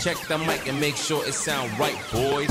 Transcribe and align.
Check 0.00 0.16
the 0.28 0.38
mic 0.38 0.66
and 0.68 0.80
make 0.80 0.96
sure 0.96 1.22
it 1.26 1.34
sound 1.34 1.70
right, 1.78 1.96
boys. 2.12 2.48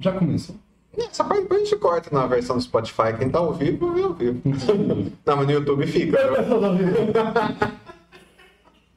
Já 0.00 0.12
começou. 0.12 0.56
Essa 0.96 1.24
parte 1.24 1.42
depois 1.42 1.62
a 1.62 1.64
gente 1.64 1.76
corta 1.78 2.10
na 2.12 2.26
versão 2.26 2.56
do 2.56 2.62
Spotify. 2.62 3.16
Quem 3.18 3.30
tá 3.30 3.38
ao 3.38 3.52
vivo, 3.54 3.92
vê 3.92 4.02
ao 4.02 4.12
vivo. 4.14 4.40
Não, 5.26 5.36
mas 5.36 5.46
no 5.46 5.52
YouTube 5.52 5.86
fica. 5.86 6.18
viu? 6.18 7.72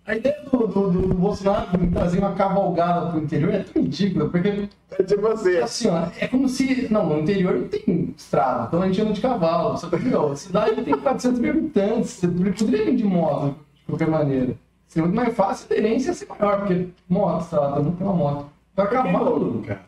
A 0.08 0.16
ideia 0.16 0.36
do, 0.52 0.68
do, 0.68 0.92
do 0.92 1.14
Bolsonaro 1.16 1.68
trazer 1.92 2.20
uma 2.20 2.34
cavalgada 2.34 3.10
pro 3.10 3.20
interior 3.20 3.52
é 3.56 3.64
tão 3.64 3.82
ridícula, 3.82 4.30
porque 4.30 4.70
É 4.92 5.02
tipo 5.04 5.28
assim. 5.28 5.58
assim, 5.58 5.88
ó, 5.88 6.06
é 6.20 6.28
como 6.28 6.48
se. 6.48 6.88
Não, 6.94 7.08
no 7.08 7.20
interior 7.22 7.56
não 7.56 7.68
tem 7.68 8.14
estrada, 8.16 8.68
então 8.68 8.84
a 8.84 8.88
gente 8.88 9.02
anda 9.02 9.14
de 9.14 9.22
cavalo. 9.22 9.76
Só 9.80 9.90
que, 9.90 9.98
meu, 9.98 10.32
a 10.32 10.36
cidade 10.36 10.84
tem 10.84 10.96
400 10.96 11.40
mil 11.40 11.50
habitantes, 11.54 12.12
você 12.12 12.28
poderia 12.28 12.86
vir 12.86 12.96
de 12.98 13.04
moto, 13.04 13.56
de 13.80 13.86
qualquer 13.88 14.08
maneira. 14.08 14.56
Seria 14.88 15.08
muito 15.08 15.16
mais 15.16 15.36
fácil, 15.36 15.68
a 15.70 15.74
aderência 15.74 16.10
ia 16.10 16.14
ser 16.14 16.28
maior, 16.28 16.60
porque 16.60 16.88
moto, 17.10 17.42
estrada, 17.44 17.80
não 17.82 17.92
tem 17.92 18.08
uma 18.08 18.16
moto. 18.16 18.50
Que 18.76 18.86
cavalo, 18.88 19.26
Bauru, 19.40 19.62
cara? 19.66 19.86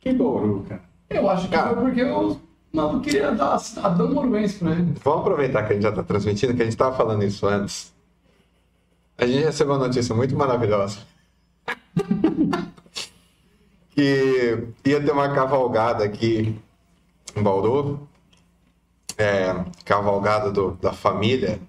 Que 0.00 0.12
Bauru, 0.12 0.64
cara? 0.68 0.82
eu 1.10 1.28
acho 1.28 1.48
que 1.48 1.54
Cara. 1.54 1.74
foi 1.74 1.82
porque 1.84 2.02
o 2.04 2.40
mano 2.72 3.00
queria 3.00 3.32
dar 3.32 3.58
cidadão 3.58 4.12
moruense 4.12 4.58
pra 4.58 4.70
ele. 4.72 4.94
Vamos 5.02 5.20
aproveitar 5.20 5.64
que 5.64 5.72
a 5.72 5.74
gente 5.74 5.82
já 5.82 5.92
tá 5.92 6.02
transmitindo, 6.02 6.54
que 6.54 6.62
a 6.62 6.64
gente 6.64 6.76
tava 6.76 6.96
falando 6.96 7.24
isso 7.24 7.46
antes. 7.46 7.92
A 9.18 9.26
gente 9.26 9.44
recebeu 9.44 9.74
uma 9.74 9.86
notícia 9.86 10.14
muito 10.14 10.36
maravilhosa. 10.36 10.98
que 13.90 14.68
ia 14.84 15.02
ter 15.04 15.10
uma 15.12 15.34
cavalgada 15.34 16.04
aqui 16.04 16.56
em 17.36 17.42
Bauru. 17.42 18.06
É, 19.18 19.64
cavalgada 19.84 20.50
do- 20.50 20.72
da 20.80 20.92
família. 20.92 21.60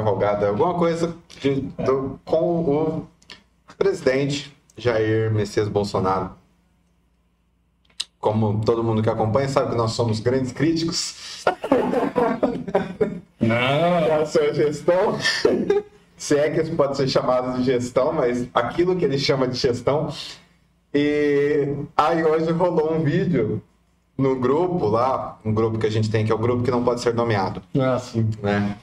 Cavalgada, 0.00 0.48
alguma 0.48 0.74
coisa 0.74 1.14
de- 1.40 1.62
do- 1.84 2.20
com 2.24 2.60
o 2.60 3.06
presidente 3.78 4.54
Jair 4.76 5.32
Messias 5.32 5.68
Bolsonaro. 5.68 6.30
Como 8.20 8.60
todo 8.64 8.84
mundo 8.84 9.02
que 9.02 9.08
acompanha 9.08 9.48
sabe 9.48 9.70
que 9.70 9.76
nós 9.76 9.92
somos 9.92 10.20
grandes 10.20 10.52
críticos 10.52 11.44
Não. 13.40 14.20
a 14.22 14.26
sua 14.26 14.52
gestão. 14.52 15.18
Se 16.16 16.36
é 16.36 16.50
que 16.50 16.60
isso 16.60 16.74
pode 16.74 16.96
ser 16.96 17.08
chamado 17.08 17.58
de 17.58 17.64
gestão, 17.64 18.12
mas 18.12 18.46
aquilo 18.54 18.96
que 18.96 19.04
ele 19.04 19.18
chama 19.18 19.46
de 19.48 19.56
gestão. 19.56 20.12
E 20.92 21.74
aí 21.96 22.22
hoje 22.24 22.50
rolou 22.52 22.94
um 22.94 23.02
vídeo 23.02 23.62
no 24.16 24.34
grupo 24.36 24.86
lá, 24.88 25.38
um 25.44 25.52
grupo 25.52 25.78
que 25.78 25.86
a 25.86 25.90
gente 25.90 26.10
tem, 26.10 26.24
que 26.24 26.32
é 26.32 26.34
o 26.34 26.38
grupo 26.38 26.62
que 26.62 26.70
não 26.70 26.82
pode 26.82 27.02
ser 27.02 27.12
nomeado, 27.14 27.62
Ah, 27.78 27.98
sim. 27.98 28.28
né? 28.42 28.76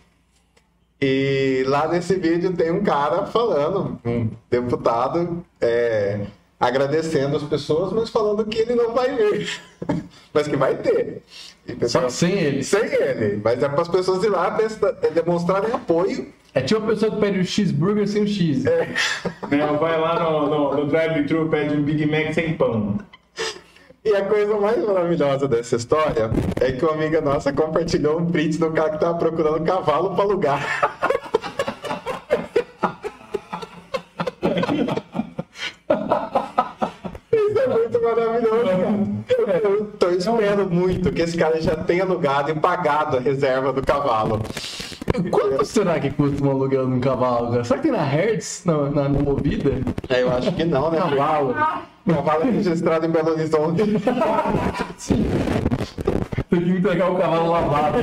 E 1.06 1.66
lá 1.68 1.86
nesse 1.90 2.16
vídeo 2.16 2.54
tem 2.54 2.72
um 2.72 2.82
cara 2.82 3.26
falando, 3.26 4.00
um 4.06 4.30
deputado, 4.50 5.44
é, 5.60 6.22
agradecendo 6.58 7.36
as 7.36 7.44
pessoas, 7.44 7.92
mas 7.92 8.10
falando 8.10 8.46
que 8.46 8.60
ele 8.60 8.74
não 8.74 8.94
vai 8.94 9.14
vir, 9.14 9.50
mas 10.34 10.48
que 10.48 10.56
vai 10.56 10.78
ter. 10.78 11.22
E 11.68 11.74
Só 11.74 11.78
pessoal, 11.78 12.06
que 12.06 12.14
sem 12.14 12.40
ele. 12.40 12.64
sem 12.64 12.86
ele, 12.86 13.42
mas 13.44 13.62
é 13.62 13.68
para 13.68 13.82
as 13.82 13.90
pessoas 13.90 14.24
ir 14.24 14.30
lá 14.30 14.58
demonstrarem 15.14 15.74
apoio. 15.74 16.26
É 16.54 16.62
tipo 16.62 16.82
a 16.82 16.88
pessoa 16.88 17.12
que 17.12 17.20
pede 17.20 17.40
o 17.40 17.44
cheeseburger 17.46 18.08
sem 18.08 18.24
o 18.24 18.28
cheese. 18.28 18.64
Não, 19.52 19.78
vai 19.78 20.00
lá 20.00 20.18
no, 20.24 20.48
no, 20.48 20.74
no 20.78 20.88
drive-thru, 20.88 21.50
pede 21.50 21.76
um 21.76 21.84
Big 21.84 22.06
Mac 22.06 22.34
sem 22.34 22.54
pão. 22.54 22.98
E 24.06 24.14
a 24.14 24.26
coisa 24.26 24.58
mais 24.60 24.84
maravilhosa 24.86 25.48
dessa 25.48 25.78
história 25.78 26.30
é 26.60 26.74
que 26.74 26.84
uma 26.84 26.94
amiga 26.94 27.22
nossa 27.22 27.54
compartilhou 27.54 28.20
um 28.20 28.26
print 28.30 28.58
do 28.58 28.70
cara 28.72 28.90
que 28.90 29.00
tava 29.00 29.18
procurando 29.18 29.64
cavalo 29.64 30.14
para 30.14 30.24
alugar. 30.26 31.10
Isso 37.32 37.60
é 37.60 37.68
muito 37.68 38.02
maravilhoso, 38.04 38.66
cara. 38.66 39.62
Eu 39.64 39.86
tô 39.98 40.10
esperando 40.10 40.70
muito 40.70 41.10
que 41.14 41.22
esse 41.22 41.38
cara 41.38 41.62
já 41.62 41.78
tenha 41.78 42.04
alugado 42.04 42.52
e 42.52 42.56
pagado 42.56 43.16
a 43.16 43.20
reserva 43.22 43.72
do 43.72 43.82
cavalo. 43.82 44.42
Quanto 45.32 45.64
será 45.64 45.98
que 46.00 46.10
custa 46.10 46.44
um 46.44 46.52
aluguel 46.52 46.88
de 46.88 46.94
um 46.94 47.00
cavalo? 47.00 47.64
Será 47.64 47.80
que 47.80 47.84
tem 47.88 47.92
na 47.98 48.04
Hertz, 48.04 48.64
na, 48.66 48.90
na, 48.90 49.04
na 49.08 49.20
Movida? 49.20 49.82
É, 50.10 50.24
eu 50.24 50.30
acho 50.30 50.52
que 50.52 50.66
não, 50.66 50.92
né? 50.92 50.98
Cavalo. 50.98 51.56
Cavalo 52.06 52.44
é 52.44 52.52
registrado 52.52 53.06
em 53.06 53.10
Belo 53.10 53.32
Horizonte. 53.32 53.84
Tem 56.50 56.62
que 56.62 56.70
entregar 56.70 57.12
o 57.12 57.18
cavalo 57.18 57.52
lavado. 57.52 57.98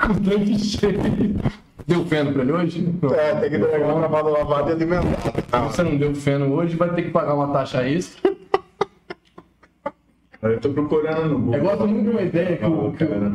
Com 0.00 0.12
o 0.12 0.20
tanque 0.20 0.58
cheio. 0.58 0.98
Deu 1.86 2.04
feno 2.06 2.32
pra 2.32 2.42
ele 2.42 2.52
hoje? 2.52 2.94
É, 3.14 3.34
tem 3.34 3.50
que 3.50 3.56
entregar 3.56 3.94
um 3.94 4.00
cavalo 4.00 4.30
lavado 4.30 4.70
e 4.70 4.72
alimentado. 4.72 5.16
Se 5.36 5.76
você 5.76 5.82
não 5.82 5.96
deu 5.96 6.14
feno 6.14 6.52
hoje, 6.54 6.76
vai 6.76 6.94
ter 6.94 7.02
que 7.02 7.10
pagar 7.10 7.34
uma 7.34 7.52
taxa 7.52 7.86
extra. 7.86 8.34
Eu 10.42 10.60
tô 10.60 10.70
procurando 10.70 11.28
no 11.28 11.38
Google. 11.38 11.54
Eu 11.54 11.62
gosto 11.62 11.86
muito 11.86 12.04
de 12.04 12.10
uma 12.10 12.22
ideia 12.22 12.56
que 12.56 12.64
eu, 12.64 12.94
que 12.96 13.04
eu, 13.04 13.32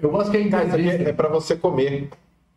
eu 0.00 0.10
gosto 0.10 0.30
que 0.30 0.36
a 0.36 0.40
aqui 0.40 0.54
é 0.54 0.64
entrevista. 0.64 1.12
pra 1.14 1.28
você 1.28 1.56
comer. 1.56 2.08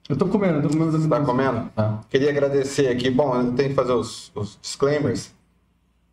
Eu 0.08 0.16
tô 0.16 0.28
comendo, 0.28 0.60
eu 0.60 0.62
tô 0.64 0.70
comendo 0.70 0.98
as 0.98 1.08
Tá 1.08 1.22
comendo? 1.22 1.70
Tá. 1.76 2.02
Queria 2.10 2.30
agradecer 2.30 2.88
aqui. 2.88 3.10
Bom, 3.10 3.36
eu 3.36 3.54
tenho 3.54 3.70
que 3.70 3.76
fazer 3.76 3.94
os, 3.94 4.32
os 4.36 4.58
disclaimers. 4.62 5.35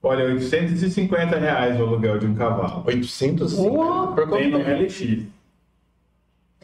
Olha, 0.03 0.25
850 0.25 1.39
reais 1.39 1.79
o 1.79 1.85
aluguel 1.85 2.19
de 2.19 2.27
um 2.27 2.35
cavalo. 2.35 2.83
850 2.87 3.55
Porra, 3.57 4.13
por 4.15 4.31
Tem 4.31 4.51
no. 4.51 4.59
LX. 4.59 5.27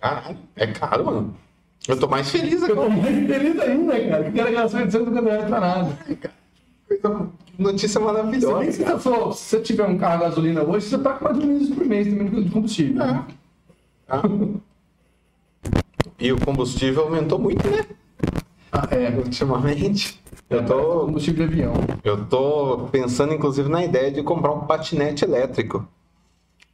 Caralho, 0.00 0.38
é 0.56 0.66
caro, 0.69 1.04
mano. 1.06 1.37
Eu 1.87 1.99
tô 1.99 2.09
mais 2.09 2.28
feliz 2.31 2.60
Eu 2.62 2.66
tô 2.66 2.72
agora. 2.82 2.91
mais 2.91 3.04
feliz 3.26 3.60
ainda, 3.60 3.93
cara. 4.09 4.25
Que 4.31 4.37
cara 4.38 4.50
gastou 4.50 4.81
850 4.81 5.21
reais 5.31 5.44
pra 5.47 5.60
nada. 5.60 5.99
Coisa- 6.88 7.28
Notícia 7.59 8.00
maravilhosa. 8.00 8.71
se 8.72 8.84
você, 8.84 8.99
for- 9.00 9.32
se 9.34 9.44
você 9.44 9.60
tiver 9.60 9.84
um 9.84 9.99
carro 9.99 10.15
a 10.25 10.28
gasolina 10.28 10.62
hoje, 10.62 10.87
você 10.87 10.99
paga 10.99 11.25
mais 11.25 11.38
ou 11.38 11.44
menos 11.47 11.69
por 11.70 11.84
mês 11.84 12.06
também 12.06 12.43
de 12.44 12.50
combustível. 12.50 13.03
É. 13.03 13.25
Tá? 14.06 14.22
E 16.19 16.32
o 16.32 16.41
combustível 16.41 17.03
aumentou 17.05 17.38
muito, 17.38 17.66
né? 17.69 17.84
Ah, 18.73 18.87
é. 18.91 19.11
Ultimamente. 19.17 20.21
Eu 20.51 20.65
tô, 20.65 21.01
Combustível 21.06 21.47
de 21.47 21.53
avião. 21.53 21.75
eu 22.05 22.25
tô 22.27 22.89
pensando, 22.91 23.34
inclusive, 23.34 23.69
na 23.69 23.84
ideia 23.84 24.11
de 24.11 24.23
comprar 24.23 24.53
um 24.53 24.61
patinete 24.61 25.25
elétrico. 25.25 25.87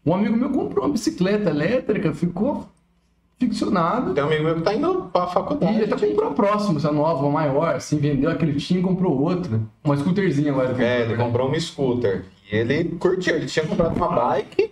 Um 0.06 0.14
amigo 0.14 0.36
meu 0.36 0.50
comprou 0.50 0.84
uma 0.84 0.92
bicicleta 0.92 1.50
elétrica, 1.50 2.12
ficou 2.12 2.68
ficcionado. 3.38 4.14
Tem 4.14 4.22
um 4.22 4.26
amigo 4.28 4.44
meu 4.44 4.54
que 4.56 4.62
tá 4.62 4.74
indo 4.74 5.10
pra 5.12 5.24
E 5.24 5.32
faculdade. 5.32 5.74
ele 5.82 5.92
até 5.92 6.06
comprou 6.06 6.28
a 6.28 6.32
próxima, 6.32 6.78
essa 6.78 6.92
nova, 6.92 7.22
uma 7.22 7.30
maior, 7.32 7.74
assim, 7.74 7.96
vendeu 7.98 8.30
aquele 8.30 8.52
que 8.52 8.60
tinha 8.60 8.78
e 8.80 8.82
comprou 8.82 9.20
outra. 9.20 9.60
Uma 9.82 9.96
scooterzinha 9.96 10.52
agora. 10.52 10.80
É, 10.82 11.02
ele 11.02 11.16
comprou 11.16 11.50
um 11.50 11.58
scooter. 11.58 12.26
E 12.52 12.56
ele 12.56 12.84
curtiu, 13.00 13.34
ele 13.34 13.46
tinha 13.46 13.66
comprado 13.66 13.96
uma 13.96 14.08
bike. 14.08 14.70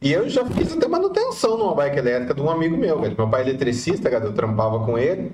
E 0.00 0.12
eu 0.12 0.28
já 0.28 0.44
fiz 0.44 0.72
até 0.72 0.86
manutenção 0.86 1.58
numa 1.58 1.74
bike 1.74 1.98
elétrica 1.98 2.34
de 2.34 2.40
um 2.40 2.48
amigo 2.48 2.76
meu, 2.76 3.00
velho. 3.00 3.16
Meu 3.18 3.28
pai 3.28 3.42
é 3.42 3.48
eletricista, 3.48 4.08
cara, 4.08 4.26
eu 4.26 4.32
trampava 4.32 4.84
com 4.84 4.96
ele. 4.96 5.32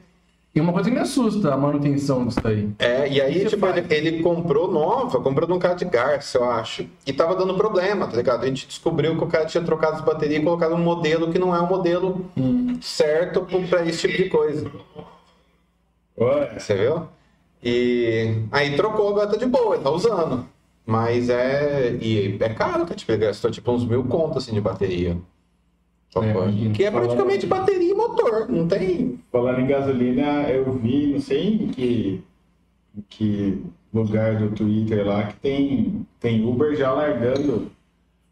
E 0.54 0.60
uma 0.60 0.72
coisa 0.72 0.88
que 0.88 0.94
me 0.94 1.00
assusta, 1.02 1.52
a 1.52 1.56
manutenção 1.56 2.26
disso 2.26 2.40
daí. 2.40 2.70
É, 2.78 3.08
e 3.08 3.20
aí, 3.20 3.44
tipo, 3.44 3.66
ele, 3.66 3.86
ele 3.92 4.22
comprou 4.22 4.70
nova, 4.70 5.20
comprou 5.20 5.48
de 5.48 5.52
um 5.52 5.58
cara 5.58 5.74
de 5.74 5.84
Garça, 5.84 6.38
eu 6.38 6.44
acho. 6.48 6.86
E 7.04 7.12
tava 7.12 7.34
dando 7.34 7.54
problema, 7.56 8.06
tá 8.06 8.16
ligado? 8.16 8.44
A 8.44 8.46
gente 8.46 8.66
descobriu 8.68 9.16
que 9.18 9.24
o 9.24 9.26
cara 9.26 9.46
tinha 9.46 9.64
trocado 9.64 9.96
as 9.96 10.00
baterias 10.02 10.40
e 10.40 10.44
colocado 10.44 10.74
um 10.74 10.78
modelo 10.78 11.32
que 11.32 11.40
não 11.40 11.52
é 11.54 11.58
o 11.58 11.66
modelo 11.68 12.24
certo 12.80 13.40
pro- 13.44 13.66
pra 13.66 13.84
esse 13.84 14.06
tipo 14.06 14.22
de 14.22 14.28
coisa. 14.30 14.70
Olha, 16.16 16.58
Você 16.60 16.74
viu? 16.76 17.08
E 17.62 18.42
aí 18.52 18.76
trocou, 18.76 19.08
agora 19.08 19.26
tá 19.30 19.36
de 19.36 19.46
boa, 19.46 19.74
ele 19.74 19.82
tá 19.84 19.90
usando. 19.90 20.46
Mas 20.86 21.30
é. 21.30 21.96
E 22.00 22.36
é 22.40 22.48
caro, 22.50 22.84
que 22.86 22.94
tipo, 22.94 23.10
ele 23.10 23.26
gastou 23.26 23.50
tipo 23.50 23.72
uns 23.72 23.84
mil 23.84 24.04
contos 24.04 24.44
assim 24.44 24.52
de 24.52 24.60
bateria. 24.60 25.16
É, 26.22 26.30
imagino. 26.30 26.74
que 26.74 26.84
é 26.84 26.90
praticamente 26.90 27.46
bateria 27.46 27.90
e 27.90 27.94
motor, 27.94 28.48
não 28.48 28.68
tem. 28.68 29.18
falando 29.32 29.60
em 29.60 29.66
gasolina, 29.66 30.42
eu 30.48 30.72
vi, 30.72 31.12
não 31.12 31.20
sei 31.20 31.54
em 31.54 31.68
que, 31.68 32.24
em 32.96 33.04
que 33.08 33.62
lugar 33.92 34.36
do 34.36 34.50
Twitter 34.50 35.06
lá, 35.06 35.24
que 35.24 35.36
tem, 35.36 36.06
tem 36.20 36.44
Uber 36.46 36.74
já 36.76 36.92
largando. 36.92 37.70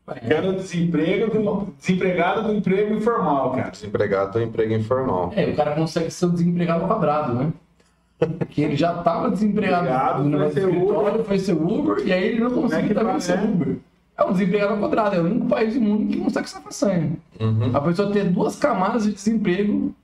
Largando 0.06 0.54
desemprego 0.54 1.30
do, 1.30 1.72
desempregado 1.78 2.42
do 2.42 2.54
emprego 2.54 2.94
informal, 2.94 3.52
cara. 3.52 3.70
Desempregado 3.70 4.32
do 4.32 4.42
emprego 4.42 4.74
informal. 4.74 5.32
É, 5.34 5.46
o 5.46 5.54
cara 5.54 5.74
consegue 5.76 6.10
ser 6.10 6.26
o 6.26 6.30
desempregado 6.30 6.86
quadrado, 6.86 7.34
né? 7.34 7.52
Que 8.50 8.62
ele 8.62 8.76
já 8.76 8.94
tava 9.02 9.30
desempregado 9.30 9.84
Desempregado, 9.84 10.24
no 10.24 10.30
foi 10.30 10.38
negócio 10.38 10.54
ser 10.54 10.66
do 10.66 10.72
escritório, 10.72 11.14
Uber. 11.14 11.24
foi 11.24 11.38
ser 11.38 11.52
Uber, 11.52 12.06
e 12.06 12.12
aí 12.12 12.24
ele 12.24 12.40
não 12.40 12.46
é 12.48 12.54
consegue 12.54 12.88
que 12.88 12.94
também 12.94 13.12
faz, 13.12 13.24
ser 13.24 13.36
né? 13.38 13.44
Uber. 13.44 13.76
É 14.16 14.24
um 14.24 14.32
desempregado 14.32 14.74
ao 14.74 14.78
quadrado, 14.78 15.16
é 15.16 15.20
o 15.20 15.24
único 15.24 15.46
país 15.46 15.74
do 15.74 15.80
mundo 15.80 16.06
que 16.12 16.20
consegue 16.20 16.46
essa 16.46 16.60
façanha. 16.60 17.12
Uhum. 17.40 17.70
A 17.74 17.80
pessoa 17.80 18.12
ter 18.12 18.24
duas 18.24 18.56
camadas 18.56 19.04
de 19.04 19.12
desemprego 19.12 19.94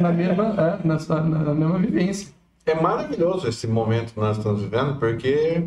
na, 0.00 0.10
mesma, 0.12 0.54
é, 0.82 0.86
na, 0.86 0.98
sua- 0.98 1.20
na- 1.22 1.54
mesma 1.54 1.78
vivência. 1.78 2.32
É 2.64 2.74
maravilhoso 2.80 3.46
esse 3.48 3.66
momento 3.66 4.12
que 4.14 4.20
nós 4.20 4.36
estamos 4.38 4.62
vivendo, 4.62 4.98
porque 4.98 5.62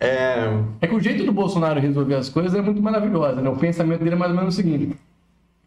é, 0.00 0.46
É 0.80 0.86
que 0.86 0.94
o 0.94 1.00
jeito 1.00 1.24
do 1.24 1.32
Bolsonaro 1.32 1.80
resolver 1.80 2.14
as 2.16 2.28
coisas 2.28 2.54
é 2.54 2.60
muito 2.62 2.82
maravilhoso, 2.82 3.36
né? 3.40 3.48
O 3.48 3.56
pensamento 3.56 4.00
dele 4.02 4.14
é 4.16 4.18
mais 4.18 4.30
ou 4.32 4.36
menos 4.38 4.54
o 4.54 4.56
seguinte. 4.56 4.96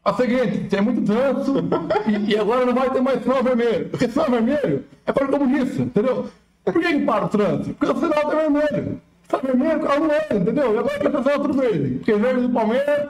É 0.05 0.09
o 0.09 0.15
seguinte, 0.15 0.59
tem 0.69 0.81
muito 0.81 1.01
trânsito 1.01 1.63
e, 2.07 2.31
e 2.33 2.37
agora 2.37 2.65
não 2.65 2.73
vai 2.73 2.89
ter 2.89 3.01
mais 3.01 3.21
sinal 3.21 3.43
vermelho. 3.43 3.89
Porque 3.89 4.07
sinal 4.07 4.29
vermelho 4.31 4.83
é 5.05 5.11
para 5.11 5.25
o 5.25 5.29
comunista, 5.29 5.81
entendeu? 5.81 6.27
Por 6.63 6.73
que, 6.73 6.93
que 6.93 6.99
para 7.05 7.25
o 7.25 7.29
trânsito? 7.29 7.73
Porque 7.75 7.93
o 7.93 7.99
sinal 7.99 8.21
tá 8.29 8.35
vermelho. 8.35 9.01
Tá 9.27 9.38
vermelho, 9.39 9.77
o 9.77 9.81
carro 9.81 10.07
não 10.07 10.15
anda, 10.15 10.35
entendeu? 10.35 10.74
E 10.74 10.77
agora 10.77 11.00
que 11.00 11.06
sinal 11.06 11.39
tudo 11.41 11.53
verde. 11.53 11.95
Porque 11.95 12.12
é 12.12 12.18
verde 12.18 12.41
do 12.41 12.50
Palmeiras. 12.50 13.09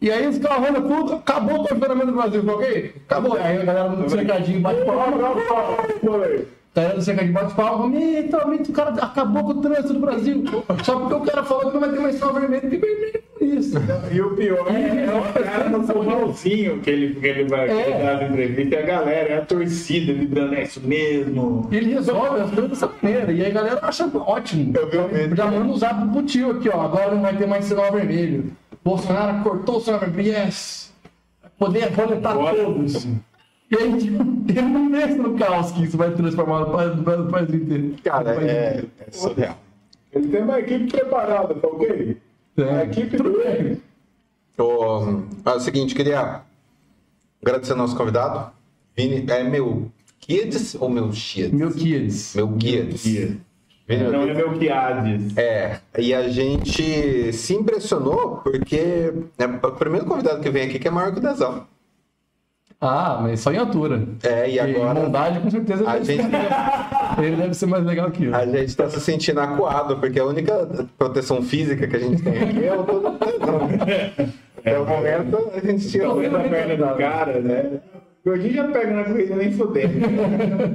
E 0.00 0.10
aí 0.10 0.26
os 0.26 0.38
carros 0.38 0.68
andam 0.68 0.88
tudo, 0.88 1.14
acabou 1.14 1.62
o 1.62 1.68
funcionamento 1.68 2.06
do 2.06 2.12
Brasil, 2.12 2.44
ok? 2.46 2.94
Acabou. 3.08 3.36
Aí 3.36 3.60
a 3.60 3.64
galera 3.64 3.88
do 3.88 4.10
cercadinho 4.10 4.60
bate 4.60 4.84
palma. 4.84 5.16
Foi. 6.76 6.82
Galera 6.82 6.94
do 6.98 7.02
cercadinho 7.02 7.32
bate 7.32 7.54
palma. 7.54 7.88
Mito, 7.88 8.48
mito, 8.48 8.70
o 8.70 8.74
cara 8.74 8.90
acabou 8.90 9.44
com 9.44 9.50
o 9.52 9.60
trânsito 9.62 9.94
do 9.94 10.00
Brasil. 10.00 10.44
Só 10.84 10.98
porque 11.00 11.14
o 11.14 11.20
cara 11.22 11.42
falou 11.42 11.66
que 11.68 11.72
não 11.74 11.80
vai 11.80 11.90
ter 11.90 12.00
mais 12.00 12.14
sinal 12.16 12.34
vermelho. 12.34 12.60
Que 12.68 12.76
vermelho 12.76 13.22
é 13.40 13.44
isso? 13.44 13.78
E 14.12 14.20
o 14.20 14.30
pior 14.36 14.66
é, 14.68 15.04
é 15.06 15.14
o 15.14 15.42
cara 15.44 15.68
no 15.70 15.86
formalzinho 15.86 16.80
que 16.80 16.90
ele, 16.90 17.14
que 17.14 17.26
ele 17.26 17.44
vai 17.48 17.70
É. 17.70 17.82
que 17.82 17.90
ele 17.90 18.02
dá 18.02 18.12
as 18.16 18.22
entrevistas, 18.30 18.72
e 18.72 18.76
a 18.76 18.82
galera, 18.86 19.28
é 19.28 19.38
a 19.38 19.44
torcida 19.46 20.12
vibrando, 20.12 20.54
é 20.54 20.62
isso 20.64 20.80
mesmo. 20.80 21.68
E 21.70 21.76
ele 21.76 21.94
resolve 21.94 22.40
as 22.40 22.50
coisas 22.50 22.70
dessa 22.70 22.90
maneira. 23.02 23.32
E 23.32 23.42
aí 23.42 23.50
a 23.50 23.54
galera 23.54 23.78
acha 23.82 24.10
ótimo. 24.14 24.74
Eu 24.76 25.08
vi. 25.08 25.34
Já 25.34 25.46
manda 25.50 25.72
usar 25.72 25.94
pro 26.12 26.22
tio 26.24 26.50
aqui, 26.50 26.68
ó. 26.68 26.82
Agora 26.82 27.14
não 27.14 27.22
vai 27.22 27.34
ter 27.36 27.46
mais 27.46 27.64
sinal 27.64 27.90
vermelho. 27.90 28.52
Bolsonaro 28.84 29.42
cortou 29.42 29.78
o 29.78 29.80
sinal 29.80 30.00
vermelho. 30.00 30.28
Yes! 30.28 30.92
Poder 31.58 31.90
boletar 31.90 32.34
Bora. 32.34 32.54
todos. 32.54 33.06
E 33.70 33.76
aí, 33.76 33.98
tipo, 33.98 34.22
ele 34.48 34.62
não 34.62 34.90
pensa 34.90 35.16
no 35.16 35.36
caos 35.36 35.72
que 35.72 35.84
isso 35.84 35.96
vai 35.96 36.12
transformar 36.14 36.62
o 36.62 36.70
país, 36.72 36.98
o 36.98 37.28
país 37.28 37.52
inteiro. 37.52 37.94
Cara, 38.04 38.32
O 38.32 38.36
país 38.36 38.48
é, 38.50 38.68
inteiro. 38.70 38.90
é 38.98 39.10
surreal. 39.10 39.58
Ele 40.12 40.28
tem 40.28 40.42
uma 40.42 40.60
equipe 40.60 40.90
preparada, 40.90 41.54
tá 41.54 41.68
ok? 41.68 42.16
É. 42.56 42.62
A 42.62 42.84
equipe 42.84 43.16
Tudo 43.16 43.38
bem. 43.38 43.82
Ô, 44.58 45.22
é 45.44 45.54
o 45.54 45.60
seguinte, 45.60 45.94
queria 45.94 46.42
agradecer 47.42 47.72
ao 47.72 47.78
nosso 47.78 47.96
convidado. 47.96 48.50
Vini, 48.96 49.26
é 49.28 49.42
meu 49.42 49.90
Kids 50.20 50.74
ou 50.80 50.88
meu 50.88 51.12
Chias? 51.12 51.52
Meu 51.52 51.70
kids. 51.70 52.34
Meu. 52.34 52.48
Vini, 52.48 53.40
meu 53.88 54.12
Não 54.12 54.22
é 54.22 54.34
meu 54.34 54.58
Piades. 54.58 55.36
É, 55.36 55.80
e 55.98 56.14
a 56.14 56.28
gente 56.28 57.32
se 57.32 57.54
impressionou 57.54 58.38
porque 58.38 59.12
é 59.38 59.44
o 59.44 59.72
primeiro 59.72 60.06
convidado 60.06 60.40
que 60.40 60.50
vem 60.50 60.66
aqui 60.68 60.78
que 60.78 60.88
é 60.88 60.90
maior 60.90 61.12
que 61.12 61.18
o 61.18 61.22
Dezão. 61.22 61.66
Ah, 62.80 63.18
mas 63.22 63.40
só 63.40 63.52
em 63.52 63.56
altura. 63.56 64.02
É, 64.22 64.50
e 64.50 64.60
agora 64.60 65.00
bondade, 65.00 65.40
com 65.40 65.50
certeza, 65.50 65.88
a 65.88 65.96
ele, 65.96 66.04
gente, 66.04 66.22
ele 67.18 67.36
deve 67.36 67.54
ser 67.54 67.66
mais 67.66 67.84
legal 67.84 68.10
que 68.10 68.24
eu. 68.24 68.34
a 68.34 68.44
gente 68.44 68.76
tá 68.76 68.88
se 68.90 69.00
sentindo 69.00 69.40
acuado, 69.40 69.96
porque 69.96 70.20
a 70.20 70.24
única 70.26 70.68
proteção 70.98 71.42
física 71.42 71.86
que 71.86 71.96
a 71.96 71.98
gente 71.98 72.22
tem 72.22 72.38
aqui 72.42 72.64
é 72.64 72.74
o 72.74 72.82
do 72.82 73.00
Dezão. 73.18 73.68
Até 74.58 74.78
o 74.78 74.86
momento 74.86 75.50
a 75.54 75.60
gente 75.60 75.98
Põe 75.98 76.28
na 76.28 76.40
perna 76.40 76.76
do 76.76 76.96
cara, 76.98 77.40
né? 77.40 77.80
Gordinho 78.24 78.54
já 78.54 78.68
pega 78.68 78.92
na 78.92 79.04
corrida 79.04 79.36
nem 79.36 79.52
fudendo. 79.52 80.00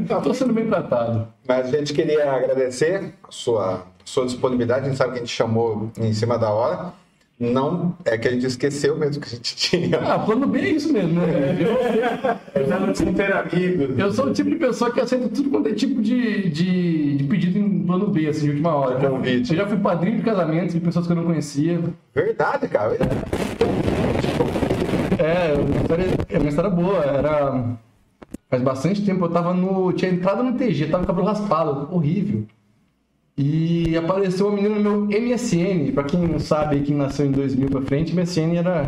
Tô 0.24 0.34
sendo 0.34 0.54
bem 0.54 0.68
tratado. 0.68 1.28
Mas 1.46 1.68
a 1.68 1.78
gente 1.78 1.94
queria 1.94 2.32
agradecer 2.32 3.14
a 3.22 3.30
sua, 3.30 3.86
sua 4.06 4.26
disponibilidade. 4.26 4.86
A 4.86 4.90
gente 4.90 4.98
sabe 4.98 5.12
que 5.12 5.18
a 5.18 5.22
gente 5.22 5.36
chamou 5.36 5.92
em 6.00 6.14
cima 6.14 6.38
da 6.38 6.50
hora. 6.50 6.94
Não 7.42 7.96
é 8.06 8.20
que 8.20 8.28
a 8.28 8.32
gente 8.32 8.46
esqueceu 8.46 8.96
mesmo 8.96 9.20
que 9.20 9.28
a 9.28 9.32
gente 9.32 9.56
tinha. 9.58 9.98
Ah, 9.98 10.20
plano 10.20 10.46
B 10.46 10.60
é 10.60 10.70
isso 10.70 10.94
mesmo, 10.94 11.20
né? 11.20 11.58
Eu, 11.60 12.62
Eu 12.62 12.68
já 12.68 12.80
não 12.80 12.94
tinha 12.94 13.12
ter 13.12 13.34
amigos. 13.34 13.98
eu 13.98 14.14
sou 14.14 14.28
o 14.28 14.34
tipo 14.34 14.48
de 14.48 14.58
pessoa 14.58 14.92
que 14.92 15.00
aceita 15.00 15.28
tudo 15.28 15.50
quanto 15.50 15.68
é 15.70 15.74
tipo 15.74 16.02
de, 16.04 16.50
de, 16.50 17.16
de 17.16 17.24
pedido 17.24 17.58
em 17.58 17.80
plano 17.84 18.08
B, 18.12 18.28
assim, 18.28 18.42
de 18.42 18.50
última 18.52 18.76
hora. 18.76 19.10
Convite. 19.10 19.52
Eu 19.52 19.58
já 19.58 19.66
fui 19.66 19.78
padrinho 19.78 20.18
de 20.18 20.24
casamento 20.24 20.74
de 20.74 20.80
pessoas 20.80 21.08
que 21.08 21.14
eu 21.14 21.16
não 21.18 21.26
conhecia. 21.26 21.80
Verdade, 22.14 22.68
cara. 22.68 22.96
É, 25.18 25.54
uma 25.54 25.82
história, 25.82 26.06
é 26.30 26.38
uma 26.38 26.50
história 26.50 26.70
boa. 26.70 27.04
Era. 27.04 27.64
Faz 28.50 28.62
bastante 28.62 29.04
tempo 29.04 29.26
eu 29.26 29.30
tava 29.30 29.52
no. 29.54 29.92
Tinha 29.94 30.12
entrado 30.12 30.44
no 30.44 30.54
TG, 30.54 30.88
tava 30.88 31.00
com 31.00 31.04
o 31.12 31.16
cabelo 31.16 31.28
raspado, 31.28 31.88
horrível. 31.92 32.44
E 33.38 33.96
apareceu 33.98 34.48
uma 34.48 34.56
menina 34.56 34.76
no 34.76 35.06
meu 35.08 35.22
MSN. 35.22 35.92
Pra 35.94 36.04
quem 36.04 36.20
não 36.20 36.40
sabe, 36.40 36.82
quem 36.82 36.96
nasceu 36.96 37.26
em 37.26 37.32
2000 37.32 37.70
pra 37.70 37.82
frente, 37.82 38.14
MSN 38.16 38.58
era, 38.58 38.86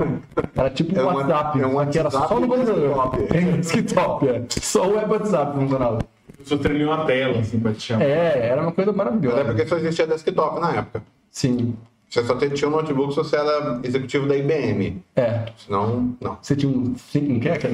era 0.55 0.69
tipo 0.69 0.95
um 0.95 0.99
É 0.99 1.03
um- 1.03 1.07
WhatsApp. 1.15 1.61
é 1.61 1.67
um 1.67 1.71
só 1.73 1.85
que 1.85 1.97
era 1.99 2.07
WhatsApp 2.09 2.27
só 2.27 2.39
no 2.39 2.47
computador. 2.47 2.79
desktop. 2.89 3.17
É 3.33 3.39
um 3.39 3.57
desktop, 3.61 4.27
é. 4.29 4.43
Só 4.49 4.87
o 4.87 4.95
web 4.95 5.11
WhatsApp 5.11 5.57
funcionava. 5.59 5.99
Só 6.43 6.57
treinei 6.57 6.85
uma 6.85 7.05
tela, 7.05 7.39
assim, 7.39 7.59
pra 7.59 7.71
te 7.73 7.81
chamar. 7.81 8.03
É, 8.03 8.47
era 8.49 8.61
uma 8.61 8.71
coisa 8.73 8.91
maravilhosa. 8.91 9.37
Até 9.41 9.49
porque 9.53 9.65
só 9.67 9.77
existia 9.77 10.05
desktop 10.05 10.59
na 10.59 10.75
época. 10.75 11.01
Sim. 11.31 11.73
Você 12.09 12.23
só 12.23 12.35
tinha 12.35 12.67
um 12.67 12.71
notebook 12.71 13.11
se 13.13 13.17
você 13.17 13.37
era 13.37 13.79
executivo 13.81 14.27
da 14.27 14.35
IBM. 14.35 15.01
É. 15.15 15.45
Senão, 15.57 16.13
não. 16.21 16.37
Você 16.41 16.55
tinha 16.55 16.71
um 16.71 16.93
think, 16.93 17.27
não 17.27 17.39
quer, 17.39 17.57
cara? 17.59 17.73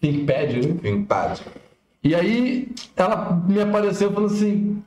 ThinkPad, 0.00 0.52
né? 0.66 0.74
ThinkPad. 0.82 1.40
E 2.02 2.14
aí 2.14 2.68
ela 2.96 3.40
me 3.48 3.60
apareceu 3.60 4.12
falando 4.12 4.32
assim, 4.32 4.82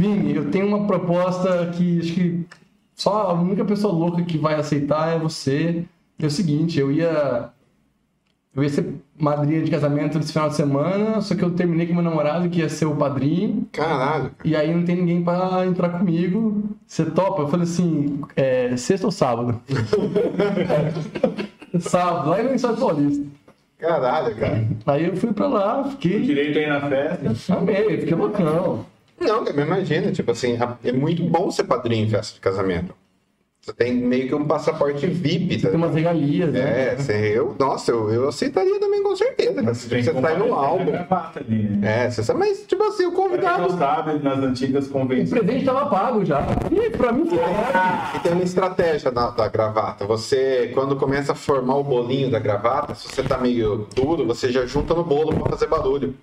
Vini, 0.00 0.34
eu 0.34 0.50
tenho 0.50 0.66
uma 0.66 0.86
proposta 0.86 1.66
que 1.76 2.00
acho 2.00 2.14
que 2.14 2.46
só 2.94 3.30
a 3.30 3.32
única 3.34 3.64
pessoa 3.66 3.92
louca 3.92 4.22
que 4.22 4.38
vai 4.38 4.54
aceitar 4.54 5.14
é 5.14 5.18
você. 5.18 5.84
É 6.18 6.24
o 6.26 6.30
seguinte, 6.30 6.80
eu 6.80 6.90
ia. 6.90 7.50
Eu 8.54 8.62
ia 8.64 8.68
ser 8.68 8.94
madrinha 9.18 9.62
de 9.62 9.70
casamento 9.70 10.18
nesse 10.18 10.32
final 10.32 10.48
de 10.48 10.56
semana, 10.56 11.20
só 11.20 11.34
que 11.36 11.42
eu 11.42 11.50
terminei 11.52 11.86
com 11.86 11.94
meu 11.94 12.02
namorado, 12.02 12.48
que 12.48 12.58
ia 12.60 12.68
ser 12.68 12.86
o 12.86 12.96
padrinho, 12.96 13.68
Caralho. 13.70 14.32
e 14.44 14.56
aí 14.56 14.74
não 14.74 14.84
tem 14.84 14.96
ninguém 14.96 15.22
pra 15.22 15.64
entrar 15.66 15.90
comigo. 15.90 16.64
Você 16.84 17.04
topa? 17.04 17.42
Eu 17.42 17.48
falei 17.48 17.62
assim, 17.64 18.20
é, 18.34 18.76
sexta 18.76 19.06
ou 19.06 19.12
sábado? 19.12 19.60
sábado, 21.78 22.30
lá 22.30 22.42
em 22.42 22.46
Lençóis 22.48 22.78
Paulista. 22.80 23.24
Caralho, 23.78 24.34
cara. 24.36 24.66
Aí 24.86 25.06
eu 25.06 25.16
fui 25.16 25.32
pra 25.32 25.46
lá, 25.46 25.82
O 25.82 25.90
fiquei. 25.92 26.20
direito 26.20 26.58
aí 26.58 26.66
na 26.66 26.80
festa. 26.80 27.54
Amei, 27.56 27.98
fiquei 28.00 28.16
loucão. 28.16 28.84
Não, 29.20 29.44
cara, 29.44 29.56
me 29.56 29.62
imagina, 29.62 30.10
tipo 30.12 30.30
assim, 30.30 30.58
é 30.82 30.92
muito 30.92 31.22
bom 31.22 31.50
ser 31.50 31.64
padrinho 31.64 32.06
em 32.06 32.10
festa 32.10 32.34
de 32.34 32.40
casamento. 32.40 32.94
Você 33.62 33.74
tem 33.74 33.92
meio 33.94 34.26
que 34.26 34.34
um 34.34 34.46
passaporte 34.46 35.06
VIP, 35.06 35.60
tá? 35.60 35.68
Tem 35.68 35.76
umas 35.76 35.94
regalias, 35.94 36.50
né? 36.50 36.96
É, 37.10 37.36
eu, 37.36 37.54
nossa, 37.58 37.90
eu, 37.90 38.10
eu 38.10 38.26
aceitaria 38.30 38.80
também 38.80 39.02
com 39.02 39.14
certeza. 39.14 39.62
Cara. 39.62 39.74
Você, 39.74 40.02
sai 40.02 40.38
no 40.38 40.54
álbum. 40.54 40.92
ali, 41.36 41.62
né? 41.68 42.06
É, 42.06 42.10
você 42.10 42.22
sabe, 42.22 42.38
mas 42.38 42.66
tipo 42.66 42.82
assim, 42.84 43.04
o 43.04 43.12
convidado. 43.12 43.64
não 43.68 43.78
sabe, 43.78 44.18
nas 44.24 44.38
antigas 44.38 44.86
O 44.86 44.90
convenções. 44.90 45.38
presente 45.44 45.66
tava 45.66 45.90
pago 45.90 46.24
já. 46.24 46.40
E 46.70 46.88
pra 46.88 47.12
mim, 47.12 47.28
E 48.14 48.18
tem 48.20 48.32
uma 48.32 48.42
estratégia 48.44 49.10
da, 49.10 49.28
da 49.28 49.46
gravata. 49.48 50.06
Você, 50.06 50.70
quando 50.72 50.96
começa 50.96 51.32
a 51.32 51.34
formar 51.34 51.76
o 51.76 51.84
bolinho 51.84 52.30
da 52.30 52.38
gravata, 52.38 52.94
se 52.94 53.08
você 53.08 53.22
tá 53.22 53.36
meio 53.36 53.86
duro, 53.94 54.24
você 54.26 54.50
já 54.50 54.64
junta 54.64 54.94
no 54.94 55.04
bolo 55.04 55.34
pra 55.38 55.50
fazer 55.50 55.66
barulho. 55.66 56.14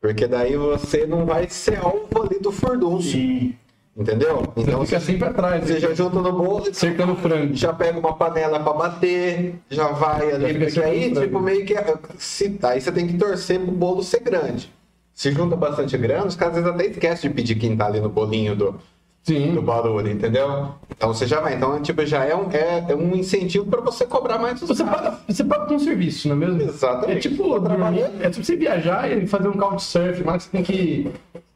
Porque 0.00 0.26
daí 0.26 0.56
você 0.56 1.06
não 1.06 1.26
vai 1.26 1.48
ser 1.48 1.78
alvo 1.78 2.22
ali 2.22 2.38
do 2.40 2.52
furdunço, 2.52 3.10
Sim. 3.10 3.54
entendeu? 3.96 4.52
Então 4.56 4.78
você 4.78 4.86
fica 4.86 5.00
sempre 5.00 5.28
atrás, 5.28 5.64
você 5.64 5.80
já 5.80 5.92
junta 5.92 6.20
no 6.20 6.32
bolo, 6.32 6.72
cercando 6.72 7.14
o 7.14 7.16
frango. 7.16 7.54
já 7.54 7.72
pega 7.72 7.98
uma 7.98 8.14
panela 8.14 8.60
pra 8.60 8.72
bater, 8.72 9.56
já 9.68 9.88
vai 9.88 10.30
ali, 10.30 10.46
fica 10.54 10.66
porque 10.66 10.80
aí, 10.80 11.02
segurando. 11.02 11.26
tipo, 11.26 11.40
meio 11.40 11.66
que. 11.66 11.74
Se, 12.16 12.58
aí 12.62 12.80
você 12.80 12.92
tem 12.92 13.06
que 13.08 13.18
torcer 13.18 13.58
pro 13.60 13.72
bolo 13.72 14.02
ser 14.02 14.20
grande. 14.20 14.72
Se 15.12 15.32
junta 15.32 15.56
bastante 15.56 15.98
grana, 15.98 16.26
os 16.26 16.36
caras 16.36 16.58
às 16.58 16.62
vezes 16.62 16.76
até 16.76 16.86
esquecem 16.90 17.28
de 17.28 17.34
pedir 17.34 17.56
quem 17.56 17.76
tá 17.76 17.86
ali 17.86 18.00
no 18.00 18.08
bolinho 18.08 18.54
do, 18.54 18.80
do 19.26 19.32
Sim. 19.34 19.60
barulho, 19.60 20.10
entendeu? 20.10 20.68
Então 20.90 21.12
você 21.12 21.26
já 21.26 21.40
vai. 21.40 21.54
Então, 21.54 21.80
tipo, 21.82 22.04
já 22.06 22.24
é 22.24 22.34
um, 22.34 22.50
é, 22.50 22.86
é 22.88 22.94
um 22.94 23.14
incentivo 23.14 23.66
pra 23.66 23.80
você 23.80 24.06
cobrar 24.06 24.38
mais 24.38 24.58
Você 24.60 24.82
caras. 24.84 25.00
paga, 25.02 25.18
você 25.28 25.44
paga 25.44 25.64
por 25.66 25.74
um 25.74 25.78
serviço, 25.78 26.28
não 26.28 26.36
é 26.36 26.38
mesmo? 26.38 26.62
Exatamente. 26.62 27.28
É 27.28 27.30
tipo, 27.30 27.58
dormir, 27.58 28.04
é 28.20 28.30
tipo 28.30 28.44
você 28.44 28.56
viajar 28.56 29.10
e 29.10 29.26
fazer 29.26 29.48
um 29.48 29.52
couchsurf, 29.52 30.24
mas 30.24 30.44
você 30.44 30.50
tem 30.50 30.62
que, 30.62 31.10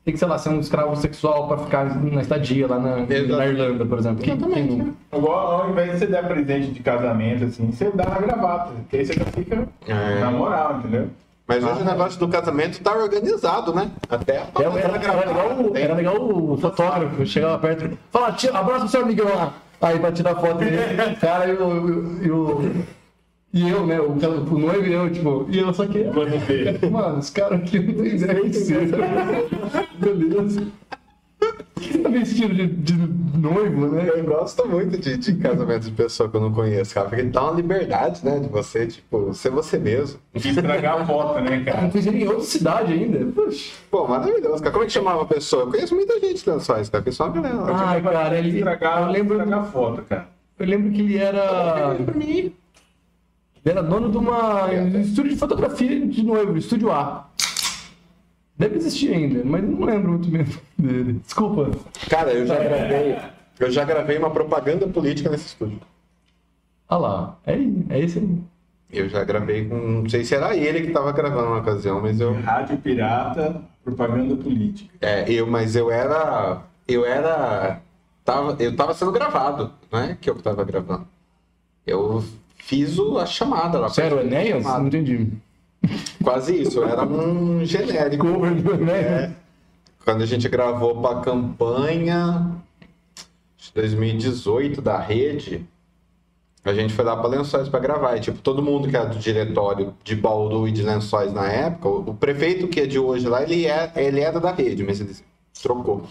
tem 0.05 0.13
que, 0.13 0.19
sei 0.19 0.29
lá, 0.29 0.37
ser 0.37 0.51
um 0.51 0.61
escravo 0.61 0.95
sexual 0.97 1.49
pra 1.49 1.57
ficar 1.59 1.85
na 2.03 2.21
estadia 2.21 2.67
lá 2.69 2.79
na, 2.79 2.97
na 2.99 3.47
Irlanda, 3.47 3.87
por 3.87 3.99
exemplo. 3.99 4.23
Quem- 4.23 4.37
quem 4.37 4.67
não- 4.77 4.95
Igual, 5.15 5.63
ao 5.63 5.71
invés 5.71 5.93
de 5.93 5.99
você 6.01 6.07
dar 6.09 6.25
presente 6.29 6.73
de 6.73 6.81
casamento, 6.81 7.45
assim, 7.45 7.71
você 7.73 7.91
dá 7.91 8.05
na 8.05 8.19
gravata. 8.19 8.73
Porque 8.73 8.99
aí 8.99 9.07
você 9.07 9.15
já 9.15 9.25
fica 9.25 9.67
É. 9.89 10.21
na 10.21 10.31
moral, 10.31 10.79
entendeu? 10.79 11.09
Mas 11.55 11.65
hoje 11.65 11.83
o 11.83 11.85
negócio 11.85 12.19
do 12.19 12.29
casamento 12.29 12.81
tá 12.83 12.95
organizado, 12.97 13.75
né? 13.75 13.91
Até 14.09 14.39
a 14.39 14.41
Era, 14.41 14.47
panela 14.53 14.79
era, 14.79 14.89
era, 14.89 14.99
gravata 14.99 15.29
legal, 15.29 15.49
o- 15.61 15.77
era 15.77 15.95
legal 15.95 16.17
o 16.21 16.57
fotógrafo, 16.57 17.27
chegava 17.27 17.59
perto, 17.59 17.99
fala, 18.11 18.33
tira, 18.33 18.59
abraça 18.59 18.81
pro 18.81 18.89
seu 18.89 19.03
amigão 19.03 19.29
lá. 19.35 19.55
Aí 19.81 19.99
pra 19.99 20.13
tirar 20.13 20.37
foto 20.37 20.59
dele, 20.59 20.77
o 21.17 21.21
cara 21.21 21.49
e 21.49 21.53
o, 21.57 22.23
e 22.23 22.31
o- 22.31 22.85
eu, 23.55 23.87
né? 23.87 24.01
O, 24.01 24.13
o 24.13 24.59
noivo 24.59 24.87
e 24.87 24.93
eu, 24.93 25.11
tipo, 25.13 25.47
e 25.51 25.59
eu 25.59 25.75
só 25.75 25.87
que. 25.87 26.05
Mano, 26.91 27.19
esse 27.19 27.33
cara 27.33 27.57
aqui 27.57 27.79
não 27.81 27.95
tem 28.03 28.15
ideia. 28.15 28.41
Beleza. 29.99 30.67
Tá 32.03 32.09
vestido 32.09 32.55
de, 32.55 32.67
de 32.67 32.93
noivo, 33.39 33.87
né? 33.89 34.09
Eu 34.15 34.25
gosto 34.25 34.67
muito 34.69 34.99
de, 34.99 35.17
de 35.17 35.35
casamento 35.35 35.85
de 35.85 35.91
pessoa 35.93 36.29
que 36.29 36.37
eu 36.37 36.41
não 36.41 36.53
conheço, 36.53 36.95
cara, 36.95 37.09
porque 37.09 37.23
dá 37.25 37.43
uma 37.45 37.53
liberdade, 37.55 38.25
né? 38.25 38.39
De 38.41 38.49
você, 38.49 38.87
tipo, 38.87 39.33
ser 39.35 39.51
você 39.51 39.79
mesmo. 39.79 40.19
E 40.35 40.39
estragar 40.49 41.01
a 41.01 41.07
foto, 41.07 41.41
né, 41.41 41.57
Não 41.59 41.65
cara? 41.65 41.91
fez 41.91 42.07
em 42.07 42.27
outra 42.27 42.45
cidade 42.45 42.93
ainda. 42.93 43.25
Puxa. 43.33 43.73
Pô, 43.91 44.07
maravilhoso, 44.09 44.63
cara. 44.63 44.73
Como 44.73 44.85
é 44.85 44.87
que 44.87 44.93
chamava 44.93 45.23
a 45.23 45.27
pessoa? 45.27 45.63
Eu 45.65 45.71
conheço 45.71 45.95
muita 45.95 46.19
gente 46.21 46.45
dançóis, 46.45 46.89
cara, 46.89 47.03
porque 47.03 47.15
só 47.15 47.29
galera. 47.29 47.57
Ai, 47.75 48.03
cara, 48.03 48.39
ele. 48.39 48.59
Estragar, 48.59 49.03
Eu 49.03 49.09
lembro, 49.13 49.37
estragar 49.39 49.61
a 49.61 49.65
foto, 49.65 50.03
cara. 50.03 50.29
eu 50.59 50.67
lembro 50.67 50.91
que 50.93 51.01
ele 51.01 51.17
era. 51.19 51.95
pra 52.05 52.15
mim. 52.15 52.27
Ele 52.29 52.53
era 53.65 53.83
dono 53.83 54.11
de 54.11 54.17
uma 54.19 54.67
um 54.67 55.01
estúdio 55.01 55.31
de 55.33 55.37
fotografia 55.39 56.05
de 56.07 56.23
noivo, 56.25 56.57
estúdio 56.57 56.91
A. 56.91 57.29
Deve 58.59 58.77
existir 58.77 59.13
ainda, 59.15 59.43
mas 59.45 59.63
não 59.65 59.85
lembro 59.85 60.11
muito 60.13 60.29
bem 60.29 60.45
dele. 60.83 61.21
Desculpa. 61.25 61.71
Cara, 62.09 62.33
eu 62.33 62.47
já 62.47 62.59
gravei. 62.59 63.19
Eu 63.59 63.71
já 63.71 63.85
gravei 63.85 64.19
uma 64.19 64.31
propaganda 64.31 64.87
política 64.87 65.31
nesse 65.31 65.47
estúdio. 65.47 65.81
Ah 66.89 66.97
lá, 66.97 67.39
é, 67.47 67.55
é 67.91 68.01
esse 68.01 68.19
aí. 68.19 68.39
Eu 68.93 69.09
já 69.09 69.25
gravei 69.25 69.65
com. 69.67 69.77
Não 69.77 70.09
sei 70.09 70.25
se 70.25 70.35
era 70.35 70.55
ele 70.55 70.83
que 70.83 70.89
estava 70.89 71.13
gravando 71.13 71.51
na 71.51 71.59
ocasião, 71.59 72.01
mas 72.03 72.21
eu. 72.21 72.35
Rádio 72.35 72.77
pirata, 72.79 73.63
propaganda 73.83 74.37
política. 74.37 74.93
É, 75.01 75.31
eu, 75.31 75.47
mas 75.47 75.75
eu 75.75 75.91
era. 75.91 76.63
Eu 76.87 77.07
era. 77.07 77.81
Tava, 78.25 78.57
eu 78.63 78.77
tava 78.77 78.95
sendo 78.95 79.11
gravado, 79.11 79.73
não 79.91 80.01
é 80.01 80.17
que 80.21 80.29
eu 80.29 80.35
tava 80.37 80.63
gravando. 80.65 81.07
Eu 81.87 82.23
fiz 82.57 82.99
o, 82.99 83.19
a 83.19 83.27
chamada 83.27 83.79
lá. 83.79 83.89
Sério, 83.89 84.21
Enéas? 84.21 84.65
Não 84.65 84.87
entendi. 84.87 85.29
Quase 86.23 86.63
isso, 86.63 86.79
eu 86.79 86.89
era 86.89 87.05
um 87.05 87.65
genérico. 87.65 88.27
Cover 88.27 88.55
do 88.55 88.75
Enéas. 88.75 89.31
É. 89.31 89.42
Quando 90.05 90.23
a 90.23 90.27
gente 90.27 90.49
gravou 90.49 91.01
pra 91.01 91.21
campanha 91.21 92.57
de 93.57 93.73
2018 93.75 94.83
da 94.83 94.99
rede, 94.99 95.67
a 96.65 96.73
gente 96.75 96.93
foi 96.93 97.05
lá 97.05 97.17
pra 97.17 97.29
Lençóis 97.29 97.69
pra 97.69 97.79
gravar. 97.79 98.17
E, 98.17 98.21
tipo, 98.21 98.39
todo 98.39 98.63
mundo 98.63 98.89
que 98.89 98.97
era 98.97 99.07
do 99.07 99.19
diretório 99.19 99.95
de 100.03 100.17
Bauru 100.17 100.67
e 100.67 100.73
de 100.73 100.83
Lençóis 100.83 101.33
na 101.33 101.47
época, 101.47 101.89
o, 101.89 102.15
prefeito 102.15 102.69
que 102.69 102.81
é 102.81 102.87
de 102.87 102.99
hoje 102.99 103.29
lá, 103.29 103.43
ele, 103.43 103.67
é, 103.67 103.93
ele 103.97 104.21
era 104.21 104.41
da 104.41 104.53
rede, 104.53 104.83
mas 104.83 105.01
ele 105.01 105.15
trocou. 105.63 106.05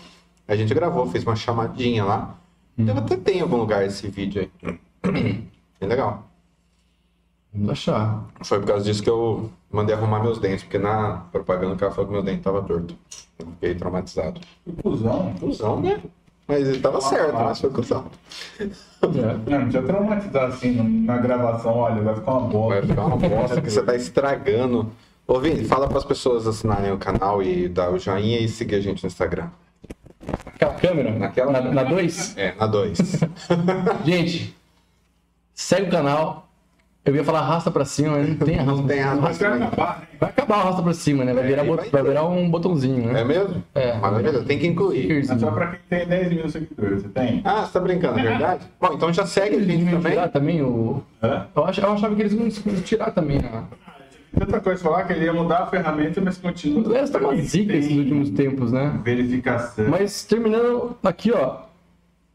A 0.48 0.56
gente 0.56 0.74
gravou, 0.74 1.08
fez 1.08 1.24
uma 1.24 1.36
chamadinha 1.36 2.04
lá. 2.04 2.38
Deve 2.78 3.00
até 3.00 3.18
ter 3.18 3.38
em 3.38 3.42
algum 3.42 3.58
lugar 3.58 3.86
esse 3.86 4.08
vídeo 4.08 4.50
aí. 4.64 4.80
Bem 5.80 5.90
legal. 5.90 6.30
Vamos 7.54 7.70
achar. 7.70 8.26
Foi 8.44 8.60
por 8.60 8.68
causa 8.68 8.86
disso 8.86 9.04
que 9.04 9.10
eu 9.10 9.52
mandei 9.72 9.96
arrumar 9.96 10.22
meus 10.22 10.40
dentes, 10.40 10.64
porque 10.64 10.78
na 10.78 11.24
propaganda 11.32 11.74
o 11.74 11.78
cara 11.78 11.92
falou 11.92 12.08
que 12.08 12.14
meu 12.14 12.24
dente 12.24 12.42
tava 12.42 12.62
torto. 12.62 12.96
Eu 13.40 13.48
fiquei 13.48 13.76
traumatizado. 13.76 14.40
Que 14.66 14.72
cuzão. 14.82 15.34
Cusão, 15.40 15.82
né? 15.82 16.00
Mas 16.48 16.68
ele 16.68 16.80
tava 16.80 17.00
certo, 17.02 17.34
mas 17.34 17.62
foi 17.62 17.70
cuzão. 17.70 18.06
É. 18.60 18.66
Não, 19.02 19.34
não 19.38 19.40
precisa 19.64 19.82
traumatizar 19.84 20.46
assim 20.50 21.04
na 21.06 21.18
gravação, 21.18 21.76
olha, 21.78 22.02
vai 22.02 22.16
ficar 22.16 22.32
uma 22.34 22.48
bosta. 22.50 22.80
Vai 22.82 22.88
ficar 22.90 23.06
uma 23.06 23.18
bosta 23.18 23.62
que 23.62 23.70
você 23.72 23.82
tá 23.84 23.96
estragando. 23.96 24.92
Ô, 25.28 25.40
Vini, 25.40 25.64
fala 25.64 25.88
pras 25.88 26.04
pessoas 26.04 26.46
assinarem 26.46 26.92
o 26.92 26.98
canal 26.98 27.42
e 27.42 27.70
dar 27.70 27.90
o 27.92 27.98
joinha 27.98 28.40
e 28.40 28.50
seguir 28.50 28.76
a 28.76 28.82
gente 28.82 29.02
no 29.04 29.08
Instagram. 29.08 29.48
Aquela 30.46 30.74
câmera? 30.74 31.12
Naquela- 31.18 31.62
Na 31.62 31.84
2? 31.84 32.38
É, 32.38 32.54
na 32.56 32.68
2. 32.68 32.98
Gente, 34.06 34.56
segue 35.54 35.88
o 35.88 35.92
canal. 35.92 36.48
Eu 37.04 37.16
ia 37.16 37.24
falar 37.24 37.40
arrasta 37.40 37.72
pra 37.72 37.84
cima, 37.84 38.12
mas 38.18 38.30
não 38.30 38.36
tem 38.36 38.60
arrasta. 38.60 38.82
Não 38.82 38.88
tem 38.88 39.02
vai 39.02 39.54
acabar, 39.58 40.00
né? 40.02 40.08
Vai 40.20 40.30
acabar 40.30 40.58
o 40.58 40.60
arrasta 40.62 40.84
pra 40.84 40.94
cima, 40.94 41.26
né? 41.26 41.34
Vai 41.34 41.48
virar, 41.48 41.64
É, 41.64 41.66
bot- 41.66 41.90
vai 41.90 42.04
virar 42.04 42.26
um 42.28 42.48
botãozinho, 42.50 43.12
né? 43.12 43.22
É 43.22 43.24
mesmo? 43.24 43.64
É. 43.74 43.98
Maravilha, 43.98 44.44
tem 44.44 44.60
que 44.60 44.68
incluir. 44.68 45.20
É 45.22 45.24
só 45.24 45.50
pra 45.50 45.68
quem 45.68 45.80
tem 45.90 46.08
10 46.08 46.32
mil 46.32 46.48
seguidores, 46.50 47.02
você 47.02 47.10
tem? 47.10 47.42
Ah, 47.44 47.66
você 47.66 47.74
tá 47.74 47.80
brincando, 47.80 48.20
é 48.20 48.22
verdade? 48.24 48.66
Bom, 48.80 48.94
então 48.94 49.12
já 49.12 49.26
segue 49.26 49.56
a 49.56 49.58
Eles 49.58 49.68
gente 49.68 49.84
iam 49.84 49.92
também. 49.94 50.12
tirar 50.12 50.28
também 50.30 50.62
o. 50.62 51.02
Hã? 51.24 51.48
Eu, 51.56 51.66
ach- 51.66 51.78
eu 51.80 51.92
achava 51.92 52.16
que 52.16 52.22
eles 52.22 52.34
iam 52.34 52.50
tirar 52.82 53.10
também 53.12 53.38
a. 53.40 53.64
Tem 54.34 54.44
outra 54.44 54.62
coisa 54.62 54.82
falar 54.84 55.04
que 55.06 55.14
ele 55.14 55.26
ia 55.26 55.34
mudar 55.34 55.58
a 55.64 55.68
ferramenta, 55.68 56.22
mas 56.22 56.38
continua. 56.38 56.88
O 56.88 56.94
resto 56.94 57.20
tá 57.20 57.28
uma 57.28 57.36
zica 57.42 57.74
esses 57.76 57.98
últimos 57.98 58.30
tempos, 58.30 58.72
né? 58.72 58.94
Verificação. 59.04 59.90
Mas 59.90 60.24
terminando 60.24 60.96
aqui, 61.04 61.32
ó. 61.34 61.71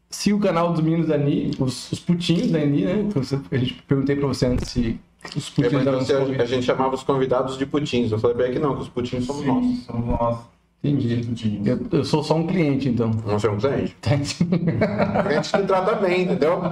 Siga 0.09 0.35
o 0.35 0.39
canal 0.39 0.71
dos 0.71 0.81
meninos 0.81 1.07
da 1.07 1.17
Ni, 1.17 1.51
os, 1.59 1.91
os 1.91 1.99
putinhos 1.99 2.49
da 2.49 2.59
Ni, 2.59 2.83
né? 2.85 3.07
Que 3.11 3.19
você- 3.19 3.39
a 3.51 3.57
gente 3.57 3.73
perguntei 3.87 4.15
pra 4.15 4.27
você 4.27 4.45
antes 4.45 4.69
se 4.69 4.99
os 5.35 5.47
É, 5.49 5.51
putinhos 5.63 5.73
mas 5.73 5.87
eram 6.09 6.25
você- 6.25 6.33
os 6.35 6.39
a 6.39 6.45
gente 6.45 6.65
chamava 6.65 6.95
os 6.95 7.03
convidados 7.03 7.57
de 7.57 7.65
putins. 7.65 8.11
Eu 8.11 8.19
falei 8.19 8.35
pra 8.37 8.45
ele 8.45 8.53
que 8.55 8.59
não, 8.59 8.75
que 8.75 8.81
os 8.83 8.89
putins 8.89 9.25
somos 9.25 9.45
nós. 9.45 9.63
Sim, 9.65 9.81
somos 9.85 10.05
nós. 10.07 10.37
Entendi. 10.83 11.61
Eu, 11.65 11.85
eu 11.91 12.05
sou 12.05 12.23
só 12.23 12.35
um 12.35 12.47
cliente, 12.47 12.87
então. 12.87 13.11
Não 13.25 13.37
somos 13.39 13.65
a 13.65 13.75
gente. 13.75 13.95
A 14.05 14.13
gente 15.33 15.51
te 15.51 15.63
trata 15.63 15.95
bem, 15.95 16.21
entendeu? 16.21 16.71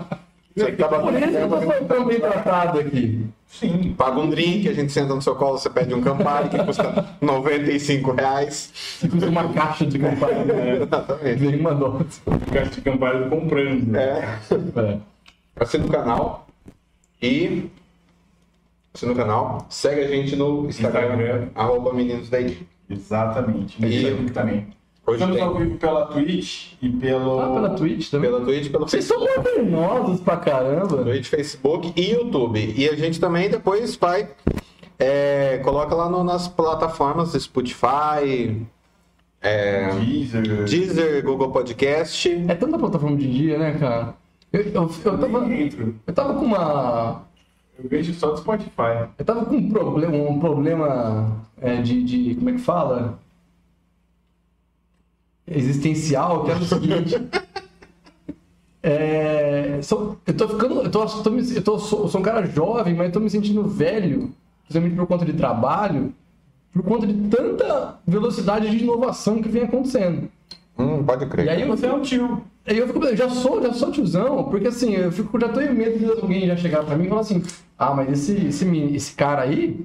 Você 0.55 0.71
que 0.71 0.77
tava 0.77 1.00
Por 1.01 1.13
isso 1.13 1.27
que 1.27 1.35
eu 1.35 1.50
tô 1.50 1.85
tão 1.85 2.05
bem 2.05 2.19
tratado 2.19 2.79
aqui. 2.79 3.25
Sim. 3.47 3.93
Paga 3.97 4.19
um 4.19 4.29
drink, 4.29 4.69
a 4.69 4.74
gente 4.74 4.91
senta 4.91 5.13
no 5.13 5.21
seu 5.21 5.35
colo, 5.35 5.57
você 5.57 5.69
pede 5.69 5.93
um 5.93 6.01
Campari 6.01 6.47
que 6.50 6.63
custa 6.63 7.05
95 7.21 8.12
reais. 8.13 8.71
Você 8.74 9.07
custa 9.09 9.27
uma 9.27 9.50
caixa 9.53 9.85
de 9.85 10.00
campari, 10.00 10.45
né? 10.45 10.77
Exatamente. 10.83 11.35
Vem 11.35 11.59
uma 11.59 11.74
nota. 11.74 12.05
Caixa 12.53 12.71
de 12.71 12.81
Campari 12.81 13.29
comprando. 13.29 13.95
É. 13.95 14.39
É. 14.77 14.97
Assina 15.57 15.85
o 15.85 15.89
canal 15.89 16.47
e. 17.21 17.69
Assina 18.93 19.12
o 19.12 19.15
canal. 19.15 19.65
Segue 19.69 20.01
a 20.01 20.07
gente 20.07 20.35
no 20.38 20.67
Instagram, 20.67 21.01
Instagram. 21.15 21.47
arroba 21.53 21.93
meninos 21.93 22.29
da. 22.29 22.38
Exatamente. 22.89 23.77
E- 23.85 24.01
Facebook 24.01 24.31
também. 24.31 24.67
Hoje 25.07 25.17
Estamos 25.17 25.35
tem 25.35 25.45
ao 25.45 25.55
vivo 25.55 25.77
pela 25.77 26.05
Twitch 26.07 26.74
e 26.81 26.89
pelo. 26.89 27.39
Ah, 27.39 27.53
pela 27.53 27.69
Twitch 27.71 28.09
também. 28.09 28.29
pela 28.31 28.43
Twitch, 28.43 28.71
pelo 28.71 28.88
Vocês 28.88 29.05
são 29.05 29.19
modernosos 29.19 30.19
pra 30.21 30.38
caramba. 30.38 31.03
Twitch, 31.03 31.27
Facebook 31.27 31.93
e 31.95 32.12
YouTube. 32.12 32.74
E 32.75 32.89
a 32.89 32.95
gente 32.95 33.19
também 33.19 33.50
depois 33.50 33.95
vai. 33.95 34.27
é, 34.97 35.59
coloca 35.63 35.93
lá 35.93 36.09
no- 36.09 36.24
nas 36.24 36.47
plataformas 36.47 37.33
Spotify, 37.33 38.65
é, 39.41 39.89
Deezer. 40.00 40.63
Deezer, 40.63 41.24
Google 41.24 41.51
Podcast. 41.51 42.27
É 42.47 42.55
tanta 42.55 42.79
plataforma 42.79 43.15
de 43.17 43.31
dia, 43.31 43.57
né, 43.59 43.74
cara? 43.77 44.15
Eu, 44.51 44.62
eu, 44.62 44.71
eu, 45.05 45.17
tava, 45.19 45.45
eu 46.07 46.13
tava 46.13 46.33
com 46.33 46.45
uma. 46.45 47.24
Eu 47.77 47.89
vejo 47.89 48.12
só 48.13 48.31
do 48.31 48.38
Spotify. 48.38 49.07
Eu 49.19 49.25
tava 49.25 49.45
com 49.45 49.55
um 49.55 49.69
problema, 49.69 50.15
um 50.15 50.39
problema 50.39 51.45
é, 51.62 51.75
de, 51.81 52.01
de. 52.03 52.35
Como 52.35 52.50
é 52.50 52.53
que 52.53 52.59
fala? 52.59 53.19
Existencial, 55.48 56.44
que 56.46 56.52
era 56.52 56.60
o 56.60 56.66
seguinte. 56.66 57.16
É, 58.88 59.80
sou- 59.82 60.16
eu 60.28 60.34
tô 60.38 60.48
ficando. 60.48 60.82
Eu, 60.82 60.92
tô, 60.92 61.04
tô 61.08 61.32
eu, 61.36 61.64
tô, 61.64 61.80
sou, 61.80 62.02
eu 62.04 62.08
sou 62.08 62.22
um 62.22 62.24
cara 62.24 62.46
jovem, 62.46 62.94
mas 62.94 63.08
eu 63.08 63.14
tô 63.14 63.20
me 63.20 63.32
sentindo 63.32 63.68
velho, 63.68 64.32
principalmente 64.64 64.96
por 64.96 65.08
conta 65.08 65.25
de 65.25 65.34
trabalho, 65.34 66.14
por 66.72 66.84
conta 66.84 67.08
de 67.08 67.14
tanta 67.30 67.98
velocidade 68.06 68.70
de 68.70 68.84
inovação 68.84 69.42
que 69.42 69.50
vem 69.50 69.64
acontecendo. 69.64 70.30
Hum, 70.78 71.04
pode 71.04 71.25
crer. 71.25 71.48
E 71.48 71.50
aí 71.50 71.66
Você 71.68 71.88
é 71.88 71.94
um 71.94 72.02
tio. 72.02 72.44
Aí 72.68 72.78
eu 72.78 72.86
fico, 72.88 73.16
já 73.16 73.28
sou, 73.28 73.60
já 73.60 73.74
sou 73.74 73.92
tiozão, 73.92 74.44
porque 74.44 74.68
assim, 74.68 74.94
eu 74.94 75.12
fico, 75.12 75.40
já 75.40 75.50
tenho 75.50 75.74
medo 75.74 75.98
de 75.98 76.06
alguém 76.06 76.46
já 76.46 76.56
chegar 76.56 76.84
pra 76.84 76.96
mim 76.96 77.06
e 77.06 77.10
falar 77.10 77.22
assim, 77.22 77.42
ah, 77.80 77.92
mas 77.94 78.12
esse, 78.12 78.48
esse, 78.48 78.68
esse 78.94 79.14
cara 79.16 79.42
aí, 79.44 79.84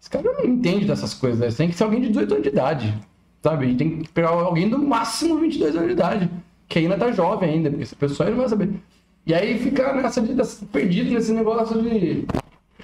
esse 0.00 0.10
cara 0.10 0.32
não 0.32 0.44
entende 0.44 0.84
dessas 0.84 1.14
coisas, 1.14 1.38
né? 1.38 1.48
tem 1.56 1.68
que 1.68 1.76
ser 1.76 1.84
alguém 1.84 2.00
de 2.00 2.08
18 2.08 2.32
anos 2.32 2.42
de 2.44 2.48
idade, 2.50 2.94
sabe? 3.42 3.66
E 3.66 3.76
tem 3.76 3.98
que 4.02 4.08
pegar 4.10 4.28
alguém 4.30 4.68
do 4.68 4.78
máximo 4.78 5.38
22 5.38 5.74
anos 5.74 5.86
de 5.88 5.92
idade, 5.94 6.30
que 6.68 6.78
ainda 6.78 6.96
tá 6.96 7.10
jovem 7.12 7.50
ainda, 7.50 7.68
porque 7.70 7.82
essa 7.84 7.96
pessoa 7.96 8.26
aí 8.28 8.32
não 8.32 8.40
vai 8.40 8.48
saber. 8.48 8.70
E 9.26 9.34
aí 9.34 9.58
fica 9.58 9.92
nessa 9.94 10.20
de, 10.20 10.34
dessa- 10.34 10.64
perdido 10.66 11.12
nesse 11.12 11.32
negócio 11.32 11.80
de 11.82 12.24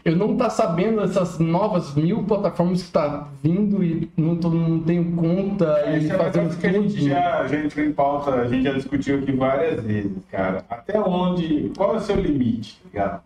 eu 0.04 0.16
não 0.16 0.36
tá 0.36 0.48
sabendo 0.48 1.00
essas 1.02 1.38
novas 1.38 1.94
mil 1.94 2.22
plataformas 2.22 2.82
que 2.82 2.90
tá 2.92 3.28
vindo 3.42 3.82
e 3.82 4.08
não, 4.16 4.36
tô, 4.36 4.48
não 4.48 4.78
tenho 4.80 5.12
conta 5.16 5.84
e 5.90 5.96
Esse 5.98 6.12
é 6.12 6.14
fazendo 6.16 6.56
que 6.56 6.66
a 6.66 6.72
gente 6.72 7.08
já, 7.08 7.46
já 7.46 7.56
entrou 7.64 7.84
em 7.84 7.92
pauta, 7.92 8.30
a 8.34 8.46
gente 8.48 8.62
já 8.64 8.72
discutiu 8.72 9.18
aqui 9.18 9.32
várias 9.32 9.82
vezes, 9.82 10.12
cara. 10.30 10.64
Até 10.70 10.98
onde. 11.00 11.72
Qual 11.76 11.94
é 11.94 11.96
o 11.96 12.00
seu 12.00 12.16
limite, 12.16 12.80
tá 12.82 12.88
ligado? 12.92 13.22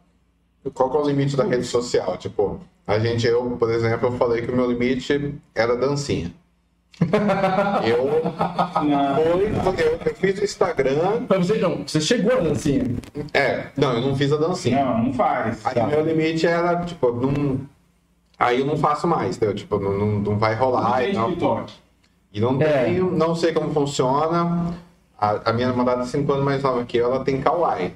Qual 0.73 0.91
que 0.91 0.97
é 0.97 1.01
o 1.01 1.07
limite 1.07 1.37
da 1.37 1.45
rede 1.45 1.65
social? 1.65 2.17
Tipo, 2.17 2.61
a 2.87 2.99
gente, 2.99 3.27
eu, 3.27 3.51
por 3.59 3.71
exemplo, 3.71 4.09
eu 4.09 4.13
falei 4.13 4.43
que 4.43 4.51
o 4.51 4.57
meu 4.57 4.71
limite 4.71 5.35
era 5.55 5.77
dancinha. 5.77 6.33
Eu, 7.85 8.23
Não, 8.85 9.63
foi, 9.63 9.75
eu, 9.85 9.99
eu 10.05 10.15
fiz 10.15 10.39
o 10.41 10.45
Instagram. 10.45 11.23
Mas 11.29 11.47
você, 11.47 11.59
não, 11.59 11.79
você 11.87 12.01
chegou 12.01 12.37
na 12.37 12.49
dancinha. 12.51 12.85
É, 13.33 13.67
não, 13.77 13.93
eu 13.95 14.01
não 14.03 14.17
fiz 14.17 14.33
a 14.33 14.37
dancinha. 14.37 14.85
não, 14.85 15.05
não 15.05 15.13
faz. 15.13 15.65
Aí 15.67 15.83
o 15.83 15.87
meu 15.87 16.05
limite 16.05 16.47
era, 16.47 16.85
tipo, 16.85 17.11
não. 17.13 17.61
Aí 18.39 18.61
eu 18.61 18.67
não 18.67 18.77
faço 18.77 19.07
mais, 19.07 19.37
entendeu? 19.37 19.55
Tipo, 19.55 19.79
não, 19.79 19.93
não, 19.93 20.07
não 20.21 20.39
vai 20.39 20.55
Não 20.55 20.65
rolar 20.65 20.99
tem 20.99 21.11
e 21.11 21.15
tal. 21.15 21.29
TikTok. 21.31 21.73
E 22.33 22.41
não 22.41 22.61
É. 22.63 22.85
tenho, 22.85 23.11
não 23.11 23.35
sei 23.35 23.53
como 23.53 23.73
funciona. 23.73 24.75
A, 25.19 25.51
a 25.51 25.53
minha 25.53 25.69
namorada, 25.69 26.05
5 26.05 26.33
anos 26.33 26.45
mais 26.45 26.63
nova 26.63 26.85
que 26.85 26.97
eu, 26.97 27.07
ela 27.07 27.25
tem 27.25 27.41
Kawaii. 27.41 27.95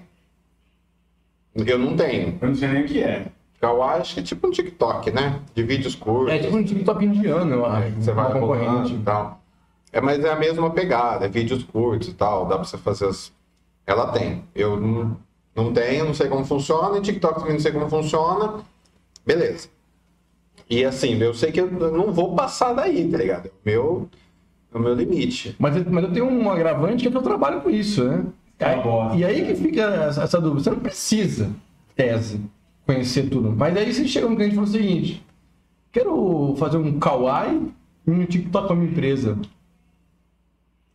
Eu 1.54 1.78
não 1.78 1.96
tenho. 1.96 2.38
Eu 2.40 2.48
não 2.48 2.54
sei 2.54 2.68
nem 2.68 2.82
o 2.82 2.86
que 2.86 3.02
é. 3.02 3.26
Kawaii 3.60 4.00
acho 4.00 4.14
que 4.14 4.20
é 4.20 4.22
tipo 4.22 4.46
um 4.46 4.50
TikTok, 4.50 5.10
né? 5.10 5.40
De 5.54 5.62
vídeos 5.62 5.94
curtos. 5.94 6.32
É 6.34 6.38
tipo 6.38 6.56
um 6.56 6.62
TikTok 6.64 7.04
indiano, 7.04 7.52
eu 7.54 7.66
acho. 7.66 7.92
Você 7.96 8.12
vai 8.12 8.38
rolando 8.38 8.88
e 8.90 8.98
tal. 8.98 9.40
É, 9.92 10.00
mas 10.00 10.22
é 10.24 10.30
a 10.30 10.36
mesma 10.36 10.70
pegada, 10.70 11.24
é 11.24 11.28
vídeos 11.28 11.64
curtos 11.64 12.08
e 12.08 12.12
tal, 12.14 12.44
dá 12.46 12.56
pra 12.56 12.64
você 12.64 12.76
fazer 12.76 13.06
as... 13.06 13.32
Ela 13.86 14.08
tem. 14.12 14.44
Eu 14.54 14.78
não, 14.78 15.16
não 15.54 15.72
tenho, 15.72 16.04
não 16.04 16.12
sei 16.14 16.28
como 16.28 16.44
funciona, 16.44 16.98
e 16.98 17.00
TikTok 17.00 17.38
também 17.38 17.54
não 17.54 17.60
sei 17.60 17.72
como 17.72 17.88
funciona. 17.88 18.60
Beleza. 19.24 19.68
E 20.68 20.84
assim, 20.84 21.16
eu 21.22 21.32
sei 21.32 21.52
que 21.52 21.60
eu 21.60 21.70
não 21.70 22.12
vou 22.12 22.34
passar 22.34 22.72
daí, 22.74 23.08
tá 23.10 23.16
ligado? 23.16 23.46
É 23.46 23.50
o 23.50 23.52
meu, 23.64 24.08
é 24.74 24.76
o 24.76 24.80
meu 24.80 24.94
limite. 24.94 25.54
Mas, 25.58 25.76
eu- 25.76 25.84
mas 25.88 26.04
eu 26.04 26.12
tenho 26.12 26.26
um 26.26 26.50
agravante 26.50 27.02
que 27.02 27.08
é 27.08 27.10
que 27.10 27.16
eu 27.16 27.22
trabalho 27.22 27.60
com 27.60 27.70
isso, 27.70 28.04
né? 28.04 28.24
Aí- 28.58 29.20
e 29.20 29.24
aí 29.24 29.46
que 29.46 29.54
fica 29.54 29.82
essa, 29.82 30.24
essa 30.24 30.40
dúvida. 30.40 30.62
Você 30.64 30.70
não 30.70 30.80
precisa, 30.80 31.50
tese, 31.94 32.40
conhecer 32.86 33.28
tudo. 33.28 33.54
Mas 33.54 33.76
aí 33.76 33.92
você 33.92 34.06
chega 34.06 34.28
no 34.28 34.36
cliente 34.36 34.52
e 34.52 34.56
fala 34.56 34.66
o 34.66 34.70
seguinte: 34.70 35.26
quero 35.92 36.54
fazer 36.56 36.78
um 36.78 36.98
kawaii 36.98 37.70
e 38.06 38.10
um 38.10 38.24
TikTok 38.24 38.68
com 38.68 38.72
a 38.72 38.76
minha 38.76 38.90
empresa. 38.90 39.36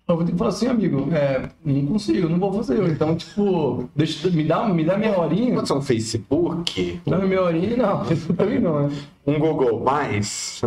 Eu 0.07 0.17
vou 0.17 0.25
ter 0.25 0.33
que 0.33 0.37
falar 0.37 0.49
assim, 0.49 0.67
amigo, 0.67 1.07
é, 1.13 1.49
não 1.63 1.85
consigo, 1.85 2.27
não 2.27 2.37
vou 2.37 2.51
fazer. 2.51 2.83
Então, 2.89 3.15
tipo, 3.15 3.89
deixa, 3.95 4.29
me, 4.29 4.43
dá, 4.43 4.67
me 4.67 4.83
dá 4.83 4.97
meia 4.97 5.17
horinha. 5.17 5.55
Pode 5.55 5.67
ser 5.69 5.73
um 5.73 5.81
Facebook, 5.81 7.01
Dá 7.07 7.17
meia 7.19 7.41
horinha, 7.43 7.77
não, 7.77 8.03
isso 8.11 8.33
também 8.33 8.59
não, 8.59 8.89
né? 8.89 8.95
um 9.25 9.39
Google 9.39 9.79
Mais. 9.79 10.61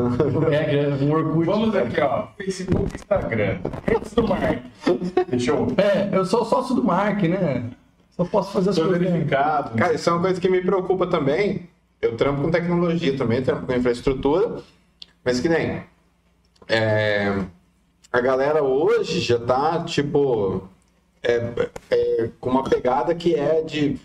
É, 0.51 0.77
é 0.77 1.05
um 1.05 1.13
Orkut. 1.13 1.45
Vamos 1.45 1.75
aqui, 1.75 2.01
ó. 2.01 2.29
Facebook, 2.39 2.95
Instagram. 2.95 3.59
Redes 3.87 4.15
do 4.15 4.27
Mark. 4.27 4.63
Fechou? 5.29 5.67
É, 5.77 6.17
eu 6.17 6.25
sou 6.25 6.45
sócio 6.47 6.75
do 6.75 6.83
Mark, 6.83 7.23
né? 7.25 7.65
Só 8.17 8.25
posso 8.25 8.53
fazer 8.53 8.71
as 8.71 8.77
Sou 8.77 8.87
coisas. 8.87 9.03
verificado. 9.03 9.77
Cara, 9.77 9.95
isso 9.95 10.09
é 10.09 10.13
uma 10.13 10.23
coisa 10.23 10.41
que 10.41 10.49
me 10.49 10.61
preocupa 10.61 11.07
também. 11.07 11.69
Eu 12.01 12.17
trampo 12.17 12.43
com 12.43 12.51
tecnologia 12.51 13.17
também, 13.17 13.43
trampo 13.43 13.67
com 13.67 13.73
infraestrutura, 13.73 14.61
mas 15.25 15.41
que 15.41 15.49
nem. 15.49 15.83
é, 16.69 17.45
a 18.13 18.21
galera 18.21 18.63
hoje 18.63 19.21
já 19.21 19.39
tá, 19.39 19.83
tipo, 19.85 20.69
é, 21.23 21.69
é, 21.91 22.31
com 22.41 22.51
uma 22.51 22.63
pegada 22.63 23.15
que 23.15 23.35
é 23.35 23.63
de 23.63 23.99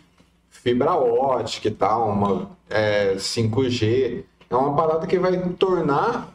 fibra 0.49 0.93
ótica 0.95 1.67
e 1.67 1.71
tal, 1.71 2.09
uma 2.09 2.49
é, 2.69 3.15
5G. 3.15 4.23
É 4.49 4.55
uma 4.55 4.75
parada 4.75 5.05
que 5.05 5.19
vai 5.19 5.37
tornar 5.53 6.33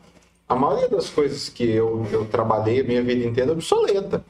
a 0.48 0.54
maioria 0.54 0.88
das 0.88 1.08
coisas 1.10 1.48
que 1.48 1.64
eu, 1.64 2.06
eu 2.12 2.24
trabalhei 2.26 2.80
a 2.80 2.84
minha 2.84 3.02
vida 3.02 3.26
inteira 3.26 3.50
obsoleta. 3.52 4.24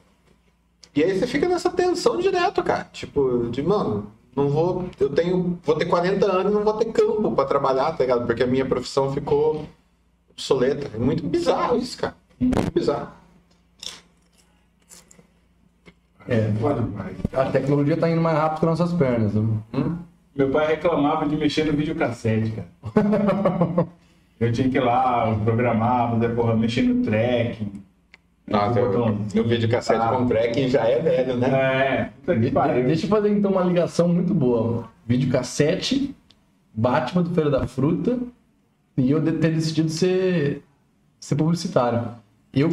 E 0.95 1.03
aí 1.03 1.19
você 1.19 1.27
fica 1.27 1.49
nessa 1.49 1.71
tensão 1.71 2.19
direto, 2.19 2.63
cara. 2.63 2.89
Tipo, 2.93 3.49
de, 3.51 3.63
mano, 3.63 4.07
não 4.35 4.49
vou. 4.49 4.89
Eu 4.99 5.11
tenho. 5.11 5.59
Vou 5.65 5.77
ter 5.77 5.87
40 5.87 6.25
anos 6.27 6.53
e 6.53 6.55
não 6.55 6.65
vou 6.65 6.75
ter 6.75 6.93
campo 6.93 7.33
pra 7.33 7.45
trabalhar, 7.45 7.93
tá 7.93 8.05
ligado? 8.05 8.27
Porque 8.27 8.43
a 8.43 8.47
minha 8.47 8.65
profissão 8.65 9.13
ficou 9.13 9.67
obsoleta. 10.31 10.91
É 10.95 10.99
muito 10.99 11.27
bizarro 11.27 11.77
isso, 11.77 11.99
cara. 11.99 12.15
Muito 12.39 12.73
bizarro. 12.73 13.09
É, 16.27 16.51
a 17.35 17.51
tecnologia 17.51 17.97
tá 17.97 18.09
indo 18.09 18.21
mais 18.21 18.39
rápido 18.39 18.61
que 18.61 18.67
nossas 18.67 18.93
pernas. 18.93 19.35
né? 19.35 19.47
Meu 20.35 20.51
pai 20.51 20.67
reclamava 20.69 21.29
de 21.29 21.37
mexer 21.37 21.65
no 21.65 21.73
videocassete, 21.75 22.53
cara. 22.53 22.69
Eu 24.41 24.51
tinha 24.53 24.69
que 24.69 24.77
ir 24.77 24.81
lá, 24.81 25.33
programar, 25.45 26.11
fazer 26.13 26.35
porra, 26.35 26.57
mexer 26.57 26.83
no 26.83 27.05
tracking. 27.05 27.83
Nossa, 28.47 28.79
eu, 28.79 28.87
Botãozinho, 28.93 29.45
o 29.45 29.49
videocassete 29.49 29.99
tá. 30.01 30.09
com 30.17 30.27
tracking 30.27 30.69
já 30.69 30.85
é 30.87 31.01
velho, 31.01 31.37
né? 31.39 31.49
É, 31.49 32.05
puta 32.21 32.35
que 32.35 32.41
De- 32.41 32.51
pariu. 32.51 32.85
Deixa 32.87 33.07
eu 33.07 33.11
fazer 33.11 33.31
então 33.31 33.51
uma 33.53 33.63
ligação 33.63 34.07
muito 34.09 34.35
boa. 34.35 34.85
Videocassete, 35.07 36.15
Batman 36.75 37.23
do 37.23 37.31
Feira 37.31 37.51
da 37.51 37.67
Fruta 37.67 38.19
e 38.99 39.11
eu 39.11 39.21
de- 39.21 39.33
ter 39.33 39.51
decidido 39.55 39.89
ser, 39.89 40.63
ser 41.19 41.37
publicitário. 41.37 42.07
Eu 42.53 42.69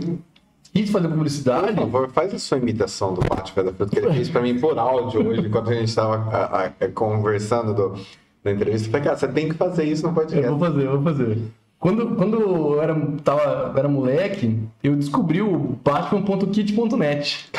quis 0.74 0.90
fazer 0.90 1.08
Por 1.08 1.13
publicidade. 1.13 1.74
favor, 1.75 2.10
faz 2.12 2.34
a 2.34 2.40
sua 2.40 2.58
imitação 2.58 3.13
do 3.13 3.22
Batman 3.22 3.63
da 3.63 3.74
Fruta, 3.74 3.92
que 3.92 4.00
ele 4.00 4.13
fez 4.13 4.30
pra 4.30 4.42
mim 4.42 4.60
por 4.60 4.78
áudio 4.78 5.25
hoje, 5.25 5.48
enquanto 5.48 5.70
a 5.70 5.74
gente 5.74 5.96
tava 5.96 6.74
conversando 6.94 7.74
do, 7.74 7.96
da 8.44 8.51
entrevista. 8.51 8.88
Eu 8.88 8.92
falei, 8.92 9.06
cara, 9.06 9.18
você 9.18 9.28
tem 9.30 9.48
que 9.50 9.56
fazer 9.56 9.86
isso 9.86 10.04
no 10.04 10.10
Eu 10.10 10.13
podcast. 10.16 10.48
vou 10.50 10.60
fazer, 10.60 10.86
eu 10.86 10.92
vou 11.01 11.04
fazer. 11.13 11.38
Quando, 11.82 12.16
quando 12.16 12.40
eu 12.40 12.80
era, 12.80 12.96
tava, 13.24 13.74
era 13.76 13.90
moleque, 13.90 14.56
eu 14.84 14.96
descobri 14.96 15.42
o 15.42 15.76
Batman.kit.net. 15.84 17.50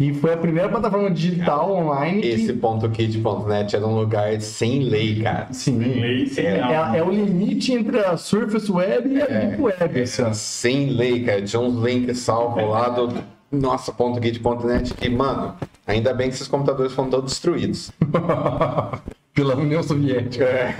E 0.00 0.14
foi 0.14 0.32
a 0.32 0.38
primeira 0.38 0.70
plataforma 0.70 1.10
digital 1.10 1.70
online 1.70 2.22
que... 2.22 2.28
Esse 2.28 2.54
ponto 2.54 2.88
.kit.net 2.88 3.76
era 3.76 3.86
um 3.86 3.94
lugar 3.94 4.40
sem 4.40 4.84
lei, 4.84 5.20
cara. 5.20 5.48
Sim. 5.52 5.78
Sem 5.82 6.00
lei, 6.00 6.26
sem 6.28 6.46
é, 6.46 6.60
nada. 6.60 6.96
é- 6.96 7.00
é 7.00 7.04
o 7.04 7.10
limite 7.10 7.74
entre 7.74 7.98
a 7.98 8.16
Surface 8.16 8.72
Web 8.72 9.10
e 9.10 9.20
a 9.20 9.26
Deep 9.26 9.60
Web. 9.60 10.00
assim, 10.00 10.22
ó. 10.22 10.32
Sem 10.32 10.88
lei, 10.88 11.22
cara. 11.22 11.42
Tinha 11.42 11.60
uns 11.60 11.84
links 11.84 12.20
salvos 12.20 12.64
lá 12.66 12.88
do 12.88 13.22
nossa 13.52 13.92
ponto 13.92 14.18
.kit.net 14.18 14.94
que, 14.94 15.10
mano, 15.10 15.54
ainda 15.86 16.14
bem 16.14 16.30
que 16.30 16.36
esses 16.36 16.48
computadores 16.48 16.94
foram 16.94 17.10
todos 17.10 17.32
destruídos. 17.32 17.92
Pela 19.34 19.56
União 19.56 19.82
Soviética. 19.82 20.44
É. 20.44 20.74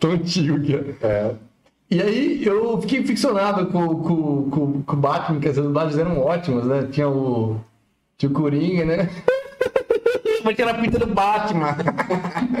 Tão 0.00 0.10
antigo 0.10 0.60
que 0.60 0.74
é. 1.00 1.34
É. 1.90 1.94
E 1.94 2.02
aí 2.02 2.46
eu 2.46 2.80
fiquei 2.80 3.04
ficcionado 3.04 3.66
com, 3.66 3.86
com, 3.96 4.50
com, 4.50 4.82
com 4.82 4.92
o 4.92 4.98
Batman, 4.98 5.40
que 5.40 5.48
as 5.48 5.56
dublagens 5.56 5.98
eram 5.98 6.18
ótimas, 6.18 6.64
né? 6.66 6.88
Tinha 6.90 7.08
o. 7.08 7.60
Tinha 8.16 8.30
o 8.30 8.34
Coringa, 8.34 8.84
né? 8.84 9.10
Mas 10.44 10.56
tinha 10.56 10.70
a 10.70 10.74
pinta 10.74 10.98
do 10.98 11.06
Batman. 11.06 11.76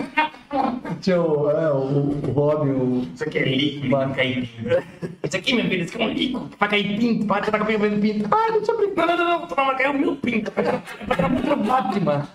tinha 1.00 1.20
o, 1.20 1.50
é, 1.50 1.70
o, 1.70 1.76
o 1.76 2.32
Robin, 2.32 2.70
o. 2.70 3.08
Isso 3.14 3.24
aqui 3.24 3.38
é 3.38 3.44
líquido, 3.44 3.90
Vai. 3.90 4.14
cair 4.14 4.48
pinto. 4.48 4.84
Isso 5.22 5.36
aqui, 5.36 5.54
meu 5.54 5.64
filho, 5.66 5.84
isso 5.84 5.94
aqui 5.94 6.02
é 6.02 6.06
um 6.06 6.12
líquido. 6.12 6.50
Vai 6.58 6.68
cair 6.68 6.98
pinto, 6.98 7.26
para, 7.26 7.50
tá 7.50 7.58
caindo 7.58 8.00
pinto. 8.00 8.28
Ah, 8.30 8.50
deixa 8.52 8.72
eu 8.72 8.78
brincar. 8.78 9.06
Não, 9.06 9.16
não, 9.16 9.24
não, 9.24 9.40
não, 9.40 9.48
não, 9.48 9.66
vai 9.66 9.76
cair 9.76 9.90
o 9.90 9.98
meu 9.98 10.16
pinto. 10.16 10.52
Vai 10.54 10.66
a 10.66 11.30
pinta 11.30 11.56
do 11.56 11.64
Batman. 11.64 12.28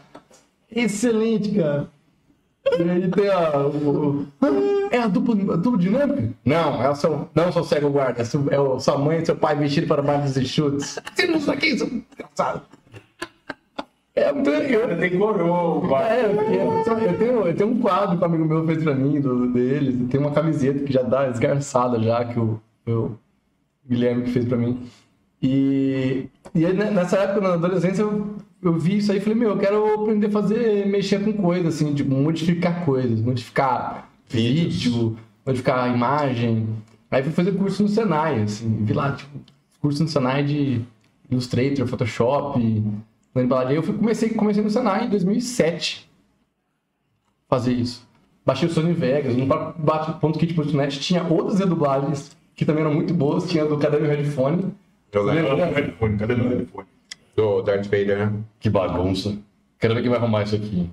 Excelente, 0.71 1.52
cara. 1.52 1.89
E 2.78 2.89
aí 2.89 3.10
tem 3.10 3.30
a. 3.30 3.58
O, 3.67 4.26
é 4.91 4.98
a 5.00 5.08
dupla, 5.08 5.54
a 5.54 5.58
dupla 5.58 5.80
dinâmica? 5.80 6.30
Não, 6.45 6.82
é 6.84 6.89
o 6.89 6.95
seu. 6.95 7.30
Não, 7.34 7.52
seu 7.52 7.63
cego 7.63 7.89
guarda. 7.89 8.22
É, 8.22 8.26
seu- 8.26 8.45
é 8.52 8.60
o, 8.60 8.80
sua 8.80 8.98
mãe 8.98 9.19
e 9.22 9.26
seu 9.26 9.36
pai 9.36 9.56
vestido 9.56 9.88
para 9.88 10.02
baixo 10.02 10.34
dos 10.39 10.48
chutes. 10.48 11.00
Você 11.15 11.28
não 11.28 11.39
sabe 11.39 11.58
que 11.62 11.67
isso, 11.67 11.86
desgraçado. 12.10 12.62
É 14.15 14.32
muito. 14.34 14.50
Eu, 14.50 14.98
Decorou, 14.98 15.82
vai. 15.88 16.19
é, 16.19 16.26
eu, 16.26 16.32
eu- 16.32 17.00
eu 17.00 17.17
tenho, 17.17 17.48
eu 17.48 17.56
tenho 17.56 17.69
um 17.72 17.80
quadro 17.80 18.17
que 18.17 18.24
um 18.24 18.28
amigo 18.28 18.45
meu 18.45 18.65
fez 18.65 18.84
pra 18.84 18.93
mim, 18.93 19.19
do, 19.22 19.52
deles. 19.54 20.10
Tem 20.10 20.19
uma 20.19 20.32
camiseta 20.32 20.80
que 20.84 20.91
já 20.91 21.02
dá 21.02 21.30
esgarçada 21.30 22.00
já, 22.00 22.26
que 22.26 22.38
o, 22.39 22.60
o 22.88 23.12
Guilherme 23.88 24.24
que 24.24 24.32
fez 24.32 24.45
pra 24.45 24.58
mim. 24.58 24.84
E, 25.41 26.28
e 26.54 26.65
aí, 26.65 26.74
né, 26.74 26.91
nessa 26.91 27.17
época, 27.17 27.39
na 27.41 27.54
adolescência, 27.54 28.02
eu, 28.02 28.36
eu 28.62 28.74
vi 28.78 28.98
isso 28.98 29.12
aí 29.12 29.17
e 29.17 29.22
falei, 29.22 29.38
meu, 29.38 29.52
eu 29.52 29.58
quero 29.58 30.02
aprender 30.02 30.28
a 30.28 30.32
fazer, 30.32 30.86
mexer 30.88 31.24
com 31.24 31.34
coisas, 31.34 31.76
assim, 31.76 31.93
tipo, 31.93 32.13
modificar 32.13 32.84
coisas, 32.84 33.22
modificar 33.22 34.10
Vídeos. 34.28 34.84
vídeo, 34.84 35.17
modificar 35.45 35.93
imagem. 35.93 36.67
Aí 37.10 37.24
fui 37.24 37.32
fazer 37.32 37.54
curso 37.54 37.84
no 37.84 37.89
Senai, 37.89 38.41
assim, 38.41 38.84
vi 38.84 38.93
lá, 38.93 39.13
tipo, 39.13 39.39
curso 39.82 40.04
no 40.04 40.10
Senai 40.10 40.43
de 40.43 40.82
Illustrator, 41.32 41.88
Photoshop, 41.88 42.84
na 43.34 43.41
embalagem. 43.41 43.76
Eu 43.76 43.84
fui, 43.84 43.95
comecei, 43.95 44.30
comecei 44.30 44.63
no 44.63 44.69
Senai 44.69 45.06
em 45.06 45.10
2007 45.10 46.10
fazer 47.48 47.74
isso. 47.74 48.08
Baixei 48.45 48.67
o 48.67 48.72
Sony 48.72 48.93
Vegas, 48.93 49.36
no 49.36 50.34
.kit.net 50.34 51.00
tinha 51.00 51.24
outras 51.24 51.60
redublagens 51.60 52.36
que 52.56 52.65
também 52.65 52.82
eram 52.82 52.93
muito 52.93 53.13
boas, 53.13 53.50
tinha 53.50 53.65
do 53.65 53.78
Cadê 53.78 54.00
Meu 54.00 54.10
Headphone? 54.10 54.74
Eu 55.12 55.24
lembro 55.24 55.48
Cadê 55.48 55.65
meu 55.65 55.74
telefone? 55.74 56.17
Cadê 56.17 56.36
meu 56.36 56.50
telefone? 56.50 56.88
Do 57.39 57.62
Darth 57.62 57.86
Vader, 57.86 58.17
né? 58.17 58.34
Que 58.60 58.69
bagunça. 58.69 59.38
Quero 59.80 59.95
ver 59.95 60.02
quem 60.02 60.10
vai 60.10 60.19
arrumar 60.19 60.43
isso 60.43 60.56
aqui. 60.56 60.89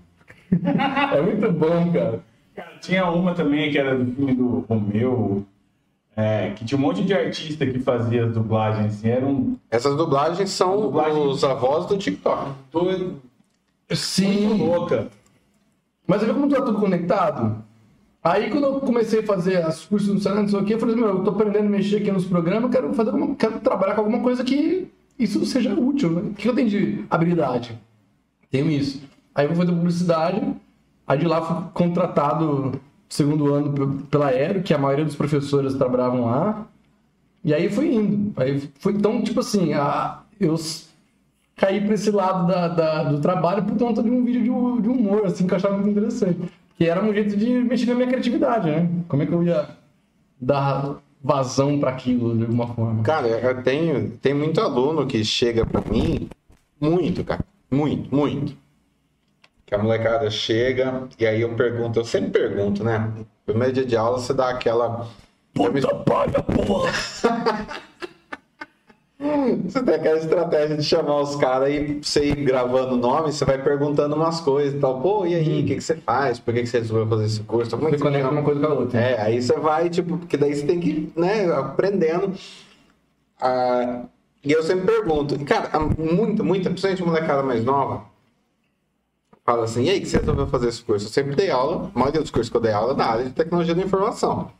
é 0.52 1.20
muito 1.20 1.50
bom, 1.52 1.92
cara. 1.92 2.20
Cara, 2.54 2.78
tinha 2.80 3.10
uma 3.10 3.34
também 3.34 3.70
que 3.70 3.78
era 3.78 3.98
do 3.98 4.12
filme 4.12 4.34
do 4.34 4.60
Romeu, 4.68 5.44
é, 6.16 6.50
que 6.50 6.64
tinha 6.64 6.78
um 6.78 6.80
monte 6.80 7.02
de 7.04 7.12
artista 7.12 7.66
que 7.66 7.78
fazia 7.80 8.24
as 8.26 8.32
dublagens, 8.32 8.94
assim, 8.94 9.08
era 9.08 9.26
um 9.26 9.58
Essas 9.70 9.96
dublagens 9.96 10.48
são 10.50 10.80
Dublagem. 10.80 11.26
os 11.26 11.44
avós 11.44 11.86
do 11.86 11.98
TikTok. 11.98 12.52
muito 12.72 13.20
Sim. 13.92 14.56
louca. 14.58 15.08
Mas 16.06 16.20
você 16.20 16.26
vê 16.26 16.32
como 16.32 16.48
tá 16.48 16.62
tudo 16.62 16.78
conectado? 16.78 17.62
Aí 18.22 18.50
quando 18.50 18.64
eu 18.64 18.80
comecei 18.80 19.20
a 19.20 19.26
fazer 19.26 19.58
as 19.58 19.84
cursos 19.84 20.08
no 20.12 20.20
Senai, 20.20 20.42
não 20.42 20.48
sei 20.48 20.60
o 20.60 20.64
quê, 20.64 20.74
eu 20.74 20.78
falei, 20.78 20.96
meu, 20.96 21.08
eu 21.08 21.24
tô 21.24 21.30
aprendendo 21.30 21.66
a 21.66 21.70
mexer 21.70 21.98
aqui 21.98 22.10
nos 22.10 22.24
programas, 22.24 22.64
eu 22.64 22.70
quero 22.70 22.94
fazer 22.94 23.10
alguma, 23.10 23.34
quero 23.36 23.60
trabalhar 23.60 23.94
com 23.94 24.00
alguma 24.00 24.20
coisa 24.20 24.42
que 24.42 24.88
isso 25.18 25.44
seja 25.46 25.74
útil, 25.74 26.10
né? 26.10 26.20
O 26.30 26.34
que 26.34 26.48
eu 26.48 26.54
tenho 26.54 26.68
de 26.68 27.04
habilidade? 27.10 27.78
Tenho 28.50 28.70
isso. 28.70 29.02
Aí 29.34 29.44
eu 29.46 29.48
vou 29.54 29.58
fazer 29.58 29.72
publicidade, 29.76 30.42
aí 31.06 31.18
de 31.18 31.26
lá 31.26 31.42
fui 31.42 31.64
contratado 31.74 32.80
segundo 33.08 33.52
ano 33.54 33.72
pe- 33.72 34.02
pela 34.10 34.26
Aero, 34.28 34.62
que 34.62 34.72
a 34.74 34.78
maioria 34.78 35.04
dos 35.04 35.16
professores 35.16 35.74
trabalhavam 35.74 36.24
lá. 36.26 36.66
E 37.44 37.52
aí 37.54 37.68
fui 37.68 37.94
indo. 37.94 38.32
Aí 38.40 38.68
foi 38.78 38.92
então, 38.94 39.22
tipo 39.22 39.40
assim, 39.40 39.72
a, 39.74 40.20
eu 40.40 40.56
caí 41.56 41.80
pra 41.80 41.94
esse 41.94 42.10
lado 42.10 42.46
da, 42.46 42.68
da- 42.68 43.02
do 43.04 43.20
trabalho 43.20 43.62
por 43.64 43.76
conta 43.78 44.02
de 44.02 44.10
um 44.10 44.24
vídeo 44.24 44.40
de, 44.42 44.82
de 44.82 44.88
humor, 44.88 45.26
assim, 45.26 45.46
que 45.46 45.52
eu 45.52 45.56
achava 45.56 45.74
muito 45.76 45.90
interessante. 45.90 46.50
Que 46.76 46.84
era 46.86 47.02
um 47.04 47.12
jeito 47.14 47.36
de 47.36 47.46
mexer 47.62 47.86
na 47.86 47.94
minha 47.94 48.08
criatividade, 48.08 48.68
né? 48.70 48.88
Como 49.08 49.22
é 49.22 49.26
que 49.26 49.32
eu 49.32 49.42
ia 49.42 49.68
dar 50.40 50.96
vazão 51.26 51.80
pra 51.80 51.90
aquilo 51.90 52.36
de 52.36 52.44
alguma 52.44 52.68
forma? 52.68 53.02
Cara, 53.02 53.26
eu 53.26 53.62
tenho, 53.62 54.10
tem 54.18 54.32
muito 54.32 54.60
aluno 54.60 55.06
que 55.06 55.24
chega 55.24 55.66
pra 55.66 55.82
mim, 55.90 56.28
muito, 56.80 57.24
cara, 57.24 57.44
muito, 57.70 58.14
muito. 58.14 58.56
Que 59.66 59.74
a 59.74 59.78
molecada 59.78 60.30
chega 60.30 61.08
e 61.18 61.26
aí 61.26 61.40
eu 61.40 61.54
pergunto, 61.56 61.98
eu 61.98 62.04
sempre 62.04 62.30
pergunto, 62.30 62.84
né? 62.84 63.12
Primeiro 63.44 63.72
dia 63.72 63.84
de 63.84 63.96
aula 63.96 64.18
você 64.18 64.32
dá 64.32 64.50
aquela. 64.50 65.08
Puta 65.52 65.94
palha, 65.96 66.42
porra! 66.42 66.92
Você 69.66 69.82
tem 69.82 69.94
aquela 69.94 70.18
estratégia 70.18 70.76
de 70.76 70.82
chamar 70.82 71.20
os 71.20 71.36
caras 71.36 71.70
e 71.70 72.00
você 72.02 72.26
ir 72.26 72.44
gravando 72.44 72.94
o 72.94 72.96
nome, 72.96 73.32
você 73.32 73.44
vai 73.44 73.62
perguntando 73.62 74.14
umas 74.14 74.40
coisas 74.40 74.74
e 74.74 74.78
tal. 74.78 75.00
Pô, 75.00 75.26
e 75.26 75.34
aí, 75.34 75.62
o 75.62 75.66
que, 75.66 75.76
que 75.76 75.80
você 75.80 75.96
faz? 75.96 76.38
Por 76.38 76.52
que, 76.52 76.60
que 76.60 76.66
você 76.66 76.78
resolveu 76.78 77.06
fazer 77.06 77.24
esse 77.24 77.40
curso? 77.40 77.76
Como 77.76 77.88
é 77.88 77.90
Você 77.92 77.98
conecta 77.98 78.30
uma 78.30 78.42
coisa 78.42 78.60
com 78.60 78.66
a 78.66 78.74
outra. 78.74 79.00
É, 79.00 79.20
aí 79.20 79.40
você 79.40 79.54
vai, 79.54 79.88
tipo, 79.88 80.18
porque 80.18 80.36
daí 80.36 80.54
você 80.54 80.66
tem 80.66 80.80
que, 80.80 80.90
ir, 80.90 81.12
né, 81.16 81.52
aprendendo. 81.52 82.32
Ah, 83.40 84.04
e 84.44 84.52
eu 84.52 84.62
sempre 84.62 84.86
pergunto, 84.86 85.34
e, 85.34 85.44
cara, 85.44 85.68
muita, 85.98 86.42
muita, 86.42 86.70
principalmente 86.70 87.02
molecada 87.02 87.42
mais 87.42 87.64
nova, 87.64 88.04
fala 89.44 89.64
assim, 89.64 89.84
e 89.84 89.90
aí, 89.90 90.00
que 90.00 90.06
você 90.06 90.18
resolveu 90.18 90.46
fazer 90.46 90.68
esse 90.68 90.82
curso? 90.82 91.06
Eu 91.06 91.10
sempre 91.10 91.34
dei 91.34 91.50
aula, 91.50 91.90
a 91.94 91.98
maioria 91.98 92.20
dos 92.20 92.30
cursos 92.30 92.50
que 92.50 92.56
eu 92.56 92.60
dei 92.60 92.72
aula 92.72 92.92
é 92.92 92.96
na 92.96 93.04
área 93.06 93.24
de 93.24 93.32
tecnologia 93.32 93.74
da 93.74 93.82
informação. 93.82 94.50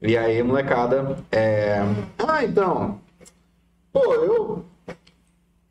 E 0.00 0.16
aí, 0.16 0.42
molecada, 0.44 1.18
é... 1.32 1.80
Ah, 2.18 2.44
então, 2.44 3.00
pô, 4.00 4.14
eu 4.14 4.64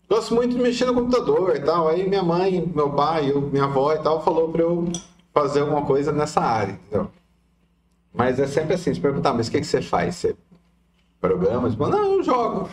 gosto 0.09 0.35
muito 0.35 0.55
de 0.55 0.61
mexer 0.61 0.85
no 0.85 0.93
computador 0.93 1.55
e 1.55 1.59
tal. 1.61 1.87
Aí 1.87 2.07
minha 2.07 2.23
mãe, 2.23 2.71
meu 2.73 2.91
pai, 2.91 3.31
eu, 3.31 3.41
minha 3.41 3.65
avó 3.65 3.93
e 3.93 3.99
tal, 3.99 4.23
falou 4.23 4.49
pra 4.49 4.61
eu 4.61 4.89
fazer 5.33 5.61
alguma 5.61 5.83
coisa 5.85 6.11
nessa 6.11 6.41
área, 6.41 6.73
entendeu? 6.73 7.09
Mas 8.13 8.39
é 8.39 8.47
sempre 8.47 8.73
assim, 8.73 8.93
se 8.93 8.99
perguntar, 8.99 9.33
mas 9.33 9.47
o 9.47 9.51
que, 9.51 9.59
que 9.59 9.67
você 9.67 9.81
faz? 9.81 10.15
Você 10.15 10.35
programa? 11.21 11.69
Fala, 11.71 11.97
não, 11.97 12.13
eu 12.15 12.23
jogo. 12.23 12.69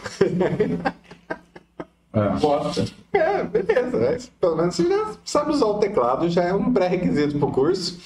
É. 2.13 2.95
É, 3.13 3.43
beleza. 3.43 3.99
né? 3.99 4.19
Pelo 4.41 4.57
menos 4.57 4.77
você 4.77 4.89
já 4.89 5.13
sabe 5.25 5.51
usar 5.51 5.67
o 5.67 5.79
teclado, 5.79 6.29
já 6.29 6.45
é 6.45 6.55
um 6.55 6.73
pré-requisito 6.73 7.39
pro 7.39 7.51
curso. 7.51 8.01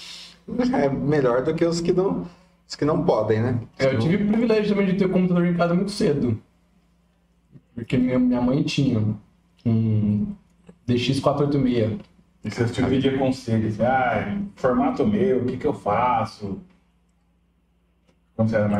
É 0.72 0.88
melhor 0.88 1.42
do 1.42 1.54
que 1.54 1.64
os 1.64 1.80
que 1.80 1.92
não, 1.92 2.26
os 2.66 2.74
que 2.74 2.84
não 2.86 3.04
podem, 3.04 3.40
né? 3.40 3.58
É, 3.78 3.86
eu 3.86 3.98
tive 3.98 4.16
o 4.16 4.28
privilégio 4.28 4.74
também 4.74 4.86
de 4.86 4.98
ter 4.98 5.04
o 5.06 5.10
computador 5.10 5.46
em 5.46 5.54
casa 5.54 5.74
muito 5.74 5.90
cedo. 5.90 6.38
Porque 7.78 7.96
minha, 7.96 8.18
minha 8.18 8.40
mãe 8.40 8.62
tinha 8.62 9.02
um 9.64 10.26
DX486. 10.88 12.00
E 12.44 12.50
você 12.50 12.64
te 12.66 12.82
pedia 12.82 13.18
conselho, 13.18 13.68
assim, 13.68 13.82
ah, 13.82 14.38
formato 14.54 15.06
meu, 15.06 15.42
o 15.42 15.44
que 15.44 15.56
que 15.56 15.66
eu 15.66 15.72
faço? 15.72 16.58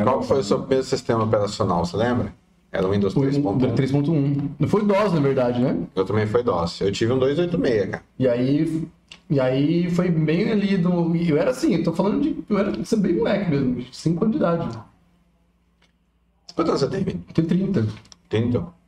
Qual 0.03 0.21
foi 0.23 0.39
o 0.39 0.43
seu 0.43 0.59
primeiro 0.59 0.83
sistema 0.85 1.23
operacional, 1.23 1.85
você 1.85 1.97
lembra? 1.97 2.33
Era 2.71 2.87
o 2.87 2.91
Windows 2.91 3.13
Foi 3.13 3.27
um 3.27 3.57
3.1. 3.57 3.75
3.1. 3.75 4.49
Não 4.59 4.67
foi 4.67 4.85
DOS, 4.85 5.13
na 5.13 5.19
verdade, 5.19 5.59
né? 5.61 5.77
Eu 5.95 6.05
também 6.05 6.25
foi 6.27 6.43
DOS. 6.43 6.81
Eu 6.81 6.91
tive 6.91 7.11
um 7.11 7.19
286, 7.19 7.89
cara. 7.89 8.03
E 8.17 8.27
aí, 8.27 8.87
e 9.29 9.39
aí 9.39 9.89
foi 9.89 10.09
bem 10.09 10.51
ali 10.51 10.77
do. 10.77 11.15
Eu 11.15 11.37
era 11.37 11.49
assim, 11.51 11.75
eu 11.75 11.83
tô 11.83 11.91
falando 11.91 12.21
de. 12.21 12.37
Eu 12.47 12.57
era 12.57 12.71
de 12.71 12.85
ser 12.85 12.97
bem 12.97 13.15
moleque 13.15 13.49
mesmo, 13.49 13.83
5 13.91 14.23
anos 14.23 14.37
de 14.37 14.41
idade. 14.41 14.79
Quantos 16.55 16.69
anos 16.69 16.81
você 16.81 16.89
teve? 16.89 17.19
Eu 17.27 17.33
tenho 17.33 17.47
30. 17.47 17.87
30. 18.29 18.78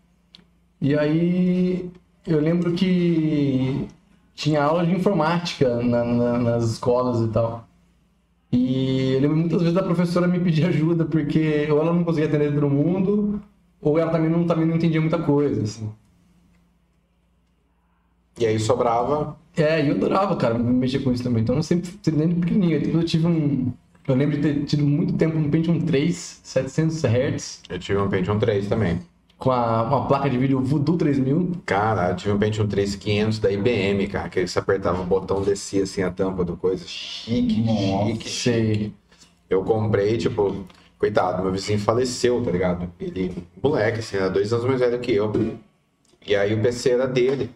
E 0.81 0.97
aí 0.97 1.89
eu 2.25 2.39
lembro 2.39 2.73
que 2.73 3.87
tinha 4.35 4.63
aula 4.63 4.85
de 4.85 4.93
informática 4.93 5.81
na- 5.81 6.03
na- 6.03 6.37
nas 6.39 6.63
escolas 6.71 7.21
e 7.21 7.31
tal. 7.31 7.67
E 8.51 9.13
eu 9.13 9.21
lembro 9.21 9.37
muitas 9.37 9.61
vezes 9.61 9.75
da 9.75 9.83
professora 9.83 10.27
me 10.27 10.39
pedir 10.39 10.65
ajuda, 10.67 11.05
porque 11.05 11.67
ou 11.71 11.81
ela 11.81 11.93
não 11.93 12.03
conseguia 12.03 12.27
atender 12.29 12.53
todo 12.53 12.69
mundo, 12.69 13.41
ou 13.81 13.99
ela 13.99 14.11
também 14.11 14.29
não, 14.29 14.45
também 14.47 14.65
não 14.67 14.75
entendia 14.77 15.01
muita 15.01 15.19
coisa, 15.23 15.63
assim. 15.63 15.91
E 18.39 18.45
aí 18.45 18.59
sobrava. 18.59 19.37
É, 19.55 19.83
e 19.83 19.89
eu 19.89 19.95
adorava, 19.95 20.35
cara, 20.37 20.57
mexer 20.57 20.99
com 20.99 21.11
isso 21.11 21.23
também. 21.23 21.43
Então 21.43 21.55
eu 21.55 21.63
sempre, 21.63 21.89
desde 22.03 22.35
pequenininho. 22.35 22.77
Eu 22.97 23.03
tive 23.03 23.27
um... 23.27 23.71
Eu 24.07 24.15
lembro 24.15 24.37
de 24.37 24.41
ter 24.41 24.65
tido 24.65 24.83
muito 24.85 25.13
tempo 25.15 25.37
um 25.37 25.49
Pentium 25.49 25.79
3, 25.81 26.41
700 26.43 27.03
Hz, 27.03 27.61
Eu 27.69 27.77
tive 27.79 27.99
um 27.99 28.09
Pentium 28.09 28.39
3 28.39 28.67
também. 28.67 28.99
Com 29.41 29.51
a, 29.51 29.81
uma 29.81 30.07
placa 30.07 30.29
de 30.29 30.37
vídeo 30.37 30.61
Voodoo 30.61 30.95
3000. 30.95 31.53
Cara, 31.65 32.11
eu 32.11 32.15
tive 32.15 32.31
um 32.31 32.37
Pentium 32.37 32.67
3500 32.67 33.39
da 33.39 33.51
IBM, 33.51 34.07
cara. 34.07 34.29
Que 34.29 34.45
você 34.45 34.59
apertava 34.59 35.01
o 35.01 35.05
botão, 35.05 35.41
descia 35.41 35.81
assim 35.81 36.03
a 36.03 36.11
tampa 36.11 36.45
do 36.45 36.55
coisa. 36.55 36.85
Chique, 36.87 37.61
Nossa. 37.61 38.05
chique, 38.05 38.29
chique. 38.29 38.93
Eu 39.49 39.63
comprei, 39.63 40.15
tipo, 40.19 40.63
coitado, 40.99 41.41
meu 41.41 41.51
vizinho 41.51 41.79
faleceu, 41.79 42.39
tá 42.43 42.51
ligado? 42.51 42.87
Ele, 42.99 43.35
moleque, 43.61 43.99
assim, 43.99 44.17
era 44.17 44.29
dois 44.29 44.53
anos 44.53 44.67
mais 44.67 44.79
velho 44.79 44.99
que 44.99 45.11
eu. 45.11 45.33
E 46.25 46.35
aí 46.35 46.53
o 46.53 46.61
PC 46.61 46.91
era 46.91 47.07
dele. 47.07 47.49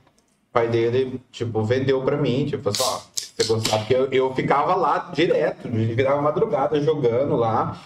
O 0.50 0.54
pai 0.54 0.67
dele, 0.67 1.21
tipo, 1.32 1.63
vendeu 1.63 2.02
pra 2.02 2.17
mim, 2.17 2.48
tipo, 2.48 2.74
falou 2.74 2.98
assim, 2.98 3.08
ó, 3.08 3.15
você 3.15 3.43
gostava, 3.48 3.78
porque 3.84 3.93
eu, 3.93 4.08
eu 4.12 4.34
ficava 4.34 4.74
lá 4.74 5.12
direto, 5.13 5.69
virava 5.69 6.19
madrugada 6.19 6.82
jogando 6.82 7.36
lá. 7.36 7.80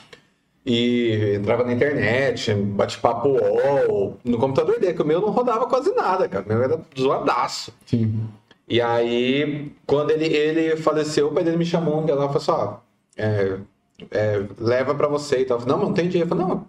E 0.66 1.36
entrava 1.36 1.64
na 1.64 1.74
internet, 1.74 2.54
bate-papo 2.54 3.30
UOL, 3.30 4.18
no 4.24 4.38
computador 4.38 4.80
dele, 4.80 4.94
que 4.94 5.02
o 5.02 5.06
meu 5.06 5.22
não 5.22 5.30
rodava 5.30 5.66
quase 5.68 5.94
nada, 5.96 6.28
cara. 6.28 6.46
O 6.46 6.48
meu 6.48 6.62
era 6.62 6.80
zoadaço. 6.98 7.74
Sim. 7.86 8.28
E 8.68 8.80
aí, 8.80 9.72
quando 9.88 10.12
ele, 10.12 10.26
ele 10.26 10.76
faleceu, 10.78 11.28
o 11.28 11.32
pai 11.32 11.44
dele 11.44 11.58
me 11.58 11.66
chamou 11.66 12.02
um 12.02 12.06
dia 12.06 12.14
lá 12.14 12.26
e 12.26 12.28
falou 12.28 12.38
assim, 12.38 12.52
ó, 12.52 12.78
é, 13.18 13.58
é, 14.12 14.46
leva 14.60 14.94
pra 14.94 15.08
você 15.08 15.40
e 15.40 15.46
tal. 15.46 15.58
Eu 15.58 15.62
falei, 15.62 15.76
não, 15.76 15.86
não 15.88 15.94
tem 15.94 16.08
dinheiro. 16.08 16.30
Eu 16.32 16.38
falei, 16.38 16.54
não, 16.54 16.68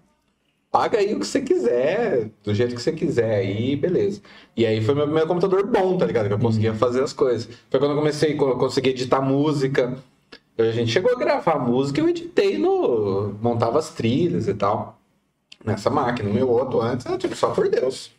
paga 0.71 0.99
aí 0.99 1.15
o 1.15 1.21
que 1.21 1.27
você 1.27 1.41
quiser, 1.41 2.31
do 2.43 2.55
jeito 2.55 2.75
que 2.75 2.81
você 2.81 2.93
quiser, 2.93 3.35
aí 3.37 3.77
beleza. 3.77 4.23
E 4.57 4.65
aí 4.65 4.81
foi 4.81 4.95
meu 4.95 5.05
primeiro 5.05 5.29
computador 5.29 5.67
bom, 5.67 5.99
tá 5.99 6.07
ligado? 6.07 6.29
Que 6.29 6.35
eu 6.35 6.39
conseguia 6.39 6.73
fazer 6.73 7.03
as 7.03 7.13
coisas. 7.13 7.49
Foi 7.69 7.81
quando 7.81 7.93
eu 7.93 7.99
comecei, 7.99 8.35
quando 8.35 8.53
eu 8.53 8.59
consegui 8.59 8.91
editar 8.91 9.21
música. 9.21 9.99
A 10.69 10.73
gente 10.73 10.91
chegou 10.93 11.13
a 11.13 11.19
gravar 11.19 11.59
música 11.59 12.01
e 12.01 12.03
eu 12.05 12.09
editei 12.09 12.59
no. 12.59 13.35
montava 13.41 13.79
as 13.79 13.91
trilhas 13.91 14.49
e 14.49 14.55
tal. 14.55 14.99
Nessa 15.65 15.91
máquina. 15.91 16.31
O 16.31 16.33
meu 16.35 16.49
outro 16.49 16.81
antes 16.81 17.05
era 17.07 17.19
tipo 17.19 17.35
só 17.37 17.51
por 17.51 17.69
Deus. 17.69 18.11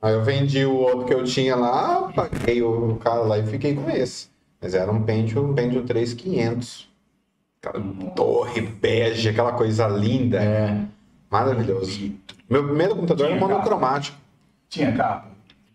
Aí 0.00 0.14
eu 0.14 0.24
vendi 0.24 0.64
o 0.64 0.74
outro 0.74 1.04
que 1.04 1.14
eu 1.14 1.22
tinha 1.22 1.54
lá, 1.54 2.10
paguei 2.14 2.62
o 2.62 2.96
cara 2.96 3.20
lá 3.20 3.38
e 3.38 3.46
fiquei 3.46 3.74
com 3.74 3.88
esse. 3.90 4.28
Mas 4.60 4.74
era 4.74 4.90
um 4.90 5.02
Pentium, 5.02 5.50
um 5.50 5.54
Pentium 5.54 5.84
3500. 5.84 6.88
Aquela 7.62 7.84
torre 8.16 8.62
bege, 8.62 9.28
aquela 9.28 9.52
coisa 9.52 9.86
linda. 9.86 10.42
É. 10.42 10.80
Maravilhoso. 11.30 12.12
Meu 12.50 12.64
primeiro 12.64 12.94
computador 12.96 13.26
era 13.26 13.34
Tinha 13.36 13.40
capa? 13.48 13.58
monocromático. 13.60 14.16
Tinha 14.68 14.92
capa? 14.92 15.28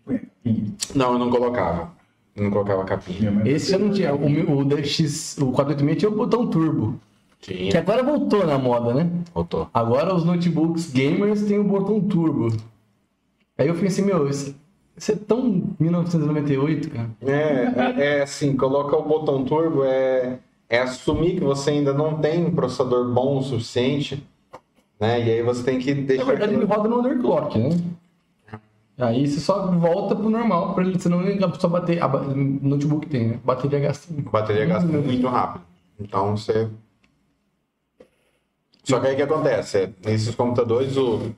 Foi. 0.04 0.20
Ih, 0.44 0.72
Não, 0.94 1.12
eu 1.14 1.18
não 1.18 1.30
colocava. 1.30 1.90
Não 2.38 2.50
colocava 2.50 2.84
capinha. 2.84 3.42
Esse 3.44 3.72
eu 3.72 3.78
não 3.78 3.90
tinha. 3.90 4.14
O, 4.14 4.28
meu, 4.28 4.50
o 4.58 4.64
DX, 4.64 5.36
o 5.38 5.50
486 5.52 5.96
tinha 5.98 6.10
o 6.10 6.14
botão 6.14 6.46
turbo. 6.46 6.98
Que 7.40 7.54
Tinha. 7.54 7.78
agora 7.80 8.02
voltou 8.02 8.44
na 8.44 8.58
moda, 8.58 8.92
né? 8.92 9.08
Voltou. 9.32 9.68
Agora 9.72 10.12
os 10.14 10.24
notebooks 10.24 10.90
gamers 10.92 11.42
têm 11.44 11.58
o 11.58 11.64
botão 11.64 12.00
turbo. 12.00 12.48
Aí 13.56 13.68
eu 13.68 13.74
pensei, 13.76 14.04
meu, 14.04 14.28
isso, 14.28 14.56
isso 14.96 15.12
é 15.12 15.14
tão 15.14 15.62
1998, 15.78 16.90
cara. 16.90 17.10
É, 17.22 17.32
é, 18.02 18.18
é 18.18 18.22
assim, 18.22 18.56
colocar 18.56 18.96
o 18.96 19.04
botão 19.04 19.44
turbo 19.44 19.84
é, 19.84 20.38
é 20.68 20.80
assumir 20.80 21.34
que 21.36 21.44
você 21.44 21.70
ainda 21.70 21.92
não 21.92 22.18
tem 22.18 22.44
um 22.44 22.50
processador 22.50 23.08
bom 23.12 23.38
o 23.38 23.42
suficiente, 23.42 24.20
né? 25.00 25.24
E 25.24 25.30
aí 25.30 25.42
você 25.42 25.62
tem 25.62 25.78
que 25.78 25.94
Na 25.94 26.02
deixar. 26.06 26.24
verdade, 26.24 26.54
ele 26.54 26.64
roda 26.64 26.88
no 26.88 26.98
underclock, 26.98 27.56
né? 27.56 27.70
Aí 28.98 29.26
você 29.26 29.38
só 29.38 29.70
volta 29.70 30.16
pro 30.16 30.28
normal, 30.28 30.74
pra 30.74 30.84
ele, 30.84 30.98
senão 30.98 31.22
ele 31.22 31.40
só 31.58 31.68
bater. 31.68 32.02
A 32.02 32.08
notebook 32.08 33.06
tem, 33.06 33.28
né? 33.28 33.38
Bateria 33.44 33.78
gasta. 33.78 34.12
A 34.26 34.30
bateria 34.30 34.66
gasta 34.66 34.88
Hum. 34.88 35.02
muito 35.02 35.26
rápido. 35.28 35.62
Então 36.00 36.36
você. 36.36 36.68
Só 38.82 38.98
que 39.00 39.06
aí 39.06 39.12
o 39.14 39.16
que 39.16 39.22
acontece? 39.22 39.78
É, 39.78 39.90
nesses 40.04 40.34
computadores 40.34 40.96
o, 40.96 41.30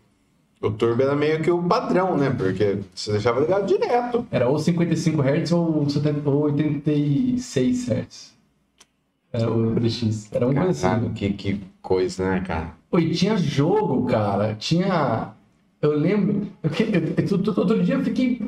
o 0.62 0.70
turbo 0.70 1.02
era 1.02 1.14
meio 1.16 1.42
que 1.42 1.50
o 1.50 1.62
padrão, 1.62 2.16
né? 2.16 2.30
Porque 2.30 2.78
você 2.94 3.12
deixava 3.12 3.40
ligado 3.40 3.66
direto. 3.66 4.26
Era 4.30 4.48
ou 4.48 4.58
55 4.58 5.20
Hz 5.20 5.52
ou, 5.52 5.88
70, 5.90 6.30
ou 6.30 6.42
86 6.44 7.88
Hz. 7.90 8.34
Era 9.32 9.50
o 9.50 9.74
DX. 9.74 10.28
Era 10.32 10.46
um 10.46 10.54
Caralho, 10.54 10.70
assim. 10.70 11.12
que, 11.14 11.32
que 11.34 11.60
coisa, 11.82 12.28
né, 12.30 12.40
cara? 12.40 12.72
Oi, 12.90 13.10
tinha 13.10 13.36
jogo, 13.36 14.06
cara. 14.06 14.54
Tinha. 14.54 15.32
Eu 15.80 15.92
lembro. 15.92 16.46
Eu, 16.62 17.38
eu, 17.38 17.54
outro 17.56 17.82
dia 17.82 17.94
eu 17.94 18.04
fiquei 18.04 18.40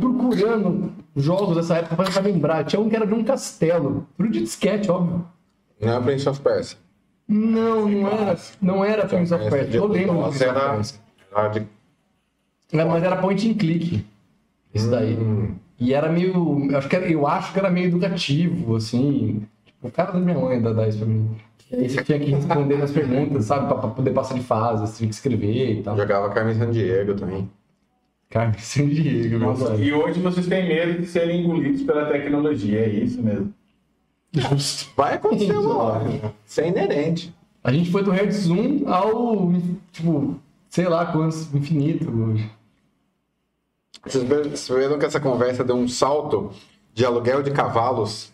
procurando 0.00 0.92
jogos 1.14 1.56
dessa 1.56 1.76
época 1.76 1.96
pra 1.96 2.10
pra 2.10 2.22
lembrar. 2.22 2.64
Tinha 2.64 2.80
um 2.80 2.88
que 2.88 2.96
era 2.96 3.06
de 3.06 3.14
um 3.14 3.22
castelo. 3.22 4.06
Tudo 4.16 4.30
de 4.30 4.40
disquete, 4.40 4.90
óbvio. 4.90 5.26
Não 5.80 5.96
é 5.96 6.00
Prince 6.00 6.28
of 6.28 6.40
Persia. 6.40 6.78
Não, 7.28 7.88
não 7.88 8.08
era. 8.08 8.38
Não 8.60 8.84
era 8.84 9.06
Prince 9.06 9.34
of 9.34 9.50
Persia. 9.50 9.76
Eu 9.78 9.86
lembro 9.86 10.14
Nossa, 10.14 10.44
era, 10.44 10.80
É, 12.72 12.84
mas 12.84 13.02
era 13.02 13.16
point 13.16 13.48
and 13.48 13.54
click. 13.54 14.04
Isso 14.74 14.90
daí. 14.90 15.14
Hum. 15.14 15.54
E 15.78 15.92
era 15.92 16.10
meio. 16.10 16.70
Eu 16.70 16.78
acho 16.78 16.88
que 16.88 16.96
era, 16.96 17.10
eu 17.10 17.26
acho 17.26 17.52
que 17.52 17.58
era 17.58 17.70
meio 17.70 17.86
educativo, 17.86 18.76
assim. 18.76 19.46
Tipo, 19.64 19.88
o 19.88 19.90
cara 19.90 20.12
da 20.12 20.18
minha 20.18 20.38
mãe 20.38 20.60
dá, 20.60 20.72
dá 20.72 20.88
isso 20.88 20.98
pra 20.98 21.06
mim. 21.06 21.36
E 21.70 21.76
aí 21.76 21.88
você 21.88 22.02
tinha 22.04 22.18
que 22.18 22.30
responder 22.30 22.76
nas 22.78 22.92
perguntas, 22.92 23.44
sabe? 23.46 23.66
Pra, 23.66 23.76
pra 23.78 23.90
poder 23.90 24.12
passar 24.12 24.34
de 24.34 24.42
fase, 24.42 24.82
você 24.86 24.98
tinha 24.98 25.08
que 25.08 25.14
escrever 25.14 25.78
e 25.78 25.82
tal. 25.82 25.96
Jogava 25.96 26.30
Carmen 26.30 26.54
Sandiego 26.54 27.14
também. 27.14 27.50
Cara, 28.30 28.52
São 28.58 28.86
Diego, 28.86 29.38
meu 29.38 29.48
Nossa, 29.48 29.74
e 29.76 29.92
hoje 29.92 30.20
vocês 30.20 30.46
têm 30.46 30.66
medo 30.68 31.00
de 31.00 31.06
serem 31.06 31.42
engolidos 31.44 31.82
pela 31.82 32.06
tecnologia, 32.06 32.80
é 32.80 32.88
isso 32.88 33.22
mesmo. 33.22 33.52
Justo. 34.32 34.90
Vai 34.96 35.14
acontecer 35.14 35.52
uma 35.56 35.76
hora. 35.76 36.34
Isso 36.44 36.60
é 36.60 36.68
inerente. 36.68 37.34
A 37.62 37.72
gente 37.72 37.90
foi 37.90 38.02
do 38.02 38.10
Hertz 38.10 38.48
1 38.48 38.88
ao, 38.92 39.52
tipo, 39.92 40.36
sei 40.68 40.88
lá 40.88 41.06
quantos, 41.06 41.52
infinito 41.54 42.10
hoje. 42.10 42.50
Vocês 44.04 44.24
viram- 44.68 44.98
que 44.98 45.04
essa 45.06 45.18
conversa 45.20 45.64
deu 45.64 45.74
um 45.76 45.88
salto 45.88 46.50
de 46.94 47.04
aluguel 47.04 47.42
de 47.42 47.50
cavalos? 47.50 48.32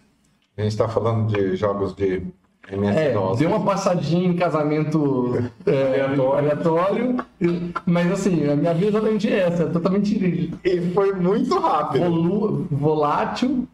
A 0.57 0.63
gente 0.63 0.77
tá 0.77 0.89
falando 0.89 1.33
de 1.33 1.57
jogos 1.57 1.95
de 1.95 2.23
É, 2.69 3.13
DOS. 3.13 3.39
deu 3.39 3.49
uma 3.51 3.65
passadinha 3.65 4.29
em 4.29 4.37
casamento 4.37 5.35
é, 5.67 6.01
aleatório, 6.01 7.17
e- 7.41 7.71
mas 7.85 8.11
assim, 8.13 8.49
a 8.49 8.55
minha 8.57 8.73
vida 8.73 8.87
é 8.87 8.89
exatamente 8.91 9.33
essa, 9.33 9.63
é 9.65 9.67
totalmente 9.67 10.51
E 10.65 10.81
foi 10.93 11.13
muito 11.13 11.59
rápido. 11.59 12.05
volu- 12.05 12.67
volátil 12.71 13.67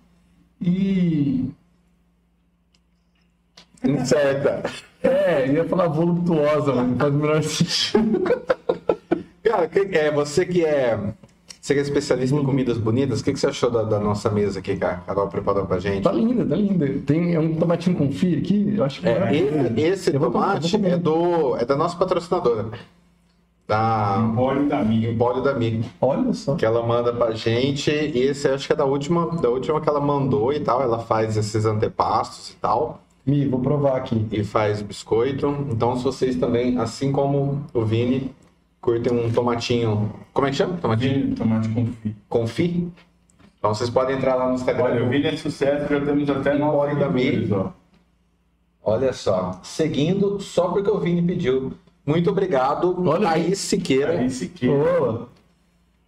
e. 0.60 1.50
Incerta. 3.84 4.62
É, 5.02 5.46
ia 5.46 5.64
falar 5.68 5.86
voluptuosa, 5.88 6.72
mas 6.74 6.88
não 6.88 6.96
faz 6.98 7.14
o 7.14 7.16
menor 7.18 7.42
sentido. 7.44 8.22
Cara, 9.44 9.68
que- 9.68 9.96
é, 9.96 10.10
você 10.10 10.44
que 10.44 10.64
é. 10.64 10.98
Você 11.68 11.74
que 11.74 11.80
é 11.80 11.82
especialista 11.82 12.34
em 12.34 12.42
comidas 12.42 12.78
bonitas, 12.78 13.20
o 13.20 13.24
que, 13.24 13.30
que 13.30 13.38
você 13.38 13.48
achou 13.48 13.70
da, 13.70 13.82
da 13.82 13.98
nossa 13.98 14.30
mesa 14.30 14.58
aqui, 14.58 14.74
cara? 14.74 14.94
A 14.94 15.00
Carol 15.00 15.28
preparou 15.28 15.66
pra 15.66 15.78
gente. 15.78 16.02
Tá 16.02 16.12
linda, 16.12 16.46
tá 16.46 16.56
linda. 16.56 16.88
Tem 17.04 17.34
é 17.34 17.38
um 17.38 17.56
tomatinho 17.56 17.94
confit 17.94 18.38
aqui, 18.38 18.74
eu 18.74 18.82
acho 18.82 19.02
que 19.02 19.06
É, 19.06 19.36
esse, 19.36 19.80
esse 19.80 20.14
Eu 20.14 20.18
tomate 20.18 20.76
é, 20.76 20.96
do, 20.96 21.58
é 21.58 21.66
da 21.66 21.76
nossa 21.76 21.94
patrocinadora. 21.94 22.70
Da 23.66 24.32
Óleo 24.34 24.66
da 24.66 24.78
amiga. 24.78 25.08
Empório 25.08 25.42
da 25.42 25.52
Mig. 25.52 25.84
Olha 26.00 26.32
só. 26.32 26.54
Que 26.54 26.64
ela 26.64 26.86
manda 26.86 27.12
pra 27.12 27.32
gente. 27.32 27.90
E 27.90 28.18
esse 28.18 28.48
acho 28.48 28.66
que 28.66 28.72
é 28.72 28.76
da 28.76 28.86
última, 28.86 29.26
da 29.38 29.50
última 29.50 29.78
que 29.78 29.90
ela 29.90 30.00
mandou 30.00 30.50
e 30.54 30.60
tal. 30.60 30.80
Ela 30.80 31.00
faz 31.00 31.36
esses 31.36 31.66
antepastos 31.66 32.48
e 32.52 32.56
tal. 32.56 33.02
Mi, 33.26 33.46
vou 33.46 33.60
provar 33.60 33.98
aqui. 33.98 34.26
E 34.32 34.42
faz 34.42 34.80
biscoito. 34.80 35.54
Então, 35.70 35.94
se 35.98 36.02
vocês 36.02 36.34
também, 36.36 36.78
assim 36.78 37.12
como 37.12 37.60
o 37.74 37.84
Vini, 37.84 38.30
curtem 38.80 39.12
um 39.12 39.30
tomatinho. 39.30 40.12
Como 40.32 40.46
é 40.46 40.50
que 40.50 40.56
chama? 40.56 40.76
Tomatinho 40.76 41.34
tomate 41.34 41.68
confit. 41.68 42.16
confit. 42.28 42.88
Então 43.58 43.74
vocês 43.74 43.90
podem 43.90 44.16
entrar 44.16 44.36
lá 44.36 44.48
no 44.48 44.54
Instagram. 44.54 44.84
Olha, 44.84 45.04
o 45.04 45.08
Vini 45.08 45.26
é 45.26 45.36
sucesso, 45.36 45.92
já 45.92 46.00
temos 46.00 46.30
até 46.30 46.56
nove 46.56 46.76
Óleo 46.76 46.98
da 46.98 47.56
ó. 47.56 47.70
Olha 48.82 49.12
só, 49.12 49.58
seguindo 49.62 50.40
só 50.40 50.68
porque 50.68 50.88
o 50.88 50.98
Vini 50.98 51.20
pediu. 51.20 51.72
Muito 52.06 52.30
obrigado, 52.30 52.96
Olha 53.06 53.28
Thaís 53.28 53.58
Siqueira. 53.58 54.12
Aí 54.12 54.30
se 54.30 54.48
que. 54.48 54.66
Boa. 54.66 55.28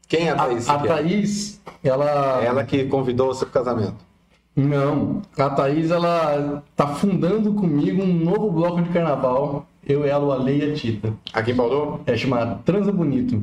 Quem 0.08 0.28
é 0.28 0.30
a 0.30 0.34
A, 0.34 0.36
Thaís 0.36 0.68
a 0.68 0.72
Siqueira? 0.78 0.96
Thaís, 0.96 1.60
ela. 1.84 2.42
Ela 2.42 2.64
que 2.64 2.84
convidou 2.86 3.26
você 3.26 3.44
pro 3.44 3.52
casamento. 3.52 3.96
Não. 4.56 5.20
A 5.36 5.50
Thaís, 5.50 5.90
ela 5.90 6.62
tá 6.74 6.86
fundando 6.86 7.52
comigo 7.52 8.02
um 8.02 8.14
novo 8.14 8.50
bloco 8.50 8.80
de 8.80 8.88
carnaval. 8.90 9.66
Eu, 9.90 10.04
ela, 10.04 10.24
o 10.24 10.30
Ale 10.30 10.58
e 10.58 10.70
a 10.70 10.74
Tita. 10.74 11.12
Aqui 11.32 11.50
em 11.50 11.54
Bauru? 11.54 12.00
É 12.06 12.16
chamado 12.16 12.62
Transa 12.62 12.92
Bonito. 12.92 13.42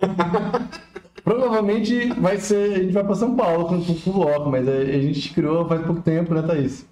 Provavelmente 1.24 2.08
vai 2.20 2.36
ser. 2.36 2.74
A 2.74 2.78
gente 2.82 2.92
vai 2.92 3.02
pra 3.02 3.14
São 3.14 3.34
Paulo 3.34 3.68
com, 3.68 3.76
o 3.76 4.12
bloco, 4.12 4.50
mas 4.50 4.68
a, 4.68 4.72
a 4.72 5.00
gente 5.00 5.32
criou 5.32 5.66
faz 5.66 5.80
pouco 5.86 6.02
tempo, 6.02 6.34
né, 6.34 6.42
Thaís? 6.42 6.86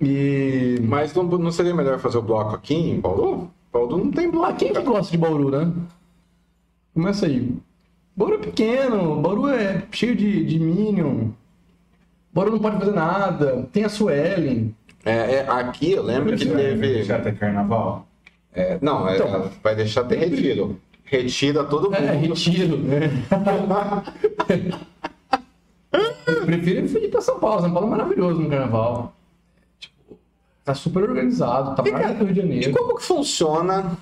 E. 0.00 0.80
Mas 0.82 1.14
não, 1.14 1.22
não 1.22 1.52
seria 1.52 1.72
melhor 1.72 2.00
fazer 2.00 2.18
o 2.18 2.22
bloco 2.22 2.56
aqui 2.56 2.74
em 2.74 3.00
Bauru? 3.00 3.48
Bauru 3.72 3.98
não 3.98 4.10
tem 4.10 4.28
bloco. 4.28 4.46
Ah, 4.46 4.54
quem 4.54 4.72
que 4.72 4.82
gosta 4.82 5.12
de 5.12 5.18
Bauru, 5.18 5.50
né? 5.50 5.72
Começa 6.92 7.26
aí. 7.26 7.56
Bauru 8.16 8.34
é 8.34 8.38
pequeno, 8.38 9.20
Bauru 9.20 9.48
é 9.48 9.84
cheio 9.92 10.16
de, 10.16 10.44
de 10.44 10.58
Minion. 10.58 11.28
Bauru 12.32 12.50
não 12.50 12.58
pode 12.58 12.78
fazer 12.78 12.92
nada. 12.92 13.68
Tem 13.72 13.84
a 13.84 13.88
Suelen. 13.88 14.74
É, 15.08 15.34
é, 15.36 15.46
aqui 15.48 15.92
eu 15.92 16.02
lembro 16.02 16.36
que 16.36 16.46
teve. 16.46 17.02
Já 17.02 17.18
tem 17.20 17.34
carnaval? 17.34 18.06
é, 18.52 18.78
não, 18.80 19.08
é, 19.08 19.16
Então. 19.16 19.50
vai 19.62 19.74
deixar 19.74 20.04
ter 20.04 20.16
retiro. 20.18 20.78
Retira 21.04 21.64
todo 21.64 21.84
mundo. 21.90 21.96
É, 21.96 22.12
retiro. 22.14 22.76
né? 22.76 23.10
Eu 26.26 26.44
prefiro 26.44 26.86
ir 27.04 27.08
pra 27.10 27.20
São 27.20 27.38
Paulo. 27.38 27.62
São 27.62 27.72
Paulo 27.72 27.86
é 27.88 27.90
maravilhoso 27.90 28.40
no 28.40 28.50
carnaval. 28.50 29.14
Tipo, 29.78 30.18
tá 30.64 30.74
super 30.74 31.02
organizado, 31.04 31.74
tá 31.74 31.82
Rio 31.82 32.26
de 32.26 32.32
E 32.32 32.34
Janeiro. 32.34 32.72
como 32.72 32.96
que 32.98 33.02
funciona? 33.04 33.96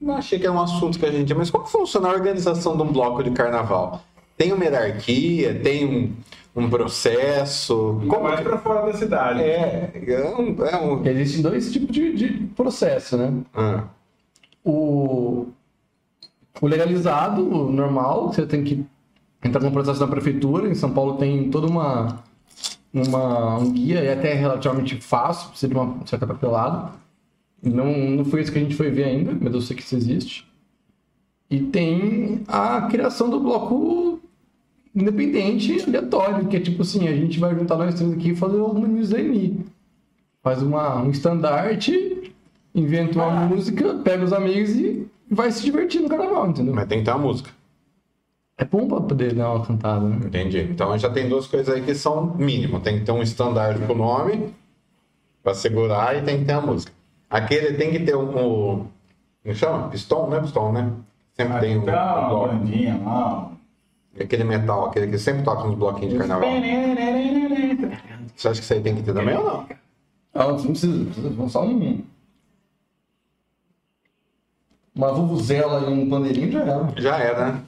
Não 0.00 0.16
achei 0.16 0.38
que 0.38 0.46
era 0.46 0.54
um 0.54 0.60
assunto 0.62 0.98
que 0.98 1.04
a 1.04 1.10
gente. 1.12 1.34
Mas 1.34 1.50
como 1.50 1.64
que 1.64 1.70
funciona 1.70 2.08
a 2.08 2.12
organização 2.12 2.76
de 2.76 2.82
um 2.82 2.90
bloco 2.92 3.22
de 3.22 3.30
carnaval? 3.32 4.02
Tem 4.38 4.52
uma 4.54 4.64
hierarquia, 4.64 5.54
tem 5.62 5.84
um, 5.84 6.12
um 6.54 6.68
processo. 6.68 8.00
Como 8.08 8.24
mais 8.24 8.40
pra 8.40 8.58
fora 8.58 8.86
da 8.86 8.92
cidade. 8.92 9.40
é? 9.40 9.92
É 9.94 10.34
um. 10.36 10.64
É 10.64 10.76
um... 10.76 11.06
Existem 11.06 11.42
dois 11.42 11.72
tipos 11.72 11.94
de, 11.94 12.14
de 12.14 12.28
processo, 12.54 13.16
né? 13.16 13.32
Ah, 13.54 13.84
o, 14.64 15.48
o 16.60 16.66
legalizado, 16.66 17.42
o 17.42 17.70
normal, 17.70 18.32
você 18.32 18.44
tem 18.46 18.62
que 18.62 18.84
entrar 19.42 19.62
no 19.62 19.72
processo 19.72 20.00
da 20.00 20.06
prefeitura. 20.06 20.68
Em 20.68 20.74
São 20.74 20.92
Paulo 20.92 21.16
tem 21.16 21.50
toda 21.50 21.66
uma, 21.66 22.22
uma 22.92 23.58
um 23.58 23.72
guia, 23.72 24.02
e 24.02 24.08
até 24.08 24.34
relativamente 24.34 25.00
fácil, 25.00 25.50
precisa 25.50 25.72
de 25.72 25.78
uma 25.78 26.06
certa 26.06 26.26
papelada. 26.26 26.92
Não, 27.62 27.86
não 27.86 28.24
foi 28.24 28.40
isso 28.40 28.52
que 28.52 28.58
a 28.58 28.62
gente 28.62 28.74
foi 28.74 28.90
ver 28.90 29.04
ainda, 29.04 29.36
mas 29.38 29.52
eu 29.52 29.60
sei 29.60 29.76
que 29.76 29.82
isso 29.82 29.96
existe. 29.96 30.50
E 31.50 31.60
tem 31.60 32.42
a 32.46 32.82
criação 32.82 33.28
do 33.28 33.40
bloco 33.40 34.20
independente 34.94 35.82
aleatório, 35.86 36.46
que 36.46 36.56
é 36.56 36.60
tipo 36.60 36.82
assim, 36.82 37.08
a 37.08 37.14
gente 37.14 37.38
vai 37.38 37.54
juntar 37.54 37.76
nós 37.76 37.94
três 37.94 38.12
aqui 38.12 38.30
e 38.30 38.36
fazer 38.36 38.58
alguma 38.58 38.88
news 38.88 39.12
aí. 39.12 39.58
Faz 40.42 40.62
uma, 40.62 41.02
um 41.02 41.10
estandarte, 41.10 42.32
inventa 42.74 43.18
uma 43.18 43.46
música, 43.46 43.94
pega 44.02 44.24
os 44.24 44.32
amigos 44.32 44.70
e 44.70 45.06
vai 45.30 45.50
se 45.50 45.62
divertir 45.62 46.00
no 46.00 46.08
carnaval, 46.08 46.48
entendeu? 46.48 46.74
mas 46.74 46.88
tem 46.88 46.98
que 46.98 47.04
ter 47.04 47.10
uma 47.10 47.18
música. 47.18 47.50
É 48.56 48.64
bom 48.64 48.86
pra 48.86 49.00
poder 49.00 49.34
dar 49.34 49.54
uma 49.54 49.64
cantada, 49.64 50.06
né? 50.06 50.18
Entendi. 50.26 50.60
Então 50.70 50.96
já 50.98 51.08
tem 51.08 51.28
duas 51.28 51.46
coisas 51.46 51.74
aí 51.74 51.82
que 51.82 51.94
são 51.94 52.34
mínimo. 52.36 52.78
Tem 52.80 52.98
que 52.98 53.06
ter 53.06 53.12
um 53.12 53.22
estandarte 53.22 53.80
com 53.86 53.94
o 53.94 53.96
nome 53.96 54.52
pra 55.42 55.54
segurar 55.54 56.14
e 56.18 56.22
tem 56.22 56.40
que 56.40 56.44
ter 56.44 56.52
a 56.52 56.60
música. 56.60 56.92
Aquele 57.30 57.74
tem 57.74 57.90
que 57.90 58.00
ter 58.00 58.14
um. 58.14 58.28
um 58.28 58.86
como 59.42 59.54
chama? 59.54 59.88
Pistão, 59.88 60.28
não 60.28 60.36
é 60.36 60.40
pistão, 60.42 60.72
né? 60.72 60.92
Sempre 61.32 61.54
Ah, 61.54 61.60
tem 61.60 61.78
um, 61.78 61.80
um 61.80 61.84
uma 61.84 62.46
bandinha 62.48 63.00
lá. 63.02 63.49
Aquele 64.20 64.44
metal, 64.44 64.86
aquele 64.86 65.06
que 65.06 65.18
sempre 65.18 65.42
toca 65.42 65.64
nos 65.64 65.76
bloquinhos 65.76 66.12
de 66.12 66.18
carnaval. 66.18 66.50
Você 68.36 68.48
acha 68.48 68.60
que 68.60 68.64
isso 68.64 68.72
aí 68.74 68.80
tem 68.80 68.94
que 68.94 69.02
ter 69.02 69.14
também 69.14 69.36
ou 69.36 69.44
não? 69.44 69.66
Ah, 70.34 70.46
não 70.48 70.56
precisa, 70.56 71.04
precisa 71.04 71.48
só 71.48 71.64
um. 71.64 72.02
Uma 74.94 75.12
vuvuzela 75.12 75.90
e 75.90 75.92
um 75.92 76.08
pandeirinho 76.08 76.52
já 76.52 76.60
era. 76.60 76.92
Já 76.96 77.18
era, 77.18 77.52
né? 77.52 77.62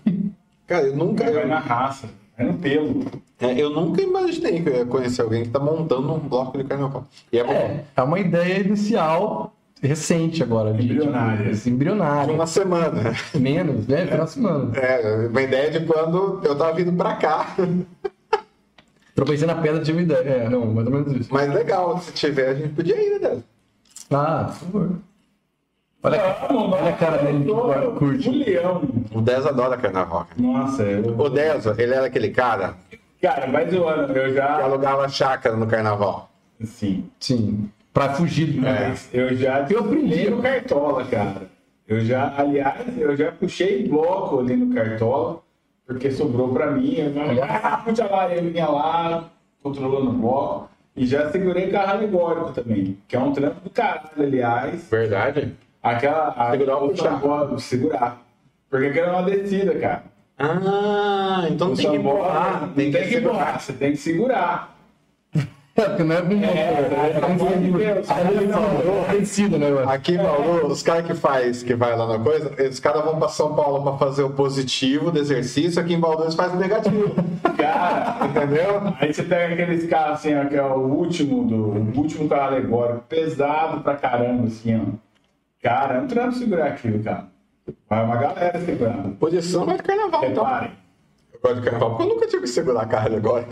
Cara, 0.67 0.87
eu 0.87 0.97
nunca. 0.97 1.31
Vai 1.33 1.47
na 1.47 1.59
raça. 1.59 2.09
Vai 2.37 2.47
no 2.47 2.59
pelo. 2.59 3.05
é, 3.41 3.61
eu 3.61 3.71
nunca 3.71 4.03
imaginei 4.03 4.63
que 4.63 4.69
eu 4.69 4.77
ia 4.77 4.87
conhecer 4.87 5.23
alguém 5.23 5.45
que 5.45 5.51
tá 5.51 5.59
montando 5.59 6.13
um 6.13 6.19
bloco 6.19 6.59
de 6.59 6.65
carnaval. 6.65 7.07
E 7.33 7.39
é 7.39 7.45
bom. 7.45 7.53
É, 7.53 7.85
é 7.97 8.03
uma 8.03 8.21
ideia 8.21 8.61
inicial 8.61 9.55
recente 9.89 10.43
agora. 10.43 10.73
De, 10.73 10.85
Embrionária. 10.85 11.53
De 11.53 11.71
embrionária. 11.71 12.35
uma 12.35 12.47
semana. 12.47 13.15
Menos, 13.35 13.87
né? 13.87 14.07
Final 14.07 14.25
de 14.25 14.31
semana. 14.31 14.77
É, 14.77 15.27
uma 15.29 15.43
ideia 15.43 15.71
de 15.71 15.87
quando 15.87 16.41
eu 16.45 16.57
tava 16.57 16.73
vindo 16.75 16.93
pra 16.93 17.17
cá. 17.17 17.55
Tropecei 19.15 19.47
na 19.47 19.57
pedra, 19.57 19.83
tive 19.83 20.03
ideia. 20.03 20.21
É, 20.21 20.49
não, 20.49 20.67
mais 20.67 20.87
ou 20.87 20.93
menos 20.93 21.13
isso. 21.13 21.29
Mas 21.33 21.53
legal, 21.53 21.99
se 21.99 22.13
tiver, 22.13 22.49
a 22.49 22.55
gente 22.55 22.71
podia 22.71 22.97
ir, 22.97 23.11
né, 23.13 23.19
Débora? 23.19 23.45
Ah, 24.11 24.45
por 24.45 24.55
favor. 24.55 24.91
Olha, 26.05 26.37
olha 26.51 26.89
a 26.89 26.97
cara 26.97 27.19
dele 27.19 27.45
que 27.45 27.51
Eu 27.51 27.93
curte. 27.97 28.25
Julião. 28.25 28.83
O 29.15 29.21
Dez 29.21 29.47
adora 29.47 29.77
carnaval. 29.77 30.27
Nossa, 30.37 30.83
eu... 30.83 31.17
O 31.17 31.31
Dez, 31.31 31.65
ele 31.67 31.95
era 31.95 32.07
aquele 32.07 32.31
cara 32.31 32.75
Cara, 33.23 33.47
vai 33.53 33.71
zoando. 33.71 34.13
Eu 34.13 34.31
que 34.31 34.35
já... 34.35 34.65
alugava 34.65 35.09
chácara 35.09 35.57
no 35.57 35.67
carnaval. 35.69 36.29
Sim. 36.65 37.09
Sim. 37.21 37.71
Pra 37.93 38.15
fugir. 38.15 38.61
né? 38.61 38.89
Mas 38.89 39.09
eu 39.13 39.37
já 39.37 39.67
Eu 39.69 39.81
aprendi. 39.81 40.31
no 40.31 40.41
Cartola, 40.43 41.05
cara. 41.05 41.43
Eu 41.87 42.01
já, 42.01 42.33
aliás, 42.39 42.97
eu 42.99 43.15
já 43.17 43.33
puxei 43.33 43.87
bloco 43.87 44.41
ali 44.41 44.57
no 44.57 44.75
Cartola, 44.75 45.41
porque 45.87 46.11
sobrou 46.11 46.49
pra 46.53 46.71
mim. 46.71 46.95
Eu 46.97 47.13
já, 47.35 47.45
ah, 47.45 47.77
puxa 47.85 48.07
lá, 48.07 48.33
eu 48.35 48.45
vinha 48.51 48.67
lá, 48.69 49.25
controlando 49.63 50.11
o 50.11 50.15
bloco. 50.15 50.71
E 50.97 51.07
já 51.07 51.31
segurei 51.31 51.71
carro 51.71 51.93
alegórico 51.93 52.53
também, 52.53 52.99
que 53.09 53.17
é 53.17 53.19
um 53.19 53.33
trampo 53.33 53.61
do 53.65 53.71
caralho, 53.71 54.11
aliás. 54.19 54.89
Verdade? 54.91 55.53
Aquela. 55.83 56.29
A, 56.37 56.51
Segurar 56.53 56.77
ou 56.77 56.87
o 56.87 56.91
puxar? 56.91 57.11
sambó- 57.21 57.59
segurar. 57.59 58.23
Porque 58.71 58.87
aquela 58.87 59.09
é 59.09 59.11
uma 59.13 59.23
descida, 59.23 59.75
cara. 59.79 60.05
Ah, 60.39 61.47
então 61.51 61.73
O 61.73 61.77
tem 61.77 61.91
que 61.91 61.97
empurrar. 61.97 62.63
não 62.63 62.69
tem, 62.75 62.91
que 62.93 63.05
segurar. 63.05 63.19
empurrar, 63.21 63.61
você 63.61 63.73
tem 63.73 63.91
que 63.93 63.97
segurar. 63.99 64.72
É, 65.75 65.85
porque 65.85 66.05
não 66.05 66.17
é 66.17 66.21
com 66.21 66.33
É, 66.33 66.39
é 66.39 68.05
A 68.09 68.31
eleição 68.31 68.63
é 69.09 69.13
vencida, 69.15 69.57
né, 69.57 69.71
mano? 69.71 69.89
Aqui 69.89 70.13
em 70.13 70.19
Bauru, 70.19 70.67
os 70.67 70.83
caras 70.83 71.07
que 71.07 71.15
faz, 71.15 71.63
que 71.63 71.75
vai 71.75 71.97
lá 71.97 72.07
na 72.07 72.19
coisa, 72.23 72.53
os 72.69 72.79
caras 72.79 73.03
vão 73.03 73.19
pra 73.19 73.29
São 73.29 73.55
Paulo 73.55 73.83
pra 73.83 73.97
fazer 74.07 74.23
o 74.23 74.31
positivo 74.31 75.11
do 75.11 75.19
exercício, 75.19 75.81
aqui 75.81 75.95
em 75.95 76.01
Bauru 76.01 76.25
eles 76.25 76.35
fazem 76.35 76.57
o 76.57 76.61
negativo. 76.61 77.15
Cara, 77.57 78.27
Entendeu? 78.27 78.95
Aí 79.01 79.13
você 79.13 79.23
pega 79.23 79.55
aqueles 79.55 79.89
carros 79.89 80.19
assim, 80.19 80.35
ó, 80.35 80.45
que 80.45 80.57
é 80.57 80.63
o 80.63 80.79
último 80.79 81.45
do 81.45 81.57
o 81.57 81.99
último 81.99 82.29
carro 82.29 82.55
alegórico, 82.55 83.05
pesado 83.09 83.81
pra 83.81 83.97
caramba, 83.97 84.49
assim, 84.49 84.77
ó. 84.77 85.13
Cara, 85.63 85.95
é 85.95 86.01
um 86.01 86.07
trampo 86.07 86.35
segurar 86.35 86.67
aquilo, 86.67 87.03
cara. 87.03 87.29
Vai 87.89 88.05
uma 88.05 88.17
galera 88.17 88.61
segurando. 88.61 89.17
Posição 89.17 89.65
vai 89.65 89.77
de 89.77 89.83
carnaval, 89.85 90.25
então. 90.25 90.45
Eu 91.33 91.41
gosto 91.41 91.61
de 91.61 91.63
carnaval, 91.63 91.91
porque 91.91 92.03
eu 92.03 92.15
nunca 92.15 92.27
tive 92.27 92.43
que 92.43 92.49
segurar 92.49 92.83
a 92.83 92.87
carne 92.87 93.17
agora. 93.17 93.47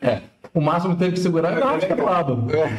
É. 0.00 0.20
O 0.54 0.60
máximo 0.60 0.94
que 0.94 1.00
teve 1.00 1.12
que 1.12 1.20
segurar 1.20 1.52
é 1.52 1.56
a 1.56 1.60
garrafa 1.60 1.78
de 1.80 1.86
catuaba. 1.86 2.52
É. 2.56 2.72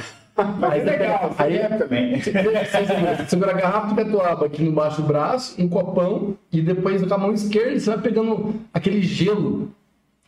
Mas 0.60 0.72
Aí 0.74 0.82
é 0.82 0.84
legal, 0.84 1.36
aí 1.40 1.54
aí 1.54 1.58
é- 1.58 1.62
é 1.64 1.68
também. 1.70 2.22
Segura 3.28 3.52
a 3.52 3.56
garrafa 3.56 3.88
de 3.88 3.96
catuaba 3.96 4.46
aqui 4.46 4.64
embaixo 4.64 5.02
do 5.02 5.08
braço, 5.08 5.60
um 5.60 5.68
copão, 5.68 6.36
e 6.52 6.62
depois 6.62 7.04
com 7.04 7.12
a 7.14 7.18
mão 7.18 7.34
esquerda 7.34 7.80
você 7.80 7.90
vai 7.90 8.00
pegando 8.00 8.54
aquele 8.74 9.02
gelo 9.02 9.70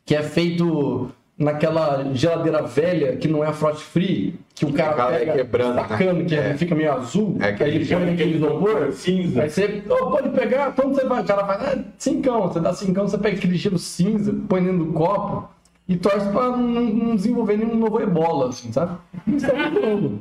que 0.05 0.15
é 0.15 0.23
feito 0.23 1.11
naquela 1.37 2.09
geladeira 2.13 2.63
velha 2.63 3.15
que 3.17 3.27
não 3.27 3.43
é 3.43 3.53
frost 3.53 3.83
free, 3.83 4.33
que 4.55 4.65
o 4.65 4.73
cara 4.73 4.91
Aquela 4.91 5.11
pega 5.11 5.33
quebrando, 5.33 5.75
né? 5.75 5.85
sacando, 5.87 6.25
que 6.25 6.35
É. 6.35 6.53
fica 6.55 6.73
meio 6.75 6.91
azul, 6.91 7.37
É, 7.39 7.53
que 7.53 7.63
aí 7.63 7.75
ele 7.75 7.85
põe 7.85 8.05
naquele 8.05 8.35
isopor, 8.35 8.91
cinza. 8.91 9.43
aí 9.43 9.49
você 9.49 9.83
"Ô, 9.87 10.07
pode 10.07 10.29
pegar, 10.29 10.73
quando 10.73 10.95
você 10.95 11.05
vai, 11.05 11.21
o 11.21 11.25
cara 11.25 11.45
faz, 11.45 11.61
ah, 11.63 11.83
cincão, 11.99 12.41
você 12.47 12.59
dá 12.59 12.73
cincão, 12.73 13.07
você 13.07 13.17
pega 13.17 13.37
aquele 13.37 13.55
gelo 13.55 13.77
cinza, 13.77 14.35
põe 14.49 14.61
dentro 14.63 14.79
do 14.85 14.91
copo 14.91 15.47
e 15.89 15.97
torce 15.97 16.29
pra 16.29 16.51
não, 16.51 16.59
não 16.59 17.15
desenvolver 17.15 17.57
nenhum 17.57 17.75
novo 17.75 17.99
ebola, 17.99 18.49
assim, 18.49 18.71
sabe? 18.71 18.95
Isso 19.25 19.47
é 19.47 19.53
muito 19.53 19.79
louco. 19.79 20.19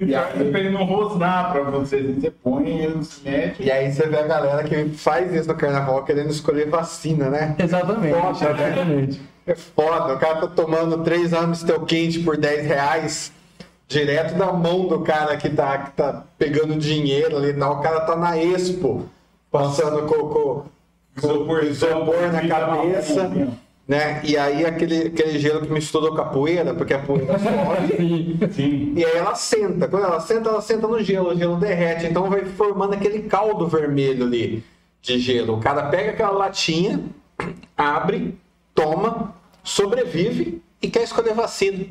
E 0.00 0.14
aí, 0.14 0.50
pra 0.50 0.60
ele 0.60 0.70
não 0.70 0.84
rosnar 0.84 1.52
pra 1.52 1.62
você, 1.62 2.02
você 2.02 2.30
põe 2.30 2.82
e. 2.82 3.62
E 3.64 3.70
aí 3.70 3.90
você 3.90 4.06
vê 4.08 4.18
a 4.18 4.26
galera 4.26 4.64
que 4.64 4.90
faz 4.90 5.32
isso 5.32 5.48
no 5.48 5.54
carnaval 5.54 6.04
querendo 6.04 6.28
escolher 6.28 6.68
vacina, 6.68 7.30
né? 7.30 7.54
Exatamente, 7.58 8.14
Foda, 8.14 8.52
né? 8.52 8.66
exatamente. 8.72 9.20
É 9.46 9.54
foda, 9.54 10.14
o 10.14 10.18
cara 10.18 10.40
tá 10.40 10.48
tomando 10.48 11.04
três 11.04 11.32
Amstel 11.32 11.80
quente 11.86 12.18
por 12.18 12.36
10 12.36 12.66
reais, 12.66 13.32
direto 13.86 14.34
da 14.36 14.52
mão 14.52 14.88
do 14.88 15.00
cara 15.00 15.36
que 15.36 15.48
tá, 15.48 15.78
que 15.78 15.92
tá 15.92 16.24
pegando 16.36 16.74
dinheiro 16.76 17.36
ali 17.36 17.54
tal. 17.54 17.78
O 17.78 17.80
cara 17.80 18.00
tá 18.00 18.16
na 18.16 18.36
Expo, 18.36 19.08
passando 19.52 20.02
com, 20.02 20.28
com, 20.28 21.46
com 21.46 21.58
isopor 21.60 22.32
na 22.32 22.46
cabeça, 22.46 23.30
né? 23.86 24.20
E 24.24 24.36
aí 24.36 24.64
aquele, 24.64 25.08
aquele 25.08 25.38
gelo 25.38 25.60
que 25.60 25.72
misturou 25.72 26.14
com 26.14 26.20
a 26.20 26.24
poeira, 26.24 26.74
porque 26.74 26.94
a 26.94 26.98
poeira 26.98 27.38
sobe. 27.38 27.96
Sim. 27.96 28.38
Sim. 28.52 28.92
E 28.96 29.04
aí 29.04 29.16
ela 29.16 29.34
senta. 29.34 29.86
Quando 29.86 30.04
ela 30.04 30.20
senta, 30.20 30.48
ela 30.48 30.60
senta 30.60 30.88
no 30.88 31.02
gelo, 31.02 31.30
o 31.30 31.36
gelo 31.36 31.56
derrete. 31.56 32.06
Então 32.06 32.28
vai 32.28 32.44
formando 32.44 32.94
aquele 32.94 33.22
caldo 33.22 33.66
vermelho 33.66 34.24
ali 34.24 34.64
de 35.00 35.18
gelo. 35.20 35.54
O 35.54 35.60
cara 35.60 35.84
pega 35.84 36.10
aquela 36.10 36.32
latinha, 36.32 37.00
abre, 37.76 38.36
toma, 38.74 39.34
sobrevive 39.62 40.60
e 40.82 40.88
quer 40.90 41.04
escolher 41.04 41.34
vacina. 41.34 41.86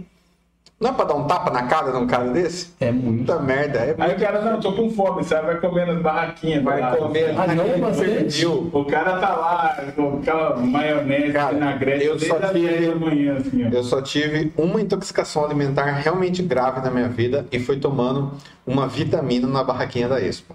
Não 0.77 0.89
é 0.89 0.93
pra 0.93 1.05
dar 1.05 1.15
um 1.15 1.23
tapa 1.25 1.49
na 1.51 1.63
cara 1.67 1.89
de 1.91 1.97
um 1.97 2.05
cara 2.05 2.25
desse? 2.31 2.73
É 2.81 2.91
muito. 2.91 3.19
Puta 3.25 3.39
merda, 3.39 3.79
é 3.79 3.95
Aí 3.97 4.13
o 4.13 4.19
cara, 4.19 4.41
não, 4.41 4.59
tô 4.59 4.73
com 4.73 4.89
fome, 4.89 5.23
sabe? 5.23 5.47
Vai 5.47 5.57
comer 5.61 5.87
nas 5.87 6.01
barraquinhas. 6.01 6.61
Vai 6.63 6.81
lá. 6.81 6.97
comer 6.97 7.29
Ah, 7.37 7.47
não, 7.47 7.55
naquele 7.55 7.81
bastante? 7.81 8.11
pernil. 8.11 8.69
O 8.73 8.83
cara 8.85 9.17
tá 9.19 9.35
lá 9.35 9.85
com 9.95 10.17
aquela 10.17 10.57
maionese, 10.57 11.31
Cara, 11.31 11.53
vinagrete, 11.53 12.05
eu 12.05 12.17
desde 12.17 12.27
só 12.27 12.37
as 12.43 12.51
tive- 12.51 12.67
10 12.67 12.87
da 12.89 12.95
manhã, 12.97 13.37
assim, 13.37 13.65
ó. 13.65 13.69
Eu 13.69 13.83
só 13.85 14.01
tive 14.01 14.51
uma 14.57 14.81
intoxicação 14.81 15.45
alimentar 15.45 15.85
realmente 15.85 16.43
grave 16.43 16.81
na 16.81 16.91
minha 16.91 17.07
vida 17.07 17.45
e 17.53 17.57
foi 17.57 17.77
tomando 17.77 18.33
uma 18.67 18.85
vitamina 18.85 19.47
na 19.47 19.63
barraquinha 19.63 20.09
da 20.09 20.19
Expo. 20.19 20.53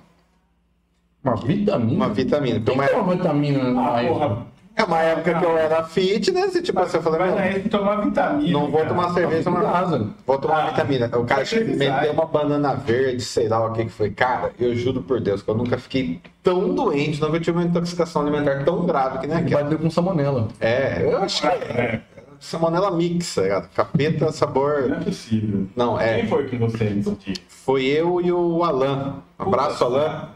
Uma 1.24 1.36
vitamina? 1.36 1.92
Uma 1.96 2.08
vitamina. 2.10 2.60
Tem 2.60 2.74
uma- 2.74 2.86
que 2.86 2.94
uma 2.94 3.14
vitamina 3.14 3.72
na 3.72 3.86
Ah, 3.98 4.02
porra. 4.04 4.46
É 4.80 4.84
uma 4.84 4.98
época 5.02 5.34
que 5.34 5.44
eu 5.44 5.58
era 5.58 5.82
fitness 5.84 6.54
e 6.54 6.62
tipo 6.62 6.80
assim, 6.80 6.96
eu 6.96 7.02
falei, 7.02 7.20
meu, 7.22 7.34
na 7.34 7.46
Expo 7.48 7.68
tomar 7.68 7.96
vitamina. 8.00 8.52
não 8.52 8.70
vou 8.70 8.80
cara. 8.80 8.88
tomar 8.88 9.10
cerveja, 9.14 9.50
mas 9.50 9.62
casa. 9.62 10.06
vou 10.26 10.38
tomar 10.38 10.62
Ah, 10.64 10.70
vitamina. 10.70 11.06
O 11.06 11.24
cara 11.24 11.44
vai 11.44 11.58
me 11.60 11.64
precisar, 11.64 12.00
deu 12.00 12.10
hein? 12.10 12.16
uma 12.18 12.26
banana 12.26 12.74
verde, 12.74 13.22
sei 13.22 13.48
lá 13.48 13.66
o 13.66 13.72
que 13.72 13.84
que 13.84 13.90
foi. 13.90 14.10
Cara, 14.10 14.52
eu 14.58 14.74
juro 14.74 15.02
por 15.02 15.20
Deus 15.20 15.42
que 15.42 15.50
eu 15.50 15.54
nunca 15.54 15.76
fiquei 15.78 16.20
tão 16.42 16.74
doente, 16.74 17.20
nunca 17.20 17.38
tive 17.38 17.58
uma 17.58 17.64
intoxicação 17.66 18.22
alimentar 18.22 18.64
tão 18.64 18.86
grave 18.86 19.18
que 19.18 19.26
nem 19.26 19.36
aquela. 19.38 19.62
Bateu 19.64 19.78
com 19.78 19.90
salmonela. 19.90 20.48
É, 20.60 21.02
eu 21.02 21.18
acho 21.18 21.42
que 21.42 21.48
é. 21.48 21.50
É, 21.52 22.00
Salmonela 22.38 22.90
mix, 22.90 23.34
tá 23.34 23.42
ligado? 23.42 23.68
Capeta, 23.74 24.24
não 24.24 24.32
sabor. 24.32 24.90
é 24.90 25.04
possível. 25.04 25.66
Não, 25.76 26.00
é. 26.00 26.20
Quem 26.20 26.26
foi 26.28 26.46
que 26.46 26.56
você 26.56 26.84
nesse 26.84 27.10
dia? 27.16 27.34
Foi 27.48 27.84
eu 27.84 28.18
e 28.22 28.32
o 28.32 28.64
Alan. 28.64 29.16
Um 29.38 29.42
abraço, 29.42 29.84
Alan. 29.84 30.30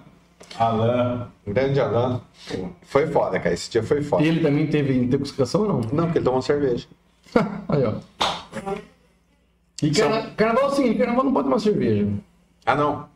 Alan. 0.58 1.28
Grande 1.46 1.80
Alan. 1.80 2.20
Foi 2.82 3.06
foda, 3.06 3.38
cara. 3.38 3.54
Esse 3.54 3.70
dia 3.70 3.82
foi 3.82 4.02
foda. 4.02 4.22
Ele 4.22 4.40
também 4.40 4.66
teve 4.66 4.96
intoxicação 4.96 5.62
ou 5.62 5.68
não? 5.68 5.80
Não, 5.92 6.04
porque 6.04 6.18
ele 6.18 6.24
tomou 6.24 6.42
cerveja. 6.42 6.86
Aí, 7.68 7.84
ó. 7.84 7.94
E 9.82 9.90
carna... 9.90 10.30
carnaval 10.36 10.64
é 10.64 10.66
o 10.66 10.70
seguinte, 10.70 10.98
carnaval 10.98 11.24
não 11.24 11.32
pode 11.32 11.46
tomar 11.46 11.58
cerveja. 11.58 12.08
Ah, 12.64 12.74
não. 12.74 13.06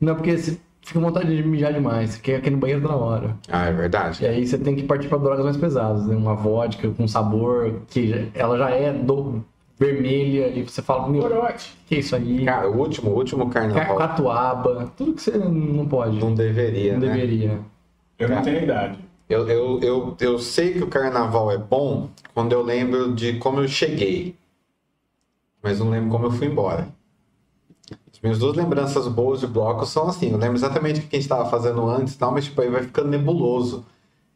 Não, 0.00 0.14
porque 0.14 0.36
você 0.36 0.58
fica 0.82 1.00
com 1.00 1.06
vontade 1.06 1.34
de 1.34 1.42
mijar 1.42 1.72
demais. 1.72 2.10
Você 2.10 2.20
quer 2.20 2.36
aqui 2.36 2.50
no 2.50 2.58
banheiro 2.58 2.82
toda 2.82 2.96
hora. 2.96 3.36
Ah, 3.48 3.66
é 3.66 3.72
verdade. 3.72 4.22
E 4.22 4.26
aí 4.26 4.46
você 4.46 4.58
tem 4.58 4.76
que 4.76 4.82
partir 4.82 5.08
pra 5.08 5.18
drogas 5.18 5.44
mais 5.44 5.56
pesadas, 5.56 6.06
né? 6.06 6.14
Uma 6.14 6.34
vodka 6.34 6.90
com 6.90 7.08
sabor 7.08 7.82
que 7.88 8.30
ela 8.34 8.58
já 8.58 8.70
é 8.70 8.92
do... 8.92 9.44
vermelha 9.92 10.48
e 10.48 10.62
você 10.62 10.80
fala, 10.82 11.08
meu, 11.08 11.22
Corote. 11.22 11.76
que 11.86 11.96
isso 11.96 12.14
aí? 12.16 12.44
Cara, 12.44 12.68
o 12.70 12.76
último, 12.78 13.10
o 13.10 13.14
último 13.16 13.46
Ca- 13.50 13.60
carnaval 13.60 13.96
Catuaba, 13.96 14.92
tudo 14.96 15.12
que 15.14 15.22
você 15.22 15.36
não 15.36 15.86
pode. 15.86 16.18
não 16.18 16.34
deveria, 16.34 16.94
não 16.94 17.00
né? 17.00 17.08
deveria. 17.12 17.60
Eu 18.18 18.28
não 18.28 18.42
tenho 18.42 18.62
idade. 18.62 18.98
Eu, 19.28 19.48
eu, 19.48 19.80
eu, 19.80 20.16
eu 20.20 20.38
sei 20.38 20.74
que 20.74 20.82
o 20.82 20.86
carnaval 20.86 21.50
é 21.50 21.58
bom 21.58 22.08
quando 22.34 22.52
eu 22.52 22.62
lembro 22.62 23.14
de 23.14 23.34
como 23.38 23.60
eu 23.60 23.68
cheguei. 23.68 24.36
Mas 25.62 25.80
não 25.80 25.88
lembro 25.90 26.10
como 26.10 26.26
eu 26.26 26.30
fui 26.30 26.46
embora. 26.46 26.88
As 28.12 28.20
minhas 28.22 28.38
duas 28.38 28.56
lembranças 28.56 29.08
boas 29.08 29.40
de 29.40 29.46
bloco 29.46 29.84
são 29.86 30.08
assim. 30.08 30.30
Eu 30.30 30.38
lembro 30.38 30.56
exatamente 30.56 31.00
o 31.00 31.02
que 31.02 31.16
a 31.16 31.18
gente 31.18 31.24
estava 31.30 31.48
fazendo 31.50 31.86
antes 31.88 32.14
e 32.14 32.18
tal, 32.18 32.32
mas 32.32 32.44
tipo, 32.44 32.60
aí 32.60 32.68
vai 32.70 32.82
ficando 32.82 33.08
nebuloso. 33.08 33.84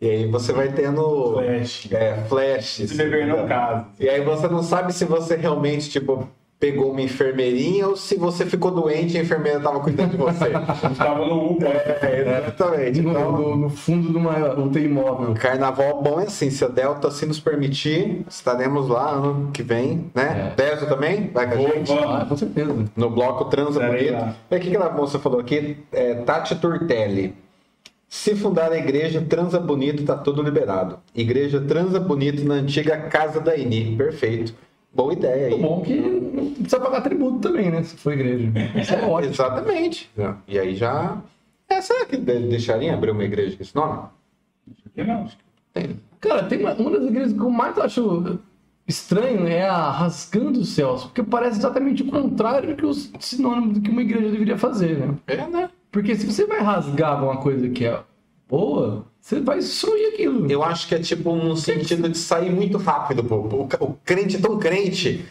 E 0.00 0.08
aí 0.08 0.26
você 0.26 0.52
vai 0.52 0.68
tendo 0.68 1.32
Flash. 1.34 1.88
é, 1.92 2.14
flashes. 2.28 2.90
Se 2.90 2.96
beber 2.96 3.26
no 3.26 3.46
caso. 3.48 3.86
E 3.98 4.08
aí 4.08 4.20
você 4.24 4.46
não 4.48 4.62
sabe 4.62 4.92
se 4.92 5.04
você 5.04 5.34
realmente, 5.34 5.90
tipo, 5.90 6.28
pegou 6.60 6.90
uma 6.92 7.00
enfermeirinha 7.02 7.86
ou 7.88 7.96
se 7.96 8.16
você 8.16 8.44
ficou 8.46 8.70
doente 8.70 9.14
e 9.14 9.18
a 9.18 9.22
enfermeira 9.22 9.58
estava 9.58 9.80
cuidando 9.80 10.10
de 10.12 10.16
você. 10.16 10.46
A 10.54 10.74
gente 10.88 10.96
tava 10.98 11.26
no 11.26 11.50
UPA. 11.52 11.66
é, 11.66 12.20
exatamente. 12.48 13.00
No, 13.00 13.10
Então, 13.10 13.32
no- 13.32 13.56
no 13.56 13.70
fundo 13.70 14.10
de 14.12 14.16
uma 14.16 14.58
UTI 14.58 14.86
móvel. 14.88 15.34
Carnaval 15.34 16.00
bom 16.00 16.20
é 16.20 16.24
assim, 16.24 16.48
se 16.50 16.64
a 16.64 16.68
Delta 16.68 17.10
se 17.10 17.26
nos 17.26 17.40
permitir, 17.40 18.24
estaremos 18.28 18.88
lá 18.88 19.10
ano 19.10 19.50
que 19.52 19.62
vem, 19.64 20.10
né? 20.14 20.52
É. 20.56 20.62
Deso 20.64 20.86
também, 20.86 21.28
vai 21.34 21.46
com 21.48 21.54
a 21.54 21.56
Vou, 21.56 21.68
gente. 21.74 21.92
Ah, 21.92 22.24
com 22.28 22.36
certeza. 22.36 22.84
No 22.96 23.10
bloco 23.10 23.46
Transa 23.46 23.80
Bonito. 23.80 24.14
o 24.14 24.58
que 24.60 24.68
aquela 24.68 24.90
moça 24.90 25.18
falou 25.18 25.40
aqui, 25.40 25.76
é, 25.92 26.14
Tati 26.14 26.54
Turtelli. 26.54 27.34
Se 28.08 28.34
fundar 28.34 28.72
a 28.72 28.78
igreja 28.78 29.20
Transa 29.20 29.60
Bonito, 29.60 30.02
tá 30.04 30.16
tudo 30.16 30.42
liberado. 30.42 30.98
Igreja 31.14 31.60
Transa 31.60 32.00
Bonito 32.00 32.42
na 32.44 32.54
antiga 32.54 32.96
Casa 33.08 33.38
da 33.40 33.54
Ini. 33.56 33.96
Perfeito. 33.96 34.54
Boa 34.94 35.12
ideia 35.12 35.48
aí. 35.54 35.60
bom 35.60 35.82
que 35.82 35.94
não 35.94 36.52
precisa 36.54 36.80
pagar 36.80 37.02
tributo 37.02 37.38
também, 37.40 37.70
né? 37.70 37.82
Se 37.82 37.96
for 37.96 38.12
igreja. 38.14 38.50
Isso 38.74 38.94
é 38.94 39.04
ótimo. 39.04 39.32
Exatamente. 39.34 40.10
E 40.46 40.58
aí 40.58 40.74
já. 40.74 41.18
É, 41.68 41.80
será 41.82 42.06
que 42.06 42.16
de- 42.16 42.48
deixaria 42.48 42.94
abrir 42.94 43.10
uma 43.10 43.24
igreja 43.24 43.56
com 43.56 43.62
esse 43.62 43.76
nome? 43.76 44.08
Não. 44.96 45.28
Cara, 46.20 46.44
tem 46.44 46.60
uma, 46.60 46.72
uma 46.74 46.90
das 46.98 47.08
igrejas 47.08 47.32
que 47.34 47.40
eu 47.40 47.50
mais 47.50 47.78
acho 47.78 48.38
estranho 48.86 49.46
é 49.46 49.68
a 49.68 49.90
Rasgando 49.90 50.60
os 50.60 50.70
Céus, 50.70 51.04
porque 51.04 51.22
parece 51.22 51.58
exatamente 51.58 52.02
o 52.02 52.06
contrário 52.10 52.70
do 52.70 52.74
que 52.76 52.86
os 52.86 53.12
sinônimos 53.20 53.74
do 53.74 53.80
que 53.82 53.90
uma 53.90 54.00
igreja 54.02 54.30
deveria 54.30 54.56
fazer, 54.56 54.98
né? 54.98 55.14
É, 55.26 55.46
né? 55.46 55.70
Porque 55.90 56.14
se 56.14 56.26
você 56.26 56.46
vai 56.46 56.60
rasgar 56.60 57.12
alguma 57.12 57.38
coisa 57.38 57.68
que 57.68 57.84
é 57.86 58.00
boa, 58.48 59.06
você 59.20 59.40
vai 59.40 59.58
destruir 59.58 60.12
aquilo. 60.14 60.50
Eu 60.50 60.62
acho 60.62 60.86
que 60.88 60.94
é 60.94 60.98
tipo 60.98 61.30
um 61.30 61.56
sentido 61.56 62.08
de 62.08 62.16
sair 62.18 62.50
muito 62.50 62.78
rápido, 62.78 63.24
pô. 63.24 63.36
O, 63.36 63.68
o 63.80 63.98
crente 64.04 64.36
é 64.36 64.40
tão 64.40 64.58
crente 64.58 65.24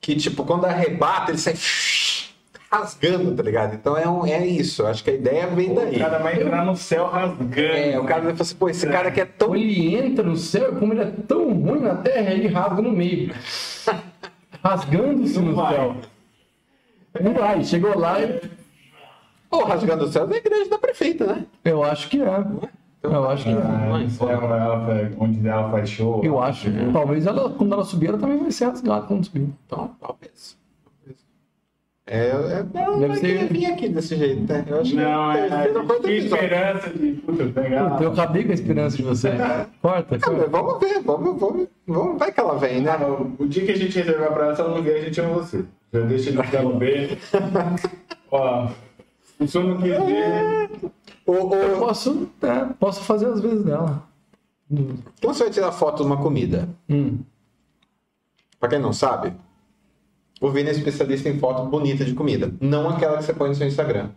que, 0.00 0.14
tipo, 0.16 0.44
quando 0.44 0.66
arrebata, 0.66 1.30
ele 1.30 1.38
sai 1.38 1.54
rasgando, 2.70 3.34
tá 3.34 3.42
ligado? 3.42 3.74
Então 3.74 3.96
é, 3.96 4.08
um, 4.08 4.26
é 4.26 4.46
isso. 4.46 4.82
Eu 4.82 4.86
acho 4.88 5.02
que 5.04 5.10
a 5.10 5.14
ideia 5.14 5.46
vem 5.46 5.72
O 5.72 5.74
daí. 5.76 5.98
cara 5.98 6.18
vai 6.18 6.40
entrar 6.40 6.64
no 6.64 6.76
céu 6.76 7.06
rasgando. 7.08 7.60
É, 7.60 7.98
o 7.98 8.04
cara 8.04 8.22
vai 8.22 8.32
falar 8.32 8.42
assim, 8.42 8.56
pô, 8.56 8.68
esse 8.68 8.86
cara 8.86 9.10
que 9.10 9.20
é 9.20 9.24
tão. 9.24 9.54
Ele 9.54 9.94
entra 9.96 10.24
no 10.24 10.36
céu, 10.36 10.74
como 10.76 10.92
ele 10.92 11.02
é 11.02 11.12
tão 11.26 11.52
ruim 11.52 11.80
na 11.80 11.94
terra, 11.96 12.32
ele 12.32 12.48
rasga 12.48 12.82
no 12.82 12.92
meio. 12.92 13.32
Rasgando-se 14.62 15.38
no 15.38 15.54
vai. 15.54 15.74
céu. 15.74 15.96
Não 17.20 17.34
vai, 17.34 17.62
chegou 17.64 17.96
lá 17.98 18.20
e 18.20 18.40
Pô, 19.58 19.64
rasgando 19.64 20.04
o 20.04 20.08
céu 20.08 20.26
da 20.26 20.36
igreja 20.36 20.68
da 20.70 20.78
prefeita, 20.78 21.26
né? 21.26 21.46
eu 21.64 21.82
acho 21.84 22.08
que 22.08 22.20
é. 22.20 22.44
Eu 23.02 23.28
acho 23.28 23.44
que 23.44 23.50
é. 23.50 23.54
Ah, 23.54 24.84
faz- 24.86 25.14
onde 25.18 25.46
ela 25.46 25.70
faz 25.70 25.88
show. 25.90 26.24
Eu 26.24 26.40
acho. 26.40 26.68
Talvez 26.92 27.26
ela, 27.26 27.50
quando 27.50 27.72
ela 27.74 27.84
subir, 27.84 28.08
ela 28.08 28.18
também 28.18 28.38
vai 28.38 28.50
ser 28.50 28.64
rasgada 28.66 29.06
quando 29.06 29.24
subir. 29.26 29.48
Então, 29.66 29.90
talvez. 30.00 30.56
É, 32.06 32.28
é, 32.28 32.62
não, 32.74 32.98
Deve 33.00 33.08
vai 33.08 33.16
ser- 33.16 33.48
vir 33.52 33.64
aqui 33.66 33.88
desse 33.88 34.14
jeito, 34.16 34.52
né? 34.52 34.62
Eu 34.66 34.80
acho 34.80 34.90
que 34.90 34.96
Não, 34.96 35.32
é, 35.32 35.48
terceiro 35.48 35.80
ou 35.80 35.86
quarto 35.86 36.02
que 36.02 36.12
esperança 36.12 36.90
de 36.90 37.12
puta, 37.12 37.44
pegar. 37.46 38.02
Eu 38.02 38.12
acabei 38.12 38.44
com 38.44 38.50
a 38.50 38.54
esperança 38.54 38.96
de 38.98 39.02
você. 39.02 39.30
Corta, 39.30 39.44
Ah, 39.44 39.66
corta. 39.80 40.06
mas 40.32 40.50
vamos 40.50 40.78
ver, 40.80 41.00
vamos, 41.02 41.40
vamos, 41.40 41.68
vamos, 41.86 42.18
vai 42.18 42.30
que 42.30 42.40
ela 42.40 42.58
vem, 42.58 42.82
né? 42.82 42.92
O 43.38 43.46
dia 43.46 43.64
que 43.64 43.72
a 43.72 43.76
gente 43.76 43.96
reservar 43.98 44.32
pra 44.34 44.44
ela, 44.46 44.54
se 44.54 44.60
ela 44.60 44.74
não 44.74 44.82
vier, 44.82 44.96
a 44.96 45.00
gente 45.04 45.18
ama 45.20 45.34
você. 45.34 45.64
Já 45.94 46.00
deixa 46.00 46.28
ele 46.30 46.42
ficar 46.42 46.62
no 46.62 46.74
B. 46.76 47.16
Ó, 48.30 48.68
se 49.46 49.52
senhor 49.52 49.68
não 49.68 49.80
quiser, 49.80 50.70
O, 51.26 51.54
Eu 51.54 51.78
posso, 51.78 52.28
é, 52.42 52.64
posso 52.78 53.02
fazer 53.02 53.26
às 53.26 53.40
vezes 53.40 53.64
dela. 53.64 54.02
quando 54.68 55.34
você 55.34 55.44
vai 55.44 55.52
tirar 55.52 55.72
foto 55.72 55.98
de 56.02 56.06
uma 56.06 56.18
comida, 56.18 56.68
Hum. 56.88 57.18
pra 58.60 58.68
quem 58.68 58.78
não 58.78 58.92
sabe, 58.92 59.32
o 60.40 60.50
Vini 60.50 60.68
é 60.68 60.72
especialista 60.72 61.28
em 61.28 61.38
foto 61.38 61.64
bonita 61.66 62.04
de 62.04 62.14
comida. 62.14 62.52
Não 62.60 62.88
aquela 62.88 63.18
que 63.18 63.24
você 63.24 63.34
põe 63.34 63.48
no 63.48 63.54
seu 63.54 63.66
Instagram. 63.66 64.10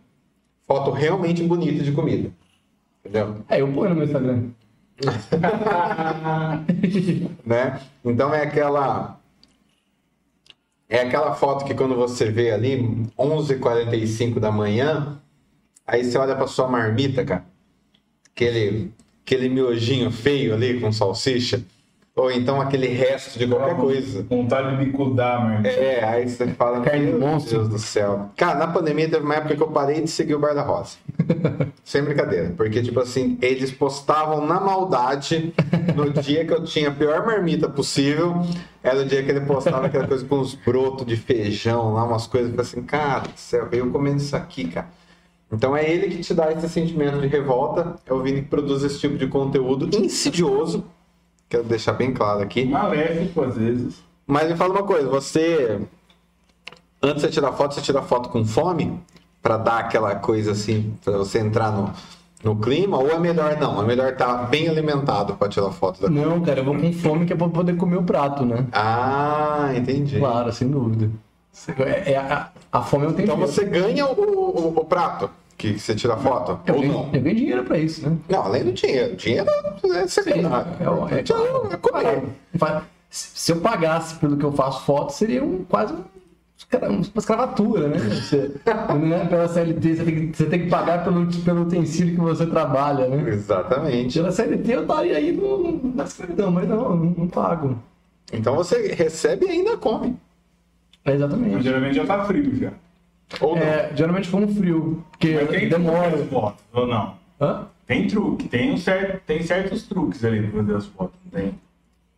Foto 0.66 0.92
realmente 0.92 1.42
bonita 1.44 1.84
de 1.84 1.92
comida. 1.94 2.30
Entendeu? 3.00 3.38
É, 3.48 3.62
eu 3.62 3.72
ponho 3.72 3.90
no 3.92 3.96
meu 3.96 4.06
Instagram. 4.06 4.50
né? 7.46 7.80
Então 8.04 8.34
é 8.34 8.42
aquela 8.42 9.17
é 10.90 11.02
aquela 11.02 11.34
foto 11.34 11.66
que 11.66 11.74
quando 11.74 11.96
você 11.96 12.32
vê 12.32 12.52
ali 12.52 13.08
11h45 13.18 14.40
da 14.40 14.52
manhã, 14.52 15.20
aí 15.86 16.04
você 16.04 16.18
olha 16.18 16.36
para 16.36 16.48
sua 16.48 16.68
marmita, 16.68 17.26
cara, 17.26 17.46
aquele 18.34 18.92
aquele 19.26 19.50
miojinho 19.50 20.10
feio 20.10 20.54
ali 20.54 20.80
com 20.80 20.90
salsicha, 20.90 21.62
ou 22.18 22.32
então 22.32 22.60
aquele 22.60 22.88
resto 22.88 23.38
de 23.38 23.48
qualquer 23.48 23.76
coisa. 23.76 24.26
Vontade 24.28 24.76
de 24.76 24.86
bicudar, 24.86 25.40
mano. 25.40 25.68
É, 25.68 26.04
aí 26.04 26.28
você 26.28 26.48
fala, 26.48 26.82
Carne 26.82 27.06
de 27.06 27.12
meu 27.12 27.20
monstro." 27.20 27.60
Deus 27.60 27.70
do 27.70 27.78
céu. 27.78 28.32
Cara, 28.36 28.58
na 28.58 28.68
pandemia 28.68 29.08
teve 29.08 29.24
uma 29.24 29.36
época 29.36 29.56
que 29.56 29.62
eu 29.62 29.68
parei 29.68 30.02
de 30.02 30.10
seguir 30.10 30.34
o 30.34 30.40
Bar 30.40 30.56
da 30.56 30.64
Rosa. 30.64 30.98
Sem 31.86 32.02
brincadeira. 32.02 32.52
Porque, 32.58 32.82
tipo 32.82 33.00
assim, 33.00 33.38
eles 33.40 33.72
postavam 33.72 34.44
na 34.44 34.60
maldade 34.60 35.54
no 35.96 36.10
dia 36.10 36.44
que 36.44 36.52
eu 36.52 36.64
tinha 36.64 36.90
a 36.90 36.92
pior 36.92 37.24
marmita 37.24 37.70
possível. 37.70 38.42
Era 38.82 39.02
o 39.02 39.06
dia 39.06 39.22
que 39.22 39.30
ele 39.30 39.42
postava 39.42 39.86
aquela 39.86 40.08
coisa 40.08 40.26
com 40.26 40.40
uns 40.40 40.56
brotos 40.56 41.06
de 41.06 41.16
feijão 41.16 41.94
lá, 41.94 42.04
umas 42.04 42.26
coisas. 42.26 42.50
Eu 42.50 42.56
falei 42.56 42.72
assim, 42.72 42.82
cara 42.82 43.20
do 43.28 43.40
céu, 43.40 43.68
eu 43.72 43.92
comendo 43.92 44.18
isso 44.18 44.36
aqui, 44.36 44.68
cara. 44.68 44.88
Então 45.52 45.78
é 45.78 45.88
ele 45.88 46.08
que 46.10 46.24
te 46.24 46.34
dá 46.34 46.52
esse 46.52 46.68
sentimento 46.68 47.22
de 47.22 47.28
revolta. 47.28 47.96
É 48.08 48.12
o 48.12 48.22
Vini 48.24 48.42
que 48.42 48.48
produz 48.48 48.84
esse 48.84 49.00
tipo 49.00 49.18
de 49.18 49.28
conteúdo 49.28 49.88
insidioso. 49.96 50.84
Quero 51.50 51.64
deixar 51.64 51.94
bem 51.94 52.14
claro 52.14 52.42
aqui. 52.42 52.66
Maléfico, 52.66 53.44
às 53.44 53.56
vezes. 53.56 54.04
Mas 54.26 54.50
me 54.50 54.58
fala 54.58 54.74
uma 54.74 54.84
coisa, 54.84 55.08
você. 55.08 55.80
Antes 57.02 57.22
de 57.22 57.28
você 57.28 57.30
tirar 57.30 57.54
foto, 57.54 57.76
você 57.76 57.82
tira 57.82 58.02
foto 58.02 58.30
com 58.30 58.44
fome? 58.44 59.00
Pra 59.42 59.56
dar 59.56 59.80
aquela 59.80 60.16
coisa 60.16 60.52
assim, 60.52 60.94
pra 61.06 61.18
você 61.18 61.40
entrar 61.40 61.72
no, 61.72 61.94
no 62.44 62.56
clima? 62.60 62.98
Ou 62.98 63.10
é 63.10 63.20
melhor 63.20 63.56
não? 63.58 63.82
É 63.82 63.86
melhor 63.86 64.12
estar 64.12 64.48
bem 64.50 64.68
alimentado 64.68 65.36
pra 65.36 65.48
tirar 65.48 65.72
foto 65.72 66.02
da 66.02 66.10
Não, 66.10 66.42
cara, 66.42 66.60
eu 66.60 66.66
vou 66.66 66.76
com 66.76 66.92
fome 66.92 67.26
que 67.26 67.32
é 67.32 67.36
pra 67.36 67.48
poder 67.48 67.78
comer 67.78 67.98
o 67.98 68.04
prato, 68.04 68.44
né? 68.44 68.66
Ah, 68.74 69.72
entendi. 69.76 70.20
Claro, 70.20 70.52
sem 70.52 70.70
dúvida. 70.70 71.10
É, 71.80 72.12
é 72.14 72.18
a, 72.18 72.50
a 72.72 72.82
fome 72.82 73.06
eu 73.06 73.14
tenho 73.14 73.26
Então 73.26 73.38
você 73.38 73.64
ganha 73.64 74.06
o, 74.06 74.12
o, 74.12 74.80
o 74.80 74.86
prato 74.86 75.30
que 75.58 75.80
você 75.80 75.96
tira 75.96 76.16
foto? 76.18 76.60
eu 76.68 76.76
ou 76.76 76.82
ganho, 76.82 76.94
não? 76.94 77.10
eu 77.14 77.22
ganho 77.22 77.36
dinheiro 77.36 77.64
pra 77.64 77.78
isso, 77.80 78.08
né? 78.08 78.16
Não, 78.30 78.42
além 78.44 78.64
do 78.64 78.72
dinheiro. 78.72 79.16
Dinheiro 79.16 79.50
é 79.96 80.08
secundário. 80.08 80.72
É, 80.80 80.90
o- 80.90 81.08
é, 81.10 81.22
Dinheiro 81.24 81.70
é 81.72 81.78
comer. 81.78 82.24
Se 83.10 83.52
eu 83.52 83.62
pagasse 83.62 84.16
pelo 84.16 84.38
que 84.38 84.44
eu 84.44 84.52
faço 84.52 84.86
foto, 84.86 85.12
seria 85.14 85.44
um, 85.44 85.64
quase 85.64 85.94
um 85.94 86.04
uma 86.90 87.02
escravatura, 87.16 87.88
né? 87.88 87.98
Você, 88.00 88.52
né? 89.00 89.26
Pela 89.30 89.48
CLT, 89.48 89.96
você 89.96 90.04
tem, 90.04 90.16
que, 90.32 90.38
você 90.38 90.46
tem 90.46 90.60
que 90.64 90.70
pagar 90.70 91.04
pelo, 91.04 91.26
pelo 91.44 91.62
utensílio 91.62 92.16
que 92.16 92.20
você 92.22 92.46
trabalha, 92.48 93.08
né? 93.08 93.30
Exatamente. 93.30 94.20
Pela 94.20 94.32
CLT 94.32 94.72
eu 94.74 94.82
estaria 94.82 95.16
aí 95.18 95.32
no, 95.32 95.94
na 95.96 96.04
escravidão, 96.04 96.52
mas 96.52 96.68
não, 96.68 96.96
não, 96.96 97.06
não 97.18 97.28
pago. 97.28 97.78
Então 98.34 98.56
você 98.56 98.92
recebe 98.94 99.46
e 99.46 99.50
ainda 99.50 99.78
come. 99.78 100.18
É 101.06 101.12
Mas 101.12 101.16
exatamente. 101.16 101.64
geralmente 101.64 101.96
já 101.96 102.06
tá 102.06 102.26
frio 102.26 102.56
já. 102.56 102.74
Ou 103.42 103.56
não. 103.56 103.62
É, 103.62 103.92
geralmente 103.96 104.28
foi 104.30 104.48
frio, 104.48 105.04
porque 105.12 105.34
Mas 105.36 105.50
tem 105.50 105.70
demora. 105.70 106.16
as 106.16 106.30
fotos, 106.30 106.64
ou 106.74 106.88
não? 106.88 107.14
Hã? 107.40 107.68
Tem 107.86 108.08
truque, 108.08 108.48
tem, 108.48 108.74
um 108.74 108.78
certo, 108.78 109.22
tem 109.26 109.42
certos 109.44 109.84
truques 109.84 110.24
ali 110.26 110.42
pra 110.48 110.62
fazer 110.62 110.76
as 110.76 110.86
fotos, 110.88 111.16
não 111.26 111.32
tem? 111.42 111.54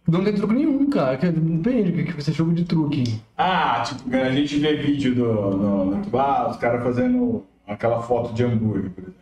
Não 0.08 0.24
tem 0.24 0.34
truque 0.34 0.54
nenhum, 0.56 0.90
cara. 0.90 1.18
Depende 1.18 1.92
do 1.92 2.04
que 2.04 2.14
você 2.14 2.34
chama 2.34 2.54
de 2.54 2.64
truque. 2.66 3.20
Ah, 3.38 3.84
tipo, 3.86 4.16
a 4.16 4.32
gente 4.32 4.58
vê 4.58 4.76
vídeo 4.76 5.14
do, 5.14 5.26
no 5.58 5.96
YouTube, 5.98 6.18
ah, 6.18 6.48
os 6.50 6.58
caras 6.58 6.84
fazendo 6.84 7.44
aquela 7.68 8.02
foto 8.02 8.34
de 8.34 8.44
hambúrguer, 8.44 8.90
por 8.90 9.02
exemplo. 9.04 9.20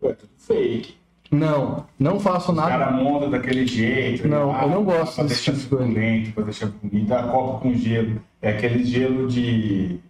Pô, 0.00 0.10
é 0.10 0.12
tudo 0.14 0.30
fake. 0.38 0.94
Não, 1.30 1.84
não 1.98 2.18
faço 2.18 2.50
Os 2.52 2.56
nada. 2.56 2.70
caras 2.70 2.94
montam 3.02 3.30
daquele 3.30 3.66
jeito. 3.66 4.26
Não, 4.26 4.50
ah, 4.56 4.62
eu 4.62 4.70
não 4.70 4.82
gosto 4.82 5.22
desse 5.24 5.44
tipo 5.44 5.56
de 5.58 5.66
coisa. 5.66 6.32
pra 6.34 6.44
deixar 6.44 6.66
bonita. 6.82 7.18
A 7.20 7.22
copa 7.28 7.60
com 7.60 7.74
gelo. 7.74 8.20
É 8.42 8.50
aquele 8.50 8.82
gelo 8.82 9.28
de. 9.28 10.00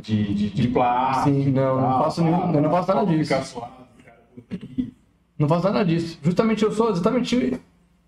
De, 0.00 0.34
de, 0.34 0.50
de 0.50 0.68
plástico. 0.68 1.28
Sim, 1.36 1.50
não, 1.50 1.76
não 1.80 1.88
tal, 1.88 2.04
faço 2.04 2.22
nenhum- 2.24 2.54
eu 2.54 2.62
não 2.62 2.70
faço 2.70 2.94
nada 2.94 3.06
disso. 3.06 3.62
Não 5.38 5.48
faço 5.48 5.64
nada 5.64 5.84
disso. 5.84 6.18
Justamente 6.22 6.62
eu 6.64 6.72
sou 6.72 6.90
exatamente 6.90 7.60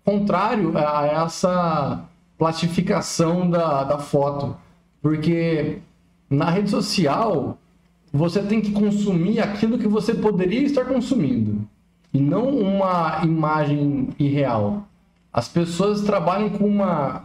contrário 0.03 0.77
a 0.77 1.05
essa 1.07 2.05
plastificação 2.37 3.49
da, 3.49 3.83
da 3.83 3.97
foto. 3.97 4.55
Porque 5.01 5.79
na 6.29 6.49
rede 6.49 6.69
social 6.69 7.57
você 8.11 8.41
tem 8.43 8.61
que 8.61 8.71
consumir 8.71 9.39
aquilo 9.39 9.77
que 9.79 9.87
você 9.87 10.13
poderia 10.13 10.61
estar 10.63 10.85
consumindo. 10.85 11.67
E 12.13 12.19
não 12.19 12.47
uma 12.49 13.21
imagem 13.23 14.09
irreal. 14.19 14.83
As 15.31 15.47
pessoas 15.47 16.01
trabalham 16.01 16.49
com 16.51 16.65
uma, 16.67 17.23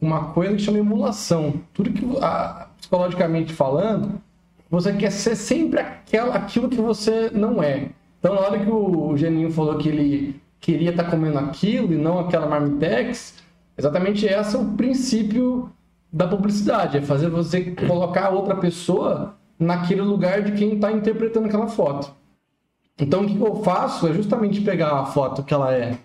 uma 0.00 0.24
coisa 0.32 0.54
que 0.56 0.62
chama 0.62 0.78
emulação. 0.78 1.54
Tudo 1.74 1.92
que, 1.92 2.06
ah, 2.22 2.66
psicologicamente 2.92 3.54
falando, 3.54 4.20
você 4.70 4.92
quer 4.92 5.10
ser 5.10 5.34
sempre 5.34 5.80
aquela, 5.80 6.34
aquilo 6.34 6.68
que 6.68 6.76
você 6.76 7.30
não 7.32 7.62
é. 7.62 7.88
Então, 8.18 8.34
na 8.34 8.40
hora 8.42 8.58
que 8.58 8.70
o 8.70 9.16
Geninho 9.16 9.50
falou 9.50 9.78
que 9.78 9.88
ele 9.88 10.40
queria 10.60 10.90
estar 10.90 11.04
comendo 11.04 11.38
aquilo 11.38 11.92
e 11.94 11.96
não 11.96 12.18
aquela 12.18 12.46
marmitex, 12.46 13.42
exatamente 13.76 14.26
esse 14.26 14.54
é 14.54 14.58
o 14.58 14.66
princípio 14.72 15.70
da 16.12 16.28
publicidade, 16.28 16.98
é 16.98 17.02
fazer 17.02 17.30
você 17.30 17.70
colocar 17.70 18.28
outra 18.28 18.56
pessoa 18.56 19.34
naquele 19.58 20.02
lugar 20.02 20.42
de 20.42 20.52
quem 20.52 20.74
está 20.74 20.92
interpretando 20.92 21.46
aquela 21.46 21.68
foto. 21.68 22.12
Então, 22.98 23.22
o 23.22 23.26
que 23.26 23.40
eu 23.40 23.62
faço 23.62 24.06
é 24.06 24.12
justamente 24.12 24.60
pegar 24.60 24.92
a 25.00 25.06
foto 25.06 25.42
que 25.42 25.54
ela 25.54 25.74
é 25.74 25.96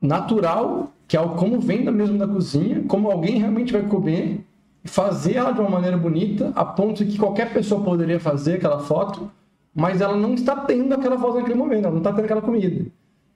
natural, 0.00 0.92
que 1.08 1.16
é 1.16 1.20
o 1.20 1.30
como 1.30 1.58
vem 1.58 1.82
da 1.82 1.90
mesmo 1.90 2.18
da 2.18 2.28
cozinha, 2.28 2.84
como 2.86 3.10
alguém 3.10 3.38
realmente 3.38 3.72
vai 3.72 3.82
comer, 3.82 4.44
fazer 4.84 5.34
ela 5.34 5.52
de 5.52 5.60
uma 5.60 5.70
maneira 5.70 5.96
bonita, 5.96 6.52
a 6.54 6.64
ponto 6.64 7.04
que 7.04 7.18
qualquer 7.18 7.52
pessoa 7.52 7.82
poderia 7.82 8.20
fazer 8.20 8.54
aquela 8.54 8.78
foto, 8.78 9.30
mas 9.74 10.00
ela 10.00 10.16
não 10.16 10.34
está 10.34 10.54
tendo 10.56 10.92
aquela 10.92 11.18
foto 11.18 11.38
naquele 11.38 11.54
momento, 11.54 11.84
ela 11.84 11.90
não 11.90 11.98
está 11.98 12.12
tendo 12.12 12.24
aquela 12.24 12.42
comida. 12.42 12.86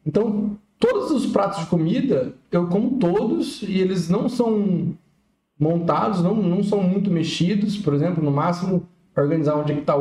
Então, 0.06 0.56
todos 0.78 1.10
os 1.10 1.26
pratos 1.26 1.60
de 1.60 1.66
comida, 1.66 2.34
eu 2.52 2.66
como 2.68 2.98
todos, 2.98 3.62
e 3.62 3.78
eles 3.78 4.08
não 4.08 4.28
são 4.28 4.94
montados, 5.58 6.22
não, 6.22 6.34
não 6.34 6.62
são 6.62 6.82
muito 6.82 7.10
mexidos, 7.10 7.76
por 7.76 7.94
exemplo, 7.94 8.22
no 8.22 8.30
máximo 8.30 8.86
organizar 9.16 9.56
onde 9.56 9.72
é 9.72 9.74
que 9.74 9.80
está 9.80 9.94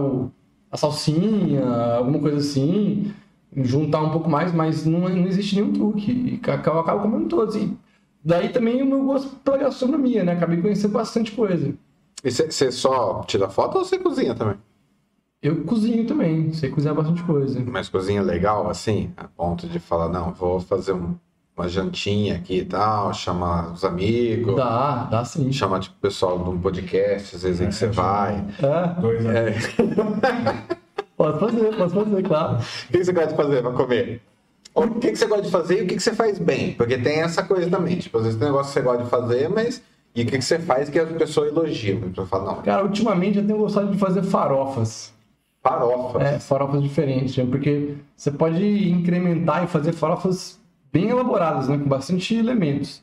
a 0.72 0.78
salsinha, 0.78 1.66
alguma 1.98 2.20
coisa 2.20 2.38
assim, 2.38 3.12
juntar 3.56 4.02
um 4.02 4.12
pouco 4.12 4.30
mais, 4.30 4.54
mas 4.54 4.86
não, 4.86 5.00
não 5.00 5.28
existe 5.28 5.56
nenhum 5.56 5.74
truque. 5.74 6.12
E 6.12 6.41
eu 6.45 6.54
acabo 6.54 7.02
comendo 7.02 7.28
todos. 7.28 7.56
E 7.56 7.76
daí 8.28 8.49
também 8.49 8.82
o 8.82 8.86
meu 8.86 9.03
gosto 9.03 9.30
pela 9.38 9.57
gastronomia, 9.57 10.23
né? 10.23 10.34
Acabei 10.34 10.61
conhecendo 10.61 10.91
bastante 10.93 11.32
coisa. 11.32 11.73
E 12.23 12.32
você 12.32 12.71
só 12.71 13.23
tira 13.25 13.47
foto 13.49 13.78
ou 13.78 13.86
você 13.86 13.97
cozinha 13.97 14.36
também? 14.36 14.55
Eu 15.41 15.63
cozinho 15.63 16.05
também, 16.05 16.51
sei 16.51 16.69
cozinhar 16.69 16.95
bastante 16.95 17.23
coisa. 17.23 17.63
Mas 17.65 17.89
cozinha 17.89 18.21
legal, 18.21 18.69
assim, 18.69 19.11
a 19.15 19.25
ponto 19.25 19.67
de 19.67 19.80
falar, 19.80 20.09
não, 20.09 20.34
vou 20.34 20.59
fazer 20.59 20.93
um- 20.93 21.15
uma 21.55 21.69
jantinha 21.69 22.36
aqui 22.36 22.59
e 22.59 22.65
tal, 22.65 23.13
chamar 23.13 23.71
os 23.71 23.84
amigos, 23.86 24.55
Dá, 24.55 25.05
dá 25.05 25.23
sim. 25.25 25.51
chamar 25.51 25.80
tipo, 25.80 25.95
o 25.97 26.01
pessoal 26.01 26.38
de 26.39 26.49
um 26.49 26.59
podcast, 26.59 27.36
às 27.36 27.43
vezes 27.43 27.61
aí 27.61 27.67
que 27.67 27.73
você 27.75 27.88
vai. 27.88 28.45
É, 28.61 28.99
Dois 29.01 29.25
anos. 29.25 29.55
pode 31.17 31.39
fazer, 31.39 31.75
pode 31.75 31.93
fazer, 31.93 32.23
claro. 32.23 32.55
O 32.57 32.88
que 32.91 32.97
que 32.97 33.05
você 33.05 33.11
gosta 33.13 33.30
de 33.32 33.36
fazer 33.38 33.61
pra 33.61 33.71
comer? 33.71 34.21
O 34.80 34.99
que 34.99 35.11
que 35.11 35.15
você 35.17 35.25
gosta 35.25 35.43
de 35.43 35.51
fazer 35.51 35.80
e 35.80 35.84
o 35.84 35.88
que 35.88 35.95
que 35.95 36.03
você 36.03 36.13
faz 36.13 36.38
bem? 36.39 36.73
Porque 36.73 36.97
tem 36.97 37.21
essa 37.21 37.41
coisa 37.43 37.69
também, 37.69 37.97
tipo, 37.97 38.17
às 38.17 38.23
vezes 38.25 38.39
tem 38.39 38.47
um 38.47 38.51
negócio 38.51 38.71
que 38.73 38.80
você 38.80 38.86
gosta 38.86 39.03
de 39.03 39.09
fazer, 39.09 39.49
mas 39.49 39.82
e 40.15 40.21
o 40.21 40.25
que 40.25 40.38
que 40.38 40.43
você 40.45 40.59
faz 40.59 40.89
que 40.89 40.99
a 40.99 41.05
pessoa 41.05 41.47
elogia? 41.47 41.97
A 41.97 42.07
pessoa 42.09 42.28
fala, 42.28 42.45
não, 42.53 42.61
Cara, 42.61 42.84
ultimamente 42.84 43.38
eu 43.39 43.45
tenho 43.45 43.57
gostado 43.59 43.91
de 43.91 43.97
fazer 43.97 44.23
farofas. 44.23 45.13
farofa. 45.63 46.21
É, 46.21 46.39
farofas 46.39 46.82
diferentes, 46.84 47.36
né? 47.38 47.45
porque 47.49 47.95
você 48.15 48.32
pode 48.32 48.89
incrementar 48.89 49.63
e 49.63 49.67
fazer 49.67 49.91
farofas 49.93 50.59
bem 50.93 51.09
elaboradas, 51.09 51.67
né? 51.67 51.78
Com 51.78 51.89
bastante 51.89 52.36
elementos. 52.36 53.01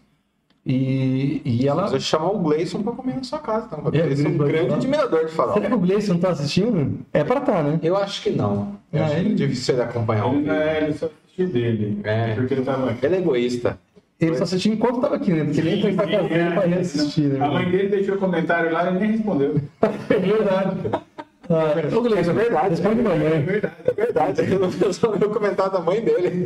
E, 0.67 1.43
e 1.45 1.69
ela. 1.69 1.89
Você 1.89 2.01
chamar 2.01 2.31
o 2.33 2.39
Gleison 2.39 2.83
pra 2.83 2.93
comer 2.93 3.17
na 3.17 3.23
sua 3.23 3.39
casa, 3.39 3.67
então. 3.67 3.81
É, 3.93 3.99
Ele 3.99 4.25
é 4.25 4.29
um 4.29 4.39
grande 4.39 4.69
né? 4.71 4.75
admirador 4.77 5.27
de 5.27 5.33
farofa. 5.33 5.55
Será 5.59 5.69
que 5.69 5.75
o 5.75 5.79
Gleison 5.79 6.19
tá 6.19 6.31
assistindo? 6.31 7.01
É 7.13 7.23
pra 7.23 7.41
tá, 7.43 7.63
né? 7.63 7.79
Eu 7.83 7.95
acho 7.97 8.23
que 8.23 8.31
não. 8.31 8.77
Eu 8.91 9.03
Ah, 9.03 9.07
acho 9.07 9.17
ele- 9.17 9.35
difícil 9.35 9.75
ele 9.75 9.83
acompanhar 9.83 10.27
o 10.27 10.35
Ele, 10.37 10.49
é, 10.49 10.85
ele 10.85 10.95
assistiu 11.35 11.49
dele. 11.49 11.99
É. 12.05 12.35
Porque 12.35 12.55
ele 12.55 12.63
tava 12.63 12.91
aqui. 12.91 13.07
Ele 13.07 13.17
é 13.17 13.19
egoísta. 13.19 13.79
Ele 14.21 14.37
só 14.37 14.45
assistiu 14.45 14.73
enquanto 14.73 15.01
tava 15.01 15.17
aqui, 15.17 15.33
né? 15.33 15.45
Porque 15.45 15.61
ele 15.61 15.71
entra 15.71 15.93
pra 15.93 16.07
casa 16.07 16.29
dele 16.29 16.51
pra 16.51 16.67
reassistir, 16.67 17.25
né? 17.25 17.45
A 17.45 17.51
mãe 17.51 17.71
dele 17.71 17.89
deixou 17.89 18.17
comentário 18.17 18.73
lá 18.73 18.91
e 18.91 18.95
nem 18.99 19.11
respondeu. 19.13 19.57
É 19.83 20.19
verdade. 20.19 20.77
Ah, 21.47 21.75
ô, 21.95 22.01
Gleison, 22.01 22.31
É 22.31 22.35
verdade. 22.35 22.71
responde 22.71 23.03
mamãe. 23.03 23.27
É 23.27 23.39
verdade. 23.39 23.75
É 23.85 23.93
verdade, 23.93 24.41
ele 24.41 24.59
não 24.59 24.71
resolveu 24.71 25.29
comentar 25.29 25.69
da 25.69 25.79
mãe 25.79 26.01
dele. 26.01 26.43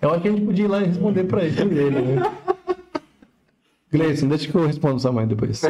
Eu 0.00 0.10
acho 0.10 0.22
que 0.22 0.28
a 0.28 0.30
gente 0.32 0.46
podia 0.46 0.64
ir 0.64 0.68
lá 0.68 0.80
e 0.80 0.86
responder 0.86 1.24
pra 1.24 1.44
ele, 1.44 1.54
por 1.54 1.70
ele 1.76 2.00
né? 2.00 2.32
Gleison, 3.92 4.28
deixa 4.28 4.50
que 4.50 4.54
eu 4.54 4.66
respondo 4.66 4.98
sua 5.00 5.12
mãe 5.12 5.26
depois. 5.26 5.60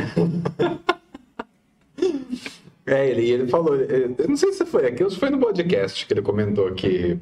É, 2.86 3.08
ele, 3.08 3.30
ele 3.30 3.48
falou, 3.48 3.74
eu 3.74 4.14
não 4.28 4.36
sei 4.36 4.52
se 4.52 4.64
foi 4.64 4.86
aqui 4.86 5.02
ou 5.02 5.10
se 5.10 5.16
foi 5.18 5.30
no 5.30 5.38
podcast 5.38 6.06
que 6.06 6.14
ele 6.14 6.22
comentou 6.22 6.72
que 6.72 7.18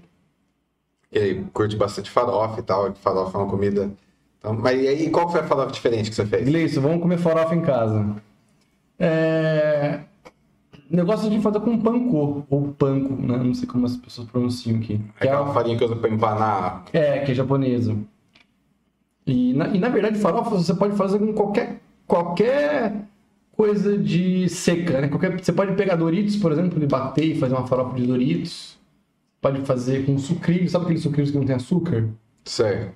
ele 1.12 1.44
curte 1.52 1.76
bastante 1.76 2.10
farofa 2.10 2.60
e 2.60 2.62
tal, 2.62 2.94
farofa 2.94 3.38
é 3.38 3.40
uma 3.42 3.50
comida. 3.50 3.90
Então, 4.38 4.54
mas 4.54 4.80
e 4.80 4.88
aí, 4.88 5.10
qual 5.10 5.30
foi 5.30 5.40
a 5.40 5.44
farofa 5.44 5.70
diferente 5.72 6.08
que 6.10 6.16
você 6.16 6.24
fez? 6.24 6.44
Gleison, 6.48 6.80
vamos 6.80 7.00
comer 7.02 7.18
farofa 7.18 7.54
em 7.54 7.60
casa. 7.60 8.16
É... 8.98 10.00
Negócio 10.90 11.30
de 11.30 11.40
fazer 11.40 11.60
com 11.60 11.78
pancô, 11.78 12.42
ou 12.50 12.68
panko, 12.76 13.14
né? 13.14 13.36
Não 13.36 13.54
sei 13.54 13.68
como 13.68 13.86
as 13.86 13.96
pessoas 13.96 14.26
pronunciam 14.28 14.78
aqui. 14.78 15.00
É, 15.20 15.24
Aquela 15.24 15.52
farinha 15.54 15.76
que 15.78 15.84
usa 15.84 15.94
pra 15.94 16.10
empanar. 16.10 16.84
é, 16.92 17.20
que 17.20 17.30
é 17.30 17.34
japonesa. 17.34 17.96
E 19.26 19.52
na, 19.54 19.68
e 19.68 19.78
na 19.78 19.88
verdade, 19.88 20.18
farofa 20.18 20.50
você 20.50 20.74
pode 20.74 20.96
fazer 20.96 21.18
com 21.20 21.32
qualquer, 21.32 21.80
qualquer 22.06 23.04
coisa 23.52 23.96
de 23.96 24.48
seca, 24.48 25.00
né? 25.02 25.08
Qualquer, 25.08 25.38
você 25.40 25.52
pode 25.52 25.74
pegar 25.74 25.94
Doritos, 25.94 26.36
por 26.36 26.50
exemplo, 26.50 26.82
e 26.82 26.86
bater 26.86 27.24
e 27.24 27.38
fazer 27.38 27.54
uma 27.54 27.66
farofa 27.68 27.94
de 27.94 28.06
Doritos. 28.06 28.76
Pode 29.40 29.62
fazer 29.62 30.04
com 30.04 30.18
sucrilhos, 30.18 30.72
sabe 30.72 30.84
aqueles 30.84 31.02
sucrilhos 31.02 31.30
que 31.30 31.38
não 31.38 31.46
tem 31.46 31.56
açúcar? 31.56 32.08
Certo. 32.44 32.92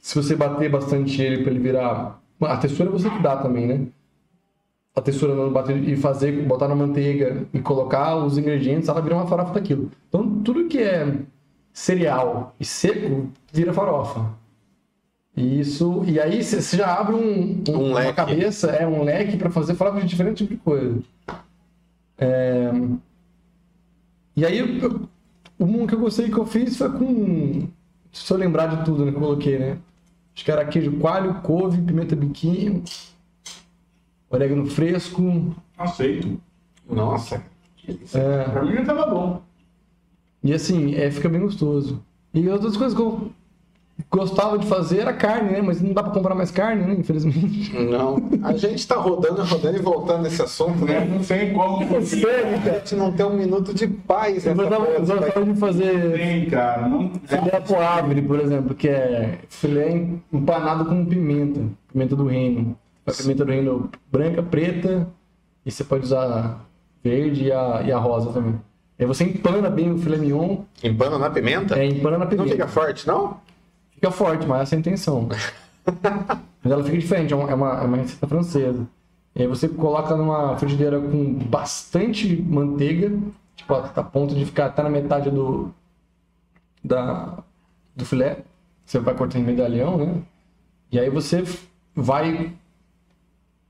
se 0.00 0.14
você 0.14 0.34
bater 0.36 0.70
bastante 0.70 1.20
ele 1.22 1.42
para 1.42 1.50
ele 1.52 1.60
virar. 1.60 2.20
A 2.40 2.56
textura 2.56 2.88
você 2.90 3.10
que 3.10 3.18
dá 3.22 3.36
também, 3.36 3.66
né? 3.66 3.86
A 4.96 5.00
textura 5.00 5.34
não 5.34 5.52
bater 5.52 5.76
e 5.88 5.96
fazer, 5.96 6.32
botar 6.46 6.66
na 6.68 6.74
manteiga 6.74 7.46
e 7.52 7.60
colocar 7.60 8.16
os 8.16 8.36
ingredientes, 8.38 8.88
ela 8.88 9.00
vira 9.00 9.14
uma 9.14 9.26
farofa 9.26 9.52
daquilo. 9.54 9.90
Então 10.08 10.40
tudo 10.42 10.66
que 10.68 10.78
é 10.78 11.16
cereal 11.72 12.54
e 12.58 12.64
seco 12.64 13.28
vira 13.52 13.72
farofa. 13.72 14.30
E 15.36 15.60
isso, 15.60 16.02
e 16.06 16.18
aí 16.18 16.42
você 16.42 16.76
já 16.76 16.92
abre 16.98 17.14
um, 17.14 17.62
Um 17.68 17.90
uma 17.90 18.00
leque. 18.00 18.14
cabeça, 18.14 18.70
é 18.72 18.86
um 18.86 19.04
leque 19.04 19.36
para 19.36 19.48
fazer 19.50 19.74
farofa 19.74 20.00
de 20.00 20.06
diferente 20.08 20.38
tipo 20.38 20.54
de 20.54 20.60
coisa. 20.60 20.98
É, 22.18 22.70
E 24.36 24.44
aí 24.44 24.58
eu- 24.58 25.08
um 25.60 25.86
que 25.86 25.94
eu 25.94 26.00
gostei 26.00 26.30
que 26.30 26.38
eu 26.38 26.46
fiz 26.46 26.76
foi 26.76 26.90
com 26.90 27.68
se 28.12 28.32
eu 28.32 28.36
lembrar 28.36 28.66
de 28.66 28.84
tudo 28.84 29.04
né, 29.04 29.10
que 29.12 29.16
eu 29.16 29.20
coloquei, 29.22 29.58
né? 29.58 29.78
Acho 30.34 30.44
que 30.44 30.50
era 30.50 30.64
queijo 30.64 30.92
coalho, 30.98 31.34
couve, 31.42 31.80
pimenta 31.82 32.16
biquinho, 32.16 32.82
orégano 34.28 34.66
fresco. 34.66 35.54
Aceito. 35.76 36.40
Nossa. 36.88 37.42
é, 38.14 38.44
Pra 38.44 38.64
mim 38.64 38.84
tava 38.84 39.06
bom. 39.06 39.42
e 40.42 40.52
assim, 40.52 40.94
é, 40.94 41.10
fica 41.10 41.28
bem 41.28 41.40
gostoso. 41.40 42.02
E 42.32 42.48
outras 42.48 42.76
coisas 42.76 42.96
que 42.96 43.02
eu 43.02 43.30
gostava 44.10 44.58
de 44.58 44.66
fazer 44.66 45.00
era 45.00 45.12
carne, 45.12 45.50
né? 45.50 45.62
Mas 45.62 45.80
não 45.82 45.92
dá 45.92 46.02
pra 46.02 46.12
comprar 46.12 46.34
mais 46.34 46.50
carne, 46.50 46.84
né? 46.84 46.94
Infelizmente. 46.98 47.72
Não. 47.78 48.16
A 48.42 48.52
gente 48.54 48.86
tá 48.86 48.96
rodando, 48.96 49.42
rodando 49.42 49.76
e 49.76 49.80
voltando 49.82 50.22
nesse 50.22 50.40
assunto, 50.42 50.84
né? 50.84 51.04
não 51.04 51.22
sei 51.22 51.50
como 51.52 52.00
Sério, 52.06 52.56
A 52.64 52.78
gente 52.78 52.94
não 52.94 53.12
tem 53.12 53.26
um 53.26 53.36
minuto 53.36 53.74
de 53.74 53.86
paz 53.88 54.46
Eu 54.46 54.54
gostava, 54.54 54.86
gostava 54.98 55.44
de 55.44 55.54
fazer 55.58 56.12
tem, 56.16 56.46
cara. 56.48 56.88
Não... 56.88 57.10
filé 57.26 57.60
poavre, 57.60 58.22
por 58.22 58.40
exemplo, 58.40 58.74
que 58.74 58.88
é 58.88 59.38
filé 59.48 60.06
empanado 60.32 60.84
com 60.84 61.04
pimenta, 61.04 61.60
pimenta 61.92 62.14
do 62.16 62.26
reino. 62.26 62.76
A 63.06 63.12
pimenta 63.12 63.44
do 63.44 63.50
reino 63.50 63.90
branca, 64.10 64.42
preta, 64.42 65.08
e 65.66 65.70
você 65.70 65.82
pode 65.82 66.04
usar 66.04 66.64
verde 67.02 67.44
e 67.46 67.52
a, 67.52 67.82
e 67.84 67.90
a 67.92 67.98
rosa 67.98 68.30
também. 68.32 68.54
Aí 68.98 69.06
você 69.06 69.24
empana 69.24 69.70
bem 69.70 69.90
o 69.90 69.98
filé 69.98 70.18
mignon, 70.18 70.58
Empana 70.84 71.18
na 71.18 71.30
pimenta? 71.30 71.78
é, 71.78 71.86
empana 71.86 72.18
na 72.18 72.24
Não 72.26 72.30
pimenta. 72.30 72.50
fica 72.50 72.68
forte, 72.68 73.06
não? 73.06 73.38
Fica 74.00 74.10
forte, 74.10 74.46
mas 74.46 74.62
essa 74.62 74.74
é 74.74 74.76
a 74.76 74.80
intenção. 74.80 75.28
mas 76.62 76.72
ela 76.72 76.82
fica 76.82 76.96
diferente, 76.98 77.32
é 77.32 77.36
uma, 77.36 77.50
é 77.50 77.54
uma, 77.54 77.80
é 77.82 77.84
uma 77.84 77.96
receita 77.98 78.26
francesa. 78.26 78.86
E 79.34 79.42
aí 79.42 79.46
você 79.48 79.68
coloca 79.68 80.16
numa 80.16 80.56
frigideira 80.56 80.98
com 81.00 81.34
bastante 81.34 82.34
manteiga, 82.42 83.12
tipo, 83.54 83.74
a, 83.74 83.86
a 83.94 84.02
ponto 84.02 84.34
de 84.34 84.44
ficar 84.44 84.66
até 84.66 84.82
na 84.82 84.90
metade 84.90 85.30
do, 85.30 85.70
da, 86.82 87.38
do 87.94 88.04
filé. 88.04 88.38
Você 88.84 88.98
vai 88.98 89.14
cortando 89.14 89.42
em 89.42 89.46
medalhão, 89.46 89.96
né? 89.98 90.14
E 90.90 90.98
aí 90.98 91.08
você 91.10 91.44
vai 91.94 92.52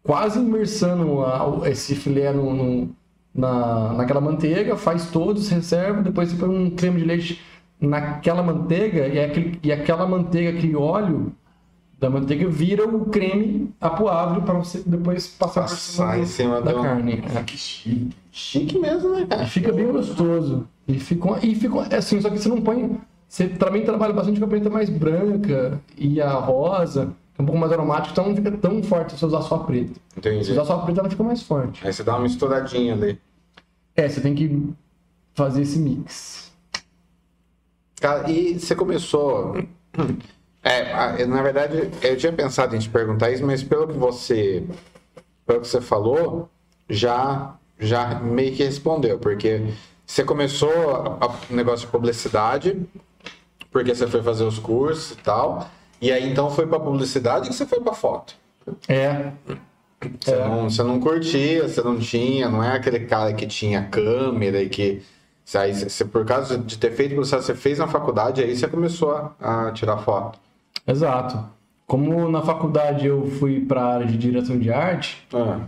quase 0.03 0.39
imersando 0.39 1.25
a- 1.25 1.69
esse 1.69 1.95
filé 1.95 2.33
no, 2.33 2.55
no- 2.55 2.91
na, 3.35 3.93
naquela 3.95 4.21
manteiga, 4.21 4.77
faz 4.77 5.11
todos, 5.11 5.49
reserva, 5.49 6.03
depois 6.03 6.31
você 6.31 6.37
põe 6.37 6.49
um 6.49 6.71
creme 6.71 7.01
de 7.01 7.05
leite 7.07 7.41
naquela 7.81 8.43
manteiga 8.43 9.07
e, 9.09 9.19
aquele, 9.19 9.59
e 9.63 9.73
aquela 9.73 10.07
manteiga, 10.07 10.51
aquele 10.57 10.77
óleo 10.77 11.33
da 11.99 12.09
manteiga 12.11 12.49
vira 12.49 12.87
o 12.87 13.07
creme 13.07 13.73
apoável 13.81 14.43
para 14.43 14.55
você 14.55 14.83
depois 14.87 15.27
passar 15.27 15.63
Passar 15.63 16.19
em 16.19 16.25
cima 16.27 16.61
da 16.63 16.73
do- 16.73 16.83
carne. 16.83 17.23
É. 17.35 17.43
Que 17.43 17.57
chique. 17.59 18.11
Chique 18.33 18.79
mesmo, 18.79 19.11
né, 19.11 19.23
E 19.23 19.27
cara? 19.27 19.47
fica 19.47 19.73
bem 19.73 19.87
gostoso. 19.91 20.67
E 20.89 20.99
fica, 20.99 21.45
e 21.47 21.55
fica 21.55 21.79
é 21.91 21.97
assim, 21.97 22.21
só 22.21 22.31
que 22.31 22.39
você 22.39 22.49
não 22.49 22.61
põe. 22.61 22.99
Você 23.29 23.49
também 23.49 23.85
trabalha 23.85 24.13
bastante 24.13 24.39
com 24.41 24.47
a 24.47 24.49
preta 24.49 24.71
mais 24.71 24.89
branca 24.91 25.81
e 25.97 26.21
a 26.21 26.33
rosa, 26.33 27.13
que 27.35 27.41
é 27.41 27.43
um 27.43 27.47
pouco 27.47 27.61
mais 27.61 27.73
aromática, 27.73 28.13
então 28.13 28.29
não 28.29 28.35
fica 28.37 28.51
tão 28.53 28.83
forte 28.83 29.13
se 29.13 29.19
você 29.19 29.27
usar 29.27 29.43
só 29.43 29.57
a 29.57 29.65
preta. 29.65 29.93
Se 29.95 30.19
Entendi. 30.19 30.53
usar 30.53 30.65
só 30.65 30.75
a 30.77 30.79
preta, 30.83 31.01
ela 31.01 31.11
fica 31.11 31.23
mais 31.23 31.43
forte. 31.43 31.87
Aí 31.87 31.93
você 31.93 32.03
dá 32.03 32.15
uma 32.15 32.23
misturadinha 32.23 32.95
ali. 32.95 33.19
É, 33.95 34.09
você 34.09 34.21
tem 34.21 34.35
que 34.35 34.69
fazer 35.35 35.63
esse 35.63 35.79
mix. 35.79 36.50
Cara, 38.01 38.31
e 38.31 38.59
você 38.59 38.75
começou. 38.75 39.55
É, 40.63 41.25
na 41.25 41.41
verdade, 41.41 41.91
eu 42.03 42.19
tinha 42.19 42.31
pensado 42.35 42.77
em 42.77 42.79
te 42.79 42.91
perguntar 42.91 43.31
isso, 43.31 43.43
mas 43.47 43.63
pelo 43.63 43.89
que 43.89 43.95
você, 43.95 44.63
pelo 45.47 45.63
que 45.63 45.67
você 45.67 45.81
falou, 45.81 46.51
já, 46.87 47.55
já 47.79 48.17
meio 48.21 48.55
que 48.55 48.63
respondeu, 48.63 49.19
porque 49.19 49.63
você 50.05 50.23
começou 50.23 50.69
o 51.51 51.55
negócio 51.55 51.87
de 51.87 51.93
publicidade, 51.93 52.79
porque 53.71 53.95
você 53.95 54.07
foi 54.07 54.23
fazer 54.23 54.45
os 54.45 54.59
cursos 54.59 55.13
e 55.13 55.17
tal, 55.23 55.67
e 55.99 56.13
aí 56.13 56.31
então 56.31 56.51
foi 56.51 56.67
pra 56.67 56.79
publicidade 56.79 57.49
que 57.49 57.55
você 57.55 57.65
foi 57.65 57.81
pra 57.81 57.95
foto. 57.95 58.35
É, 58.87 59.33
Você, 60.21 60.37
não, 60.37 60.71
você 60.71 60.83
não 60.83 61.01
curtia, 61.01 61.69
você 61.69 61.83
não 61.83 61.99
tinha, 61.99 62.51
não 62.51 62.63
é 62.63 62.77
aquele 62.77 63.01
cara 63.01 63.33
que 63.33 63.47
tinha 63.47 63.83
câmera 63.85 64.63
e 64.63 64.69
que. 64.69 65.03
Aí, 65.59 65.75
você, 65.75 66.05
por 66.05 66.25
causa 66.25 66.57
de 66.59 66.79
ter 66.79 66.93
feito 66.93 67.11
publicidade, 67.11 67.45
você 67.45 67.55
fez 67.55 67.79
na 67.79 67.89
faculdade, 67.89 68.43
aí 68.43 68.57
você 68.57 68.69
começou 68.69 69.11
a, 69.41 69.67
a 69.69 69.73
tirar 69.73 69.99
foto. 69.99 70.39
exato. 70.87 71.39
Como 71.87 72.29
na 72.31 72.41
faculdade 72.43 73.07
eu 73.07 73.27
fui 73.33 73.61
para 73.65 73.83
a 73.83 73.95
área 73.95 74.07
de 74.07 74.17
direção 74.17 74.59
de 74.59 74.71
arte, 74.73 75.27
Ah, 75.33 75.63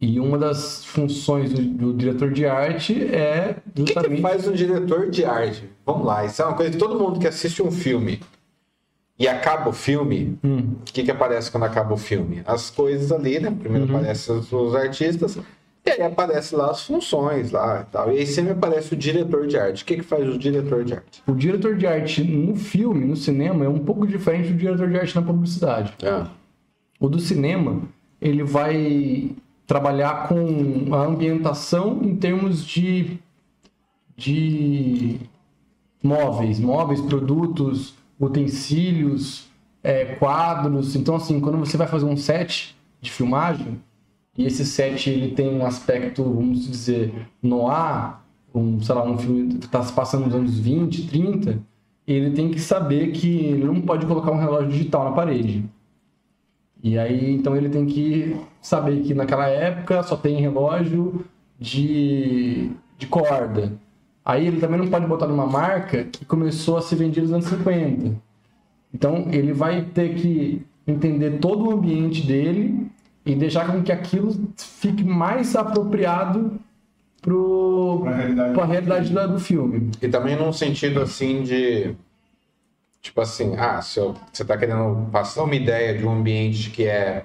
e 0.00 0.18
uma 0.18 0.36
das 0.36 0.84
funções 0.84 1.52
do, 1.52 1.62
do 1.62 1.94
diretor 1.94 2.30
de 2.32 2.44
arte 2.46 3.04
é 3.04 3.56
O 3.66 3.70
que, 3.70 3.82
que 3.84 3.94
justamente. 3.94 4.22
faz 4.22 4.48
um 4.48 4.52
diretor 4.52 5.10
de 5.10 5.24
arte? 5.24 5.64
Vamos 5.86 6.04
lá, 6.06 6.24
isso 6.24 6.42
é 6.42 6.44
uma 6.44 6.54
coisa 6.56 6.72
que 6.72 6.78
todo 6.78 6.98
mundo 6.98 7.20
que 7.20 7.26
assiste 7.28 7.62
um 7.62 7.70
filme 7.70 8.20
e 9.18 9.28
acaba 9.28 9.68
o 9.70 9.72
filme, 9.72 10.38
Hum, 10.42 10.74
o 10.80 10.84
que, 10.84 11.02
que 11.04 11.10
aparece 11.10 11.50
quando 11.50 11.64
acaba 11.64 11.94
o 11.94 11.96
filme? 11.96 12.42
As 12.46 12.70
coisas 12.70 13.12
ali, 13.12 13.38
né? 13.38 13.50
Primeiro 13.56 13.86
Uhum. 13.88 13.96
aparecem 13.96 14.36
os, 14.36 14.52
os 14.52 14.74
artistas, 14.74 15.38
e 15.84 15.90
aí 15.90 16.02
aparece 16.02 16.54
lá 16.54 16.70
as 16.70 16.84
funções 16.84 17.50
lá 17.50 17.80
e 17.82 17.92
tal. 17.92 18.12
E 18.12 18.18
aí 18.18 18.26
sempre 18.26 18.52
aparece 18.52 18.94
o 18.94 18.96
diretor 18.96 19.46
de 19.46 19.58
arte. 19.58 19.82
O 19.82 19.86
que, 19.86 19.96
que 19.96 20.02
faz 20.02 20.28
o 20.28 20.38
diretor 20.38 20.84
de 20.84 20.94
arte? 20.94 21.22
o 21.26 21.34
diretor 21.34 21.76
de 21.76 21.86
arte 21.86 22.22
no 22.22 22.54
filme, 22.54 23.04
no 23.04 23.16
cinema, 23.16 23.64
é 23.64 23.68
um 23.68 23.78
pouco 23.80 24.06
diferente 24.06 24.52
do 24.52 24.56
diretor 24.58 24.88
de 24.88 24.96
arte 24.96 25.16
na 25.16 25.22
publicidade. 25.22 25.92
Ah, 26.04 26.28
O 27.00 27.08
do 27.08 27.18
cinema, 27.18 27.82
ele 28.20 28.44
vai 28.44 29.32
trabalhar 29.66 30.28
com 30.28 30.94
a 30.94 31.04
ambientação 31.04 32.00
em 32.02 32.14
termos 32.14 32.64
de, 32.64 33.18
de 34.16 35.18
móveis, 36.02 36.60
móveis, 36.60 37.00
produtos, 37.00 37.94
utensílios, 38.20 39.48
é, 39.82 40.04
quadros. 40.16 40.94
Então, 40.94 41.16
assim, 41.16 41.40
quando 41.40 41.58
você 41.58 41.76
vai 41.76 41.88
fazer 41.88 42.04
um 42.04 42.16
set 42.16 42.76
de 43.00 43.10
filmagem, 43.10 43.80
e 44.36 44.46
esse 44.46 44.64
set 44.64 45.10
ele 45.10 45.32
tem 45.34 45.48
um 45.54 45.66
aspecto, 45.66 46.24
vamos 46.24 46.66
dizer, 46.66 47.12
noir, 47.42 48.16
um, 48.54 48.80
sei 48.80 48.94
lá, 48.94 49.04
um 49.04 49.18
filme 49.18 49.54
que 49.54 49.66
está 49.66 49.82
se 49.82 49.92
passando 49.92 50.26
nos 50.26 50.34
anos 50.34 50.58
20, 50.58 51.06
30, 51.06 51.58
ele 52.06 52.30
tem 52.30 52.50
que 52.50 52.60
saber 52.60 53.12
que 53.12 53.28
ele 53.46 53.64
não 53.64 53.80
pode 53.80 54.06
colocar 54.06 54.30
um 54.30 54.38
relógio 54.38 54.70
digital 54.70 55.04
na 55.04 55.12
parede. 55.12 55.64
E 56.82 56.98
aí, 56.98 57.32
então 57.34 57.54
ele 57.56 57.68
tem 57.68 57.86
que 57.86 58.36
saber 58.60 59.02
que 59.02 59.14
naquela 59.14 59.46
época 59.46 60.02
só 60.02 60.16
tem 60.16 60.40
relógio 60.40 61.24
de, 61.58 62.70
de 62.98 63.06
corda. 63.06 63.72
Aí 64.24 64.46
ele 64.46 64.60
também 64.60 64.78
não 64.78 64.88
pode 64.88 65.06
botar 65.06 65.26
numa 65.26 65.46
marca 65.46 66.04
que 66.04 66.24
começou 66.24 66.76
a 66.76 66.82
ser 66.82 66.96
vendida 66.96 67.22
nos 67.22 67.32
anos 67.32 67.46
50. 67.46 68.16
Então 68.92 69.26
ele 69.30 69.52
vai 69.52 69.82
ter 69.82 70.14
que 70.14 70.64
entender 70.86 71.38
todo 71.38 71.68
o 71.68 71.72
ambiente 71.72 72.26
dele 72.26 72.90
e 73.24 73.34
deixar 73.34 73.66
com 73.70 73.82
que 73.82 73.92
aquilo 73.92 74.34
fique 74.56 75.04
mais 75.04 75.54
apropriado 75.56 76.58
pro, 77.20 78.00
Pra 78.02 78.16
realidade. 78.16 78.54
pra 78.54 78.64
realidade 78.64 79.12
da- 79.12 79.26
do 79.26 79.38
filme. 79.38 79.90
E 80.00 80.08
também 80.08 80.36
num 80.36 80.52
sentido 80.52 81.00
assim 81.00 81.42
de. 81.42 81.94
Tipo 83.00 83.20
assim, 83.20 83.54
ah, 83.56 83.80
se 83.82 83.98
eu- 83.98 84.14
você 84.32 84.44
tá 84.44 84.56
querendo 84.56 85.08
passar 85.10 85.42
uma 85.42 85.54
ideia 85.56 85.96
de 85.98 86.06
um 86.06 86.12
ambiente 86.12 86.70
que 86.70 86.84
é 86.84 87.24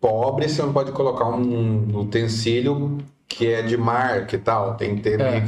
pobre, 0.00 0.48
você 0.48 0.60
não 0.62 0.72
pode 0.72 0.92
colocar 0.92 1.26
um 1.26 1.98
utensílio 1.98 2.98
que 3.26 3.46
é 3.46 3.62
de 3.62 3.76
marca 3.78 4.36
e 4.36 4.38
tal. 4.38 4.74
Tem 4.74 4.96
que 4.96 5.02
ter 5.02 5.20
É. 5.20 5.40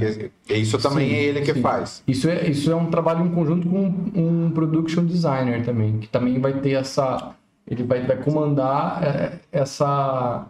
que. 0.46 0.54
Isso 0.54 0.78
também 0.78 1.08
Sim, 1.10 1.14
é 1.16 1.22
ele 1.24 1.40
que 1.42 1.52
sim. 1.52 1.60
faz. 1.60 2.02
Isso 2.06 2.28
é, 2.30 2.48
isso 2.48 2.70
é 2.70 2.76
um 2.76 2.86
trabalho 2.86 3.26
em 3.26 3.30
conjunto 3.30 3.68
com 3.68 3.92
um 4.14 4.50
production 4.52 5.04
designer 5.04 5.62
também, 5.64 5.98
que 5.98 6.08
também 6.08 6.38
vai 6.38 6.54
ter 6.54 6.72
essa. 6.72 7.34
Ele 7.72 7.84
vai, 7.84 8.02
vai 8.02 8.16
comandar 8.18 9.02
é, 9.02 9.32
essa, 9.50 10.46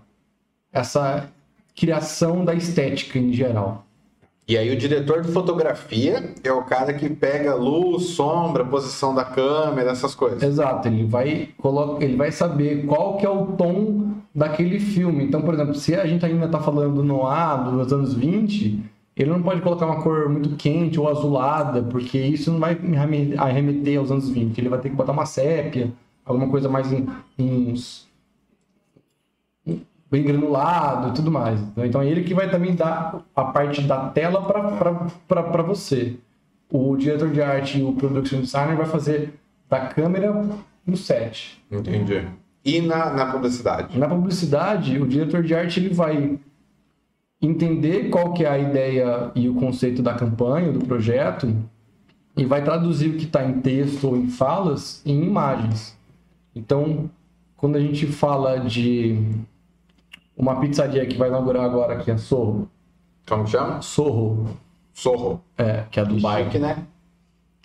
essa 0.73 1.29
criação 1.77 2.45
da 2.45 2.53
estética 2.53 3.17
em 3.17 3.33
geral. 3.33 3.87
E 4.49 4.59
aí 4.59 4.71
o 4.73 4.77
diretor 4.77 5.23
de 5.23 5.31
fotografia 5.31 6.35
é 6.43 6.53
o 6.53 6.65
cara 6.65 6.93
que 6.93 7.09
pega 7.09 7.55
luz, 7.55 8.07
sombra, 8.07 8.65
posição 8.65 9.15
da 9.15 9.25
câmera, 9.25 9.93
essas 9.93 10.17
coisas. 10.17 10.43
Exato, 10.43 10.89
ele 10.89 11.05
vai, 11.05 11.51
coloca, 11.59 12.05
ele 12.05 12.17
vai 12.17 12.33
saber 12.33 12.85
qual 12.87 13.17
que 13.17 13.25
é 13.25 13.31
o 13.31 13.47
tom 13.53 14.15
daquele 14.35 14.81
filme. 14.81 15.23
Então, 15.25 15.43
por 15.43 15.55
exemplo, 15.55 15.77
se 15.77 15.95
a 15.95 16.05
gente 16.05 16.27
ainda 16.27 16.47
está 16.47 16.59
falando 16.59 16.97
do 16.97 17.05
Noir 17.05 17.71
dos 17.71 17.93
anos 17.93 18.15
20, 18.15 18.83
ele 19.17 19.31
não 19.31 19.43
pode 19.43 19.61
colocar 19.61 19.87
uma 19.87 20.03
cor 20.03 20.29
muito 20.29 20.57
quente 20.57 20.99
ou 20.99 21.09
azulada, 21.09 21.81
porque 21.85 22.19
isso 22.19 22.51
não 22.51 22.59
vai 22.59 22.75
me 22.75 22.97
arreme- 22.97 23.35
arremeter 23.39 23.97
aos 23.97 24.11
anos 24.11 24.29
20. 24.29 24.59
Ele 24.59 24.69
vai 24.69 24.81
ter 24.81 24.91
que 24.91 24.97
botar 24.97 25.13
uma 25.13 25.25
sépia, 25.25 25.93
alguma 26.25 26.49
coisa 26.49 26.69
mais 26.69 26.93
em, 26.93 27.07
uns 27.39 28.09
bem 30.11 30.23
granulado 30.23 31.09
e 31.09 31.13
tudo 31.13 31.31
mais. 31.31 31.59
Então 31.77 32.03
é 32.03 32.07
ele 32.07 32.23
que 32.23 32.35
vai 32.35 32.51
também 32.51 32.75
dar 32.75 33.23
a 33.35 33.45
parte 33.45 33.83
da 33.83 34.11
tela 34.11 34.43
para 35.27 35.63
você. 35.63 36.17
O 36.71 36.97
diretor 36.97 37.31
de 37.31 37.41
arte 37.41 37.79
e 37.79 37.83
o 37.83 37.95
production 37.95 38.41
designer 38.41 38.77
vai 38.77 38.87
fazer 38.87 39.35
da 39.69 39.87
câmera 39.87 40.33
no 40.87 40.97
set. 40.97 41.63
Entendi. 41.71 42.27
E 42.65 42.81
na, 42.81 43.11
na 43.11 43.27
publicidade? 43.27 43.99
Na 43.99 44.07
publicidade, 44.07 45.01
o 45.01 45.07
diretor 45.07 45.43
de 45.43 45.55
arte 45.55 45.81
ele 45.81 45.95
vai 45.95 46.39
entender 47.41 48.09
qual 48.09 48.33
que 48.33 48.45
é 48.45 48.49
a 48.49 48.59
ideia 48.59 49.33
e 49.35 49.49
o 49.49 49.55
conceito 49.55 50.01
da 50.01 50.15
campanha, 50.15 50.71
do 50.71 50.85
projeto, 50.87 51.53
e 52.37 52.45
vai 52.45 52.63
traduzir 52.63 53.11
o 53.11 53.17
que 53.17 53.25
está 53.25 53.45
em 53.45 53.61
texto 53.61 54.09
ou 54.09 54.17
em 54.17 54.29
falas 54.29 55.03
em 55.05 55.25
imagens. 55.25 55.99
Então, 56.55 57.11
quando 57.57 57.77
a 57.77 57.81
gente 57.81 58.07
fala 58.07 58.59
de 58.61 59.19
uma 60.37 60.61
pizzaria 60.61 61.07
que 61.07 61.17
vai 61.17 61.29
inaugurar 61.29 61.65
agora 61.65 61.95
aqui, 61.95 62.11
a 62.11 62.19
Sorro, 62.19 62.69
Como 63.29 63.47
chama? 63.47 63.81
Sorro, 63.83 64.47
Sorro. 64.93 65.41
é, 65.57 65.85
que 65.91 65.99
é 66.01 66.05
do 66.05 66.21
bairro. 66.21 66.51
Chique, 66.51 66.59
né? 66.59 66.87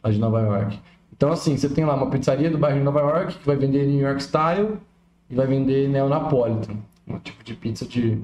a 0.03 0.09
de 0.11 0.19
Nova 0.19 0.39
York. 0.41 0.79
Então, 1.15 1.31
assim, 1.31 1.57
você 1.57 1.67
tem 1.67 1.83
lá 1.83 1.95
uma 1.95 2.09
pizzaria 2.09 2.49
do 2.49 2.57
bairro 2.57 2.77
de 2.77 2.83
Nova 2.83 2.99
York 2.99 3.39
que 3.39 3.45
vai 3.45 3.55
vender 3.55 3.85
New 3.88 3.99
York 3.99 4.21
Style 4.21 4.77
e 5.29 5.35
vai 5.35 5.47
vender 5.47 5.89
Neapolitan. 5.89 6.75
Um 7.07 7.19
tipo 7.19 7.43
de 7.43 7.53
pizza 7.55 7.85
de. 7.85 8.21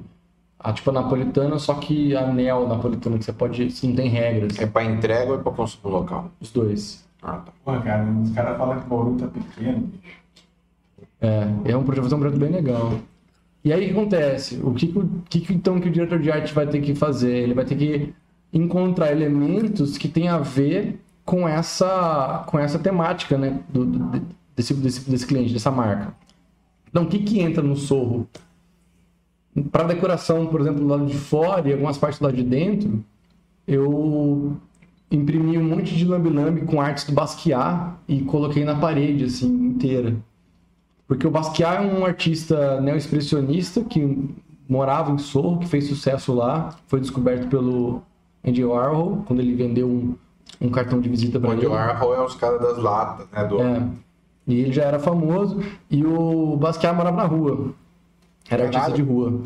A 0.58 0.72
tipo 0.72 0.90
napolitana, 0.92 1.58
só 1.58 1.74
que 1.74 2.16
a 2.16 2.26
neo 2.26 2.66
napolitana, 2.66 3.18
que 3.18 3.24
você 3.24 3.32
pode. 3.32 3.70
Você 3.70 3.86
não 3.86 3.94
tem 3.96 4.08
regras. 4.08 4.58
É 4.58 4.66
pra 4.66 4.84
entrega 4.84 5.32
ou 5.32 5.38
é 5.38 5.42
pra 5.42 5.52
consumo 5.52 5.92
local? 5.92 6.30
Os 6.40 6.50
dois. 6.52 7.04
Ah, 7.22 7.38
tá. 7.38 7.52
Pô, 7.64 7.72
cara, 7.80 8.04
os 8.04 8.30
caras 8.30 8.56
falam 8.56 8.78
que 8.80 8.86
o 8.86 8.88
Bauru 8.88 9.16
tá 9.16 9.26
pequeno, 9.26 9.78
bicho. 9.80 10.23
É, 11.24 11.72
é 11.72 11.76
um 11.76 11.84
projeto, 11.84 12.08
ser 12.08 12.14
um 12.14 12.18
projeto 12.20 12.38
bem 12.40 12.50
legal. 12.50 12.98
E 13.64 13.72
aí 13.72 13.82
o 13.84 13.86
que 13.86 13.92
acontece? 13.92 14.60
O 14.62 14.74
que, 14.74 14.86
que, 15.30 15.40
que 15.40 15.54
então 15.54 15.80
que 15.80 15.88
o 15.88 15.92
diretor 15.92 16.18
de 16.18 16.30
arte 16.30 16.52
vai 16.52 16.66
ter 16.66 16.80
que 16.80 16.94
fazer? 16.94 17.34
Ele 17.36 17.54
vai 17.54 17.64
ter 17.64 17.76
que 17.76 18.12
encontrar 18.52 19.10
elementos 19.12 19.96
que 19.98 20.08
tem 20.08 20.28
a 20.28 20.38
ver 20.38 21.00
com 21.24 21.48
essa, 21.48 22.44
com 22.46 22.58
essa 22.58 22.78
temática, 22.78 23.38
né? 23.38 23.60
Do, 23.68 23.84
do- 23.86 24.22
desse, 24.54 24.74
desse, 24.74 25.10
desse 25.10 25.26
cliente, 25.26 25.52
dessa 25.52 25.70
marca. 25.70 26.14
Então, 26.88 27.04
o 27.04 27.06
que, 27.08 27.18
que 27.20 27.40
entra 27.40 27.62
no 27.62 27.74
sorro? 27.76 28.28
Para 29.70 29.84
decoração, 29.84 30.46
por 30.46 30.60
exemplo, 30.60 30.80
do 30.80 30.86
lado 30.86 31.06
de 31.06 31.14
fora 31.16 31.68
e 31.68 31.72
algumas 31.72 31.96
partes 31.96 32.18
do 32.18 32.24
lado 32.24 32.36
de 32.36 32.42
dentro, 32.42 33.04
eu 33.66 34.56
imprimi 35.10 35.56
um 35.58 35.64
monte 35.64 35.94
de 35.96 36.04
lambi-lambi 36.04 36.62
com 36.62 36.80
artes 36.80 37.04
do 37.04 37.12
Basquiat 37.12 37.94
e 38.08 38.22
coloquei 38.22 38.64
na 38.64 38.74
parede, 38.76 39.24
assim, 39.24 39.46
inteira. 39.48 40.16
Porque 41.06 41.26
o 41.26 41.30
Basquiat 41.30 41.76
é 41.76 41.80
um 41.80 42.04
artista 42.04 42.80
neo-expressionista 42.80 43.84
que 43.84 44.34
morava 44.68 45.12
em 45.12 45.18
Sorro, 45.18 45.58
que 45.58 45.66
fez 45.66 45.86
sucesso 45.86 46.32
lá, 46.32 46.74
foi 46.86 47.00
descoberto 47.00 47.48
pelo 47.48 48.02
Andy 48.44 48.64
Warhol, 48.64 49.22
quando 49.26 49.40
ele 49.40 49.54
vendeu 49.54 49.88
um, 49.88 50.16
um 50.60 50.70
cartão 50.70 51.00
de 51.00 51.08
visita 51.08 51.38
para 51.38 51.52
ele. 51.52 51.66
o 51.66 51.72
Warhol 51.72 52.14
é 52.14 52.24
os 52.24 52.34
caras 52.34 52.60
das 52.60 52.78
latas, 52.78 53.26
né? 53.30 53.44
Do... 53.44 53.60
É. 53.60 53.88
E 54.46 54.60
ele 54.60 54.72
já 54.72 54.84
era 54.84 54.98
famoso 54.98 55.62
e 55.90 56.04
o 56.04 56.56
Basquiat 56.56 56.94
morava 56.94 57.16
na 57.16 57.24
rua. 57.24 57.74
Era 58.48 58.64
Caralho. 58.64 58.76
artista 58.76 58.92
de 58.92 59.02
rua. 59.02 59.40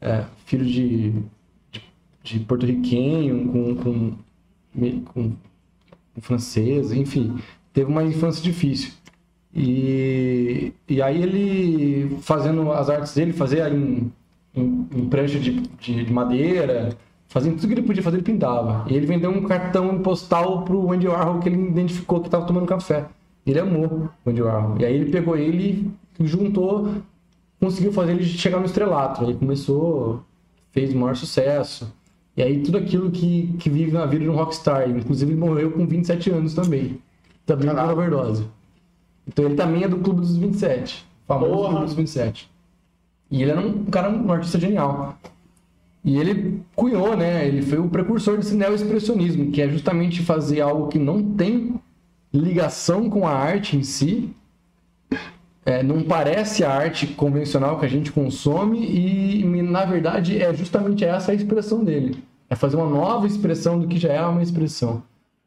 É, 0.00 0.24
filho 0.46 0.64
de, 0.64 1.12
de, 1.70 1.82
de 2.24 2.40
porto-riquenho, 2.40 3.48
com, 3.48 3.76
com, 3.76 4.12
com, 5.04 5.32
com 6.14 6.20
francês, 6.20 6.92
enfim. 6.92 7.38
Teve 7.72 7.90
uma 7.90 8.02
infância 8.02 8.42
difícil. 8.42 8.92
E, 9.54 10.72
e 10.88 11.02
aí 11.02 11.22
ele, 11.22 12.16
fazendo 12.20 12.72
as 12.72 12.88
artes 12.88 13.14
dele, 13.14 13.32
fazia 13.32 13.68
em, 13.68 14.10
em, 14.54 14.88
em 14.94 15.08
prancha 15.08 15.38
de, 15.38 15.60
de, 15.60 16.04
de 16.04 16.12
madeira, 16.12 16.96
fazendo 17.28 17.56
tudo 17.56 17.68
que 17.68 17.74
ele 17.74 17.86
podia 17.86 18.02
fazer, 18.02 18.16
ele 18.16 18.24
pintava. 18.24 18.86
E 18.88 18.94
ele 18.94 19.06
vendeu 19.06 19.30
um 19.30 19.42
cartão 19.42 19.98
postal 20.00 20.62
pro 20.64 20.90
Andy 20.92 21.06
Warhol 21.06 21.40
que 21.40 21.48
ele 21.48 21.68
identificou 21.68 22.20
que 22.20 22.28
estava 22.28 22.46
tomando 22.46 22.66
café. 22.66 23.06
Ele 23.46 23.58
amou 23.58 24.08
o 24.24 24.30
Andy 24.30 24.42
Warhol. 24.42 24.78
E 24.78 24.84
aí 24.84 24.94
ele 24.94 25.10
pegou 25.10 25.36
ele 25.36 25.90
juntou, 26.20 26.94
conseguiu 27.60 27.92
fazer 27.92 28.12
ele 28.12 28.24
chegar 28.24 28.58
no 28.58 28.66
estrelato. 28.66 29.24
Aí 29.24 29.34
começou, 29.34 30.22
fez 30.70 30.94
o 30.94 30.98
maior 30.98 31.16
sucesso. 31.16 31.92
E 32.36 32.42
aí 32.42 32.62
tudo 32.62 32.78
aquilo 32.78 33.10
que, 33.10 33.54
que 33.58 33.68
vive 33.68 33.92
na 33.92 34.06
vida 34.06 34.24
de 34.24 34.30
um 34.30 34.34
rockstar. 34.34 34.88
Inclusive 34.88 35.32
ele 35.32 35.40
morreu 35.40 35.72
com 35.72 35.86
27 35.86 36.30
anos 36.30 36.54
também. 36.54 36.98
Também 37.44 37.68
por 37.68 37.90
overdose. 37.90 38.44
Então 39.26 39.44
ele 39.44 39.54
também 39.54 39.84
é 39.84 39.88
do 39.88 39.98
Clube 39.98 40.20
dos 40.20 40.36
27. 40.36 41.04
Famoso 41.26 41.52
Porra. 41.52 41.68
Clube 41.68 41.84
dos 41.86 41.94
27. 41.94 42.50
E 43.30 43.42
ele 43.42 43.50
era 43.50 43.60
um 43.60 43.84
cara, 43.86 44.10
um 44.10 44.30
artista 44.30 44.58
genial. 44.58 45.18
E 46.04 46.18
ele 46.18 46.60
cunhou, 46.74 47.16
né? 47.16 47.46
Ele 47.46 47.62
foi 47.62 47.78
o 47.78 47.88
precursor 47.88 48.36
desse 48.36 48.54
neo-expressionismo, 48.54 49.52
que 49.52 49.62
é 49.62 49.68
justamente 49.68 50.22
fazer 50.22 50.60
algo 50.60 50.88
que 50.88 50.98
não 50.98 51.22
tem 51.22 51.80
ligação 52.32 53.08
com 53.08 53.26
a 53.26 53.32
arte 53.32 53.76
em 53.76 53.82
si, 53.82 54.34
é, 55.64 55.82
não 55.82 56.02
parece 56.02 56.64
a 56.64 56.72
arte 56.72 57.06
convencional 57.06 57.78
que 57.78 57.86
a 57.86 57.88
gente 57.88 58.10
consome 58.10 58.84
e, 58.84 59.62
na 59.62 59.84
verdade, 59.84 60.42
é 60.42 60.52
justamente 60.52 61.04
essa 61.04 61.30
a 61.30 61.34
expressão 61.34 61.84
dele. 61.84 62.22
É 62.50 62.56
fazer 62.56 62.76
uma 62.76 62.88
nova 62.88 63.26
expressão 63.26 63.78
do 63.78 63.86
que 63.86 63.98
já 63.98 64.12
é 64.12 64.22
uma 64.22 64.42
expressão. 64.42 65.02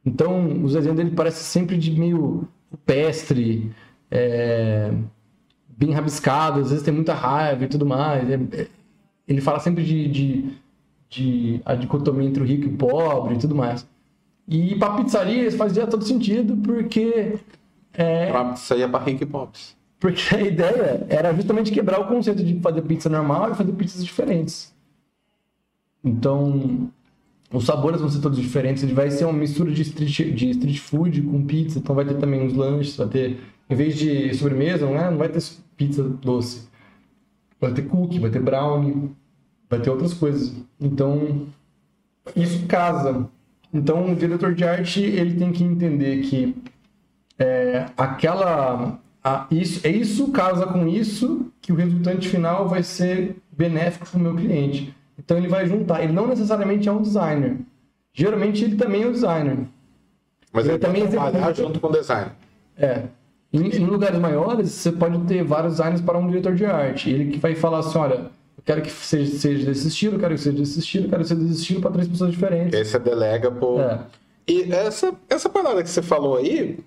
Então, 0.06 0.64
os 0.64 0.74
desenhos 0.74 0.96
dele 0.96 1.12
parecem 1.12 1.44
sempre 1.44 1.78
de 1.78 1.92
meio 2.00 2.48
rupestre, 2.72 3.72
é, 4.12 4.92
bem 5.68 5.92
rabiscado, 5.92 6.60
às 6.62 6.70
vezes 6.70 6.84
tem 6.84 6.94
muita 6.94 7.14
raiva 7.14 7.64
e 7.64 7.68
tudo 7.68 7.86
mais. 7.86 8.30
É- 8.30 8.40
é- 8.62 8.68
ele 9.28 9.42
fala 9.42 9.60
sempre 9.60 9.84
de, 9.84 10.08
de, 10.08 10.54
de 11.10 11.62
a 11.66 11.74
dicotomia 11.76 12.28
entre 12.28 12.44
o 12.44 12.46
rico 12.46 12.66
e 12.66 12.74
o 12.74 12.78
pobre 12.78 13.36
e 13.36 13.40
tudo 13.40 13.56
mais. 13.56 13.88
E 14.48 14.76
para 14.76 14.96
pizzaria 14.98 15.48
isso 15.48 15.58
fazia 15.58 15.88
todo 15.88 16.04
sentido, 16.06 16.56
porque 16.58 17.40
é, 17.94 18.30
Pra- 18.32 18.54
é 18.78 18.88
pra 18.88 19.00
rico 19.00 19.24
e 19.24 19.26
pobres. 19.26 19.76
porque 20.00 20.36
a 20.36 20.42
ideia 20.42 21.06
era 21.10 21.34
justamente 21.34 21.72
quebrar 21.72 22.00
o 22.02 22.08
conceito 22.08 22.44
de 22.44 22.60
fazer 22.60 22.82
pizza 22.84 23.10
normal 23.10 23.52
e 23.52 23.56
fazer 23.56 23.72
pizzas 23.72 24.06
diferentes. 24.06 24.72
Então, 26.04 26.92
os 27.52 27.66
sabores 27.66 28.02
vão 28.02 28.10
ser 28.10 28.20
todos 28.22 28.40
diferentes. 28.40 28.84
Ele 28.84 28.94
vai 28.94 29.10
ser 29.12 29.26
uma 29.26 29.34
mistura 29.34 29.72
de 29.72 29.82
street, 29.82 30.34
de 30.34 30.50
street 30.52 30.80
food 30.80 31.22
com 31.22 31.46
pizza. 31.46 31.80
Então, 31.80 31.96
vai 31.96 32.06
ter 32.06 32.16
também 32.16 32.42
uns 32.42 32.54
lanches. 32.54 32.96
Vai 32.98 33.08
ter, 33.08 33.40
em 33.70 33.76
vez 33.76 33.96
de 33.98 34.34
sobremesa, 34.36 34.86
não, 34.86 34.98
é? 34.98 35.10
não 35.10 35.18
vai 35.18 35.30
ter 35.30 35.42
pizza 35.78 36.04
doce. 36.04 36.68
Vai 37.60 37.74
ter 37.74 37.84
cookie, 37.84 38.20
vai 38.20 38.30
ter 38.30 38.42
brownie, 38.42 39.12
vai 39.70 39.80
ter 39.80 39.90
outras 39.90 40.14
coisas. 40.14 40.54
Então, 40.80 41.48
isso 42.36 42.66
casa. 42.68 43.30
Então, 43.74 44.12
o 44.12 44.16
diretor 44.16 44.54
de 44.54 44.64
arte 44.64 45.02
ele 45.02 45.36
tem 45.36 45.52
que 45.52 45.64
entender 45.64 46.22
que 46.22 46.56
é, 47.38 47.86
aquela 47.98 49.00
a- 49.24 49.48
isso 49.52 49.86
é 49.86 49.90
isso 49.92 50.32
casa 50.32 50.66
com 50.68 50.88
isso 50.88 51.52
que 51.62 51.72
o 51.72 51.76
resultante 51.76 52.30
final 52.30 52.68
vai 52.70 52.84
ser 52.84 53.36
benéfico 53.52 54.06
para 54.08 54.20
o 54.20 54.22
meu 54.22 54.36
cliente. 54.36 54.96
Então 55.18 55.38
ele 55.38 55.48
vai 55.48 55.66
juntar. 55.68 56.04
Ele 56.04 56.14
não 56.14 56.28
necessariamente 56.28 56.88
é 56.88 56.92
um 56.92 57.02
designer. 57.02 57.58
Geralmente 58.14 58.64
ele 58.64 58.76
também 58.76 59.04
é 59.04 59.08
um 59.08 59.12
designer. 59.12 59.58
Mas 60.52 60.66
Ele 60.66 60.74
ele 60.76 60.80
também 60.80 61.08
trabalhar 61.08 61.54
junto 61.54 61.80
com 61.80 61.88
o 61.88 61.92
design. 61.92 62.32
É. 62.78 63.04
Em, 63.52 63.68
em 63.70 63.86
lugares 63.86 64.20
maiores, 64.20 64.72
você 64.72 64.92
pode 64.92 65.18
ter 65.26 65.44
vários 65.44 65.74
designers 65.78 66.02
para 66.02 66.18
um 66.18 66.28
diretor 66.28 66.56
de 66.56 66.66
arte. 66.66 67.10
Ele 67.10 67.32
que 67.32 67.40
vai 67.40 67.56
falar 67.56 67.80
assim, 67.80 67.98
olha, 67.98 68.16
Eu 68.58 68.64
quero 68.66 68.82
que 68.82 68.90
seja, 68.92 69.38
seja 69.38 69.66
desse 69.66 69.88
estilo, 69.90 70.16
eu 70.16 70.20
quero 70.20 70.34
que 70.36 70.42
seja 70.42 70.58
desse 70.58 70.80
estilo, 70.80 71.06
eu 71.06 71.10
quero 71.10 71.22
que 71.24 71.28
seja 71.28 71.42
desse 71.42 71.60
estilo 71.62 71.82
para 71.82 71.92
três 71.92 72.08
pessoas 72.08 72.32
diferentes. 72.32 72.78
Aí 72.78 72.86
você 72.86 73.00
delega 73.00 73.52
pro. 73.52 73.80
É. 73.80 74.00
E 74.48 74.72
essa, 74.72 75.14
essa 75.30 75.50
parada 75.50 75.84
que 75.84 75.90
você 75.90 76.02
falou 76.02 76.38
aí, 76.38 76.80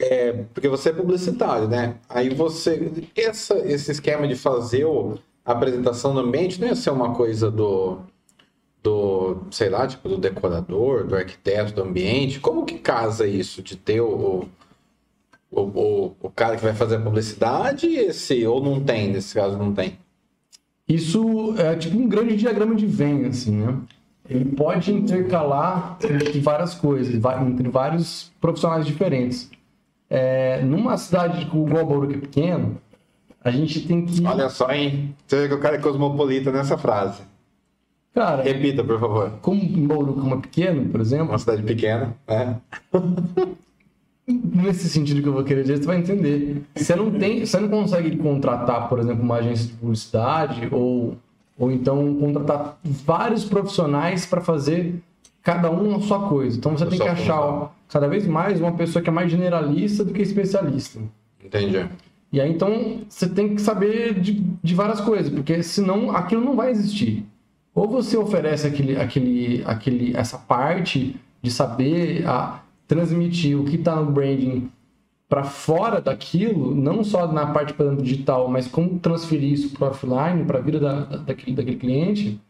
é, 0.00 0.44
porque 0.54 0.68
você 0.68 0.90
é 0.90 0.92
publicitário, 0.92 1.68
né? 1.68 1.94
Aí 2.08 2.28
você. 2.30 2.90
Essa, 3.16 3.58
esse 3.58 3.90
esquema 3.92 4.26
de 4.28 4.34
fazer 4.36 4.84
o- 4.84 5.18
a 5.48 5.52
apresentação 5.52 6.12
no 6.12 6.20
ambiente 6.20 6.60
não 6.60 6.68
ia 6.68 6.76
ser 6.76 6.90
uma 6.90 7.14
coisa 7.14 7.50
do. 7.50 8.00
Do, 8.80 9.38
sei 9.50 9.68
lá, 9.68 9.88
tipo, 9.88 10.08
do 10.08 10.16
decorador, 10.18 11.04
do 11.04 11.16
arquiteto 11.16 11.72
do 11.74 11.82
ambiente. 11.82 12.38
Como 12.38 12.64
que 12.64 12.78
casa 12.78 13.26
isso 13.26 13.60
de 13.60 13.76
ter 13.76 14.00
o, 14.00 14.46
o, 15.50 15.60
o, 15.60 16.16
o 16.20 16.30
cara 16.30 16.56
que 16.56 16.62
vai 16.62 16.74
fazer 16.74 16.96
a 16.96 17.00
publicidade 17.00 17.88
e 17.88 17.96
esse, 17.96 18.46
ou 18.46 18.62
não 18.62 18.80
tem, 18.80 19.08
nesse 19.10 19.34
caso 19.34 19.58
não 19.58 19.72
tem? 19.72 19.98
Isso 20.86 21.54
é 21.58 21.74
tipo 21.74 21.98
um 21.98 22.08
grande 22.08 22.36
diagrama 22.36 22.76
de 22.76 22.86
Venn, 22.86 23.26
assim, 23.26 23.50
né? 23.50 23.76
Ele 24.28 24.44
pode 24.44 24.92
intercalar 24.92 25.98
entre 26.04 26.38
várias 26.38 26.74
coisas, 26.74 27.14
entre 27.14 27.68
vários 27.68 28.30
profissionais 28.40 28.86
diferentes. 28.86 29.50
É, 30.08 30.62
numa 30.62 30.96
cidade 30.96 31.42
igual 31.42 31.84
Bauru, 31.84 32.06
que 32.06 32.14
é 32.14 32.18
pequeno, 32.18 32.80
a 33.44 33.50
gente 33.50 33.80
tem 33.86 34.04
que... 34.04 34.24
Olha 34.26 34.48
só, 34.48 34.70
hein? 34.70 35.14
Você 35.26 35.42
vê 35.42 35.48
que 35.48 35.54
o 35.54 35.60
cara 35.60 35.76
é 35.76 35.78
cosmopolita 35.80 36.50
nessa 36.52 36.76
frase. 36.76 37.22
Cara, 38.14 38.42
Repita, 38.42 38.82
por 38.82 38.98
favor. 38.98 39.32
como 39.42 39.62
Bauru 39.86 40.14
como 40.14 40.34
é 40.34 40.38
pequeno, 40.38 40.88
por 40.90 41.00
exemplo, 41.00 41.28
Uma 41.28 41.38
cidade 41.38 41.62
pequena, 41.62 42.16
né? 42.26 42.56
nesse 44.26 44.88
sentido 44.88 45.22
que 45.22 45.28
eu 45.28 45.32
vou 45.32 45.44
querer 45.44 45.62
dizer, 45.62 45.78
você 45.78 45.86
vai 45.86 45.98
entender. 45.98 46.62
Você 46.74 46.94
não 46.94 47.10
tem, 47.10 47.44
você 47.46 47.58
não 47.60 47.68
consegue 47.68 48.16
contratar, 48.16 48.88
por 48.88 48.98
exemplo, 48.98 49.22
uma 49.22 49.36
agência 49.36 49.66
de 49.68 49.72
publicidade 49.74 50.68
ou 50.70 51.16
ou 51.58 51.72
então 51.72 52.14
contratar 52.20 52.78
vários 52.84 53.44
profissionais 53.44 54.24
para 54.24 54.40
fazer 54.40 54.94
cada 55.42 55.68
um 55.70 55.96
a 55.96 56.00
sua 56.00 56.28
coisa. 56.28 56.56
Então 56.56 56.76
você 56.76 56.84
A 56.84 56.86
tem 56.86 56.98
que 57.00 57.08
achar 57.08 57.36
função. 57.36 57.70
cada 57.88 58.06
vez 58.06 58.26
mais 58.28 58.60
uma 58.60 58.72
pessoa 58.72 59.02
que 59.02 59.08
é 59.08 59.12
mais 59.12 59.28
generalista 59.28 60.04
do 60.04 60.12
que 60.12 60.22
especialista. 60.22 61.00
Entendi. 61.44 61.84
E 62.32 62.40
aí 62.40 62.50
então 62.50 63.00
você 63.08 63.28
tem 63.28 63.54
que 63.54 63.60
saber 63.62 64.20
de, 64.20 64.42
de 64.62 64.74
várias 64.74 65.00
coisas, 65.00 65.32
porque 65.32 65.62
senão 65.62 66.10
aquilo 66.14 66.44
não 66.44 66.54
vai 66.56 66.70
existir. 66.70 67.24
Ou 67.74 67.88
você 67.88 68.16
oferece 68.16 68.66
aquele, 68.66 68.96
aquele, 68.96 69.62
aquele, 69.64 70.16
essa 70.16 70.36
parte 70.36 71.16
de 71.40 71.50
saber 71.50 72.26
a, 72.26 72.60
transmitir 72.86 73.58
o 73.58 73.64
que 73.64 73.76
está 73.76 73.96
no 73.96 74.10
branding 74.10 74.70
para 75.28 75.44
fora 75.44 76.00
daquilo, 76.00 76.74
não 76.74 77.04
só 77.04 77.30
na 77.30 77.46
parte 77.46 77.74
por 77.74 77.84
exemplo, 77.86 78.02
digital, 78.02 78.48
mas 78.48 78.66
como 78.66 78.98
transferir 78.98 79.52
isso 79.52 79.70
para 79.76 79.88
offline, 79.88 80.44
para 80.44 80.58
a 80.58 80.62
vida 80.62 80.80
da, 80.80 81.00
da- 81.04 81.16
daquele, 81.18 81.54
daquele 81.56 81.76
cliente, 81.76 82.40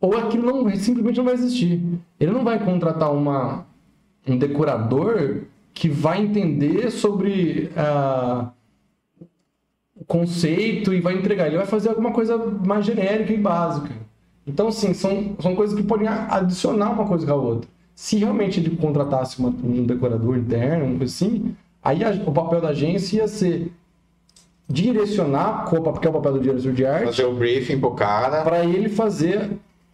ou 0.00 0.16
aquilo 0.16 0.46
não, 0.46 0.74
simplesmente 0.76 1.18
não 1.18 1.24
vai 1.24 1.34
existir. 1.34 1.80
Ele 2.18 2.32
não 2.32 2.44
vai 2.44 2.62
contratar 2.64 3.12
uma, 3.12 3.66
um 4.26 4.36
decorador 4.38 5.42
que 5.74 5.88
vai 5.88 6.22
entender 6.22 6.90
sobre 6.90 7.70
o 7.76 8.46
conceito 10.08 10.92
e 10.92 11.00
vai 11.00 11.14
entregar. 11.14 11.46
Ele 11.46 11.58
vai 11.58 11.66
fazer 11.66 11.90
alguma 11.90 12.10
coisa 12.10 12.36
mais 12.36 12.84
genérica 12.84 13.32
e 13.32 13.36
básica. 13.36 13.90
Então, 14.46 14.72
sim, 14.72 14.92
são, 14.94 15.36
são 15.38 15.54
coisas 15.54 15.76
que 15.76 15.82
podem 15.84 16.08
adicionar 16.08 16.90
uma 16.90 17.04
coisa 17.06 17.24
com 17.26 17.32
a 17.32 17.36
outra. 17.36 17.68
Se 17.94 18.16
realmente 18.16 18.58
ele 18.58 18.74
contratasse 18.76 19.38
uma- 19.38 19.50
um 19.62 19.84
decorador 19.84 20.36
interno, 20.38 20.86
uma 20.86 20.98
coisa 20.98 21.12
assim, 21.12 21.54
aí 21.84 22.02
a- 22.02 22.10
o 22.26 22.32
papel 22.32 22.60
da 22.60 22.70
agência 22.70 23.18
ia 23.18 23.28
ser 23.28 23.70
direcionar, 24.68 25.64
qual 25.68 25.80
o 25.80 25.84
papel- 25.84 26.00
que 26.00 26.06
é 26.06 26.10
o 26.10 26.12
papel 26.14 26.32
do 26.34 26.40
diretor 26.40 26.72
de 26.72 26.84
arte, 26.86 27.06
Fazer 27.06 27.24
o 27.24 27.34
briefing 27.34 27.78
pro 27.80 27.92
cara. 27.92 28.42
para 28.42 28.64
ele 28.64 28.88
fazer 28.88 29.50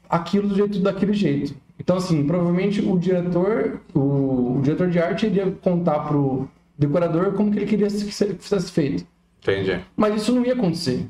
aquilo 0.09 0.49
do 0.49 0.55
jeito 0.55 0.79
daquele 0.81 1.13
jeito. 1.13 1.55
Então, 1.79 1.97
assim, 1.97 2.25
provavelmente 2.25 2.81
o 2.81 2.99
diretor, 2.99 3.81
o, 3.95 4.59
o 4.59 4.61
diretor 4.63 4.89
de 4.89 4.99
arte 4.99 5.27
iria 5.27 5.51
contar 5.63 6.01
pro 6.01 6.49
decorador 6.79 7.33
como 7.33 7.51
que 7.51 7.59
ele 7.59 7.67
queria 7.67 7.87
que 7.89 8.35
fosse 8.39 8.71
feito. 8.71 9.05
Entendi. 9.45 9.85
Mas 9.95 10.23
isso 10.23 10.33
não 10.35 10.45
ia 10.45 10.55
acontecer. 10.55 11.07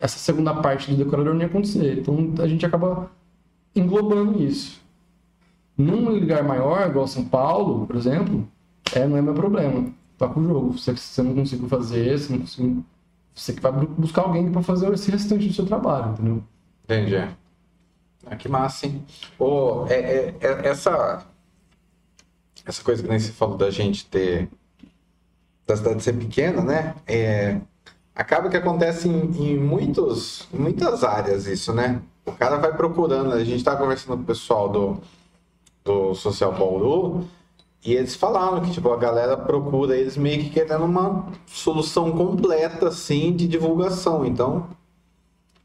Essa 0.00 0.18
segunda 0.18 0.54
parte 0.54 0.90
do 0.90 0.96
decorador 0.96 1.34
não 1.34 1.40
ia 1.42 1.46
acontecer. 1.46 1.98
Então 1.98 2.32
a 2.42 2.48
gente 2.48 2.64
acaba 2.64 3.10
englobando 3.76 4.42
isso. 4.42 4.80
Num 5.76 6.08
lugar 6.08 6.42
maior, 6.42 6.88
igual 6.88 7.06
São 7.06 7.24
Paulo, 7.24 7.86
por 7.86 7.94
exemplo, 7.96 8.48
é, 8.94 9.06
não 9.06 9.16
é 9.16 9.22
meu 9.22 9.34
problema. 9.34 9.90
Toca 10.18 10.40
o 10.40 10.44
jogo. 10.44 10.78
Se 10.78 10.96
você 10.96 11.22
não 11.22 11.34
conseguiu 11.34 11.68
fazer, 11.68 12.18
se 12.18 12.32
não 12.32 12.40
conseguiu, 12.40 12.84
você 13.34 13.52
que 13.52 13.60
vai 13.60 13.72
bu- 13.72 13.86
buscar 13.86 14.22
alguém 14.22 14.50
para 14.50 14.62
fazer 14.62 14.92
esse 14.92 15.10
restante 15.10 15.46
do 15.46 15.52
seu 15.54 15.66
trabalho, 15.66 16.12
entendeu? 16.12 16.42
Entendi. 16.84 17.16
Ah, 18.26 18.36
que 18.36 18.48
massa, 18.48 18.86
hein? 18.86 19.04
Ô, 19.38 19.86
é, 19.88 19.94
é- 19.94 20.34
é- 20.40 20.68
essa, 20.68 21.26
essa 22.64 22.82
coisa 22.84 23.02
que 23.02 23.08
nem 23.08 23.18
você 23.18 23.32
falou 23.32 23.56
da 23.56 23.70
gente 23.70 24.06
ter. 24.06 24.48
Da 25.66 25.76
cidade 25.76 26.02
ser 26.02 26.14
pequena, 26.14 26.62
né? 26.62 26.94
É, 27.06 27.60
acaba 28.14 28.48
que 28.48 28.56
acontece 28.56 29.08
em, 29.08 29.52
em 29.52 29.58
muitos, 29.58 30.48
muitas 30.52 31.04
áreas 31.04 31.46
isso, 31.46 31.72
né? 31.72 32.00
O 32.24 32.32
cara 32.32 32.56
vai 32.56 32.76
procurando. 32.76 33.32
A 33.32 33.44
gente 33.44 33.64
tava 33.64 33.78
conversando 33.78 34.16
com 34.16 34.22
o 34.22 34.26
pessoal 34.26 34.68
do, 34.68 35.00
do 35.84 36.14
Social 36.14 36.52
Bauru 36.52 37.26
e 37.84 37.94
eles 37.94 38.14
falaram 38.14 38.60
que 38.60 38.70
tipo, 38.70 38.92
a 38.92 38.96
galera 38.96 39.36
procura 39.36 39.96
eles 39.96 40.16
meio 40.16 40.42
que 40.44 40.50
querendo 40.50 40.84
uma 40.84 41.26
solução 41.46 42.12
completa 42.12 42.88
assim 42.88 43.34
de 43.34 43.48
divulgação. 43.48 44.24
Então, 44.24 44.68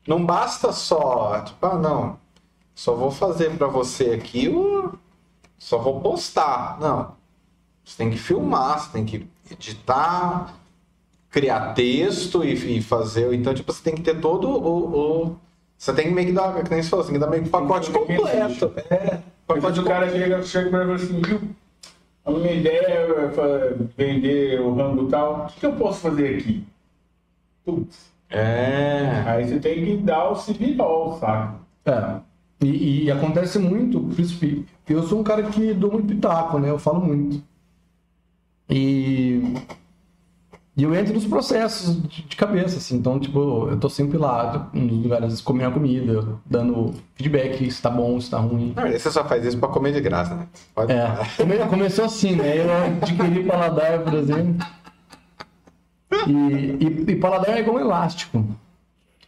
não 0.08 0.26
basta 0.26 0.72
só, 0.72 1.42
tipo, 1.42 1.66
ah, 1.66 1.78
não, 1.78 2.18
só 2.74 2.96
vou 2.96 3.12
fazer 3.12 3.58
pra 3.58 3.68
você 3.68 4.12
aqui, 4.12 4.52
só 5.58 5.78
vou 5.78 6.00
postar. 6.02 6.80
Não. 6.80 7.16
Você 7.84 7.98
tem 7.98 8.10
que 8.10 8.18
filmar, 8.18 8.80
você 8.80 8.92
tem 8.92 9.06
que 9.06 9.28
editar, 9.54 10.56
criar 11.30 11.74
texto 11.74 12.44
e, 12.44 12.78
e 12.78 12.82
fazer. 12.82 13.34
Então, 13.34 13.54
tipo, 13.54 13.72
você 13.72 13.84
tem 13.84 13.96
que 13.96 14.02
ter 14.02 14.20
todo 14.20 14.50
o. 14.50 15.26
o- 15.28 15.36
você 15.78 15.94
tem 15.94 16.08
que 16.08 16.14
meio 16.14 16.28
que 16.28 16.34
dar, 16.34 16.64
que 16.64 16.72
nem 16.72 16.82
você 16.82 16.90
falou, 16.90 17.06
você 17.06 17.12
tem 17.12 17.20
que 17.20 17.24
dar 17.26 17.30
meio 17.30 17.44
que 17.44 17.50
um 17.50 17.52
pacote 17.52 17.92
completo. 17.92 18.74
É, 18.90 19.20
Quando 19.46 19.62
pacote 19.62 19.80
o 19.80 19.84
cara 19.86 20.10
chega, 20.10 20.42
chega 20.42 20.70
pra 20.72 20.86
você 20.86 21.06
assim, 21.06 21.22
viu? 21.22 21.40
A 22.26 22.32
minha 22.32 22.52
ideia 22.52 22.88
é 22.88 23.76
vender 23.96 24.60
o 24.60 24.74
rango 24.74 25.06
e 25.06 25.10
tal. 25.10 25.44
O 25.44 25.48
que, 25.48 25.60
que 25.60 25.66
eu 25.68 25.74
posso 25.74 26.00
fazer 26.00 26.36
aqui? 26.40 26.64
Putz. 27.64 28.12
É. 28.30 29.24
Aí 29.26 29.48
você 29.48 29.60
tem 29.60 29.86
que 29.86 29.98
dar 29.98 30.30
o 30.32 30.36
civilol, 30.36 31.18
saca? 31.20 31.56
É. 31.86 32.20
E, 32.66 33.04
e 33.06 33.12
acontece 33.12 33.60
muito, 33.60 34.10
eu 34.90 35.04
sou 35.04 35.20
um 35.20 35.24
cara 35.24 35.44
que 35.44 35.74
dou 35.74 35.92
muito 35.92 36.08
pitaco, 36.08 36.58
né? 36.60 36.70
Eu 36.70 36.80
falo 36.80 37.00
muito. 37.00 37.42
E, 38.70 39.42
e 40.76 40.84
eu 40.84 40.94
entro 40.94 41.14
nos 41.14 41.26
processos 41.26 42.02
de, 42.08 42.24
de 42.24 42.36
cabeça, 42.36 42.78
assim. 42.78 42.98
Então, 42.98 43.20
tipo, 43.20 43.68
eu 43.70 43.80
tô 43.80 43.90
sempre 43.90 44.18
lá, 44.18 44.70
nos 44.74 44.92
lugares 45.04 45.42
comendo 45.42 45.70
a 45.72 45.74
comida, 45.74 46.38
dando 46.46 46.94
feedback 47.16 47.70
se 47.72 47.82
tá 47.82 47.90
bom, 47.90 48.20
se 48.22 48.30
tá 48.30 48.38
ruim. 48.38 48.74
Verdade, 48.74 49.00
você 49.00 49.10
só 49.12 49.26
faz 49.26 49.44
isso 49.46 49.58
pra 49.58 49.70
comer 49.70 49.94
de 49.94 50.02
graça, 50.02 50.36
né? 50.36 50.48
Pode 50.76 50.92
É, 50.92 51.08
come- 51.38 51.58
começou 51.70 52.06
assim, 52.06 52.36
né? 52.36 52.58
Eu 52.60 52.72
adquiri 53.02 53.44
paladar, 53.46 54.04
por 54.04 54.14
exemplo. 54.14 54.66
E, 56.28 56.32
e, 56.86 57.12
e 57.12 57.16
paladar 57.16 57.58
é 57.58 57.60
igual 57.62 57.78
um 57.78 57.80
elástico. 57.80 58.44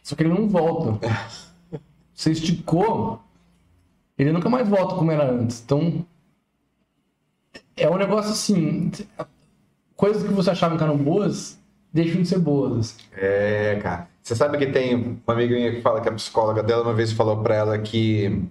Só 0.02 0.14
que 0.14 0.22
ele 0.22 0.32
não 0.32 0.48
volta. 0.48 0.98
Você 2.14 2.32
esticou, 2.32 3.20
ele 4.18 4.32
nunca 4.32 4.48
mais 4.48 4.68
volta 4.68 4.94
como 4.94 5.10
era 5.10 5.30
antes. 5.30 5.62
Então, 5.64 6.04
é 7.76 7.88
um 7.88 7.96
negócio 7.96 8.32
assim. 8.32 8.90
Coisas 9.96 10.22
que 10.22 10.32
você 10.32 10.50
achava 10.50 10.76
que 10.76 10.82
eram 10.82 10.96
boas, 10.96 11.58
deixam 11.92 12.22
de 12.22 12.28
ser 12.28 12.38
boas. 12.38 12.96
É, 13.12 13.78
cara. 13.82 14.08
Você 14.22 14.36
sabe 14.36 14.58
que 14.58 14.66
tem 14.66 15.20
uma 15.26 15.34
amiga 15.34 15.54
minha 15.54 15.72
que 15.72 15.80
fala 15.80 16.00
que 16.00 16.08
a 16.08 16.12
psicóloga 16.12 16.62
dela 16.62 16.82
uma 16.82 16.94
vez 16.94 17.12
falou 17.12 17.42
pra 17.42 17.54
ela 17.54 17.78
que 17.78 18.42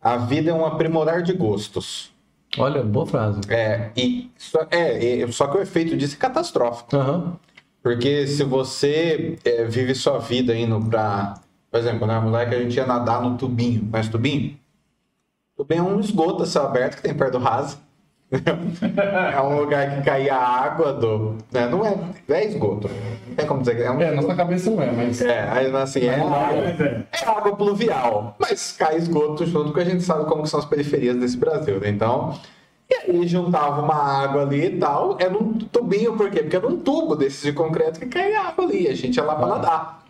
a 0.00 0.16
vida 0.16 0.50
é 0.50 0.54
um 0.54 0.64
aprimorar 0.64 1.22
de 1.22 1.32
gostos. 1.32 2.12
Olha, 2.58 2.82
boa 2.82 3.06
frase. 3.06 3.40
É, 3.48 3.90
e 3.96 4.30
só, 4.38 4.66
é, 4.70 5.20
é, 5.20 5.30
só 5.30 5.46
que 5.46 5.58
o 5.58 5.60
efeito 5.60 5.96
disso 5.96 6.14
é 6.14 6.18
catastrófico. 6.18 6.96
Aham. 6.96 7.38
Porque 7.82 8.26
se 8.26 8.42
você 8.42 9.38
é, 9.44 9.64
vive 9.64 9.94
sua 9.94 10.18
vida 10.18 10.56
indo 10.56 10.80
pra. 10.80 11.34
Por 11.70 11.78
exemplo, 11.78 12.00
quando 12.00 12.10
eu 12.10 12.16
era 12.16 12.24
moleque, 12.24 12.54
a 12.54 12.58
gente 12.60 12.76
ia 12.76 12.86
nadar 12.86 13.22
no 13.22 13.36
tubinho. 13.36 13.86
Conhece 13.90 14.10
tubinho? 14.10 14.58
Tubinho 15.56 15.80
é 15.80 15.82
um 15.82 16.00
esgoto 16.00 16.44
céu 16.46 16.64
aberto 16.64 16.96
que 16.96 17.02
tem 17.02 17.14
perto 17.14 17.32
do 17.32 17.38
raso. 17.38 17.78
é 19.32 19.40
um 19.40 19.60
lugar 19.60 19.94
que 19.96 20.02
caía 20.02 20.34
água 20.34 20.92
do. 20.92 21.36
né, 21.52 21.68
Não 21.68 21.86
é, 21.86 21.96
é 22.28 22.44
esgoto. 22.44 22.90
Tem 23.36 23.46
como 23.46 23.60
dizer 23.60 23.76
que 23.76 23.82
é 23.82 23.90
um. 23.90 24.00
É, 24.00 24.10
na 24.10 24.22
sua 24.22 24.34
cabeça 24.34 24.68
não 24.70 24.82
é, 24.82 24.90
mas. 24.90 25.20
É, 25.20 25.48
aí 25.48 25.76
assim, 25.76 26.06
é, 26.06 26.16
Mas 26.16 26.80
é. 26.80 27.06
é 27.12 27.24
água 27.24 27.54
pluvial, 27.54 28.34
mas 28.40 28.72
cai 28.72 28.96
esgoto 28.96 29.46
junto, 29.46 29.66
porque 29.66 29.80
a 29.80 29.84
gente 29.84 30.02
sabe 30.02 30.24
como 30.24 30.44
são 30.46 30.58
as 30.58 30.66
periferias 30.66 31.16
desse 31.16 31.36
Brasil, 31.36 31.78
né? 31.78 31.88
Então, 31.88 32.36
e 32.90 32.94
aí 32.94 33.26
juntava 33.28 33.82
uma 33.82 33.94
água 33.94 34.42
ali 34.42 34.66
e 34.66 34.78
tal, 34.78 35.16
era 35.20 35.36
um 35.36 35.54
tubinho, 35.58 36.16
por 36.16 36.28
quê? 36.28 36.40
Porque 36.42 36.56
era 36.56 36.66
um 36.66 36.78
tubo 36.78 37.14
desses 37.14 37.42
de 37.42 37.52
concreto 37.52 38.00
que 38.00 38.06
caía 38.06 38.40
água 38.40 38.64
ali, 38.64 38.88
a 38.88 38.94
gente 38.94 39.16
ia 39.16 39.24
lá 39.24 39.36
pra 39.36 39.46
nadar. 39.46 40.04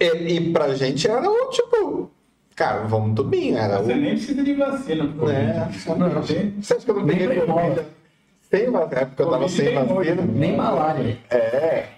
E, 0.00 0.06
e 0.34 0.52
pra 0.52 0.74
gente 0.74 1.08
era 1.08 1.30
o 1.30 1.48
tipo, 1.50 2.10
cara, 2.54 2.84
vamos 2.86 3.14
tubinho, 3.14 3.56
era 3.56 3.80
o. 3.80 3.84
Você 3.84 3.94
nem 3.94 4.10
precisa 4.10 4.42
de 4.42 4.54
vacina. 4.54 5.08
pro 5.08 5.30
É, 5.30 5.54
não. 5.54 6.22
Você 6.22 6.74
acha 6.74 6.84
que 6.84 6.90
eu 6.90 6.94
não 6.94 7.06
peguei 7.06 7.40
Covid? 7.40 7.86
Sem 8.42 8.70
vacina, 8.70 9.00
época 9.00 9.22
eu 9.22 9.30
tava 9.30 9.48
sem 9.48 9.74
vacina. 9.74 10.22
Nem 10.22 10.56
malária. 10.56 11.18
É. 11.30 11.88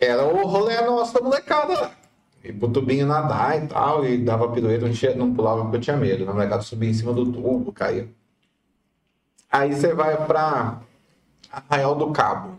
Era 0.00 0.24
o 0.24 0.46
rolê 0.46 0.80
nosso 0.82 1.14
da 1.14 1.20
molecada. 1.20 1.90
E 2.44 2.52
pro 2.52 2.68
tubinho 2.68 3.06
nadar 3.06 3.62
e 3.62 3.66
tal, 3.66 4.04
e 4.04 4.18
dava 4.18 4.52
pirueta, 4.52 4.86
não, 4.86 4.92
tinha, 4.92 5.14
não 5.14 5.34
pulava 5.34 5.62
porque 5.62 5.76
eu 5.78 5.80
tinha 5.80 5.96
medo. 5.96 6.24
Na 6.24 6.32
molecada 6.32 6.62
subia 6.62 6.90
em 6.90 6.94
cima 6.94 7.12
do 7.12 7.24
tubo, 7.32 7.72
caía. 7.72 8.08
Aí 9.50 9.72
você 9.72 9.94
vai 9.94 10.16
pra 10.26 10.80
Arraial 11.50 11.94
do 11.94 12.10
Cabo. 12.12 12.56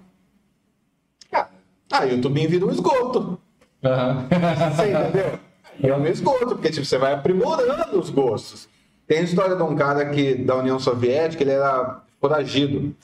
Cara, 1.90 2.04
aí 2.04 2.18
o 2.18 2.22
tubinho 2.22 2.50
vira 2.50 2.66
um 2.66 2.72
esgoto. 2.72 3.40
Aham. 3.84 4.28
Você 4.76 4.92
entendeu? 4.92 5.40
É 5.82 5.96
um 5.96 6.06
esgoto, 6.06 6.48
porque 6.48 6.70
tipo, 6.70 6.86
você 6.86 6.98
vai 6.98 7.14
aprimorando 7.14 8.00
os 8.00 8.10
gostos. 8.10 8.68
Tem 9.08 9.20
a 9.20 9.22
história 9.22 9.56
de 9.56 9.64
um 9.64 9.76
cara 9.76 10.10
que, 10.10 10.36
da 10.36 10.56
União 10.56 10.80
Soviética, 10.80 11.44
ele 11.44 11.52
era 11.52 12.02
foragido. 12.20 12.96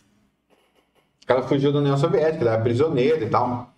O 1.24 1.28
cara 1.28 1.44
fugiu 1.44 1.72
da 1.72 1.80
União 1.80 1.98
Soviética, 1.98 2.44
ele 2.44 2.50
era 2.50 2.62
prisioneiro 2.62 3.24
e 3.24 3.30
tal. 3.30 3.70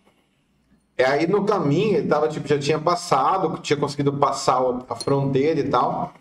E 0.97 1.03
aí 1.03 1.27
no 1.27 1.43
caminho, 1.45 1.97
ele 1.97 2.07
tava, 2.07 2.27
tipo, 2.29 2.47
já 2.47 2.57
tinha 2.57 2.79
passado, 2.79 3.59
tinha 3.61 3.77
conseguido 3.77 4.13
passar 4.13 4.61
a 4.89 4.95
fronteira 4.95 5.59
e 5.59 5.69
tal. 5.69 6.13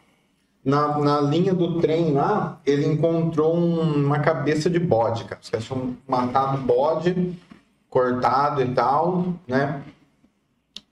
Na, 0.65 0.99
na 0.99 1.21
linha 1.21 1.55
do 1.55 1.79
trem 1.81 2.13
lá, 2.13 2.59
ele 2.67 2.87
encontrou 2.87 3.55
um- 3.57 4.05
uma 4.07 4.19
cabeça 4.19 4.69
de 4.69 4.79
bode, 4.81 5.25
cara. 5.25 5.41
Os 5.41 5.49
caras 5.51 5.67
tinham 5.67 5.97
matado 6.09 6.59
bode, 6.59 7.39
cortado 7.89 8.63
e 8.63 8.69
tal, 8.75 9.27
né? 9.47 9.83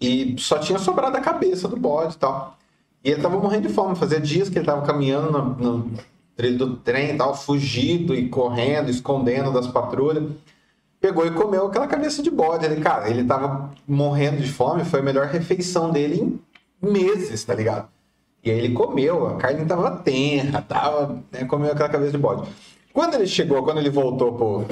E 0.02 0.34
só 0.38 0.58
tinha 0.58 0.78
sobrado 0.78 1.16
a 1.16 1.20
cabeça 1.20 1.68
do 1.68 1.76
bode 1.76 2.14
e 2.14 2.18
tal. 2.18 2.56
E 3.04 3.10
ele 3.10 3.22
tava 3.22 3.38
morrendo 3.38 3.68
de 3.68 3.74
fome. 3.74 3.94
Fazia 3.94 4.20
dias 4.20 4.48
que 4.48 4.58
ele 4.58 4.66
tava 4.66 4.84
caminhando 4.86 5.30
no, 5.30 5.44
no 5.54 5.90
trilho 6.36 6.58
do 6.58 6.76
trem 6.76 7.14
e 7.14 7.16
tal, 7.16 7.34
fugido 7.34 8.14
e 8.14 8.28
correndo, 8.28 8.90
escondendo 8.90 9.52
das 9.52 9.66
patrulhas. 9.66 10.30
Pegou 11.00 11.26
e 11.26 11.30
comeu 11.30 11.66
aquela 11.66 11.86
cabeça 11.86 12.22
de 12.22 12.30
bode. 12.30 12.64
Ele, 12.64 12.80
cara, 12.80 13.08
ele 13.08 13.24
tava 13.24 13.70
morrendo 13.86 14.40
de 14.40 14.50
fome. 14.50 14.84
Foi 14.84 15.00
a 15.00 15.02
melhor 15.02 15.26
refeição 15.26 15.90
dele 15.90 16.20
em 16.20 16.90
meses, 16.90 17.44
tá 17.44 17.54
ligado? 17.54 17.88
E 18.44 18.50
aí 18.50 18.58
ele 18.58 18.74
comeu, 18.74 19.28
a 19.28 19.36
carne 19.36 19.64
tava 19.64 19.98
tenra, 19.98 20.60
tava, 20.62 21.22
né, 21.30 21.44
comeu 21.44 21.70
aquela 21.70 21.88
cabeça 21.88 22.10
de 22.10 22.18
bode. 22.18 22.50
Quando 22.92 23.14
ele 23.14 23.26
chegou, 23.26 23.62
quando 23.62 23.78
ele 23.78 23.88
voltou 23.88 24.32
pro, 24.32 24.66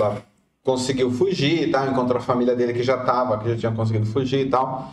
conseguiu 0.64 1.10
fugir 1.12 1.68
e 1.68 1.70
tal, 1.70 1.88
encontrou 1.88 2.18
a 2.18 2.22
família 2.22 2.54
dele 2.56 2.72
que 2.72 2.82
já 2.82 2.98
tava, 2.98 3.38
que 3.38 3.48
já 3.50 3.56
tinha 3.56 3.72
conseguido 3.72 4.06
fugir 4.06 4.46
e 4.46 4.50
tal. 4.50 4.92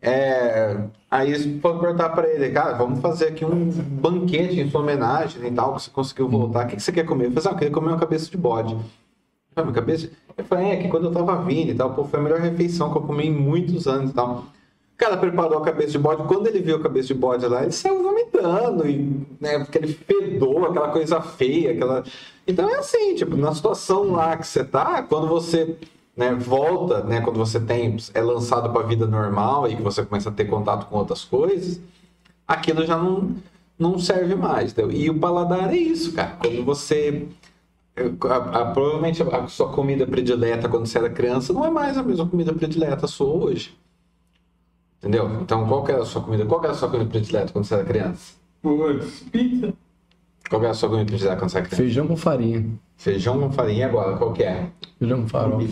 É, 0.00 0.76
aí 1.10 1.58
foram 1.60 1.78
perguntar 1.78 2.10
pra 2.10 2.28
ele, 2.28 2.50
cara, 2.50 2.74
vamos 2.74 3.00
fazer 3.00 3.28
aqui 3.28 3.44
um 3.44 3.70
banquete 3.70 4.60
em 4.60 4.70
sua 4.70 4.82
homenagem 4.82 5.44
e 5.46 5.50
tal, 5.50 5.74
que 5.74 5.82
você 5.82 5.90
conseguiu 5.90 6.28
voltar. 6.28 6.64
O 6.64 6.68
que, 6.68 6.76
que 6.76 6.82
você 6.82 6.92
quer 6.92 7.04
comer? 7.04 7.26
Eu 7.26 7.32
falei, 7.32 7.48
ah, 7.48 7.52
eu 7.52 7.58
queria 7.58 7.74
comer 7.74 7.88
uma 7.88 7.98
cabeça 7.98 8.30
de 8.30 8.36
bode. 8.36 8.76
Ah, 9.54 9.62
uma 9.62 9.72
cabeça? 9.72 10.10
Eu 10.36 10.44
falei, 10.44 10.70
é, 10.70 10.76
que 10.76 10.88
quando 10.88 11.06
eu 11.06 11.12
tava 11.12 11.42
vindo 11.42 11.70
e 11.70 11.74
tal, 11.74 11.94
pô, 11.94 12.04
foi 12.04 12.20
a 12.20 12.22
melhor 12.22 12.40
refeição 12.40 12.92
que 12.92 12.98
eu 12.98 13.02
comi 13.02 13.26
em 13.26 13.32
muitos 13.32 13.86
anos 13.86 14.10
e 14.10 14.14
tal. 14.14 14.44
O 14.94 14.98
cara 14.98 15.16
preparou 15.16 15.58
a 15.58 15.62
cabeça 15.62 15.92
de 15.92 15.98
bode, 15.98 16.22
quando 16.24 16.46
ele 16.46 16.60
viu 16.60 16.76
a 16.76 16.82
cabeça 16.82 17.08
de 17.08 17.14
bode 17.14 17.46
lá, 17.46 17.62
ele 17.62 17.72
saiu 17.72 18.02
vomitando, 18.02 18.88
e, 18.88 19.26
né, 19.38 19.58
porque 19.58 19.76
ele 19.76 19.92
fedou, 19.92 20.64
aquela 20.64 20.88
coisa 20.88 21.20
feia, 21.20 21.72
aquela... 21.72 22.02
Então 22.46 22.68
é 22.68 22.76
assim, 22.76 23.14
tipo, 23.14 23.36
na 23.36 23.54
situação 23.54 24.12
lá 24.12 24.36
que 24.36 24.46
você 24.46 24.64
tá, 24.64 25.02
quando 25.02 25.26
você 25.26 25.76
né, 26.16 26.34
volta, 26.34 27.02
né, 27.04 27.20
quando 27.20 27.36
você 27.38 27.60
tem 27.60 27.96
é 28.14 28.20
lançado 28.20 28.70
para 28.72 28.82
a 28.82 28.86
vida 28.86 29.06
normal 29.06 29.68
e 29.68 29.76
que 29.76 29.82
você 29.82 30.04
começa 30.04 30.30
a 30.30 30.32
ter 30.32 30.46
contato 30.46 30.86
com 30.86 30.96
outras 30.96 31.24
coisas, 31.24 31.80
aquilo 32.48 32.86
já 32.86 32.96
não, 32.96 33.36
não 33.78 33.98
serve 33.98 34.34
mais. 34.34 34.72
Entendeu? 34.72 34.92
E 34.92 35.10
o 35.10 35.18
paladar 35.18 35.72
é 35.72 35.76
isso, 35.76 36.12
cara. 36.12 36.36
Quando 36.40 36.64
você 36.64 37.28
a- 38.28 38.60
a- 38.60 38.64
provavelmente 38.72 39.22
a 39.22 39.46
sua 39.48 39.70
comida 39.72 40.06
predileta 40.06 40.68
quando 40.68 40.86
você 40.86 40.98
era 40.98 41.08
criança 41.08 41.52
não 41.52 41.64
é 41.64 41.70
mais 41.70 41.96
a 41.96 42.02
mesma 42.02 42.26
comida 42.26 42.52
predileta 42.52 43.06
sua 43.06 43.26
hoje. 43.28 43.74
Entendeu? 44.98 45.30
Então, 45.40 45.66
qual 45.66 45.84
que 45.84 45.92
era 45.92 46.02
a 46.02 46.06
sua 46.06 46.22
comida? 46.22 46.44
Qual 46.46 46.60
que 46.60 46.66
era 46.66 46.74
a 46.74 46.78
sua 46.78 46.90
comida 46.90 47.08
predileta 47.08 47.52
quando 47.52 47.64
você 47.64 47.74
era 47.74 47.84
criança? 47.84 48.34
Putz, 48.62 49.20
pizza. 49.30 49.72
Qual 50.48 50.60
que 50.60 50.66
era 50.66 50.72
a 50.72 50.74
sua 50.74 50.88
comida 50.88 51.06
predileta 51.06 51.36
quando 51.36 51.50
você 51.50 51.58
era 51.58 51.66
criança? 51.66 51.82
Feijão 51.82 52.06
com 52.06 52.16
farinha. 52.16 52.66
Feijão 52.96 53.40
com 53.40 53.52
farinha 53.52 53.86
agora, 53.86 54.16
qual 54.16 54.32
que 54.32 54.42
é? 54.42 54.68
Feijão 54.98 55.22
com 55.22 55.28
farol. 55.28 55.62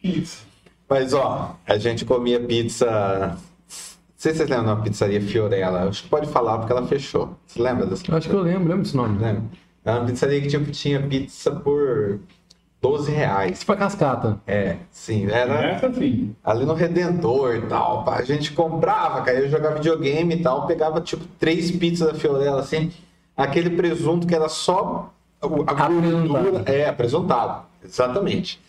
Pizza. 0.00 0.44
Mas 0.88 1.12
ó, 1.12 1.56
a 1.66 1.78
gente 1.78 2.04
comia 2.04 2.40
pizza. 2.40 2.86
Não 2.86 3.36
sei 4.16 4.32
se 4.32 4.38
vocês 4.38 4.48
lembram 4.48 4.76
da 4.76 4.82
pizzaria 4.82 5.20
Fiorella. 5.20 5.88
Acho 5.88 6.04
que 6.04 6.08
pode 6.08 6.28
falar 6.28 6.58
porque 6.58 6.72
ela 6.72 6.86
fechou. 6.86 7.36
Você 7.46 7.60
lembra 7.60 7.86
dessa? 7.86 8.16
Acho 8.16 8.28
que 8.28 8.34
eu 8.34 8.40
lembro, 8.40 8.68
lembro 8.68 8.82
desse 8.82 8.96
nome. 8.96 9.18
Lembra? 9.18 9.42
Era 9.84 9.98
uma 10.00 10.06
pizzaria 10.06 10.40
que 10.40 10.48
tipo, 10.48 10.70
tinha 10.70 11.00
pizza 11.02 11.50
por 11.50 12.20
12 12.80 13.10
reais. 13.10 13.60
Tipo 13.60 13.72
a 13.72 13.76
cascata. 13.76 14.40
É, 14.46 14.76
sim, 14.90 15.28
era 15.30 15.70
Essa 15.70 15.92
sim. 15.92 16.34
ali 16.44 16.64
no 16.64 16.74
Redentor 16.74 17.56
e 17.56 17.62
tal. 17.62 18.08
A 18.08 18.22
gente 18.22 18.52
comprava, 18.52 19.22
cara, 19.22 19.38
eu 19.40 19.48
jogava 19.48 19.76
videogame 19.76 20.34
e 20.36 20.42
tal, 20.42 20.66
pegava 20.66 21.00
tipo 21.00 21.24
três 21.38 21.70
pizzas 21.70 22.12
da 22.12 22.18
Fiorella, 22.18 22.60
assim, 22.60 22.92
aquele 23.36 23.70
presunto 23.70 24.26
que 24.26 24.34
era 24.34 24.48
só 24.48 25.12
a 25.46 25.72
Apresentado. 25.72 26.28
gordura. 26.28 26.62
É, 26.72 26.88
apresentado, 26.88 27.64
exatamente. 27.84 28.60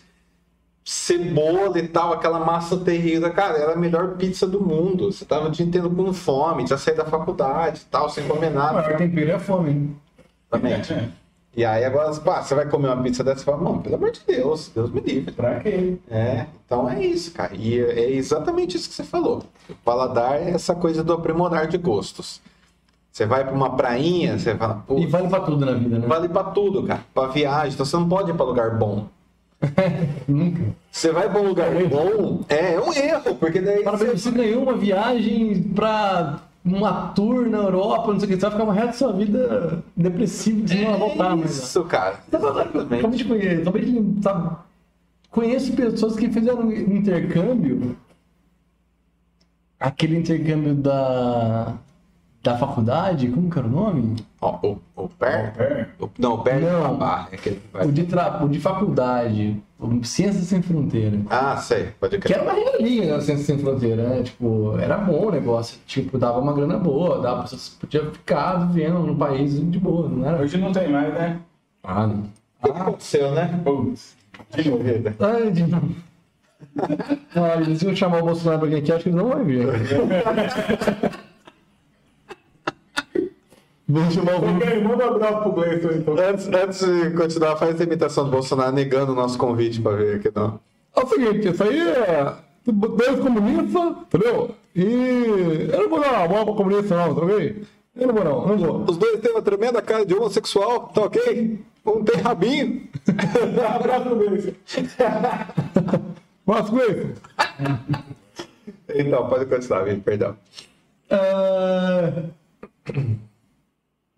Cebola 0.83 1.77
e 1.79 1.87
tal, 1.87 2.13
aquela 2.13 2.39
massa 2.39 2.77
terrível, 2.77 3.29
cara, 3.33 3.57
era 3.57 3.73
a 3.73 3.75
melhor 3.75 4.15
pizza 4.15 4.47
do 4.47 4.61
mundo. 4.61 5.11
Você 5.11 5.25
tava 5.25 5.47
o 5.47 5.51
dia 5.51 5.65
inteiro 5.65 5.89
com 5.89 6.13
fome, 6.13 6.63
tinha 6.63 6.77
saído 6.77 7.03
da 7.03 7.09
faculdade 7.09 7.81
e 7.81 7.85
tal, 7.91 8.09
sem 8.09 8.25
comer 8.25 8.51
O 8.51 8.53
nada. 8.53 8.73
maior 8.81 8.97
tempero 8.97 9.31
é 9.31 9.39
fome. 9.39 9.69
hein? 9.71 9.95
Exatamente. 10.49 11.13
E 11.57 11.65
aí 11.65 11.83
agora, 11.83 12.15
pá, 12.21 12.41
você 12.41 12.55
vai 12.55 12.69
comer 12.69 12.87
uma 12.87 13.03
pizza 13.03 13.21
dessa 13.21 13.41
e 13.41 13.43
fala, 13.43 13.57
mano, 13.57 13.81
pelo 13.81 13.95
amor 13.95 14.11
de 14.11 14.21
Deus, 14.25 14.69
Deus 14.73 14.89
me 14.91 15.01
livre. 15.01 15.33
Pra 15.33 15.59
quê? 15.59 15.97
É, 16.09 16.45
então 16.65 16.89
é 16.89 17.03
isso, 17.05 17.31
cara. 17.33 17.53
E 17.55 17.79
é 17.81 18.11
exatamente 18.11 18.77
isso 18.77 18.87
que 18.87 18.95
você 18.95 19.03
falou. 19.03 19.43
O 19.69 19.73
paladar 19.83 20.35
é 20.39 20.51
essa 20.51 20.73
coisa 20.73 21.03
do 21.03 21.11
aprimorar 21.13 21.67
de 21.67 21.77
gostos. 21.77 22.39
Você 23.17 23.25
vai 23.25 23.43
pra 23.43 23.51
uma 23.51 23.75
prainha, 23.75 24.37
você 24.37 24.53
fala, 24.53 24.83
pô, 24.85 24.99
E 24.99 25.07
vale 25.07 25.27
pra 25.27 25.39
tudo 25.39 25.65
na 25.65 25.73
vida, 25.73 25.97
né? 25.97 26.05
vale 26.05 26.29
pra 26.29 26.43
tudo, 26.43 26.83
cara. 26.83 27.01
Pra 27.15 27.25
viagem, 27.25 27.73
então 27.73 27.83
você 27.83 27.97
não 27.97 28.07
pode 28.07 28.29
ir 28.29 28.35
pra 28.35 28.45
lugar 28.45 28.77
bom. 28.77 29.07
Nunca. 30.27 30.61
Você 30.91 31.11
vai 31.11 31.27
pra 31.27 31.41
um 31.41 31.47
lugar 31.47 31.71
bom, 31.89 32.41
é, 32.47 32.75
é 32.75 32.79
um 32.79 32.93
erro, 32.93 33.33
porque 33.39 33.59
daí 33.59 33.81
Para 33.83 33.97
você... 33.97 34.11
você 34.11 34.29
ganhou 34.29 34.61
uma 34.61 34.77
viagem 34.77 35.63
pra 35.63 36.41
uma 36.63 37.07
tour 37.15 37.49
na 37.49 37.57
Europa, 37.57 38.13
não 38.13 38.19
sei 38.19 38.27
o 38.29 38.31
que, 38.33 38.35
você 38.35 38.41
vai 38.41 38.51
ficar 38.51 38.63
uma 38.65 38.73
resto 38.75 38.87
da 38.87 38.93
sua 38.93 39.13
vida 39.13 39.83
depressivo, 39.95 40.67
você 40.67 40.75
não 40.75 40.91
vai 40.91 40.99
voltar 40.99 41.35
mais. 41.35 41.57
Isso, 41.57 41.83
cara. 41.85 42.19
Acabei 42.31 42.49
Exatamente. 42.51 43.17
de 43.17 43.25
conhecer, 43.25 43.61
acabei 43.63 43.81
de, 43.85 44.21
sabe, 44.21 44.57
conheço 45.31 45.73
pessoas 45.73 46.15
que 46.15 46.29
fizeram 46.29 46.67
um 46.67 46.71
intercâmbio, 46.71 47.95
aquele 49.79 50.19
intercâmbio 50.19 50.75
da, 50.75 51.73
da 52.47 52.57
faculdade, 52.57 53.27
como 53.27 53.49
que 53.49 53.59
era 53.59 53.67
o 53.67 53.71
nome? 53.71 54.15
Ó, 54.41 54.57
o, 54.65 54.77
o 54.95 55.09
pé? 55.09 55.53
É. 55.57 55.85
o- 55.99 56.09
Não, 56.17 56.35
o 56.35 56.37
pé 56.43 56.59
Não. 56.59 56.97
é 57.03 57.35
aquele 57.35 57.57
que 57.57 57.61
vai... 57.73 57.85
O 57.85 57.91
de, 57.91 58.03
tra... 58.05 58.41
o 58.43 58.47
de 58.47 58.59
faculdade, 58.59 59.61
o 59.77 60.03
Ciências 60.05 60.45
Sem 60.45 60.61
Fronteira. 60.61 61.19
Ah, 61.29 61.57
sei, 61.57 61.87
pode 61.99 62.17
Que 62.17 62.23
crer. 62.23 62.37
era 62.37 62.43
uma 62.43 62.53
regalia 62.53 63.13
na 63.15 63.21
Ciências 63.21 63.45
Sem 63.47 63.57
Fronteira, 63.59 64.01
né? 64.07 64.23
Tipo, 64.23 64.77
era 64.79 64.97
bom 64.97 65.25
o 65.27 65.31
negócio. 65.31 65.77
Tipo, 65.85 66.17
dava 66.17 66.39
uma 66.39 66.53
grana 66.53 66.77
boa, 66.77 67.19
dava, 67.21 67.45
você 67.45 67.57
podia 67.79 68.05
ficar 68.11 68.55
vivendo 68.71 68.99
no 68.99 69.15
país 69.15 69.59
de 69.69 69.77
boa, 69.79 70.07
não 70.07 70.25
era? 70.25 70.41
Hoje 70.41 70.57
não 70.57 70.71
tem 70.71 70.89
mais, 70.89 71.13
né? 71.13 71.39
Ah, 71.83 72.07
não. 72.07 72.23
O 72.63 72.73
que 72.73 72.79
aconteceu, 72.81 73.31
né? 73.31 73.59
Putz. 73.63 74.15
De 74.55 74.61
vida. 74.63 75.15
Ai, 75.19 75.51
de 75.51 75.67
novo. 75.67 75.95
Olha, 77.35 77.75
se 77.75 77.85
eu 77.85 77.95
chamar 77.95 78.21
o 78.21 78.25
Bolsonaro 78.25 78.59
pra 78.61 78.69
vir 78.69 78.77
aqui, 78.77 78.91
acho 78.93 79.03
que 79.03 79.09
ele 79.09 79.17
não 79.17 79.27
vai 79.29 79.43
vir. 79.43 79.67
Vou 83.89 84.11
chamar 84.11 84.35
o 84.35 84.55
Ok, 84.55 84.83
manda 84.83 85.05
um 85.05 85.15
abraço 85.15 85.41
pro 85.43 85.51
Gleison 85.53 85.89
então. 85.91 86.15
Antes, 86.17 86.47
antes 86.47 86.79
de 86.85 87.11
continuar, 87.11 87.55
faz 87.55 87.79
a 87.79 87.83
imitação 87.85 88.25
do 88.25 88.31
Bolsonaro 88.31 88.73
negando 88.73 89.13
o 89.13 89.15
nosso 89.15 89.37
convite 89.37 89.81
pra 89.81 89.93
vir 89.95 90.15
aqui, 90.17 90.29
não. 90.35 90.59
É 90.95 90.99
o 91.03 91.07
seguinte, 91.07 91.47
isso 91.49 91.63
aí 91.63 91.79
é 91.79 92.33
dois 92.65 93.19
comunistas, 93.19 93.91
entendeu? 94.01 94.51
E 94.75 95.69
eu 95.71 95.83
não 95.83 95.89
vou 95.89 96.01
dar 96.01 96.19
uma 96.19 96.27
bola 96.27 96.45
pra 96.45 96.53
comunista 96.55 96.97
não, 96.97 97.15
tá 97.15 97.21
ok? 97.21 97.63
Eu 97.95 98.07
não 98.07 98.13
vou 98.13 98.23
não, 98.25 98.47
não 98.47 98.57
vou. 98.57 98.85
Os 98.89 98.97
dois 98.97 99.21
têm 99.21 99.31
uma 99.31 99.41
tremenda 99.41 99.81
cara 99.81 100.05
de 100.05 100.13
homossexual, 100.13 100.87
tá 100.89 101.01
ok? 101.03 101.59
Um 101.85 102.03
tem 102.03 102.21
rabinho. 102.21 102.81
Abraço 103.75 104.09
pro. 104.09 104.53
Mas 106.45 106.69
com 106.69 106.77
isso, 106.77 107.13
Então, 108.93 109.29
pode 109.29 109.45
continuar, 109.45 109.83
Vini, 109.83 110.01
perdão. 110.01 110.35
é... 111.09 112.23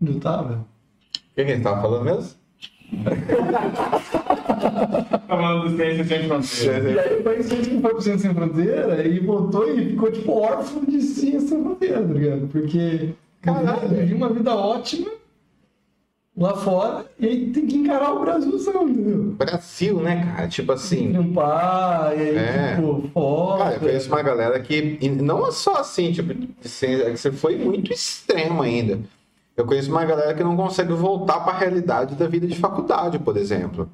Onde 0.02 0.14
eu 0.14 0.20
tava? 0.20 0.54
O 0.54 1.36
que, 1.36 1.44
que 1.46 1.52
a 1.52 1.56
gente 1.56 1.64
tava 1.64 1.82
falando 1.82 2.04
mesmo? 2.06 2.40
Tá 4.60 5.20
falando 5.28 5.70
do 5.70 5.78
Ciência 5.78 6.04
Sem 6.04 6.28
Fronteiras. 6.28 6.94
E 6.96 7.00
aí 7.00 7.24
foi 7.24 7.44
ciência 7.44 7.72
que 7.76 7.82
foi 7.82 7.92
pro 7.92 8.02
Ciência 8.02 8.28
Sem 8.28 8.34
Fronteira 8.36 9.08
e 9.08 9.20
voltou 9.20 9.70
e 9.70 9.90
ficou 9.92 10.12
tipo 10.12 10.32
órfão 10.34 10.84
de 10.84 11.02
Ciência 11.02 11.42
Sem 11.50 11.64
Fronteira, 11.64 12.02
tá 12.02 12.14
ligado? 12.14 12.48
Porque, 12.48 13.10
caralho, 13.42 13.88
vivi 13.90 14.14
uma 14.14 14.30
vida 14.34 14.54
ótima 14.56 15.10
lá 16.36 16.56
fora 16.56 17.06
e 17.20 17.26
aí 17.28 17.50
tem 17.52 17.68
que 17.68 17.78
encarar 17.78 18.14
o 18.14 18.22
Brasilzão, 18.22 18.90
entendeu? 18.90 19.36
Brasil, 19.38 20.00
né, 20.02 20.26
cara? 20.26 20.48
Tipo 20.48 20.72
assim. 20.74 21.12
Trampar, 21.12 22.18
e 22.18 22.22
aí, 22.22 22.38
É. 22.38 22.76
tipo, 22.76 23.10
foda. 23.14 23.64
Cara, 23.64 23.76
eu 23.76 23.80
conheço 23.80 24.08
uma 24.10 24.22
galera 24.22 24.60
que. 24.60 25.10
não 25.10 25.48
é 25.48 25.52
só 25.52 25.76
assim, 25.76 26.12
tipo, 26.12 26.32
é 26.32 26.36
que 27.12 27.18
você 27.18 27.32
foi 27.32 27.58
muito 27.58 27.94
extremo 27.94 28.62
ainda. 28.62 29.00
Eu 29.60 29.66
conheço 29.66 29.92
uma 29.92 30.06
galera 30.06 30.34
que 30.34 30.42
não 30.42 30.56
consegue 30.56 30.94
voltar 30.94 31.42
pra 31.42 31.52
realidade 31.52 32.16
da 32.16 32.26
vida 32.28 32.48
de 32.48 32.56
faculdade, 32.56 33.20
por 33.20 33.36
exemplo. 33.36 33.90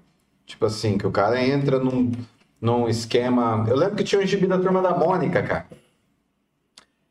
Tipo 0.45 0.67
assim, 0.67 0.95
que 0.95 1.07
o 1.07 1.11
cara 1.11 1.43
entra 1.43 1.79
num, 1.79 2.11
num 2.61 2.87
esquema. 2.87 3.65
Eu 3.67 3.75
lembro 3.75 3.95
que 3.95 4.03
tinha 4.03 4.21
um 4.21 4.25
gibi 4.27 4.45
da 4.45 4.59
turma 4.59 4.79
da 4.79 4.95
Mônica, 4.95 5.41
cara. 5.41 5.65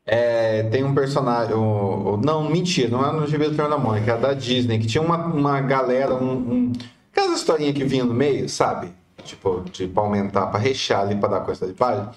É, 0.05 0.63
tem 0.63 0.85
um 0.85 0.93
personagem. 0.95 1.53
o- 1.53 2.13
o- 2.13 2.17
não, 2.17 2.49
mentira, 2.49 2.87
não 2.89 3.05
é 3.05 3.11
no 3.11 3.27
gibi 3.27 3.49
da 3.49 3.55
turma 3.55 3.69
da 3.71 3.77
Mônica, 3.77 4.13
é 4.13 4.17
da 4.17 4.33
Disney, 4.33 4.79
que 4.79 4.87
tinha 4.87 5.01
uma, 5.03 5.17
uma 5.17 5.59
galera, 5.59 6.13
um, 6.15 6.31
um, 6.33 6.73
aquelas 7.11 7.37
historinhas 7.39 7.75
que 7.75 7.83
vinha 7.83 8.05
no 8.05 8.13
meio, 8.13 8.47
sabe? 8.47 8.93
Tipo, 9.25 9.65
de 9.69 9.91
aumentar, 9.95 10.45
pra 10.47 10.59
rechear 10.59 11.01
ali, 11.01 11.15
pra 11.15 11.27
dar 11.27 11.41
coisa 11.41 11.67
de 11.67 11.73
página. 11.73 12.11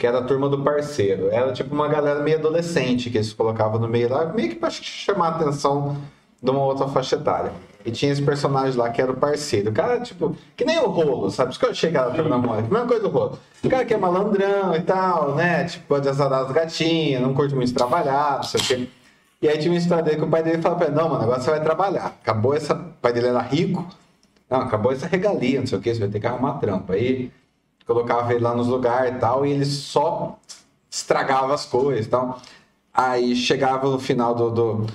Que 0.00 0.06
era 0.06 0.20
a 0.20 0.22
turma 0.22 0.48
do 0.48 0.64
parceiro. 0.64 1.28
Era 1.30 1.52
tipo 1.52 1.74
uma 1.74 1.86
galera 1.86 2.20
meio 2.20 2.38
adolescente 2.38 3.10
que 3.10 3.18
eles 3.18 3.34
colocavam 3.34 3.78
no 3.78 3.86
meio 3.86 4.08
lá, 4.08 4.24
meio 4.32 4.48
que 4.48 4.54
pra 4.54 4.70
chamar 4.70 5.26
a 5.26 5.36
atenção 5.36 5.98
de 6.42 6.50
uma 6.50 6.64
outra 6.64 6.88
faixa 6.88 7.16
etária. 7.16 7.52
E 7.84 7.90
tinha 7.90 8.10
esse 8.10 8.22
personagem 8.22 8.78
lá 8.78 8.88
que 8.88 9.00
era 9.00 9.12
o 9.12 9.16
parceiro. 9.16 9.68
O 9.68 9.74
cara, 9.74 10.00
tipo, 10.00 10.34
que 10.56 10.64
nem 10.64 10.78
o 10.78 10.88
rolo, 10.88 11.30
sabe? 11.30 11.50
Isso 11.50 11.60
que 11.60 11.66
eu 11.66 11.70
achei 11.70 11.90
que 11.90 11.98
era 11.98 12.06
a 12.06 12.10
turma. 12.10 12.38
Mesma 12.38 12.86
coisa 12.86 13.02
do 13.02 13.10
rolo. 13.10 13.38
O 13.62 13.68
cara 13.68 13.84
que 13.84 13.92
é 13.92 13.98
malandrão 13.98 14.74
e 14.74 14.80
tal, 14.80 15.34
né? 15.34 15.64
Tipo, 15.64 15.86
pode 15.86 16.08
azarar 16.08 16.46
as 16.46 16.50
gatinhas, 16.50 17.20
não 17.20 17.34
curte 17.34 17.54
muito 17.54 17.74
trabalhar, 17.74 18.36
não 18.36 18.42
sei 18.42 18.60
o 18.60 18.64
quê. 18.64 18.88
E 19.42 19.48
aí 19.48 19.58
tinha 19.58 19.70
uma 19.70 19.78
história 19.78 20.02
dele 20.02 20.16
que 20.16 20.24
o 20.24 20.28
pai 20.30 20.42
dele 20.42 20.62
falou 20.62 20.78
pra 20.78 20.86
ele, 20.86 20.96
não, 20.96 21.10
mano, 21.10 21.24
agora 21.24 21.40
você 21.40 21.50
vai 21.50 21.60
trabalhar. 21.62 22.06
Acabou 22.22 22.54
essa. 22.54 22.72
O 22.72 23.00
pai 23.02 23.12
dele 23.12 23.28
era 23.28 23.40
rico. 23.40 23.86
Não, 24.48 24.62
acabou 24.62 24.92
essa 24.92 25.06
regalia, 25.06 25.60
não 25.60 25.66
sei 25.66 25.78
o 25.78 25.80
que, 25.82 25.94
você 25.94 26.00
vai 26.00 26.08
ter 26.08 26.20
que 26.20 26.26
arrumar 26.26 26.54
trampa. 26.54 26.94
Aí 26.94 27.30
colocava 27.94 28.32
ele 28.32 28.42
lá 28.44 28.54
nos 28.54 28.68
lugares 28.68 29.16
e 29.16 29.18
tal, 29.18 29.44
e 29.44 29.50
ele 29.52 29.64
só 29.64 30.38
estragava 30.90 31.52
as 31.54 31.64
coisas 31.66 32.06
e 32.06 32.08
tal. 32.08 32.40
Aí 32.94 33.34
chegava 33.36 33.88
no 33.90 33.98
final 33.98 34.34
do. 34.34 34.50
do- 34.50 34.86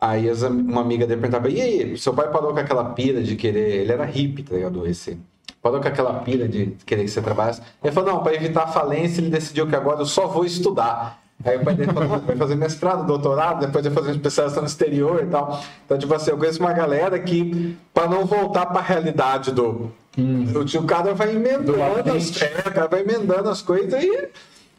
Aí 0.00 0.28
as 0.28 0.42
uma 0.42 0.80
amiga 0.80 1.06
dele 1.06 1.20
perguntava, 1.20 1.48
e 1.48 1.60
aí, 1.60 1.96
seu 1.96 2.12
pai 2.12 2.28
parou 2.28 2.52
com 2.52 2.58
aquela 2.58 2.84
pira 2.86 3.22
de 3.22 3.36
querer. 3.36 3.82
Ele 3.82 3.92
era 3.92 4.04
hippie, 4.04 4.42
tá 4.42 4.56
ligado? 4.56 4.84
Esse. 4.84 5.16
Parou 5.62 5.80
com 5.80 5.86
aquela 5.86 6.14
pira 6.20 6.48
de 6.48 6.76
querer 6.84 7.04
que 7.04 7.08
você 7.10 7.22
trabalhasse. 7.22 7.62
Ele 7.82 7.92
falou, 7.94 8.14
não, 8.14 8.20
para 8.22 8.34
evitar 8.34 8.64
a 8.64 8.66
falência, 8.66 9.20
ele 9.20 9.30
decidiu 9.30 9.64
que 9.68 9.76
agora 9.76 10.00
eu 10.00 10.06
só 10.06 10.26
vou 10.26 10.44
estudar. 10.44 11.21
Aí 11.44 11.56
o 11.56 11.64
pai 11.64 11.74
dele 11.74 11.92
falou, 11.92 12.08
"Não, 12.08 12.20
vai 12.20 12.36
fazer 12.36 12.54
mestrado, 12.54 13.06
doutorado, 13.06 13.66
depois 13.66 13.84
vai 13.84 13.92
fazer 13.92 14.10
especialização 14.12 14.62
no 14.62 14.68
exterior 14.68 15.22
e 15.22 15.26
tal. 15.26 15.62
Então, 15.84 15.98
tipo 15.98 16.14
assim, 16.14 16.30
eu 16.30 16.38
conheço 16.38 16.60
uma 16.60 16.72
galera 16.72 17.18
que, 17.18 17.76
para 17.92 18.08
não 18.08 18.24
voltar 18.24 18.66
para 18.66 18.78
a 18.78 18.82
realidade 18.82 19.52
do. 19.52 19.90
O, 20.16 20.78
o 20.78 20.86
cara 20.86 21.14
vai 21.14 21.34
emendando, 21.34 22.12
as, 22.12 22.42
é, 22.42 22.60
o 22.68 22.72
cara 22.72 22.88
vai 22.88 23.00
emendando 23.00 23.48
as 23.48 23.62
coisas 23.62 24.02
e. 24.02 24.28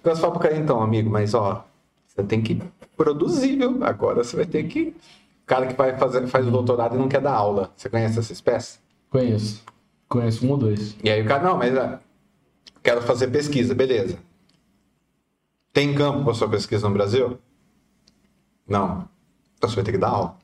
Você 0.04 0.22
fala 0.22 0.34
pro 0.34 0.42
cara, 0.42 0.56
então, 0.56 0.82
amigo, 0.82 1.10
mas 1.10 1.34
ó, 1.34 1.66
você 2.08 2.24
tem 2.24 2.42
que 2.42 2.62
produzir, 2.96 3.56
viu? 3.56 3.84
Agora 3.84 4.24
você 4.24 4.36
vai 4.36 4.46
ter 4.46 4.64
que. 4.64 4.96
O 5.44 5.46
cara 5.46 5.66
que 5.66 5.74
vai 5.74 5.98
fazer, 5.98 6.26
faz 6.28 6.48
o 6.48 6.52
doutorado 6.52 6.96
e 6.96 7.00
não 7.00 7.08
quer 7.08 7.22
dar 7.22 7.34
aula. 7.34 7.72
Você 7.76 7.90
conhece 7.90 8.20
essa 8.20 8.32
espécie? 8.32 8.80
Conheço. 9.10 9.64
Conheço 10.08 10.46
um 10.46 10.52
ou 10.52 10.58
dois. 10.58 10.96
E 11.04 11.10
aí 11.10 11.22
o 11.22 11.26
cara, 11.26 11.44
não, 11.44 11.58
mas 11.58 11.76
é, 11.76 12.00
quero 12.82 13.02
fazer 13.02 13.28
pesquisa, 13.28 13.74
beleza. 13.74 14.18
Tem 15.74 15.94
campo 15.96 16.24
para 16.24 16.34
sua 16.36 16.48
pesquisa 16.48 16.88
no 16.88 16.94
Brasil? 16.94 17.38
Não. 18.68 19.08
Então 19.58 19.70
você 19.70 19.76
vai 19.76 19.84
ter 19.84 19.92
que 19.94 19.98
dar 19.98 20.10
aula. 20.10 20.36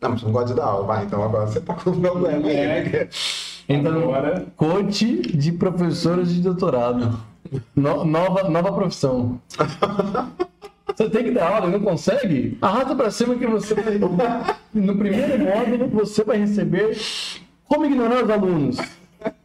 Não, 0.00 0.10
mas 0.10 0.20
você 0.20 0.26
não 0.26 0.32
gosta 0.32 0.48
de 0.48 0.54
dar 0.54 0.64
aula. 0.66 0.86
Vai, 0.86 1.04
então 1.04 1.22
agora 1.22 1.46
você 1.46 1.60
tá 1.60 1.74
com 1.74 1.90
um 1.90 2.00
problema 2.00 2.48
aí. 2.48 2.66
né? 2.66 3.08
Entra 3.68 3.92
no 3.92 4.02
Agora- 4.12 4.46
coach 4.56 5.20
de 5.36 5.52
professores 5.52 6.34
de 6.34 6.40
doutorado. 6.42 7.16
No- 7.76 8.04
nova, 8.04 8.48
nova 8.48 8.72
profissão. 8.72 9.40
Você 10.94 11.08
tem 11.08 11.24
que 11.24 11.30
dar 11.30 11.54
aula 11.54 11.68
e 11.68 11.72
não 11.72 11.80
consegue? 11.80 12.58
Arrasta 12.60 12.94
pra 12.94 13.10
cima 13.10 13.34
que 13.34 13.46
você 13.46 13.74
vai. 13.74 13.98
No 14.74 14.94
primeiro 14.98 15.38
módulo, 15.42 15.88
você 15.88 16.22
vai 16.22 16.36
receber 16.38 16.98
como 17.66 17.86
ignorar 17.86 18.24
os 18.24 18.30
alunos. 18.30 18.76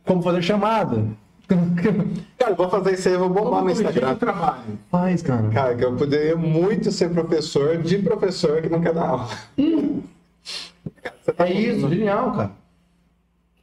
Como 0.03 0.21
fazer 0.21 0.41
chamada. 0.41 1.05
Cara, 2.37 2.51
eu 2.51 2.55
vou 2.55 2.69
fazer 2.69 2.93
isso 2.93 3.07
aí, 3.07 3.13
eu 3.13 3.19
vou 3.19 3.29
bombar 3.29 3.63
no 3.63 3.71
Instagram. 3.71 4.15
trabalho. 4.15 4.63
Faz, 4.91 5.21
cara. 5.21 5.49
Cara, 5.49 5.75
que 5.75 5.85
eu 5.85 5.95
poderia 5.95 6.35
muito 6.35 6.91
ser 6.91 7.09
professor 7.09 7.77
de 7.77 7.99
professor 7.99 8.61
que 8.61 8.69
não 8.69 8.81
quer 8.81 8.93
dar 8.93 9.07
aula. 9.07 9.29
Você 9.55 11.31
tá 11.33 11.47
É 11.47 11.53
isso, 11.53 11.87
genial, 11.89 12.33
cara. 12.33 12.51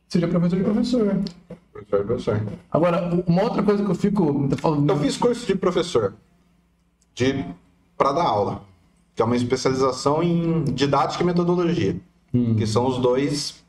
Seja 0.08 0.28
professor 0.28 0.56
de 0.56 0.64
professor. 0.64 1.16
Professor, 1.72 2.00
de 2.00 2.06
professor. 2.06 2.42
Agora, 2.70 3.22
uma 3.26 3.42
outra 3.42 3.62
coisa 3.62 3.84
que 3.84 3.90
eu 3.90 3.94
fico 3.94 4.48
falando. 4.56 4.88
Eu 4.88 4.98
fiz 4.98 5.16
curso 5.16 5.46
de 5.46 5.54
professor 5.54 6.14
de 7.14 7.44
para 7.96 8.12
dar 8.12 8.24
aula, 8.24 8.62
que 9.14 9.22
é 9.22 9.24
uma 9.24 9.36
especialização 9.36 10.22
em 10.22 10.64
didática 10.64 11.22
e 11.22 11.26
metodologia, 11.26 11.96
que 12.56 12.66
são 12.66 12.86
os 12.86 12.98
dois 12.98 13.62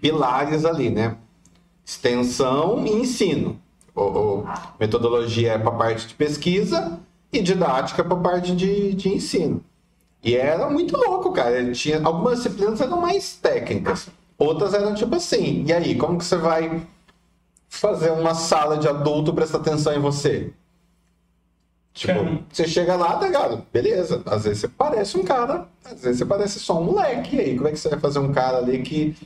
pilares 0.00 0.64
ali, 0.64 0.90
né? 0.90 1.16
Extensão 1.86 2.84
e 2.84 2.90
ensino. 2.90 3.60
O, 3.94 4.02
o- 4.02 4.44
metodologia 4.80 5.52
é 5.52 5.58
para 5.58 5.70
parte 5.70 6.08
de 6.08 6.14
pesquisa 6.14 6.98
e 7.32 7.40
didática 7.40 8.02
para 8.04 8.16
parte 8.16 8.54
de, 8.56 8.92
de 8.92 9.08
ensino. 9.08 9.62
E 10.22 10.34
era 10.34 10.68
muito 10.68 10.96
louco, 10.96 11.32
cara. 11.32 11.70
Tinha 11.72 12.02
algumas 12.04 12.38
disciplinas 12.38 12.80
eram 12.80 13.00
mais 13.00 13.36
técnicas, 13.36 14.08
outras 14.36 14.74
eram 14.74 14.94
tipo 14.94 15.14
assim. 15.14 15.64
E 15.66 15.72
aí, 15.72 15.94
como 15.96 16.18
que 16.18 16.24
você 16.24 16.36
vai 16.36 16.84
fazer 17.68 18.10
uma 18.10 18.34
sala 18.34 18.76
de 18.78 18.88
adulto 18.88 19.32
prestar 19.32 19.58
atenção 19.58 19.94
em 19.94 20.00
você? 20.00 20.52
Tipo, 21.94 22.42
você 22.52 22.66
chega 22.68 22.94
lá, 22.96 23.16
tá 23.16 23.26
ligado? 23.26 23.64
Beleza. 23.72 24.22
Às 24.26 24.44
vezes 24.44 24.58
você 24.60 24.68
parece 24.68 25.16
um 25.16 25.24
cara, 25.24 25.66
às 25.84 26.02
vezes 26.02 26.18
você 26.18 26.26
parece 26.26 26.60
só 26.60 26.78
um 26.80 26.84
moleque. 26.84 27.36
E 27.36 27.40
aí, 27.40 27.56
como 27.56 27.68
é 27.68 27.72
que 27.72 27.78
você 27.78 27.88
vai 27.88 27.98
fazer 27.98 28.18
um 28.18 28.32
cara 28.32 28.58
ali 28.58 28.82
que 28.82 29.16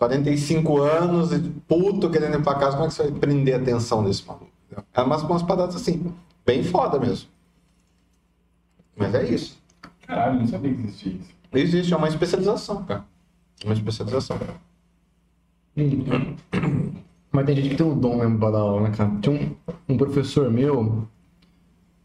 45 0.00 0.80
anos, 0.80 1.30
e 1.30 1.38
puto, 1.68 2.08
querendo 2.08 2.38
ir 2.38 2.42
pra 2.42 2.54
casa, 2.54 2.72
como 2.72 2.86
é 2.86 2.88
que 2.88 2.94
você 2.94 3.02
vai 3.02 3.12
prender 3.12 3.54
a 3.54 3.58
atenção 3.58 4.02
desse 4.02 4.26
maluco? 4.26 4.48
É 4.94 5.02
umas, 5.02 5.22
umas 5.22 5.42
paradas 5.42 5.76
assim, 5.76 6.10
bem 6.46 6.64
foda 6.64 6.98
mesmo. 6.98 7.28
Mas 8.96 9.14
é 9.14 9.28
isso. 9.28 9.60
Caralho, 10.06 10.40
não 10.40 10.46
sabia 10.46 10.72
que 10.72 10.80
existia 10.80 11.12
isso. 11.12 11.30
Existe, 11.52 11.92
é 11.92 11.96
uma 11.98 12.08
especialização, 12.08 12.82
cara. 12.84 13.04
Uma 13.62 13.74
especialização. 13.74 14.38
Mas 17.30 17.46
tem 17.46 17.56
gente 17.56 17.68
que 17.68 17.76
tem 17.76 17.86
um 17.86 17.98
dom 17.98 18.16
mesmo 18.16 18.38
pra 18.38 18.52
dar 18.52 18.58
aula, 18.60 18.88
né, 18.88 18.96
cara? 18.96 19.10
Tinha 19.20 19.38
um, 19.38 19.54
um 19.92 19.98
professor 19.98 20.50
meu, 20.50 21.06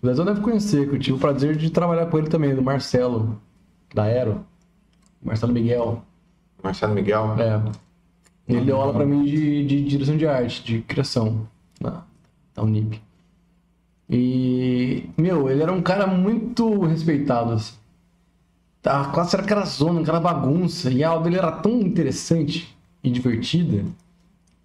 o 0.04 0.06
Lesão 0.06 0.26
deve 0.26 0.42
conhecer, 0.42 0.90
que 0.90 0.96
eu 0.96 1.00
tive 1.00 1.16
o 1.16 1.20
prazer 1.20 1.56
de 1.56 1.70
trabalhar 1.70 2.08
com 2.08 2.18
ele 2.18 2.28
também, 2.28 2.54
do 2.54 2.62
Marcelo, 2.62 3.42
da 3.94 4.04
Aero. 4.04 4.46
Marcelo 5.24 5.54
Miguel. 5.54 6.04
Marcelo 6.62 6.94
Miguel. 6.94 7.36
É. 7.40 7.85
Ele 8.48 8.62
deu 8.66 8.80
aula 8.80 8.94
pra 8.94 9.06
mim 9.06 9.24
de, 9.26 9.66
de 9.66 9.84
direção 9.84 10.18
de 10.18 10.28
arte, 10.28 10.64
de 10.64 10.82
criação, 10.82 11.48
na, 11.82 12.04
na 12.56 12.64
Unip. 12.64 13.02
E, 14.10 15.10
meu, 15.18 15.50
ele 15.50 15.64
era 15.64 15.72
um 15.74 15.82
cara 15.82 16.06
muito 16.06 16.82
respeitado, 16.86 17.54
assim. 17.54 17.74
A 18.84 19.06
classe 19.06 19.36
era 19.36 19.44
aquela 19.44 19.66
zona, 19.66 20.02
aquela 20.02 20.20
bagunça, 20.20 20.92
e 20.92 21.04
a 21.04 21.10
aula 21.10 21.24
dele 21.24 21.38
era 21.38 21.52
tão 21.52 21.80
interessante 21.82 22.76
e 23.04 23.10
divertida 23.10 23.84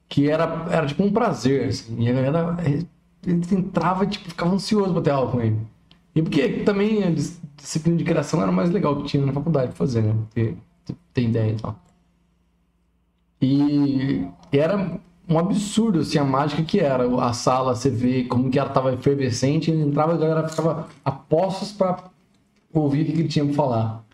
que 0.09 0.29
era, 0.29 0.67
era 0.71 0.87
tipo 0.87 1.03
um 1.05 1.13
prazer, 1.13 1.69
assim. 1.69 1.97
E 2.03 2.09
a 2.11 2.13
galera 2.13 2.57
ele 2.65 2.89
entrava 3.53 4.05
e 4.05 4.09
tipo, 4.09 4.29
ficava 4.29 4.55
ansioso 4.55 4.93
pra 4.93 5.03
ter 5.03 5.11
aula 5.11 5.31
com 5.33 5.41
ele. 5.41 5.59
E 6.15 6.23
porque 6.23 6.49
também 6.65 7.05
a 7.05 7.11
dis- 7.11 7.41
disciplina 7.57 7.97
de 7.99 8.05
criação 8.05 8.43
era 8.43 8.51
o 8.51 8.55
mais 8.55 8.71
legal 8.71 8.97
que 8.97 9.09
tinha 9.09 9.25
na 9.25 9.33
faculdade 9.33 9.73
fazer, 9.75 10.03
né? 10.03 10.15
Porque 10.29 10.55
tem 11.15 11.29
ideia 11.29 11.53
e 11.53 11.57
tal. 11.57 11.79
E 13.41 14.27
era 14.53 14.99
um 15.29 15.39
absurdo, 15.39 16.01
assim, 16.01 16.19
a 16.19 16.25
mágica 16.25 16.63
que 16.63 16.81
era. 16.81 17.05
A 17.23 17.33
sala, 17.33 17.75
você 17.75 17.89
vê 17.89 18.25
como 18.25 18.51
que 18.51 18.59
ela 18.59 18.69
tava 18.69 18.93
efervescente, 18.93 19.71
ele 19.71 19.83
entrava 19.83 20.13
e 20.13 20.17
a 20.17 20.19
galera 20.19 20.49
ficava 20.49 20.89
a 21.05 21.11
postos 21.11 21.73
pra 21.73 21.97
ouvir 22.73 23.03
o 23.03 23.05
que 23.07 23.13
ele 23.13 23.29
tinha 23.29 23.45
pra 23.45 23.55
falar. 23.55 24.05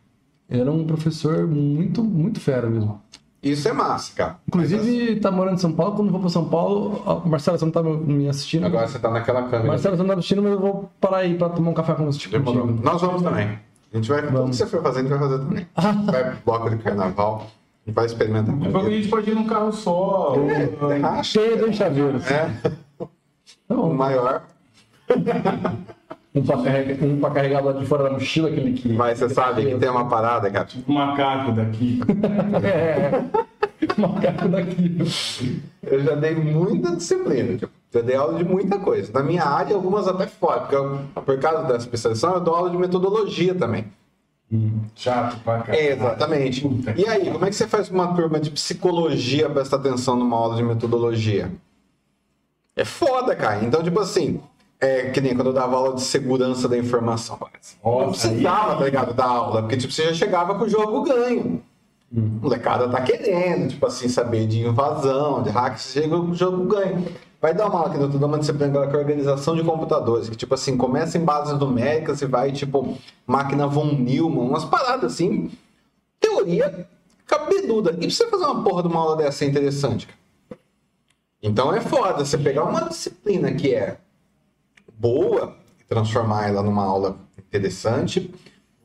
Ele 0.48 0.60
era 0.60 0.70
um 0.70 0.84
professor 0.86 1.46
muito, 1.46 2.04
muito 2.04 2.40
fera 2.40 2.68
mesmo. 2.68 3.00
Isso 3.42 3.68
é 3.68 3.72
massa, 3.72 4.12
cara. 4.14 4.38
Inclusive, 4.48 5.20
tá 5.20 5.30
morando 5.30 5.54
em 5.54 5.58
São 5.58 5.72
Paulo, 5.72 5.94
quando 5.94 6.10
for 6.10 6.20
pra 6.20 6.28
São 6.28 6.48
Paulo, 6.48 7.02
ó, 7.06 7.20
Marcelo, 7.26 7.58
você 7.58 7.64
não 7.64 7.72
tá 7.72 7.82
me 7.82 8.28
assistindo? 8.28 8.66
Agora 8.66 8.88
você 8.88 8.98
tá 8.98 9.10
naquela 9.10 9.42
câmera. 9.44 9.68
Marcelo, 9.68 9.96
você 9.96 10.02
não 10.02 10.08
tá 10.08 10.14
me 10.14 10.18
assistindo, 10.18 10.42
mas 10.42 10.52
eu 10.52 10.60
vou 10.60 10.90
parar 11.00 11.18
aí 11.18 11.36
pra 11.36 11.48
tomar 11.48 11.70
um 11.70 11.74
café 11.74 11.94
com 11.94 12.06
você. 12.06 12.28
Contigo. 12.28 12.80
Nós 12.82 13.00
vamos 13.00 13.22
também. 13.22 13.58
A 13.92 13.96
gente 13.96 14.08
vai. 14.08 14.18
Tudo 14.20 14.28
que 14.28 14.34
Vamos. 14.34 14.56
você 14.56 14.66
for 14.66 14.82
fazer, 14.82 14.98
a 14.98 15.02
gente 15.02 15.10
vai 15.10 15.18
fazer 15.18 15.38
também. 15.38 15.66
vai 16.06 16.30
pro 16.30 16.38
bloco 16.44 16.70
de 16.70 16.76
carnaval. 16.78 17.46
Vai 17.88 18.06
experimentar. 18.06 18.54
Depois 18.56 18.86
a 18.86 18.90
gente 18.90 19.08
pode 19.08 19.30
ir 19.30 19.34
num 19.34 19.46
carro 19.46 19.72
só. 19.72 20.34
É, 20.90 20.98
racha. 20.98 21.22
Cheio 21.40 21.70
de 21.70 21.76
chaveiros. 21.76 22.28
É, 22.30 22.50
Tá 23.68 23.74
o 23.74 23.92
maior. 23.94 24.42
Um 26.34 26.42
pra 26.42 26.56
carregar, 26.62 27.04
um 27.06 27.18
pra 27.20 27.30
carregar 27.30 27.64
lá 27.64 27.72
de 27.72 27.86
fora 27.86 28.04
da 28.04 28.10
mochila, 28.10 28.48
aquele 28.48 28.72
que. 28.72 28.92
Mas 28.92 29.18
você 29.18 29.28
sabe 29.30 29.64
que 29.66 29.74
tem 29.78 29.88
uma 29.88 30.08
parada, 30.08 30.50
cara. 30.50 30.68
O 30.86 30.92
macaco 30.92 31.52
daqui. 31.52 32.00
É. 32.62 34.00
Macaco 34.00 34.48
daqui. 34.48 35.62
Eu 35.82 36.00
já 36.02 36.14
dei 36.16 36.34
muita 36.34 36.94
disciplina, 36.96 37.56
tipo, 37.56 37.72
já 37.92 38.00
dei 38.00 38.16
aula 38.16 38.34
de 38.36 38.44
muita 38.44 38.78
coisa. 38.78 39.12
Na 39.12 39.22
minha 39.22 39.44
área, 39.44 39.74
algumas 39.74 40.08
até 40.08 40.26
fora, 40.26 40.60
porque 40.60 40.74
eu, 40.76 40.98
por 41.24 41.38
causa 41.38 41.62
da 41.64 41.76
especialização, 41.76 42.34
eu 42.34 42.40
dou 42.40 42.54
aula 42.54 42.70
de 42.70 42.76
metodologia 42.76 43.54
também. 43.54 43.86
Chato 44.94 45.38
pra 45.42 45.60
caralho. 45.62 45.84
É, 45.84 45.92
exatamente. 45.92 46.60
Puta 46.60 46.94
E 46.96 47.06
aí, 47.06 47.30
como 47.30 47.44
é 47.44 47.48
que 47.48 47.56
você 47.56 47.66
faz 47.66 47.88
com 47.88 47.94
uma 47.94 48.14
turma 48.14 48.38
de 48.38 48.50
psicologia 48.50 49.50
prestar 49.50 49.76
atenção 49.76 50.16
numa 50.16 50.36
aula 50.36 50.56
de 50.56 50.62
metodologia? 50.62 51.50
É 52.76 52.84
foda, 52.84 53.34
cara. 53.34 53.64
Então, 53.64 53.82
tipo 53.82 53.98
assim, 53.98 54.40
é 54.80 55.10
que 55.10 55.20
nem 55.20 55.34
quando 55.34 55.48
eu 55.48 55.52
dava 55.52 55.76
aula 55.76 55.94
de 55.94 56.02
segurança 56.02 56.68
da 56.68 56.78
informação. 56.78 57.38
Eu 57.42 57.90
não 57.90 58.06
Nossa, 58.06 58.28
precisava, 58.28 58.76
tá 58.76 58.84
ligado, 58.84 59.14
da 59.14 59.24
aula, 59.24 59.62
porque 59.62 59.76
tipo, 59.76 59.92
você 59.92 60.04
já 60.04 60.14
chegava 60.14 60.54
com 60.54 60.64
o 60.64 60.68
jogo 60.68 61.02
ganho. 61.02 61.62
Hum. 62.14 62.38
A 62.40 62.44
molecada 62.44 62.88
tá 62.88 63.00
querendo, 63.00 63.70
tipo 63.70 63.84
assim, 63.84 64.08
saber 64.08 64.46
de 64.46 64.60
invasão, 64.60 65.42
de 65.42 65.50
hack, 65.50 65.76
você 65.78 66.02
chega 66.02 66.16
com 66.16 66.30
o 66.30 66.34
jogo 66.34 66.64
ganho. 66.66 67.04
Vai 67.40 67.54
dar 67.54 67.66
uma 67.68 67.80
aula 67.80 67.90
que 67.90 67.96
eu 67.96 68.10
tô 68.10 68.18
dando 68.18 68.26
uma 68.26 68.38
disciplina 68.38 68.72
que 68.72 68.96
é 68.96 68.98
organização 68.98 69.54
de 69.54 69.62
computadores, 69.62 70.28
que 70.28 70.36
tipo 70.36 70.54
assim, 70.54 70.76
começa 70.76 71.18
em 71.18 71.24
bases 71.24 71.58
numéricas 71.58 72.22
e 72.22 72.26
vai 72.26 72.50
tipo 72.50 72.96
máquina 73.26 73.66
von 73.66 73.92
Neumann, 73.92 74.48
umas 74.48 74.64
paradas 74.64 75.12
assim, 75.12 75.50
teoria 76.18 76.88
cabeluda. 77.26 77.90
E 77.92 77.98
pra 77.98 78.10
você 78.10 78.28
fazer 78.28 78.44
uma 78.44 78.64
porra 78.64 78.82
de 78.82 78.88
uma 78.88 79.00
aula 79.00 79.16
dessa 79.16 79.44
é 79.44 79.48
interessante. 79.48 80.08
Então 81.42 81.74
é 81.74 81.80
foda 81.80 82.24
você 82.24 82.38
pegar 82.38 82.64
uma 82.64 82.88
disciplina 82.88 83.52
que 83.52 83.74
é 83.74 83.98
boa 84.98 85.54
e 85.78 85.84
transformar 85.84 86.48
ela 86.48 86.62
numa 86.62 86.84
aula 86.84 87.16
interessante, 87.38 88.34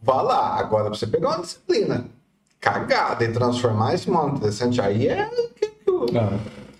vá 0.02 0.22
lá. 0.22 0.58
Agora, 0.60 0.86
pra 0.86 0.95
você 0.95 1.08
pegar 1.08 1.30
uma 1.30 1.41
disciplina 1.41 2.06
cagada 2.60 3.24
e 3.24 3.32
transformar 3.32 3.95
isso 3.95 4.12
numa 4.12 4.30
interessante, 4.30 4.82
aí 4.82 5.08
é 5.08 5.28
que, 5.56 5.72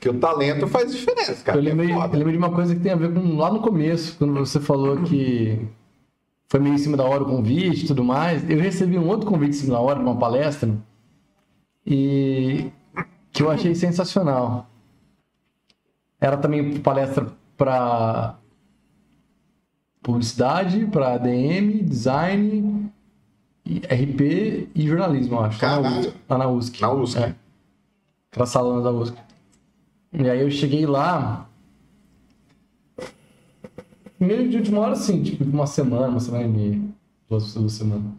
que 0.02 0.10
o, 0.10 0.20
talento 0.20 0.68
faz 0.68 0.92
diferença, 0.92 1.36
cara. 1.44 1.60
Eu 1.60 1.64
lembrei, 1.64 1.92
É 1.92 1.94
eu 1.94 2.10
lembrei 2.12 2.32
de 2.32 2.38
uma 2.40 2.52
coisa 2.52 2.74
que 2.74 2.82
tem 2.82 2.92
a 2.92 2.96
ver 2.96 3.14
com 3.14 3.38
lá 3.38 3.54
no 3.54 3.62
começo, 3.62 4.18
quando 4.18 4.34
você 4.34 4.60
falou 4.60 4.98
que 5.04 5.62
foi 6.50 6.60
meio 6.60 6.74
em 6.74 6.80
cima 6.80 6.98
da 6.98 7.06
hora 7.06 7.22
o 7.22 7.28
convite 7.28 7.86
e 7.86 7.88
tudo 7.88 8.04
mais. 8.04 8.50
Eu 8.50 8.60
recebi 8.60 8.98
um 8.98 9.08
outro 9.08 9.30
convite 9.30 9.52
em 9.52 9.60
cima 9.60 9.76
da 9.76 9.80
hora 9.80 10.00
uma 10.00 10.18
palestra 10.18 10.76
e 11.86 12.72
que 13.32 13.44
eu 13.44 13.52
achei 13.52 13.76
sensacional. 13.76 14.68
Era 16.20 16.36
também 16.36 16.80
palestra 16.80 17.28
para 17.56 18.40
publicidade, 20.02 20.88
para 20.88 21.14
ADM, 21.14 21.84
design, 21.84 22.92
RP 23.66 24.68
e 24.74 24.88
jornalismo, 24.88 25.40
acho. 25.40 25.60
Caralho. 25.60 26.12
Lá 26.28 26.38
na 26.40 26.48
USC. 26.48 26.82
Na 26.82 26.92
USC. 26.92 27.20
É. 27.20 27.36
Aquela 28.32 28.48
salona 28.48 28.82
da 28.82 28.92
USC. 28.92 29.31
E 30.14 30.30
aí 30.30 30.42
eu 30.42 30.52
cheguei 30.52 30.86
lá. 30.86 31.48
Meio 34.20 34.50
de 34.50 34.58
última 34.58 34.82
hora, 34.82 34.92
assim, 34.94 35.24
tipo, 35.24 35.44
uma 35.44 35.66
semana, 35.66 36.08
uma 36.08 36.20
semana 36.20 36.44
e 36.44 36.48
meia. 36.48 36.82
Duas, 37.30 37.54
duas 37.54 37.74
semanas. 37.74 38.12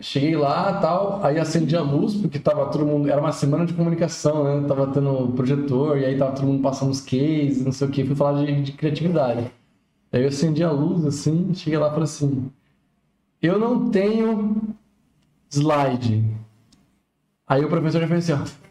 Cheguei 0.00 0.36
lá 0.36 0.80
tal, 0.80 1.24
aí 1.24 1.38
acendi 1.38 1.76
a 1.76 1.80
luz, 1.80 2.14
porque 2.14 2.38
tava 2.38 2.70
todo 2.70 2.86
mundo. 2.86 3.08
Era 3.08 3.20
uma 3.20 3.32
semana 3.32 3.66
de 3.66 3.74
comunicação, 3.74 4.44
né? 4.44 4.68
Tava 4.68 4.86
tendo 4.88 5.32
projetor, 5.32 5.98
e 5.98 6.04
aí 6.04 6.18
tava 6.18 6.32
todo 6.32 6.46
mundo 6.46 6.62
passando 6.62 6.90
os 6.90 7.00
cases, 7.00 7.64
não 7.64 7.72
sei 7.72 7.88
o 7.88 7.90
que. 7.90 8.04
Fui 8.04 8.14
falar 8.14 8.44
de, 8.44 8.62
de 8.62 8.72
criatividade. 8.72 9.50
Aí 10.12 10.22
eu 10.22 10.28
acendi 10.28 10.62
a 10.62 10.70
luz, 10.70 11.04
assim, 11.04 11.52
cheguei 11.54 11.78
lá 11.78 11.88
e 11.88 11.90
falei 11.90 12.04
assim: 12.04 12.50
Eu 13.42 13.58
não 13.58 13.90
tenho 13.90 14.74
slide. 15.50 16.24
Aí 17.46 17.64
o 17.64 17.68
professor 17.68 18.00
já 18.00 18.08
fez 18.08 18.30
assim, 18.30 18.42
ó. 18.42 18.63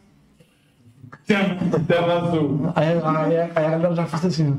Tela 1.25 2.21
azul. 2.21 2.71
Aí, 2.75 2.87
aí, 2.87 3.37
aí 3.55 3.65
a 3.65 3.69
galera 3.69 3.95
já 3.95 4.05
fez 4.05 4.25
assim, 4.25 4.57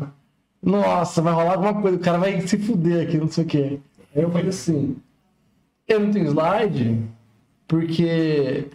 nossa, 0.63 1.21
vai 1.21 1.33
rolar 1.33 1.53
alguma 1.53 1.81
coisa, 1.81 1.97
o 1.97 2.01
cara 2.01 2.19
vai 2.19 2.41
se 2.41 2.59
fuder 2.59 3.07
aqui, 3.07 3.19
não 3.19 3.29
sei 3.29 3.45
o 3.45 3.47
quê. 3.47 3.81
Aí 4.15 4.23
eu 4.23 4.31
falei 4.31 4.49
assim, 4.49 4.97
eu 5.87 6.01
não 6.01 6.11
tenho 6.11 6.27
slide, 6.27 7.03
porque 7.69 8.69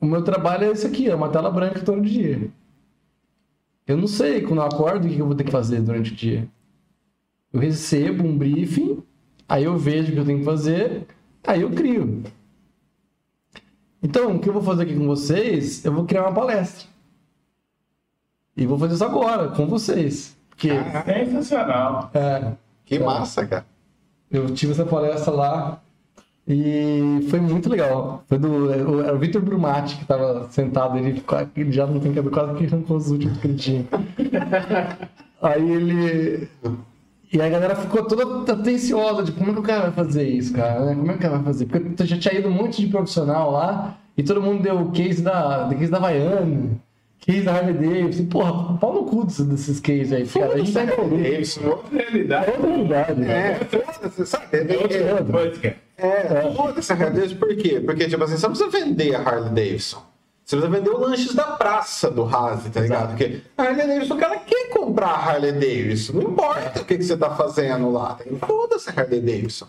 o 0.00 0.06
meu 0.06 0.22
trabalho 0.22 0.64
é 0.64 0.70
esse 0.70 0.86
aqui, 0.86 1.08
é 1.08 1.14
uma 1.14 1.30
tela 1.30 1.50
branca 1.50 1.80
todo 1.80 2.02
dia. 2.02 2.50
Eu 3.86 3.96
não 3.96 4.06
sei, 4.06 4.42
quando 4.42 4.60
eu 4.60 4.66
acordo, 4.66 5.06
o 5.06 5.10
que 5.10 5.18
eu 5.18 5.26
vou 5.26 5.34
ter 5.34 5.44
que 5.44 5.50
fazer 5.50 5.80
durante 5.80 6.12
o 6.12 6.14
dia. 6.14 6.46
Eu 7.52 7.60
recebo 7.60 8.24
um 8.24 8.36
briefing, 8.36 9.02
aí 9.48 9.64
eu 9.64 9.76
vejo 9.76 10.10
o 10.10 10.12
que 10.12 10.20
eu 10.20 10.24
tenho 10.24 10.38
que 10.40 10.44
fazer, 10.44 11.06
aí 11.46 11.62
eu 11.62 11.70
crio. 11.70 12.22
Então, 14.02 14.34
o 14.34 14.38
que 14.38 14.48
eu 14.48 14.52
vou 14.52 14.62
fazer 14.62 14.82
aqui 14.84 14.96
com 14.96 15.06
vocês, 15.06 15.84
eu 15.84 15.92
vou 15.92 16.04
criar 16.04 16.22
uma 16.22 16.32
palestra. 16.32 16.86
E 18.56 18.66
vou 18.66 18.78
fazer 18.78 18.94
isso 18.94 19.04
agora, 19.04 19.48
com 19.48 19.66
vocês. 19.66 20.36
Porque 20.50 20.70
Sensacional. 21.06 22.10
é, 22.12 22.52
Que 22.84 22.98
massa, 22.98 23.46
cara. 23.46 23.64
eu 24.30 24.46
tive 24.52 24.72
essa 24.72 24.84
palestra 24.84 25.32
lá 25.32 25.80
e 26.46 27.26
foi 27.30 27.40
muito 27.40 27.68
legal. 27.70 28.22
Foi 28.26 28.38
do 28.38 28.70
era 28.72 28.90
o- 28.90 29.00
era 29.02 29.14
o 29.14 29.18
Vitor 29.18 29.40
Brumati 29.40 29.96
que 29.96 30.02
estava 30.02 30.48
sentado, 30.50 30.98
ele, 30.98 31.22
ele 31.56 31.72
já 31.72 31.86
não 31.86 32.00
tem 32.00 32.12
cabelo, 32.12 32.34
quase 32.34 32.54
que 32.58 32.66
arrancou 32.66 32.96
os 32.96 33.10
últimos 33.10 33.38
que 33.38 33.46
ele 33.46 33.56
tinha. 33.56 33.86
Aí 35.40 35.70
ele. 35.70 36.48
E 37.32 37.40
a 37.40 37.48
galera 37.48 37.74
ficou 37.74 38.04
toda 38.04 38.52
atenciosa, 38.52 39.22
de 39.22 39.32
como 39.32 39.50
é 39.50 39.54
que 39.54 39.60
o 39.60 39.62
cara 39.62 39.82
vai 39.84 39.92
fazer 39.92 40.28
isso, 40.28 40.52
cara? 40.52 40.84
né? 40.84 40.94
Como 40.94 41.10
é 41.10 41.14
que 41.14 41.18
o 41.18 41.22
cara 41.22 41.34
vai 41.36 41.44
fazer? 41.44 41.64
Porque 41.64 42.04
já 42.04 42.18
tinha 42.18 42.34
ido 42.34 42.48
um 42.48 42.52
monte 42.52 42.82
de 42.82 42.88
profissional 42.88 43.50
lá 43.50 43.96
e 44.18 44.22
todo 44.22 44.42
mundo 44.42 44.62
deu 44.62 44.78
o 44.78 44.90
case 44.92 45.22
da, 45.22 45.66
case 45.70 45.90
da 45.90 45.96
Havaiana, 45.96 46.72
case 47.20 47.40
da 47.40 47.54
Harley 47.54 47.72
Davidson. 47.72 48.26
Porra, 48.26 48.76
pau 48.76 48.92
no 48.92 49.04
cu 49.04 49.24
desses, 49.24 49.80
cases 49.80 50.12
aí, 50.12 50.26
cara. 50.26 50.52
A 50.52 50.58
gente 50.58 50.72
tá. 50.74 50.84
Davidson. 50.84 51.60
Outra 51.68 51.98
realidade. 51.98 52.50
É 52.50 52.52
outra 52.52 52.70
realidade. 52.70 53.24
É, 53.24 53.54
foda-se, 53.54 54.26
sabe? 54.26 54.46
É 54.52 54.76
outra 54.76 55.78
É, 55.96 56.06
é, 56.06 56.54
foda-se 56.54 56.92
a 56.92 56.96
Harley 56.96 57.14
Davidson, 57.14 57.36
por 57.36 57.56
quê? 57.56 57.80
Porque, 57.80 58.08
tipo 58.08 58.24
assim, 58.24 58.36
você 58.36 58.46
não 58.46 58.54
precisa 58.54 58.84
vender 58.84 59.14
a 59.14 59.20
Harley 59.20 59.48
Davidson. 59.54 60.11
Você 60.44 60.56
precisa 60.56 60.68
vender 60.68 60.90
o 60.90 60.98
lanches 60.98 61.34
da 61.34 61.44
praça 61.44 62.10
do 62.10 62.24
Haas, 62.24 62.64
tá 62.70 62.80
ligado? 62.80 63.08
Porque 63.10 63.40
a 63.56 63.62
Harley 63.62 63.86
Davidson, 63.86 64.14
o 64.14 64.18
cara 64.18 64.36
quer 64.38 64.68
comprar 64.70 65.08
a 65.08 65.30
Harley 65.30 65.52
Davidson. 65.52 66.12
Não 66.14 66.22
importa 66.22 66.80
o 66.82 66.84
que, 66.84 66.98
que 66.98 67.04
você 67.04 67.16
tá 67.16 67.30
fazendo 67.30 67.90
lá. 67.90 68.14
tá? 68.14 68.24
Foda-se 68.46 68.90
a 68.90 69.00
Harley 69.00 69.20
Davidson. 69.20 69.66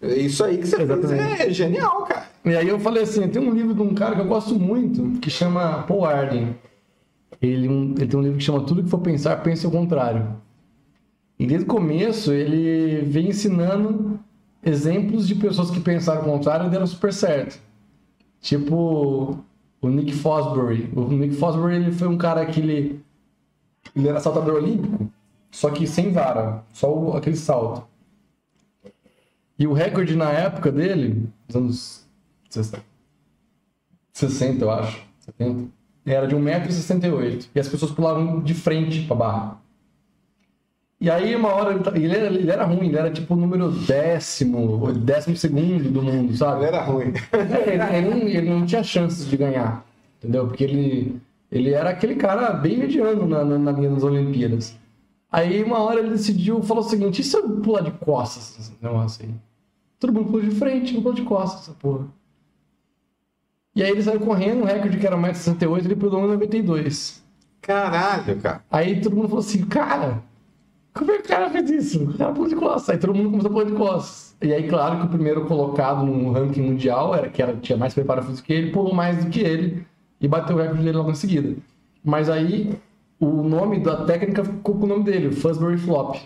Isso 0.00 0.44
aí 0.44 0.58
que 0.58 0.66
você 0.66 0.76
fez 0.76 0.88
Exatamente. 0.90 1.42
é 1.42 1.50
genial, 1.50 2.02
cara. 2.04 2.26
E 2.44 2.54
aí 2.54 2.68
eu 2.68 2.78
falei 2.78 3.02
assim, 3.02 3.26
tem 3.28 3.42
um 3.42 3.52
livro 3.52 3.74
de 3.74 3.82
um 3.82 3.94
cara 3.94 4.14
que 4.14 4.20
eu 4.20 4.26
gosto 4.26 4.54
muito, 4.54 5.18
que 5.18 5.30
chama 5.30 5.82
Paul 5.88 6.04
Arden. 6.04 6.54
Ele, 7.42 7.68
um- 7.68 7.94
ele 7.96 8.06
tem 8.06 8.18
um 8.20 8.22
livro 8.22 8.38
que 8.38 8.44
chama 8.44 8.60
Tudo 8.64 8.82
que 8.82 8.88
for 8.90 8.98
pensar, 9.00 9.36
pense 9.42 9.64
ao 9.66 9.72
contrário. 9.72 10.36
E 11.38 11.46
desde 11.46 11.64
o 11.64 11.68
começo 11.68 12.32
ele 12.32 13.02
vem 13.06 13.28
ensinando 13.30 14.20
exemplos 14.62 15.26
de 15.26 15.34
pessoas 15.34 15.70
que 15.70 15.80
pensaram 15.80 16.20
ao 16.20 16.26
contrário 16.26 16.66
e 16.66 16.70
deram 16.70 16.86
super 16.86 17.12
certo. 17.12 17.58
Tipo 18.40 19.38
o 19.84 19.90
Nick 19.90 20.12
Fosbury. 20.12 20.90
O 20.94 21.02
Nick 21.08 21.34
Fosbury 21.36 21.76
ele 21.76 21.92
foi 21.92 22.08
um 22.08 22.16
cara 22.18 22.44
que 22.46 22.60
ele, 22.60 23.00
ele 23.94 24.08
era 24.08 24.20
saltador 24.20 24.54
olímpico, 24.62 25.10
só 25.50 25.70
que 25.70 25.86
sem 25.86 26.12
vara, 26.12 26.62
só 26.72 26.92
o- 26.92 27.16
aquele 27.16 27.36
salto. 27.36 27.86
E 29.58 29.66
o 29.66 29.72
recorde 29.72 30.16
na 30.16 30.30
época 30.32 30.72
dele, 30.72 31.28
dos 31.46 31.56
anos 31.56 32.06
60, 32.50 32.82
60 34.12 34.64
eu 34.64 34.70
acho, 34.70 35.00
70, 35.20 35.68
era 36.04 36.26
de 36.26 36.34
1,68m. 36.34 37.46
E 37.54 37.60
as 37.60 37.68
pessoas 37.68 37.92
pulavam 37.92 38.40
de 38.42 38.52
frente 38.54 39.06
pra 39.06 39.16
barra. 39.16 39.60
E 41.04 41.10
aí, 41.10 41.36
uma 41.36 41.52
hora, 41.52 41.74
ele, 41.74 41.84
tá- 41.84 41.92
ele, 41.94 42.16
era, 42.16 42.26
ele 42.28 42.50
era 42.50 42.64
ruim, 42.64 42.86
ele 42.88 42.96
era 42.96 43.10
tipo 43.10 43.34
o 43.34 43.36
número 43.36 43.70
décimo, 43.70 44.90
décimo 44.92 45.36
segundo 45.36 45.90
do 45.90 46.00
mundo, 46.02 46.34
sabe? 46.34 46.60
Ele 46.60 46.66
era 46.68 46.82
ruim. 46.82 47.12
É, 47.30 47.74
ele, 47.74 47.96
ele 47.98 48.08
não, 48.08 48.28
ele 48.28 48.50
não 48.50 48.64
tinha 48.64 48.82
chances 48.82 49.28
de 49.28 49.36
ganhar, 49.36 49.84
entendeu? 50.18 50.46
Porque 50.46 50.64
ele, 50.64 51.20
ele 51.52 51.74
era 51.74 51.90
aquele 51.90 52.14
cara 52.14 52.54
bem 52.54 52.78
mediano 52.78 53.26
na, 53.26 53.44
na, 53.44 53.58
na 53.58 53.72
linha 53.72 53.90
das 53.90 54.02
Olimpíadas. 54.02 54.78
Aí 55.30 55.62
uma 55.62 55.78
hora 55.80 56.00
ele 56.00 56.08
decidiu, 56.08 56.62
falou 56.62 56.82
o 56.82 56.88
seguinte, 56.88 57.20
e 57.20 57.24
se 57.24 57.36
eu 57.36 57.50
pular 57.60 57.82
de 57.82 57.90
costas 57.90 58.56
esse 58.58 58.72
negócio 58.80 59.26
aí? 59.26 59.34
Todo 60.00 60.10
mundo 60.10 60.26
pulou 60.30 60.40
de 60.40 60.52
frente, 60.52 60.94
eu 60.94 61.02
pulo 61.02 61.14
de 61.14 61.22
costas 61.22 61.64
essa 61.64 61.72
porra. 61.72 62.06
E 63.76 63.82
aí 63.82 63.90
ele 63.90 64.02
saiu 64.02 64.20
correndo, 64.20 64.62
o 64.62 64.64
recorde 64.64 64.96
que 64.96 65.06
era 65.06 65.16
1,68m, 65.18 65.84
ele 65.84 65.96
pulou 65.96 66.22
1,92m. 66.22 67.18
Caralho, 67.60 68.40
cara. 68.40 68.62
Aí 68.70 69.02
todo 69.02 69.14
mundo 69.16 69.28
falou 69.28 69.40
assim, 69.44 69.66
cara, 69.66 70.22
como 70.94 71.10
é 71.10 71.18
que 71.18 71.24
o 71.24 71.28
cara 71.28 71.50
fez 71.50 71.70
isso? 71.70 72.04
O 72.04 72.16
cara 72.16 72.32
pulou 72.32 72.48
de 72.48 72.56
costas. 72.56 72.90
Aí 72.90 72.98
todo 72.98 73.14
mundo 73.14 73.30
começou 73.30 73.50
a 73.50 73.52
pular 73.52 73.64
de 73.66 73.72
costas. 73.72 74.36
E 74.40 74.52
aí, 74.52 74.68
claro 74.68 75.00
que 75.00 75.06
o 75.06 75.08
primeiro 75.08 75.44
colocado 75.46 76.04
no 76.04 76.30
ranking 76.32 76.62
mundial, 76.62 77.14
era 77.14 77.28
que 77.28 77.42
era, 77.42 77.56
tinha 77.56 77.76
mais 77.78 77.94
preparo 77.94 78.22
físico 78.22 78.46
que 78.46 78.52
ele, 78.52 78.70
pulou 78.72 78.94
mais 78.94 79.24
do 79.24 79.30
que 79.30 79.40
ele 79.40 79.86
e 80.20 80.28
bateu 80.28 80.56
o 80.56 80.58
recorde 80.60 80.82
dele 80.82 80.96
logo 80.96 81.10
em 81.10 81.14
seguida. 81.14 81.56
Mas 82.04 82.28
aí, 82.30 82.78
o 83.18 83.42
nome 83.42 83.80
da 83.80 84.04
técnica 84.04 84.44
ficou 84.44 84.76
com 84.76 84.84
o 84.84 84.88
nome 84.88 85.04
dele, 85.04 85.28
o 85.28 85.32
Flop. 85.78 86.16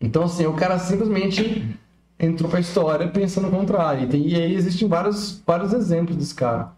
Então, 0.00 0.24
assim, 0.24 0.46
o 0.46 0.52
cara 0.54 0.78
simplesmente 0.78 1.76
entrou 2.18 2.50
pra 2.50 2.60
história 2.60 3.08
pensando 3.08 3.48
o 3.48 3.50
contrário. 3.50 4.04
E, 4.04 4.06
tem- 4.08 4.28
e 4.28 4.34
aí 4.34 4.54
existem 4.54 4.86
vários, 4.88 5.42
vários 5.46 5.72
exemplos 5.72 6.16
desse 6.16 6.34
cara. 6.34 6.72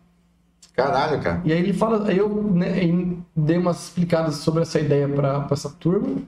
Caralho, 0.74 1.20
cara. 1.22 1.42
E 1.44 1.52
aí 1.52 1.58
ele 1.58 1.72
fala, 1.72 2.08
aí 2.08 2.16
eu 2.16 2.28
né, 2.52 2.72
aí 2.72 3.18
dei 3.36 3.58
umas 3.58 3.84
explicadas 3.88 4.36
sobre 4.36 4.62
essa 4.62 4.78
ideia 4.80 5.08
para 5.08 5.46
essa 5.50 5.68
turma. 5.68 6.22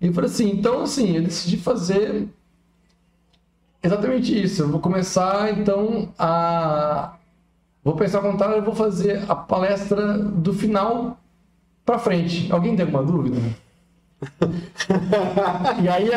E 0.00 0.06
eu 0.06 0.12
falei 0.12 0.30
assim, 0.30 0.50
então 0.50 0.82
assim, 0.82 1.16
eu 1.16 1.22
decidi 1.22 1.56
fazer 1.56 2.28
exatamente 3.82 4.42
isso. 4.42 4.62
Eu 4.62 4.68
vou 4.68 4.80
começar 4.80 5.58
então 5.58 6.12
a 6.18 7.14
vou 7.82 7.96
pensar 7.96 8.18
ao 8.18 8.24
contrário, 8.30 8.56
eu 8.56 8.64
vou 8.64 8.74
fazer 8.74 9.24
a 9.28 9.34
palestra 9.34 10.18
do 10.18 10.52
final 10.52 11.18
para 11.84 11.98
frente. 11.98 12.50
Alguém 12.52 12.76
tem 12.76 12.84
alguma 12.84 13.02
dúvida? 13.02 13.40
e 15.82 15.88
aí 15.88 16.10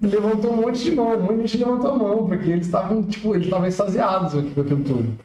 levantou 0.00 0.52
um 0.52 0.56
monte 0.56 0.82
de 0.82 0.94
mão, 0.94 1.16
um 1.16 1.22
monte 1.22 1.36
de 1.36 1.46
gente 1.46 1.64
levantou 1.64 1.90
a 1.90 1.96
mão, 1.96 2.26
porque 2.26 2.50
eles 2.50 2.66
estavam, 2.66 3.02
tipo, 3.04 3.34
eles 3.34 3.46
estavam 3.46 3.66
extasiados 3.66 4.32
com 4.32 4.60
aquilo 4.60 4.84
tudo. 4.84 5.18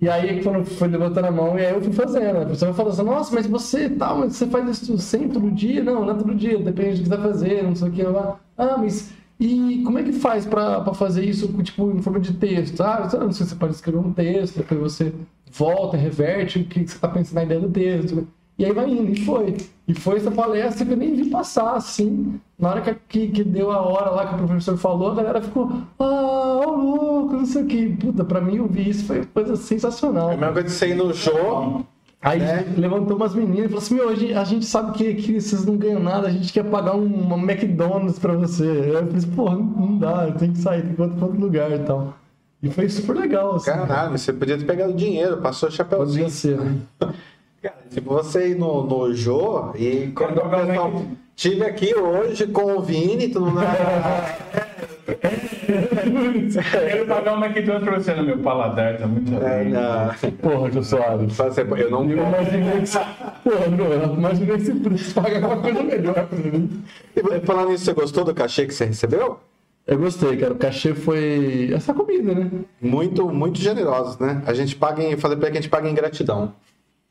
E 0.00 0.08
aí, 0.08 0.42
quando 0.42 0.64
foi 0.64 0.88
levantando 0.88 1.26
a 1.26 1.30
mão, 1.30 1.58
e 1.58 1.66
aí 1.66 1.74
eu 1.74 1.82
fui 1.82 1.92
fazendo. 1.92 2.38
A 2.38 2.46
pessoa 2.46 2.72
falou 2.72 2.92
assim, 2.92 3.02
nossa, 3.02 3.34
mas 3.34 3.46
você 3.46 3.88
tal, 3.90 4.18
mas 4.18 4.34
você 4.34 4.46
faz 4.46 4.68
isso 4.68 4.96
sempre 4.98 5.28
todo 5.28 5.50
dia? 5.50 5.84
Não, 5.84 6.06
não 6.06 6.14
é 6.14 6.16
todo 6.16 6.34
dia, 6.34 6.58
depende 6.58 6.96
do 6.96 7.02
que 7.02 7.08
você 7.08 7.16
vai 7.16 7.28
fazer, 7.30 7.62
não 7.62 7.74
sei 7.76 7.88
o 7.88 7.92
que 7.92 8.02
lá. 8.02 8.40
Ah, 8.56 8.78
mas 8.78 9.12
e 9.38 9.82
como 9.84 9.98
é 9.98 10.02
que 10.02 10.12
faz 10.12 10.46
pra 10.46 10.84
fazer 10.94 11.24
isso, 11.24 11.48
tipo, 11.62 11.90
em 11.90 12.02
forma 12.02 12.20
de 12.20 12.34
texto? 12.34 12.82
Ah, 12.82 13.08
não 13.20 13.32
sei 13.32 13.46
se 13.46 13.50
você 13.50 13.56
pode 13.56 13.74
escrever 13.74 13.98
um 13.98 14.12
texto, 14.12 14.58
depois 14.58 14.80
você 14.80 15.14
volta, 15.50 15.96
reverte 15.96 16.60
o 16.60 16.64
que 16.64 16.86
você 16.86 16.98
tá 16.98 17.08
pensando 17.08 17.36
na 17.36 17.44
ideia 17.44 17.60
do 17.60 17.70
texto. 17.70 18.28
E 18.60 18.64
aí 18.66 18.72
vai 18.72 18.90
indo, 18.90 19.10
e 19.10 19.24
foi. 19.24 19.56
E 19.88 19.94
foi 19.94 20.18
essa 20.18 20.30
palestra 20.30 20.84
que 20.84 20.92
eu 20.92 20.96
nem 20.98 21.14
vi 21.14 21.30
passar, 21.30 21.76
assim. 21.76 22.38
Na 22.58 22.68
hora 22.68 22.98
que, 23.08 23.28
que, 23.28 23.42
deu 23.42 23.72
a 23.72 23.80
hora 23.80 24.10
lá 24.10 24.26
que 24.26 24.34
o 24.34 24.46
professor 24.46 24.76
falou, 24.76 25.12
a 25.12 25.14
galera 25.14 25.40
ficou, 25.40 25.72
ah, 25.98 26.60
ô 26.66 26.70
louco, 26.76 27.36
não 27.36 27.46
sei 27.46 27.62
o 27.62 27.66
que. 27.66 27.88
Puta, 27.96 28.22
pra 28.22 28.38
mim 28.38 28.56
eu 28.56 28.66
vi 28.66 28.90
isso, 28.90 29.06
foi 29.06 29.24
coisa 29.24 29.56
sensacional. 29.56 30.30
É 30.30 30.34
a 30.34 30.36
mesma 30.36 30.52
coisa 30.52 30.68
de 30.68 30.74
você 30.74 30.88
ir 30.88 30.94
no 30.94 31.14
show. 31.14 31.86
Aí 32.20 32.38
né? 32.38 32.66
levantou 32.76 33.16
umas 33.16 33.34
meninas 33.34 33.64
e 33.64 33.68
falou 33.68 33.78
assim: 33.78 33.94
Meu, 33.94 34.10
a 34.10 34.14
gente, 34.14 34.34
a 34.34 34.44
gente 34.44 34.66
sabe 34.66 34.92
que, 34.92 35.14
que 35.14 35.40
vocês 35.40 35.64
não 35.64 35.78
ganham 35.78 36.00
nada, 36.00 36.28
a 36.28 36.30
gente 36.30 36.52
quer 36.52 36.64
pagar 36.64 36.94
um, 36.96 37.06
uma 37.06 37.38
McDonald's 37.38 38.18
pra 38.18 38.34
você. 38.34 38.64
Aí 38.64 38.88
eu 38.90 39.06
falei 39.06 39.16
assim: 39.16 39.30
Pô, 39.30 39.48
não, 39.48 39.96
dá, 39.96 40.30
tem 40.32 40.52
que 40.52 40.58
sair, 40.58 40.82
tem 40.82 40.94
que 40.94 41.02
ir 41.02 41.08
pra 41.08 41.26
outro 41.26 41.40
lugar 41.40 41.72
e 41.72 41.78
tal. 41.78 42.12
E 42.62 42.68
foi 42.68 42.90
super 42.90 43.16
legal, 43.16 43.54
assim. 43.54 43.70
Caralho, 43.70 44.18
você 44.18 44.34
podia 44.34 44.58
ter 44.58 44.66
pegado 44.66 44.92
dinheiro, 44.92 45.38
passou 45.38 45.70
o 45.70 45.72
chapéuzinho. 45.72 46.26
Podia 46.26 46.28
ser, 46.28 46.58
né? 46.58 46.76
Cara, 47.62 47.76
tipo, 47.90 48.14
você 48.14 48.48
ir 48.50 48.54
no, 48.58 48.84
no 48.86 49.14
Jô 49.14 49.72
e 49.76 50.10
quando 50.14 50.38
o 50.38 50.48
pessoal 50.48 51.02
tive 51.36 51.62
aqui 51.64 51.94
hoje 51.94 52.46
com 52.46 52.76
o 52.76 52.80
Vini, 52.80 53.28
tu 53.28 53.40
não 53.40 53.52
Quero 56.70 57.06
pagar 57.06 57.34
uma 57.34 57.46
McDonald's 57.46 57.88
pra 57.88 57.98
você 57.98 58.14
no 58.14 58.22
meu 58.24 58.38
paladar, 58.38 58.98
tá 58.98 59.06
muito 59.06 59.32
É, 59.44 59.64
bem. 59.64 59.72
não. 59.72 60.10
Porra, 60.40 60.70
Jô 60.70 60.82
Soares. 60.82 61.38
Eu 61.38 61.90
não 61.90 62.10
Eu 62.10 62.16
imaginei 62.18 62.80
que 62.80 62.86
você. 62.86 62.98
Porra, 63.44 63.66
não, 63.68 64.14
imaginei 64.14 64.56
que 64.56 64.64
você 64.64 65.12
paga 65.14 65.36
alguma 65.36 65.56
coisa 65.62 65.82
melhor 65.82 66.26
pra 66.26 66.38
mim. 66.38 66.82
E 67.16 67.40
falando 67.46 67.70
nisso, 67.70 67.84
você 67.84 67.92
gostou 67.92 68.24
do 68.24 68.34
cachê 68.34 68.66
que 68.66 68.74
você 68.74 68.86
recebeu? 68.86 69.38
Eu 69.86 69.98
gostei, 69.98 70.36
cara. 70.36 70.52
O 70.52 70.56
cachê 70.56 70.94
foi 70.94 71.70
essa 71.74 71.92
comida, 71.92 72.34
né? 72.34 72.50
Muito, 72.80 73.28
muito 73.28 73.58
generosos, 73.58 74.18
né? 74.18 74.42
A 74.46 74.54
gente 74.54 74.76
paga 74.76 75.02
em. 75.02 75.16
Falei 75.16 75.36
pra 75.36 75.46
ele 75.48 75.52
que 75.52 75.58
a 75.58 75.62
gente 75.62 75.70
paga 75.70 75.88
em 75.88 75.94
gratidão. 75.94 76.52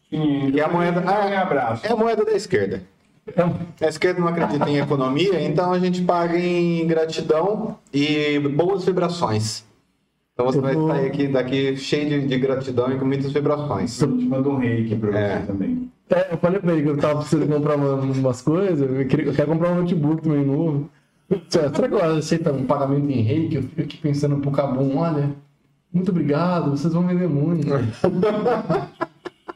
Sim, 0.09 0.51
E 0.53 0.61
a 0.61 0.67
moeda. 0.67 1.03
Ah, 1.05 1.27
um 1.27 1.37
abraço. 1.37 1.85
É 1.85 1.91
a 1.91 1.95
moeda 1.95 2.25
da 2.25 2.31
esquerda. 2.33 2.81
Então, 3.27 3.55
A 3.81 3.85
esquerda 3.87 4.19
não 4.19 4.27
acredita 4.27 4.67
em 4.69 4.77
economia, 4.79 5.39
então 5.41 5.71
a 5.71 5.77
gente 5.77 6.01
paga 6.01 6.35
em 6.37 6.87
gratidão 6.87 7.77
e 7.93 8.39
boas 8.39 8.83
vibrações. 8.85 9.63
Então 10.33 10.45
você 10.47 10.57
Eu 10.57 10.61
vai 10.63 10.73
vou- 10.73 10.87
sair 10.87 11.05
aqui 11.07 11.27
daqui 11.27 11.77
cheio 11.77 12.09
de, 12.09 12.27
de 12.27 12.39
gratidão 12.39 12.91
e 12.91 12.97
com 12.97 13.05
muitas 13.05 13.31
vibrações. 13.31 14.01
Eu 14.01 14.17
te 14.17 14.25
mando 14.25 14.49
um 14.49 14.57
reiki 14.57 14.95
pra 14.95 15.11
você 15.11 15.17
É. 15.17 15.39
também. 15.45 15.91
É, 16.09 16.33
eu 16.33 16.37
falei 16.39 16.59
pra 16.59 16.73
ele 16.73 16.81
que 16.83 16.89
eu 16.89 16.97
tava 16.97 17.19
precisando 17.19 17.47
comprar 17.47 17.75
uma- 17.75 17.93
umas 17.95 18.41
coisas, 18.41 18.81
eu, 18.89 19.05
queria- 19.05 19.27
eu 19.27 19.33
quero 19.33 19.51
comprar 19.51 19.73
um 19.73 19.75
notebook 19.81 20.23
também 20.23 20.43
novo. 20.43 20.89
Será 21.49 21.71
será 21.71 21.87
que 21.87 21.93
eu 21.93 22.03
aceito 22.17 22.49
um 22.49 22.65
pagamento 22.65 23.07
em 23.11 23.21
reiki? 23.21 23.57
Eu 23.57 23.61
fico 23.63 23.81
aqui 23.81 23.97
pensando 23.97 24.37
pro 24.37 24.49
Cabum, 24.49 24.97
olha, 24.97 25.29
muito 25.93 26.09
obrigado, 26.09 26.71
vocês 26.71 26.91
vão 26.91 27.05
vender 27.05 27.27
muito. 27.29 27.67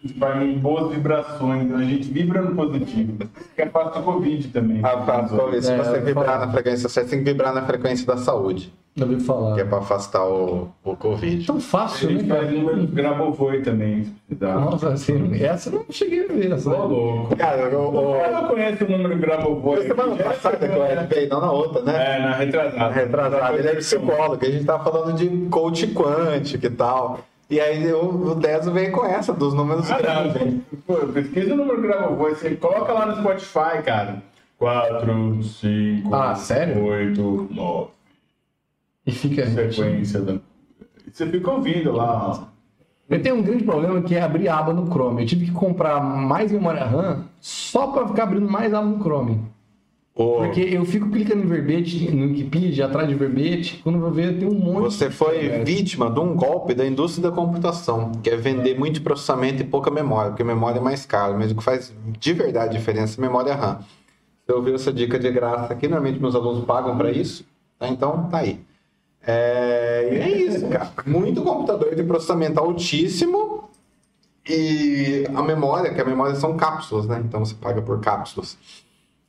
A 0.04 0.08
gente 0.08 0.20
paga 0.20 0.44
em 0.44 0.58
boas 0.58 0.92
vibrações, 0.94 1.74
a 1.74 1.82
gente 1.84 2.12
vibra 2.12 2.42
no 2.42 2.54
positivo. 2.56 3.14
Que 3.56 3.62
é 3.62 3.66
fácil 3.70 4.02
do 4.02 4.04
Covid 4.04 4.48
também. 4.50 4.82
Ah, 4.84 4.98
tá. 4.98 5.28
Se 5.30 5.34
É, 5.72 5.78
você 5.78 5.98
eu 5.98 6.02
vibrar 6.06 6.40
na 6.40 6.52
frequência 6.52 6.90
certa, 6.90 7.10
você 7.10 7.16
tem 7.16 7.24
que 7.24 7.32
vibrar 7.32 7.54
na 7.54 7.62
frequência 7.62 8.06
da 8.06 8.18
saúde, 8.18 8.74
Eu 8.98 9.08
ouvi 9.08 9.22
falar. 9.24 9.56
que 9.56 9.62
é 9.62 9.64
pra 9.64 9.78
afastar 9.78 10.26
o, 10.28 10.68
o 10.84 10.96
Covid. 10.98 11.46
tão 11.48 11.56
A 11.56 11.60
fácil, 11.62 12.10
gente 12.10 12.26
né? 12.26 12.36
faz 12.36 12.52
números 12.52 12.90
Grabovoi 12.90 13.62
também, 13.62 14.04
se 14.04 14.12
precisar. 14.28 14.60
Nossa, 14.60 14.90
assim, 14.90 15.42
essa 15.42 15.70
eu 15.70 15.74
não 15.76 15.86
cheguei 15.90 16.26
a 16.26 16.28
ver. 16.28 16.52
Essa. 16.52 16.70
Ô, 16.70 16.86
louco. 16.86 17.36
Cara, 17.38 17.80
o, 17.80 17.96
o, 17.96 18.16
Eu 18.18 18.32
não 18.34 18.48
conheço 18.50 18.84
o 18.84 18.90
número 18.92 19.18
Grabovoi. 19.18 19.88
semana 19.88 20.16
passada 20.18 20.58
que 20.58 20.66
eu 20.66 21.08
veio, 21.08 21.30
não 21.30 21.40
na 21.40 21.52
outra, 21.54 21.82
né? 21.82 22.18
É, 22.18 22.20
na 22.20 22.36
retrasada. 22.36 22.94
retrasado, 22.94 23.58
ele 23.58 23.68
é 23.70 23.76
psicólogo, 23.76 24.46
a 24.46 24.50
gente 24.52 24.66
tava 24.66 24.84
falando 24.92 25.16
de 25.16 25.30
coach 25.50 25.88
quântico 25.88 26.66
e 26.66 26.70
tal. 26.70 27.20
E 27.54 27.60
aí 27.60 27.94
o, 27.94 28.32
o 28.32 28.36
Deso 28.36 28.72
veio 28.72 28.92
com 28.92 29.06
essa, 29.06 29.32
dos 29.32 29.54
números 29.54 29.90
Ah, 29.92 30.00
grandes. 30.02 30.42
não. 30.44 30.62
Pô, 30.88 30.96
pesquisa 31.08 31.54
o 31.54 31.58
número 31.58 31.84
Grabovoi, 31.84 32.34
você 32.34 32.56
coloca 32.56 32.92
lá 32.92 33.06
no 33.06 33.18
Spotify, 33.18 33.84
cara. 33.86 34.24
4, 34.58 35.44
5, 35.44 36.16
Ah, 36.16 36.34
sério? 36.34 36.84
8, 36.84 37.48
9. 37.52 37.88
E 39.06 39.12
fica. 39.12 39.46
Sequência 39.46 40.20
da. 40.22 40.38
Você 41.12 41.28
fica 41.28 41.52
ouvindo 41.52 41.92
lá. 41.92 42.48
Eu 43.08 43.22
tenho 43.22 43.36
um 43.36 43.44
grande 43.44 43.64
problema 43.64 44.02
que 44.02 44.16
é 44.16 44.22
abrir 44.24 44.50
aba 44.50 44.74
no 44.74 44.88
Chrome. 44.92 45.22
Eu 45.22 45.28
tive 45.28 45.46
que 45.46 45.52
comprar 45.52 46.02
mais 46.02 46.52
memória 46.52 46.84
RAM 46.84 47.26
só 47.40 47.86
pra 47.92 48.08
ficar 48.08 48.24
abrindo 48.24 48.50
mais 48.50 48.74
aba 48.74 48.88
no 48.88 48.98
Chrome. 49.00 49.42
O- 50.16 50.36
Porque 50.38 50.62
eu 50.62 50.86
fico 50.86 51.10
clicando 51.10 51.42
em 51.44 51.48
verbete, 51.48 52.12
no 52.12 52.26
Wikipedia, 52.28 52.86
atrás 52.86 53.08
de 53.10 53.16
verbete, 53.16 53.80
quando 53.84 53.96
eu 53.96 54.02
vou 54.02 54.12
ver 54.12 54.38
tem 54.38 54.48
um 54.48 54.54
monte. 54.54 54.84
Você 54.94 55.10
foi 55.10 55.64
vítima 55.64 56.10
de 56.12 56.20
um 56.20 56.36
golpe 56.36 56.76
da 56.76 56.86
indústria 56.86 57.30
da 57.30 57.36
computação, 57.36 58.12
que 58.22 58.30
é 58.30 58.36
vender 58.38 58.78
muito 58.78 59.02
processamento 59.02 59.64
e 59.64 59.66
pouca 59.66 59.90
memória, 59.90 60.30
porque 60.32 60.44
memória 60.44 60.78
é 60.78 60.82
mais 60.84 61.04
caro, 61.06 61.36
mas 61.38 61.52
o 61.52 61.56
que 61.56 61.64
faz 61.64 61.92
de 62.20 62.34
verdade 62.34 62.78
diferença 62.78 63.20
é 63.20 63.22
memória 63.22 63.56
RAM. 63.56 63.80
Você 64.46 64.54
ouviu 64.54 64.76
essa 64.76 64.94
dica 64.94 65.18
de 65.18 65.32
graça 65.32 65.74
aqui, 65.74 65.88
normalmente 65.88 66.22
meus 66.22 66.36
alunos 66.36 66.64
pagam 66.66 66.96
para 66.96 67.10
isso, 67.12 67.44
tá? 67.80 67.88
então 67.88 68.28
tá 68.30 68.40
aí. 68.40 68.60
É, 69.26 70.10
e 70.12 70.16
é 70.18 70.38
isso, 70.38 70.68
cara. 70.68 70.92
Muito 71.08 71.42
computador 71.42 71.96
de 71.96 72.04
processamento 72.04 72.60
altíssimo 72.60 73.70
e 74.48 75.26
a 75.34 75.42
memória, 75.42 75.94
que 75.94 76.02
a 76.02 76.06
memória 76.06 76.36
são 76.36 76.56
cápsulas, 76.58 77.08
né? 77.08 77.22
Então 77.26 77.44
você 77.44 77.56
paga 77.56 77.82
por 77.82 78.00
cápsulas. 78.02 78.58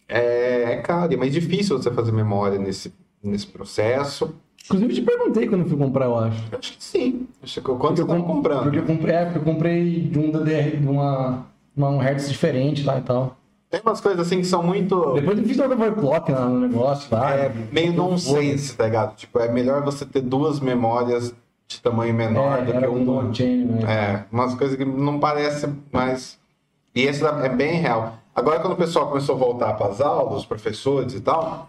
É, 0.09 0.73
é 0.75 0.77
caro, 0.79 1.13
e 1.13 1.15
é 1.15 1.19
mais 1.19 1.33
difícil 1.33 1.79
você 1.79 1.91
fazer 1.91 2.13
memória 2.13 2.59
nesse, 2.59 2.93
nesse 3.23 3.47
processo. 3.47 4.35
Inclusive, 4.67 4.93
eu 4.93 4.95
te 4.97 5.03
perguntei 5.03 5.47
quando 5.49 5.63
eu 5.63 5.69
fui 5.69 5.77
comprar, 5.79 6.07
eu 6.07 6.19
acho. 6.19 6.43
Acho 6.59 6.73
que 6.77 6.85
sim. 6.85 7.27
Acho 7.43 7.61
que 7.61 7.67
quanto 7.75 7.97
você 7.97 8.03
eu 8.03 8.07
tá 8.07 8.17
com- 8.17 8.23
comprando? 8.23 8.63
Porque 8.65 8.79
eu 8.79 8.85
comprei, 8.85 9.15
é, 9.15 9.25
porque 9.25 9.39
eu 9.39 9.43
comprei 9.43 10.01
de 10.01 10.19
um 10.19 10.31
DDR, 10.31 10.77
de 10.79 10.87
uma, 10.89 11.47
uma 11.77 11.89
um 11.91 11.99
hertz 11.99 12.29
diferente 12.29 12.83
lá 12.83 12.99
e 12.99 13.03
tal. 13.03 13.37
Tem 13.71 13.81
umas 13.85 14.01
coisas 14.01 14.25
assim 14.27 14.39
que 14.39 14.47
são 14.47 14.63
muito. 14.63 15.15
Depois 15.15 15.37
eu 15.39 15.45
fiz 15.45 15.59
o 15.59 15.65
overclock 15.65 16.31
no 16.33 16.61
negócio 16.61 17.09
lá. 17.15 17.35
É 17.35 17.53
meio 17.73 17.93
nonsense, 17.93 18.75
tá 18.77 18.85
ligado? 18.85 19.17
Tipo, 19.17 19.41
é 19.41 19.51
melhor 19.51 19.83
você 19.83 20.07
ter 20.07 20.21
duas 20.21 20.61
memórias 20.61 21.35
de 21.67 21.81
tamanho 21.81 22.15
menor 22.15 22.59
É, 22.61 22.63
do 22.65 22.73
que 22.73 22.87
uma. 22.87 23.05
blockchain, 23.23 23.65
né? 23.65 23.81
É, 23.93 24.25
umas 24.31 24.55
coisas 24.55 24.77
que 24.77 24.85
não 24.85 25.19
parecem, 25.19 25.75
mas. 25.93 26.39
E 26.95 27.03
esse 27.03 27.25
é 27.27 27.49
bem 27.49 27.81
real. 27.81 28.19
Agora, 28.35 28.61
quando 28.61 28.73
o 28.73 28.77
pessoal 28.77 29.09
começou 29.09 29.35
a 29.35 29.39
voltar 29.39 29.75
para 29.75 29.89
as 29.89 30.01
aulas, 30.01 30.39
os 30.41 30.47
professores 30.47 31.15
e 31.15 31.21
tal, 31.21 31.69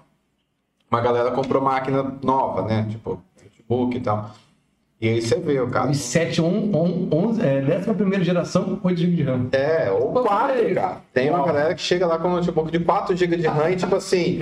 uma 0.89 1.01
galera 1.01 1.31
comprou 1.31 1.61
máquina 1.61 2.15
nova, 2.23 2.63
né? 2.63 2.87
Tipo, 2.89 3.21
notebook 3.41 3.97
e 3.97 4.01
tal. 4.01 4.31
E 5.01 5.09
aí 5.09 5.21
você 5.21 5.37
vê 5.37 5.59
o 5.59 5.69
cara. 5.69 5.91
E 5.91 5.95
7, 5.95 6.41
11, 6.41 7.41
é, 7.41 7.61
11 7.61 8.23
geração, 8.23 8.79
8 8.81 8.97
GB 8.97 9.15
de 9.15 9.23
RAM. 9.23 9.49
É, 9.51 9.91
ou 9.91 10.13
Pô, 10.13 10.21
4, 10.23 10.55
velho. 10.55 10.73
cara. 10.73 10.97
Tem 11.13 11.29
uma 11.29 11.45
galera 11.45 11.75
que 11.75 11.81
chega 11.81 12.07
lá 12.07 12.17
com 12.17 12.29
um 12.29 12.31
notebook 12.37 12.71
de 12.71 12.79
4 12.79 13.15
GB 13.15 13.35
de 13.35 13.45
RAM 13.45 13.69
e 13.71 13.75
tipo 13.75 13.93
assim. 13.95 14.39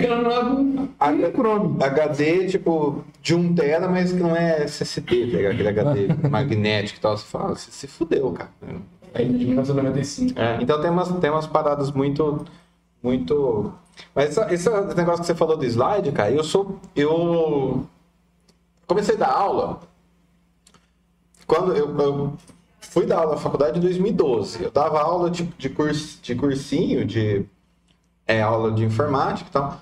H- 1.00 1.32
Chrome. 1.32 1.84
HD, 1.84 2.48
tipo, 2.48 3.04
de 3.22 3.34
1 3.36 3.56
tera, 3.56 3.88
mas 3.90 4.14
que 4.14 4.20
não 4.20 4.36
é 4.36 4.64
SSD, 4.64 5.32
tá? 5.32 5.50
Aquele 5.50 5.68
HD 5.68 6.08
magnético 6.30 7.00
e 7.00 7.02
tal. 7.02 7.18
Você 7.18 7.26
fala, 7.26 7.56
você 7.56 7.72
se 7.72 7.88
fudeu, 7.88 8.32
cara. 8.32 8.52
Ainda 9.14 9.38
de 9.38 9.46
1995. 9.46 10.40
É, 10.40 10.58
então 10.62 10.82
tem 10.82 10.90
umas, 10.90 11.10
tem 11.20 11.30
umas 11.30 11.46
paradas 11.48 11.92
muito, 11.92 12.46
muito 13.02 13.72
Mas 14.16 14.30
essa- 14.38 14.52
esse 14.54 14.70
negócio 14.96 15.22
que 15.22 15.28
você 15.28 15.36
falou 15.36 15.56
do 15.56 15.66
slide, 15.66 16.12
cara, 16.12 16.32
eu 16.32 16.44
sou. 16.44 16.80
Eu 16.96 17.86
comecei 18.88 19.16
a 19.16 19.20
dar 19.20 19.32
aula. 19.32 19.80
Quando 21.46 21.74
eu, 21.76 21.96
eu 22.00 22.34
fui 22.80 23.06
dar 23.06 23.20
aula 23.20 23.32
na 23.34 23.38
faculdade 23.42 23.78
em 23.78 23.82
2012. 23.82 24.64
Eu 24.64 24.72
dava 24.72 25.02
aula 25.02 25.30
tipo, 25.30 25.54
de, 25.58 25.70
curso, 25.70 26.20
de 26.22 26.36
cursinho, 26.36 27.06
de 27.06 27.46
é, 28.26 28.42
aula 28.42 28.72
de 28.72 28.84
informática 28.84 29.50
e 29.50 29.54
tal. 29.54 29.78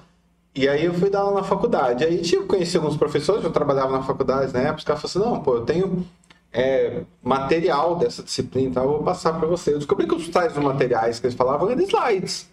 E 0.54 0.68
aí 0.68 0.84
eu 0.86 0.94
fui 0.94 1.10
dar 1.10 1.20
aula 1.22 1.42
na 1.42 1.44
faculdade. 1.48 2.04
Aí 2.04 2.22
tipo, 2.22 2.46
conheci 2.48 2.76
alguns 2.76 2.98
professores, 2.98 3.44
eu 3.44 3.52
trabalhava 3.52 3.92
na 3.92 4.04
faculdade 4.04 4.52
na 4.52 4.60
época, 4.60 4.80
os 4.80 4.84
caras 4.84 5.02
falaram 5.02 5.30
assim, 5.32 5.36
não, 5.38 5.44
pô, 5.44 5.56
eu 5.58 5.66
tenho 5.66 6.06
é, 6.54 7.04
material 7.24 7.96
dessa 7.96 8.24
disciplina 8.24 8.70
e 8.70 8.74
tal, 8.74 8.86
eu 8.86 8.92
vou 8.92 9.04
passar 9.04 9.34
para 9.34 9.48
você. 9.48 9.74
Eu 9.74 9.78
descobri 9.78 10.08
que 10.08 10.16
os 10.16 10.28
tais 10.30 10.56
materiais 10.58 11.20
que 11.20 11.28
eles 11.28 11.36
falavam 11.36 11.70
eram 11.70 11.82
slides. 11.84 12.50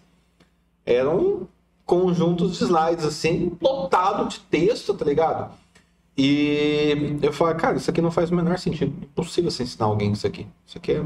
Eram 0.85 1.47
conjuntos 1.85 2.57
de 2.57 2.63
slides, 2.63 3.05
assim, 3.05 3.57
lotado 3.61 4.29
de 4.29 4.39
texto, 4.41 4.93
tá 4.93 5.03
ligado? 5.05 5.51
E 6.17 7.17
eu 7.21 7.31
falei, 7.31 7.55
cara, 7.55 7.77
isso 7.77 7.89
aqui 7.89 8.01
não 8.01 8.11
faz 8.11 8.29
o 8.29 8.35
menor 8.35 8.57
sentido. 8.59 8.93
Impossível 9.03 9.49
você 9.49 9.63
ensinar 9.63 9.85
alguém 9.85 10.11
isso 10.11 10.27
aqui. 10.27 10.45
Isso 10.65 10.77
aqui 10.77 10.91
é, 10.91 11.01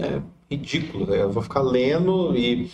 é 0.00 0.22
ridículo. 0.50 1.06
né? 1.06 1.22
Eu 1.22 1.30
vou 1.30 1.42
ficar 1.42 1.62
lendo 1.62 2.36
e. 2.36 2.70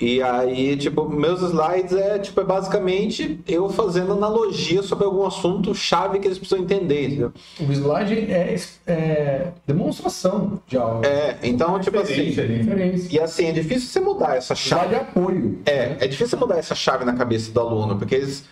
E 0.00 0.20
aí, 0.22 0.76
tipo, 0.76 1.08
meus 1.08 1.42
slides 1.42 1.92
é, 1.92 2.18
tipo, 2.18 2.40
é 2.40 2.44
basicamente 2.44 3.38
eu 3.46 3.68
fazendo 3.68 4.12
analogia 4.12 4.82
sobre 4.82 5.04
algum 5.04 5.24
assunto 5.24 5.74
chave 5.74 6.18
que 6.18 6.26
eles 6.26 6.38
precisam 6.38 6.64
entender, 6.64 7.06
entendeu? 7.06 7.32
O 7.60 7.70
slide 7.70 8.14
é, 8.32 8.56
é 8.86 9.52
demonstração 9.66 10.60
de 10.66 10.76
algo. 10.76 11.04
É, 11.04 11.38
então, 11.42 11.78
tipo 11.78 11.98
assim. 11.98 12.14
Ali. 12.14 12.58
Diferença. 12.58 13.08
E 13.14 13.20
assim, 13.20 13.46
é 13.46 13.52
difícil 13.52 13.88
você 13.88 14.00
mudar 14.00 14.36
essa 14.36 14.54
chave. 14.54 14.86
Slide 14.86 14.94
é 14.94 14.98
apoio. 14.98 15.58
É, 15.66 15.96
é 16.00 16.08
difícil 16.08 16.38
mudar 16.38 16.58
essa 16.58 16.74
chave 16.74 17.04
na 17.04 17.14
cabeça 17.14 17.52
do 17.52 17.60
aluno, 17.60 17.96
porque 17.96 18.14
eles. 18.14 18.44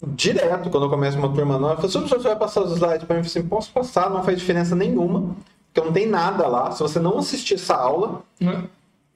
Direto, 0.00 0.70
quando 0.70 0.84
eu 0.84 0.90
começo 0.90 1.18
uma 1.18 1.32
turma 1.32 1.58
nova, 1.58 1.82
eu 1.82 1.88
falo, 1.88 2.04
professor, 2.04 2.22
você 2.22 2.28
vai 2.28 2.36
passar 2.36 2.60
os 2.62 2.72
slides 2.72 3.04
para 3.04 3.16
mim? 3.16 3.22
Eu 3.22 3.28
falo 3.28 3.38
assim, 3.38 3.42
posso 3.42 3.72
passar, 3.72 4.10
não 4.10 4.22
faz 4.22 4.38
diferença 4.38 4.76
nenhuma, 4.76 5.34
porque 5.74 5.84
não 5.84 5.92
tem 5.92 6.06
nada 6.06 6.46
lá. 6.46 6.70
Se 6.70 6.80
você 6.80 7.00
não 7.00 7.18
assistir 7.18 7.54
essa 7.54 7.74
aula, 7.74 8.22
né? 8.40 8.62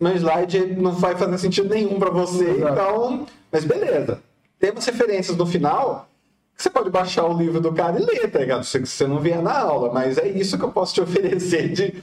Meu 0.03 0.17
slide 0.17 0.67
não 0.77 0.93
vai 0.93 1.17
fazer 1.17 1.39
sentido 1.39 1.69
nenhum 1.73 1.99
para 1.99 2.11
você, 2.11 2.51
Exato. 2.51 2.73
então. 2.73 3.27
Mas 3.51 3.65
beleza. 3.65 4.21
Tem 4.59 4.71
umas 4.71 4.85
referências 4.85 5.37
no 5.37 5.47
final. 5.47 6.09
que 6.57 6.63
Você 6.63 6.71
pode 6.71 6.91
baixar 6.91 7.25
o 7.25 7.37
livro 7.37 7.61
do 7.61 7.73
cara 7.73 8.01
e 8.01 8.05
ler, 8.05 8.31
tá 8.31 8.39
ligado? 8.39 8.65
Se 8.65 8.79
você 8.79 9.07
não 9.07 9.21
vier 9.21 9.43
na 9.43 9.59
aula, 9.59 9.93
mas 9.93 10.19
é 10.19 10.29
isso 10.29 10.59
que 10.59 10.65
eu 10.65 10.71
posso 10.71 10.95
te 10.95 11.01
oferecer 11.03 11.69
de. 11.73 12.03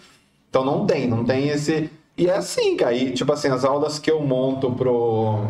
Então 0.49 0.63
não 0.63 0.85
tem, 0.85 1.07
não 1.07 1.23
tem 1.25 1.49
esse. 1.49 1.89
E 2.17 2.27
é 2.27 2.35
assim, 2.35 2.75
cara. 2.75 2.93
E, 2.93 3.11
tipo 3.11 3.31
assim, 3.31 3.49
as 3.49 3.63
aulas 3.63 3.99
que 3.99 4.11
eu 4.11 4.21
monto 4.21 4.71
pro. 4.71 5.47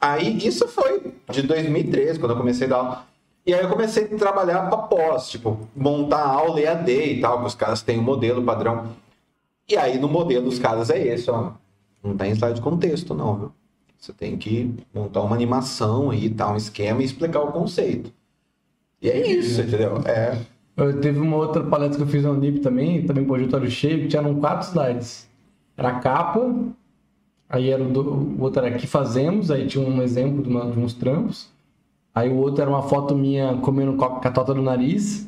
Aí 0.00 0.38
isso 0.46 0.68
foi 0.68 1.12
de 1.30 1.42
2013, 1.42 2.18
quando 2.18 2.32
eu 2.32 2.36
comecei 2.36 2.66
a 2.66 2.70
dar 2.70 2.76
aula. 2.76 3.06
E 3.46 3.54
aí 3.54 3.62
eu 3.62 3.68
comecei 3.68 4.04
a 4.04 4.16
trabalhar 4.18 4.68
para 4.68 4.78
pós, 4.78 5.30
tipo, 5.30 5.58
montar 5.74 6.22
aula 6.22 6.60
EAD 6.60 6.90
e 6.90 7.20
tal, 7.20 7.40
que 7.40 7.46
os 7.46 7.54
caras 7.54 7.82
têm 7.82 7.98
um 7.98 8.02
modelo 8.02 8.42
padrão. 8.42 8.88
E 9.68 9.76
aí 9.76 9.98
no 9.98 10.08
modelo 10.08 10.44
dos 10.44 10.58
caras 10.58 10.90
é 10.90 10.98
esse, 11.04 11.30
ó. 11.30 11.52
Não 12.02 12.16
tem 12.16 12.32
slide 12.32 12.60
com 12.60 12.76
texto, 12.76 13.14
não, 13.14 13.36
viu? 13.38 13.52
Você 13.98 14.12
tem 14.12 14.36
que 14.36 14.74
montar 14.94 15.22
uma 15.22 15.34
animação 15.34 16.10
aí, 16.10 16.30
tal, 16.30 16.52
um 16.54 16.56
esquema 16.56 17.02
e 17.02 17.04
explicar 17.04 17.40
o 17.40 17.52
conceito. 17.52 18.12
E 19.02 19.10
é 19.10 19.26
isso, 19.32 19.60
entendeu? 19.60 19.98
É. 20.06 20.38
Eu 20.76 21.00
teve 21.00 21.18
uma 21.18 21.36
outra 21.36 21.64
palestra 21.64 21.96
que 21.98 22.02
eu 22.04 22.06
fiz 22.06 22.22
na 22.22 22.30
Unip 22.30 22.60
também, 22.60 23.04
também 23.04 23.24
projetório 23.24 23.70
cheio, 23.70 24.02
que 24.02 24.08
tinha 24.08 24.22
quatro 24.34 24.68
slides. 24.68 25.28
Era 25.76 25.88
a 25.90 26.00
capa, 26.00 26.54
aí 27.48 27.70
era 27.70 27.82
o, 27.82 27.88
do- 27.90 28.02
o 28.38 28.42
outro 28.42 28.64
era 28.64 28.76
que 28.78 28.86
fazemos, 28.86 29.50
aí 29.50 29.66
tinha 29.66 29.86
um 29.86 30.02
exemplo 30.02 30.42
de, 30.42 30.48
uma- 30.48 30.70
de 30.70 30.78
uns 30.78 30.94
trampos. 30.94 31.48
Aí 32.14 32.28
o 32.30 32.36
outro 32.36 32.62
era 32.62 32.70
uma 32.70 32.82
foto 32.82 33.14
minha 33.16 33.56
comendo 33.58 33.96
co- 33.96 34.20
catota 34.20 34.54
no 34.54 34.62
nariz. 34.62 35.26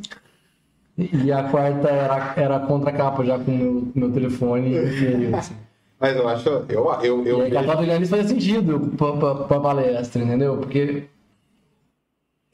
E 0.99 1.33
a 1.33 1.45
quarta 1.51 1.89
era, 1.89 2.35
era 2.37 2.57
a 2.57 2.61
contracapa 2.67 3.25
já 3.25 3.39
com 3.39 3.51
o 3.53 3.57
meu, 3.59 3.93
meu 3.95 4.13
telefone. 4.13 4.71
E, 4.77 5.35
assim. 5.35 5.55
Mas 6.01 6.17
eu 6.17 6.27
acho. 6.29 6.49
Eu, 6.49 6.91
eu, 7.03 7.27
eu 7.27 7.47
e 7.47 7.51
catota 7.51 7.83
no 7.83 7.87
nariz 7.87 8.09
fazia 8.09 8.27
sentido 8.27 8.93
pra, 8.97 9.13
pra, 9.19 9.35
pra 9.45 9.61
palestra, 9.61 10.23
entendeu? 10.23 10.57
Porque 10.57 11.05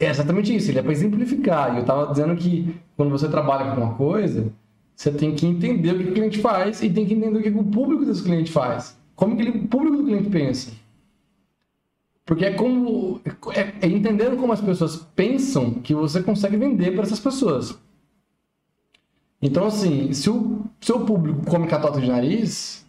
é 0.01 0.07
exatamente 0.11 0.55
isso, 0.55 0.71
ele 0.71 0.81
é 0.81 0.83
para 0.83 0.93
exemplificar. 0.93 1.75
E 1.75 1.79
eu 1.79 1.85
tava 1.85 2.11
dizendo 2.11 2.35
que 2.37 2.75
quando 2.97 3.11
você 3.11 3.29
trabalha 3.29 3.73
com 3.75 3.81
uma 3.83 3.95
coisa, 3.95 4.53
você 4.97 5.13
tem 5.13 5.35
que 5.35 5.47
entender 5.47 5.93
o 5.93 5.99
que 5.99 6.11
o 6.11 6.13
cliente 6.15 6.41
faz 6.41 6.83
e 6.83 6.91
tem 6.91 7.07
que 7.07 7.15
entender 7.15 7.39
o 7.39 7.43
que 7.43 7.49
o 7.51 7.65
público 7.65 8.05
desse 8.05 8.23
cliente 8.23 8.51
faz. 8.51 8.99
Como 9.15 9.37
que 9.37 9.43
ele- 9.43 9.59
o 9.65 9.69
público 9.69 9.97
do 9.99 10.05
cliente 10.05 10.29
pensa. 10.29 10.73
Porque 12.25 12.45
é 12.45 12.53
como. 12.55 13.21
É, 13.55 13.87
é 13.87 13.89
entendendo 13.89 14.37
como 14.37 14.53
as 14.53 14.61
pessoas 14.61 14.97
pensam 15.15 15.75
que 15.75 15.95
você 15.95 16.21
consegue 16.23 16.57
vender 16.57 16.93
para 16.93 17.05
essas 17.05 17.21
pessoas. 17.21 17.79
Então, 19.41 19.67
assim, 19.67 20.13
se 20.13 20.29
o 20.31 20.63
seu 20.81 21.01
público 21.05 21.45
come 21.47 21.69
catota 21.69 22.01
de 22.01 22.09
nariz, 22.09 22.86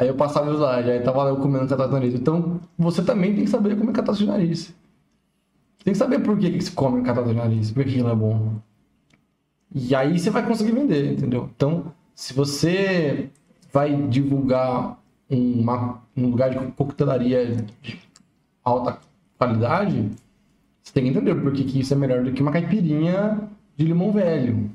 aí 0.00 0.08
eu 0.08 0.14
passava 0.14 0.50
o 0.50 0.54
slide, 0.54 0.90
aí 0.90 1.00
tava 1.00 1.28
eu 1.28 1.36
comendo 1.36 1.68
catota 1.68 1.88
de 1.88 1.94
nariz. 1.94 2.14
Então, 2.14 2.58
você 2.78 3.02
também 3.04 3.34
tem 3.34 3.44
que 3.44 3.50
saber 3.50 3.76
comer 3.76 3.92
catota 3.92 4.18
de 4.18 4.26
nariz. 4.26 4.74
Tem 5.84 5.92
que 5.92 5.98
saber 5.98 6.20
por 6.20 6.38
que, 6.38 6.50
que 6.50 6.64
se 6.64 6.72
come 6.72 7.02
catota 7.02 7.28
de 7.28 7.34
nariz, 7.34 7.70
por 7.70 7.84
que 7.84 7.90
aquilo 7.90 8.08
é 8.08 8.14
bom. 8.14 8.54
E 9.74 9.94
aí 9.94 10.18
você 10.18 10.30
vai 10.30 10.44
conseguir 10.46 10.72
vender, 10.72 11.12
entendeu? 11.12 11.50
Então, 11.54 11.92
se 12.14 12.32
você 12.32 13.28
vai 13.72 13.94
divulgar 14.08 14.98
uma, 15.28 16.02
um 16.16 16.30
lugar 16.30 16.50
de 16.50 16.58
coquetelaria 16.72 17.56
de 17.82 18.00
alta 18.64 18.98
qualidade, 19.38 20.10
você 20.82 20.92
tem 20.94 21.04
que 21.04 21.10
entender 21.10 21.34
por 21.34 21.52
que, 21.52 21.64
que 21.64 21.80
isso 21.80 21.92
é 21.92 21.96
melhor 21.96 22.24
do 22.24 22.32
que 22.32 22.42
uma 22.42 22.50
caipirinha 22.50 23.38
de 23.76 23.84
limão 23.84 24.12
velho. 24.12 24.70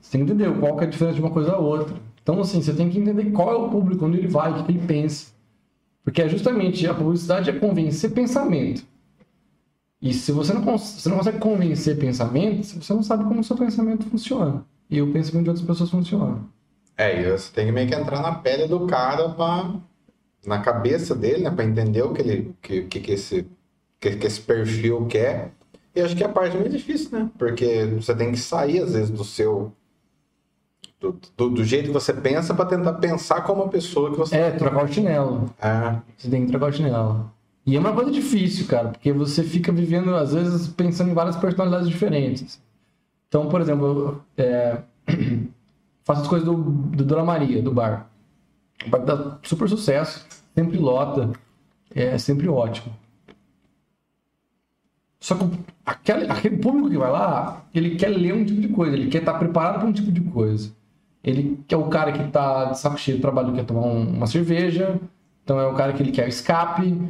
Você 0.00 0.12
tem 0.12 0.24
que 0.24 0.32
entender 0.32 0.58
qual 0.58 0.76
que 0.76 0.84
é 0.84 0.86
a 0.86 0.90
diferença 0.90 1.16
de 1.16 1.22
uma 1.22 1.30
coisa 1.30 1.52
a 1.52 1.58
outra. 1.58 1.94
Então, 2.22 2.40
assim, 2.40 2.62
você 2.62 2.72
tem 2.72 2.88
que 2.88 2.98
entender 2.98 3.30
qual 3.32 3.52
é 3.52 3.56
o 3.56 3.68
público, 3.68 4.06
onde 4.06 4.18
ele 4.18 4.28
vai, 4.28 4.52
o 4.52 4.64
que, 4.64 4.72
ele 4.72 4.86
pensa. 4.86 5.32
Porque 6.04 6.22
é 6.22 6.28
justamente 6.28 6.86
a 6.86 6.94
publicidade 6.94 7.50
é 7.50 7.52
convencer 7.52 8.12
pensamento. 8.12 8.84
E 10.00 10.12
se 10.12 10.32
você 10.32 10.52
não, 10.52 10.62
você 10.62 11.08
não 11.08 11.18
consegue 11.18 11.38
convencer 11.38 11.96
pensamento, 11.96 12.64
você 12.64 12.92
não 12.92 13.02
sabe 13.02 13.24
como 13.24 13.40
o 13.40 13.44
seu 13.44 13.56
pensamento 13.56 14.04
funciona. 14.06 14.64
E 14.90 15.00
o 15.00 15.12
pensamento 15.12 15.44
de 15.44 15.50
outras 15.50 15.66
pessoas 15.66 15.90
funciona. 15.90 16.40
É, 16.96 17.20
e 17.20 17.30
você 17.30 17.52
tem 17.52 17.66
que 17.66 17.72
meio 17.72 17.88
que 17.88 17.94
entrar 17.94 18.20
na 18.20 18.34
pele 18.34 18.66
do 18.66 18.86
cara 18.86 19.28
pra, 19.30 19.74
na 20.46 20.58
cabeça 20.60 21.14
dele, 21.14 21.44
né? 21.44 21.50
Pra 21.50 21.64
entender 21.64 22.02
o 22.02 22.12
que 22.12 22.20
ele. 22.20 22.54
que, 22.60 22.82
que, 22.82 23.00
que 23.00 23.12
esse, 23.12 23.46
que, 24.00 24.16
que 24.16 24.26
esse 24.26 24.40
perfil 24.40 25.06
quer. 25.06 25.52
E 25.94 26.00
acho 26.00 26.16
que 26.16 26.22
é 26.22 26.26
a 26.26 26.32
parte 26.32 26.56
mais 26.56 26.72
difícil, 26.72 27.10
né? 27.18 27.30
Porque 27.38 27.84
você 27.86 28.14
tem 28.14 28.32
que 28.32 28.38
sair, 28.38 28.80
às 28.80 28.92
vezes, 28.92 29.10
do 29.10 29.24
seu. 29.24 29.72
Do, 31.02 31.18
do, 31.36 31.50
do 31.50 31.64
jeito 31.64 31.86
que 31.86 31.92
você 31.92 32.14
pensa 32.14 32.54
pra 32.54 32.64
tentar 32.64 32.92
pensar 32.94 33.40
como 33.42 33.64
a 33.64 33.68
pessoa 33.68 34.12
que 34.12 34.16
você. 34.16 34.36
É, 34.36 34.50
trocar 34.52 34.84
o 34.84 34.88
chinelo. 34.88 35.52
É. 35.60 35.96
Você 36.16 36.30
tem 36.30 36.46
que 36.46 36.52
trocar 36.52 36.68
o 36.68 36.72
chinelo. 36.72 37.28
E 37.66 37.76
é 37.76 37.80
uma 37.80 37.92
coisa 37.92 38.10
difícil, 38.12 38.66
cara, 38.68 38.90
porque 38.90 39.12
você 39.12 39.42
fica 39.42 39.72
vivendo, 39.72 40.14
às 40.14 40.32
vezes, 40.32 40.68
pensando 40.68 41.10
em 41.10 41.14
várias 41.14 41.36
personalidades 41.36 41.88
diferentes. 41.88 42.62
Então, 43.28 43.48
por 43.48 43.60
exemplo, 43.60 44.22
eu, 44.36 44.44
é, 44.44 44.78
faço 46.04 46.22
as 46.22 46.28
coisas 46.28 46.46
do, 46.46 46.54
do 46.54 47.04
Dona 47.04 47.24
Maria, 47.24 47.60
do 47.60 47.72
bar. 47.72 48.08
O 48.86 48.90
bar 48.90 48.98
dá 48.98 49.38
super 49.42 49.68
sucesso, 49.68 50.24
sempre 50.54 50.78
lota, 50.78 51.30
é 51.92 52.16
sempre 52.16 52.48
ótimo. 52.48 52.94
Só 55.18 55.36
que 55.36 55.44
aquele, 55.86 56.30
aquele 56.30 56.56
público 56.58 56.90
que 56.90 56.98
vai 56.98 57.10
lá, 57.10 57.64
ele 57.74 57.96
quer 57.96 58.08
ler 58.08 58.34
um 58.34 58.44
tipo 58.44 58.60
de 58.60 58.68
coisa, 58.68 58.96
ele 58.96 59.08
quer 59.08 59.18
estar 59.18 59.34
preparado 59.34 59.78
para 59.78 59.88
um 59.88 59.92
tipo 59.92 60.10
de 60.10 60.20
coisa. 60.20 60.72
Ele 61.24 61.62
quer 61.68 61.76
o 61.76 61.84
cara 61.88 62.12
que 62.12 62.24
tá 62.30 62.66
de 62.66 62.78
saco 62.78 62.98
cheio 62.98 63.18
do 63.18 63.20
trabalho, 63.20 63.52
quer 63.54 63.64
tomar 63.64 63.82
um- 63.86 64.10
uma 64.16 64.26
cerveja, 64.26 64.98
então 65.44 65.58
é 65.60 65.66
um 65.68 65.74
cara 65.74 65.92
que 65.92 66.02
ele 66.02 66.10
quer 66.12 66.26
o 66.26 66.28
escape, 66.28 67.00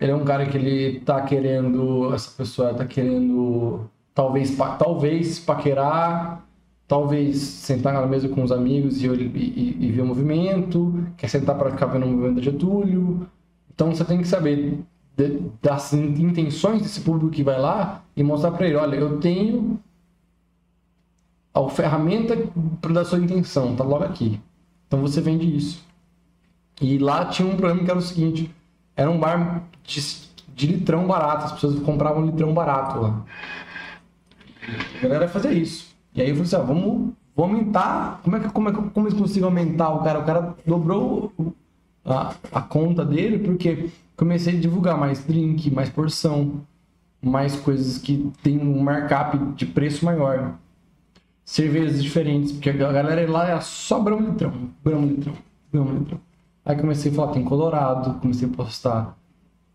ele 0.00 0.12
é 0.12 0.14
um 0.14 0.24
cara 0.24 0.46
que 0.46 0.56
ele 0.56 1.00
tá 1.00 1.20
querendo, 1.22 2.12
essa 2.14 2.30
pessoa 2.36 2.72
tá 2.74 2.84
querendo 2.86 3.80
talvez, 4.14 4.50
pa- 4.52 4.76
talvez 4.76 5.38
paquerar, 5.38 6.44
talvez 6.86 7.36
sentar 7.38 7.92
na 7.92 8.06
mesa 8.06 8.28
com 8.28 8.42
os 8.42 8.50
amigos 8.52 9.02
e, 9.02 9.06
e, 9.06 9.76
e- 9.80 9.92
ver 9.92 10.00
o 10.02 10.06
movimento, 10.06 11.04
quer 11.16 11.28
sentar 11.28 11.56
para 11.58 11.70
ficar 11.70 11.86
vendo 11.86 12.06
o 12.06 12.08
movimento 12.08 12.36
da 12.36 12.42
Getúlio. 12.42 13.26
Então 13.74 13.92
você 13.94 14.04
tem 14.04 14.18
que 14.18 14.26
saber 14.28 14.78
das 15.60 15.92
in- 15.92 16.14
intenções 16.22 16.80
desse 16.82 17.00
público 17.00 17.30
que 17.30 17.42
vai 17.42 17.60
lá 17.60 18.02
e 18.16 18.22
mostrar 18.22 18.52
para 18.52 18.66
ele, 18.66 18.76
olha, 18.76 18.96
eu 18.96 19.18
tenho 19.20 19.78
a 21.52 21.68
ferramenta 21.68 22.36
da 22.90 23.04
sua 23.04 23.18
intenção, 23.18 23.74
tá 23.74 23.84
logo 23.84 24.04
aqui. 24.04 24.40
Então 24.86 25.00
você 25.00 25.20
vende 25.20 25.54
isso. 25.54 25.84
E 26.80 26.98
lá 26.98 27.26
tinha 27.26 27.48
um 27.48 27.56
problema 27.56 27.84
que 27.84 27.90
era 27.90 27.98
o 27.98 28.02
seguinte, 28.02 28.50
era 28.96 29.10
um 29.10 29.18
bar 29.18 29.62
de, 29.84 30.00
de 30.54 30.66
litrão 30.66 31.06
barato, 31.06 31.46
as 31.46 31.52
pessoas 31.52 31.78
compravam 31.80 32.26
litrão 32.26 32.54
barato 32.54 33.00
lá. 33.00 33.24
A 34.96 35.02
galera 35.02 35.28
fazia 35.28 35.52
isso. 35.52 35.94
E 36.14 36.22
aí 36.22 36.30
eu 36.30 36.36
falei 36.36 36.46
assim, 36.46 36.56
ó, 36.56 36.62
vamos, 36.62 37.12
vamos 37.34 37.56
aumentar, 37.56 38.20
como 38.22 38.36
é 38.36 38.40
que 38.40 38.48
como 38.50 38.68
é 38.68 38.72
que 38.72 38.82
como 38.90 39.06
eles 39.06 39.18
conseguem 39.18 39.44
aumentar 39.44 39.90
o 39.90 40.02
cara? 40.02 40.18
O 40.20 40.24
cara 40.24 40.54
dobrou 40.66 41.32
a, 42.04 42.34
a 42.52 42.60
conta 42.60 43.04
dele 43.04 43.38
porque 43.38 43.90
comecei 44.16 44.56
a 44.56 44.60
divulgar 44.60 44.96
mais 44.96 45.24
drink, 45.24 45.70
mais 45.70 45.88
porção, 45.88 46.62
mais 47.22 47.56
coisas 47.56 47.98
que 47.98 48.32
tem 48.42 48.58
um 48.58 48.82
markup 48.82 49.36
de 49.54 49.66
preço 49.66 50.04
maior. 50.04 50.54
Cervejas 51.48 52.02
diferentes, 52.02 52.52
porque 52.52 52.68
a 52.68 52.92
galera 52.92 53.26
lá 53.30 53.48
é 53.48 53.58
só 53.62 53.98
Brahma 53.98 54.28
Litrão, 54.28 54.52
Brahma 54.84 55.06
Litrão, 55.06 55.32
Brahma 55.72 55.98
Litrão. 55.98 56.20
Aí 56.62 56.76
comecei 56.76 57.10
a 57.10 57.14
falar, 57.14 57.32
tem 57.32 57.42
Colorado, 57.42 58.20
comecei 58.20 58.46
a 58.46 58.52
postar 58.52 59.16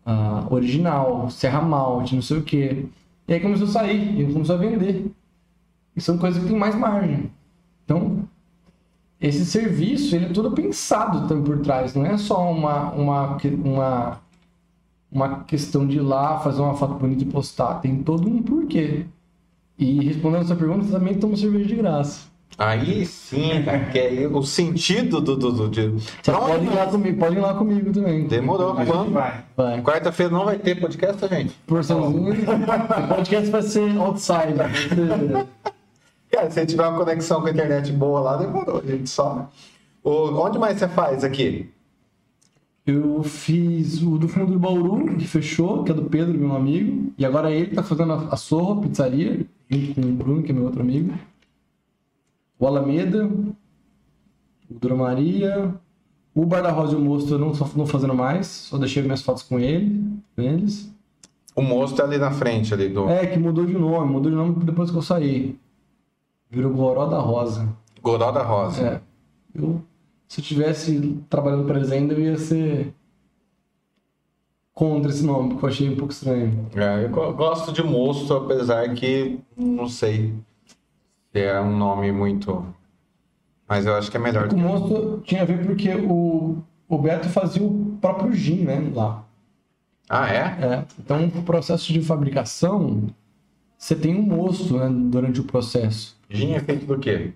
ah, 0.06 0.46
original, 0.50 1.28
Serra 1.30 1.60
Malte, 1.60 2.14
não 2.14 2.22
sei 2.22 2.38
o 2.38 2.42
quê. 2.44 2.86
E 3.26 3.34
aí 3.34 3.40
começou 3.40 3.66
a 3.66 3.70
sair, 3.70 4.20
e 4.20 4.32
começou 4.32 4.54
a 4.54 4.58
vender. 4.58 5.10
E 5.96 6.00
são 6.00 6.16
coisas 6.16 6.40
que 6.40 6.48
tem 6.48 6.56
mais 6.56 6.76
margem. 6.76 7.28
Então, 7.84 8.22
esse 9.20 9.44
serviço, 9.44 10.14
ele 10.14 10.26
é 10.26 10.28
todo 10.28 10.52
pensado 10.52 11.26
também 11.26 11.42
por 11.42 11.58
trás. 11.58 11.92
Não 11.92 12.06
é 12.06 12.16
só 12.16 12.52
uma, 12.52 12.92
uma, 12.92 13.36
uma, 13.64 14.20
uma 15.10 15.40
questão 15.42 15.84
de 15.84 15.96
ir 15.96 16.02
lá, 16.02 16.38
fazer 16.38 16.60
uma 16.60 16.74
foto 16.74 16.94
bonita 16.94 17.24
e 17.24 17.26
postar. 17.26 17.80
Tem 17.80 18.00
todo 18.00 18.28
um 18.28 18.40
porquê. 18.40 19.06
E 19.78 20.04
respondendo 20.04 20.42
essa 20.42 20.54
pergunta, 20.54 20.90
também 20.90 21.14
toma 21.14 21.36
cerveja 21.36 21.66
de 21.66 21.74
graça. 21.76 22.34
Aí 22.56 23.04
sim, 23.04 23.62
cara, 23.64 23.86
que 23.86 23.98
aí 23.98 24.26
o 24.26 24.42
sentido 24.42 25.20
do. 25.20 25.36
do, 25.36 25.52
do 25.52 25.68
de... 25.68 25.92
Pode 26.24 26.64
ir, 26.64 26.70
lá 26.70 26.86
comigo, 26.86 27.18
pode 27.18 27.36
ir 27.36 27.40
lá 27.40 27.54
comigo 27.54 27.92
também. 27.92 28.26
Demorou. 28.28 28.74
A 28.74 28.84
gente 28.84 28.92
Quando? 28.92 29.10
vai. 29.12 29.44
Vai. 29.56 29.82
Quarta-feira 29.82 30.32
não 30.32 30.44
vai 30.44 30.58
ter 30.58 30.80
podcast, 30.80 31.18
tá, 31.20 31.26
gente? 31.26 31.52
Porçãozinha. 31.66 32.32
O 32.32 33.08
podcast 33.08 33.50
vai 33.50 33.62
ser 33.62 33.98
outside. 33.98 34.54
Cara, 36.30 36.50
se 36.50 36.66
tiver 36.66 36.86
uma 36.86 36.98
conexão 36.98 37.40
com 37.40 37.48
a 37.48 37.50
internet 37.50 37.90
boa 37.92 38.20
lá, 38.20 38.36
demorou. 38.36 38.80
A 38.84 38.86
gente 38.86 39.10
só. 39.10 39.50
O, 40.04 40.40
onde 40.40 40.58
mais 40.58 40.78
você 40.78 40.86
faz 40.86 41.24
aqui? 41.24 41.70
Eu 42.86 43.22
fiz 43.22 44.02
o 44.02 44.18
do 44.18 44.28
fundo 44.28 44.52
do 44.52 44.58
Bauru, 44.58 45.16
que 45.16 45.26
fechou, 45.26 45.82
que 45.84 45.90
é 45.90 45.94
do 45.94 46.04
Pedro, 46.04 46.38
meu 46.38 46.54
amigo. 46.54 47.12
E 47.16 47.24
agora 47.24 47.50
ele 47.50 47.74
tá 47.74 47.82
fazendo 47.82 48.12
a, 48.12 48.28
a 48.30 48.36
Sorro 48.36 48.82
Pizzaria, 48.82 49.46
junto 49.70 49.94
com 49.94 50.00
o 50.02 50.12
Bruno, 50.12 50.42
que 50.42 50.50
é 50.50 50.54
meu 50.54 50.64
outro 50.64 50.80
amigo. 50.80 51.12
O 52.58 52.66
Alameda, 52.66 53.26
o 53.26 53.54
Dona 54.70 54.94
Maria. 54.96 55.74
O 56.34 56.44
Bar 56.44 56.62
da 56.62 56.72
Rosa 56.72 56.94
e 56.94 56.96
o 56.96 57.00
Mosto 57.00 57.32
eu 57.32 57.38
não 57.38 57.52
não 57.76 57.86
fazendo 57.86 58.12
mais, 58.12 58.48
só 58.48 58.76
deixei 58.76 59.00
minhas 59.04 59.22
fotos 59.22 59.44
com 59.44 59.60
ele, 59.60 60.04
com 60.34 60.42
eles. 60.42 60.92
O 61.54 61.62
moço 61.62 61.94
tá 61.94 62.02
ali 62.02 62.18
na 62.18 62.32
frente 62.32 62.74
ali 62.74 62.88
do 62.88 63.08
É, 63.08 63.24
que 63.26 63.38
mudou 63.38 63.64
de 63.64 63.74
nome, 63.74 64.10
mudou 64.10 64.30
de 64.30 64.36
nome 64.36 64.64
depois 64.64 64.90
que 64.90 64.96
eu 64.96 65.02
saí. 65.02 65.56
Virou 66.50 66.72
Goró 66.72 67.06
da 67.06 67.20
Rosa. 67.20 67.68
Goró 68.02 68.32
da 68.32 68.42
Rosa. 68.42 68.82
É. 68.84 69.00
Eu, 69.54 69.80
se 70.26 70.40
eu 70.40 70.44
tivesse 70.44 71.20
trabalhando 71.30 71.64
para 71.64 71.76
eles 71.76 71.92
ainda, 71.92 72.14
eu 72.14 72.20
ia 72.20 72.36
ser 72.36 72.92
contra 74.74 75.10
esse 75.10 75.24
nome, 75.24 75.50
porque 75.50 75.64
eu 75.64 75.68
achei 75.68 75.88
um 75.88 75.96
pouco 75.96 76.12
estranho. 76.12 76.68
É, 76.74 77.04
eu 77.04 77.08
go- 77.10 77.32
gosto 77.32 77.72
de 77.72 77.82
moço, 77.82 78.32
apesar 78.34 78.92
que 78.94 79.38
não 79.56 79.88
sei 79.88 80.34
se 81.32 81.40
é 81.40 81.60
um 81.60 81.76
nome 81.76 82.10
muito. 82.12 82.66
Mas 83.68 83.86
eu 83.86 83.94
acho 83.94 84.10
que 84.10 84.16
é 84.16 84.20
melhor. 84.20 84.52
O 84.52 84.58
monstro 84.58 85.22
tinha 85.24 85.42
a 85.42 85.44
ver 85.44 85.64
porque 85.64 85.94
o, 85.94 86.58
o 86.88 86.98
Beto 86.98 87.28
fazia 87.28 87.62
o 87.62 87.96
próprio 88.00 88.32
gin, 88.32 88.62
né, 88.64 88.90
lá. 88.94 89.24
Ah, 90.08 90.28
é? 90.28 90.38
É. 90.38 90.84
Então, 90.98 91.24
o 91.26 91.42
processo 91.42 91.90
de 91.92 92.02
fabricação, 92.02 93.04
você 93.78 93.94
tem 93.94 94.14
um 94.14 94.22
mosto, 94.22 94.76
né, 94.76 94.88
durante 94.90 95.40
o 95.40 95.44
processo. 95.44 96.14
Gin 96.28 96.52
é 96.52 96.60
feito 96.60 96.84
do 96.84 96.98
quê? 96.98 97.32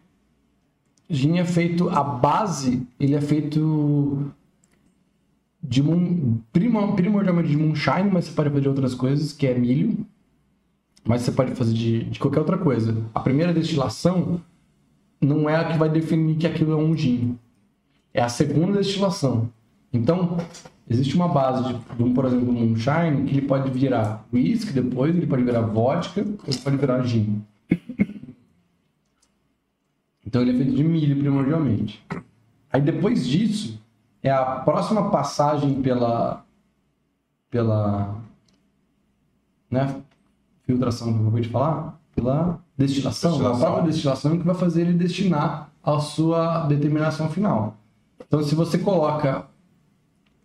Gin 1.08 1.38
é 1.38 1.44
feito, 1.46 1.88
a 1.88 2.02
base, 2.04 2.86
ele 3.00 3.14
é 3.14 3.20
feito 3.22 4.30
de 5.68 5.82
moon, 5.82 6.38
prima- 6.50 6.94
primordialmente 6.96 7.50
de 7.50 7.56
moonshine, 7.56 8.10
mas 8.10 8.24
você 8.24 8.32
pode 8.32 8.48
fazer 8.48 8.62
de 8.62 8.68
outras 8.68 8.94
coisas, 8.94 9.32
que 9.34 9.46
é 9.46 9.56
milho. 9.56 10.06
Mas 11.04 11.22
você 11.22 11.32
pode 11.32 11.54
fazer 11.54 11.74
de, 11.74 12.04
de 12.04 12.18
qualquer 12.18 12.40
outra 12.40 12.56
coisa. 12.56 12.96
A 13.14 13.20
primeira 13.20 13.52
destilação 13.52 14.40
não 15.20 15.48
é 15.48 15.56
a 15.56 15.64
que 15.64 15.78
vai 15.78 15.88
definir 15.90 16.36
que 16.36 16.46
aquilo 16.46 16.72
é 16.72 16.76
um 16.76 16.96
gin. 16.96 17.38
É 18.14 18.22
a 18.22 18.28
segunda 18.28 18.78
destilação. 18.78 19.50
Então, 19.92 20.38
existe 20.88 21.14
uma 21.14 21.28
base 21.28 21.64
de, 21.68 21.96
de 21.96 22.02
um, 22.02 22.14
por 22.14 22.24
exemplo, 22.24 22.52
moonshine, 22.52 23.24
que 23.26 23.36
ele 23.36 23.42
pode 23.46 23.70
virar 23.70 24.26
whisky 24.32 24.72
depois, 24.72 25.14
ele 25.14 25.26
pode 25.26 25.42
virar 25.44 25.60
vodka, 25.62 26.20
ele 26.20 26.58
pode 26.62 26.76
virar 26.76 27.02
gin. 27.02 27.42
Então 30.26 30.42
ele 30.42 30.52
é 30.52 30.54
feito 30.54 30.74
de 30.74 30.84
milho 30.84 31.16
primordialmente. 31.18 32.02
Aí 32.70 32.80
depois 32.82 33.26
disso 33.26 33.80
é 34.22 34.30
a 34.30 34.44
próxima 34.60 35.10
passagem 35.10 35.80
pela 35.82 36.44
pela 37.50 38.20
né, 39.70 40.02
filtração 40.64 41.12
que 41.12 41.18
eu 41.18 41.22
acabei 41.22 41.42
de 41.42 41.48
falar, 41.48 41.98
pela 42.14 42.60
destilação, 42.76 43.30
Destilação. 43.30 43.56
a 43.56 43.70
própria 43.70 43.90
destilação 43.90 44.38
que 44.38 44.44
vai 44.44 44.54
fazer 44.54 44.82
ele 44.82 44.92
destinar 44.92 45.70
a 45.82 45.98
sua 45.98 46.66
determinação 46.66 47.30
final. 47.30 47.76
Então 48.26 48.42
se 48.42 48.54
você 48.54 48.76
coloca 48.78 49.46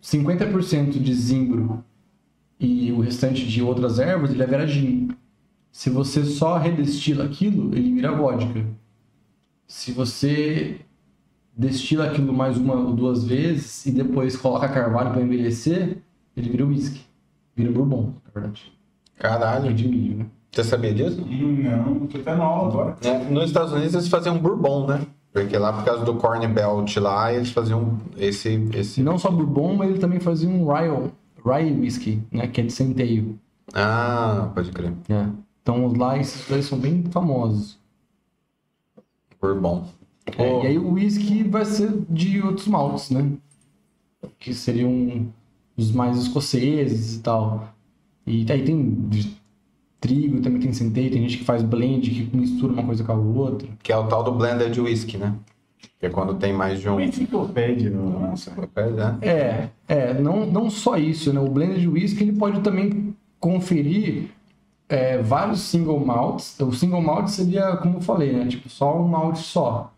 50% 0.01 0.91
de 0.99 1.13
zimbro 1.13 1.83
e 2.59 2.91
o 2.91 3.01
restante 3.01 3.45
de 3.45 3.61
outras 3.61 3.99
ervas, 3.99 4.29
ele 4.29 4.39
vai 4.39 4.47
virar 4.47 4.65
gin. 4.65 5.09
Se 5.71 5.89
você 5.89 6.23
só 6.23 6.57
redestila 6.57 7.25
aquilo, 7.25 7.75
ele 7.75 7.93
vira 7.93 8.11
vodka. 8.11 8.65
Se 9.67 9.91
você 9.91 10.81
destila 11.55 12.05
aquilo 12.05 12.33
mais 12.33 12.57
uma 12.57 12.75
ou 12.75 12.93
duas 12.93 13.23
vezes 13.23 13.85
e 13.85 13.91
depois 13.91 14.35
coloca 14.35 14.67
carvalho 14.67 15.11
para 15.11 15.21
envelhecer, 15.21 15.97
ele 16.35 16.49
vira 16.49 16.65
whisky. 16.65 17.01
Vira 17.55 17.71
bourbon, 17.71 18.13
na 18.25 18.31
verdade. 18.33 18.73
É 19.17 19.21
Caralho. 19.21 19.73
de 19.73 19.87
milho, 19.87 20.17
né? 20.17 20.25
Você 20.51 20.63
sabia 20.63 20.93
disso? 20.93 21.25
Não, 21.25 22.07
tô 22.07 22.19
tendo 22.19 22.41
aula 22.41 22.69
agora. 22.69 22.95
É, 23.03 23.17
nos 23.29 23.45
Estados 23.45 23.73
Unidos 23.73 23.93
eles 23.93 24.07
faziam 24.07 24.37
bourbon, 24.37 24.87
né? 24.87 25.01
Porque 25.31 25.57
lá, 25.57 25.73
por 25.73 25.83
causa 25.83 26.05
do 26.05 26.15
Corn 26.15 26.45
Belt 26.47 26.95
lá, 26.97 27.33
eles 27.33 27.51
faziam 27.51 27.97
esse. 28.17 28.69
esse... 28.73 29.01
Não 29.01 29.17
só 29.17 29.31
bourbon, 29.31 29.75
mas 29.75 29.89
ele 29.89 29.99
também 29.99 30.19
fazia 30.19 30.47
um 30.47 30.67
rye, 30.67 30.89
rye 31.43 31.73
whisky, 31.73 32.21
né? 32.31 32.47
Que 32.47 32.61
é 32.61 32.63
de 32.63 32.71
centeio. 32.71 33.39
Ah, 33.73 34.51
pode 34.53 34.71
crer. 34.71 34.93
É. 35.09 35.27
Então 35.61 35.91
lá 35.97 36.17
esses 36.19 36.47
dois 36.47 36.65
são 36.65 36.77
bem 36.77 37.03
famosos. 37.09 37.79
Bourbon. 39.41 39.85
É, 40.37 40.63
e 40.63 40.67
aí 40.67 40.77
o 40.77 40.93
whisky 40.93 41.43
vai 41.43 41.65
ser 41.65 41.91
de 42.09 42.41
outros 42.41 42.67
maltes, 42.67 43.09
né? 43.09 43.31
Que 44.39 44.53
seriam 44.53 45.27
os 45.75 45.91
mais 45.91 46.17
escoceses 46.17 47.17
e 47.17 47.19
tal. 47.21 47.73
E 48.25 48.45
aí 48.49 48.63
tem 48.63 49.07
de 49.09 49.35
trigo, 49.99 50.41
também 50.41 50.61
tem 50.61 50.73
centeio, 50.73 51.11
tem 51.11 51.21
gente 51.21 51.37
que 51.37 51.45
faz 51.45 51.63
blend, 51.63 52.09
que 52.09 52.35
mistura 52.35 52.73
uma 52.73 52.83
coisa 52.83 53.03
com 53.03 53.11
a 53.11 53.15
outra. 53.15 53.67
Que 53.81 53.91
é 53.91 53.97
o 53.97 54.07
tal 54.07 54.23
do 54.23 54.33
blended 54.33 54.79
whisky, 54.79 55.17
né? 55.17 55.35
Que 55.99 56.07
é 56.07 56.09
quando 56.09 56.35
tem 56.35 56.51
mais 56.51 56.79
de 56.79 56.89
um. 56.89 56.93
Uma 56.93 57.03
enciclopédia. 57.03 57.89
Nossa. 57.89 58.51
né? 58.51 59.17
É, 59.21 59.69
é, 59.87 60.13
não, 60.13 60.45
não 60.45 60.69
só 60.69 60.97
isso, 60.97 61.31
né? 61.31 61.39
O 61.39 61.49
blended 61.49 61.87
whisky 61.87 62.23
ele 62.23 62.33
pode 62.33 62.59
também 62.61 63.15
conferir 63.39 64.29
é, 64.89 65.17
vários 65.21 65.61
single 65.61 66.05
malts. 66.05 66.59
O 66.59 66.73
single 66.73 67.01
malt 67.01 67.29
seria, 67.29 67.77
como 67.77 67.97
eu 67.97 68.01
falei, 68.01 68.33
né? 68.33 68.45
Tipo, 68.45 68.69
só 68.69 68.99
um 68.99 69.07
malte 69.07 69.39
só. 69.39 69.92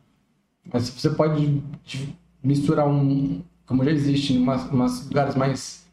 Mas 0.72 0.90
você 0.90 1.10
pode 1.10 1.62
de- 1.84 2.16
misturar 2.44 2.88
um, 2.88 3.42
como 3.66 3.84
já 3.84 3.92
existe 3.92 4.34
em 4.34 4.42
umas, 4.42 4.70
umas 4.70 5.08
lugares 5.08 5.36
mais 5.36 5.86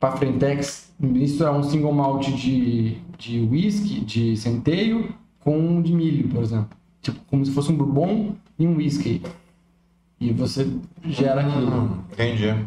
para 0.00 0.16
frentex, 0.16 0.92
misturar 0.98 1.54
um 1.56 1.62
single 1.62 1.92
malt 1.92 2.26
de, 2.28 2.96
de 3.18 3.40
whisky, 3.40 4.00
de 4.00 4.36
centeio, 4.36 5.14
com 5.40 5.56
um 5.58 5.80
de 5.82 5.92
milho, 5.92 6.28
por 6.28 6.42
exemplo. 6.42 6.68
Tipo, 7.00 7.20
como 7.28 7.44
se 7.44 7.52
fosse 7.52 7.70
um 7.70 7.76
bourbon 7.76 8.34
e 8.58 8.66
um 8.66 8.76
whisky. 8.76 9.22
E 10.20 10.32
você 10.32 10.68
gera 11.04 11.40
aquilo. 11.40 11.72
Hum, 11.72 11.98
entendi. 12.12 12.66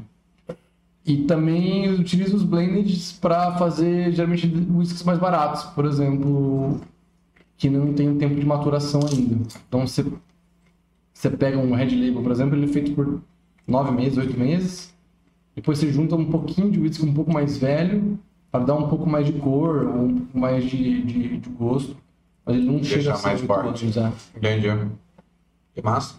E 1.06 1.18
também 1.24 1.86
eu 1.86 1.94
utilizo 2.00 2.36
os 2.36 2.44
blendeds 2.44 3.12
para 3.12 3.58
fazer 3.58 4.12
geralmente 4.12 4.48
whiskies 4.74 5.04
mais 5.04 5.20
baratos, 5.20 5.64
por 5.66 5.86
exemplo, 5.86 6.82
que 7.58 7.70
não 7.70 7.94
tem 7.94 8.10
um 8.10 8.18
tempo 8.18 8.36
de 8.36 8.46
maturação 8.46 9.02
ainda. 9.10 9.38
Então 9.68 9.86
você, 9.86 10.04
você 11.16 11.30
pega 11.30 11.58
um 11.58 11.74
Red 11.74 11.96
Label, 11.96 12.22
por 12.22 12.32
exemplo, 12.32 12.56
ele 12.56 12.66
é 12.66 12.68
feito 12.68 12.92
por 12.94 13.22
nove 13.66 13.92
meses, 13.92 14.18
oito 14.18 14.38
meses. 14.38 14.94
Depois 15.56 15.80
você 15.80 15.92
junta 15.92 16.16
um 16.16 16.30
pouquinho 16.30 16.70
de 16.70 16.80
whisky 16.80 17.06
um 17.06 17.14
pouco 17.14 17.32
mais 17.32 17.58
velho 17.58 18.20
para 18.52 18.66
dar 18.66 18.76
um 18.76 18.90
pouco 18.90 19.10
mais 19.10 19.26
de 19.26 19.34
cor, 19.34 19.88
ou 19.88 20.04
um 20.04 20.18
pouco 20.18 20.38
mais 20.38 20.66
de, 20.66 21.02
de, 21.04 21.38
de 21.38 21.50
gosto. 21.50 21.96
Mas 22.46 22.58
ele 22.58 22.66
não 22.66 22.76
Deixar 22.76 22.98
chega 22.98 23.14
a 23.14 23.16
ser 23.16 23.28
mais 23.28 23.42
forte. 23.42 23.86
é. 23.98 24.12
Entendi. 24.38 24.68
Que 25.74 25.82
massa. 25.82 26.16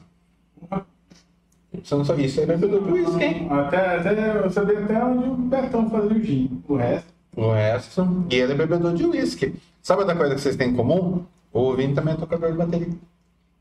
Você 1.82 1.94
não 1.94 2.05
sabia 2.05 2.24
isso 2.27 2.40
aí 2.40 2.47
vai 2.47 2.56
pelo 2.56 2.93
whisky, 2.93 3.23
hein? 3.23 3.48
Até, 3.51 3.97
até, 3.97 4.44
eu 4.44 4.51
sabia 4.51 4.78
até 4.81 5.05
onde 5.05 5.28
o 5.28 5.35
Betão 5.36 5.90
fazia 5.90 6.16
o 6.16 6.23
gin. 6.23 6.62
O 6.66 6.77
resto. 6.77 7.12
O 7.36 7.52
resto. 7.52 8.27
E 8.31 8.36
ele 8.36 8.52
é 8.52 8.56
bebedor 8.56 8.94
de 8.94 9.05
whisky. 9.05 9.55
Sabe 9.82 10.01
outra 10.01 10.16
coisa 10.16 10.35
que 10.35 10.40
vocês 10.40 10.56
têm 10.56 10.70
em 10.70 10.74
comum? 10.74 11.24
O 11.52 11.74
Vini 11.74 11.94
também 11.94 12.14
é 12.14 12.16
tocador 12.16 12.51
de 12.51 12.56
bateria. 12.56 12.89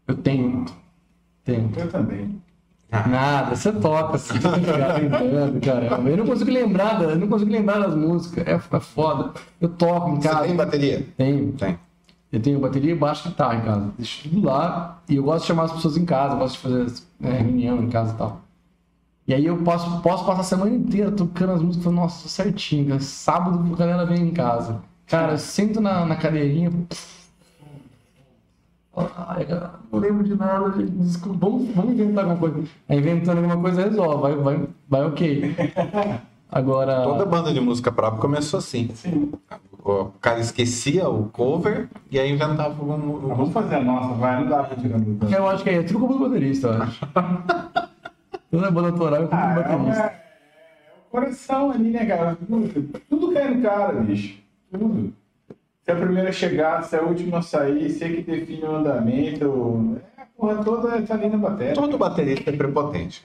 Eu 0.08 0.16
tenho. 0.16 0.66
Tenho. 1.46 1.72
Eu 1.78 1.90
também. 1.90 2.42
Nada, 2.92 3.56
você 3.56 3.72
toca 3.74 4.16
assim, 4.16 4.40
você 4.40 5.60
caramba. 5.60 6.10
Eu 6.10 6.18
não 6.18 6.26
consigo 6.26 6.50
lembrar, 6.52 6.94
da- 7.00 7.06
eu 7.06 7.18
não 7.18 7.28
consigo 7.28 7.52
lembrar 7.52 7.80
das 7.80 7.96
músicas, 7.96 8.46
é, 8.48 8.54
é 8.54 8.80
foda. 8.80 9.32
Eu 9.60 9.70
toco 9.70 10.12
em 10.12 10.22
Você 10.22 10.30
casa. 10.30 10.44
tem 10.46 10.56
bateria? 10.56 11.06
Tenho. 11.18 11.52
Tem. 11.54 11.78
Eu 12.32 12.40
tenho 12.42 12.60
bateria 12.60 12.92
e 12.92 12.96
baixo 12.96 13.28
e 13.28 13.32
guitarra 13.32 13.56
em 13.56 13.62
casa. 13.62 13.92
Deixo 13.98 14.30
tudo 14.30 14.46
lá. 14.46 15.02
E 15.10 15.16
eu 15.18 15.24
gosto 15.24 15.42
de 15.42 15.48
chamar 15.48 15.64
as 15.64 15.72
pessoas 15.74 15.98
em 15.98 16.06
casa, 16.06 16.36
gosto 16.36 16.54
de 16.56 16.60
fazer 16.60 17.02
né, 17.20 17.32
reunião 17.40 17.82
em 17.84 17.90
casa 17.90 18.14
e 18.14 18.18
tal. 18.18 18.42
E 19.28 19.34
aí 19.34 19.46
eu 19.46 19.58
posso, 19.58 20.02
posso 20.02 20.24
passar 20.26 20.42
a 20.42 20.44
semana 20.44 20.72
inteira 20.72 21.12
tocando 21.12 21.54
as 21.54 21.62
músicas 21.62 21.82
e 21.82 21.84
falar, 21.84 21.96
nossa, 21.96 22.24
tô 22.24 22.30
certinho. 22.30 22.88
cara. 22.90 23.00
Sábado 23.02 23.74
a 23.74 23.76
galera 23.76 24.06
vem 24.06 24.22
em 24.22 24.32
casa. 24.32 24.82
Cara, 25.08 25.34
eu 25.34 25.38
sento 25.38 25.82
na, 25.82 26.06
na 26.06 26.16
cadeirinha. 26.16 26.72
Ai, 28.98 29.46
cara, 29.46 29.74
não 29.92 30.00
lembro 30.00 30.24
de 30.24 30.36
nada. 30.36 30.72
gente. 30.72 30.92
Desculpa, 30.92 31.38
vamos, 31.46 31.70
vamos 31.76 31.94
inventar 31.94 32.24
alguma 32.24 32.40
coisa. 32.52 32.68
Aí 32.88 32.98
inventando 32.98 33.38
alguma 33.38 33.58
coisa 33.58 33.84
resolve, 33.84 34.22
vai, 34.22 34.36
vai, 34.36 34.68
vai 34.90 35.04
ok. 35.06 35.56
Agora. 36.52 37.04
Toda 37.04 37.26
banda 37.26 37.54
de 37.54 37.60
música 37.60 37.92
própria 37.92 38.22
começou 38.22 38.60
assim. 38.60 38.90
Sim. 38.94 39.32
O 39.84 40.06
cara 40.22 40.40
esquecia 40.40 41.08
o 41.10 41.26
cover 41.30 41.90
e 42.10 42.18
aí 42.20 42.32
inventava 42.32 42.70
algum. 42.70 42.98
Mas 43.28 43.38
Vamos 43.38 43.52
fazer 43.54 43.76
a 43.76 43.82
nossa, 43.84 44.14
vai, 44.16 44.42
não 44.42 44.50
dá 44.50 44.64
pra 44.64 44.78
tirar 44.78 44.98
muito. 44.98 45.26
Eu 45.32 45.48
acho 45.48 45.64
que 45.64 45.70
é 45.70 45.84
tudo 45.84 46.00
como 46.08 46.20
baterista, 46.30 46.68
eu 46.70 46.84
acho. 46.84 47.06
Toda 48.50 48.72
banda 48.72 48.88
autoral 48.90 49.24
é 49.24 49.28
como 49.28 49.42
Ah, 49.42 49.52
é, 49.52 49.56
baterista. 49.56 50.02
é, 50.02 50.06
é 50.06 50.94
o 51.08 51.12
coração 51.12 51.72
ali, 51.72 51.92
né, 51.92 52.06
cara? 52.06 52.36
Tudo, 52.48 53.00
tudo 53.10 53.34
cai 53.34 53.54
no 53.54 53.62
cara, 53.62 53.94
bicho. 54.02 54.40
Tudo. 54.72 55.14
Se 55.86 55.92
é 55.92 55.94
a 55.94 55.98
primeira 55.98 56.30
a 56.30 56.32
chegar, 56.32 56.84
se 56.84 56.96
é 56.96 57.00
a 57.00 57.04
última 57.04 57.38
a 57.38 57.42
sair, 57.44 57.90
se 57.92 58.04
é 58.04 58.10
que 58.10 58.22
define 58.24 58.64
o 58.64 58.76
andamento. 58.78 60.02
É, 60.18 60.22
a 60.22 60.26
porra 60.36 60.64
toda 60.64 61.02
tá 61.04 61.14
ali 61.14 61.30
na 61.30 61.38
bateria. 61.38 61.74
Todo 61.76 61.96
baterista 61.98 62.50
é 62.50 62.58
prepotente. 62.58 63.24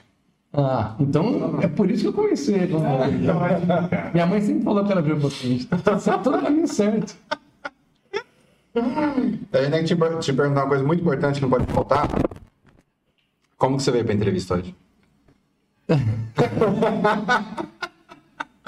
Ah, 0.53 0.95
então 0.99 1.59
é 1.61 1.67
por 1.67 1.89
isso 1.89 2.03
que 2.03 2.07
eu 2.09 2.13
comecei. 2.13 2.67
como- 2.67 2.85
É, 2.85 3.09
então, 3.09 3.43
é, 3.45 3.87
cara. 3.87 4.11
Minha 4.13 4.25
mãe 4.27 4.41
sempre 4.41 4.63
falou 4.63 4.85
que 4.85 4.91
era 4.91 5.01
prepotente. 5.01 5.65
Tá 5.65 6.17
todo 6.19 6.39
caminho 6.41 6.67
certo. 6.67 7.15
A 8.75 9.61
gente 9.61 9.71
tem 9.71 9.83
que 9.83 9.95
te, 9.95 10.19
te 10.19 10.33
perguntar 10.33 10.61
uma 10.61 10.69
coisa 10.69 10.83
muito 10.83 11.01
importante 11.01 11.35
que 11.35 11.41
não 11.41 11.49
pode 11.49 11.65
faltar. 11.73 12.07
Como 13.57 13.77
que 13.77 13.83
você 13.83 13.91
veio 13.91 14.05
pra 14.05 14.13
entrevista 14.13 14.55
hoje? 14.55 14.75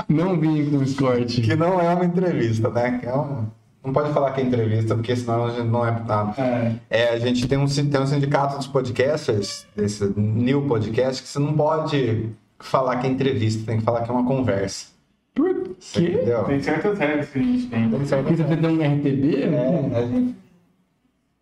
Não 0.10 0.40
vim 0.40 0.70
com 0.70 0.78
o 0.78 0.84
escorte. 0.84 1.42
Que 1.42 1.56
não 1.56 1.80
é 1.80 1.94
uma 1.94 2.06
entrevista, 2.06 2.70
né? 2.70 3.00
Que 3.00 3.06
é 3.08 3.16
um... 3.16 3.46
Não 3.84 3.92
pode 3.92 4.14
falar 4.14 4.32
que 4.32 4.40
é 4.40 4.44
entrevista, 4.46 4.96
porque 4.96 5.14
senão 5.16 5.46
a 5.46 5.50
gente 5.52 5.68
não 5.68 5.86
é 5.86 5.92
nada. 5.92 6.42
É. 6.42 6.76
É, 6.90 7.10
a 7.10 7.20
gente 7.20 7.48
tem 7.48 7.58
um, 7.58 7.66
tem 7.68 8.02
um 8.02 8.08
sindicato 8.08 8.58
dos 8.58 8.68
podcasters, 8.68 9.68
desse 9.76 10.06
new 10.18 10.66
podcast, 10.68 11.22
que 11.22 11.28
você 11.28 11.38
não 11.40 11.54
pode 11.54 12.30
falar 12.60 12.98
que 12.98 13.08
é 13.08 13.10
entrevista, 13.10 13.66
tem 13.66 13.80
que 13.80 13.84
falar 13.84 14.04
que 14.04 14.10
é 14.10 14.14
uma 14.14 14.26
conversa. 14.26 14.88
Por 15.36 15.76
quê? 15.80 16.20
Tem 16.48 16.62
certas 16.64 16.98
regras 16.98 17.30
que 17.30 17.40
a 17.40 17.42
gente 17.42 17.68
tem. 17.68 17.90
Tem 17.90 18.00
Porque 18.00 18.36
você 18.36 18.56
tem 18.56 18.70
um 18.70 18.98
RTB? 19.00 19.44
É, 19.44 19.98
a 19.98 20.06
gente- 20.06 20.36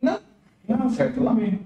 Não, 0.02 0.90
certo 0.90 1.24
lá 1.24 1.34
mesmo. 1.34 1.60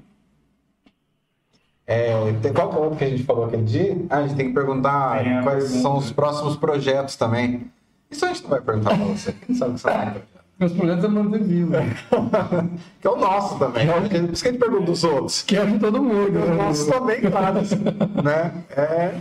É, 1.87 2.33
tem, 2.41 2.51
qual 2.51 2.69
que 2.69 2.75
é 2.75 2.79
o 2.79 2.81
outro 2.83 2.97
que 2.97 3.03
a 3.03 3.09
gente 3.09 3.23
falou 3.23 3.45
aquele 3.45 3.63
dia? 3.63 3.95
Ah, 4.09 4.17
a 4.17 4.21
gente 4.27 4.35
tem 4.35 4.47
que 4.47 4.53
perguntar 4.53 5.23
Tem 5.23 5.43
quais 5.43 5.63
pergunta. 5.65 5.81
são 5.81 5.97
os 5.97 6.11
próximos 6.11 6.55
projetos 6.57 7.15
também. 7.15 7.69
Isso 8.09 8.25
a 8.25 8.29
gente 8.29 8.41
não 8.43 8.49
vai 8.49 8.61
perguntar 8.61 8.95
pra 8.97 9.05
você. 9.05 9.31
Quem 9.31 9.55
sabe 9.55 9.75
que 9.75 9.81
você 9.81 9.87
vai 9.87 10.23
Meus 10.57 10.71
projetos 10.71 11.03
é 11.03 11.07
manter 11.07 11.43
vivo. 11.43 11.73
Que 13.01 13.07
é 13.07 13.11
o 13.11 13.17
nosso 13.17 13.59
também. 13.59 13.87
Por 13.87 14.01
isso 14.01 14.41
que 14.41 14.47
a 14.47 14.51
gente 14.51 14.59
pergunta 14.59 14.85
dos 14.85 15.03
outros. 15.03 15.41
Quero 15.41 15.71
de 15.71 15.79
todo 15.79 16.01
mundo. 16.01 16.39
Os 16.39 16.49
né? 16.49 16.55
nossos 16.55 16.87
também, 16.87 17.21
claro. 17.21 17.59
né? 18.23 18.63
É. 18.69 19.15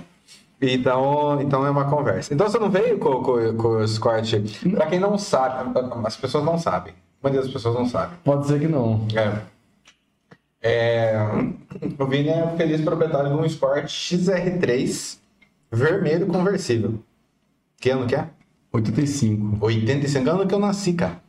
Então, 0.62 1.40
então 1.42 1.66
é 1.66 1.70
uma 1.70 1.86
conversa. 1.86 2.32
Então 2.32 2.48
você 2.48 2.58
não 2.58 2.70
veio 2.70 2.98
com, 2.98 3.22
com, 3.22 3.56
com 3.56 3.68
o 3.68 3.88
Scott. 3.88 4.40
Pra 4.70 4.86
quem 4.86 5.00
não 5.00 5.18
sabe, 5.18 5.70
as 6.04 6.16
pessoas 6.16 6.44
não 6.44 6.58
sabem. 6.58 6.92
A 6.92 7.26
maioria 7.26 7.42
das 7.42 7.52
pessoas 7.52 7.74
não 7.74 7.86
sabe. 7.86 8.14
Pode 8.24 8.46
ser 8.46 8.60
que 8.60 8.68
não. 8.68 9.06
É. 9.14 9.54
É, 10.66 11.14
o 11.98 12.06
Vini 12.06 12.30
é 12.30 12.54
feliz 12.56 12.80
proprietário 12.80 13.30
de 13.30 13.36
um 13.36 13.44
Sport 13.44 13.84
XR3 13.84 15.18
vermelho 15.70 16.26
conversível. 16.26 17.00
Que 17.78 17.90
ano 17.90 18.06
que 18.06 18.14
é? 18.14 18.28
85. 18.72 19.64
85 19.64 20.30
ano 20.30 20.46
que 20.46 20.54
eu 20.54 20.58
nasci, 20.58 20.94
cara. 20.94 21.23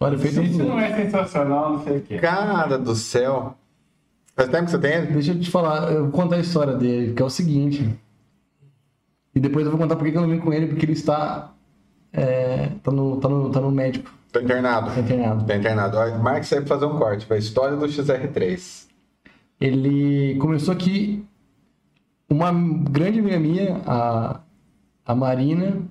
Olha, 0.00 0.18
feito 0.18 0.40
isso 0.42 0.62
um... 0.62 0.68
não 0.68 0.78
é 0.78 0.94
sensacional, 0.94 1.72
não 1.72 1.84
sei 1.84 1.98
o 1.98 2.00
quê. 2.02 2.18
Cara 2.18 2.78
do 2.78 2.94
céu. 2.94 3.56
Faz 4.36 4.48
tempo 4.48 4.66
que 4.66 4.70
você 4.70 4.78
tem 4.78 4.92
ele? 4.92 5.06
Deixa 5.08 5.32
eu 5.32 5.40
te 5.40 5.50
falar, 5.50 5.90
eu 5.92 6.04
vou 6.04 6.12
contar 6.12 6.36
a 6.36 6.40
história 6.40 6.74
dele, 6.74 7.12
que 7.12 7.20
é 7.20 7.24
o 7.24 7.30
seguinte. 7.30 7.98
E 9.34 9.40
depois 9.40 9.64
eu 9.64 9.72
vou 9.72 9.80
contar 9.80 9.96
por 9.96 10.08
que 10.08 10.16
eu 10.16 10.20
não 10.20 10.28
vim 10.28 10.38
com 10.38 10.52
ele, 10.52 10.68
porque 10.68 10.84
ele 10.84 10.92
está. 10.92 11.52
É, 12.12 12.70
tá, 12.82 12.90
no, 12.92 13.16
tá, 13.16 13.28
no, 13.28 13.50
tá 13.50 13.60
no 13.60 13.70
médico, 13.70 14.10
Tô 14.32 14.40
internado. 14.40 14.90
tá 14.92 15.00
internado. 15.00 15.44
Tá 15.44 15.56
internado. 15.56 15.96
Olha, 15.96 16.18
Mark 16.18 16.44
sai 16.44 16.60
pra 16.60 16.68
fazer 16.68 16.86
um 16.86 16.96
corte. 16.98 17.26
Vai 17.26 17.38
história 17.38 17.76
do 17.76 17.86
XR3. 17.86 18.86
Ele 19.60 20.36
começou 20.36 20.72
aqui. 20.72 21.24
Uma 22.30 22.52
grande 22.52 23.20
amiga 23.20 23.38
minha, 23.40 23.80
a, 23.86 24.40
a 25.04 25.14
Marina. 25.14 25.82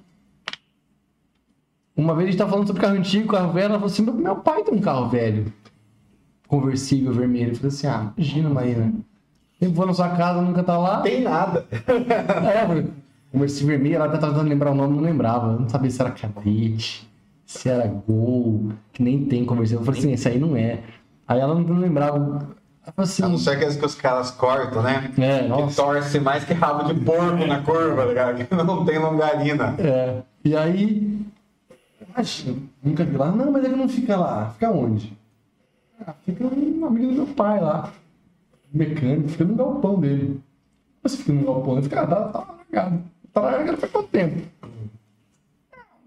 Uma 1.97 2.13
vez 2.13 2.27
a 2.27 2.31
gente 2.31 2.37
tava 2.37 2.51
falando 2.51 2.67
sobre 2.67 2.81
carro 2.81 2.95
antigo, 2.95 3.27
carro 3.27 3.51
velho, 3.51 3.65
ela 3.65 3.73
falou 3.79 3.87
assim: 3.87 4.03
meu 4.03 4.35
pai 4.35 4.63
tem 4.63 4.75
um 4.75 4.79
carro 4.81 5.09
velho, 5.09 5.51
conversível, 6.47 7.11
vermelho. 7.11 7.51
Eu 7.51 7.55
falei 7.55 7.69
assim: 7.69 7.87
ah, 7.87 8.13
imagina, 8.15 8.49
Marina. 8.49 8.93
Sempre 9.59 9.75
vou 9.75 9.87
na 9.87 9.93
sua 9.93 10.09
casa, 10.09 10.41
nunca 10.41 10.61
tá 10.63 10.77
lá. 10.77 11.01
Tem 11.01 11.21
nada. 11.21 11.65
É, 11.87 12.63
eu 12.63 12.67
falei, 12.67 12.87
conversível 13.31 13.67
vermelho, 13.69 13.95
ela 13.95 14.05
até 14.05 14.17
tava 14.17 14.33
tentando 14.33 14.49
lembrar 14.49 14.71
o 14.71 14.75
nome, 14.75 14.95
não 14.95 15.03
lembrava. 15.03 15.53
Eu 15.53 15.59
não 15.61 15.67
sabia 15.69 15.89
se 15.89 15.99
era 15.99 16.11
cadete, 16.11 17.09
se 17.45 17.67
era 17.67 17.87
gol, 17.87 18.69
que 18.93 19.01
nem 19.01 19.25
tem 19.25 19.43
conversível. 19.43 19.81
Eu 19.81 19.85
falei 19.85 19.99
assim: 19.99 20.11
esse 20.13 20.27
aí 20.27 20.37
não 20.39 20.55
é. 20.55 20.81
Aí 21.27 21.39
ela 21.39 21.55
não 21.55 21.77
lembrava. 21.79 22.55
Assim: 22.95 23.23
A 23.23 23.27
não 23.27 23.37
ser 23.37 23.57
que 23.57 23.65
as 23.65 23.75
que 23.75 23.85
os 23.85 23.95
caras 23.95 24.31
cortam, 24.31 24.81
né? 24.83 25.11
É, 25.17 25.39
Que 25.41 25.47
nossa. 25.47 25.75
torce 25.81 26.19
mais 26.19 26.45
que 26.45 26.53
rabo 26.53 26.93
de 26.93 26.99
porco 27.01 27.45
na 27.45 27.61
curva, 27.61 28.03
tá 28.03 28.05
ligado? 28.05 28.45
Que 28.45 28.55
não 28.55 28.85
tem 28.85 28.99
longarina. 28.99 29.75
É. 29.79 30.21
E 30.45 30.55
aí. 30.55 31.25
Nunca 32.83 33.03
vi 33.03 33.17
lá. 33.17 33.31
Não, 33.31 33.51
mas 33.51 33.63
ele 33.63 33.75
não 33.75 33.87
fica 33.87 34.15
lá. 34.15 34.51
Fica 34.51 34.71
onde? 34.71 35.17
Ah, 36.05 36.13
fica 36.25 36.43
um 36.43 36.85
amigo 36.85 37.07
do 37.07 37.13
meu 37.13 37.27
pai 37.27 37.59
lá. 37.59 37.91
Mecânico, 38.73 39.29
fica 39.29 39.45
no 39.45 39.55
galpão 39.55 39.99
dele. 39.99 40.41
Você 41.03 41.17
fica 41.17 41.33
no 41.33 41.45
galpão, 41.45 41.73
ele 41.73 41.83
fica, 41.83 42.01
ah, 42.01 42.07
tá, 42.07 42.55
largado. 42.73 43.03
Tá 43.33 43.41
largado 43.41 43.77
faz 43.77 43.91
quanto 43.91 44.09
tempo? 44.09 44.41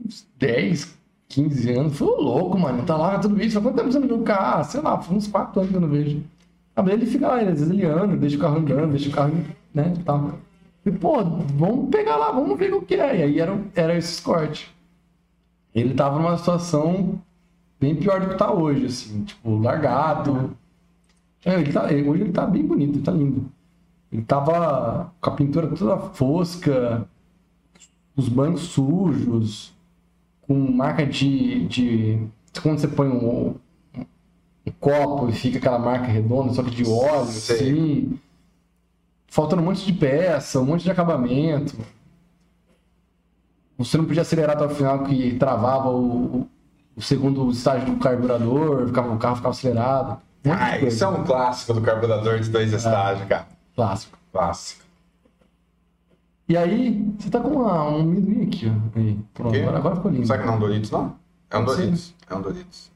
Uns 0.04 0.26
10, 0.38 0.96
15 1.28 1.70
anos. 1.72 1.96
Foi 1.96 2.08
louco, 2.08 2.58
mano. 2.58 2.84
Tá 2.84 2.96
lá 2.96 3.18
tudo 3.18 3.40
isso. 3.40 3.54
Faz 3.54 3.64
quanto 3.64 3.76
tempo 3.76 3.92
você 3.92 3.98
não 3.98 4.08
viu 4.08 4.20
o 4.20 4.24
carro? 4.24 4.60
Ah, 4.60 4.64
sei 4.64 4.80
lá, 4.80 5.00
foi 5.00 5.16
uns 5.16 5.26
4 5.28 5.60
anos 5.60 5.70
que 5.70 5.76
eu 5.76 5.80
não 5.80 5.88
vejo. 5.88 6.22
Ah, 6.74 6.82
mas 6.82 6.92
ele 6.94 7.06
fica 7.06 7.28
lá, 7.28 7.40
às 7.40 7.46
vezes 7.46 7.70
ele 7.70 7.84
anda, 7.84 8.16
deixa 8.16 8.36
o 8.36 8.40
carro 8.40 8.58
andando, 8.58 8.90
deixa 8.90 9.08
o 9.08 9.12
carro, 9.12 9.34
né, 9.74 9.92
tal. 10.04 10.38
E, 10.86 10.90
pô, 10.90 11.22
vamos 11.22 11.90
pegar 11.90 12.16
lá, 12.16 12.30
vamos 12.30 12.58
ver 12.58 12.72
o 12.72 12.80
que 12.80 12.94
é. 12.94 13.18
E 13.18 13.22
aí 13.22 13.40
era, 13.40 13.58
era 13.74 13.96
esse 13.96 14.22
corte. 14.22 14.74
Ele 15.74 15.94
tava 15.94 16.18
numa 16.18 16.36
situação 16.36 17.20
bem 17.80 17.94
pior 17.94 18.20
do 18.20 18.28
que 18.28 18.34
tá 18.36 18.52
hoje, 18.52 18.86
assim, 18.86 19.24
tipo, 19.24 19.58
largado. 19.58 20.56
É, 21.44 21.54
ele 21.54 21.72
tá, 21.72 21.84
hoje 21.84 22.22
ele 22.22 22.32
tá 22.32 22.46
bem 22.46 22.64
bonito, 22.64 22.96
ele 22.96 23.02
tá 23.02 23.12
lindo. 23.12 23.50
Ele 24.12 24.22
tava 24.22 25.12
com 25.20 25.30
a 25.30 25.34
pintura 25.34 25.68
toda 25.68 25.96
fosca, 25.96 27.08
os 28.16 28.28
bancos 28.28 28.62
sujos, 28.62 29.72
com 30.42 30.54
marca 30.54 31.06
de. 31.06 31.66
de 31.66 32.18
quando 32.62 32.80
você 32.80 32.88
põe 32.88 33.08
um, 33.08 33.54
um 34.66 34.72
copo 34.80 35.28
e 35.28 35.32
fica 35.32 35.58
aquela 35.58 35.78
marca 35.78 36.06
redonda, 36.06 36.52
só 36.52 36.62
que 36.62 36.70
de 36.70 36.84
óleo, 36.84 37.26
Sei. 37.26 37.56
assim. 37.56 38.18
Faltando 39.28 39.62
um 39.62 39.66
monte 39.66 39.86
de 39.86 39.92
peça, 39.92 40.60
um 40.60 40.64
monte 40.64 40.82
de 40.82 40.90
acabamento. 40.90 41.76
Você 43.84 43.96
não 43.96 44.04
podia 44.04 44.22
acelerar 44.22 44.56
até 44.56 44.64
o 44.66 44.70
final 44.70 45.04
que 45.04 45.34
travava 45.36 45.90
o, 45.90 46.46
o- 46.96 47.00
segundo 47.02 47.50
estágio 47.50 47.94
do 47.94 47.96
carburador, 47.98 48.86
ficava, 48.86 49.12
o 49.14 49.18
carro 49.18 49.36
ficava 49.36 49.54
acelerado. 49.54 50.20
Ah, 50.44 50.70
coisa. 50.78 50.86
isso 50.88 51.04
é 51.04 51.08
um 51.08 51.24
clássico 51.24 51.74
do 51.74 51.80
carburador 51.80 52.38
de 52.40 52.48
dois 52.50 52.72
estágios, 52.72 53.26
cara. 53.28 53.46
Clássico. 53.74 54.18
Clássico. 54.32 54.84
E 56.48 56.56
aí, 56.56 57.10
você 57.18 57.30
tá 57.30 57.40
com 57.40 57.48
uma, 57.50 57.84
um 57.90 58.00
amendoim 58.00 58.42
aqui, 58.46 58.66
ó. 58.70 58.98
Aí, 58.98 59.18
pronto, 59.32 59.56
agora, 59.56 59.76
agora 59.78 59.96
ficou 59.96 60.10
lindo. 60.10 60.26
Será 60.26 60.38
que 60.40 60.46
não 60.46 60.54
é 60.54 60.56
um 60.56 60.60
Doritos, 60.60 60.90
não? 60.90 61.16
É 61.50 61.58
um. 61.58 61.64
Doritos. 61.64 62.14
É 62.28 62.34
um 62.34 62.42
Doritos. 62.42 62.90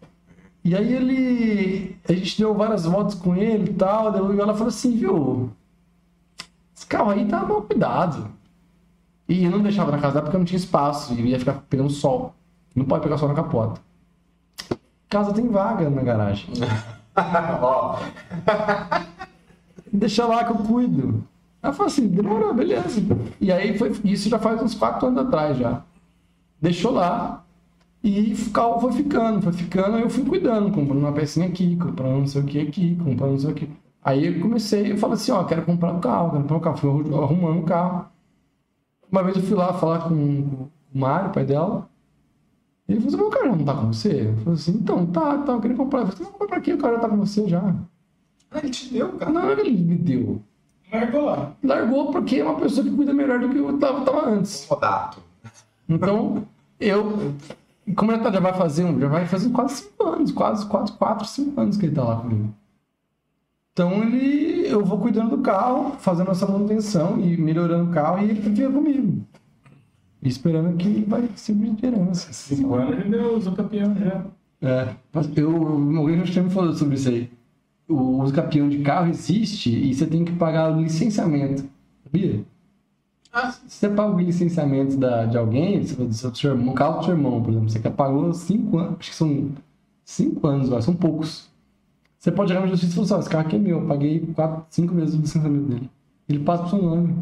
E 0.64 0.74
aí 0.74 0.92
ele. 0.94 1.96
A 2.08 2.12
gente 2.12 2.38
deu 2.38 2.54
várias 2.54 2.84
voltas 2.84 3.14
com 3.14 3.34
ele 3.36 3.70
e 3.70 3.74
tal. 3.74 4.10
Daí 4.10 4.20
ela 4.40 4.54
falou 4.54 4.68
assim, 4.68 4.96
viu? 4.96 5.50
Esse 6.76 6.86
carro 6.86 7.10
aí 7.10 7.26
tá 7.26 7.44
mal 7.44 7.62
cuidado. 7.62 8.28
E 9.28 9.44
eu 9.44 9.50
não 9.50 9.60
deixava 9.60 9.90
na 9.90 9.98
casa 9.98 10.14
dela 10.14 10.24
porque 10.24 10.38
não 10.38 10.44
tinha 10.44 10.58
espaço. 10.58 11.14
E 11.14 11.20
ia 11.22 11.38
ficar 11.38 11.64
pegando 11.68 11.90
sol. 11.90 12.34
Não 12.74 12.84
pode 12.84 13.02
pegar 13.02 13.18
sol 13.18 13.28
na 13.28 13.34
capota. 13.34 13.80
Casa 15.08 15.32
tem 15.32 15.48
vaga 15.48 15.88
na 15.88 16.02
garagem. 16.02 16.48
Ó, 17.62 17.98
Deixa 19.92 20.26
lá 20.26 20.44
que 20.44 20.50
eu 20.50 20.56
cuido. 20.56 21.22
Ela 21.62 21.72
falou 21.72 21.86
assim, 21.86 22.08
demorou, 22.08 22.52
beleza. 22.52 23.00
E 23.40 23.50
aí 23.52 23.78
foi, 23.78 23.92
isso 24.04 24.28
já 24.28 24.38
faz 24.38 24.60
uns 24.60 24.74
quatro 24.74 25.06
anos 25.06 25.24
atrás 25.24 25.56
já. 25.56 25.82
Deixou 26.60 26.92
lá 26.92 27.44
e 28.02 28.34
o 28.34 28.50
carro 28.50 28.80
foi 28.80 28.92
ficando, 28.92 29.40
foi 29.40 29.52
ficando, 29.52 29.96
aí 29.96 30.02
eu 30.02 30.10
fui 30.10 30.24
cuidando, 30.24 30.70
comprando 30.70 30.98
uma 30.98 31.12
pecinha 31.12 31.46
aqui, 31.46 31.74
comprando 31.76 32.18
não 32.18 32.26
sei 32.26 32.42
o 32.42 32.44
que 32.44 32.60
aqui, 32.60 32.96
comprando 32.96 33.30
não 33.30 33.38
sei 33.38 33.50
o 33.50 33.54
que. 33.54 33.70
Aí 34.04 34.26
eu 34.26 34.40
comecei, 34.40 34.92
eu 34.92 34.98
falei 34.98 35.14
assim, 35.14 35.32
ó, 35.32 35.44
quero 35.44 35.62
comprar 35.62 35.92
um 35.92 36.00
carro, 36.00 36.30
quero 36.32 36.42
comprar 36.42 36.56
um 36.56 36.60
carro. 36.60 36.76
Fui 36.76 36.90
arrumando 36.90 37.58
um 37.60 37.64
carro. 37.64 38.06
Uma 39.14 39.22
vez 39.22 39.36
eu 39.36 39.44
fui 39.44 39.56
lá 39.56 39.72
falar 39.72 40.08
com 40.08 40.12
o 40.12 40.70
Mário, 40.92 41.30
pai 41.30 41.44
dela. 41.44 41.88
Ele 42.88 42.98
falou 42.98 43.14
assim, 43.14 43.22
meu 43.22 43.30
cara 43.30 43.46
não 43.46 43.64
tá 43.64 43.72
com 43.72 43.92
você? 43.92 44.28
Eu 44.28 44.36
falei 44.38 44.54
assim, 44.54 44.72
então, 44.72 45.06
tá, 45.06 45.38
tá, 45.38 45.52
eu 45.52 45.60
queria 45.60 45.76
comprar. 45.76 46.00
Eu 46.00 46.06
falei, 46.08 46.32
não, 46.32 46.48
pra 46.48 46.60
quê? 46.60 46.72
O 46.72 46.78
cara 46.78 46.98
tá 46.98 47.08
com 47.08 47.18
você 47.18 47.46
já. 47.46 47.60
Ah, 48.50 48.58
ele 48.58 48.70
te 48.70 48.92
deu, 48.92 49.12
cara. 49.12 49.30
Não, 49.30 49.52
ele 49.52 49.70
me 49.70 49.94
deu. 49.94 50.42
Largou 50.92 51.26
lá. 51.26 51.52
Largou 51.62 52.10
porque 52.10 52.40
é 52.40 52.44
uma 52.44 52.58
pessoa 52.58 52.84
que 52.84 52.90
cuida 52.90 53.12
melhor 53.12 53.38
do 53.38 53.50
que 53.50 53.56
eu 53.56 53.78
tava, 53.78 54.04
tava 54.04 54.30
antes. 54.30 54.66
Rodato. 54.68 55.20
Então, 55.88 56.44
eu. 56.80 57.34
Como 57.94 58.10
ele 58.10 58.20
tá, 58.20 58.32
já 58.32 58.40
vai 58.40 58.54
fazer 58.54 58.84
um, 58.84 58.98
já 58.98 59.06
vai 59.06 59.26
fazer 59.26 59.50
quase 59.50 59.76
cinco 59.76 60.08
anos, 60.08 60.32
quase 60.32 60.66
quatro, 60.66 60.92
quatro, 60.94 61.28
cinco 61.28 61.60
anos 61.60 61.76
que 61.76 61.86
ele 61.86 61.94
tá 61.94 62.02
lá 62.02 62.16
comigo. 62.16 62.52
Então 63.74 64.04
ele, 64.04 64.68
eu 64.68 64.84
vou 64.84 65.00
cuidando 65.00 65.36
do 65.36 65.42
carro, 65.42 65.96
fazendo 65.98 66.30
essa 66.30 66.46
manutenção 66.46 67.20
e 67.20 67.36
melhorando 67.36 67.90
o 67.90 67.92
carro 67.92 68.24
e 68.24 68.30
ele 68.30 68.40
fica 68.40 68.70
comigo. 68.70 69.26
Esperando 70.22 70.76
que 70.76 71.04
vai 71.08 71.28
servir 71.34 71.72
de 71.72 71.84
herança. 71.84 72.32
Cinco 72.32 72.74
anos 72.76 73.00
ele 73.00 73.10
deu 73.10 73.36
o 73.36 73.52
campeão 73.52 73.92
já. 73.96 74.24
É, 74.62 74.94
eu, 75.36 75.52
alguém 75.98 76.24
já 76.24 76.40
me 76.40 76.50
falou 76.50 76.72
sobre 76.72 76.94
isso 76.94 77.08
aí. 77.08 77.28
O 77.88 78.22
uso 78.22 78.32
campeão 78.32 78.68
de 78.68 78.78
carro 78.78 79.10
existe 79.10 79.70
e 79.70 79.92
você 79.92 80.06
tem 80.06 80.24
que 80.24 80.32
pagar 80.32 80.72
o 80.72 80.80
licenciamento. 80.80 81.68
Sabia? 82.04 82.44
Ah, 83.32 83.50
Se 83.50 83.60
você 83.68 83.88
paga 83.88 84.14
o 84.14 84.20
licenciamento 84.20 84.96
da, 84.96 85.26
de 85.26 85.36
alguém, 85.36 85.80
do 85.80 86.12
seu, 86.14 86.32
seu 86.32 86.52
irmão, 86.52 86.72
o 86.72 86.76
carro 86.76 87.00
do 87.00 87.04
seu 87.06 87.14
irmão, 87.14 87.42
por 87.42 87.50
exemplo, 87.50 87.68
você 87.68 87.80
pagou 87.90 88.32
cinco 88.32 88.78
anos, 88.78 88.96
acho 89.00 89.10
que 89.10 89.16
são 89.16 89.50
cinco 90.04 90.46
anos, 90.46 90.84
são 90.84 90.94
poucos. 90.94 91.52
Você 92.24 92.32
pode 92.32 92.48
chegar 92.48 92.62
na 92.62 92.68
justiça 92.68 93.02
e 93.02 93.06
falar 93.06 93.20
esse 93.20 93.28
carro 93.28 93.46
aqui 93.46 93.56
é 93.56 93.58
meu, 93.58 93.80
eu 93.80 93.86
paguei 93.86 94.18
quatro, 94.34 94.64
cinco 94.70 94.94
meses 94.94 95.14
do 95.14 95.20
licenciamento 95.20 95.66
dele. 95.66 95.90
Ele 96.26 96.38
passa 96.38 96.62
pro 96.62 96.70
seu 96.70 96.82
nome. 96.82 97.14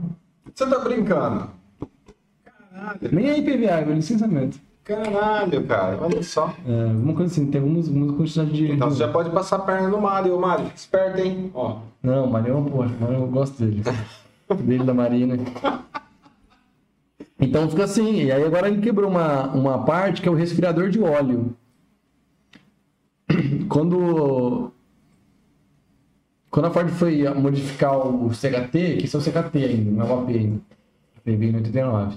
você 0.54 0.64
tá 0.64 0.78
brincando? 0.78 1.50
Nem 3.10 3.30
é 3.30 3.36
IPVA, 3.36 3.80
é 3.80 3.84
licenciamento. 3.94 4.60
Caralho, 4.84 5.66
cara. 5.66 5.98
Olha 6.00 6.22
só. 6.22 6.54
É, 6.64 6.84
alguma 6.84 7.14
coisa 7.14 7.32
assim, 7.32 7.50
tem 7.50 7.60
algumas, 7.60 7.88
algumas 7.88 8.16
quantidade 8.16 8.52
de. 8.52 8.70
Então 8.70 8.90
você 8.90 8.98
já 8.98 9.08
pode 9.08 9.30
passar 9.30 9.56
a 9.56 9.58
perna 9.62 9.88
no 9.88 10.00
Mário. 10.00 10.36
Ô, 10.36 10.40
Mário, 10.40 10.66
fica 10.66 10.76
esperto, 10.76 11.20
hein? 11.20 11.50
Ó. 11.52 11.80
Não, 12.00 12.26
o 12.26 12.30
Marinho 12.30 12.54
é 12.54 12.58
uma 12.58 12.70
porra, 12.70 12.92
mas 13.00 13.10
eu 13.10 13.26
gosto 13.26 13.58
dele. 13.58 13.82
dele 14.62 14.84
da 14.84 14.94
Marina. 14.94 15.36
Então 17.40 17.68
fica 17.68 17.82
assim, 17.82 18.22
e 18.22 18.30
aí 18.30 18.44
agora 18.44 18.68
ele 18.68 18.80
quebrou 18.80 19.10
uma, 19.10 19.48
uma 19.48 19.84
parte 19.84 20.22
que 20.22 20.28
é 20.28 20.30
o 20.30 20.36
resfriador 20.36 20.90
de 20.90 21.00
óleo. 21.00 21.56
Quando. 23.68 24.72
Quando 26.52 26.66
a 26.66 26.70
Ford 26.70 26.90
foi 26.90 27.26
modificar 27.34 27.96
o 27.96 28.30
CHT, 28.32 28.96
que 28.98 29.06
isso 29.06 29.16
é 29.16 29.20
o 29.20 29.22
CHT 29.22 29.56
ainda, 29.56 29.90
não 29.90 30.06
é 30.06 30.10
o 30.10 30.20
AP 30.20 30.28
ainda. 30.28 30.60
Ele 31.24 31.36
veio 31.36 31.52
em 31.52 31.56
89. 31.56 32.16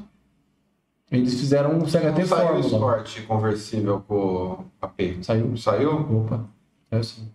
Eles 1.10 1.40
fizeram 1.40 1.78
um 1.78 1.86
CHT 1.86 2.20
Não 2.20 2.26
saiu 2.26 2.56
o. 2.56 2.60
Sport 2.60 3.22
conversível 3.28 4.04
com 4.06 4.16
o 4.16 4.66
AP. 4.82 5.00
Saiu? 5.22 5.56
Saiu? 5.56 5.92
Opa, 5.94 6.44
é 6.92 7.02
sim. 7.02 7.30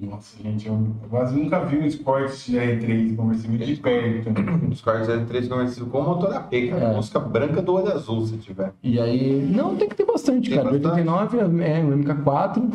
Nossa, 0.00 0.40
gente, 0.40 0.68
eu 0.68 0.86
quase 1.10 1.34
nunca 1.34 1.64
vi 1.64 1.78
um 1.78 1.84
esporte 1.84 2.52
R3 2.52 3.16
conversível 3.16 3.58
de 3.58 3.74
perto. 3.74 4.30
Os 4.70 4.80
carros 4.82 5.08
L3 5.08 5.48
conversível 5.48 5.88
com 5.88 6.02
motor 6.02 6.32
AP, 6.32 6.52
cara. 6.70 6.84
É. 6.84 6.94
Música 6.94 7.18
branca 7.18 7.60
do 7.60 7.74
olho 7.74 7.92
azul, 7.92 8.24
se 8.24 8.36
tiver. 8.36 8.72
E 8.84 9.00
aí. 9.00 9.42
Não, 9.52 9.74
tem 9.74 9.88
que 9.88 9.96
ter 9.96 10.06
bastante, 10.06 10.48
Tem 10.48 10.58
cara. 10.58 10.70
bastante. 10.70 11.00
89 11.00 11.38
é 11.64 11.80
o 11.80 11.88
MK4. 11.98 12.70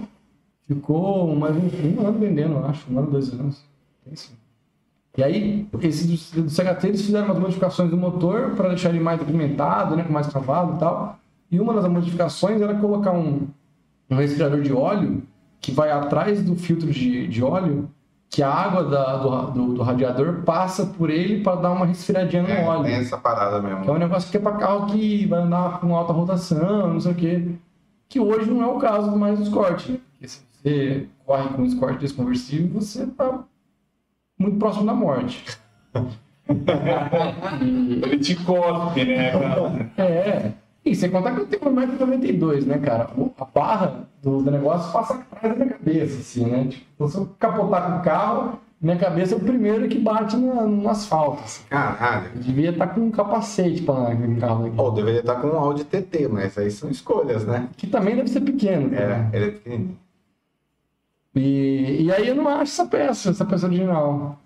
Ficou 0.67 1.35
mais 1.35 1.55
um, 1.55 1.99
um 2.01 2.07
ano 2.07 2.19
vendendo, 2.19 2.57
acho. 2.65 2.91
Um 2.91 2.97
ano, 2.99 3.11
dois 3.11 3.31
anos. 3.31 3.63
E 5.17 5.23
aí, 5.23 5.67
esse 5.81 6.07
do, 6.07 6.43
do 6.43 6.49
CHT, 6.49 6.87
eles 6.87 7.01
fizeram 7.05 7.25
umas 7.27 7.39
modificações 7.39 7.89
do 7.89 7.97
motor 7.97 8.51
para 8.55 8.69
deixar 8.69 8.89
ele 8.89 8.99
mais 8.99 9.19
documentado, 9.19 9.95
né? 9.95 10.03
Com 10.03 10.11
mais 10.11 10.27
cavalo 10.27 10.75
e 10.75 10.79
tal. 10.79 11.19
E 11.51 11.59
uma 11.59 11.73
das 11.73 11.87
modificações 11.89 12.59
era 12.61 12.73
colocar 12.75 13.11
um, 13.11 13.47
um 14.09 14.15
resfriador 14.15 14.61
de 14.61 14.73
óleo 14.73 15.23
que 15.61 15.71
vai 15.71 15.89
atrás 15.91 16.43
do 16.43 16.55
filtro 16.55 16.91
de, 16.91 17.27
de 17.27 17.43
óleo, 17.43 17.89
que 18.29 18.43
a 18.43 18.49
água 18.51 18.83
da- 18.83 19.17
do, 19.17 19.51
do, 19.51 19.73
do 19.75 19.83
radiador 19.83 20.41
passa 20.43 20.85
por 20.85 21.09
ele 21.09 21.41
para 21.41 21.55
dar 21.61 21.71
uma 21.71 21.85
resfriadinha 21.85 22.43
no 22.43 22.49
É, 22.49 22.65
óleo. 22.65 22.83
tem 22.83 22.95
essa 22.95 23.17
parada 23.17 23.61
mesmo. 23.61 23.81
Que 23.83 23.89
é 23.89 23.93
um 23.93 23.97
negócio 23.97 24.29
que 24.29 24.37
é 24.37 24.39
para 24.39 24.57
carro 24.57 24.87
que 24.87 25.25
vai 25.27 25.41
andar 25.43 25.79
com 25.79 25.95
alta 25.95 26.11
rotação, 26.11 26.93
não 26.93 26.99
sei 26.99 27.11
o 27.13 27.15
quê. 27.15 27.47
Que 28.09 28.19
hoje 28.19 28.49
não 28.51 28.61
é 28.63 28.67
o 28.67 28.77
caso 28.77 29.15
mais 29.15 29.39
do 29.39 29.45
Escort. 29.45 29.87
né? 29.89 29.97
Você 30.65 31.05
corre 31.27 31.49
com 31.49 31.61
um 31.61 31.65
Escort 31.65 31.99
desconversível, 31.99 32.81
você 32.81 33.05
tá 33.05 33.43
muito 34.39 34.57
próximo 34.57 34.87
da 34.87 34.95
morte. 34.95 35.45
Ele 37.61 38.17
te 38.19 38.35
cospe, 38.43 39.05
né, 39.05 39.31
cara? 39.31 39.91
É. 39.97 40.51
E 40.83 40.95
sem 40.95 41.09
contar 41.11 41.33
que 41.35 41.41
eu 41.41 41.45
tenho 41.47 41.63
1,92m, 41.73 42.65
né, 42.65 42.77
cara? 42.79 43.09
A 43.39 43.45
barra 43.45 44.07
do, 44.23 44.41
do 44.41 44.51
negócio 44.51 44.91
passa 44.91 45.13
atrás 45.15 45.55
da 45.57 45.65
minha 45.65 45.77
cabeça, 45.77 46.17
assim, 46.19 46.45
né? 46.45 46.65
Tipo, 46.69 47.07
se 47.07 47.17
eu 47.17 47.29
capotar 47.39 47.91
com 47.91 47.99
o 47.99 48.01
carro, 48.03 48.59
minha 48.81 48.97
cabeça 48.97 49.33
é 49.33 49.37
o 49.37 49.41
primeiro 49.41 49.87
que 49.87 49.97
bate 49.99 50.35
na- 50.37 50.63
no 50.63 50.87
asfalto. 50.89 51.41
assim. 51.43 51.63
Caralho. 51.69 52.29
Eu 52.35 52.41
devia 52.41 52.69
estar 52.71 52.87
com 52.87 53.01
um 53.01 53.11
capacete 53.11 53.81
para 53.81 53.95
um 53.95 54.35
carro 54.39 54.63
daqui. 54.63 54.75
Ou 54.79 54.91
deveria 54.91 55.19
estar 55.21 55.35
com 55.35 55.47
um 55.47 55.57
Audi 55.57 55.83
TT, 55.83 56.27
mas 56.27 56.55
aí 56.57 56.69
são 56.69 56.89
escolhas, 56.89 57.45
né? 57.45 57.67
Que 57.77 57.87
também 57.87 58.15
deve 58.15 58.29
ser 58.29 58.41
pequeno. 58.41 58.89
cara. 58.91 59.29
É, 59.33 59.37
ele 59.37 59.45
é 59.45 59.51
pequenininho. 59.51 59.97
E, 61.36 62.03
e 62.03 62.12
aí 62.12 62.30
eu 62.30 62.36
não 62.36 62.48
acho 62.48 62.72
essa 62.72 62.86
peça, 62.86 63.30
essa 63.32 63.45
peça 63.45 63.68
original. 63.68 64.40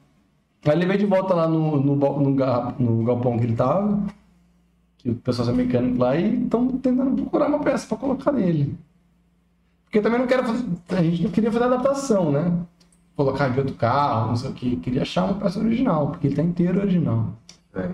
Aí 0.66 0.76
levei 0.76 0.98
de 0.98 1.06
volta 1.06 1.34
lá 1.34 1.48
no, 1.48 1.80
no, 1.80 1.96
no, 1.96 2.30
no 2.80 3.06
galpão 3.06 3.38
que 3.38 3.46
ele 3.46 3.56
tava, 3.56 4.02
que 4.98 5.10
o 5.12 5.16
pessoal 5.16 5.50
é 5.50 5.54
mecânico 5.54 6.00
lá, 6.00 6.16
e 6.18 6.44
estão 6.44 6.68
tentando 6.68 7.16
procurar 7.22 7.48
uma 7.48 7.60
peça 7.60 7.88
para 7.88 7.98
colocar 7.98 8.32
nele. 8.32 8.78
Porque 9.86 10.02
também 10.02 10.20
não 10.20 10.28
quero 10.28 10.44
fazer. 10.44 10.66
A 10.90 11.04
gente 11.04 11.24
não 11.24 11.32
queria 11.32 11.52
fazer 11.52 11.66
adaptação, 11.66 12.32
né? 12.32 12.60
Colocar 13.16 13.50
de 13.50 13.60
outro 13.60 13.76
carro, 13.76 14.28
não 14.30 14.36
sei 14.36 14.50
o 14.52 14.54
que. 14.54 14.76
Queria 14.78 15.02
achar 15.02 15.26
uma 15.26 15.34
peça 15.36 15.60
original, 15.60 16.10
porque 16.10 16.28
ele 16.28 16.36
tá 16.36 16.44
inteiro 16.44 16.80
original. 16.80 17.34
É. 17.74 17.90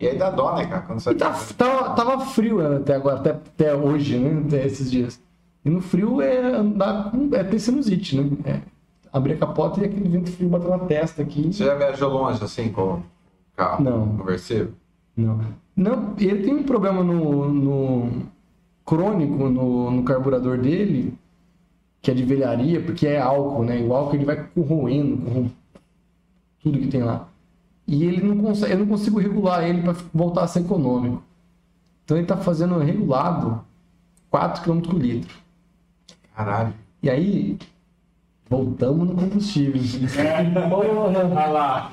E 0.00 0.08
aí 0.08 0.18
dá 0.18 0.30
dó, 0.30 0.54
né, 0.56 0.66
cara? 0.66 0.82
Quando 0.82 1.00
você 1.00 1.10
E 1.10 1.14
tá, 1.14 1.32
tava, 1.56 1.94
tava 1.94 2.20
frio 2.26 2.58
né, 2.58 2.76
até 2.76 2.94
agora, 2.94 3.16
até, 3.16 3.30
até 3.30 3.74
hoje, 3.74 4.18
né? 4.18 4.42
Até 4.46 4.66
esses 4.66 4.90
dias. 4.90 5.20
E 5.64 5.70
no 5.70 5.80
frio 5.80 6.20
é 6.20 6.56
andar 6.56 7.10
com. 7.10 7.34
é 7.34 7.42
ter 7.42 7.58
sinusite, 7.58 8.20
né? 8.20 8.30
É 8.44 8.60
abrir 9.12 9.34
a 9.34 9.36
capota 9.38 9.80
e 9.80 9.84
aquele 9.84 10.08
vento 10.08 10.30
frio 10.30 10.48
bater 10.48 10.68
na 10.68 10.78
testa 10.80 11.22
aqui. 11.22 11.52
Você 11.52 11.64
já 11.64 11.74
viajou 11.74 12.10
longe 12.12 12.42
assim 12.44 12.68
com 12.70 12.82
o 12.94 13.02
carro 13.56 13.82
Não. 13.82 14.16
conversível? 14.16 14.72
Não. 15.16 15.40
Não, 15.76 16.14
ele 16.18 16.42
tem 16.42 16.54
um 16.54 16.62
problema 16.64 17.02
no, 17.02 17.48
no 17.48 18.22
crônico 18.84 19.48
no, 19.48 19.90
no 19.90 20.02
carburador 20.04 20.58
dele, 20.58 21.14
que 22.02 22.10
é 22.10 22.14
de 22.14 22.24
velharia, 22.24 22.80
porque 22.82 23.06
é 23.06 23.20
álcool, 23.20 23.64
né? 23.64 23.80
E 23.80 23.84
o 23.86 23.94
álcool 23.94 24.16
ele 24.16 24.24
vai 24.24 24.44
corroendo, 24.54 25.16
corrom- 25.18 25.48
tudo 26.62 26.78
que 26.78 26.88
tem 26.88 27.02
lá. 27.02 27.28
E 27.86 28.04
ele 28.04 28.22
não 28.22 28.36
consegue, 28.42 28.72
eu 28.72 28.78
não 28.78 28.86
consigo 28.86 29.18
regular 29.18 29.62
ele 29.68 29.82
para 29.82 29.94
voltar 30.12 30.42
a 30.44 30.46
ser 30.48 30.60
econômico. 30.60 31.22
Então 32.04 32.16
ele 32.16 32.26
tá 32.26 32.36
fazendo 32.36 32.78
regulado 32.78 33.60
4 34.30 34.62
km 34.62 34.80
por 34.80 34.98
litro. 35.00 35.34
Caralho. 36.34 36.74
E 37.02 37.10
aí 37.10 37.58
voltamos 38.48 39.08
no 39.08 39.14
combustível. 39.14 39.80
Olha 40.72 41.46
lá. 41.46 41.92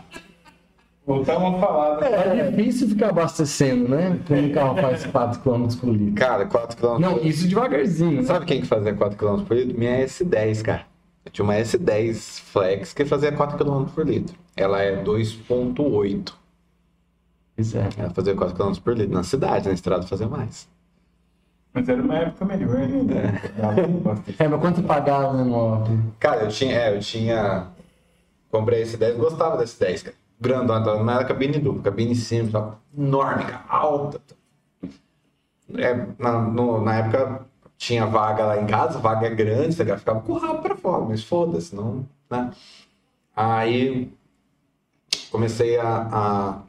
Voltamos 1.06 1.56
a 1.56 1.60
falar. 1.60 2.00
né? 2.00 2.40
É 2.40 2.52
difícil 2.52 2.88
ficar 2.90 3.10
abastecendo, 3.10 3.90
né? 3.90 4.20
Quando 4.28 4.48
o 4.50 4.54
carro 4.54 4.76
faz 4.78 5.06
4 5.06 5.40
km 5.42 5.68
por 5.80 5.90
litro. 5.90 6.14
Cara, 6.16 6.46
4 6.46 6.78
km 6.78 7.00
Não, 7.00 7.20
isso 7.22 7.48
devagarzinho. 7.48 8.18
né? 8.18 8.24
Sabe 8.24 8.46
quem 8.46 8.62
que 8.62 8.68
fazia 8.68 8.94
4 8.94 9.18
km 9.18 9.44
por 9.44 9.58
litro? 9.58 9.78
Minha 9.78 10.06
S10, 10.06 10.62
cara. 10.62 10.86
Eu 11.26 11.32
tinha 11.32 11.44
uma 11.44 11.56
S10 11.56 12.42
Flex 12.42 12.94
que 12.94 13.04
fazia 13.06 13.32
4 13.32 13.58
km 13.58 13.86
por 13.94 14.08
litro. 14.08 14.36
Ela 14.56 14.82
é 14.82 15.04
2.8. 15.04 16.34
Pois 17.56 17.76
é. 17.76 17.90
Ela 17.98 18.10
fazia 18.12 18.36
4 18.36 18.56
km 18.56 18.74
por 18.80 18.96
litro. 18.96 19.14
Na 19.14 19.24
cidade, 19.24 19.68
na 19.68 19.74
estrada 19.74 20.04
fazia 20.06 20.28
mais. 20.28 20.68
Mas 21.74 21.88
era 21.88 22.02
uma 22.02 22.18
época 22.18 22.46
melhor? 22.46 22.76
Dava 23.58 23.88
bastante. 23.88 24.44
É, 24.44 24.48
mas 24.48 24.60
quanto 24.62 24.76
você 24.82 24.88
pagava 24.88 25.34
né, 25.34 25.44
no 25.44 26.12
Cara, 26.20 26.44
eu 26.44 26.50
tinha. 26.50 26.74
É, 26.76 26.96
eu 26.96 27.00
tinha. 27.00 27.68
Comprei 28.50 28.82
esse 28.82 28.98
10, 28.98 29.16
gostava 29.18 29.58
desse 29.58 29.80
10, 29.80 30.04
cara. 30.04 30.16
Grandão, 30.40 30.80
então, 30.82 31.04
não 31.04 31.14
era 31.14 31.24
cabine 31.24 31.60
dupla, 31.60 31.84
cabine 31.84 32.16
simples, 32.16 32.54
enorme, 32.98 33.44
cara, 33.46 33.64
alta. 33.70 34.20
É, 35.76 35.94
na, 36.20 36.40
no- 36.42 36.82
na 36.82 36.96
época 36.96 37.46
tinha 37.78 38.06
vaga 38.06 38.46
lá 38.46 38.60
em 38.62 38.66
casa, 38.66 39.00
vaga 39.00 39.30
grande, 39.30 39.74
você 39.76 39.86
ficava 39.98 40.20
com 40.22 40.34
o 40.34 40.38
rabo 40.38 40.62
pra 40.62 40.76
fora, 40.76 41.06
mas 41.06 41.24
foda-se, 41.24 41.74
não. 41.76 42.06
Né? 42.30 42.52
Aí 43.36 44.12
comecei 45.32 45.78
a, 45.78 46.08
a 46.12 46.62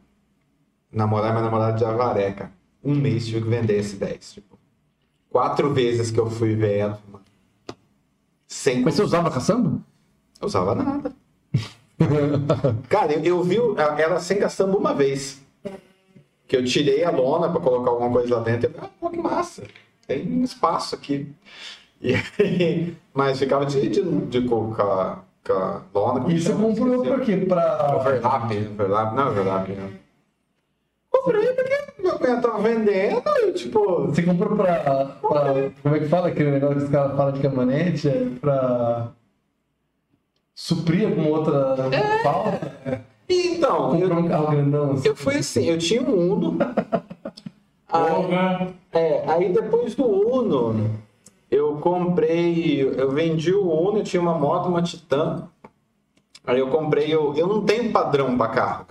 namorar 0.92 1.32
minha 1.32 1.42
namorada 1.44 1.76
de 1.76 1.84
Avaré, 1.84 2.32
cara. 2.32 2.52
Um 2.84 2.94
mês 2.94 3.26
tive 3.26 3.42
que 3.42 3.48
vender 3.48 3.78
esse 3.78 3.96
10. 3.96 4.34
Tipo, 4.34 4.51
quatro 5.32 5.72
vezes 5.72 6.10
que 6.10 6.20
eu 6.20 6.30
fui 6.30 6.54
ver 6.54 6.76
ela. 6.78 7.00
Sem 8.46 8.82
Mas 8.82 8.94
você 8.94 9.02
usava 9.02 9.30
caçamba? 9.30 9.80
Eu 10.40 10.46
usava 10.46 10.74
nada. 10.74 11.12
Cara, 12.88 13.12
eu, 13.14 13.24
eu 13.24 13.42
vi 13.42 13.56
ela 13.98 14.20
sem 14.20 14.38
caçamba 14.38 14.76
uma 14.76 14.92
vez. 14.92 15.40
Que 16.46 16.56
eu 16.56 16.64
tirei 16.64 17.02
a 17.02 17.10
lona 17.10 17.48
pra 17.48 17.60
colocar 17.60 17.90
alguma 17.90 18.10
coisa 18.10 18.36
lá 18.36 18.42
dentro. 18.42 18.66
Eu 18.68 18.72
falei, 18.74 18.90
ah, 18.90 18.96
pô, 19.00 19.10
que 19.10 19.16
massa. 19.18 19.64
Tem 20.06 20.28
um 20.28 20.44
espaço 20.44 20.94
aqui. 20.94 21.32
E 22.00 22.14
aí, 22.38 22.96
mas 23.14 23.38
ficava 23.38 23.64
de, 23.64 23.88
de, 23.88 24.02
de 24.02 24.48
com 24.48 24.74
a 24.78 25.22
lona. 25.94 26.20
como 26.20 26.30
E 26.30 26.40
você 26.40 26.48
chama? 26.48 26.68
comprou 26.68 27.02
por 27.04 27.20
quê? 27.20 27.36
Pra. 27.36 27.96
Overlap, 27.96 28.52
overlap, 28.52 29.14
não 29.14 29.28
overlap, 29.28 29.68
não. 29.70 30.01
Comprei 31.12 31.52
porque 31.52 31.78
meu 32.02 32.18
cunhado 32.18 32.42
tava 32.42 32.62
vendendo 32.62 33.22
e 33.46 33.52
tipo. 33.52 34.06
Você 34.06 34.22
comprou 34.22 34.56
pra, 34.56 34.74
pra- 35.20 35.70
Como 35.82 35.94
é 35.94 35.98
que 36.00 36.08
fala 36.08 36.28
aquele 36.28 36.50
negócio 36.52 36.78
que 36.78 36.84
os 36.84 36.90
caras 36.90 37.16
falam 37.16 37.32
de 37.32 37.40
caminhonete? 37.40 38.08
É 38.08 38.26
pra. 38.40 39.08
Suprir 40.54 41.06
alguma 41.08 41.28
outra 41.28 41.76
falta? 42.22 43.02
Então, 43.28 43.94
eu, 43.98 44.08
Comprou 44.08 44.24
um 44.24 44.28
carro 44.28 44.50
grandão 44.50 44.92
assim. 44.92 45.08
eu 45.08 45.16
fui 45.16 45.36
assim, 45.36 45.64
eu 45.64 45.78
tinha 45.78 46.02
um 46.02 46.32
Uno. 46.32 46.58
aí, 47.90 48.10
Porra. 48.14 48.68
é, 48.92 49.24
aí 49.30 49.52
depois 49.52 49.94
do 49.94 50.04
Uno, 50.04 50.90
eu 51.50 51.76
comprei. 51.76 52.82
Eu 52.82 53.10
vendi 53.12 53.52
o 53.54 53.62
Uno, 53.70 53.98
eu 53.98 54.04
tinha 54.04 54.20
uma 54.20 54.34
moto, 54.34 54.66
uma 54.68 54.82
Titan. 54.82 55.48
Aí 56.46 56.58
eu 56.58 56.68
comprei, 56.68 57.12
eu, 57.12 57.34
eu 57.34 57.46
não 57.46 57.64
tenho 57.64 57.90
padrão 57.92 58.36
pra 58.36 58.48
carro. 58.48 58.86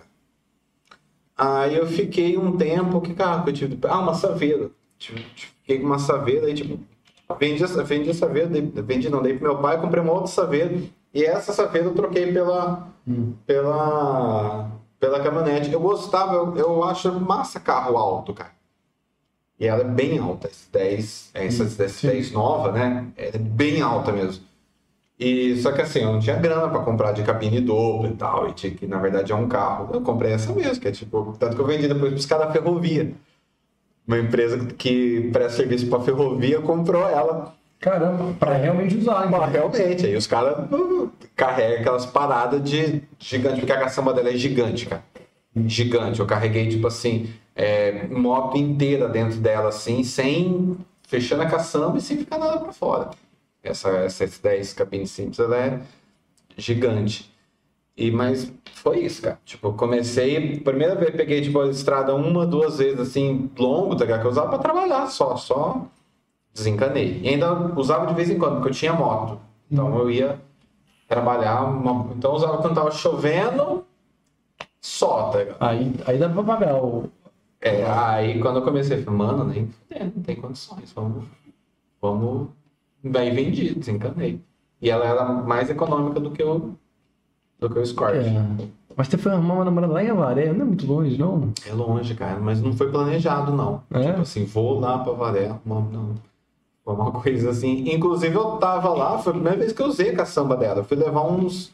Aí 1.41 1.76
eu 1.76 1.88
fiquei 1.88 2.38
um 2.38 2.55
tempo, 2.55 3.01
que 3.01 3.15
carro 3.15 3.43
que 3.43 3.49
eu 3.49 3.53
tive? 3.53 3.80
Ah, 3.88 3.99
uma 3.99 4.13
Saveiro. 4.13 4.76
Tipo, 4.99 5.19
Fiquei 5.61 5.80
com 5.80 5.88
uma 5.88 5.97
Saveiro, 5.97 6.45
aí 6.45 6.53
tipo, 6.53 6.80
vendi, 7.39 7.65
vendi 7.65 8.11
a 8.11 8.13
Saveiro, 8.13 8.49
dei, 8.49 8.61
vendi 8.61 9.09
não, 9.09 9.23
dei 9.23 9.34
pro 9.34 9.51
meu 9.51 9.59
pai, 9.59 9.81
comprei 9.81 10.03
uma 10.03 10.13
outra 10.13 10.27
Saveiro. 10.27 10.88
E 11.11 11.23
essa 11.26 11.51
Saveiro 11.51 11.88
eu 11.88 11.95
troquei 11.95 12.31
pela, 12.31 12.88
pela, 13.47 14.69
pela 14.99 15.19
caminhonete. 15.19 15.72
Eu 15.72 15.80
gostava, 15.80 16.35
eu, 16.35 16.55
eu 16.55 16.84
acho 16.84 17.11
massa 17.19 17.59
carro 17.59 17.97
alto, 17.97 18.35
cara. 18.35 18.51
E 19.59 19.65
ela 19.65 19.81
é 19.81 19.84
bem 19.84 20.19
alta, 20.19 20.47
esse 20.47 20.72
10, 20.72 21.31
essa 21.34 21.63
esse 21.85 22.05
10 22.05 22.31
nova, 22.34 22.72
né? 22.72 23.07
Ela 23.18 23.35
é 23.35 23.39
bem 23.39 23.81
alta 23.81 24.11
mesmo. 24.11 24.43
E 25.22 25.56
só 25.57 25.72
que 25.72 25.84
assim, 25.84 25.99
eu 25.99 26.14
não 26.14 26.19
tinha 26.19 26.35
grana 26.35 26.68
pra 26.68 26.80
comprar 26.80 27.11
de 27.11 27.22
cabine 27.22 27.61
dupla 27.61 28.10
e 28.10 28.14
tal, 28.14 28.49
e 28.49 28.53
tinha 28.53 28.73
que, 28.73 28.88
na 28.88 28.98
verdade, 28.98 29.31
é 29.31 29.35
um 29.35 29.48
carro. 29.48 29.88
Eu 29.93 30.02
comprei 30.02 30.31
essa 30.31 30.52
mesmo, 30.52 30.81
que 30.81 30.88
é 30.88 30.91
tipo, 30.91 31.35
tanto 31.38 31.56
que 31.56 31.61
eu 31.61 31.68
vendi 31.68 31.88
depois 31.88 32.11
pros 32.11 32.26
caras 32.26 32.48
da 32.48 32.52
ferrovia. 32.52 33.14
Uma 34.07 34.18
empresa 34.18 34.57
que 34.65 35.30
presta 35.31 35.57
serviço 35.57 35.85
pra 35.85 35.99
ferrovia 35.99 36.60
comprou 36.60 37.07
ela. 37.07 37.53
Caramba, 37.80 38.34
pra 38.39 38.56
realmente 38.56 38.98
usar. 38.98 39.30
Mas 39.30 39.52
realmente, 39.52 40.07
aí 40.07 40.15
os 40.15 40.26
caras 40.26 40.68
carregam 41.35 41.81
aquelas 41.81 42.07
paradas 42.07 42.64
de 42.68 43.03
gigante, 43.19 43.60
porque 43.60 43.73
a 43.73 43.80
caçamba 43.80 44.15
dela 44.15 44.30
é 44.30 44.35
gigante, 44.35 44.88
cara. 44.88 45.03
Gigante. 45.68 46.19
Eu 46.19 46.26
carreguei, 46.26 46.68
tipo 46.68 46.88
assim, 46.88 47.30
é, 47.56 48.07
moto 48.07 48.57
inteira 48.57 49.07
dentro 49.07 49.38
dela, 49.39 49.69
assim, 49.69 50.03
sem. 50.03 50.76
fechando 51.07 51.43
a 51.43 51.45
caçamba 51.45 51.99
e 51.99 52.02
sem 52.02 52.18
ficar 52.18 52.39
nada 52.39 52.57
pra 52.57 52.73
fora. 52.73 53.11
Essa, 53.63 53.89
essa 53.89 54.23
S10 54.25 54.73
cabine 54.75 55.07
simples, 55.07 55.39
ela 55.39 55.57
é 55.57 55.81
gigante. 56.57 57.31
E, 57.95 58.09
mas 58.11 58.51
foi 58.73 59.01
isso, 59.01 59.21
cara. 59.21 59.39
Tipo, 59.45 59.73
comecei. 59.73 60.59
Primeira 60.59 60.95
vez 60.95 61.11
peguei, 61.15 61.41
tipo, 61.41 61.59
a 61.61 61.67
estrada 61.69 62.15
uma, 62.15 62.45
duas 62.45 62.77
vezes, 62.79 62.99
assim, 62.99 63.51
longo, 63.57 63.95
tá 63.95 64.05
ligado? 64.05 64.21
Que 64.21 64.27
eu 64.27 64.31
usava 64.31 64.49
pra 64.49 64.57
trabalhar 64.59 65.07
só, 65.07 65.35
só 65.38 65.85
desencanei. 66.53 67.21
E 67.23 67.29
ainda 67.29 67.53
usava 67.77 68.07
de 68.07 68.13
vez 68.13 68.29
em 68.29 68.38
quando, 68.39 68.55
porque 68.55 68.69
eu 68.69 68.73
tinha 68.73 68.93
moto. 68.93 69.39
Então 69.69 69.97
eu 69.99 70.09
ia 70.09 70.39
trabalhar. 71.07 71.63
uma- 71.65 72.13
Então 72.13 72.31
eu 72.31 72.38
usava 72.38 72.57
quando 72.59 72.75
tava 72.75 72.91
chovendo, 72.91 73.85
só, 74.81 75.29
tá 75.31 75.39
ligado? 75.39 75.57
Aí, 75.61 75.93
aí 76.07 76.17
dá 76.17 76.29
pra 76.29 76.43
pagar 76.43 76.75
o. 76.83 77.09
É, 77.61 77.85
aí 77.85 78.39
quando 78.41 78.57
eu 78.59 78.63
comecei, 78.63 78.97
eu 78.99 79.03
falei, 79.03 79.17
mano, 79.19 79.43
nem 79.45 79.67
fudendo, 79.67 80.13
não 80.15 80.23
tem 80.23 80.35
condições, 80.35 80.91
vamos. 80.93 81.25
Vamos. 82.01 82.49
Bem 83.03 83.34
vendido, 83.34 83.80
desencanei. 83.80 84.41
E 84.82 84.90
ela 84.90 85.06
era 85.06 85.26
mais 85.26 85.69
econômica 85.69 86.19
do 86.19 86.32
que 86.32 86.44
o. 86.44 86.72
do 87.60 87.69
que 87.69 87.80
o 87.80 87.82
Escort. 87.82 88.15
É. 88.15 88.28
É. 88.28 88.68
Mas 88.95 89.07
você 89.07 89.18
foi 89.18 89.32
arrumar 89.32 89.56
uma 89.56 89.65
namorada 89.65 89.94
lá 89.94 90.03
em 90.03 90.10
Avaré, 90.10 90.52
não 90.52 90.61
é 90.61 90.65
muito 90.65 90.86
longe, 90.86 91.18
não? 91.18 91.52
longe, 91.73 92.14
cara, 92.14 92.40
mas 92.40 92.61
não 92.61 92.73
foi 92.73 92.91
planejado, 92.91 93.52
não. 93.52 93.82
É? 93.91 94.07
Tipo 94.07 94.22
assim, 94.22 94.45
vou 94.45 94.80
lá 94.80 94.99
pra 94.99 95.14
Varé, 95.14 95.56
não. 95.65 95.82
não. 95.82 96.15
Foi 96.84 96.95
uma 96.95 97.11
coisa 97.11 97.52
assim. 97.52 97.94
Inclusive 97.94 98.36
eu 98.36 98.57
tava 98.57 98.90
lá, 98.90 99.18
foi 99.19 99.32
a 99.32 99.36
primeira 99.36 99.57
vez 99.57 99.72
que 99.72 99.82
eu 99.82 99.88
usei 99.88 100.10
a 100.10 100.15
caçamba 100.15 100.57
dela. 100.57 100.80
Eu 100.80 100.84
fui 100.84 100.98
levar 100.98 101.23
uns, 101.23 101.72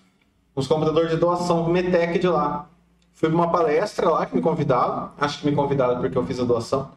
uns 0.56 0.68
computadores 0.68 1.12
de 1.12 1.18
doação 1.18 1.64
do 1.64 1.70
Metec 1.70 2.20
de 2.20 2.28
lá. 2.28 2.68
Fui 3.14 3.30
pra 3.30 3.38
uma 3.38 3.49
palestra 3.49 4.10
lá 4.10 4.26
que 4.26 4.36
me 4.36 4.41
convidaram. 4.41 5.10
Acho 5.18 5.40
que 5.40 5.49
me 5.49 5.56
convidaram 5.56 5.99
porque 5.99 6.18
eu 6.18 6.26
fiz 6.26 6.40
a 6.40 6.44
doação. 6.44 6.91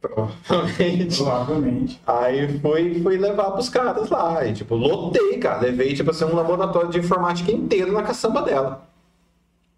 Provavelmente. 0.00 1.16
Provavelmente. 1.16 2.00
Aí 2.06 2.58
fui, 2.60 3.02
fui 3.02 3.16
levar 3.16 3.50
pros 3.50 3.68
caras 3.68 4.08
lá. 4.08 4.46
E, 4.46 4.52
tipo, 4.52 4.74
lotei, 4.74 5.38
cara. 5.38 5.62
Levei, 5.62 5.94
tipo 5.94 6.10
assim, 6.10 6.24
um 6.24 6.34
laboratório 6.34 6.90
de 6.90 6.98
informática 6.98 7.50
inteiro 7.50 7.92
na 7.92 8.02
caçamba 8.02 8.42
dela. 8.42 8.86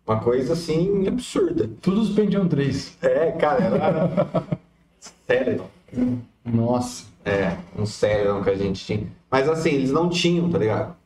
Uma 0.06 0.18
coisa, 0.20 0.52
assim, 0.52 1.06
absurda. 1.06 1.70
tudo 1.80 2.00
os 2.00 2.10
Pentium 2.10 2.48
3. 2.48 2.98
É, 3.00 3.32
cara, 3.32 3.64
era... 3.64 4.42
Sério. 5.26 5.64
Nossa. 6.44 7.06
É, 7.24 7.56
um 7.78 7.86
sério 7.86 8.42
que 8.42 8.50
a 8.50 8.56
gente 8.56 8.84
tinha. 8.84 9.06
Mas, 9.30 9.48
assim, 9.48 9.70
eles 9.70 9.90
não 9.90 10.08
tinham, 10.08 10.50
tá 10.50 10.58
ligado? 10.58 10.96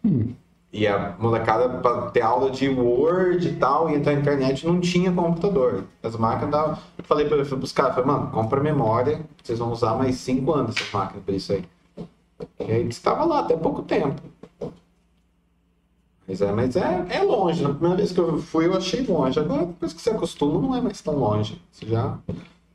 E 0.75 0.89
a 0.89 1.15
molecada, 1.21 1.69
pra 1.69 2.11
ter 2.11 2.21
aula 2.23 2.51
de 2.51 2.69
Word 2.69 3.47
e 3.47 3.55
tal, 3.55 3.89
e 3.89 3.95
entrar 3.95 4.13
na 4.13 4.21
internet, 4.21 4.67
não 4.67 4.81
tinha 4.81 5.13
computador. 5.13 5.85
As 6.03 6.17
máquinas 6.17 6.51
davam... 6.51 6.79
Eu 6.99 7.05
falei 7.05 7.29
pra, 7.29 7.45
pros 7.45 7.71
caras, 7.71 7.95
falei, 7.95 8.11
mano, 8.11 8.33
compra 8.33 8.61
memória, 8.61 9.25
vocês 9.41 9.61
vão 9.61 9.71
usar 9.71 9.95
mais 9.95 10.17
cinco 10.17 10.53
anos 10.53 10.75
essas 10.75 10.93
máquinas 10.93 11.23
pra 11.23 11.35
isso 11.37 11.53
aí. 11.53 11.65
E 12.59 12.73
aí 12.73 12.89
estava 12.89 13.25
lá 13.25 13.39
até 13.39 13.57
pouco 13.57 13.83
tempo. 13.83 14.21
Mas 16.27 16.43
é, 16.43 16.51
mas 16.51 16.75
é, 16.75 17.07
é 17.09 17.23
longe. 17.23 17.63
Na 17.63 17.69
primeira 17.69 17.97
vez 17.97 18.11
que 18.11 18.19
eu 18.19 18.39
fui, 18.39 18.67
eu 18.67 18.77
achei 18.77 19.07
longe. 19.07 19.39
Agora, 19.39 19.67
depois 19.67 19.93
que 19.93 20.03
você 20.03 20.11
acostuma, 20.11 20.61
não 20.61 20.75
é 20.75 20.81
mais 20.81 21.01
tão 21.01 21.15
longe. 21.15 21.63
Você 21.71 21.87
já 21.87 22.19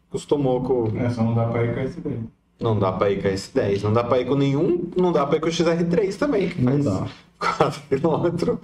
acostumou 0.07 0.63
com. 0.63 0.97
É, 0.97 1.09
só 1.09 1.21
não 1.21 1.33
dá 1.33 1.47
pra 1.47 1.65
ir 1.65 1.73
com 1.73 1.81
esse 1.81 1.99
daí. 1.99 2.23
Não 2.59 2.77
dá 2.77 2.91
pra 2.91 3.09
ir 3.09 3.21
com 3.21 3.27
a 3.27 3.31
S10, 3.31 3.81
não 3.83 3.93
dá 3.93 4.03
pra 4.03 4.19
ir 4.19 4.25
com 4.25 4.35
nenhum, 4.35 4.89
não 4.97 5.11
dá 5.13 5.25
pra 5.25 5.37
ir 5.37 5.39
com 5.39 5.47
o 5.47 5.51
XR3 5.51 6.15
também, 6.17 6.49
que 6.49 6.61
Não 6.61 6.73
faz 6.73 6.85
dá. 6.85 7.07
4 7.39 7.81
km 7.89 8.57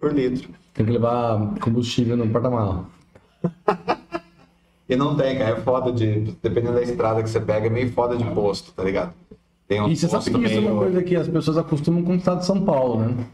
por 0.00 0.12
litro. 0.12 0.48
Tem 0.74 0.84
que 0.84 0.92
levar 0.92 1.54
combustível 1.60 2.16
no 2.16 2.28
porta-mala. 2.28 2.86
E 4.88 4.96
não 4.96 5.16
tem, 5.16 5.38
cara, 5.38 5.56
é 5.56 5.60
foda 5.60 5.90
de. 5.90 6.34
Dependendo 6.42 6.74
da 6.74 6.82
estrada 6.82 7.22
que 7.22 7.30
você 7.30 7.40
pega, 7.40 7.66
é 7.66 7.70
meio 7.70 7.90
foda 7.92 8.14
de 8.16 8.24
posto, 8.32 8.72
tá 8.72 8.82
ligado? 8.82 9.14
Tem 9.66 9.80
um 9.80 9.88
E 9.88 9.96
você 9.96 10.06
sabe 10.06 10.24
que 10.24 10.30
isso 10.44 10.56
é 10.56 10.60
uma 10.60 10.76
coisa 10.82 11.02
que 11.02 11.16
as 11.16 11.28
pessoas 11.28 11.56
acostumam 11.56 12.02
com 12.02 12.12
o 12.12 12.16
estado 12.16 12.40
de 12.40 12.46
São 12.46 12.62
Paulo, 12.62 13.00
né? 13.00 13.24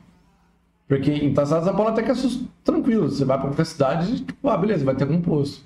Porque 0.86 1.10
em 1.10 1.30
estado 1.30 1.58
de 1.58 1.64
São 1.64 1.74
Paulo 1.74 1.90
até 1.90 2.02
que 2.02 2.10
é 2.12 2.14
sus- 2.14 2.44
tranquilo. 2.62 3.08
Você 3.10 3.24
vai 3.24 3.38
pra 3.38 3.48
qualquer 3.48 3.66
cidade, 3.66 4.20
tipo, 4.24 4.48
ah, 4.48 4.56
beleza, 4.56 4.84
vai 4.84 4.94
ter 4.94 5.02
algum 5.04 5.20
posto. 5.20 5.62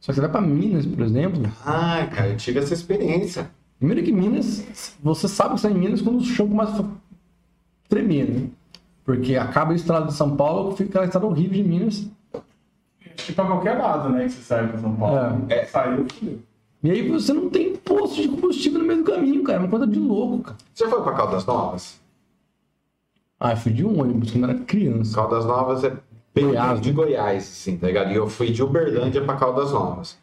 Só 0.00 0.12
que 0.12 0.14
você 0.14 0.20
vai 0.22 0.30
pra 0.30 0.40
Minas, 0.40 0.86
por 0.86 1.02
exemplo. 1.04 1.42
Ah, 1.66 2.06
cara, 2.14 2.28
eu 2.28 2.36
tive 2.36 2.60
essa 2.60 2.72
experiência. 2.72 3.50
Primeiro 3.78 4.02
que 4.02 4.12
Minas, 4.12 4.96
você 5.02 5.28
sabe 5.28 5.54
que 5.54 5.60
você 5.60 5.66
está 5.66 5.78
em 5.78 5.80
Minas 5.80 6.00
quando 6.00 6.18
o 6.18 6.24
chão 6.24 6.48
começa 6.48 6.82
a 6.82 6.84
tremer, 7.88 8.28
né? 8.28 8.48
Porque 9.04 9.36
acaba 9.36 9.72
a 9.72 9.76
estrada 9.76 10.06
de 10.06 10.14
São 10.14 10.36
Paulo, 10.36 10.74
fica 10.76 10.90
aquela 10.90 11.04
estrada 11.04 11.26
horrível 11.26 11.62
de 11.62 11.68
Minas. 11.68 12.08
Acho 12.34 13.26
que 13.26 13.32
pra 13.32 13.46
qualquer 13.46 13.78
lado, 13.78 14.08
né, 14.08 14.24
que 14.24 14.32
você 14.32 14.42
sai 14.42 14.66
pra 14.68 14.78
São 14.78 14.94
Paulo. 14.96 15.46
É. 15.48 15.64
Saiu, 15.66 16.06
fudeu. 16.12 16.38
E 16.82 16.90
aí 16.90 17.08
você 17.08 17.32
não 17.32 17.48
tem 17.50 17.74
posto 17.76 18.20
de 18.20 18.28
combustível 18.28 18.78
no 18.78 18.86
meio 18.86 19.02
do 19.02 19.10
caminho, 19.10 19.42
cara. 19.42 19.58
É 19.58 19.60
uma 19.62 19.68
coisa 19.68 19.86
de 19.86 19.98
louco, 19.98 20.44
cara. 20.44 20.56
Você 20.72 20.88
foi 20.88 21.02
pra 21.02 21.12
Caldas 21.12 21.44
Novas? 21.46 22.00
Ah, 23.40 23.52
eu 23.52 23.56
fui 23.56 23.72
de 23.72 23.84
um 23.84 24.00
ônibus 24.00 24.30
quando 24.30 24.44
era 24.44 24.58
criança. 24.60 25.14
Caldas 25.14 25.44
Novas 25.44 25.84
é 25.84 25.96
bem 26.34 26.46
Goiás, 26.46 26.80
de 26.80 26.90
né? 26.90 26.94
Goiás, 26.94 27.42
assim, 27.42 27.76
tá 27.76 27.86
ligado? 27.86 28.10
E 28.12 28.14
eu 28.14 28.28
fui 28.28 28.50
de 28.50 28.62
Uberlândia 28.62 29.22
pra 29.24 29.36
Caldas 29.36 29.72
Novas. 29.72 30.18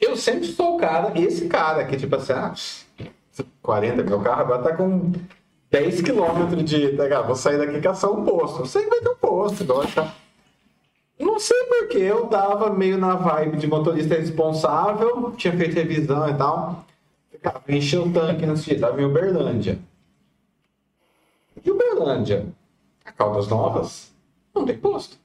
Eu 0.00 0.16
sempre 0.16 0.46
sou 0.46 0.76
o 0.76 0.78
cara, 0.78 1.12
esse 1.20 1.46
cara 1.46 1.84
que, 1.84 1.96
tipo 1.96 2.16
assim, 2.16 2.32
ah, 2.32 2.54
40, 3.62 4.02
meu 4.02 4.20
carro 4.20 4.40
agora 4.42 4.62
tá 4.62 4.76
com 4.76 5.12
10 5.70 6.02
km 6.02 6.62
de, 6.64 6.96
tá? 6.96 7.22
Vou 7.22 7.36
sair 7.36 7.58
daqui 7.58 7.80
caçar 7.80 8.10
um 8.10 8.24
posto. 8.24 8.66
Sempre 8.66 8.90
vai 8.90 9.00
ter 9.00 9.08
um 9.08 9.16
posto, 9.16 9.62
igual 9.62 9.84
tá. 9.86 10.14
Não 11.18 11.38
sei 11.38 11.64
porque 11.64 11.98
eu 11.98 12.26
dava 12.26 12.70
meio 12.72 12.96
na 12.96 13.14
vibe 13.14 13.58
de 13.58 13.66
motorista 13.66 14.14
responsável, 14.14 15.32
tinha 15.36 15.56
feito 15.56 15.74
revisão 15.74 16.28
e 16.28 16.34
tal. 16.34 16.84
Ficava, 17.30 17.62
encher 17.68 18.00
o 18.00 18.10
tanque 18.12 18.46
nesse 18.46 18.64
dia, 18.64 18.80
tava 18.80 19.00
em 19.00 19.04
Uberlândia. 19.04 19.78
E 21.62 21.70
Uberlândia, 21.70 22.46
a 23.04 23.12
Caldas 23.12 23.48
Novas, 23.48 24.10
não 24.54 24.64
tem 24.64 24.78
posto. 24.78 25.18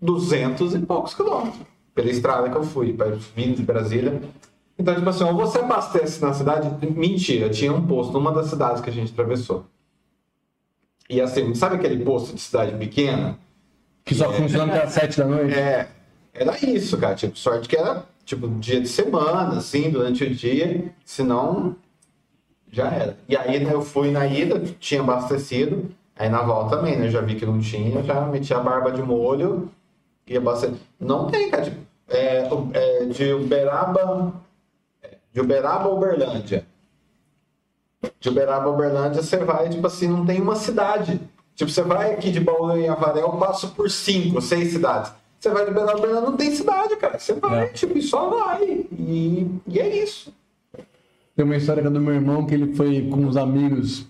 200 0.00 0.74
e 0.74 0.78
poucos 0.80 1.14
quilômetros 1.14 1.66
pela 1.96 2.10
estrada 2.10 2.50
que 2.50 2.56
eu 2.56 2.62
fui, 2.62 2.92
para 2.92 3.16
vindo 3.34 3.56
de 3.56 3.62
Brasília. 3.62 4.20
Então, 4.78 4.94
tipo 4.94 5.08
assim, 5.08 5.24
ou 5.24 5.34
você 5.34 5.58
abastece 5.58 6.20
na 6.22 6.34
cidade. 6.34 6.70
Mentira, 6.90 7.48
tinha 7.48 7.72
um 7.72 7.86
posto 7.86 8.12
numa 8.12 8.32
das 8.32 8.48
cidades 8.48 8.82
que 8.82 8.90
a 8.90 8.92
gente 8.92 9.12
atravessou. 9.12 9.64
E 11.08 11.20
assim, 11.20 11.54
sabe 11.54 11.76
aquele 11.76 12.04
posto 12.04 12.34
de 12.34 12.40
cidade 12.40 12.76
pequena? 12.76 13.38
Que 14.04 14.14
só 14.14 14.32
funciona 14.32 14.72
até 14.72 14.84
as 14.84 14.92
7 14.92 15.18
da 15.18 15.24
noite. 15.24 15.54
É, 15.54 15.88
era 16.34 16.56
isso, 16.64 16.98
cara. 16.98 17.14
Tipo, 17.14 17.38
sorte 17.38 17.68
que 17.68 17.76
era, 17.76 18.04
tipo, 18.24 18.48
dia 18.48 18.80
de 18.80 18.88
semana, 18.88 19.56
assim, 19.56 19.90
durante 19.90 20.24
o 20.24 20.34
dia. 20.34 20.92
Senão, 21.04 21.76
já 22.70 22.88
era. 22.90 23.16
E 23.28 23.36
aí, 23.36 23.64
né, 23.64 23.72
eu 23.72 23.82
fui 23.82 24.10
na 24.10 24.26
ida, 24.26 24.60
tinha 24.78 25.00
abastecido. 25.00 25.90
Aí 26.18 26.28
na 26.28 26.42
volta 26.42 26.76
também, 26.76 26.96
né? 26.96 27.08
Já 27.08 27.20
vi 27.20 27.34
que 27.34 27.44
não 27.44 27.60
tinha, 27.60 28.02
já 28.02 28.22
meti 28.22 28.52
a 28.54 28.60
barba 28.60 28.90
de 28.90 29.02
molho 29.02 29.70
e 30.26 30.36
abasteci. 30.36 30.80
Não 30.98 31.30
tem, 31.30 31.50
cara. 31.50 31.64
Tipo, 31.64 31.80
é, 32.08 32.48
é, 32.72 33.04
de 33.06 33.32
Uberaba. 33.32 34.32
É, 35.38 35.40
De 35.40 35.40
Uberaba 35.40 35.84
a 35.84 35.92
Uberlândia. 35.92 36.66
De 38.20 38.28
Uberaba 38.28 38.64
a 38.66 38.72
Uberlândia, 38.72 39.22
você 39.22 39.38
vai, 39.38 39.68
tipo 39.68 39.86
assim, 39.86 40.08
não 40.08 40.24
tem 40.24 40.40
uma 40.40 40.56
cidade. 40.56 41.20
Tipo, 41.54 41.70
você 41.70 41.82
vai 41.82 42.12
aqui 42.12 42.30
de 42.30 42.40
Bauru 42.40 42.76
em 42.78 42.88
Avaré, 42.88 43.22
eu 43.22 43.30
passo 43.32 43.68
por 43.70 43.90
cinco, 43.90 44.40
seis 44.40 44.72
cidades. 44.72 45.12
Você 45.40 45.50
vai 45.50 45.64
de 45.64 45.70
Uberaba 45.70 45.92
a 45.92 45.96
Uberlândia, 45.96 46.30
não 46.30 46.36
tem 46.36 46.50
cidade, 46.54 46.96
cara. 46.96 47.18
Você 47.18 47.34
vai, 47.34 47.64
É. 47.64 47.68
tipo, 47.68 47.96
e 47.96 48.02
só 48.02 48.28
vai. 48.28 48.64
E, 48.92 49.50
e 49.66 49.78
é 49.80 50.02
isso. 50.02 50.32
Tem 51.34 51.44
uma 51.44 51.56
história 51.56 51.90
do 51.90 52.00
meu 52.00 52.14
irmão 52.14 52.46
que 52.46 52.54
ele 52.54 52.74
foi 52.74 53.08
com 53.10 53.26
os 53.26 53.36
amigos. 53.36 54.06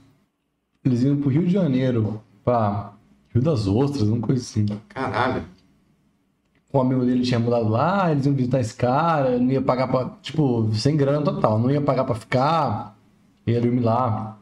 Eles 0.85 1.03
iam 1.03 1.16
pro 1.16 1.28
Rio 1.31 1.44
de 1.44 1.53
Janeiro, 1.53 2.23
pra 2.44 2.93
Rio 3.35 3.43
das 3.43 3.66
Ostras, 3.66 4.03
uma 4.09 4.20
coisa 4.20 4.40
assim. 4.43 4.65
Caralho. 4.89 5.44
Um 6.72 6.80
amigo 6.80 7.05
dele 7.05 7.22
tinha 7.22 7.38
mudado 7.38 7.68
lá, 7.68 8.10
eles 8.10 8.26
iam 8.26 8.34
visitar 8.34 8.60
esse 8.60 8.74
cara, 8.74 9.38
não 9.38 9.51
ia 9.51 9.62
pagar 9.62 9.88
pra. 9.88 10.10
Tipo, 10.20 10.68
sem 10.74 10.97
grana 10.97 11.22
total, 11.22 11.59
não 11.59 11.70
ia 11.70 11.80
pagar 11.80 12.05
pra 12.05 12.14
ficar, 12.14 12.97
ia 13.47 13.60
dormir 13.60 13.80
lá. 13.80 14.38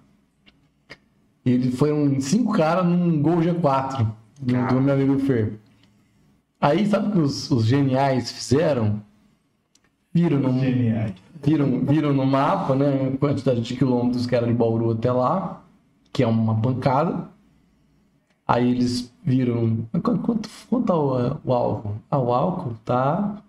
E 1.44 1.50
ele 1.50 1.70
foram 1.70 2.18
cinco 2.20 2.52
caras 2.52 2.86
num 2.86 3.20
Gol 3.20 3.36
G4 3.36 4.06
do, 4.40 4.66
do 4.74 4.80
meu 4.80 4.94
amigo 4.94 5.18
Fer. 5.20 5.60
Aí, 6.60 6.86
sabe 6.86 7.08
o 7.08 7.12
que 7.12 7.18
os, 7.18 7.50
os 7.50 7.66
geniais 7.66 8.32
fizeram? 8.32 9.02
Viram 10.14 10.40
Geniais. 10.60 11.12
viram, 11.42 11.80
viram 11.80 12.12
no 12.14 12.24
mapa, 12.24 12.74
né, 12.74 13.10
a 13.12 13.18
quantidade 13.18 13.60
de 13.60 13.76
quilômetros 13.76 14.26
que 14.26 14.34
era 14.34 14.46
de 14.46 14.52
Bauru 14.54 14.92
até 14.92 15.10
lá, 15.12 15.62
que 16.12 16.22
é 16.22 16.26
uma 16.26 16.54
pancada. 16.54 17.28
Aí 18.46 18.70
eles 18.70 19.12
viram. 19.24 19.86
Quanto, 20.02 20.48
quanto, 20.70 20.86
tá 20.86 20.94
o, 20.96 21.40
o 21.44 21.52
álcool? 21.52 21.94
Ah, 22.10 22.18
o 22.18 22.32
álcool 22.32 22.74
tá. 22.84 23.42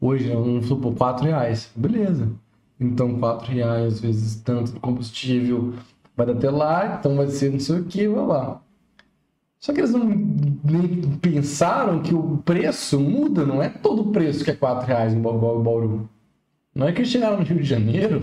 Hoje, 0.00 0.30
vamos 0.30 0.66
supor, 0.66 0.94
4 0.94 1.24
reais. 1.26 1.70
Beleza. 1.74 2.30
Então, 2.78 3.18
4 3.18 3.50
reais 3.52 4.00
vezes 4.00 4.36
tanto 4.42 4.72
do 4.72 4.80
combustível 4.80 5.74
vai 6.16 6.26
dar 6.26 6.32
até 6.34 6.50
lá, 6.50 6.96
então 6.98 7.16
vai 7.16 7.28
ser 7.28 7.50
não 7.52 7.60
sei 7.60 7.80
o 7.80 7.84
que, 7.84 8.08
blá 8.08 8.24
blá. 8.24 8.60
Só 9.60 9.72
que 9.72 9.80
eles 9.80 9.92
não 9.92 10.04
nem 10.04 11.02
pensaram 11.20 12.00
que 12.02 12.14
o 12.14 12.38
preço 12.44 13.00
muda, 13.00 13.44
não 13.44 13.62
é 13.62 13.68
todo 13.68 14.02
o 14.02 14.12
preço 14.12 14.44
que 14.44 14.50
é 14.50 14.54
4 14.54 14.86
reais 14.86 15.14
Ba- 15.14 15.32
Bauru. 15.32 16.08
Não 16.74 16.86
é 16.86 16.92
que 16.92 17.00
eles 17.00 17.10
chegaram 17.10 17.38
no 17.38 17.44
Rio 17.44 17.58
de 17.58 17.64
Janeiro, 17.64 18.22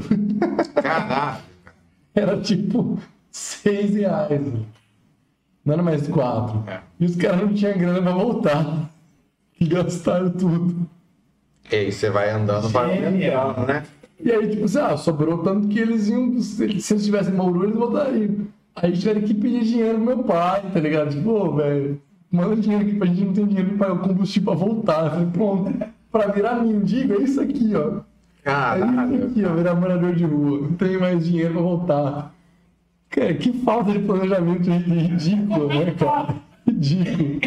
Caralho. 0.82 1.42
era 2.16 2.40
tipo 2.42 2.98
6 3.32 3.96
reais. 3.96 4.42
Não 5.66 5.74
era 5.74 5.84
mais 5.84 6.08
4. 6.08 6.64
É. 6.68 6.80
E 7.00 7.06
os 7.06 7.16
caras 7.16 7.42
não 7.42 7.54
tinham 7.54 7.78
grana 7.78 8.02
pra 8.02 8.12
voltar. 8.12 8.90
E 9.60 9.66
gastaram 9.68 10.30
tudo. 10.30 10.88
E 11.72 11.76
aí 11.76 11.92
você 11.92 12.10
vai 12.10 12.30
andando, 12.30 12.70
vai 12.70 13.00
Genial. 13.00 13.42
aumentando, 13.42 13.68
né? 13.68 13.84
E 14.24 14.32
aí, 14.32 14.48
tipo 14.50 14.66
assim, 14.66 14.80
ah, 14.80 14.96
sobrou 14.96 15.40
tanto 15.40 15.68
que 15.68 15.80
eles 15.80 16.08
iam. 16.08 16.40
Se 16.42 16.64
eles 16.64 16.86
se 16.86 16.94
eles 16.94 17.06
tivessem 17.06 17.34
em 17.34 17.38
Bauru, 17.38 17.64
eles 17.64 17.76
voltariam. 17.76 18.36
Aí 18.76 18.92
tiveram 18.92 19.22
que 19.22 19.34
pedir 19.34 19.64
dinheiro 19.64 19.96
pro 19.98 20.06
meu 20.06 20.24
pai, 20.24 20.62
tá 20.74 20.80
ligado? 20.80 21.10
Tipo, 21.10 21.30
ô, 21.32 21.56
velho, 21.56 22.02
manda 22.30 22.56
dinheiro 22.58 22.86
aqui 22.86 22.96
pra 22.96 23.08
gente 23.08 23.22
não 23.26 23.34
tem 23.34 23.48
dinheiro 23.48 23.70
pra 23.78 23.88
pagar 23.88 24.00
o 24.02 24.08
combustível 24.08 24.54
pra 24.56 24.66
voltar. 24.66 25.06
Eu 25.06 25.12
falei, 25.12 25.28
pronto, 25.34 25.74
pra 26.12 26.28
virar 26.28 26.56
mendigo 26.62 27.14
é 27.14 27.24
isso 27.24 27.42
aqui, 27.42 27.72
ó. 27.76 27.80
É 27.80 27.90
isso 27.90 28.04
Caralho. 28.44 29.26
aqui, 29.28 29.44
ó, 29.46 29.54
virar 29.56 29.76
morador 29.76 30.14
de 30.14 30.24
rua. 30.26 30.62
Não 30.62 30.74
tem 30.74 30.98
mais 31.00 31.26
dinheiro 31.26 31.54
pra 31.54 31.62
voltar. 31.62 32.35
Cara, 33.10 33.34
que 33.34 33.54
falta 33.64 33.92
de 33.92 34.00
planejamento 34.00 34.70
ridículo, 34.70 35.68
né, 35.68 35.92
cara? 35.98 36.36
Ridículo. 36.68 37.40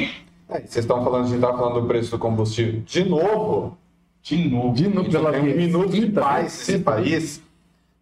É, 0.48 0.60
vocês 0.60 0.76
estão 0.76 1.04
falando, 1.04 1.26
a 1.26 1.28
gente 1.28 1.40
falando 1.40 1.80
do 1.80 1.86
preço 1.86 2.10
do 2.12 2.18
combustível 2.18 2.80
de 2.86 3.04
novo. 3.04 3.76
De 4.22 4.48
novo. 4.48 4.74
De 4.74 4.88
novo, 4.88 5.10
Pela 5.10 5.32
tem 5.32 5.40
um 5.40 5.56
minuto 5.56 5.90
de 5.90 6.06
paz 6.06 6.66
nesse 6.66 6.78
país. 6.78 7.42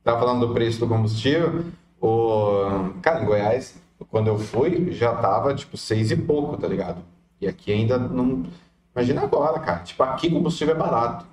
Tá 0.05 0.17
falando 0.19 0.47
do 0.47 0.55
preço 0.55 0.79
do 0.79 0.87
combustível. 0.87 1.65
O... 2.01 2.91
Cara, 3.03 3.23
em 3.23 3.27
Goiás, 3.27 3.81
quando 4.11 4.29
eu 4.29 4.39
fui, 4.39 4.93
já 4.93 5.15
tava 5.15 5.55
tipo 5.55 5.77
seis 5.77 6.11
e 6.11 6.17
pouco, 6.17 6.57
tá 6.57 6.69
ligado? 6.69 7.03
E 7.41 7.49
aqui 7.49 7.73
ainda 7.73 7.99
não. 7.99 8.45
Imagina 8.95 9.23
agora, 9.23 9.59
cara. 9.59 9.81
Tipo, 9.81 10.03
aqui 10.05 10.31
combustível 10.31 10.75
é 10.75 10.79
barato. 10.79 11.27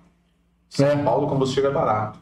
São 0.69 0.87
É. 0.87 0.95
Paulo 1.03 1.27
combustível 1.27 1.69
é 1.69 1.73
barato. 1.73 2.19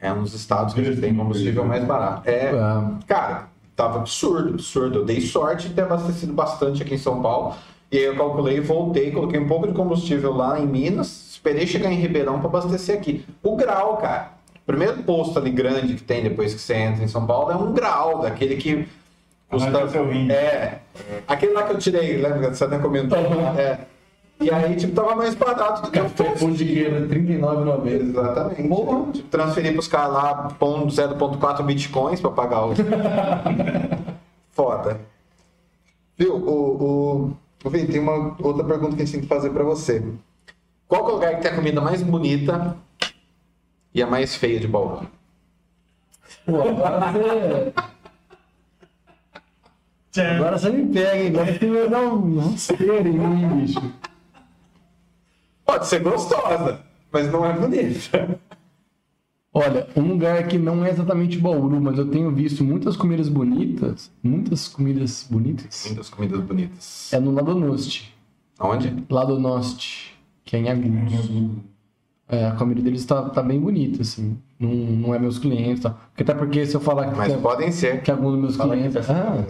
É 0.00 0.12
um 0.12 0.22
dos 0.22 0.34
estados 0.34 0.72
que 0.72 0.80
a 0.80 0.84
gente 0.84 1.00
tem 1.00 1.14
combustível 1.14 1.64
mais 1.64 1.84
barato. 1.84 2.28
É, 2.28 2.50
Ah, 2.50 2.90
Cara, 3.06 3.48
tava 3.76 3.98
absurdo, 3.98 4.54
absurdo. 4.54 5.00
Eu 5.00 5.04
dei 5.04 5.20
sorte 5.20 5.68
de 5.68 5.74
ter 5.74 5.82
abastecido 5.82 6.32
bastante 6.32 6.82
aqui 6.82 6.94
em 6.94 6.98
São 6.98 7.20
Paulo. 7.20 7.54
E 7.92 7.98
aí 7.98 8.04
eu 8.04 8.16
calculei, 8.16 8.60
voltei, 8.60 9.10
coloquei 9.10 9.38
um 9.38 9.48
pouco 9.48 9.66
de 9.66 9.74
combustível 9.74 10.32
lá 10.32 10.58
em 10.58 10.66
Minas, 10.66 11.32
esperei 11.32 11.66
chegar 11.66 11.92
em 11.92 11.96
Ribeirão 11.96 12.38
para 12.38 12.48
abastecer 12.48 12.96
aqui. 12.96 13.26
O 13.42 13.56
grau, 13.56 13.96
cara. 13.96 14.30
O 14.56 14.66
primeiro 14.66 15.02
posto 15.02 15.38
ali 15.38 15.50
grande 15.50 15.94
que 15.94 16.02
tem 16.02 16.22
depois 16.22 16.54
que 16.54 16.60
você 16.60 16.74
entra 16.74 17.02
em 17.02 17.08
São 17.08 17.26
Paulo 17.26 17.50
é 17.50 17.56
um 17.56 17.72
grau, 17.72 18.20
daquele 18.20 18.56
que 18.56 18.86
seu 19.90 20.08
rim. 20.08 20.30
É. 20.30 20.78
Aquele 21.26 21.52
lá 21.52 21.64
que 21.64 21.72
eu 21.72 21.78
tirei, 21.78 22.16
lembra 22.16 22.50
que 22.50 22.56
você 22.56 22.64
até 22.64 22.78
comentou? 22.78 23.18
Uhum. 23.18 23.58
É. 23.58 23.80
E 24.40 24.50
aí, 24.50 24.74
tipo, 24.74 24.94
tava 24.94 25.14
mais 25.14 25.34
barato 25.34 25.82
do 25.82 25.90
que 25.90 25.98
o 25.98 26.02
Café 26.04 26.24
posto. 26.24 26.38
pão 26.38 26.52
de 26.52 26.64
queijo, 26.64 26.90
R$39,90. 26.90 28.08
Exatamente. 28.08 28.68
Porra. 28.68 29.12
Tipo, 29.12 29.28
transferir 29.28 29.72
pros 29.74 29.86
caras 29.86 30.12
lá 30.14 30.34
pão 30.58 30.86
0.4 30.86 31.62
bitcoins 31.62 32.20
pra 32.20 32.30
pagar 32.30 32.66
o. 32.66 32.72
Foda. 34.50 35.00
Viu, 36.16 36.34
o, 36.36 36.82
o, 36.82 37.36
o 37.64 37.70
Vini, 37.70 37.88
tem 37.88 38.00
uma 38.00 38.34
outra 38.40 38.64
pergunta 38.64 38.96
que 38.96 39.02
a 39.02 39.04
gente 39.04 39.12
tem 39.12 39.20
que 39.20 39.26
fazer 39.26 39.50
pra 39.50 39.62
você. 39.62 40.02
Qual 40.88 41.04
que 41.04 41.10
é 41.10 41.12
o 41.12 41.16
lugar 41.16 41.36
que 41.36 41.42
tem 41.42 41.50
a 41.50 41.54
comida 41.54 41.80
mais 41.80 42.02
bonita 42.02 42.76
e 43.94 44.02
a 44.02 44.06
mais 44.06 44.34
feia 44.34 44.58
de 44.58 44.66
Bauru? 44.66 45.06
Pô, 46.46 46.62
agora 46.62 47.12
você. 47.12 47.72
Agora 50.20 50.58
você 50.58 50.70
me 50.70 50.92
pega, 50.92 51.16
hein? 51.16 51.28
Agora 51.28 51.52
você 51.58 51.70
vai 51.70 51.88
dar 51.88 52.00
um 52.00 52.38
rasteiro 52.38 53.08
em 53.08 53.12
mim, 53.18 53.48
bicho. 53.60 53.80
Pode 55.70 55.86
ser 55.86 56.00
gostosa, 56.00 56.80
mas 57.12 57.30
não 57.30 57.46
é 57.46 57.52
bonita. 57.52 58.40
Olha, 59.54 59.86
um 59.96 60.02
lugar 60.02 60.46
que 60.48 60.58
não 60.58 60.84
é 60.84 60.90
exatamente 60.90 61.38
Bauru, 61.38 61.80
mas 61.80 61.96
eu 61.96 62.08
tenho 62.10 62.28
visto 62.32 62.64
muitas 62.64 62.96
comidas 62.96 63.28
bonitas, 63.28 64.10
muitas 64.20 64.66
comidas 64.66 65.26
bonitas, 65.30 65.84
Muitas 65.86 66.10
comidas 66.10 66.40
bonitas. 66.40 67.12
é 67.12 67.20
no 67.20 67.30
Lado 67.32 67.54
Norte. 67.54 68.12
Aonde? 68.58 69.04
Lado 69.08 69.38
Norte, 69.38 70.12
que 70.44 70.56
é 70.56 70.58
em 70.58 70.68
Agudos. 70.68 71.50
É, 72.28 72.46
a 72.48 72.52
comida 72.52 72.80
deles 72.82 73.04
tá, 73.04 73.28
tá 73.30 73.42
bem 73.42 73.60
bonita, 73.60 74.02
assim. 74.02 74.36
Não, 74.58 74.70
não 74.70 75.14
é 75.14 75.18
meus 75.20 75.38
clientes, 75.38 75.82
tá? 75.84 75.90
Porque 75.90 76.22
até 76.24 76.34
porque 76.34 76.66
se 76.66 76.74
eu 76.76 76.80
falar 76.80 77.10
que, 77.10 77.16
Mas 77.16 77.32
que, 77.32 77.40
podem 77.40 77.70
ser. 77.70 78.02
que 78.02 78.10
algum 78.10 78.30
dos 78.32 78.40
meus 78.40 78.56
Fala 78.56 78.74
clientes. 78.76 79.08
Ah, 79.08 79.44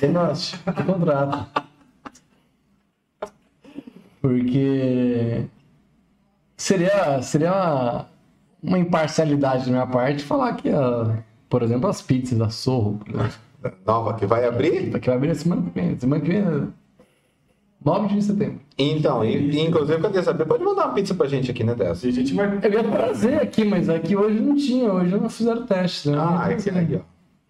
é 0.00 0.06
Norte, 0.08 0.58
que 0.58 0.82
contrato. 0.84 1.63
Porque 4.24 5.44
seria, 6.56 7.20
seria 7.20 7.52
uma, 7.52 8.08
uma 8.62 8.78
imparcialidade 8.78 9.66
da 9.66 9.70
minha 9.70 9.86
parte 9.86 10.24
falar 10.24 10.54
que, 10.54 10.70
a, 10.70 11.22
por 11.46 11.62
exemplo, 11.62 11.90
as 11.90 12.00
pizzas 12.00 12.38
da 12.38 12.48
Sorro? 12.48 13.00
Nova 13.86 14.14
que 14.14 14.24
vai 14.24 14.46
abrir? 14.46 14.98
que 14.98 15.08
vai 15.08 15.16
abrir 15.18 15.28
na 15.28 15.34
semana 15.34 15.60
que 15.60 15.78
vem. 15.78 15.98
Semana 15.98 16.22
que 16.22 16.28
vem 16.28 16.38
é 16.38 16.66
9 17.84 18.14
de 18.14 18.22
setembro. 18.22 18.60
Então, 18.78 19.22
e, 19.22 19.50
e 19.50 19.60
inclusive, 19.60 20.02
eles 20.06 20.26
abrir, 20.26 20.46
pode 20.46 20.64
mandar 20.64 20.86
uma 20.86 20.94
pizza 20.94 21.14
pra 21.14 21.26
gente 21.26 21.50
aqui, 21.50 21.62
né, 21.62 21.74
Dessa? 21.74 22.08
A 22.08 22.10
gente 22.10 22.32
vai. 22.32 22.58
Eu 22.62 22.72
ia 22.72 22.82
trazer 22.82 23.42
aqui, 23.42 23.62
mas 23.62 23.90
aqui 23.90 24.16
hoje 24.16 24.40
não 24.40 24.56
tinha, 24.56 24.90
hoje 24.90 25.14
não 25.14 25.28
fizeram 25.28 25.66
teste. 25.66 26.08
Né? 26.08 26.16
Ah, 26.18 26.46
aqui, 26.46 26.70
aí, 26.70 26.96
ó. 26.96 27.00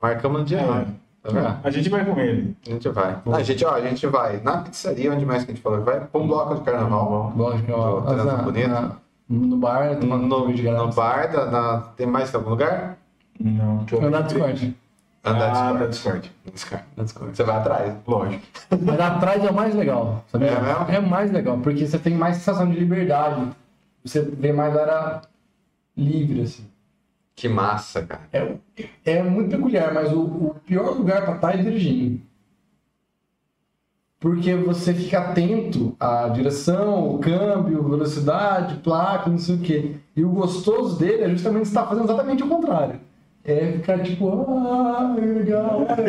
Marcamos 0.05 0.40
no 0.40 0.44
dia 0.44 0.59
É. 0.59 0.86
Tá 1.24 1.30
vendo? 1.32 1.56
A 1.64 1.70
gente 1.70 1.88
vai 1.88 2.05
com 2.05 2.20
ele. 2.20 2.55
A 2.66 2.70
gente 2.70 2.88
vai. 2.90 3.16
A 3.32 3.42
gente, 3.42 3.64
ó, 3.64 3.74
a 3.74 3.80
gente 3.80 4.06
vai 4.06 4.40
na 4.42 4.59
pizzaria, 4.59 5.10
onde 5.10 5.24
mais 5.24 5.42
que 5.42 5.51
a 5.51 5.55
gente 5.55 5.62
falou? 5.62 5.80
Vai 5.82 5.98
pra 6.01 6.20
um 6.20 6.26
bloco 6.28 6.55
de 6.55 6.60
carnaval. 6.60 7.32
Tô 7.34 8.02
trazendo 8.02 8.24
na- 8.26 8.42
bonito. 8.42 8.96
no 9.30 9.56
bar, 9.56 9.96
No, 10.05 10.18
no, 10.18 10.52
de 10.52 10.62
no 10.62 10.92
bar, 10.92 11.32
da, 11.32 11.46
na- 11.51 11.78
tem 11.96 12.06
mais 12.06 12.34
algum 12.34 12.51
lugar? 12.51 12.98
Não. 13.40 13.86
Andar 14.02 14.20
de 14.22 14.28
Discord. 14.34 14.76
Andar 15.24 15.51
Ah, 15.51 15.72
de 15.72 15.88
Discord. 15.88 16.30
Discord. 16.52 16.84
Discord. 16.98 17.34
Você 17.34 17.42
vai 17.42 17.56
atrás. 17.56 17.94
Lógico. 18.06 18.42
Mas 18.82 19.01
atrás 19.01 19.42
é 19.42 19.51
o 19.51 19.55
mais 19.55 19.74
legal, 19.74 20.22
sabia? 20.30 20.48
É 20.48 20.60
mesmo? 20.60 20.84
É 20.90 21.01
mais 21.01 21.32
legal, 21.32 21.56
porque 21.59 21.86
você 21.86 21.98
tem 21.98 22.14
mais 22.14 22.36
sensação 22.36 22.68
de 22.68 22.78
liberdade. 22.78 23.48
Você 24.05 24.20
vê 24.20 24.52
mais 24.52 24.76
área 24.76 25.22
livre, 25.96 26.42
assim. 26.42 26.66
Que 27.36 27.48
massa, 27.48 28.02
cara. 28.02 28.23
É, 28.32 28.56
é 29.05 29.23
muito 29.23 29.51
peculiar, 29.51 29.93
mas 29.93 30.12
o, 30.12 30.20
o 30.20 30.55
pior 30.66 30.97
lugar 30.97 31.24
pra 31.24 31.35
estar 31.35 31.55
é 31.55 31.62
dirigindo. 31.62 32.20
Porque 34.20 34.55
você 34.55 34.94
fica 34.94 35.19
atento 35.19 35.94
à 36.01 36.28
direção, 36.28 37.15
o 37.15 37.19
câmbio, 37.19 37.82
velocidade, 37.82 38.77
placa, 38.77 39.28
não 39.28 39.36
sei 39.39 39.56
o 39.56 39.61
quê. 39.61 39.97
E 40.16 40.24
o 40.24 40.31
gostoso 40.31 40.98
dele 40.98 41.24
é 41.24 41.28
justamente 41.28 41.66
estar 41.66 41.86
fazendo 41.86 42.05
exatamente 42.05 42.43
o 42.43 42.48
contrário. 42.48 43.01
É 43.44 43.73
ficar 43.73 44.02
tipo, 44.02 44.31
ah, 44.31 45.15
legal. 45.20 45.86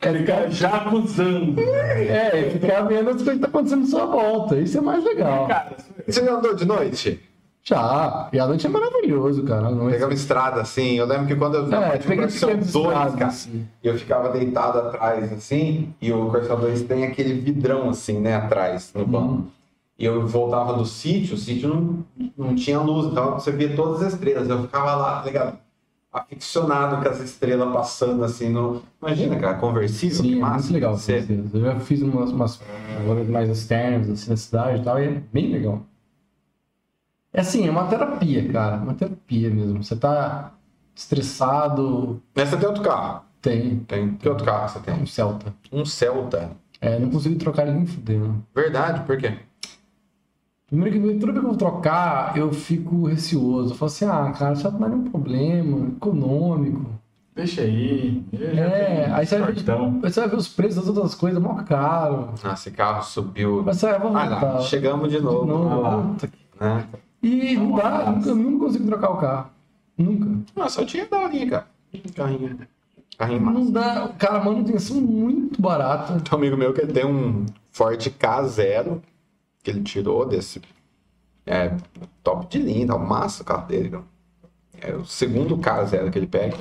é 0.00 0.12
ficar, 0.12 0.50
Já 0.50 0.76
acusando. 0.76 1.60
é, 1.60 2.38
é 2.46 2.50
ficar 2.50 2.82
vendo 2.82 3.10
as 3.10 3.16
coisas 3.16 3.38
que 3.40 3.44
estão 3.44 3.48
acontecendo 3.48 3.82
à 3.82 3.86
sua 3.88 4.06
volta. 4.06 4.56
Isso 4.56 4.78
é 4.78 4.80
mais 4.80 5.02
legal. 5.02 5.48
Cara, 5.48 5.76
Você 6.06 6.24
já 6.24 6.32
andou 6.34 6.54
de 6.54 6.64
noite? 6.64 7.20
Já. 7.66 8.28
E 8.32 8.38
a 8.38 8.46
noite 8.46 8.66
é 8.66 8.68
maravilhoso, 8.68 9.42
cara. 9.44 9.70
Noite- 9.70 9.94
Pegava 9.94 10.12
estrada 10.12 10.60
assim. 10.60 10.96
Eu 10.98 11.06
lembro 11.06 11.26
que 11.26 11.34
quando 11.34 11.54
eu 11.54 11.62
É, 11.64 11.66
tinha 11.68 11.96
o 11.96 12.02
peguei 12.02 12.16
Corcel 12.18 12.48
pequenas 12.50 12.72
2, 12.72 12.86
estradas, 12.86 13.14
cara, 13.14 13.26
assim. 13.26 13.66
eu 13.82 13.98
ficava 13.98 14.28
deitado 14.28 14.78
atrás 14.80 15.32
assim, 15.32 15.94
e 16.00 16.12
o 16.12 16.26
Corcel 16.30 16.56
2 16.58 16.82
tem 16.82 17.04
aquele 17.04 17.32
vidrão 17.40 17.88
assim, 17.88 18.20
né, 18.20 18.34
atrás 18.36 18.92
no 18.94 19.06
banco. 19.06 19.32
Uhum. 19.32 19.46
E 19.98 20.04
eu 20.04 20.26
voltava 20.26 20.74
do 20.74 20.84
sítio, 20.84 21.36
o 21.36 21.38
sítio 21.38 21.68
não, 21.68 22.04
não 22.36 22.54
tinha 22.54 22.80
luz, 22.80 23.06
então 23.06 23.34
você 23.34 23.50
via 23.52 23.74
todas 23.74 24.02
as 24.02 24.12
estrelas. 24.12 24.48
Eu 24.50 24.62
ficava 24.62 24.94
lá, 24.96 25.20
tá 25.20 25.26
ligado? 25.26 25.56
Aficionado 26.12 27.02
com 27.02 27.08
as 27.08 27.20
estrelas 27.20 27.72
passando 27.72 28.22
assim 28.24 28.48
no. 28.48 28.82
Imagina, 29.02 29.36
cara, 29.36 29.54
conversível, 29.54 30.22
que 30.22 30.28
Sim, 30.30 30.36
é 30.36 30.40
massa. 30.40 30.54
muito 30.56 30.72
legal. 30.74 30.96
Você... 30.96 31.24
Eu 31.52 31.60
já 31.60 31.80
fiz 31.80 32.02
umas, 32.02 32.30
umas 32.30 32.60
mais 33.28 33.48
externas, 33.48 34.10
assim, 34.10 34.30
na 34.30 34.36
cidade 34.36 34.80
e 34.80 34.84
tal, 34.84 35.00
e 35.00 35.06
é 35.06 35.22
bem 35.32 35.50
legal. 35.50 35.80
É 37.34 37.40
assim, 37.40 37.66
é 37.66 37.70
uma 37.70 37.86
terapia, 37.88 38.48
cara. 38.52 38.76
Uma 38.76 38.94
terapia 38.94 39.50
mesmo. 39.50 39.82
Você 39.82 39.96
tá 39.96 40.52
estressado, 40.94 42.22
Mas 42.34 42.48
você 42.48 42.56
tem 42.56 42.68
outro 42.68 42.82
carro? 42.82 43.22
tem. 43.42 43.80
Tem. 43.80 44.14
Que 44.14 44.28
outro 44.28 44.44
carro 44.46 44.68
você 44.68 44.78
É 44.78 44.82
tem? 44.82 45.02
um 45.02 45.06
Celta. 45.06 45.52
Um 45.72 45.84
Celta. 45.84 46.52
É, 46.80 46.98
não 46.98 47.10
consigo 47.10 47.36
trocar 47.38 47.62
ele 47.66 47.76
nem 47.76 47.86
fudendo. 47.86 48.42
Verdade, 48.54 49.00
por 49.04 49.18
quê? 49.18 49.34
Primeiro 50.66 50.92
que 50.92 51.18
toda 51.20 51.32
vez 51.32 51.32
que 51.32 51.38
eu 51.38 51.48
vou 51.50 51.56
trocar, 51.56 52.36
eu 52.36 52.52
fico 52.52 53.06
receoso. 53.06 53.72
Eu 53.72 53.76
falo 53.76 53.90
assim, 53.90 54.04
ah, 54.06 54.32
cara, 54.36 54.54
isso 54.54 54.70
não 54.70 54.86
é 54.86 54.90
um 54.90 55.04
problema 55.04 55.88
econômico. 55.88 56.86
deixa 57.34 57.62
aí. 57.62 58.24
É, 58.32 59.10
aí 59.12 59.26
você 59.26 59.38
vai, 59.38 59.52
ver, 59.52 59.62
você 60.02 60.20
vai 60.20 60.28
ver 60.28 60.36
os 60.36 60.48
preços 60.48 60.76
das 60.76 60.88
outras 60.88 61.14
coisas, 61.14 61.40
mó 61.42 61.54
caro. 61.64 62.30
Ah, 62.42 62.52
esse 62.54 62.70
carro 62.70 63.02
subiu. 63.02 63.62
Mas 63.64 63.76
você 63.78 63.86
vai 63.86 63.96
Ah, 63.96 64.10
lá, 64.28 64.38
voltar. 64.40 64.60
chegamos 64.62 65.10
de 65.10 65.20
novo. 65.20 65.42
De 65.44 65.50
novo. 65.50 65.84
Ah 65.84 65.88
lá. 65.96 66.02
Puta 66.02 66.28
que- 66.28 66.38
Né? 66.60 66.84
E 67.24 67.56
não 67.56 67.74
dá, 67.74 68.10
nunca, 68.10 68.34
nunca 68.34 68.66
consigo 68.66 68.86
trocar 68.86 69.10
o 69.10 69.16
carro. 69.16 69.50
Nunca. 69.96 70.52
Ah, 70.56 70.68
só 70.68 70.84
tinha 70.84 71.06
daorinha, 71.06 71.48
cara. 71.48 71.66
Carrinho. 72.14 72.58
Carrinho 73.16 73.40
Não 73.40 73.52
massa. 73.52 73.72
dá. 73.72 74.08
Cara, 74.18 74.44
manutenção 74.44 75.00
muito 75.00 75.62
barata. 75.62 76.20
Tem 76.20 76.32
um 76.32 76.36
amigo 76.36 76.56
meu 76.56 76.74
que 76.74 76.86
tem 76.86 77.06
um 77.06 77.46
Ford 77.70 77.98
K0 77.98 79.00
que 79.62 79.70
ele 79.70 79.82
tirou 79.82 80.26
desse. 80.26 80.60
É, 81.46 81.74
top 82.22 82.46
de 82.48 82.58
linha, 82.58 82.86
tá 82.86 82.98
massa 82.98 83.42
o 83.42 83.46
carro 83.46 83.66
dele, 83.66 83.90
cara. 83.90 84.04
É 84.80 84.94
o 84.94 85.04
segundo 85.04 85.56
K0 85.56 86.10
que 86.10 86.18
ele 86.18 86.26
pega. 86.26 86.56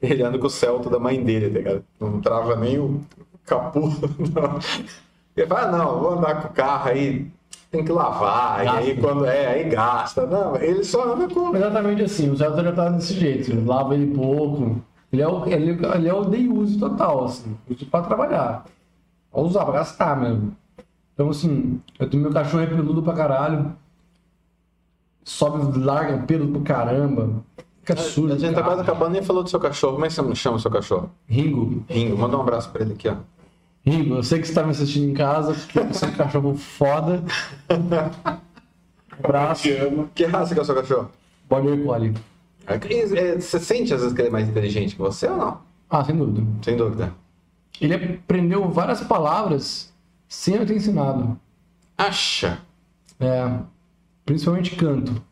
Ele 0.00 0.22
anda 0.22 0.38
com 0.38 0.46
o 0.46 0.50
Celta 0.50 0.90
da 0.90 0.98
mãe 0.98 1.22
dele, 1.24 1.48
tá 1.50 1.58
ligado? 1.58 1.84
Não 1.98 2.20
trava 2.20 2.54
nem 2.56 2.78
o 2.78 3.00
capô. 3.44 3.80
Não. 3.80 4.58
Ele 5.36 5.48
fala, 5.48 5.62
ah, 5.62 5.72
não, 5.78 5.98
vou 5.98 6.12
andar 6.12 6.42
com 6.42 6.48
o 6.48 6.52
carro 6.52 6.90
aí, 6.90 7.26
tem 7.74 7.84
que 7.84 7.92
lavar, 7.92 8.64
e 8.64 8.68
aí 8.68 8.94
Gasta. 8.94 9.00
quando 9.00 9.26
é, 9.26 9.46
aí 9.46 9.64
gasta. 9.68 10.26
Não, 10.26 10.56
ele 10.56 10.84
só 10.84 11.12
anda 11.12 11.28
com. 11.28 11.54
Exatamente 11.54 12.02
assim, 12.02 12.30
o 12.30 12.36
Celta 12.36 12.62
já 12.62 12.72
tá 12.72 12.88
desse 12.90 13.14
jeito. 13.14 13.50
Ele 13.50 13.66
lava 13.66 13.94
ele 13.94 14.14
pouco. 14.14 14.80
Ele 15.12 15.22
é 15.22 15.28
o, 15.28 15.46
ele, 15.46 15.70
ele 15.94 16.08
é 16.08 16.14
o 16.14 16.24
day 16.24 16.48
use 16.48 16.78
total, 16.78 17.24
assim. 17.24 17.56
Uso 17.68 17.86
pra 17.86 18.02
trabalhar. 18.02 18.64
Pra 19.30 19.40
usar, 19.40 19.64
pra 19.64 19.74
gastar 19.74 20.20
mesmo. 20.20 20.56
Então, 21.12 21.30
assim, 21.30 21.80
eu 21.98 22.08
tenho 22.08 22.22
meu 22.22 22.32
cachorro 22.32 22.62
é 22.62 22.66
peludo 22.66 23.02
pra 23.02 23.12
caralho. 23.12 23.72
Sobe, 25.24 25.78
larga 25.78 26.18
pelo 26.18 26.48
pro 26.48 26.60
caramba. 26.60 27.42
Fica 27.80 27.96
sujo. 27.96 28.34
A 28.34 28.38
gente 28.38 28.54
tá 28.54 28.62
quase 28.62 28.82
acabando 28.82 29.12
nem 29.12 29.22
falou 29.22 29.42
do 29.42 29.50
seu 29.50 29.60
cachorro. 29.60 29.94
Como 29.94 30.04
é 30.04 30.08
que 30.08 30.14
você 30.14 30.34
chama 30.34 30.56
o 30.56 30.60
seu 30.60 30.70
cachorro? 30.70 31.10
Ringo. 31.26 31.84
Ringo, 31.88 32.16
manda 32.16 32.36
um 32.36 32.40
abraço 32.40 32.70
pra 32.70 32.82
ele 32.82 32.94
aqui, 32.94 33.08
ó. 33.08 33.16
Ringo, 33.86 34.14
eu 34.14 34.22
sei 34.22 34.40
que 34.40 34.48
você 34.48 34.54
tá 34.54 34.62
me 34.64 34.70
assistindo 34.70 35.10
em 35.10 35.14
casa, 35.14 35.52
porque 35.52 35.80
você 35.80 36.06
é 36.06 36.08
um 36.08 36.12
cachorro 36.12 36.54
foda. 36.54 37.22
Abraço. 39.22 39.62
Te 39.62 39.72
amo. 39.76 40.08
Que 40.14 40.24
raça 40.24 40.54
que 40.54 40.60
é 40.60 40.62
o 40.62 40.66
seu 40.66 40.74
cachorro? 40.74 41.10
Border 41.48 41.84
Collie. 41.84 42.14
É, 42.66 42.74
é, 42.74 43.34
Você 43.38 43.60
sente 43.60 43.92
às 43.92 44.00
vezes 44.00 44.14
que 44.14 44.20
ele 44.22 44.28
é 44.28 44.32
mais 44.32 44.48
inteligente 44.48 44.94
que 44.94 45.00
você 45.00 45.28
ou 45.28 45.36
não? 45.36 45.60
Ah, 45.88 46.02
sem 46.02 46.16
dúvida. 46.16 46.42
Sem 46.62 46.76
dúvida. 46.76 47.12
Ele 47.80 47.94
aprendeu 47.94 48.68
várias 48.70 49.02
palavras 49.02 49.92
sem 50.28 50.56
eu 50.56 50.66
ter 50.66 50.76
ensinado. 50.76 51.38
Acha? 51.96 52.58
É, 53.20 53.50
principalmente 54.24 54.74
canto. 54.76 55.22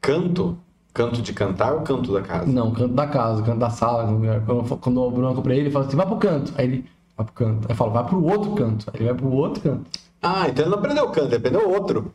Canto? 0.00 0.58
Canto 0.92 1.22
de 1.22 1.32
cantar 1.32 1.74
ou 1.74 1.82
canto 1.82 2.12
da 2.12 2.22
casa? 2.22 2.50
Não, 2.50 2.72
canto 2.72 2.94
da 2.94 3.06
casa, 3.06 3.42
canto 3.42 3.58
da 3.58 3.70
sala. 3.70 4.06
Quando 4.44 4.76
quando 4.78 5.04
eu 5.04 5.10
bronco 5.10 5.42
pra 5.42 5.52
ele, 5.52 5.62
ele 5.64 5.70
fala 5.70 5.86
assim, 5.86 5.96
vai 5.96 6.06
pro 6.06 6.16
canto. 6.16 6.52
Aí 6.56 6.66
ele, 6.66 6.84
vai 7.18 7.26
pro 7.26 7.34
canto. 7.34 7.66
Aí 7.66 7.72
eu 7.72 7.76
falo, 7.76 7.90
vai 7.90 8.04
pro 8.06 8.24
outro 8.24 8.54
canto. 8.54 8.86
Aí 8.92 9.00
ele 9.00 9.08
vai 9.08 9.14
pro 9.14 9.32
outro 9.32 9.62
canto. 9.62 9.90
Ah, 10.22 10.48
então 10.48 10.64
ele 10.64 10.70
não 10.70 10.78
aprendeu 10.78 11.10
canto, 11.10 11.26
ele 11.26 11.36
aprendeu 11.36 11.70
outro. 11.70 12.14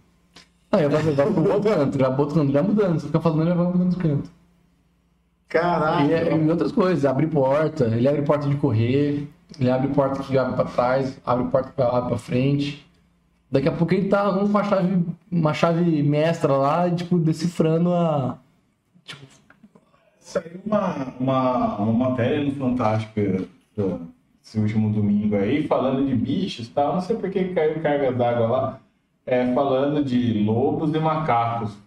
Aí 0.72 0.84
eu 0.84 0.90
falo, 0.90 1.02
assim, 1.02 1.14
vai 1.14 1.32
pro 1.32 1.54
outro 1.54 1.70
canto, 1.70 2.00
já 2.00 2.10
pro 2.10 2.22
outro 2.22 2.36
canto, 2.36 2.46
ele 2.46 2.54
vai 2.54 2.64
mudando. 2.64 3.00
Você 3.00 3.08
fica 3.08 3.20
falando, 3.20 3.42
ele 3.42 3.54
vai 3.54 3.66
mudando 3.66 3.90
de 3.90 3.98
canto. 3.98 4.32
Caralho. 5.50 6.10
E, 6.10 6.14
é, 6.14 6.36
e 6.36 6.50
outras 6.50 6.72
coisas, 6.72 7.06
abre 7.06 7.28
porta, 7.28 7.86
ele 7.86 8.08
abre 8.08 8.22
porta 8.24 8.48
de 8.48 8.56
correr, 8.56 9.28
ele 9.60 9.70
abre 9.70 9.90
porta 9.90 10.24
que 10.24 10.38
abre 10.38 10.56
pra 10.56 10.66
trás, 10.66 11.20
abre 11.26 11.48
porta 11.50 11.72
que 11.72 11.82
abre 11.82 12.10
pra 12.10 12.18
frente. 12.18 12.90
Daqui 13.52 13.68
a 13.68 13.72
pouco 13.72 13.94
ele 13.94 14.08
tá 14.08 14.34
com 14.34 14.46
uma 14.46 14.64
chave, 14.64 15.06
uma 15.32 15.54
chave 15.54 16.02
mestra 16.02 16.54
lá, 16.54 16.90
tipo, 16.90 17.20
decifrando 17.20 17.94
a. 17.94 18.40
Saiu 20.20 20.60
uma, 20.66 21.14
uma, 21.20 21.78
uma 21.78 22.10
matéria 22.10 22.44
no 22.44 22.56
Fantástico 22.56 23.20
eh, 23.20 23.46
esse 24.44 24.60
último 24.60 24.92
domingo 24.92 25.38
aí, 25.38 25.66
falando 25.66 26.06
de 26.06 26.14
bichos 26.14 26.68
tal. 26.68 26.94
Não 26.94 27.02
sei 27.02 27.16
por 27.16 27.30
que 27.30 27.46
caiu 27.54 27.82
carga 27.82 28.12
d'água 28.12 28.48
lá. 28.48 28.80
É, 29.26 29.54
falando 29.54 30.04
de 30.04 30.44
lobos 30.44 30.94
e 30.94 31.00
macacos. 31.00 31.78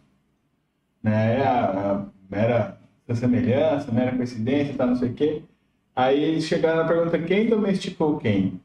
Né? 1.02 1.44
A, 1.44 1.64
a 1.64 2.04
mera 2.30 2.78
semelhança, 3.14 3.92
mera 3.92 4.16
coincidência, 4.16 4.74
tá, 4.74 4.86
não 4.86 4.96
sei 4.96 5.10
o 5.10 5.14
quê. 5.14 5.42
Aí 5.94 6.22
eles 6.22 6.44
chegaram 6.44 6.82
na 6.82 6.88
pergunta: 6.88 7.18
quem 7.18 7.48
domesticou 7.48 8.16
quem? 8.16 8.58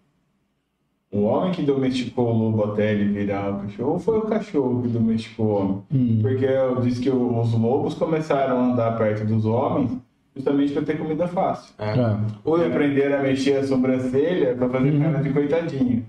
O 1.11 1.23
homem 1.23 1.51
que 1.51 1.61
domesticou 1.61 2.29
o 2.29 2.37
lobo 2.37 2.71
até 2.71 2.93
ele 2.93 3.11
virar 3.11 3.51
o 3.51 3.59
cachorro 3.59 3.91
ou 3.91 3.99
foi 3.99 4.17
o 4.19 4.21
cachorro 4.21 4.81
que 4.81 4.87
domesticou 4.87 5.45
o 5.45 5.55
homem? 5.55 5.83
Hum. 5.93 6.19
Porque 6.21 6.45
eu 6.45 6.79
disse 6.79 7.01
que 7.01 7.09
os 7.09 7.51
lobos 7.51 7.95
começaram 7.95 8.57
a 8.57 8.63
andar 8.63 8.97
perto 8.97 9.25
dos 9.25 9.45
homens 9.45 9.91
justamente 10.35 10.73
para 10.73 10.81
ter 10.83 10.97
comida 10.97 11.27
fácil. 11.27 11.73
É. 11.77 11.91
É. 11.91 12.17
E 12.59 12.65
aprenderam 12.65 13.19
a 13.19 13.21
mexer 13.21 13.57
a 13.57 13.63
sobrancelha 13.67 14.55
para 14.55 14.69
fazer 14.69 14.99
cara 14.99 15.21
de 15.23 15.29
coitadinho. 15.31 16.05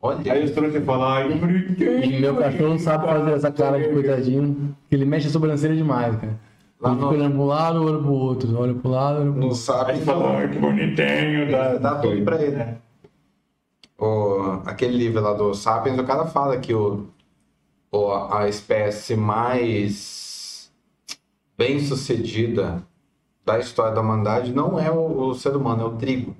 Olha. 0.00 0.32
Aí 0.32 0.44
os 0.44 0.50
trouxas 0.50 0.84
falam, 0.84 1.06
ai, 1.08 1.32
bonitinho. 1.38 2.04
E 2.04 2.20
meu 2.20 2.36
cachorro 2.36 2.78
sabe 2.78 3.06
fazer 3.06 3.32
essa 3.32 3.52
cara 3.52 3.78
de 3.78 3.88
coitadinho. 3.90 4.76
que 4.88 4.94
Ele 4.96 5.04
mexe 5.04 5.28
a 5.28 5.30
sobrancelha 5.30 5.76
demais, 5.76 6.16
cara. 6.16 6.38
Lá 6.80 6.90
Ele 6.90 6.96
fica 6.98 7.10
no- 7.12 7.16
olhando 7.16 7.34
pro 7.36 7.44
lado, 7.44 7.84
olha 7.84 7.98
pro 7.98 8.12
outro, 8.12 8.58
olha 8.58 8.74
pro 8.74 8.90
lado, 8.90 9.20
olha 9.20 9.30
pro 9.30 9.40
Não 9.40 9.46
outro. 9.48 9.62
sabe. 9.62 9.92
Aí 9.92 10.00
falam, 10.00 10.36
ai, 10.38 10.48
que 10.48 10.58
bonitinho. 10.58 11.50
Dá, 11.52 11.74
Dá 11.76 11.94
tudo 12.00 12.22
pra 12.24 12.42
ele. 12.42 12.56
É. 12.56 12.76
O, 13.98 14.60
aquele 14.66 14.96
livro 14.98 15.20
lá 15.22 15.32
do 15.32 15.54
Sapiens, 15.54 15.96
o 15.96 16.02
cara 16.04 16.24
fala 16.26 16.56
que 16.56 16.74
o, 16.74 17.06
o, 17.92 18.10
a 18.12 18.48
espécie 18.48 19.14
mais 19.14 20.72
bem 21.56 21.78
sucedida 21.78 22.82
da 23.44 23.58
história 23.58 23.94
da 23.94 24.00
humanidade 24.00 24.52
não 24.52 24.78
é 24.78 24.90
o, 24.90 25.28
o 25.28 25.34
ser 25.34 25.56
humano, 25.56 25.82
é 25.82 25.86
o 25.86 25.96
trigo. 25.96 26.36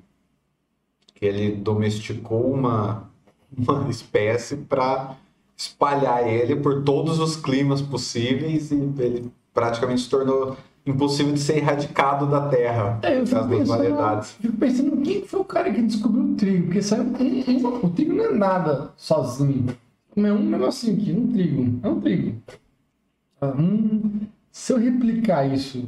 Que 1.15 1.27
ele 1.27 1.57
domesticou 1.57 2.53
uma, 2.53 3.11
uma 3.57 3.89
espécie 3.91 4.57
para 4.57 5.16
espalhar 5.57 6.27
ele 6.27 6.57
por 6.57 6.83
todos 6.83 7.19
os 7.19 7.37
climas 7.37 7.81
possíveis 7.81 8.70
e 8.70 8.74
ele 8.74 9.31
praticamente 9.53 10.03
se 10.03 10.11
tornou 10.11 10.57
impossível 10.85 11.33
de 11.33 11.41
ser 11.41 11.59
erradicado 11.59 12.27
da 12.27 12.49
Terra. 12.49 12.99
É, 13.03 13.20
das 13.20 13.31
pensando, 13.31 13.65
variedades. 13.66 14.33
fico 14.33 14.57
pensando 14.57 14.97
quem 15.03 15.24
foi 15.24 15.41
o 15.41 15.45
cara 15.45 15.73
que 15.73 15.83
descobriu 15.83 16.24
o 16.24 16.35
trigo, 16.35 16.65
porque 16.65 16.83
saiu, 16.83 17.05
o 17.83 17.91
trigo 17.91 18.15
não 18.15 18.24
é 18.24 18.33
nada 18.33 18.93
sozinho. 18.97 19.77
É 20.16 20.33
um 20.33 20.51
negocinho 20.51 21.01
aqui, 21.01 21.12
um 21.12 21.33
trigo. 21.33 21.81
É 21.83 21.89
um 21.89 22.01
trigo. 22.01 22.43
Ah, 23.41 23.55
hum, 23.57 24.20
se 24.51 24.73
eu 24.73 24.79
replicar 24.79 25.47
isso 25.47 25.87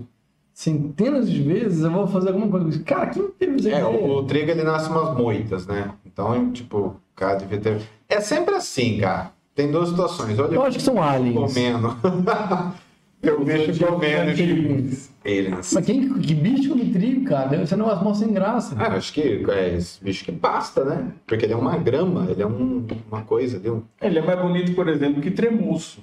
centenas 0.55 1.29
de 1.31 1.43
vezes, 1.43 1.83
eu 1.85 1.91
vou 1.91 2.07
fazer 2.07 2.29
alguma 2.29 2.49
coisa. 2.49 2.79
Cara, 2.85 3.07
quem 3.09 3.29
teve 3.39 3.57
essa 3.57 3.69
É, 3.69 3.73
ideia? 3.73 3.87
o, 3.89 4.19
o 4.19 4.23
trigo 4.25 4.51
ele 4.51 4.63
nasce 4.63 4.89
umas 4.89 5.15
moitas, 5.17 5.67
né? 5.67 5.91
Então, 6.07 6.51
tipo, 6.53 6.79
o 6.79 6.97
cara 7.17 7.35
devia 7.35 7.59
ter. 7.61 7.83
É 8.09 8.21
sempre 8.21 8.55
assim, 8.55 8.99
cara. 9.01 9.33
Tem 9.55 9.71
duas 9.71 9.89
situações. 9.91 10.39
Olha, 10.39 10.55
Eu 10.55 10.63
acho 10.65 10.79
que 10.79 10.83
são 10.83 11.03
aliens. 11.03 11.37
comendo. 11.53 11.97
Eu 13.23 13.43
bicho 13.43 13.87
comendo 13.87 14.31
Aliens. 14.33 15.11
aliens. 15.25 15.73
Mas 15.73 15.87
quem, 15.87 16.13
que 16.19 16.35
bicho 16.35 16.69
come 16.69 16.91
trigo, 16.93 17.25
cara? 17.25 17.49
Deve 17.49 17.67
ser 17.67 17.77
um 17.77 17.79
negócio 17.79 18.05
mal 18.05 18.15
sem 18.15 18.33
graça. 18.35 18.77
Ah, 18.79 18.89
acho 18.97 19.15
que 19.15 19.43
é 19.49 19.75
esse 19.77 20.03
bicho 20.05 20.25
que 20.27 20.33
pasta, 20.33 20.85
né? 20.85 21.07
Porque 21.27 21.47
ele 21.47 21.55
é 21.55 21.57
uma 21.57 21.75
grama, 21.79 22.27
ele 22.29 22.43
é 22.43 22.47
um- 22.47 22.87
uma 23.11 23.23
coisa, 23.23 23.59
viu? 23.59 23.83
Ele 24.03 24.19
é 24.19 24.23
mais 24.23 24.39
bonito, 24.39 24.75
por 24.75 24.89
exemplo, 24.89 25.23
que 25.23 25.31
tremoço. 25.31 26.01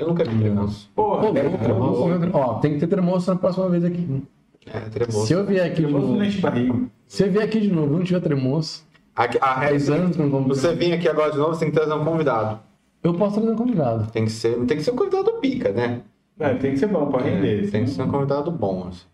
Eu 0.00 0.08
nunca 0.08 0.24
vi 0.24 0.38
tremoço. 0.38 0.90
Porra, 0.94 1.20
Pô, 1.20 1.28
é 1.28 1.32
tremoço, 1.32 1.64
tremoço. 1.64 2.30
Ó, 2.32 2.54
tem 2.54 2.74
que 2.74 2.80
ter 2.80 2.86
tremoço 2.86 3.30
na 3.30 3.38
próxima 3.38 3.68
vez 3.68 3.84
aqui. 3.84 4.22
É, 4.66 4.80
tremoço. 4.80 5.26
Se 5.26 5.32
eu 5.32 5.44
vier 5.44 5.66
aqui 5.66 5.82
de 5.82 5.88
Tremoço 5.88 6.06
novo. 6.06 6.24
enche 6.24 6.40
barriga. 6.40 6.74
Se 7.06 7.24
eu 7.24 7.30
vier 7.30 7.44
aqui 7.44 7.60
de 7.60 7.70
novo 7.70 7.94
e 7.94 7.96
não 7.98 8.04
tiver 8.04 8.20
tremoço, 8.20 8.88
Aqui, 9.14 9.38
a 9.40 9.54
regra 9.54 9.66
é 9.66 9.70
faz 9.80 9.90
anos 9.90 10.16
que 10.16 10.22
não 10.22 10.44
Você 10.44 10.74
vir 10.74 10.92
aqui 10.94 11.08
agora 11.08 11.32
de 11.32 11.36
novo, 11.38 11.52
você 11.52 11.60
tem 11.60 11.70
que 11.70 11.76
trazer 11.76 11.92
um 11.92 12.04
convidado. 12.04 12.60
Eu 13.02 13.14
posso 13.14 13.34
trazer 13.36 13.52
um 13.52 13.56
convidado. 13.56 14.10
Tem 14.10 14.24
que 14.24 14.30
ser, 14.30 14.54
tem 14.66 14.76
que 14.78 14.82
ser 14.82 14.92
um 14.92 14.96
convidado 14.96 15.32
pica, 15.32 15.72
né? 15.72 16.00
É, 16.38 16.54
tem 16.54 16.72
que 16.72 16.78
ser 16.78 16.86
bom 16.86 17.06
pra 17.10 17.20
render. 17.22 17.70
tem 17.70 17.84
que 17.84 17.90
ser 17.90 18.02
um 18.02 18.08
convidado 18.08 18.50
bom. 18.50 18.88
Assim. 18.88 19.04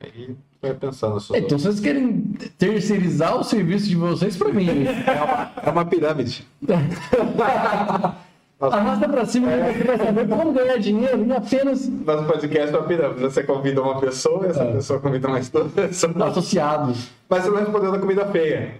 Aí 0.00 0.36
vai 0.60 0.74
pensando. 0.74 1.18
Então 1.36 1.58
vocês 1.58 1.78
querem 1.78 2.22
terceirizar 2.58 3.38
o 3.38 3.44
serviço 3.44 3.88
de 3.88 3.94
vocês 3.96 4.36
pra 4.36 4.52
mim. 4.52 4.66
É 5.62 5.70
uma 5.70 5.84
pirâmide. 5.84 6.46
Arrasta 8.58 9.06
pra 9.08 9.26
cima 9.26 9.48
que 9.50 9.78
você 9.78 9.84
vai 9.84 9.98
saber 9.98 10.28
como 10.28 10.52
ganhar 10.52 10.78
dinheiro 10.78 11.22
em 11.22 11.30
apenas 11.32 11.86
Nosso 11.88 12.24
podcast 12.24 12.74
é 12.74 12.78
uma 12.78 12.86
pirâmide. 12.88 13.20
Você 13.20 13.42
convida 13.42 13.82
uma 13.82 14.00
pessoa, 14.00 14.46
essa 14.46 14.62
É. 14.62 14.72
pessoa 14.72 14.98
convida 14.98 15.28
mais 15.28 15.50
duas 15.50 15.70
pessoas. 15.72 16.16
associados. 16.22 17.10
Mas 17.28 17.42
você 17.44 17.50
não 17.50 17.58
respondeu 17.58 17.92
da 17.92 17.98
comida 17.98 18.24
feia. 18.26 18.74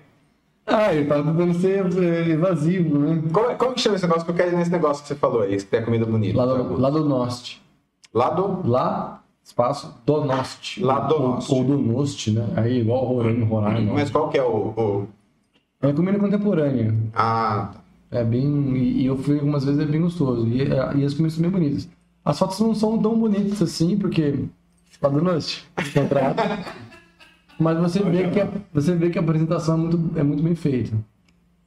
Ah, 0.67 0.93
ele 0.95 1.07
tá 1.07 1.17
tentando 1.17 1.55
ser 1.61 1.85
eh, 2.03 2.31
evasivo, 2.31 2.99
né? 2.99 3.23
Como, 3.33 3.55
como 3.57 3.75
que 3.75 3.81
chama 3.83 3.97
esse 3.97 4.05
negócio? 4.07 4.25
Que 4.25 4.31
eu 4.33 4.35
quero 4.35 4.53
ir 4.53 4.57
nesse 4.57 4.71
negócio 4.71 5.03
que 5.03 5.09
você 5.09 5.15
falou 5.15 5.43
aí, 5.43 5.57
que 5.59 5.65
tem 5.65 5.81
a 5.81 5.85
comida 5.85 6.07
bonita. 6.07 6.37
Lá 6.39 6.47
do, 6.47 6.81
lá 6.81 6.91
do 6.91 7.05
Nost. 7.05 7.63
Lá 8.15 8.31
do- 8.31 8.67
Lá, 8.69 9.23
espaço, 9.45 9.95
do 10.07 10.25
Nost. 10.25 10.83
Lá 10.83 11.01
do 11.01 11.15
Ou- 11.15 11.29
Nost. 11.35 11.53
Ou 11.55 11.63
do 11.65 11.77
Nost, 11.79 12.31
né? 12.33 12.47
Aí 12.57 12.81
igual 12.81 13.05
Roraima, 13.05 13.47
Roraima. 13.47 13.93
Mas 13.93 14.11
qual 14.11 14.29
que 14.31 14.39
é 14.39 14.43
o. 14.43 14.73
o- 14.77 15.09
É 15.83 15.93
comida 15.93 16.19
contemporânea. 16.19 16.93
Ah, 17.15 17.69
tá. 17.75 17.76
É 18.11 18.23
bem. 18.23 18.77
E 18.77 19.07
eu 19.07 19.17
fui 19.17 19.39
algumas 19.39 19.65
vezes, 19.65 19.81
é 19.81 19.85
bem 19.85 20.01
gostoso. 20.01 20.47
E, 20.47 20.63
eh, 20.63 20.97
e 20.97 21.05
as 21.05 21.15
comidas 21.15 21.35
são 21.35 21.43
bem 21.43 21.51
bonitas. 21.51 21.89
As 22.25 22.39
fotos 22.39 22.59
não 22.61 22.75
são 22.75 22.99
tão 22.99 23.19
bonitas 23.19 23.61
assim, 23.63 23.97
porque. 23.97 24.45
Lá 25.03 25.09
do 25.11 25.23
Nost. 25.23 25.67
Contrato. 25.93 26.43
Mas 27.59 27.79
você 27.79 28.03
vê, 28.03 28.31
que 28.31 28.41
a, 28.41 28.49
você 28.73 28.95
vê 28.95 29.11
que 29.11 29.19
a 29.19 29.23
apresentação 29.23 29.75
é 29.75 29.79
muito, 29.79 30.19
é 30.19 30.23
muito 30.23 30.43
bem 30.43 30.55
feita. 30.55 30.97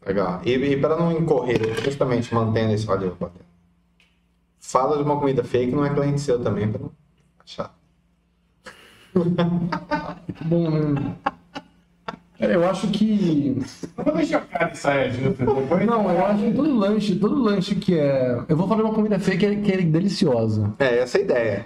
Legal. 0.06 0.42
E, 0.46 0.52
e 0.52 0.78
para 0.78 0.98
não 0.98 1.12
incorrer, 1.12 1.84
justamente 1.84 2.34
mantendo 2.34 2.74
esse. 2.74 2.90
Olha. 2.90 3.14
Fala 4.60 4.98
de 4.98 5.04
uma 5.04 5.20
comida 5.20 5.44
que 5.44 5.66
não 5.68 5.86
é 5.86 5.94
cliente 5.94 6.22
seu 6.22 6.42
também, 6.42 6.72
para 6.72 6.82
não 6.82 6.92
achar. 7.44 7.76
Muito 9.16 10.46
bom, 10.46 10.70
né? 10.70 11.16
Cara, 12.40 12.54
eu 12.54 12.70
acho 12.70 12.88
que. 12.88 13.58
Vou 13.98 14.16
deixar 14.16 14.42
o 14.42 14.48
cara 14.48 14.72
justa 15.10 15.46
depois. 15.46 15.86
Não, 15.86 16.10
eu 16.10 16.26
acho 16.26 16.44
que 16.46 16.54
todo 16.54 16.78
lanche, 16.78 17.16
todo 17.16 17.42
lanche 17.44 17.76
que 17.76 17.94
é. 18.00 18.44
Eu 18.48 18.56
vou 18.56 18.68
falar 18.68 18.82
de 18.82 18.88
uma 18.88 18.96
comida 18.96 19.20
feia 19.20 19.38
que 19.38 19.46
é, 19.46 19.56
que 19.58 19.72
é 19.74 19.82
deliciosa. 19.82 20.74
É, 20.80 21.00
essa 21.00 21.18
é 21.18 21.22
a 21.22 21.24
ideia. 21.26 21.66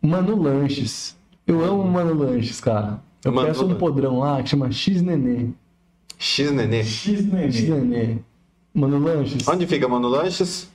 Mano 0.00 0.40
Lanches. 0.40 1.14
Eu 1.46 1.62
amo 1.62 1.84
Mano 1.84 2.14
Lanches, 2.14 2.58
cara. 2.60 3.02
Eu 3.22 3.32
Mano 3.32 3.48
peço 3.48 3.60
um 3.60 3.66
Lanches. 3.66 3.78
podrão 3.80 4.18
lá 4.18 4.42
que 4.42 4.48
chama 4.48 4.70
X 4.72 5.02
Nenê. 5.02 5.48
X 6.18 6.50
Nenê. 6.50 6.84
X 6.84 7.10
X 7.10 7.22
neném. 7.22 7.80
Nenê. 7.80 8.18
Mano 8.72 8.98
Lanches. 8.98 9.46
Onde 9.46 9.66
fica, 9.66 9.86
Mano 9.86 10.08
Lanches? 10.08 10.70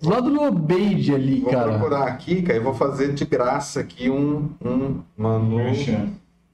Do 0.00 0.10
lado 0.10 0.30
do 0.30 0.40
Obeide 0.40 1.12
ali, 1.12 1.40
Vou 1.40 1.50
cara. 1.50 1.70
procurar 1.72 2.04
aqui, 2.06 2.42
cara, 2.42 2.58
e 2.58 2.62
vou 2.62 2.72
fazer 2.74 3.12
de 3.14 3.24
graça 3.24 3.80
aqui 3.80 4.08
um, 4.08 4.48
um 4.64 5.00
Mano 5.16 5.56
Merchan. 5.56 6.10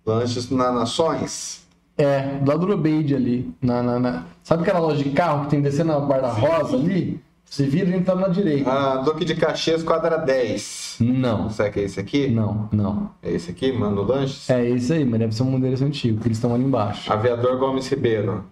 Lanches 0.06 0.50
na 0.50 0.70
Nações. 0.72 1.64
É, 1.96 2.38
do 2.40 2.50
lado 2.50 2.66
do 2.66 2.72
Obeide 2.74 3.14
ali. 3.14 3.54
Na, 3.62 3.82
na, 3.82 3.98
na- 3.98 4.22
Sabe 4.42 4.62
aquela 4.62 4.80
loja 4.80 5.02
de 5.02 5.10
carro 5.10 5.44
que 5.44 5.50
tem 5.50 5.62
descendo 5.62 5.92
a 5.92 6.00
Bar 6.00 6.20
da 6.20 6.30
Rosa 6.32 6.76
ali? 6.76 7.20
Você 7.44 7.66
vira 7.66 7.86
e 7.86 7.92
a 7.92 7.96
gente 7.96 8.04
tá 8.04 8.14
na 8.16 8.26
direita. 8.28 8.68
Ah, 8.70 8.96
Duque 8.96 9.24
de 9.24 9.34
Caxias, 9.36 9.82
quadra 9.82 10.16
10. 10.18 10.96
Não. 11.00 11.48
Será 11.50 11.70
que 11.70 11.78
é 11.80 11.82
esse 11.84 12.00
aqui? 12.00 12.26
Não, 12.28 12.68
não. 12.72 13.10
É 13.22 13.30
esse 13.30 13.50
aqui, 13.50 13.70
Mano 13.72 14.02
Lanches? 14.02 14.50
É 14.50 14.68
esse 14.68 14.92
aí, 14.92 15.04
mas 15.04 15.20
deve 15.20 15.34
ser 15.34 15.44
um 15.44 15.56
endereço 15.56 15.84
antigo, 15.84 16.20
que 16.20 16.26
eles 16.26 16.36
estão 16.38 16.52
ali 16.54 16.64
embaixo. 16.64 17.12
Aviador 17.12 17.56
Gomes 17.58 17.86
Ribeiro. 17.88 18.44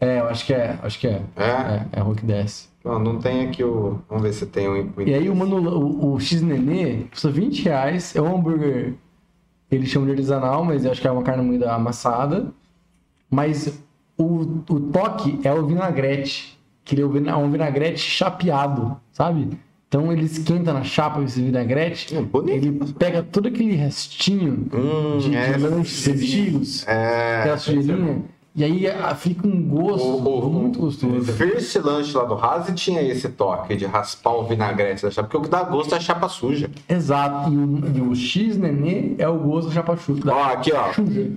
É, 0.00 0.20
eu 0.20 0.26
acho 0.28 0.46
que 0.46 0.54
é, 0.54 0.78
acho 0.82 0.98
que 0.98 1.06
é. 1.06 1.20
É? 1.36 1.44
É, 1.44 1.86
é 1.92 2.00
a 2.00 2.02
rua 2.02 2.14
que 2.14 2.24
desce. 2.24 2.68
Não, 2.84 2.98
não 2.98 3.18
tem 3.18 3.46
aqui 3.46 3.64
o. 3.64 3.98
Vamos 4.08 4.22
ver 4.22 4.32
se 4.32 4.46
tem 4.46 4.68
o. 4.68 4.92
E 5.04 5.12
aí 5.12 5.28
o, 5.28 5.34
mano, 5.36 5.56
o, 5.58 6.14
o 6.14 6.20
X-Nenê 6.20 7.04
custa 7.10 7.28
20 7.30 7.62
reais. 7.64 8.14
É 8.14 8.22
um 8.22 8.36
hambúrguer, 8.36 8.94
eles 9.70 9.88
chamam 9.88 10.06
de 10.06 10.12
artesanal, 10.12 10.64
mas 10.64 10.84
eu 10.84 10.90
acho 10.92 11.00
que 11.00 11.08
é 11.08 11.10
uma 11.10 11.22
carne 11.22 11.42
moída 11.44 11.72
amassada. 11.72 12.52
Mas 13.30 13.80
o, 14.16 14.24
o 14.68 14.80
toque 14.92 15.40
é 15.42 15.52
o 15.52 15.66
vinagrete, 15.66 16.58
que 16.84 16.94
ele 16.94 17.02
é 17.02 17.30
é 17.30 17.36
um 17.36 17.50
vinagrete 17.50 17.98
chapeado, 18.00 18.96
sabe? 19.12 19.48
Então 19.88 20.12
ele 20.12 20.24
esquenta 20.24 20.72
na 20.72 20.82
chapa 20.84 21.22
esse 21.22 21.40
vinagrete, 21.42 22.14
É 22.16 22.20
bonito. 22.20 22.54
ele 22.56 22.92
pega 22.98 23.22
todo 23.22 23.46
aquele 23.48 23.74
restinho 23.74 24.66
Hum, 24.72 25.18
de, 25.18 25.30
de 25.30 25.36
é, 25.36 25.56
lanches 25.56 26.08
antigos, 26.08 26.86
É. 26.88 27.40
aquela 27.40 27.58
sujeirinha, 27.58 28.24
e 28.56 28.64
aí 28.64 28.86
fica 29.16 29.46
um 29.46 29.62
gosto 29.62 30.06
O, 30.06 30.46
o, 30.46 30.50
muito 30.50 30.78
gostoso. 30.78 31.30
First 31.32 31.76
Lunch 31.76 32.16
lá 32.16 32.24
do 32.24 32.34
Hazy 32.34 32.72
tinha 32.72 33.02
esse 33.02 33.28
toque 33.28 33.76
de 33.76 33.84
raspar 33.84 34.32
o 34.32 34.44
vinagrete 34.44 35.02
da 35.02 35.10
chapa, 35.10 35.28
porque 35.28 35.36
o 35.36 35.42
que 35.42 35.50
dá 35.50 35.62
gosto 35.62 35.94
é 35.94 35.98
a 35.98 36.00
chapa 36.00 36.26
suja. 36.26 36.70
Exato, 36.88 37.52
e 37.52 37.56
o, 37.56 37.96
e 37.96 38.00
o 38.00 38.14
X-Nenê 38.14 39.14
é 39.18 39.28
o 39.28 39.38
gosto 39.38 39.68
da 39.68 39.74
chapa 39.74 39.94
chuta. 39.98 40.32
Ó, 40.32 40.42
aqui, 40.44 40.72
ó. 40.72 40.86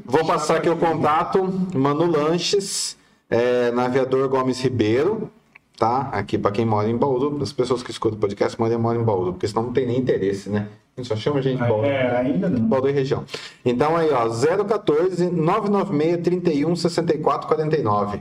Vou 0.06 0.26
passar 0.26 0.56
aqui 0.58 0.70
o 0.70 0.78
contato, 0.78 1.44
Mano 1.76 2.10
Lanches, 2.10 2.96
é, 3.30 3.70
na 3.72 3.86
Aviador 3.86 4.30
Gomes 4.30 4.62
Ribeiro, 4.62 5.30
tá? 5.78 6.10
Aqui 6.14 6.38
pra 6.38 6.52
quem 6.52 6.66
mora 6.66 6.90
em 6.90 6.96
Bauru, 6.96 7.34
para 7.34 7.44
as 7.44 7.52
pessoas 7.52 7.84
que 7.84 7.92
escutam 7.92 8.18
o 8.18 8.22
podcast 8.22 8.58
moram, 8.58 8.80
moram 8.80 9.02
em 9.02 9.04
Bauru, 9.04 9.34
porque 9.34 9.48
senão 9.48 9.64
não 9.64 9.74
tem 9.74 9.86
nem 9.86 9.98
interesse, 10.00 10.50
né? 10.50 10.68
A 11.00 11.04
gente 11.04 11.08
só 11.08 11.16
chama 11.16 11.42
gente 11.42 11.62
de 11.62 11.68
Bauru. 11.68 11.86
É, 11.86 12.18
ainda 12.18 12.50
não. 12.50 12.60
Bauru 12.62 12.90
e 12.90 12.92
região. 12.92 13.24
Então 13.64 13.96
aí, 13.96 14.10
ó, 14.12 14.28
014 14.30 15.30
996 15.30 16.22
31 16.22 16.76
64 16.76 17.48
49. 17.48 18.20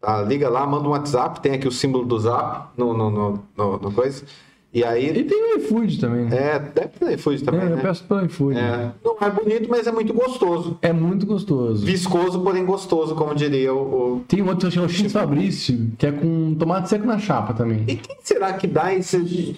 Tá? 0.00 0.22
Liga 0.22 0.48
lá, 0.48 0.66
manda 0.66 0.88
um 0.88 0.92
WhatsApp, 0.92 1.40
tem 1.40 1.52
aqui 1.52 1.66
o 1.68 1.72
símbolo 1.72 2.04
do 2.06 2.18
Zap 2.18 2.68
no, 2.76 2.94
no, 2.96 3.10
no, 3.10 3.42
no- 3.56 3.78
no 3.78 3.92
coisa. 3.92 4.24
E 4.72 4.80
E 4.80 4.84
aí, 4.84 5.24
tem 5.24 5.54
o 5.56 5.58
iFood 5.58 5.98
também. 5.98 6.26
né? 6.26 6.36
é, 6.36 6.58
deve 6.58 6.88
ter 6.88 7.12
iFood 7.14 7.42
também, 7.42 7.60
É, 7.62 7.64
eu 7.64 7.76
né? 7.76 7.82
peço 7.82 8.04
pelo 8.04 8.24
iFood. 8.26 8.56
É, 8.58 8.92
não 9.04 9.16
é 9.20 9.30
bonito, 9.30 9.66
mas 9.68 9.86
é 9.86 9.90
muito 9.90 10.12
gostoso. 10.14 10.78
É 10.82 10.92
muito 10.92 11.24
gostoso. 11.26 11.84
Viscoso, 11.86 12.40
porém 12.42 12.64
gostoso, 12.66 13.14
como 13.16 13.34
diria 13.34 13.72
o. 13.74 13.78
o- 14.18 14.24
Tem 14.28 14.42
outro 14.42 14.68
que 14.68 14.74
chama 14.74 14.88
X 14.88 15.10
Fabrício, 15.10 15.90
que 15.98 16.06
é 16.06 16.12
com 16.12 16.54
tomate 16.54 16.90
seco 16.90 17.06
na 17.06 17.18
chapa 17.18 17.54
também. 17.54 17.82
E 17.88 17.96
quem 17.96 18.16
será 18.22 18.52
que 18.52 18.66
dá 18.66 18.94
esse 18.94 19.52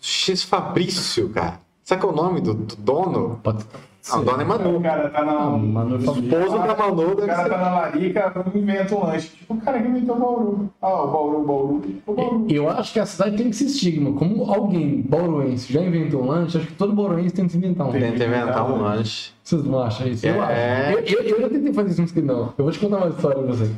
X 0.00 0.42
Fabrício, 0.44 1.28
cara? 1.30 1.60
Será 1.92 2.00
que 2.00 2.06
é 2.06 2.08
o 2.08 2.12
nome 2.12 2.40
do, 2.40 2.54
do 2.54 2.76
dono? 2.76 3.38
Pode 3.42 3.64
Ah, 4.10 4.18
o 4.18 4.24
dono 4.24 4.40
é 4.40 4.44
O 4.44 4.48
Manu. 4.48 4.80
cara 4.80 5.10
tá 5.10 5.24
na. 5.24 5.32
Ah, 5.32 5.50
Manu 5.50 5.96
o 5.96 6.00
Fabrício. 6.00 6.38
Esposo 6.38 6.58
da 6.66 6.74
Manu 6.74 7.12
O 7.12 7.16
cara 7.18 7.42
ser. 7.42 7.50
tá 7.50 7.58
na 7.58 7.70
larica, 7.70 8.44
inventa 8.54 8.94
um 8.94 9.04
lanche. 9.04 9.28
Tipo, 9.28 9.54
o 9.54 9.60
cara 9.60 9.82
que 9.82 9.88
inventou 9.88 10.16
o 10.16 10.18
Bauru. 10.18 10.70
Ah, 10.80 11.02
o 11.02 11.06
Bauru, 11.12 11.40
o 11.42 11.44
Bauru. 11.46 11.82
O 12.06 12.14
Bauru. 12.14 12.46
Eu 12.48 12.70
acho 12.70 12.94
que 12.94 12.98
a 13.00 13.04
cidade 13.04 13.36
tem 13.36 13.48
esse 13.50 13.66
estigma. 13.66 14.14
Como 14.14 14.50
alguém 14.50 15.02
bauruense 15.02 15.70
já 15.70 15.82
inventou 15.82 16.22
um 16.22 16.28
lanche, 16.28 16.56
acho 16.56 16.66
que 16.66 16.72
todo 16.72 16.94
bauruense 16.94 17.34
tem 17.34 17.46
que 17.46 17.56
inventar 17.58 17.86
um. 17.86 17.92
Tenta 17.92 18.24
inventar 18.24 18.70
um 18.70 18.80
lanche. 18.80 19.32
Vocês 19.44 19.62
não 19.62 19.82
acham 19.82 20.06
isso? 20.08 20.26
Eu 20.26 20.42
acho. 20.42 20.52
É. 20.52 20.94
Eu, 20.94 20.98
eu, 21.00 21.22
eu 21.24 21.40
já 21.42 21.48
tentei 21.50 21.74
fazer 21.74 21.90
isso, 21.90 22.00
mas 22.00 22.12
que 22.12 22.22
não. 22.22 22.54
Eu 22.56 22.64
vou 22.64 22.70
te 22.72 22.78
contar 22.78 22.96
uma 22.96 23.08
história 23.08 23.42
pra 23.42 23.52
você. 23.52 23.70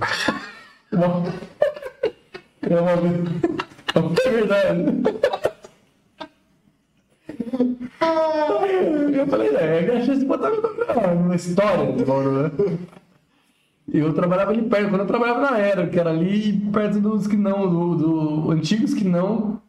É 0.92 2.80
uma 2.80 2.96
vez. 2.96 3.14
É 4.24 4.30
verdade. 4.30 5.02
Eu 9.14 9.26
falei, 9.28 9.48
é, 9.56 9.88
eu 9.88 9.96
achei 9.96 10.18
que 10.18 10.24
botar 10.24 10.50
na 10.50 11.34
história 11.34 11.92
de 11.92 12.04
Bauru, 12.04 12.42
né? 12.42 12.50
Eu 13.92 14.12
trabalhava 14.12 14.50
ali 14.50 14.62
perto, 14.62 14.88
quando 14.88 15.02
eu 15.02 15.06
trabalhava 15.06 15.40
na 15.40 15.58
Era, 15.58 15.86
que 15.86 15.98
era 15.98 16.10
ali 16.10 16.52
perto 16.72 17.00
dos 17.00 17.26
que 17.26 17.36
não, 17.36 17.68
do, 17.68 17.94
do 17.94 18.50
antigos 18.50 18.94
que 18.94 19.04
não. 19.04 19.60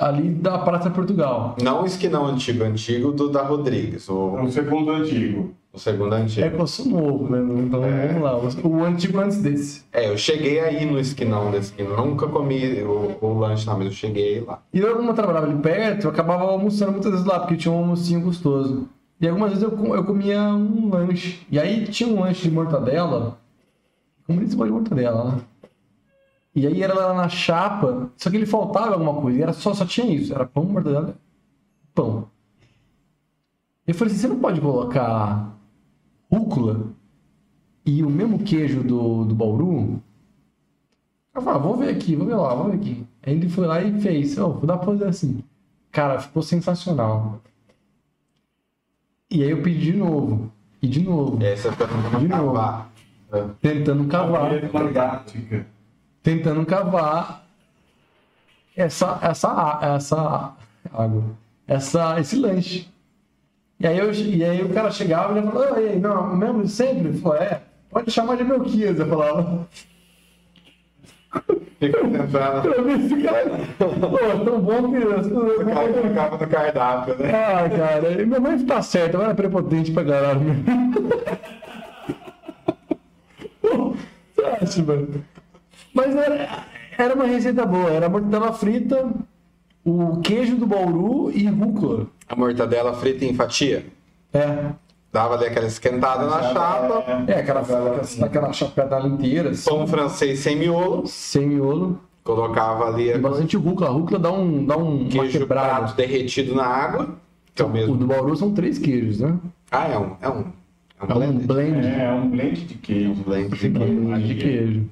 Ali 0.00 0.30
da 0.30 0.58
Praça 0.58 0.90
Portugal. 0.90 1.56
Não 1.62 1.82
o 1.82 1.86
esquinão 1.86 2.26
antigo, 2.26 2.64
antigo 2.64 3.12
do 3.12 3.28
da 3.28 3.42
Rodrigues, 3.42 4.08
o, 4.08 4.34
O 4.42 4.50
segundo 4.50 4.90
antigo. 4.90 5.54
o 5.72 5.78
segundo 5.78 6.14
É 6.14 6.18
antigo. 6.20 6.50
que 6.50 6.60
eu 6.62 6.66
sou 6.66 6.86
novo, 6.86 7.28
né? 7.30 7.38
Então 7.62 7.80
vamos 7.80 8.22
lá. 8.22 8.36
O, 8.36 8.68
o 8.68 8.84
antigo 8.84 9.18
antes 9.20 9.40
desse. 9.42 9.82
É, 9.92 10.08
eu 10.10 10.16
cheguei 10.18 10.58
aí 10.60 10.84
no 10.84 10.98
esquinão 10.98 11.50
desse 11.50 11.70
esquina. 11.70 11.96
Nunca 11.96 12.26
comi 12.26 12.82
o, 12.82 13.16
o 13.20 13.38
lanche 13.38 13.66
lá, 13.68 13.76
mas 13.76 13.86
eu 13.86 13.92
cheguei 13.92 14.40
lá. 14.40 14.60
E 14.72 14.78
eu, 14.80 14.96
como 14.96 15.10
eu 15.10 15.14
trabalhava 15.14 15.46
ali 15.46 15.56
perto, 15.60 16.04
eu 16.04 16.10
acabava 16.10 16.44
almoçando 16.44 16.92
muitas 16.92 17.10
vezes 17.12 17.26
lá, 17.26 17.38
porque 17.40 17.56
tinha 17.56 17.72
um 17.72 17.78
almocinho 17.78 18.20
gostoso. 18.22 18.88
E 19.20 19.28
algumas 19.28 19.50
vezes 19.50 19.62
eu, 19.62 19.94
eu 19.94 20.04
comia 20.04 20.40
um 20.40 20.88
lanche. 20.90 21.46
E 21.50 21.58
aí 21.60 21.84
tinha 21.84 22.08
um 22.08 22.20
lanche 22.20 22.42
de 22.48 22.50
mortadela. 22.50 23.38
Como 24.26 24.40
eles 24.40 24.50
de 24.50 24.56
mortadela, 24.56 25.24
né? 25.24 25.38
E 26.54 26.66
aí 26.66 26.82
era 26.82 26.94
lá 26.94 27.14
na 27.14 27.28
chapa, 27.28 28.10
só 28.16 28.28
que 28.28 28.36
ele 28.36 28.46
faltava 28.46 28.92
alguma 28.94 29.20
coisa. 29.20 29.38
E 29.38 29.42
era 29.42 29.52
só, 29.52 29.72
só 29.72 29.86
tinha 29.86 30.12
isso. 30.12 30.34
Era 30.34 30.44
pão, 30.46 30.64
mortadela, 30.64 31.16
pão. 31.94 32.28
Eu 33.86 33.94
falei 33.94 34.12
assim, 34.12 34.22
você 34.22 34.28
não 34.28 34.38
pode 34.40 34.60
colocar 34.60 35.56
rúcula 36.30 36.86
e 37.84 38.02
o 38.02 38.10
mesmo 38.10 38.38
queijo 38.40 38.82
do, 38.82 39.24
do 39.24 39.34
Bauru? 39.34 40.00
Eu 41.34 41.42
falei, 41.42 41.58
ah, 41.60 41.62
vou 41.62 41.76
ver 41.76 41.88
aqui, 41.90 42.16
vou 42.16 42.26
ver 42.26 42.34
lá, 42.34 42.54
vou 42.54 42.66
ver 42.70 42.76
aqui. 42.76 43.06
Aí 43.22 43.34
ele 43.34 43.48
foi 43.48 43.66
lá 43.66 43.80
e 43.82 44.00
fez, 44.00 44.36
oh, 44.38 44.50
vou 44.52 44.66
dar 44.66 44.76
pra 44.76 44.86
fazer 44.86 45.06
assim. 45.06 45.42
Cara, 45.92 46.20
ficou 46.20 46.42
sensacional. 46.42 47.40
E 49.30 49.42
aí 49.42 49.50
eu 49.50 49.62
pedi 49.62 49.92
de 49.92 49.96
novo. 49.96 50.52
E 50.82 50.88
de 50.88 51.02
novo. 51.02 51.40
E 51.42 51.46
aí 51.46 51.56
você 51.56 51.70
fica 51.70 51.86
De 51.86 51.92
tentando 51.94 52.28
novo. 52.28 52.52
cavar. 52.54 52.90
É. 53.32 53.44
Tentando 53.60 54.04
cavar. 54.08 54.50
Tentando 56.22 56.64
cavar 56.66 57.44
essa, 58.76 59.18
essa, 59.22 59.78
essa 59.82 60.52
água. 60.92 61.24
Essa, 61.66 62.20
esse 62.20 62.36
lanche. 62.36 62.88
E 63.78 63.86
aí, 63.86 63.98
eu, 63.98 64.12
e 64.12 64.44
aí 64.44 64.62
o 64.62 64.68
cara 64.74 64.90
chegava 64.90 65.34
e 65.34 65.38
ele 65.38 65.50
falava, 65.50 65.76
"Ah, 65.76 65.80
e 65.80 65.88
aí, 65.90 65.98
não, 65.98 66.36
mesmo 66.36 66.68
sempre? 66.68 67.14
Falou, 67.18 67.38
é, 67.38 67.62
pode 67.88 68.10
chamar 68.10 68.36
de 68.36 68.44
Melquias, 68.44 68.98
eu 68.98 69.08
falava. 69.08 69.66
Eu 71.80 72.84
vi 72.84 72.92
esse 73.06 73.22
cara, 73.22 73.58
pô, 73.78 74.18
é 74.18 74.44
tão 74.44 74.60
bom 74.60 74.90
que 74.92 74.98
O 74.98 75.64
cara 75.64 75.92
colocava 75.92 76.36
no 76.36 76.46
cardápio, 76.46 77.16
né? 77.16 77.30
Ah, 77.32 77.70
cara, 77.70 78.26
minha 78.26 78.38
mãe 78.40 78.66
tá 78.66 78.82
certa, 78.82 79.16
ela 79.16 79.30
é 79.30 79.34
prepotente 79.34 79.90
pra 79.90 80.04
caralho. 80.04 80.40
Você 84.34 84.44
acha, 84.44 84.82
mano? 84.82 85.24
Mas 85.94 86.14
era, 86.14 86.64
era 86.96 87.14
uma 87.14 87.24
receita 87.26 87.64
boa, 87.66 87.90
era 87.90 88.08
mortadela 88.08 88.52
frita, 88.52 89.10
o 89.84 90.18
queijo 90.20 90.56
do 90.56 90.66
Bauru 90.66 91.30
e 91.32 91.46
rúcula. 91.48 92.06
A 92.28 92.36
mortadela 92.36 92.94
frita 92.94 93.24
em 93.24 93.34
fatia. 93.34 93.86
É. 94.32 94.66
Dava 95.12 95.34
ali 95.34 95.46
aquela 95.46 95.66
esquentada 95.66 96.24
na 96.26 96.42
chapa. 96.42 97.04
É, 97.26 97.40
aquela, 97.40 97.60
aquela, 97.60 98.00
aquela 98.26 98.52
chapéu 98.52 99.06
inteira, 99.06 99.50
assim, 99.50 99.68
Pão 99.68 99.86
francês 99.86 100.38
sem 100.38 100.54
miolo. 100.56 101.04
sem 101.06 101.46
miolo. 101.48 101.98
Colocava 102.22 102.86
ali 102.86 103.08
E 103.10 103.18
bastante 103.18 103.56
rúcula. 103.56 103.88
A 103.88 103.92
rúcula 103.92 104.18
dá 104.20 104.30
um, 104.30 104.64
dá 104.64 104.76
um, 104.76 105.08
queijo 105.08 105.46
prato 105.48 105.96
derretido 105.96 106.54
na 106.54 106.64
água. 106.64 107.16
Que 107.54 107.62
é 107.62 107.64
o 107.64 107.68
O 107.68 107.72
mesmo. 107.72 107.96
do 107.96 108.06
Bauru 108.06 108.36
são 108.36 108.52
três 108.54 108.78
queijos, 108.78 109.18
né? 109.20 109.36
Ah, 109.70 109.88
é 109.88 109.98
um. 109.98 110.16
É 110.20 110.28
um, 110.28 110.44
é 111.00 111.04
um 111.04 111.10
É 111.10 111.12
um 111.12 111.14
blend. 111.14 111.46
blend. 111.46 111.86
É, 111.86 112.04
é 112.04 112.12
um 112.12 112.30
blend 112.30 112.60
de 112.66 112.74
queijo. 112.74 113.14
blend 113.24 113.48
de 113.48 113.66
Um 113.66 113.72
blend 113.72 114.28
de 114.28 114.34
queijo. 114.36 114.84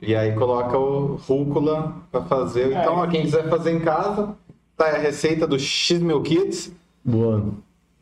E 0.00 0.14
aí 0.14 0.32
coloca 0.32 0.78
o 0.78 1.16
rúcula 1.16 1.94
pra 2.12 2.22
fazer. 2.22 2.68
Então, 2.68 2.96
ó, 2.96 3.06
quem 3.06 3.22
quiser 3.22 3.48
fazer 3.48 3.72
em 3.72 3.80
casa, 3.80 4.34
tá 4.76 4.86
aí 4.86 4.96
a 4.96 4.98
receita 4.98 5.46
do 5.46 5.58
X-Mil 5.58 6.22
Kids, 6.22 6.72
Boa. 7.02 7.44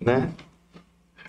né? 0.00 0.32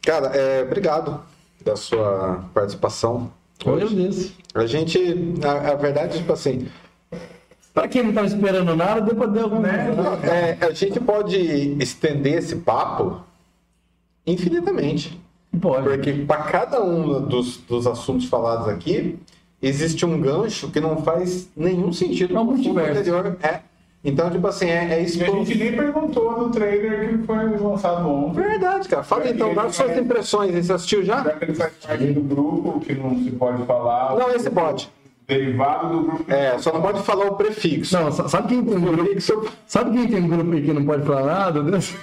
Cara, 0.01 0.27
é, 0.27 0.63
obrigado 0.63 1.21
da 1.63 1.75
sua 1.75 2.43
participação. 2.53 3.31
Eu 3.63 3.73
hoje. 3.73 3.85
agradeço. 3.85 4.33
A 4.53 4.65
gente, 4.65 4.99
a, 5.43 5.71
a 5.71 5.75
verdade, 5.75 6.17
tipo 6.17 6.33
assim, 6.33 6.67
Pra 7.75 7.89
quem 7.89 8.03
não 8.03 8.13
tava 8.13 8.25
esperando 8.25 8.73
nada, 8.73 9.01
deu 9.01 9.13
pra 9.15 9.25
dar 9.27 9.43
alguma 9.43 9.67
é, 9.67 10.57
a 10.61 10.71
gente 10.71 10.97
pode 10.97 11.37
estender 11.77 12.37
esse 12.37 12.55
papo 12.55 13.21
infinitamente. 14.25 15.19
Pode. 15.59 15.83
Porque 15.83 16.13
para 16.13 16.43
cada 16.43 16.81
um 16.81 17.27
dos, 17.27 17.57
dos 17.57 17.85
assuntos 17.85 18.29
falados 18.29 18.69
aqui, 18.69 19.19
existe 19.61 20.05
um 20.05 20.19
gancho 20.19 20.69
que 20.69 20.79
não 20.79 20.97
faz 21.03 21.49
nenhum 21.55 21.91
sentido 21.93 22.37
um 22.39 22.45
com 22.45 22.53
o 22.53 22.79
anterior. 22.79 23.37
É. 23.41 23.59
Então, 24.07 24.29
tipo 24.29 24.45
assim, 24.45 24.65
é, 24.69 24.83
é 24.93 24.99
E 25.01 25.03
a 25.23 25.25
gente 25.31 25.57
nem 25.57 25.75
perguntou 25.75 26.37
no 26.37 26.49
trailer 26.51 27.09
que 27.17 27.25
foi 27.25 27.57
lançado 27.57 28.07
ontem. 28.07 28.39
Verdade, 28.39 28.87
cara. 28.87 29.01
Fala 29.03 29.27
então, 29.27 29.53
dá 29.55 29.67
suas 29.71 29.97
impressões. 29.97 30.53
Você 30.65 30.73
assistiu 30.73 31.03
já? 31.03 31.23
Já 31.23 31.31
que 31.31 31.43
ele 31.45 31.55
faz 31.55 31.73
parte 31.73 32.05
do 32.05 32.21
grupo, 32.21 32.79
que 32.81 32.93
não 32.93 33.17
se 33.23 33.31
pode 33.31 33.65
falar. 33.65 34.15
Não, 34.15 34.29
esse 34.29 34.47
pode. 34.51 34.91
Derivado 35.27 35.89
do 35.89 36.03
grupo. 36.03 36.31
É, 36.31 36.55
só 36.59 36.71
não 36.71 36.83
pode 36.83 37.01
falar 37.01 37.25
o 37.25 37.35
prefixo. 37.35 37.99
Não, 37.99 38.11
sa- 38.11 38.29
sabe 38.29 38.49
quem 38.49 38.63
tem 38.63 38.77
um 38.77 38.81
grupo? 38.81 39.49
Sabe 39.65 39.91
quem 39.97 40.07
tem 40.07 40.23
um 40.23 40.27
grupo 40.27 40.51
aí 40.53 40.61
que 40.61 40.71
não 40.71 40.85
pode 40.85 41.03
falar 41.03 41.25
nada? 41.25 41.63
Deus, 41.63 41.95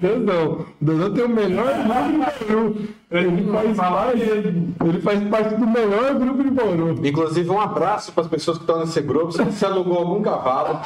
Deus 0.00 0.22
não. 0.22 0.66
Deus 0.80 1.14
tem 1.14 1.24
o 1.24 1.28
melhor 1.28 1.72
grupo 1.84 2.12
de 2.12 2.44
Bauru. 2.44 2.76
Ele 3.10 3.52
faz, 3.52 3.76
parte, 3.76 4.20
ele 4.20 5.00
faz 5.00 5.28
parte 5.28 5.54
do 5.54 5.66
melhor 5.66 6.14
grupo 6.14 6.42
de 6.42 6.50
Bauru. 6.50 7.06
Inclusive, 7.06 7.50
um 7.50 7.60
abraço 7.60 8.12
para 8.12 8.24
as 8.24 8.30
pessoas 8.30 8.58
que 8.58 8.64
estão 8.64 8.80
nesse 8.80 9.00
grupo. 9.00 9.32
Se 9.32 9.42
você 9.44 9.66
alugou 9.66 9.98
algum 9.98 10.22
cavalo. 10.22 10.80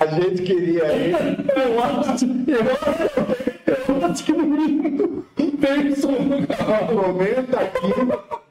A 0.00 0.06
gente 0.06 0.42
queria 0.42 0.92
ir. 0.94 1.14
Eu 1.56 1.82
acho, 1.82 2.24
eu, 2.26 3.94
eu 3.94 4.06
acho 4.06 4.24
que 4.24 4.32
no 4.32 4.44
mínimo 4.44 5.24
tem 5.64 5.94
som 5.96 6.12
no 6.12 6.46
cavalo. 6.46 7.02
Comenta 7.02 7.60
aqui, 7.60 7.88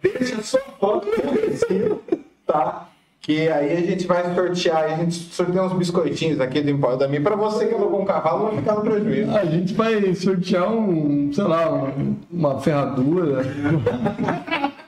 deixa 0.02 0.42
sua 0.42 0.62
foto 0.80 1.08
conhecida, 1.22 2.00
tá? 2.48 2.90
Que 3.26 3.48
aí 3.48 3.72
a 3.78 3.80
gente 3.80 4.06
vai 4.06 4.36
sortear, 4.36 4.84
a 4.84 4.98
gente 4.98 5.14
sorteia 5.16 5.64
uns 5.64 5.72
biscoitinhos 5.72 6.42
aqui 6.42 6.62
do 6.62 6.70
Empório 6.70 6.98
da 6.98 7.08
Mi 7.08 7.22
para 7.22 7.38
você 7.38 7.68
que 7.68 7.74
alugou 7.74 8.02
um 8.02 8.06
cavalo 8.06 8.48
não 8.52 8.58
ficar 8.58 8.76
no 8.76 8.82
prejuízo. 8.82 9.32
A 9.32 9.46
gente 9.46 9.74
vai 9.74 10.14
sortear 10.14 10.70
um, 10.70 11.32
sei 11.32 11.44
lá, 11.46 11.74
um- 11.74 12.18
uma 12.30 12.60
ferradura. 12.60 13.44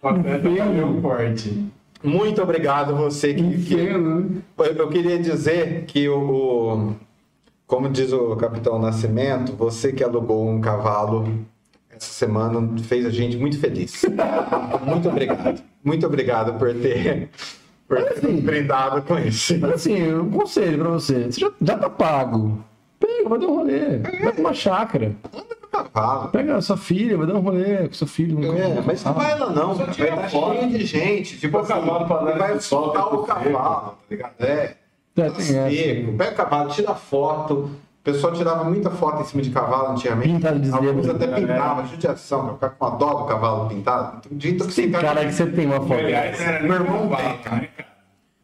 Trabalhou 0.00 0.86
um 0.86 1.02
forte. 1.02 1.66
Muito 2.02 2.40
obrigado 2.42 2.96
você 2.96 3.34
que, 3.34 3.42
Um 3.42 3.62
que 3.62 3.74
né? 3.76 4.40
Eu, 4.58 4.64
eu 4.64 4.88
queria 4.88 5.18
dizer 5.18 5.84
que 5.86 6.08
o, 6.08 6.18
o- 6.88 6.94
como 7.66 7.90
diz 7.90 8.12
o 8.14 8.34
Capitão 8.36 8.78
Nascimento, 8.78 9.52
você 9.52 9.92
que 9.92 10.02
alugou 10.02 10.48
um 10.48 10.58
cavalo 10.60 11.28
essa 11.90 12.12
semana 12.12 12.78
fez 12.84 13.04
a 13.04 13.10
gente 13.10 13.36
muito 13.36 13.58
feliz. 13.58 14.02
muito 14.86 15.08
obrigado. 15.08 15.60
Muito 15.88 16.06
obrigado 16.06 16.58
por 16.58 16.72
ter, 16.74 17.30
por 17.88 17.96
ter 18.02 18.12
Assim. 18.18 18.40
brindado 18.40 19.02
com 19.02 19.18
isso. 19.18 19.58
Mas 19.58 19.72
assim, 19.72 20.12
um 20.14 20.30
conselho 20.30 20.78
pra 20.78 20.88
você. 20.90 21.24
Você 21.24 21.40
já, 21.40 21.50
já 21.60 21.78
tá 21.78 21.88
pago. 21.88 22.62
Pega, 23.00 23.28
vai 23.28 23.38
dar 23.38 23.46
um 23.46 23.56
rolê. 23.56 23.98
Vai 23.98 24.32
pra 24.32 24.40
uma 24.40 24.52
chácara. 24.54 25.12
Cavalo. 25.72 26.28
Pega 26.30 26.56
a 26.56 26.62
sua 26.62 26.76
filha, 26.76 27.16
vai 27.16 27.26
dar 27.26 27.34
um 27.34 27.40
rolê 27.40 27.86
com 27.88 27.94
seu 27.94 28.06
filho. 28.06 28.38
É, 28.56 28.80
mas 28.84 29.04
não 29.04 29.12
vai 29.12 29.38
lá 29.38 29.50
não, 29.50 29.76
Só 29.76 29.84
vai 29.84 29.90
estar 29.94 30.28
foto. 30.30 30.56
cheio 30.56 30.68
de 30.70 30.84
gente. 30.84 31.38
Tipo 31.38 31.58
o 31.58 31.60
assim, 31.60 31.72
cavalo 31.72 32.06
pra 32.06 32.16
dar 32.22 32.38
vai 32.38 32.60
soltar 32.60 33.14
o 33.14 33.22
cavalo, 33.22 33.90
tá 33.90 33.94
ligado? 34.10 34.32
É. 34.40 34.44
É, 34.44 34.76
Tá 35.14 35.30
tem 35.30 35.58
essa. 35.58 35.70
seco. 35.70 36.12
Pega 36.16 36.30
o 36.30 36.34
cavalo, 36.34 36.70
tira 36.70 36.94
foto. 36.94 37.70
O 38.08 38.12
pessoal 38.12 38.32
tirava 38.32 38.64
muita 38.64 38.90
foto 38.90 39.20
em 39.20 39.24
cima 39.24 39.42
de 39.42 39.50
cavalo 39.50 39.92
antigamente. 39.92 40.28
Pintado 40.32 40.58
de 40.60 40.70
Alguns 40.72 41.08
até 41.08 41.26
pintavam, 41.26 41.86
judiação, 41.86 42.44
pra 42.46 42.54
ficar 42.54 42.70
com 42.70 42.84
a 42.86 42.90
dó 42.90 43.14
do 43.14 43.24
cavalo 43.24 43.68
pintado. 43.68 44.20
De 44.30 44.50
intoxicar. 44.54 45.02
Cara, 45.02 45.24
que 45.26 45.32
você 45.32 45.46
tem 45.46 45.66
uma 45.66 45.80
foto. 45.80 45.92
Aliás, 45.94 46.38
nem 46.38 46.62
Meu 46.62 46.72
irmão 46.74 47.08
tem, 47.08 47.38
cara. 47.38 47.56
né, 47.56 47.68
cara? 47.76 47.88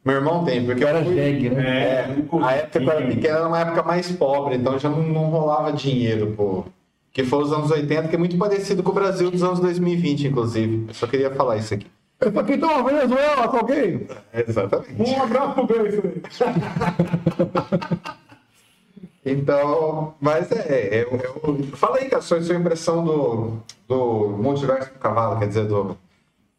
Meu 0.05 0.17
irmão 0.17 0.45
tem, 0.45 0.65
porque 0.67 0.85
Era 0.85 0.99
eu 0.99 1.05
fui- 1.07 1.15
jegue, 1.15 1.49
né? 1.49 1.63
É, 1.67 2.01
a 2.43 2.53
época 2.53 2.79
que 2.79 2.85
eu 2.87 2.91
era 2.93 3.07
pequeno 3.07 3.37
era 3.39 3.49
uma 3.49 3.59
época 3.61 3.83
mais 3.83 4.13
pobre, 4.13 4.57
então 4.57 4.79
já 4.79 4.91
não, 4.91 5.03
não 5.03 5.25
rolava 5.31 5.73
dinheiro, 5.73 6.35
pô. 6.37 6.65
Que 7.11 7.25
foi 7.25 7.43
os 7.43 7.53
anos 7.53 7.71
80, 7.71 8.09
que 8.09 8.17
é 8.17 8.19
muito 8.19 8.37
parecido 8.37 8.83
com 8.83 8.91
o 8.91 8.95
Brasil 8.95 9.31
dos 9.31 9.43
anos 9.43 9.61
2020, 9.61 10.27
inclusive. 10.27 10.85
Eu 10.89 10.95
só 10.95 11.07
queria 11.07 11.31
falar 11.31 11.57
isso 11.57 11.73
aqui. 11.73 11.87
É 12.21 12.31
pra 12.31 12.45
quem 12.45 12.59
toma 12.59 12.83
Venezuela, 12.83 13.49
tá 13.49 13.59
ok? 13.61 14.07
Exatamente. 14.47 15.11
Um 15.11 15.23
abraço 15.23 15.67
pro 15.67 15.81
aí. 15.81 16.23
Então, 19.25 20.15
mas 20.21 20.53
é, 20.53 21.03
eu, 21.03 21.19
eu, 21.19 21.65
fala 21.77 21.97
aí, 21.97 22.11
cara, 22.11 22.21
sua, 22.21 22.43
sua 22.43 22.57
impressão 22.57 23.03
do, 23.03 23.57
do 23.89 24.37
multiverso 24.37 24.93
do 24.93 24.99
cavalo, 24.99 25.39
quer 25.39 25.49
dizer, 25.49 25.67
do 25.67 25.97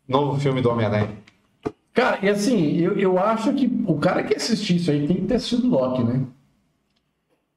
novo 0.08 0.40
filme 0.40 0.62
do 0.62 0.72
Homem-Aranha. 0.72 1.10
Cara, 1.94 2.20
e 2.24 2.30
assim, 2.30 2.78
eu, 2.78 2.98
eu 2.98 3.20
acho 3.20 3.54
que 3.54 3.72
o 3.88 4.00
cara 4.00 4.24
que 4.24 4.36
assistir 4.36 4.78
isso 4.78 4.90
aí 4.90 5.06
tem 5.08 5.18
que 5.18 5.28
ter 5.28 5.36
assistido 5.36 5.70
Loki, 5.70 6.04
né? 6.04 6.22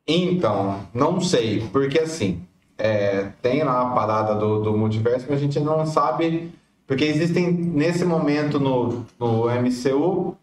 Então, 0.06 0.86
não 0.92 1.20
sei, 1.20 1.66
porque 1.72 1.98
assim, 1.98 2.42
é, 2.76 3.30
tem 3.40 3.62
lá 3.64 3.82
a 3.82 3.90
parada 3.94 4.34
do, 4.34 4.62
do 4.62 4.76
multiverso, 4.76 5.26
mas 5.28 5.38
a 5.38 5.42
gente 5.42 5.58
não 5.58 5.86
sabe, 5.86 6.52
porque 6.86 7.04
existem 7.04 7.50
nesse 7.50 8.04
momento 8.04 8.60
no, 8.60 9.06
no 9.18 9.46
MCU 9.46 10.36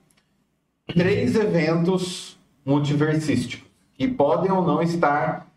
três 0.88 1.36
eventos 1.36 2.38
multiversísticos 2.66 3.65
que 3.98 4.08
podem 4.08 4.52
ou 4.52 4.62
não 4.62 4.82
estar 4.82 5.48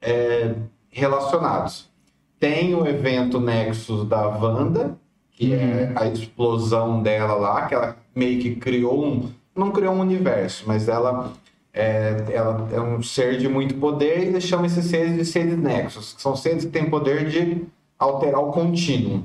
é, 0.00 0.54
relacionados. 0.90 1.90
Tem 2.38 2.74
o 2.74 2.86
evento 2.86 3.40
Nexus 3.40 4.08
da 4.08 4.26
Wanda, 4.26 4.96
que 5.30 5.54
é 5.54 5.92
a 5.94 6.06
explosão 6.06 7.02
dela 7.02 7.34
lá, 7.34 7.66
que 7.66 7.74
ela 7.74 7.96
meio 8.14 8.40
que 8.40 8.56
criou 8.56 9.04
um. 9.04 9.30
Não 9.54 9.70
criou 9.70 9.94
um 9.94 10.00
universo, 10.00 10.64
mas 10.66 10.88
ela 10.88 11.32
é, 11.72 12.24
ela 12.30 12.68
é 12.72 12.80
um 12.80 13.02
ser 13.02 13.38
de 13.38 13.48
muito 13.48 13.74
poder 13.76 14.20
e 14.24 14.26
eles 14.26 14.44
chamam 14.44 14.66
esses 14.66 14.86
seres 14.86 15.14
de 15.16 15.24
seres 15.24 15.56
Nexus, 15.56 16.14
que 16.14 16.22
são 16.22 16.34
seres 16.34 16.64
que 16.64 16.70
têm 16.70 16.90
poder 16.90 17.28
de 17.28 17.64
alterar 17.98 18.40
o 18.40 18.50
contínuo. 18.50 19.24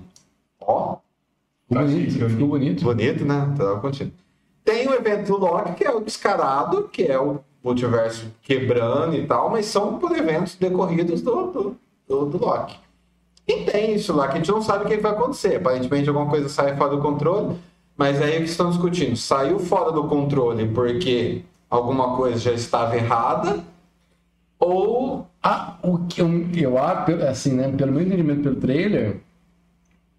Ó, 0.61 0.97
Tá 1.69 1.81
bonito, 1.81 2.29
bonito. 2.47 2.83
bonito, 2.85 3.25
né? 3.25 3.41
Alterar 3.41 3.73
o 3.73 3.81
contínuo. 3.81 4.13
Tem 4.63 4.87
o 4.87 4.93
evento 4.93 5.35
Loki, 5.35 5.73
que 5.75 5.83
é 5.83 5.91
o 5.91 5.99
descarado, 5.99 6.87
que 6.89 7.03
é 7.03 7.19
o 7.19 7.39
multiverso 7.67 8.27
quebrando 8.41 9.15
e 9.15 9.25
tal, 9.25 9.49
mas 9.49 9.65
são 9.65 9.99
por 9.99 10.15
eventos 10.15 10.55
decorridos 10.55 11.21
do, 11.21 11.51
do, 11.51 11.75
do, 12.07 12.25
do 12.25 12.37
Loki. 12.37 12.77
E 13.47 13.63
tem 13.63 13.93
isso 13.95 14.13
lá, 14.13 14.27
que 14.27 14.33
a 14.33 14.37
gente 14.37 14.51
não 14.51 14.61
sabe 14.61 14.85
o 14.85 14.87
que 14.87 14.97
vai 14.97 15.11
acontecer. 15.11 15.55
Aparentemente 15.57 16.09
alguma 16.09 16.29
coisa 16.29 16.49
sai 16.49 16.75
fora 16.75 16.95
do 16.95 17.01
controle, 17.01 17.57
mas 17.95 18.21
aí 18.21 18.35
é 18.35 18.37
o 18.39 18.43
que 18.43 18.49
estão 18.49 18.69
discutindo. 18.69 19.15
Saiu 19.15 19.59
fora 19.59 19.91
do 19.91 20.03
controle 20.05 20.67
porque 20.67 21.43
alguma 21.69 22.15
coisa 22.15 22.37
já 22.39 22.51
estava 22.51 22.95
errada, 22.95 23.63
ou 24.59 25.27
Ah, 25.41 25.77
o 25.83 25.99
que 26.07 26.21
eu, 26.21 26.27
eu 26.55 26.77
acho, 26.77 27.11
assim, 27.29 27.53
né, 27.53 27.71
pelo 27.71 27.91
meu 27.93 28.01
entendimento 28.01 28.41
pelo 28.43 28.55
trailer, 28.57 29.21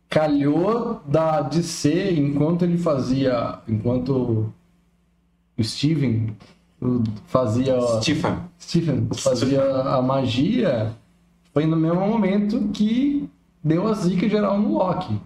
calhou 0.09 1.01
da 1.07 1.43
DC 1.43 2.13
enquanto 2.15 2.65
ele 2.65 2.79
fazia, 2.79 3.59
enquanto 3.69 4.53
o 5.59 5.63
Steven 5.63 6.35
fazia, 7.27 7.81
Stephen. 8.01 8.37
Stephen 8.61 9.09
fazia 9.17 9.63
a 9.63 10.01
magia, 10.03 10.93
foi 11.53 11.67
no 11.67 11.77
mesmo 11.77 12.01
momento 12.07 12.69
que 12.73 13.29
deu 13.63 13.87
a 13.89 13.95
zica 13.95 14.29
geral 14.29 14.59
no 14.59 14.73
Loki. 14.79 15.19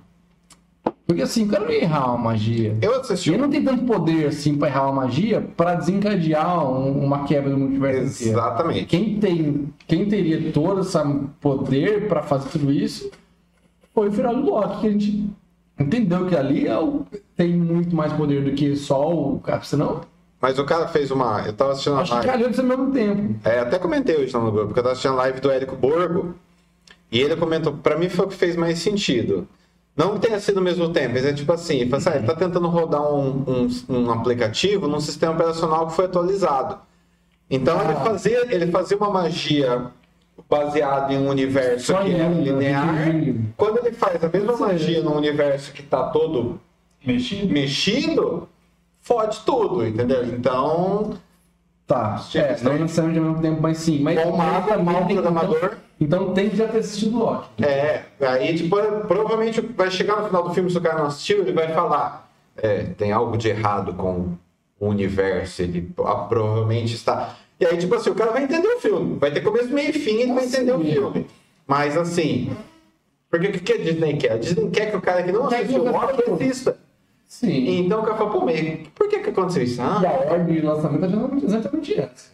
Porque 1.07 1.23
assim, 1.23 1.45
o 1.45 1.49
cara 1.49 1.65
não 1.65 1.71
ia 1.73 1.83
errar 1.83 2.07
uma 2.15 2.19
magia. 2.31 2.77
Eu 2.81 3.01
assisti 3.01 3.31
ele 3.31 3.39
não 3.43 3.51
tem 3.51 3.63
tanto 3.63 3.85
poder 3.85 4.29
assim 4.29 4.57
pra 4.57 4.69
errar 4.69 4.85
uma 4.85 5.03
magia 5.03 5.43
pra 5.57 5.75
desencadear 5.75 6.65
um- 6.67 7.05
uma 7.05 7.25
quebra 7.25 7.51
do 7.51 7.59
multiverso 7.59 8.23
inteiro. 8.23 8.39
Exatamente. 8.39 8.87
Quem 8.87 9.19
tem, 9.19 9.69
quem 9.87 10.07
teria 10.09 10.53
todo 10.53 10.81
esse 10.81 10.99
poder 11.41 12.09
pra 12.09 12.23
fazer 12.23 12.49
tudo 12.49 12.73
isso 12.73 13.11
foi 13.93 14.09
o 14.09 14.13
final 14.13 14.35
do 14.35 14.43
Loki, 14.49 14.81
que 14.81 14.87
a 14.87 14.91
gente 14.91 15.31
entendeu 15.79 16.27
que 16.27 16.37
ali 16.37 16.67
é 16.67 16.79
o- 16.79 17.05
tem 17.37 17.55
muito 17.57 17.95
mais 17.95 18.13
poder 18.15 18.43
do 18.45 18.53
que 18.53 18.75
só 18.77 19.13
o 19.13 19.39
Capitão. 19.41 19.79
Não, 19.79 20.01
Mas 20.43 20.59
o 20.59 20.65
cara 20.65 20.89
fez 20.89 21.13
uma. 21.13 21.43
Eu 21.47 21.53
tava 21.53 21.71
assistindo 21.71 21.95
a 21.97 22.01
acho 22.01 22.11
que 22.11 22.17
live. 22.17 22.33
calhou 22.33 22.51
de 22.51 22.57
ser 22.57 22.63
ao 22.63 22.67
mesmo 22.67 22.93
tempo. 22.93 23.37
É, 23.45 23.61
até 23.61 23.79
comentei 23.79 24.17
hoje 24.17 24.35
no 24.35 24.51
grupo, 24.51 24.67
porque 24.67 24.81
eu 24.81 24.83
tava 24.83 24.93
assistindo 24.93 25.13
a 25.13 25.19
live 25.19 25.41
do 25.41 25.51
Érico 25.53 25.77
Borgo. 25.77 26.35
E 27.13 27.21
ele 27.21 27.37
comentou, 27.37 27.75
pra 27.75 27.97
mim 27.97 28.09
foi 28.09 28.25
o 28.25 28.29
que 28.29 28.35
fez 28.35 28.57
mais 28.57 28.81
sentido. 28.81 29.47
Não 29.97 30.15
que 30.15 30.27
tenha 30.27 30.41
sido 30.41 30.59
ao 30.59 30.65
mesmo 30.65 30.89
tempo, 30.89 31.11
mas 31.13 31.25
é 31.25 31.33
tipo 31.33 31.53
assim, 31.53 31.77
ele, 31.77 31.91
falou 31.91 31.99
assim, 31.99 32.11
ah, 32.11 32.17
ele 32.17 32.27
tá 32.27 32.35
tentando 32.35 32.67
rodar 32.67 33.03
um, 33.03 33.45
um, 33.47 33.69
um 33.91 34.11
aplicativo 34.11 34.89
num 34.89 34.99
sistema 34.99 35.35
operacional 35.35 35.87
que 35.87 35.95
foi 35.95 36.07
atualizado. 36.07 36.79
Então 37.49 37.79
ele, 37.83 37.95
fazia, 37.97 38.47
ele 38.51 38.73
fazia 38.73 38.97
uma 38.97 39.11
magia 39.11 39.91
baseada 40.49 41.13
em 41.13 41.19
um 41.19 41.29
universo 41.29 41.93
Só 41.93 42.03
que 42.03 42.15
é 42.15 42.29
né? 42.29 42.43
linear. 42.43 42.87
Quando 43.57 43.79
ele 43.79 43.93
faz 43.93 44.25
a 44.25 44.29
mesma 44.29 44.57
magia 44.57 45.03
num 45.03 45.15
universo 45.15 45.73
que 45.73 45.83
tá 45.83 46.05
todo 46.05 46.59
Mexido? 47.05 47.53
mexido, 47.53 48.49
fode 49.03 49.41
tudo, 49.41 49.87
entendeu? 49.87 50.25
Então, 50.25 51.13
Tá, 51.87 52.25
é, 52.37 52.57
não 52.63 52.79
necessariamente 52.79 53.19
ao 53.19 53.25
mesmo 53.27 53.43
tempo, 53.43 53.61
mas 53.61 53.77
sim. 53.79 54.01
Mas 54.01 54.23
Bom 54.23 54.37
mau 54.37 54.63
tem- 54.63 55.17
programador. 55.17 55.77
Então, 56.01 56.23
então 56.23 56.33
tem 56.35 56.49
que 56.49 56.57
já 56.57 56.67
ter 56.69 56.79
assistido 56.79 57.17
o 57.17 57.25
Loki. 57.25 57.65
É, 57.65 58.05
aí 58.21 58.57
tipo, 58.57 58.77
provavelmente 59.07 59.61
vai 59.61 59.91
chegar 59.91 60.21
no 60.21 60.27
final 60.29 60.43
do 60.45 60.55
filme, 60.55 60.71
se 60.71 60.79
o 60.79 60.81
cara 60.81 60.99
não 61.01 61.07
assistiu, 61.07 61.41
ele 61.41 61.53
vai 61.53 61.69
falar. 61.75 62.31
É, 62.57 62.85
tem 62.97 63.13
algo 63.13 63.37
de 63.37 63.49
errado 63.49 63.93
com 63.95 64.29
o 64.81 64.87
universo, 64.89 65.61
ele 65.63 65.91
ah, 65.99 66.15
provavelmente 66.15 66.95
está. 66.95 67.37
E 67.61 67.67
aí, 67.67 67.77
tipo 67.77 67.95
assim, 67.95 68.11
o 68.11 68.15
cara 68.15 68.31
vai 68.31 68.45
entender 68.45 68.69
o 68.69 68.81
filme. 68.81 69.19
Vai 69.19 69.31
ter 69.31 69.41
começo, 69.41 69.69
meio 69.69 69.91
e 69.91 69.93
fim, 69.93 70.17
ele 70.17 70.33
vai 70.33 70.45
entender 70.47 70.73
o 70.73 70.81
filme. 70.81 71.27
Mas 71.67 71.97
assim. 71.97 72.57
Porque 73.31 73.49
o 73.49 73.53
que 73.53 73.73
a 73.73 73.79
Disney 73.79 74.17
quer? 74.17 74.33
A 74.33 74.37
Disney 74.39 74.71
quer 74.71 74.91
que 74.91 74.97
o 74.97 75.01
cara 75.01 75.23
que 75.23 75.33
não 75.33 75.47
assistiu 75.47 75.83
o 75.85 75.91
Loki 75.93 76.31
assista. 76.31 76.77
Sim. 77.33 77.79
Então 77.87 78.01
o 78.01 78.03
cara 78.05 78.17
fala, 78.19 78.31
pô, 78.31 78.45
mas 78.45 78.61
por 78.95 79.09
que 79.09 79.21
que 79.21 79.31
aconteceu 79.31 79.63
isso? 79.63 79.81
E 79.81 79.85
Ah, 79.85 80.03
a 80.29 80.33
ordem 80.35 80.55
de 80.55 80.61
lançamento 80.61 81.03
é 81.05 81.09
exatamente- 81.09 81.45
exatamente 81.47 81.99
essa. 82.01 82.31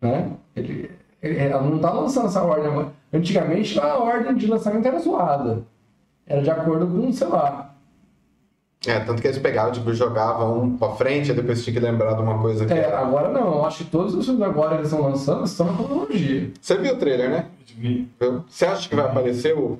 Né? 0.00 0.32
Ele, 0.56 0.90
ele- 1.22 1.38
ela 1.38 1.62
não 1.62 1.78
tá 1.78 1.92
lançando 1.92 2.26
essa 2.28 2.42
ordem. 2.42 2.90
Antigamente 3.12 3.78
a 3.78 3.98
ordem 3.98 4.34
de 4.34 4.46
lançamento 4.46 4.86
era 4.86 4.98
zoada. 4.98 5.62
Era 6.26 6.40
de 6.42 6.50
acordo 6.50 6.86
com, 6.86 7.12
sei 7.12 7.26
lá. 7.28 7.70
é, 8.86 8.98
tanto 9.00 9.20
que 9.22 9.28
eles 9.28 9.38
pegavam, 9.38 9.72
tipo, 9.72 9.92
jogavam 9.94 10.62
um 10.62 10.76
pra 10.78 10.90
frente, 10.90 11.30
e 11.30 11.34
depois 11.34 11.62
tinha 11.64 11.72
que 11.72 11.80
lembrar 11.80 12.14
de 12.14 12.22
uma 12.22 12.38
coisa 12.40 12.64
que 12.66 12.72
É, 12.72 12.78
era. 12.78 12.98
agora 13.00 13.28
não. 13.30 13.54
Eu 13.56 13.64
acho 13.66 13.84
que 13.84 13.90
todos 13.90 14.14
os 14.14 14.24
filmes 14.26 14.42
agora 14.42 14.74
eles 14.76 14.88
estão 14.90 15.02
lançando 15.06 15.44
estão 15.44 15.66
na 15.66 15.76
cronologia. 15.76 16.50
Você 16.60 16.76
viu 16.78 16.94
o 16.94 16.96
trailer, 16.98 17.28
né? 17.30 17.46
Vi. 17.76 18.08
Você 18.48 18.64
acha 18.66 18.88
que 18.88 18.94
vai 18.96 19.04
aparecer 19.06 19.54
o, 19.56 19.78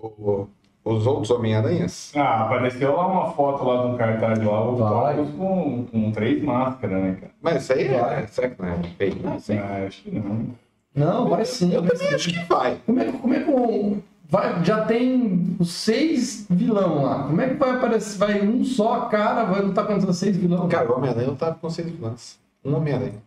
o- 0.00 0.46
os 0.84 1.06
outros 1.06 1.30
Homem-Aranhas? 1.30 2.12
Ah, 2.14 2.44
apareceu 2.44 2.94
lá 2.94 3.06
uma 3.06 3.32
foto 3.32 3.64
lá 3.64 3.82
de 3.86 3.92
um 3.92 3.96
cartaz 3.96 4.38
lá, 4.44 4.64
o. 4.64 4.74
Octopus 4.74 5.34
com, 5.36 5.84
com 5.90 6.12
três 6.12 6.42
máscaras, 6.42 7.02
né, 7.02 7.16
cara? 7.20 7.32
Mas 7.40 7.62
isso 7.62 7.72
aí 7.72 7.86
é. 7.88 7.98
Vai. 8.00 8.26
Será 8.28 8.50
que 8.50 8.62
não 8.62 8.68
é 8.68 8.76
fake? 8.98 9.22
Não. 9.22 9.32
Ah, 9.32 9.86
acho 9.86 10.02
que 10.02 10.10
não. 10.10 10.46
Não, 10.94 11.30
parece 11.30 11.56
sim. 11.56 11.72
Eu 11.74 11.82
parece 11.82 12.04
também 12.04 12.18
sim. 12.18 12.30
acho 12.30 12.40
que 12.40 12.48
vai. 12.48 12.78
Como 12.86 13.00
é 13.00 13.04
que, 13.06 13.12
como 13.18 13.34
é 13.34 13.40
que 13.42 13.50
um- 13.50 14.02
vai, 14.28 14.64
já 14.64 14.84
tem 14.84 15.56
os 15.58 15.72
seis 15.72 16.46
vilão 16.48 17.02
lá? 17.02 17.24
Como 17.24 17.40
é 17.40 17.48
que 17.48 17.54
vai 17.54 17.70
aparecer? 17.70 18.18
Vai 18.18 18.46
um 18.46 18.62
só 18.64 19.00
cara, 19.06 19.44
vai 19.44 19.62
lutar 19.62 19.86
contra 19.86 20.12
seis 20.12 20.36
vilão? 20.36 20.68
Cara, 20.68 20.90
o 20.92 20.96
Homem-Aranha 20.96 21.28
não 21.28 21.36
tava 21.36 21.54
com 21.56 21.68
seis 21.70 21.88
vilãs. 21.90 22.38
Um 22.64 22.76
Homem-Aranha. 22.76 23.22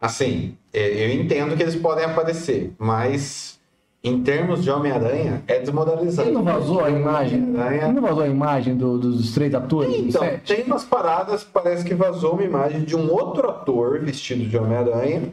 Assim, 0.00 0.56
é, 0.74 1.04
eu 1.06 1.10
entendo 1.20 1.56
que 1.56 1.62
eles 1.62 1.74
podem 1.76 2.04
aparecer, 2.04 2.72
mas 2.78 3.55
em 4.08 4.22
termos 4.22 4.62
de 4.62 4.70
Homem-Aranha, 4.70 5.42
é 5.46 5.58
desmoralizante. 5.58 6.28
Ele 6.28 6.36
não 6.36 6.44
vazou 6.44 6.84
a 6.84 6.90
imagem? 6.90 7.40
Não 7.40 8.00
vazou 8.00 8.22
a 8.22 8.28
imagem 8.28 8.76
do- 8.76 8.98
dos 8.98 9.32
três 9.34 9.54
atores 9.54 9.94
Então, 9.94 10.22
tem 10.46 10.64
umas 10.64 10.84
paradas, 10.84 11.42
parece 11.44 11.84
que 11.84 11.94
vazou 11.94 12.32
uma 12.34 12.44
imagem 12.44 12.82
de 12.82 12.94
um 12.96 13.10
outro 13.12 13.48
ator 13.48 13.98
vestido 14.00 14.44
de 14.48 14.56
Homem-Aranha. 14.56 15.32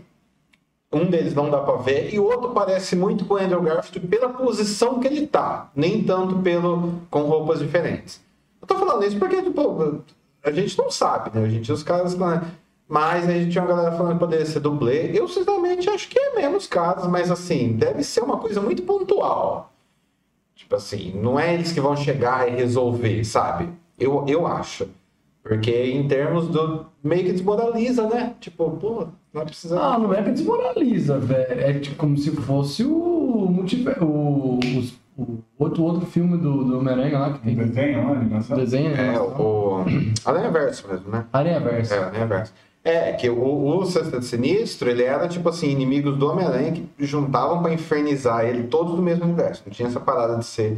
Um 0.91 1.05
deles 1.05 1.33
não 1.33 1.49
dá 1.49 1.57
pra 1.59 1.75
ver, 1.77 2.13
e 2.13 2.19
o 2.19 2.23
outro 2.23 2.49
parece 2.51 2.95
muito 2.95 3.25
com 3.25 3.33
o 3.33 3.37
Andrew 3.37 3.61
Garfield 3.61 4.07
pela 4.07 4.29
posição 4.29 4.99
que 4.99 5.07
ele 5.07 5.25
tá, 5.25 5.71
nem 5.75 6.03
tanto 6.03 6.35
pelo 6.37 6.93
com 7.09 7.21
roupas 7.23 7.59
diferentes. 7.59 8.21
Eu 8.61 8.67
tô 8.67 8.75
falando 8.75 9.03
isso 9.03 9.17
porque, 9.17 9.41
tipo, 9.41 10.01
a 10.43 10.51
gente 10.51 10.77
não 10.77 10.91
sabe, 10.91 11.31
né? 11.33 11.43
A 11.45 11.49
gente, 11.49 11.71
os 11.71 11.81
caras. 11.81 12.15
né? 12.15 12.43
Mas 12.87 13.27
a 13.27 13.31
gente 13.31 13.51
tinha 13.51 13.63
uma 13.63 13.73
galera 13.75 13.95
falando 13.95 14.13
que 14.13 14.19
poderia 14.19 14.45
ser 14.45 14.59
dublê. 14.59 15.11
Eu, 15.17 15.27
sinceramente, 15.27 15.89
acho 15.89 16.07
que 16.09 16.19
é 16.19 16.35
menos 16.35 16.67
casos, 16.67 17.07
mas 17.09 17.31
assim, 17.31 17.73
deve 17.73 18.03
ser 18.03 18.21
uma 18.21 18.37
coisa 18.37 18.61
muito 18.61 18.83
pontual. 18.83 19.71
Tipo 20.55 20.75
assim, 20.75 21.11
não 21.19 21.39
é 21.39 21.53
eles 21.53 21.71
que 21.71 21.81
vão 21.81 21.95
chegar 21.95 22.47
e 22.47 22.55
resolver, 22.55 23.23
sabe? 23.23 23.69
Eu, 23.99 24.25
eu 24.27 24.45
acho. 24.45 24.87
Porque 25.41 25.71
em 25.71 26.07
termos 26.07 26.47
do. 26.47 26.85
meio 27.03 27.23
que 27.25 27.31
desmoraliza, 27.33 28.07
né? 28.07 28.33
Tipo, 28.39 28.71
pô, 28.71 29.07
não 29.33 29.41
é 29.41 29.45
precisar. 29.45 29.81
Ah, 29.95 29.99
não 29.99 30.13
é 30.13 30.21
que 30.23 30.31
desmoraliza, 30.31 31.19
velho. 31.19 31.59
É 31.59 31.73
tipo 31.79 31.95
como 31.97 32.17
se 32.17 32.31
fosse 32.31 32.83
o 32.83 33.47
multiverso. 33.49 34.05
O, 34.05 34.59
os- 34.59 35.01
o 35.15 35.37
outro, 35.59 35.83
outro 35.83 36.07
filme 36.07 36.37
do, 36.37 36.63
do 36.63 36.77
Homem-Aranha 36.79 37.19
lá 37.19 37.33
que 37.33 37.39
tem. 37.39 37.55
desenho, 37.55 38.11
animação. 38.13 38.57
Desenho, 38.57 38.93
É, 38.95 39.11
né? 39.11 39.19
o. 39.19 39.83
Aranha 40.25 40.49
Verso 40.49 40.87
mesmo, 40.87 41.09
né? 41.09 41.25
Aranha 41.31 41.59
Verso. 41.59 41.93
É, 41.93 41.99
Aranha 41.99 42.25
Verso. 42.25 42.53
É, 42.83 43.13
que 43.13 43.29
o, 43.29 43.77
o 43.77 43.85
Sexteto 43.85 44.25
Sinistro, 44.25 44.89
ele 44.89 45.03
era 45.03 45.27
tipo 45.27 45.47
assim, 45.47 45.69
inimigos 45.69 46.17
do 46.17 46.29
Homem-Aranha 46.29 46.73
que 46.73 47.05
juntavam 47.05 47.61
pra 47.61 47.71
infernizar 47.71 48.45
ele 48.45 48.63
todos 48.63 48.95
do 48.95 49.01
mesmo 49.01 49.23
universo. 49.23 49.63
Não 49.65 49.71
tinha 49.71 49.87
essa 49.87 50.01
parada 50.01 50.37
de 50.37 50.45
ser 50.45 50.77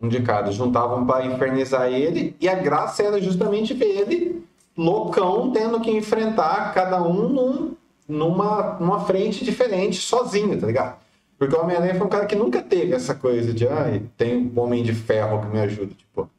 de 0.00 0.22
cada. 0.22 0.50
Juntavam 0.50 1.06
pra 1.06 1.26
infernizar 1.26 1.92
ele 1.92 2.34
e 2.40 2.48
a 2.48 2.54
graça 2.54 3.02
era 3.02 3.20
justamente 3.20 3.74
ver 3.74 4.00
ele 4.00 4.42
loucão 4.76 5.50
tendo 5.50 5.80
que 5.80 5.90
enfrentar 5.90 6.72
cada 6.72 7.02
um 7.02 7.28
num, 7.28 7.76
numa, 8.08 8.76
numa 8.80 9.00
frente 9.00 9.44
diferente, 9.44 10.00
sozinho, 10.00 10.58
tá 10.58 10.66
ligado? 10.66 10.96
Porque 11.36 11.54
o 11.54 11.60
Homem-Aranha 11.60 11.94
foi 11.94 12.06
um 12.06 12.10
cara 12.10 12.26
que 12.26 12.34
nunca 12.34 12.62
teve 12.62 12.94
essa 12.94 13.14
coisa 13.14 13.52
de, 13.52 13.66
ai, 13.68 14.02
tem 14.16 14.36
um 14.36 14.60
homem 14.60 14.82
de 14.82 14.92
ferro 14.92 15.40
que 15.42 15.48
me 15.48 15.60
ajuda. 15.60 15.94
Tipo, 15.94 16.30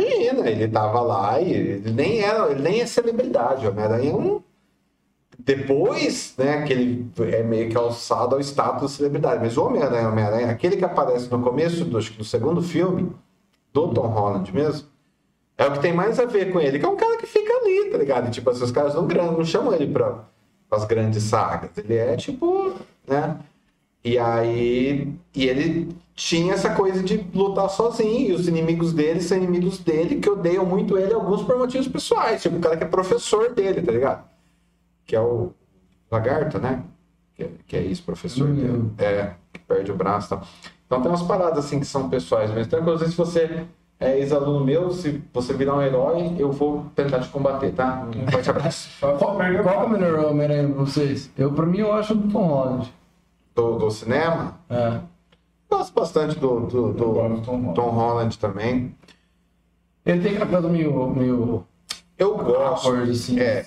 Imagina, 0.00 0.48
ele 0.48 0.68
tava 0.68 1.00
lá 1.00 1.40
e 1.40 1.52
ele 1.52 1.90
nem 1.92 2.20
era, 2.20 2.50
ele 2.50 2.62
nem 2.62 2.80
é 2.80 2.86
celebridade, 2.86 3.66
o 3.66 3.70
Homem-Aranha 3.70 4.10
é 4.10 4.14
um. 4.14 4.42
Depois, 5.38 6.34
né, 6.38 6.62
que 6.62 6.72
ele 6.72 7.10
é 7.32 7.42
meio 7.42 7.68
que 7.68 7.76
alçado 7.76 8.34
ao 8.34 8.40
status 8.40 8.92
de 8.92 8.96
celebridade. 8.98 9.40
Mas 9.42 9.56
o 9.56 9.64
Homem-Aranha, 9.66 10.08
Homem-Aranha, 10.08 10.50
aquele 10.50 10.76
que 10.76 10.84
aparece 10.84 11.30
no 11.30 11.42
começo 11.42 11.84
do, 11.84 12.00
segundo 12.24 12.62
filme, 12.62 13.10
do 13.72 13.88
Tom 13.92 14.06
Holland 14.08 14.52
mesmo, 14.54 14.86
É 15.58 15.66
o 15.66 15.72
que 15.72 15.80
tem 15.80 15.92
mais 15.92 16.18
a 16.20 16.24
ver 16.26 16.52
com 16.52 16.60
ele, 16.60 16.78
que 16.78 16.84
é 16.84 16.88
um 16.88 16.96
cara 16.96 17.16
que 17.18 17.26
fica 17.26 17.52
ali, 17.54 17.90
tá 17.90 17.98
ligado? 17.98 18.28
E, 18.28 18.30
tipo, 18.30 18.50
assim, 18.50 18.64
os 18.64 18.70
caras 18.72 18.94
não, 18.94 19.02
não 19.06 19.44
chamam 19.44 19.72
ele 19.72 19.86
pra 19.92 20.24
as 20.70 20.84
grandes 20.84 21.22
sagas. 21.24 21.70
Ele 21.76 21.94
é 21.96 22.16
tipo, 22.16 22.74
né? 23.06 23.38
E 24.04 24.18
aí. 24.18 25.12
E 25.34 25.46
ele 25.46 25.88
tinha 26.14 26.54
essa 26.54 26.74
coisa 26.74 27.02
de 27.02 27.24
lutar 27.34 27.70
sozinho, 27.70 28.30
e 28.30 28.32
os 28.32 28.46
inimigos 28.46 28.92
dele 28.92 29.20
são 29.20 29.36
inimigos 29.38 29.78
dele 29.78 30.16
que 30.16 30.28
odeiam 30.28 30.64
muito 30.66 30.98
ele, 30.98 31.14
alguns 31.14 31.42
por 31.42 31.56
motivos 31.56 31.88
pessoais. 31.88 32.42
Tipo, 32.42 32.56
o 32.56 32.60
cara 32.60 32.76
que 32.76 32.84
é 32.84 32.86
professor 32.86 33.52
dele, 33.54 33.80
tá 33.80 33.92
ligado? 33.92 34.24
Que 35.06 35.16
é 35.16 35.20
o 35.20 35.50
Lagarto, 36.10 36.58
né? 36.58 36.82
Que 37.34 37.44
é, 37.44 37.50
que 37.66 37.76
é 37.76 37.80
ex-professor 37.82 38.48
Hum. 38.48 38.54
dele. 38.54 38.90
É, 38.98 39.30
que 39.52 39.60
perde 39.60 39.90
o 39.90 39.96
braço 39.96 40.26
e 40.26 40.28
tal. 40.30 40.46
Então 40.86 41.00
tem 41.00 41.10
umas 41.10 41.22
paradas 41.22 41.64
assim 41.64 41.80
que 41.80 41.86
são 41.86 42.10
pessoais 42.10 42.50
mesmo. 42.50 42.66
Então, 42.66 42.80
inclusive, 42.80 43.10
se 43.10 43.16
você 43.16 43.64
é 43.98 44.18
ex-aluno 44.18 44.62
meu, 44.64 44.90
se 44.90 45.22
você 45.32 45.54
virar 45.54 45.76
um 45.76 45.82
herói, 45.82 46.34
eu 46.38 46.52
vou 46.52 46.84
tentar 46.94 47.20
te 47.20 47.28
combater, 47.30 47.72
tá? 47.72 48.06
Um 48.14 48.30
forte 48.30 48.50
abraço. 48.50 48.90
Qual, 49.00 49.16
qual 49.16 49.40
é 49.42 49.84
o 49.86 49.88
melhor 49.88 50.26
Homem-Aranha 50.26 50.68
pra 50.68 50.84
vocês? 50.84 51.30
Eu, 51.38 51.52
pra 51.52 51.64
mim, 51.64 51.78
eu 51.78 51.92
acho 51.94 52.14
do 52.14 52.30
Tom 52.30 52.46
Holland. 52.48 52.92
Do, 53.54 53.78
do 53.78 53.90
cinema, 53.90 54.58
É. 54.70 54.98
gosto 55.70 55.92
bastante 55.94 56.38
do, 56.38 56.60
do, 56.60 56.92
do 56.92 56.94
Tom 56.94 57.12
Holland. 57.12 57.74
Tom 57.74 57.90
Holland 57.90 58.38
também. 58.38 58.94
Ele 60.06 60.20
tem 60.20 60.32
aquela 60.32 60.50
coisa 60.50 60.68
meio. 60.68 61.06
meio 61.10 61.64
Eu 62.18 62.36
gosto. 62.38 62.88
awkward, 62.88 63.10
assim. 63.10 63.38
é. 63.40 63.64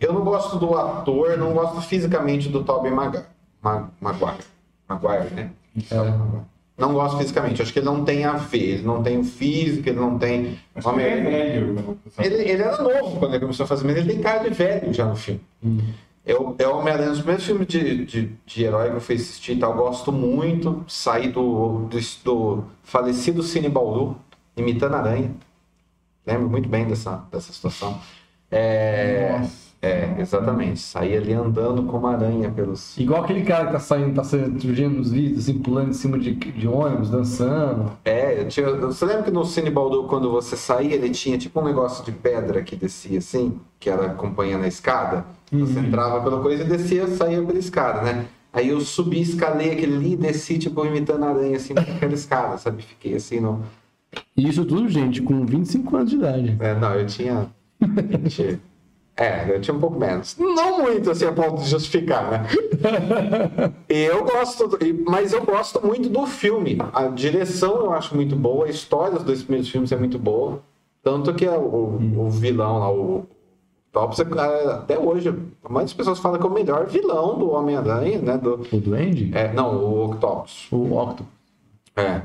Eu 0.00 0.12
não 0.12 0.22
gosto 0.22 0.58
do 0.58 0.74
ator, 0.76 1.36
não 1.36 1.52
gosto 1.52 1.80
fisicamente 1.82 2.48
do 2.48 2.62
Tobey 2.64 2.90
Maguire. 2.90 3.24
Ma- 3.62 3.88
Maguire. 4.00 4.38
Maguire, 4.88 5.34
né? 5.34 5.50
É. 5.90 6.40
Não 6.78 6.94
gosto 6.94 7.18
fisicamente. 7.18 7.60
Acho 7.60 7.72
que 7.72 7.78
ele 7.80 7.86
não 7.86 8.04
tem 8.04 8.24
a 8.24 8.32
ver. 8.32 8.76
Ele 8.76 8.82
não 8.86 9.02
tem 9.02 9.18
o 9.18 9.24
físico, 9.24 9.86
ele 9.88 10.00
não 10.00 10.18
tem. 10.18 10.58
Ele 10.74 11.02
é 11.02 11.20
velho. 11.20 11.98
Ele, 12.18 12.34
ele 12.36 12.62
era 12.62 12.80
novo 12.82 13.18
quando 13.18 13.32
ele 13.34 13.40
começou 13.40 13.64
a 13.64 13.66
fazer, 13.66 13.86
mas 13.86 13.96
ele 13.96 14.14
tem 14.14 14.22
cara 14.22 14.48
de 14.48 14.54
velho 14.54 14.92
já 14.94 15.04
no 15.04 15.14
filme. 15.16 15.40
É 15.62 15.68
o 16.34 16.54
é 16.58 16.66
o 16.66 16.78
Homem-Aranha, 16.78 17.12
primeiros 17.14 17.44
filmes 17.44 17.66
de, 17.66 18.04
de, 18.04 18.26
de 18.46 18.64
herói 18.64 18.90
que 18.90 18.96
eu 18.96 19.00
fui 19.00 19.14
assistir 19.14 19.58
tal, 19.58 19.72
eu 19.72 19.76
gosto 19.78 20.12
muito. 20.12 20.84
Saí 20.88 21.30
do, 21.30 21.88
do, 21.88 21.98
do 22.24 22.64
falecido 22.82 23.42
Cine 23.42 23.68
Bauru, 23.68 24.16
imitando 24.56 24.94
aranha. 24.94 25.30
Lembro 26.26 26.48
muito 26.50 26.68
bem 26.68 26.86
dessa, 26.86 27.24
dessa 27.30 27.52
situação. 27.52 28.00
É, 28.50 29.38
Nossa. 29.38 29.69
É, 29.82 30.16
exatamente. 30.18 30.78
Saí 30.80 31.16
ali 31.16 31.32
andando 31.32 31.82
como 31.84 32.06
aranha 32.06 32.50
pelos. 32.50 32.96
Igual 32.98 33.24
aquele 33.24 33.42
cara 33.42 33.66
que 33.66 33.72
tá 33.72 33.78
saindo, 33.78 34.14
tá 34.14 34.22
surgindo 34.22 34.96
nos 34.96 35.10
vídeos, 35.10 35.44
assim, 35.44 35.58
pulando 35.58 35.90
em 35.90 35.94
cima 35.94 36.18
de, 36.18 36.34
de 36.34 36.68
ônibus, 36.68 37.08
dançando. 37.08 37.92
É, 38.04 38.40
eu 38.40 38.48
tinha, 38.48 38.70
você 38.70 39.06
lembra 39.06 39.22
que 39.22 39.30
no 39.30 39.44
Cine 39.44 39.70
Baldur, 39.70 40.06
quando 40.06 40.30
você 40.30 40.54
saía, 40.54 40.94
ele 40.94 41.08
tinha 41.10 41.38
tipo 41.38 41.60
um 41.60 41.64
negócio 41.64 42.04
de 42.04 42.12
pedra 42.12 42.62
que 42.62 42.76
descia 42.76 43.18
assim, 43.18 43.58
que 43.78 43.88
era 43.88 44.06
acompanhando 44.06 44.64
a 44.64 44.68
escada? 44.68 45.24
Você 45.50 45.80
entrava 45.80 46.22
pela 46.22 46.40
coisa 46.42 46.62
e 46.62 46.66
descia, 46.66 47.06
saía 47.08 47.42
pela 47.42 47.58
escada, 47.58 48.02
né? 48.02 48.26
Aí 48.52 48.68
eu 48.68 48.80
subi, 48.80 49.20
escalei 49.20 49.72
aquele 49.72 49.96
ali 49.96 50.12
e 50.12 50.16
desci, 50.16 50.58
tipo, 50.58 50.84
imitando 50.84 51.24
a 51.24 51.30
aranha, 51.30 51.56
assim, 51.56 51.72
por 51.72 51.82
aquela 51.82 52.12
escada, 52.12 52.58
sabe? 52.58 52.82
Fiquei 52.82 53.14
assim, 53.14 53.40
no... 53.40 53.62
E 54.36 54.48
isso 54.48 54.64
tudo, 54.64 54.88
gente, 54.88 55.22
com 55.22 55.46
25 55.46 55.96
anos 55.96 56.10
de 56.10 56.16
idade. 56.16 56.56
É, 56.60 56.74
não, 56.74 56.94
eu 56.94 57.06
tinha... 57.06 57.48
20... 57.80 58.60
É, 59.20 59.54
eu 59.54 59.60
tinha 59.60 59.76
um 59.76 59.78
pouco 59.78 59.98
menos. 60.00 60.34
Não 60.38 60.80
muito, 60.82 61.10
assim, 61.10 61.26
a 61.26 61.32
ponto 61.32 61.60
de 61.62 61.68
justificar, 61.68 62.30
né? 62.30 62.46
E 63.86 63.98
eu 64.08 64.24
gosto, 64.24 64.78
mas 65.06 65.34
eu 65.34 65.44
gosto 65.44 65.86
muito 65.86 66.08
do 66.08 66.26
filme. 66.26 66.78
A 66.94 67.06
direção 67.08 67.76
eu 67.80 67.92
acho 67.92 68.16
muito 68.16 68.34
boa, 68.34 68.64
a 68.64 68.70
história 68.70 69.16
dos 69.16 69.24
dois 69.24 69.42
primeiros 69.42 69.68
filmes 69.68 69.92
é 69.92 69.96
muito 69.96 70.18
boa. 70.18 70.60
Tanto 71.02 71.34
que 71.34 71.44
é 71.44 71.50
o, 71.50 71.98
o 72.16 72.30
vilão 72.30 72.78
lá, 72.78 72.90
o 72.90 73.26
Tops, 73.92 74.20
é- 74.20 74.72
até 74.72 74.98
hoje, 74.98 75.34
das 75.70 75.92
pessoas 75.92 76.18
fala 76.18 76.38
que 76.38 76.44
é 76.46 76.48
o 76.48 76.52
melhor 76.52 76.86
vilão 76.86 77.38
do 77.38 77.50
Homem-Aranha, 77.50 78.20
né? 78.20 78.38
Do, 78.38 78.66
O 78.72 78.76
Duende? 78.78 79.30
é, 79.34 79.52
não, 79.52 79.76
o 79.84 80.04
Octopus. 80.06 80.66
O 80.72 80.94
Octopus. 80.96 81.26
É. 81.94 82.22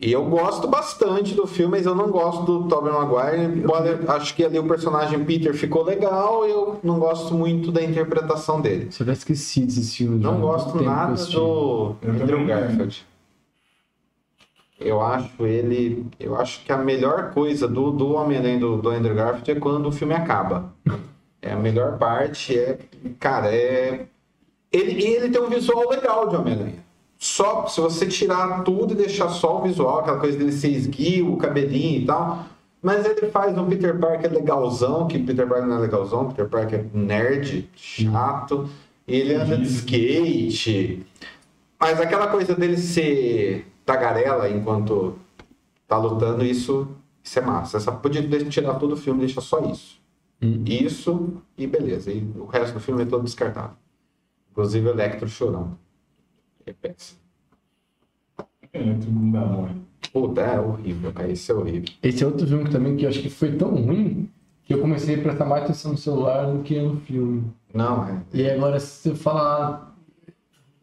E 0.00 0.10
eu 0.12 0.24
gosto 0.24 0.66
bastante 0.66 1.34
do 1.34 1.46
filme, 1.46 1.72
mas 1.76 1.84
eu 1.84 1.94
não 1.94 2.10
gosto 2.10 2.42
do 2.44 2.68
Tobey 2.68 2.90
Maguire. 2.90 3.44
Embora 3.58 4.00
acho 4.08 4.34
que 4.34 4.42
ali 4.42 4.58
o 4.58 4.66
personagem 4.66 5.22
Peter 5.26 5.52
ficou 5.54 5.82
legal, 5.84 6.46
eu 6.46 6.80
não 6.82 6.98
gosto 6.98 7.34
muito 7.34 7.70
da 7.70 7.82
interpretação 7.82 8.62
dele. 8.62 8.90
Se 8.90 9.02
eu 9.02 9.04
tivesse 9.04 9.20
esquecido 9.20 9.68
esse 9.68 9.96
filme. 9.98 10.22
já, 10.22 10.30
Não 10.30 10.38
há 10.38 10.40
gosto 10.40 10.82
nada 10.82 11.22
do 11.26 11.96
Eu 12.02 12.12
Andrew. 12.12 12.46
Garfield. 12.46 13.06
Eu 14.80 15.02
acho 15.02 15.44
ele. 15.44 16.06
Eu 16.18 16.34
acho 16.34 16.64
que 16.64 16.72
a 16.72 16.78
melhor 16.78 17.32
coisa 17.34 17.68
do, 17.68 17.90
do 17.90 18.14
Homem-Aranha 18.14 18.58
do, 18.58 18.78
do 18.78 18.88
Andrew 18.88 19.14
Garfield 19.14 19.50
é 19.50 19.54
quando 19.56 19.86
o 19.86 19.92
filme 19.92 20.14
acaba. 20.14 20.72
É 21.42 21.52
a 21.52 21.56
melhor 21.56 21.96
parte, 21.96 22.54
é. 22.58 22.78
Cara, 23.18 23.50
é. 23.50 24.04
Ele, 24.70 24.92
e 24.92 25.06
ele 25.14 25.30
tem 25.30 25.40
um 25.40 25.48
visual 25.48 25.88
legal 25.88 26.28
de 26.28 26.36
Homem-Aranha. 26.36 26.84
Só 27.22 27.66
se 27.66 27.78
você 27.82 28.06
tirar 28.06 28.64
tudo 28.64 28.94
e 28.94 28.96
deixar 28.96 29.28
só 29.28 29.58
o 29.58 29.62
visual, 29.62 29.98
aquela 29.98 30.18
coisa 30.18 30.38
dele 30.38 30.52
ser 30.52 30.70
esguio, 30.70 31.34
o 31.34 31.36
cabelinho 31.36 32.00
e 32.00 32.06
tal. 32.06 32.46
Mas 32.80 33.04
ele 33.04 33.30
faz 33.30 33.58
um 33.58 33.68
Peter 33.68 33.98
Parker 33.98 34.32
legalzão, 34.32 35.06
que 35.06 35.18
Peter 35.18 35.46
Parker 35.46 35.66
não 35.66 35.76
é 35.76 35.80
legalzão, 35.80 36.28
Peter 36.28 36.48
Parker 36.48 36.80
é 36.80 36.98
nerd, 36.98 37.68
chato. 37.76 38.70
Ele 39.06 39.34
anda 39.34 39.58
de 39.58 39.66
skate. 39.66 41.06
Mas 41.78 42.00
aquela 42.00 42.28
coisa 42.28 42.54
dele 42.54 42.78
ser 42.78 43.70
tagarela 43.84 44.48
enquanto 44.48 45.18
tá 45.86 45.98
lutando, 45.98 46.42
isso, 46.42 46.88
isso 47.22 47.38
é 47.38 47.42
massa. 47.42 47.76
Essa 47.76 47.92
podia 47.92 48.22
tirar 48.48 48.76
todo 48.76 48.92
o 48.92 48.96
filme, 48.96 49.20
deixa 49.20 49.42
só 49.42 49.60
isso. 49.66 50.00
Isso 50.40 51.34
e 51.58 51.66
beleza. 51.66 52.10
E 52.10 52.26
o 52.34 52.46
resto 52.46 52.72
do 52.72 52.80
filme 52.80 53.02
é 53.02 53.06
todo 53.06 53.24
descartado. 53.24 53.76
Inclusive 54.52 54.88
o 54.88 54.92
Electro 54.92 55.28
chorando. 55.28 55.76
É 56.70 56.72
péssimo. 56.72 57.18
É, 58.72 58.94
todo 58.94 59.10
mundo 59.10 59.32
dá 59.32 59.44
mole. 59.44 59.74
Puta, 60.12 60.40
é 60.40 60.60
horrível, 60.60 61.12
cara. 61.12 61.30
Isso 61.30 61.50
é 61.50 61.54
horrível. 61.54 61.88
Esse 62.02 62.22
é 62.22 62.26
outro 62.26 62.46
filme 62.46 62.64
que 62.64 62.70
também 62.70 62.96
que 62.96 63.04
eu 63.04 63.08
acho 63.08 63.20
que 63.20 63.28
foi 63.30 63.56
tão 63.56 63.70
ruim 63.74 64.28
que 64.64 64.72
eu 64.74 64.80
comecei 64.80 65.16
a 65.18 65.22
prestar 65.22 65.44
mais 65.46 65.64
atenção 65.64 65.92
no 65.92 65.98
celular 65.98 66.46
do 66.46 66.62
que 66.62 66.80
no 66.80 66.96
filme. 67.00 67.44
Não, 67.74 68.06
é. 68.06 68.22
E 68.32 68.42
aí 68.48 68.56
agora 68.56 68.78
se 68.78 69.10
você 69.10 69.14
falar. 69.16 69.90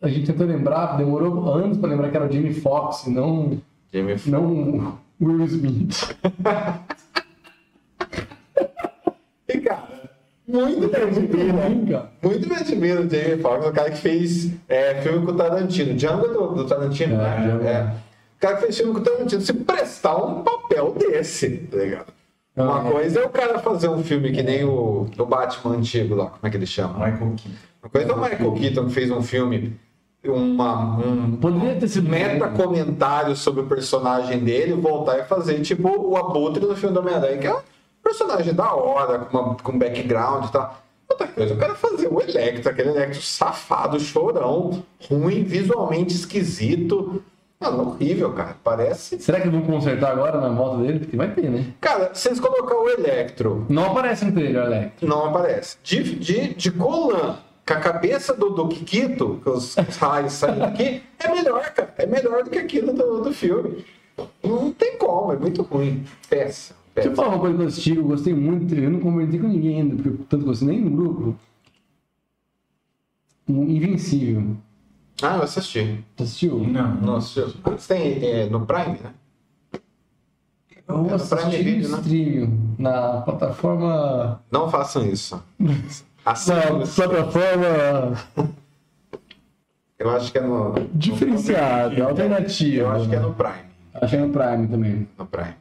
A 0.01 0.07
gente 0.09 0.27
tentou 0.27 0.45
lembrar, 0.45 0.95
demorou 0.97 1.49
anos 1.51 1.77
pra 1.77 1.89
lembrar 1.89 2.11
que 2.11 2.17
era 2.17 2.27
o 2.27 2.31
Jamie 2.31 2.53
Foxx, 2.53 3.07
não, 3.07 3.59
Jamie 3.91 4.13
F- 4.13 4.29
não 4.29 4.45
o 4.45 5.25
Will 5.25 5.45
Smith. 5.45 6.15
E, 9.49 9.59
cara, 9.61 10.09
muito 10.47 10.79
me 10.87 10.95
admira. 10.95 11.51
Ruim, 11.53 11.85
cara. 11.85 12.11
Muito 12.23 12.49
me 12.49 12.55
admira 12.55 13.01
o 13.01 13.09
Jamie 13.09 13.41
Foxx, 13.41 13.67
o 13.67 13.71
cara 13.73 13.91
que 13.91 13.97
fez 13.97 14.51
é, 14.69 14.95
filme 15.01 15.25
com 15.25 15.31
o 15.31 15.35
Tarantino. 15.35 15.93
Django 15.93 16.25
é 16.25 16.29
do, 16.29 16.47
do 16.55 16.65
Tarantino, 16.65 17.15
É, 17.15 17.17
né? 17.17 17.71
É. 17.71 17.83
O 18.37 18.39
cara 18.39 18.55
que 18.55 18.61
fez 18.63 18.77
filme 18.77 18.93
com 18.93 18.99
o 18.99 19.03
Tarantino, 19.03 19.41
se 19.41 19.53
prestar 19.53 20.15
um 20.17 20.43
papel 20.43 20.93
desse, 20.97 21.49
tá 21.57 21.77
ligado? 21.77 22.13
Uma 22.55 22.65
Não, 22.81 22.87
é. 22.87 22.91
coisa 22.91 23.19
é 23.19 23.25
o 23.25 23.29
cara 23.29 23.59
fazer 23.59 23.87
um 23.89 24.01
filme 24.03 24.31
que 24.31 24.41
nem 24.41 24.63
o, 24.63 25.05
o 25.17 25.25
Batman 25.25 25.75
antigo 25.75 26.15
lá, 26.15 26.25
como 26.27 26.39
é 26.43 26.49
que 26.49 26.57
ele 26.57 26.65
chama? 26.65 26.93
Michael 26.93 27.33
Keaton. 27.35 27.57
Uma 27.83 27.89
coisa 27.91 28.11
é 28.11 28.15
o 28.15 28.19
Michael 28.21 28.51
Keaton 28.53 28.85
que 28.87 28.91
fez 28.93 29.11
um 29.11 29.21
filme, 29.21 29.79
uma, 30.25 30.97
um 30.97 31.35
Poderia 31.35 31.75
ter 31.75 31.87
sido 31.87 32.09
meta 32.09 32.47
comentário 32.49 33.35
sobre 33.35 33.61
o 33.61 33.65
personagem 33.67 34.39
dele, 34.39 34.73
voltar 34.73 35.19
e 35.19 35.23
fazer 35.25 35.61
tipo 35.61 35.87
o 35.87 36.17
Abutre 36.17 36.65
no 36.65 36.75
filme 36.75 36.93
do 36.95 36.99
Homem-Aranha, 37.01 37.37
que 37.37 37.47
é 37.47 37.55
personagem 38.07 38.53
da 38.53 38.73
hora, 38.73 39.19
com, 39.19 39.37
uma, 39.37 39.55
com 39.55 39.77
background 39.77 40.45
e 40.45 40.51
tal. 40.51 40.77
Outra 41.09 41.27
coisa, 41.27 41.53
eu 41.53 41.57
quero 41.57 41.75
fazer 41.75 42.07
o 42.07 42.21
Electro, 42.21 42.69
aquele 42.69 42.89
Electro 42.89 43.21
safado, 43.21 43.99
chorão, 43.99 44.83
ruim, 45.09 45.43
visualmente 45.43 46.13
esquisito. 46.13 47.21
Mano, 47.59 47.89
horrível, 47.89 48.33
cara. 48.33 48.55
Parece. 48.63 49.19
Será 49.19 49.39
que 49.39 49.49
vão 49.49 49.61
consertar 49.61 50.11
agora 50.11 50.39
na 50.39 50.49
volta 50.49 50.83
dele? 50.83 50.99
Porque 50.99 51.17
vai 51.17 51.31
ter, 51.31 51.49
né? 51.49 51.73
Cara, 51.81 52.13
se 52.13 52.27
eles 52.27 52.39
colocar 52.39 52.75
o 52.75 52.87
Electro 52.87 53.65
Não 53.67 53.85
aparece 53.85 54.25
no 54.25 54.31
trailer, 54.31 54.63
Alex. 54.63 54.91
Não 55.01 55.25
aparece. 55.25 55.77
De, 55.81 56.03
de, 56.15 56.53
de 56.53 56.71
Colan, 56.71 57.37
com 57.65 57.73
a 57.73 57.77
cabeça 57.77 58.33
do, 58.33 58.49
do 58.51 58.67
Kikito, 58.67 59.39
que 59.41 59.49
os 59.49 59.75
raios 59.99 60.33
saem 60.33 60.59
daqui, 60.59 61.03
é 61.19 61.29
melhor, 61.29 61.63
cara. 61.71 61.93
É 61.97 62.05
melhor 62.05 62.43
do 62.43 62.49
que 62.49 62.59
aquilo 62.59 62.93
do, 62.93 63.21
do 63.21 63.33
filme. 63.33 63.83
Não 64.43 64.71
tem 64.71 64.97
como, 64.97 65.33
é 65.33 65.35
muito 65.35 65.63
ruim. 65.63 66.05
Peça. 66.29 66.75
Deixa 66.97 67.09
eu 67.11 67.15
falar 67.15 67.29
uma 67.29 67.39
coisa 67.39 67.55
que 67.57 67.63
eu 67.63 67.67
assisti, 67.67 67.91
que 67.93 67.99
eu 67.99 68.03
gostei 68.05 68.33
muito, 68.33 68.73
eu 68.73 68.89
não 68.89 68.99
conversei 68.99 69.39
com 69.39 69.47
ninguém 69.47 69.81
ainda, 69.81 69.95
porque 69.95 70.23
tanto 70.27 70.45
gostei 70.45 70.67
nem 70.67 70.81
no 70.81 70.89
grupo. 70.89 71.35
Um 73.47 73.63
Invencível. 73.69 74.57
Ah, 75.21 75.37
eu 75.37 75.43
assisti. 75.43 76.03
Você 76.15 76.23
assistiu? 76.23 76.59
Não, 76.67 76.95
Não 76.95 77.15
assistiu. 77.17 77.53
Você 77.63 77.93
tem 77.95 78.25
é, 78.29 78.49
no 78.49 78.65
Prime, 78.65 78.97
né? 79.03 79.13
Eu 80.87 80.95
É 81.05 81.09
no 81.09 81.13
assisti 81.15 81.35
Prime 81.35 81.63
Video, 81.63 81.89
no 81.89 81.95
né? 81.97 82.01
stream, 82.01 82.59
na 82.79 83.21
plataforma... 83.21 84.41
Não 84.51 84.69
façam 84.69 85.05
isso. 85.05 85.41
Assim, 86.25 86.51
Na 86.53 86.87
plataforma 86.95 88.17
eu 89.99 90.09
acho 90.11 90.31
que 90.31 90.37
é 90.37 90.41
no. 90.41 90.73
diferenciada, 90.93 92.03
alternativa. 92.05 92.81
Eu 92.83 92.91
acho 92.91 93.09
que 93.09 93.15
é 93.15 93.19
no 93.19 93.33
Prime. 93.33 93.67
Achei 93.93 94.19
no 94.19 94.29
Prime 94.29 94.67
também. 94.67 95.07
No 95.17 95.25
Prime. 95.25 95.55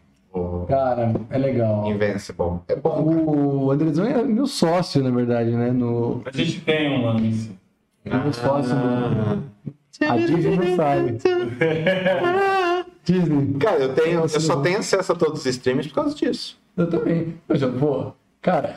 Cara, 0.69 1.13
é 1.31 1.39
legal. 1.39 1.87
Invincible. 1.91 2.61
É 2.69 2.77
bom. 2.77 3.03
O 3.67 3.71
Andrezão 3.71 4.05
é 4.07 4.23
meu 4.23 4.47
sócio, 4.47 5.03
na 5.03 5.11
verdade, 5.11 5.51
né? 5.51 5.71
No, 5.71 6.23
A 6.25 6.31
gente 6.37 6.61
tem 6.61 6.91
um 6.99 7.05
lance. 7.07 7.51
é 8.05 8.17
meu 8.17 8.33
sócio. 8.33 8.75
do- 8.75 9.57
A 10.09 10.17
Disney 10.17 10.57
não 10.57 10.77
sabe. 10.77 11.19
Disney. 13.05 13.55
Cara, 13.59 13.79
eu, 13.79 13.95
tenho, 13.95 14.21
eu 14.21 14.29
só 14.29 14.61
tenho 14.61 14.79
acesso 14.79 15.13
a 15.13 15.15
todos 15.15 15.41
os 15.41 15.47
streams 15.47 15.89
por 15.89 15.95
causa 15.95 16.15
disso. 16.15 16.59
Eu 16.77 16.89
também. 16.91 17.35
Eu 17.49 17.57
já, 17.57 17.69
pô, 17.69 18.13
cara, 18.43 18.75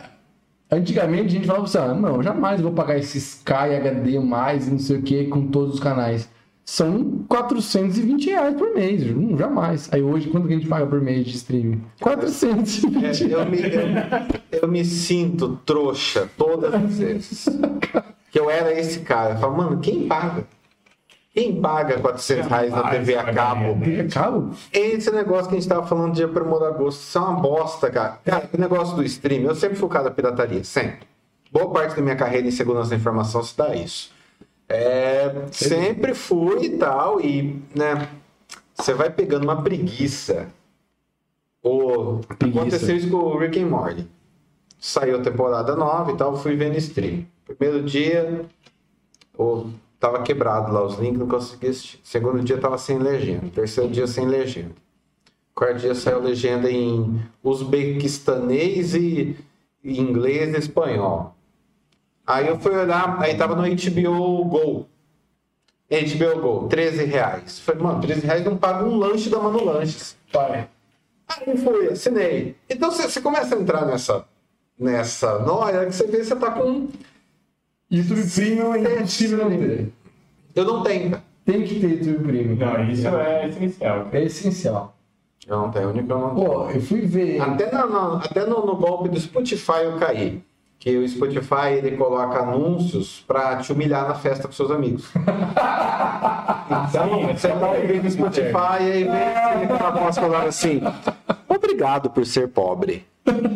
antigamente 0.72 1.26
a 1.28 1.30
gente 1.32 1.48
falava 1.48 1.66
assim, 1.66 1.78
ah, 1.80 1.94
não, 1.94 2.22
jamais 2.24 2.62
vou 2.62 2.72
pagar 2.72 2.98
esse 2.98 3.18
Sky 3.18 3.54
HD 3.76 4.20
mais 4.20 4.68
e 4.68 4.72
não 4.72 4.80
sei 4.80 4.98
o 4.98 5.02
que 5.02 5.26
com 5.26 5.48
todos 5.48 5.76
os 5.76 5.80
canais. 5.80 6.30
São 6.70 7.26
420 7.28 8.30
reais 8.30 8.56
por 8.56 8.76
mês, 8.76 9.02
hum, 9.10 9.36
jamais. 9.36 9.90
Aí 9.92 10.04
hoje, 10.04 10.30
quanto 10.30 10.48
que 10.48 10.54
a 10.54 10.56
gente 10.56 10.70
paga 10.70 10.86
por 10.86 11.02
mês 11.02 11.26
de 11.26 11.36
streaming? 11.36 11.82
420 12.00 12.86
É, 13.04 13.34
eu, 13.34 13.46
me, 13.50 13.60
eu, 13.60 14.62
eu 14.62 14.68
me 14.68 14.86
sinto 14.86 15.60
trouxa 15.66 16.30
todas 16.38 16.72
as 16.72 17.00
vezes. 17.00 17.50
Que 18.30 18.40
eu 18.40 18.52
era 18.52 18.72
esse 18.72 19.00
cara. 19.00 19.34
Eu 19.34 19.40
falo, 19.40 19.58
mano, 19.58 19.80
quem 19.80 20.08
paga? 20.08 20.46
Quem 21.34 21.60
paga 21.60 21.98
400 21.98 22.48
reais 22.48 22.72
na 22.72 22.88
TV 22.92 23.16
a 23.16 23.34
cabo? 23.34 23.74
TV 23.84 24.02
a 24.02 24.08
cabo? 24.08 24.52
Esse 24.72 25.10
negócio 25.10 25.50
que 25.50 25.56
a 25.56 25.60
gente 25.60 25.68
tava 25.68 25.88
falando 25.88 26.14
de 26.14 26.24
aprimorar 26.24 26.74
gosto, 26.74 27.02
isso 27.02 27.18
é 27.18 27.22
uma 27.22 27.34
bosta, 27.34 27.90
cara. 27.90 28.20
Cara, 28.24 28.48
o 28.54 28.62
negócio 28.62 28.96
do 28.96 29.04
stream, 29.04 29.42
eu 29.42 29.56
sempre 29.56 29.76
fui 29.76 29.88
o 29.88 29.90
cara 29.90 30.04
da 30.04 30.12
pirataria, 30.12 30.64
sempre. 30.64 31.08
Boa 31.52 31.72
parte 31.72 31.96
da 31.96 32.02
minha 32.04 32.16
carreira 32.16 32.48
em 32.48 32.52
segurança 32.52 32.92
da 32.92 32.96
informação 32.96 33.42
se 33.42 33.58
dá 33.58 33.74
isso. 33.74 34.19
É, 34.70 35.48
sempre 35.52 36.14
fui 36.14 36.66
e 36.66 36.78
tal, 36.78 37.20
e, 37.20 37.60
né, 37.76 38.08
você 38.76 38.94
vai 38.94 39.10
pegando 39.10 39.44
uma 39.44 39.64
preguiça. 39.64 40.48
O, 41.62 42.20
Preguiça. 42.38 42.60
aconteceu 42.60 42.96
isso 42.96 43.10
com 43.10 43.18
o 43.18 43.38
Rick 43.38 43.60
and 43.60 43.68
Morty. 43.68 44.08
Saiu 44.80 45.18
a 45.18 45.22
temporada 45.22 45.76
nova 45.76 46.12
e 46.12 46.16
tal, 46.16 46.38
fui 46.38 46.56
vendo 46.56 46.78
stream. 46.78 47.26
Primeiro 47.46 47.84
dia, 47.84 48.46
o, 49.36 49.66
tava 50.00 50.22
quebrado 50.22 50.72
lá 50.72 50.86
os 50.86 51.00
links, 51.00 51.20
não 51.20 51.28
conseguia 51.28 51.72
assistir. 51.72 52.00
Segundo 52.04 52.42
dia 52.42 52.60
tava 52.60 52.78
sem 52.78 53.00
legenda. 53.00 53.50
Terceiro 53.54 53.90
dia 53.90 54.06
sem 54.06 54.28
legenda. 54.28 54.76
Quarto 55.54 55.80
dia 55.80 55.94
saiu 55.94 56.22
legenda 56.22 56.72
em 56.72 57.22
uzbequistanês 57.44 58.96
e 58.96 59.36
inglês 59.84 60.54
e 60.54 60.58
espanhol. 60.58 61.36
Aí 62.30 62.48
eu 62.48 62.60
fui 62.60 62.76
olhar, 62.76 63.20
aí 63.20 63.36
tava 63.36 63.56
no 63.56 63.64
HBO 63.64 64.46
Go. 64.46 64.86
HBO 65.90 66.40
Go, 66.42 66.68
13 66.68 67.06
reais. 67.06 67.60
Falei, 67.60 67.82
mano, 67.82 68.02
13 68.02 68.22
reais 68.28 68.46
não 68.46 68.56
paga 68.56 68.86
um 68.86 68.96
lanche 68.98 69.30
da 69.32 69.40
Mano 69.40 69.66
Lanches. 69.66 70.16
Pai. 70.32 70.70
Aí 71.28 71.58
fui, 71.58 71.88
assinei. 71.88 72.56
Então 72.70 72.92
você, 72.92 73.20
começa 73.20 73.56
a 73.56 73.60
entrar 73.60 73.84
nessa, 73.88 74.24
nessa 74.80 75.40
noia 75.40 75.88
que 75.88 75.92
você 75.94 76.06
vê 76.06 76.18
que 76.20 76.26
você 76.26 76.36
tá 76.36 76.52
com. 76.52 76.88
YouTube 77.90 78.30
Premium 78.32 78.76
é 78.76 78.98
impossível 78.98 79.50
não 79.50 79.58
ter. 79.58 79.92
Eu 80.54 80.66
não 80.66 80.84
tenho, 80.84 81.10
cara. 81.10 81.24
Tem 81.44 81.64
que 81.64 81.80
ter 81.80 81.88
YouTube 82.06 82.24
Premium. 82.28 82.56
Não, 82.58 82.88
isso 82.92 83.08
é 83.08 83.48
essencial. 83.48 84.08
É 84.12 84.24
essencial. 84.24 84.96
Eu 85.48 85.58
não 85.58 85.72
tenho, 85.72 85.88
o 85.88 85.90
único 85.90 86.06
que 86.06 86.14
eu 86.14 86.20
não 86.20 86.36
tenho. 86.36 86.48
Pô, 86.48 86.70
eu 86.70 86.82
fui 86.82 87.02
ver. 87.02 87.42
Até, 87.42 87.72
na- 87.72 87.88
na- 87.88 88.18
até 88.18 88.46
no, 88.46 88.64
no 88.68 88.76
golpe 88.76 89.10
do 89.10 89.20
Spotify 89.20 89.82
eu 89.86 89.98
caí. 89.98 90.44
Que 90.80 90.98
o 90.98 91.08
Spotify 91.08 91.74
ele 91.78 91.98
coloca 91.98 92.40
anúncios 92.40 93.24
pra 93.28 93.58
te 93.58 93.72
humilhar 93.74 94.08
na 94.08 94.16
festa 94.16 94.48
com 94.48 94.54
seus 94.54 94.72
amigos. 94.72 95.10
Então, 96.90 97.28
você 97.36 97.48
tá 97.48 97.72
ouvindo 97.72 98.08
o 98.08 98.12
Spotify 98.12 98.80
e 98.82 98.92
aí 98.92 99.04
vem 99.04 99.66
aquela 99.74 99.90
voz 99.92 100.16
falando 100.16 100.48
assim: 100.48 100.82
Obrigado 101.48 102.10
por 102.10 102.26
ser 102.26 102.48
pobre. 102.48 103.06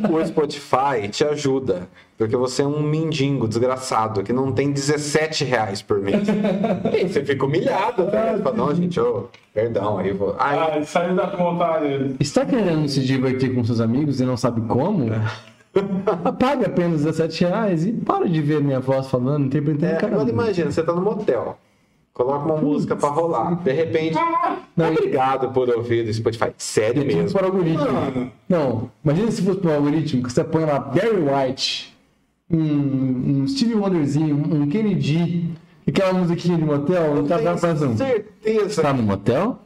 O 0.09 0.25
Spotify 0.25 1.07
te 1.09 1.23
ajuda. 1.23 1.87
Porque 2.17 2.35
você 2.35 2.61
é 2.61 2.65
um 2.65 2.81
mendigo 2.81 3.47
desgraçado 3.47 4.23
que 4.23 4.31
não 4.31 4.51
tem 4.51 4.71
17 4.71 5.43
reais 5.45 5.81
por 5.81 5.99
mês. 5.99 6.27
E 6.91 6.95
aí 6.95 7.07
você 7.07 7.23
fica 7.23 7.45
humilhado, 7.45 8.05
tá? 8.05 8.37
Fala, 8.41 8.55
não, 8.55 8.73
gente, 8.75 8.99
ô, 8.99 9.25
perdão, 9.53 9.97
aí 9.97 10.11
vou. 10.11 10.35
Aí, 10.39 10.57
Ah, 10.57 10.83
saiu 10.85 11.15
da 11.15 11.27
conta. 11.27 11.81
Está 12.19 12.45
querendo 12.45 12.87
se 12.87 13.01
divertir 13.01 13.53
com 13.53 13.63
seus 13.63 13.79
amigos 13.81 14.21
e 14.21 14.25
não 14.25 14.37
sabe 14.37 14.61
como? 14.61 15.05
Pague 16.39 16.65
apenas 16.65 17.03
17 17.03 17.45
reais 17.45 17.85
e 17.85 17.91
para 17.91 18.29
de 18.29 18.41
ver 18.41 18.61
minha 18.61 18.79
voz 18.79 19.07
falando, 19.07 19.49
É, 19.55 20.05
agora 20.05 20.29
imagina, 20.29 20.71
você 20.71 20.83
tá 20.83 20.93
no 20.93 21.01
motel. 21.01 21.57
Coloca 22.13 22.45
uma 22.45 22.57
música 22.57 22.95
pra 22.95 23.09
rolar. 23.09 23.55
De 23.63 23.71
repente, 23.71 24.15
Não, 24.77 24.89
obrigado 24.91 25.51
por 25.51 25.67
ouvir 25.69 26.05
do 26.05 26.13
Spotify. 26.13 26.51
Sério 26.57 27.03
Tipo 27.03 27.15
mesmo. 27.15 27.39
o 27.39 27.43
algoritmo. 27.43 28.31
Não, 28.47 28.91
imagina 29.03 29.31
se 29.31 29.41
fosse 29.41 29.65
o 29.65 29.71
algoritmo 29.73 30.21
que 30.21 30.31
você 30.31 30.43
põe 30.43 30.63
lá 30.63 30.79
Barry 30.79 31.17
White, 31.17 31.97
um, 32.51 33.41
um 33.41 33.47
Steve 33.47 33.73
Wonderzinho, 33.73 34.35
um 34.35 34.67
Kennedy, 34.67 35.49
e 35.87 35.89
aquela 35.89 36.13
musiquinha 36.13 36.55
de 36.55 36.63
motel, 36.63 37.15
não 37.15 37.27
tá 37.27 37.39
Tenho 37.39 37.97
certeza. 37.97 38.81
Tá 38.81 38.93
no 38.93 39.01
motel? 39.01 39.59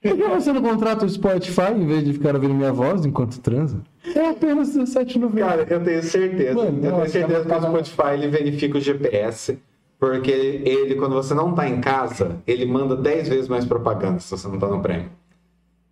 Por 0.00 0.16
que 0.16 0.28
você 0.28 0.52
não 0.52 0.62
contrata 0.62 1.04
o 1.04 1.08
Spotify 1.08 1.72
em 1.74 1.84
vez 1.84 2.04
de 2.04 2.12
ficar 2.12 2.34
ouvindo 2.34 2.54
minha 2.54 2.72
voz 2.72 3.04
enquanto 3.04 3.40
transa? 3.40 3.80
É 4.14 4.28
apenas 4.28 4.76
R$17,90. 4.76 5.38
Cara, 5.38 5.66
eu 5.68 5.82
tenho 5.82 6.02
certeza. 6.04 6.54
Mano, 6.54 6.68
eu 6.68 6.80
tenho 6.80 6.92
nossa, 6.92 7.08
certeza 7.08 7.44
que 7.44 7.52
o 7.52 7.60
Spotify 7.60 8.14
ele 8.14 8.28
verifica 8.28 8.78
o 8.78 8.80
GPS. 8.80 9.58
Porque 9.98 10.30
ele, 10.30 10.94
quando 10.94 11.14
você 11.14 11.34
não 11.34 11.52
tá 11.52 11.68
em 11.68 11.80
casa, 11.80 12.36
ele 12.46 12.64
manda 12.64 12.94
10 12.94 13.28
vezes 13.28 13.48
mais 13.48 13.64
propaganda 13.64 14.20
se 14.20 14.30
você 14.30 14.46
não 14.46 14.56
tá 14.56 14.68
no 14.68 14.80
prêmio. 14.80 15.10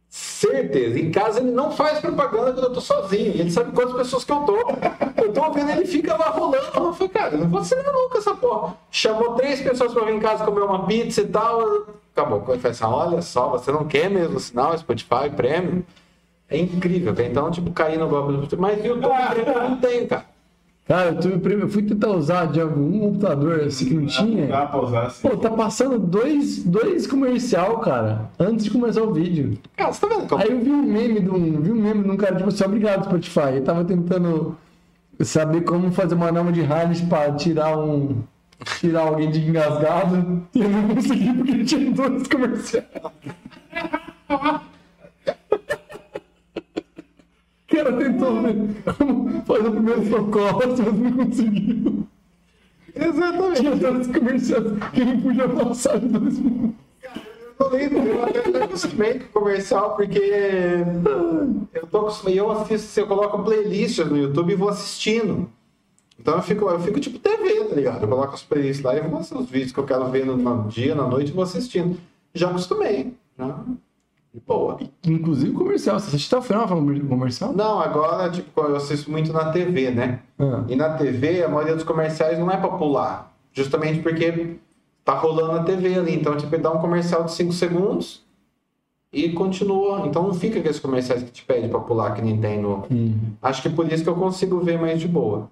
Certeza. 0.08 1.00
Em 1.00 1.10
casa 1.10 1.40
ele 1.40 1.50
não 1.50 1.72
faz 1.72 1.98
propaganda 1.98 2.52
quando 2.52 2.66
eu 2.66 2.72
tô 2.72 2.80
sozinho. 2.80 3.32
Ele 3.34 3.50
sabe 3.50 3.72
quantas 3.72 3.96
pessoas 3.96 4.24
que 4.24 4.30
eu 4.30 4.38
tô. 4.44 4.56
Eu 5.20 5.32
tô 5.32 5.42
ouvindo, 5.44 5.68
ele 5.68 5.84
fica 5.84 6.16
lá 6.16 6.26
rolando. 6.26 6.64
Eu 6.76 6.92
falei, 6.92 7.12
cara, 7.12 7.36
não 7.36 7.48
vou 7.48 7.64
ser 7.64 7.82
nunca 7.92 8.18
essa 8.18 8.34
porra. 8.36 8.76
Chamou 8.88 9.34
três 9.34 9.60
pessoas 9.60 9.92
pra 9.92 10.04
vir 10.04 10.14
em 10.14 10.20
casa 10.20 10.44
comer 10.44 10.60
uma 10.60 10.86
pizza 10.86 11.22
e 11.22 11.26
tal. 11.26 11.88
Acabou. 12.16 12.40
Quando 12.40 12.60
foi 12.60 12.70
assim, 12.70 12.84
olha 12.84 13.20
só, 13.20 13.50
você 13.50 13.70
não 13.70 13.84
quer 13.84 14.08
mesmo 14.08 14.40
sinal, 14.40 14.76
Spotify, 14.78 15.28
prêmio? 15.34 15.84
É 16.48 16.56
incrível, 16.56 17.14
cara. 17.14 17.28
Então, 17.28 17.50
tipo, 17.50 17.70
cair 17.72 17.98
no 17.98 18.08
golpe 18.08 18.32
do 18.32 18.38
Spotify. 18.38 18.62
Mas 18.62 18.84
YouTube 18.84 19.02
Premium 19.02 19.62
eu 19.62 19.68
não 19.70 19.76
tenho, 19.76 20.08
cara. 20.08 20.24
Cara, 20.88 21.08
eu, 21.08 21.18
tive, 21.18 21.54
eu 21.54 21.68
fui 21.68 21.82
tentar 21.82 22.10
usar 22.10 22.46
de 22.46 22.60
algum 22.60 23.00
computador 23.00 23.60
assim 23.62 23.86
que 23.86 23.94
não 23.94 24.06
tinha. 24.06 24.46
Dá 24.46 24.66
pra 24.66 24.80
usar 24.80 25.02
assim. 25.06 25.28
Pô, 25.28 25.36
tá 25.36 25.50
passando 25.50 25.98
dois, 25.98 26.62
dois 26.62 27.08
comercial, 27.08 27.80
cara, 27.80 28.30
antes 28.38 28.66
de 28.66 28.70
começar 28.70 29.02
o 29.02 29.12
vídeo. 29.12 29.58
Cara, 29.76 29.92
você 29.92 30.06
tá 30.06 30.14
vendo 30.14 30.28
como 30.28 30.40
Aí 30.40 30.48
eu 30.48 30.60
vi 30.60 30.70
um 30.70 30.82
meme 30.84 31.20
de 31.20 31.28
um, 31.28 31.60
vi 31.60 31.72
um 31.72 31.74
meme 31.74 32.04
de 32.04 32.10
um 32.10 32.16
cara, 32.16 32.36
tipo 32.36 32.48
assim, 32.48 32.64
obrigado, 32.64 33.04
Spotify. 33.04 33.48
Ele 33.48 33.60
tava 33.62 33.84
tentando 33.84 34.56
saber 35.20 35.62
como 35.62 35.90
fazer 35.90 36.14
uma 36.14 36.30
norma 36.30 36.52
de 36.52 36.62
Harness 36.62 37.00
pra 37.00 37.32
tirar 37.32 37.76
um. 37.76 38.22
Tirar 38.80 39.02
alguém 39.02 39.30
de 39.30 39.40
engasgado. 39.48 40.46
E 40.54 40.60
eu 40.60 40.68
não 40.68 40.88
consegui 40.94 41.32
porque 41.34 41.50
ele 41.52 41.64
tinha 41.64 41.90
dois 41.92 42.26
comerciais. 42.26 42.86
O 47.62 47.76
cara 47.76 47.92
tentou 47.92 48.42
como 48.96 49.42
fazer 49.42 49.68
o 49.68 49.72
primeiro 49.72 50.08
socorro, 50.08 50.62
mas 50.66 50.78
não 50.78 51.12
conseguiu. 51.12 52.06
Exatamente. 52.94 53.60
Tinha 53.60 53.76
dois 53.76 54.06
comerciais 54.06 54.64
que 54.92 55.04
não 55.04 55.20
podia 55.20 55.48
passar 55.48 56.00
de 56.00 56.08
dois 56.08 56.38
minutos. 56.38 56.86
Eu 57.58 57.70
lembro, 57.70 57.98
eu 57.98 58.64
acostumei 58.64 59.18
com 59.18 59.24
o 59.24 59.42
comercial, 59.42 59.96
porque 59.96 60.20
eu 61.72 61.86
tô 61.86 62.00
acostumado, 62.00 62.36
eu 62.36 62.50
assisto, 62.50 62.88
se 62.88 63.00
eu 63.00 63.06
coloco 63.06 63.42
playlists 63.42 64.06
no 64.06 64.16
YouTube 64.16 64.52
e 64.52 64.56
vou 64.56 64.68
assistindo. 64.68 65.50
Então 66.18 66.34
eu 66.34 66.42
fico, 66.42 66.68
eu 66.68 66.80
fico 66.80 66.98
tipo 66.98 67.18
TV, 67.18 67.64
tá 67.64 67.74
ligado? 67.74 68.02
Eu 68.02 68.08
coloco 68.08 68.34
as 68.34 68.42
playlists 68.42 68.84
lá 68.84 68.96
e 68.96 69.00
vou 69.00 69.18
assistir 69.18 69.38
os 69.38 69.50
vídeos 69.50 69.72
que 69.72 69.78
eu 69.78 69.84
quero 69.84 70.08
ver 70.10 70.24
no, 70.24 70.68
dia, 70.68 70.94
na 70.94 71.06
noite, 71.06 71.30
e 71.30 71.34
vou 71.34 71.44
assistindo. 71.44 71.98
Já 72.34 72.48
acostumei, 72.48 73.14
né? 73.36 73.54
De 74.32 74.40
boa. 74.46 74.78
Inclusive 75.04 75.52
comercial. 75.52 75.98
Você 75.98 76.08
assiste 76.08 76.34
até 76.34 76.38
o 76.38 76.42
final 76.42 76.68
comercial? 76.68 77.52
Não, 77.52 77.80
agora, 77.80 78.30
tipo, 78.30 78.60
eu 78.60 78.76
assisto 78.76 79.10
muito 79.10 79.32
na 79.32 79.50
TV, 79.50 79.90
né? 79.90 80.20
Ah. 80.38 80.64
E 80.68 80.76
na 80.76 80.90
TV, 80.90 81.44
a 81.44 81.48
maioria 81.48 81.74
dos 81.74 81.84
comerciais 81.84 82.38
não 82.38 82.50
é 82.50 82.56
pra 82.56 82.68
pular. 82.68 83.32
Justamente 83.52 84.00
porque 84.02 84.58
tá 85.04 85.14
rolando 85.14 85.54
na 85.54 85.62
TV 85.62 85.94
ali. 85.94 86.14
Então, 86.14 86.36
tipo, 86.36 86.54
ele 86.54 86.62
dá 86.62 86.70
um 86.70 86.78
comercial 86.78 87.24
de 87.24 87.32
5 87.32 87.52
segundos 87.52 88.26
e 89.12 89.30
continua. 89.30 90.06
Então 90.06 90.24
não 90.24 90.34
fica 90.34 90.58
aqueles 90.58 90.78
comerciais 90.78 91.22
que 91.22 91.30
te 91.30 91.44
pedem 91.44 91.70
pra 91.70 91.80
pular, 91.80 92.12
que 92.12 92.20
nem 92.20 92.38
tem 92.38 92.60
no. 92.60 92.84
Acho 93.40 93.62
que 93.62 93.70
por 93.70 93.90
isso 93.90 94.02
que 94.02 94.10
eu 94.10 94.16
consigo 94.16 94.60
ver 94.60 94.78
mais 94.78 95.00
de 95.00 95.08
boa. 95.08 95.50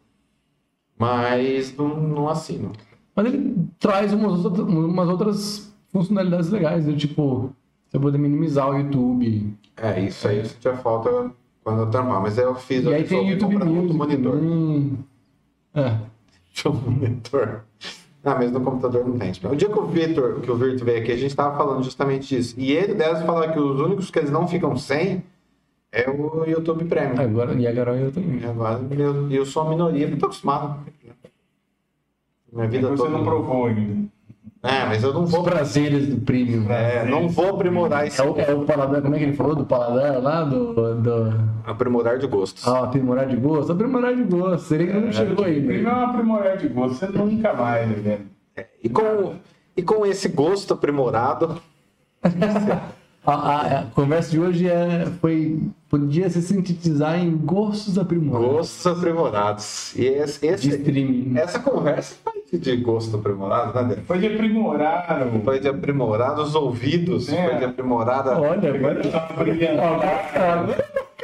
Mas 0.99 1.77
não, 1.77 1.89
não 2.01 2.29
assino. 2.29 2.73
Mas 3.15 3.27
ele 3.27 3.57
traz 3.79 4.13
umas 4.13 4.45
outras, 4.45 4.67
umas 4.67 5.09
outras 5.09 5.75
funcionalidades 5.93 6.51
legais, 6.51 6.87
né? 6.87 6.95
tipo, 6.97 7.53
você 7.89 7.99
poder 7.99 8.19
minimizar 8.19 8.69
o 8.71 8.77
YouTube. 8.77 9.57
É, 9.77 10.01
isso 10.01 10.27
aí 10.27 10.45
sentia 10.45 10.75
falta 10.77 11.31
quando 11.63 11.81
eu 11.81 11.91
trampar. 11.91 12.21
Mas 12.21 12.39
eu 12.39 12.55
fiz 12.55 12.85
E 12.85 12.95
aí 12.95 13.05
tem 13.05 13.29
YouTube 13.31 13.57
Music 13.65 13.97
monitor. 13.97 14.33
também. 14.33 14.99
É. 15.75 15.99
Deixa 16.53 16.69
eu 16.69 16.75
monitor. 16.75 17.65
Ah, 18.25 18.37
mas 18.37 18.51
no 18.51 18.61
computador 18.61 19.07
não 19.07 19.19
tem. 19.19 19.33
O 19.51 19.55
dia 19.55 19.69
que 19.69 19.79
o 19.79 19.87
Vitor, 19.87 20.41
que 20.41 20.51
o 20.51 20.57
Virto 20.57 20.83
veio 20.85 21.03
aqui, 21.03 21.13
a 21.13 21.17
gente 21.17 21.37
tava 21.37 21.57
falando 21.59 21.83
justamente 21.83 22.35
disso. 22.35 22.55
E 22.57 22.73
ele 22.73 22.95
deve 22.95 23.23
falar 23.27 23.53
que 23.53 23.61
os 23.61 23.79
únicos 23.81 24.11
que 24.11 24.19
eles 24.19 24.31
não 24.31 24.49
ficam 24.49 24.75
sem 24.77 25.23
é 25.95 26.11
o 26.11 26.45
YouTube 26.47 26.85
Premium. 26.87 27.21
Agora, 27.21 27.55
e 27.55 27.67
agora 27.67 27.97
eu 27.97 28.11
também. 28.13 28.45
Agora, 28.45 28.81
eu, 28.91 29.31
eu 29.31 29.47
sou 29.47 29.63
a 29.63 29.71
minoria, 29.71 30.09
eu 30.09 30.19
tô 30.19 30.27
acostumado. 30.27 30.81
Minha 32.53 32.69
vida 32.69 32.89
Você 32.89 32.97
toda. 33.03 33.11
não 33.11 33.25
provou 33.25 33.67
ainda. 33.67 34.05
É, 34.63 34.87
mas 34.87 35.03
eu 35.03 35.13
não 35.13 35.25
Os 35.25 35.31
vou. 35.31 35.43
prazeres 35.43 36.09
do 36.09 36.23
premium. 36.23 36.71
É, 36.71 37.05
não 37.05 37.29
vou 37.29 37.51
aprimorar 37.51 38.07
esse. 38.07 38.19
É 38.21 38.25
o, 38.25 38.39
é 38.41 38.55
o 38.55 38.65
paladar, 38.65 39.03
como 39.03 39.15
é 39.15 39.19
que 39.19 39.25
ele 39.25 39.35
falou? 39.35 39.55
Do 39.55 39.67
paladar 39.67 40.23
lá? 40.23 40.43
Do. 40.45 40.95
do... 40.95 41.35
Aprimorar 41.67 42.19
de 42.19 42.27
gostos. 42.27 42.67
Ah, 42.67 42.85
aprimorar 42.85 43.27
de 43.27 43.37
gosto? 43.37 43.73
Aprimorar 43.73 44.15
de 44.17 44.23
gosto. 44.23 44.65
Seria 44.67 44.87
que 44.87 44.99
não 44.99 45.13
chegou 45.13 45.45
Primeiro 45.45 45.89
ainda. 45.89 45.91
é 45.91 46.05
aprimorar 46.05 46.57
de 46.57 46.69
gosto, 46.69 46.95
você 46.97 47.07
nunca 47.09 47.53
mais, 47.53 48.03
né? 48.03 48.21
E 48.83 48.89
com, 48.89 49.35
e 49.77 49.83
com 49.83 50.07
esse 50.07 50.29
gosto 50.29 50.73
aprimorado, 50.75 51.61
A, 53.27 53.33
a- 53.33 53.79
a 53.81 53.83
conversa 53.87 54.31
de 54.31 54.39
hoje 54.39 54.69
é, 54.69 55.07
foi, 55.21 55.59
podia 55.99 56.29
se 56.29 56.43
sintetizar 56.43 57.19
em 57.19 57.37
gostos 57.37 57.97
aprimorados. 57.99 58.49
gostos 58.53 58.87
aprimorados. 58.87 59.95
E 59.97 60.07
esse, 60.07 60.41
De 60.41 60.47
esse- 60.49 60.69
streaming. 60.71 61.39
essa 61.39 61.59
conversa 61.61 62.17
foi 62.25 62.59
de 62.59 62.77
gosto 62.77 63.17
aprimorado, 63.17 63.73
né, 63.75 63.83
Débora? 63.83 64.03
Foi 64.07 64.19
de 64.19 64.27
aprimorar 64.27 65.27
o. 65.37 65.41
Foi 65.45 65.61
de 65.61 65.69
aprimorar 65.69 66.39
os 66.41 66.55
ouvidos, 66.57 67.33
É. 67.33 67.49
foi 67.49 67.59
de 67.59 67.65
aprimorar 67.65 68.27
a... 68.29 68.41
Olha, 68.41 68.75
agora. 68.75 69.09
Tava 69.09 69.45
brilhando. 69.45 69.81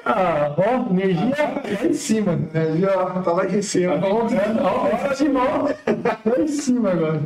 Ah, 0.05 0.55
ó, 0.57 0.91
energia 0.93 1.35
lá 1.37 1.87
em 1.89 1.93
cima. 1.93 2.39
Energia, 2.55 2.91
ó, 2.99 3.21
tá 3.23 3.33
lá 3.33 3.47
em 3.47 3.63
cima. 3.63 3.95
Ó, 4.03 4.23
ó, 4.63 4.89
lá 4.89 5.11
em 5.11 5.15
cima, 5.17 5.41
ó. 5.41 6.31
Lá 6.31 6.41
em 6.43 6.49
cima 6.49 6.91
agora. 6.93 7.23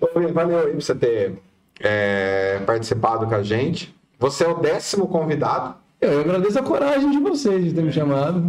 Ô, 0.00 0.32
Valeu 0.32 0.58
aí 0.58 0.70
pra 0.72 0.80
você 0.80 0.94
ter 0.94 1.32
é, 1.80 2.60
participado 2.66 3.26
com 3.26 3.34
a 3.34 3.42
gente. 3.42 3.96
Você 4.18 4.44
é 4.44 4.48
o 4.48 4.54
décimo 4.54 5.08
convidado. 5.08 5.76
Eu 6.00 6.20
agradeço 6.20 6.58
a 6.58 6.62
coragem 6.62 7.10
de 7.10 7.18
vocês 7.18 7.64
de 7.64 7.72
ter 7.72 7.82
me 7.82 7.92
chamado. 7.92 8.42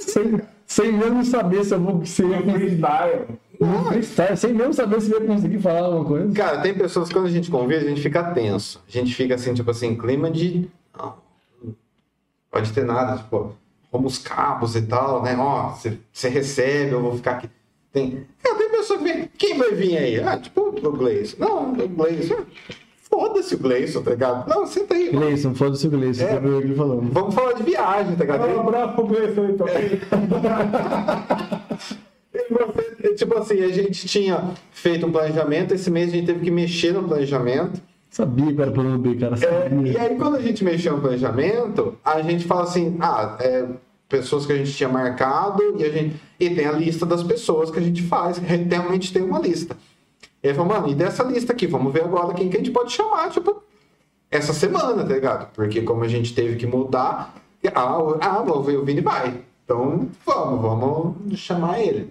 Sem, 0.00 0.40
sem 0.66 0.92
mesmo 0.92 1.24
saber 1.24 1.64
se 1.64 1.74
eu 1.74 1.80
vou 1.80 2.04
se 2.04 2.22
eu 2.22 2.30
ia 2.30 2.42
conseguir. 2.42 2.78
Freestyle. 3.88 4.36
Sem 4.36 4.52
mesmo 4.52 4.74
saber 4.74 5.00
se 5.00 5.12
eu 5.12 5.20
ia 5.20 5.26
conseguir 5.26 5.58
falar 5.58 5.86
alguma 5.86 6.04
coisa. 6.04 6.32
Cara, 6.32 6.60
tem 6.60 6.74
pessoas 6.74 7.08
que 7.08 7.14
quando 7.14 7.26
a 7.26 7.30
gente 7.30 7.50
convida, 7.50 7.84
a 7.84 7.88
gente 7.88 8.00
fica 8.00 8.22
tenso. 8.32 8.82
A 8.86 8.90
gente 8.90 9.14
fica 9.14 9.34
assim, 9.34 9.54
tipo 9.54 9.70
assim, 9.70 9.96
clima 9.96 10.30
de. 10.30 10.68
Não, 10.96 11.14
pode 12.50 12.72
ter 12.72 12.84
nada, 12.84 13.18
tipo, 13.18 13.54
como 13.90 14.06
os 14.06 14.18
cabos 14.18 14.76
e 14.76 14.82
tal, 14.82 15.22
né? 15.22 15.36
Ó, 15.36 15.74
você 16.12 16.28
recebe, 16.28 16.92
eu 16.92 17.02
vou 17.02 17.16
ficar 17.16 17.32
aqui. 17.32 17.50
Tem, 17.92 18.26
cara, 18.42 18.56
tem 18.56 18.70
pessoa 18.70 18.98
que 18.98 19.04
vem. 19.04 19.30
Quem 19.38 19.56
vai 19.56 19.72
vir 19.72 19.96
aí? 19.96 20.20
Ah, 20.20 20.38
tipo, 20.38 20.60
o 20.60 20.92
Gleison. 20.92 21.36
Não, 21.38 21.72
o 21.72 21.88
Gleison. 21.88 22.44
Foda-se 23.16 23.54
o 23.54 23.58
Gleison, 23.58 24.02
tá 24.02 24.10
ligado? 24.10 24.48
Não, 24.48 24.66
senta 24.66 24.94
aí. 24.94 25.10
Gleison, 25.10 25.54
foda-se 25.54 25.86
o 25.86 25.90
Gleison, 25.90 26.24
É. 26.24 26.38
que 26.38 26.46
ele 26.46 26.74
falou. 26.74 27.00
Vamos 27.00 27.34
falar 27.34 27.54
de 27.54 27.62
viagem, 27.62 28.14
tá 28.14 28.24
ligado? 28.24 28.46
Um 28.46 28.60
abraço 28.60 28.94
pro 28.94 29.06
Gleison 29.06 29.46
aí, 29.46 29.52
também. 29.54 30.00
E 32.34 32.52
você, 32.52 33.14
Tipo 33.16 33.38
assim, 33.38 33.62
a 33.62 33.68
gente 33.68 34.06
tinha 34.06 34.50
feito 34.70 35.06
um 35.06 35.12
planejamento, 35.12 35.72
esse 35.72 35.90
mês 35.90 36.10
a 36.10 36.12
gente 36.12 36.26
teve 36.26 36.40
que 36.40 36.50
mexer 36.50 36.92
no 36.92 37.02
planejamento. 37.04 37.80
Sabia 38.10 38.52
que 38.52 38.60
era 38.60 38.70
plano 38.70 38.98
B, 38.98 39.14
cara. 39.14 39.36
É, 39.36 39.70
e 39.86 39.96
aí, 39.96 40.16
quando 40.16 40.36
a 40.36 40.42
gente 40.42 40.62
mexeu 40.62 40.96
no 40.96 41.00
planejamento, 41.00 41.96
a 42.04 42.20
gente 42.20 42.44
fala 42.44 42.64
assim: 42.64 42.96
ah, 43.00 43.36
é, 43.40 43.64
pessoas 44.08 44.44
que 44.44 44.52
a 44.52 44.56
gente 44.56 44.72
tinha 44.72 44.88
marcado 44.88 45.62
e 45.78 45.84
a 45.84 45.90
gente. 45.90 46.16
E 46.38 46.50
tem 46.50 46.66
a 46.66 46.72
lista 46.72 47.06
das 47.06 47.22
pessoas 47.22 47.70
que 47.70 47.78
a 47.78 47.82
gente 47.82 48.02
faz, 48.02 48.36
realmente 48.38 49.12
tem 49.12 49.22
uma 49.22 49.38
lista. 49.38 49.76
E 50.42 50.48
aí 50.48 50.54
falou, 50.54 50.72
mano, 50.72 50.88
e 50.88 50.94
dessa 50.94 51.22
lista 51.24 51.52
aqui, 51.52 51.66
vamos 51.66 51.92
ver 51.92 52.04
agora 52.04 52.34
quem 52.34 52.48
que 52.48 52.56
a 52.56 52.60
gente 52.60 52.70
pode 52.70 52.92
chamar, 52.92 53.30
tipo, 53.30 53.62
essa 54.30 54.52
semana, 54.52 55.04
tá 55.04 55.14
ligado? 55.14 55.50
Porque 55.52 55.82
como 55.82 56.04
a 56.04 56.08
gente 56.08 56.34
teve 56.34 56.56
que 56.56 56.66
mudar, 56.66 57.34
ah, 57.74 58.18
ah 58.20 58.42
vou 58.42 58.62
ver 58.62 58.78
o 58.78 58.84
Vini 58.84 59.00
vai. 59.00 59.42
Então, 59.64 60.08
vamos, 60.24 60.60
vamos 60.62 61.38
chamar 61.38 61.80
ele. 61.80 62.10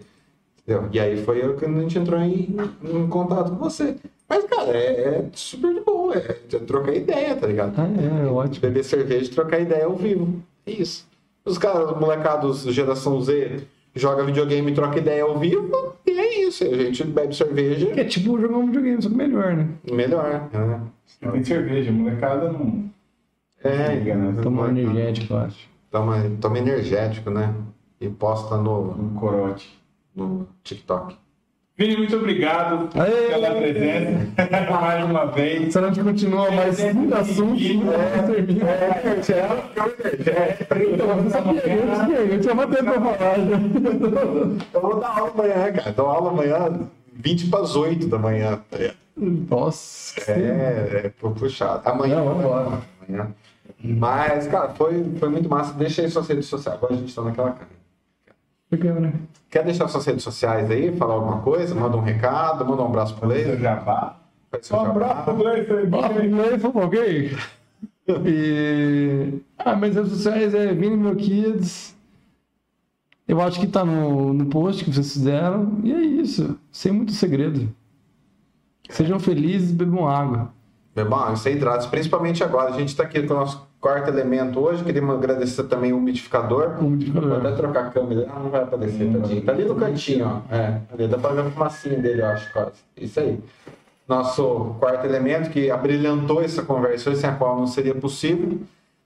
Entendeu? 0.59 0.89
E 0.91 0.99
aí 0.99 1.23
foi 1.23 1.47
o 1.47 1.55
que 1.55 1.65
a 1.65 1.69
gente 1.69 1.97
entrou 1.97 2.19
em, 2.19 2.55
em 2.83 3.07
contato 3.07 3.51
com 3.51 3.57
você. 3.57 3.95
Mas, 4.27 4.43
cara, 4.45 4.75
é, 4.75 4.87
é 4.87 5.25
super 5.33 5.73
de 5.73 5.81
boa, 5.81 6.15
é, 6.15 6.37
é 6.53 6.59
trocar 6.59 6.95
ideia, 6.95 7.35
tá 7.35 7.45
ligado? 7.45 7.73
Ah, 7.77 7.87
é, 7.87 8.27
é 8.27 8.29
ótimo. 8.29 8.61
Beber 8.61 8.83
cerveja 8.83 9.25
e 9.25 9.33
trocar 9.33 9.59
ideia 9.59 9.85
ao 9.85 9.95
vivo. 9.95 10.41
É 10.65 10.71
isso. 10.71 11.05
Os 11.45 11.59
caras, 11.59 11.91
os 11.91 11.99
molecados 11.99 12.63
geração 12.63 13.21
Z, 13.21 13.61
joga 13.93 14.23
videogame 14.23 14.71
e 14.71 14.75
troca 14.75 14.97
ideia 14.97 15.23
ao 15.23 15.37
vivo, 15.37 15.95
isso. 16.47 16.63
A 16.63 16.75
gente 16.75 17.03
bebe 17.03 17.35
cerveja, 17.35 17.91
É 17.99 18.03
tipo 18.03 18.39
jogar 18.39 18.57
um 18.57 18.67
videogame, 18.67 19.01
só 19.01 19.09
que 19.09 19.15
melhor, 19.15 19.55
né? 19.55 19.67
melhor. 19.91 20.49
né? 20.53 20.81
Tem 21.31 21.43
cerveja, 21.43 21.91
molecada 21.91 22.51
não. 22.51 22.85
É, 23.63 23.95
liga, 23.95 24.15
né? 24.15 24.41
Tomar 24.41 24.69
energético, 24.69 25.33
eu 25.33 25.37
acho. 25.39 25.69
Toma, 25.89 26.15
toma 26.41 26.57
energético, 26.59 27.29
né? 27.29 27.53
E 27.99 28.09
posta 28.09 28.57
no, 28.57 28.91
Um 28.91 29.13
corote. 29.15 29.79
no 30.15 30.47
TikTok. 30.63 31.15
Vini, 31.77 31.97
muito 31.97 32.15
obrigado 32.15 32.89
Aê! 32.97 33.27
pela 33.27 33.51
presença. 33.55 34.71
Mais 34.71 35.03
uma 35.03 35.25
vez. 35.25 35.73
Se 35.73 35.77
a 35.79 35.87
gente 35.87 36.01
continua 36.01 36.49
mais 36.51 36.77
cinco 36.77 37.13
assuntos, 37.13 37.75
né? 37.75 38.23
termina. 38.33 38.65
Então, 40.93 41.07
você 41.17 41.29
sabia, 41.29 42.15
eu 42.17 42.39
tinha 42.39 42.55
tempo 42.55 42.83
pra 42.83 43.01
falar. 43.01 43.37
Eu 44.73 44.81
vou 44.81 44.99
dar 45.01 45.09
aula 45.19 45.31
amanhã, 45.33 45.73
cara. 45.73 45.91
Dou 45.91 46.05
aula 46.07 46.29
amanhã, 46.31 46.79
20 47.13 47.47
para 47.49 47.59
as 47.61 47.75
8 47.75 48.07
da 48.07 48.17
manhã. 48.19 48.57
tá? 48.71 48.77
Nossa. 49.17 50.31
É, 50.31 51.01
é 51.05 51.09
pu- 51.09 51.31
puxado. 51.31 51.81
Amanhã. 51.89 52.15
Não, 52.23 52.35
vambora. 52.35 52.79
Amanhã. 53.07 53.27
Mas, 53.83 54.47
cara, 54.47 54.69
foi, 54.69 55.03
foi 55.19 55.29
muito 55.29 55.49
massa. 55.49 55.73
Deixa 55.73 56.01
aí 56.01 56.09
suas 56.09 56.27
redes 56.27 56.45
sociais. 56.45 56.77
Agora 56.77 56.93
a 56.93 56.97
gente 56.97 57.13
tá 57.13 57.21
naquela 57.21 57.51
câmera. 57.51 57.74
Que, 58.69 58.77
né? 58.77 59.13
Quer 59.49 59.63
deixar 59.63 59.87
suas 59.87 60.05
redes 60.05 60.23
sociais 60.23 60.69
aí? 60.69 60.95
Falar 60.97 61.13
alguma 61.13 61.41
coisa? 61.41 61.73
Manda 61.75 61.95
um 61.95 62.01
recado, 62.01 62.65
manda 62.65 62.81
um 62.81 62.87
abraço 62.87 63.15
pro 63.15 63.27
Leio. 63.27 63.57
jabá. 63.59 64.17
Um 64.71 64.79
abraço 64.79 65.23
pro 65.23 66.13
primeiro 66.13 66.59
foi 66.59 66.71
ok. 66.83 67.37
E... 68.23 69.41
Ah, 69.57 69.75
minhas 69.75 69.95
redes 69.95 70.11
sociais 70.11 70.53
é 70.53 70.71
Vini 70.75 70.95
Meu 70.95 71.15
Kids. 71.15 71.95
Eu 73.27 73.41
acho 73.41 73.59
que 73.59 73.65
tá 73.65 73.83
no, 73.83 74.31
no 74.31 74.45
post 74.45 74.85
que 74.85 74.93
vocês 74.93 75.13
fizeram. 75.13 75.79
E 75.83 75.91
é 75.91 76.01
isso. 76.03 76.55
Sem 76.71 76.91
muito 76.91 77.13
segredo. 77.13 77.67
Sejam 78.89 79.19
felizes 79.19 79.71
e 79.71 79.73
bebam 79.73 80.07
água. 80.07 80.53
Bom, 80.95 81.33
isso 81.33 81.47
aí 81.47 81.55
hidratos, 81.55 81.87
principalmente 81.87 82.43
agora. 82.43 82.69
A 82.69 82.77
gente 82.77 82.89
está 82.89 83.03
aqui 83.03 83.23
com 83.23 83.33
o 83.33 83.37
nosso 83.37 83.67
quarto 83.85 84.09
elemento 84.09 84.59
hoje. 84.59 84.83
Queríamos 84.83 85.15
agradecer 85.15 85.63
também 85.65 85.93
o 85.93 85.97
umidificador. 85.97 86.83
O. 86.83 86.97
Vou 86.97 87.37
até 87.37 87.51
trocar 87.51 87.85
a 87.85 87.89
câmera. 87.91 88.25
Não 88.25 88.49
vai 88.49 88.63
aparecer, 88.63 89.11
tadinho. 89.11 89.43
Tá 89.43 89.51
ali 89.51 89.63
no 89.63 89.75
cantinho, 89.75 90.25
ó. 90.25 90.55
É, 90.55 90.81
ali 90.91 91.07
dá 91.07 91.19
pra 91.19 91.29
ver 91.29 91.41
a 91.41 91.51
fumacinha 91.51 91.99
dele, 91.99 92.21
eu 92.23 92.25
acho, 92.25 92.51
quase. 92.51 92.71
Isso 92.97 93.19
aí. 93.19 93.39
Nosso 94.07 94.75
quarto 94.79 95.05
elemento 95.05 95.51
que 95.51 95.69
abrilhantou 95.69 96.41
essa 96.41 96.63
conversa 96.63 97.11
hoje, 97.11 97.19
sem 97.19 97.29
a 97.29 97.33
qual 97.33 97.59
não 97.59 97.67
seria 97.67 97.93
possível, 97.93 98.59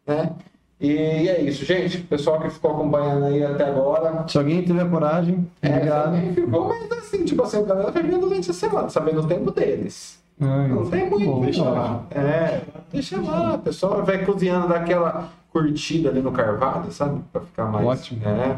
né? 0.08 0.32
E 0.80 1.28
é 1.28 1.42
isso, 1.42 1.66
gente. 1.66 1.98
Pessoal 1.98 2.40
que 2.40 2.50
ficou 2.50 2.72
acompanhando 2.72 3.26
aí 3.26 3.44
até 3.44 3.66
agora, 3.66 4.26
Se 4.30 4.38
alguém 4.38 4.62
tiver 4.62 4.90
coragem, 4.90 5.46
é, 5.62 5.76
obrigado. 5.76 6.34
ficou, 6.34 6.70
mas 6.70 6.90
assim, 6.94 7.26
tipo 7.26 7.44
assim, 7.44 7.58
a 7.58 7.64
galera 7.64 7.92
vai 7.92 8.04
vendo 8.04 8.22
durante 8.22 8.50
a 8.50 8.54
semana, 8.54 8.90
sabendo 8.90 9.22
o 9.22 9.28
tempo 9.28 9.52
deles. 9.52 10.19
Não 10.40 10.90
tem 10.90 11.10
muito, 11.10 11.26
bom, 11.26 11.42
deixa 11.42 11.64
lá. 11.64 12.04
É, 12.12 12.62
deixa 12.92 13.20
lá, 13.22 13.56
o 13.56 13.60
pessoal 13.60 14.06
vai 14.06 14.24
cozinhando 14.24 14.70
daquela 14.70 15.30
curtida 15.52 16.10
ali 16.10 16.22
no 16.22 16.32
carvalho, 16.32 16.90
sabe? 16.92 17.22
Pra 17.32 17.42
ficar 17.42 17.66
mais. 17.66 17.86
Ótimo. 17.86 18.22
É. 18.26 18.58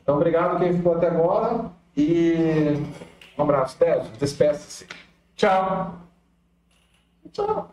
Então, 0.00 0.16
obrigado 0.16 0.58
quem 0.60 0.72
ficou 0.72 0.94
até 0.94 1.08
agora. 1.08 1.64
E 1.96 2.80
um 3.36 3.42
abraço, 3.42 3.76
Teso. 3.76 4.08
Despeça-se. 4.20 4.86
Tchau. 5.34 5.96
Tchau. 7.32 7.64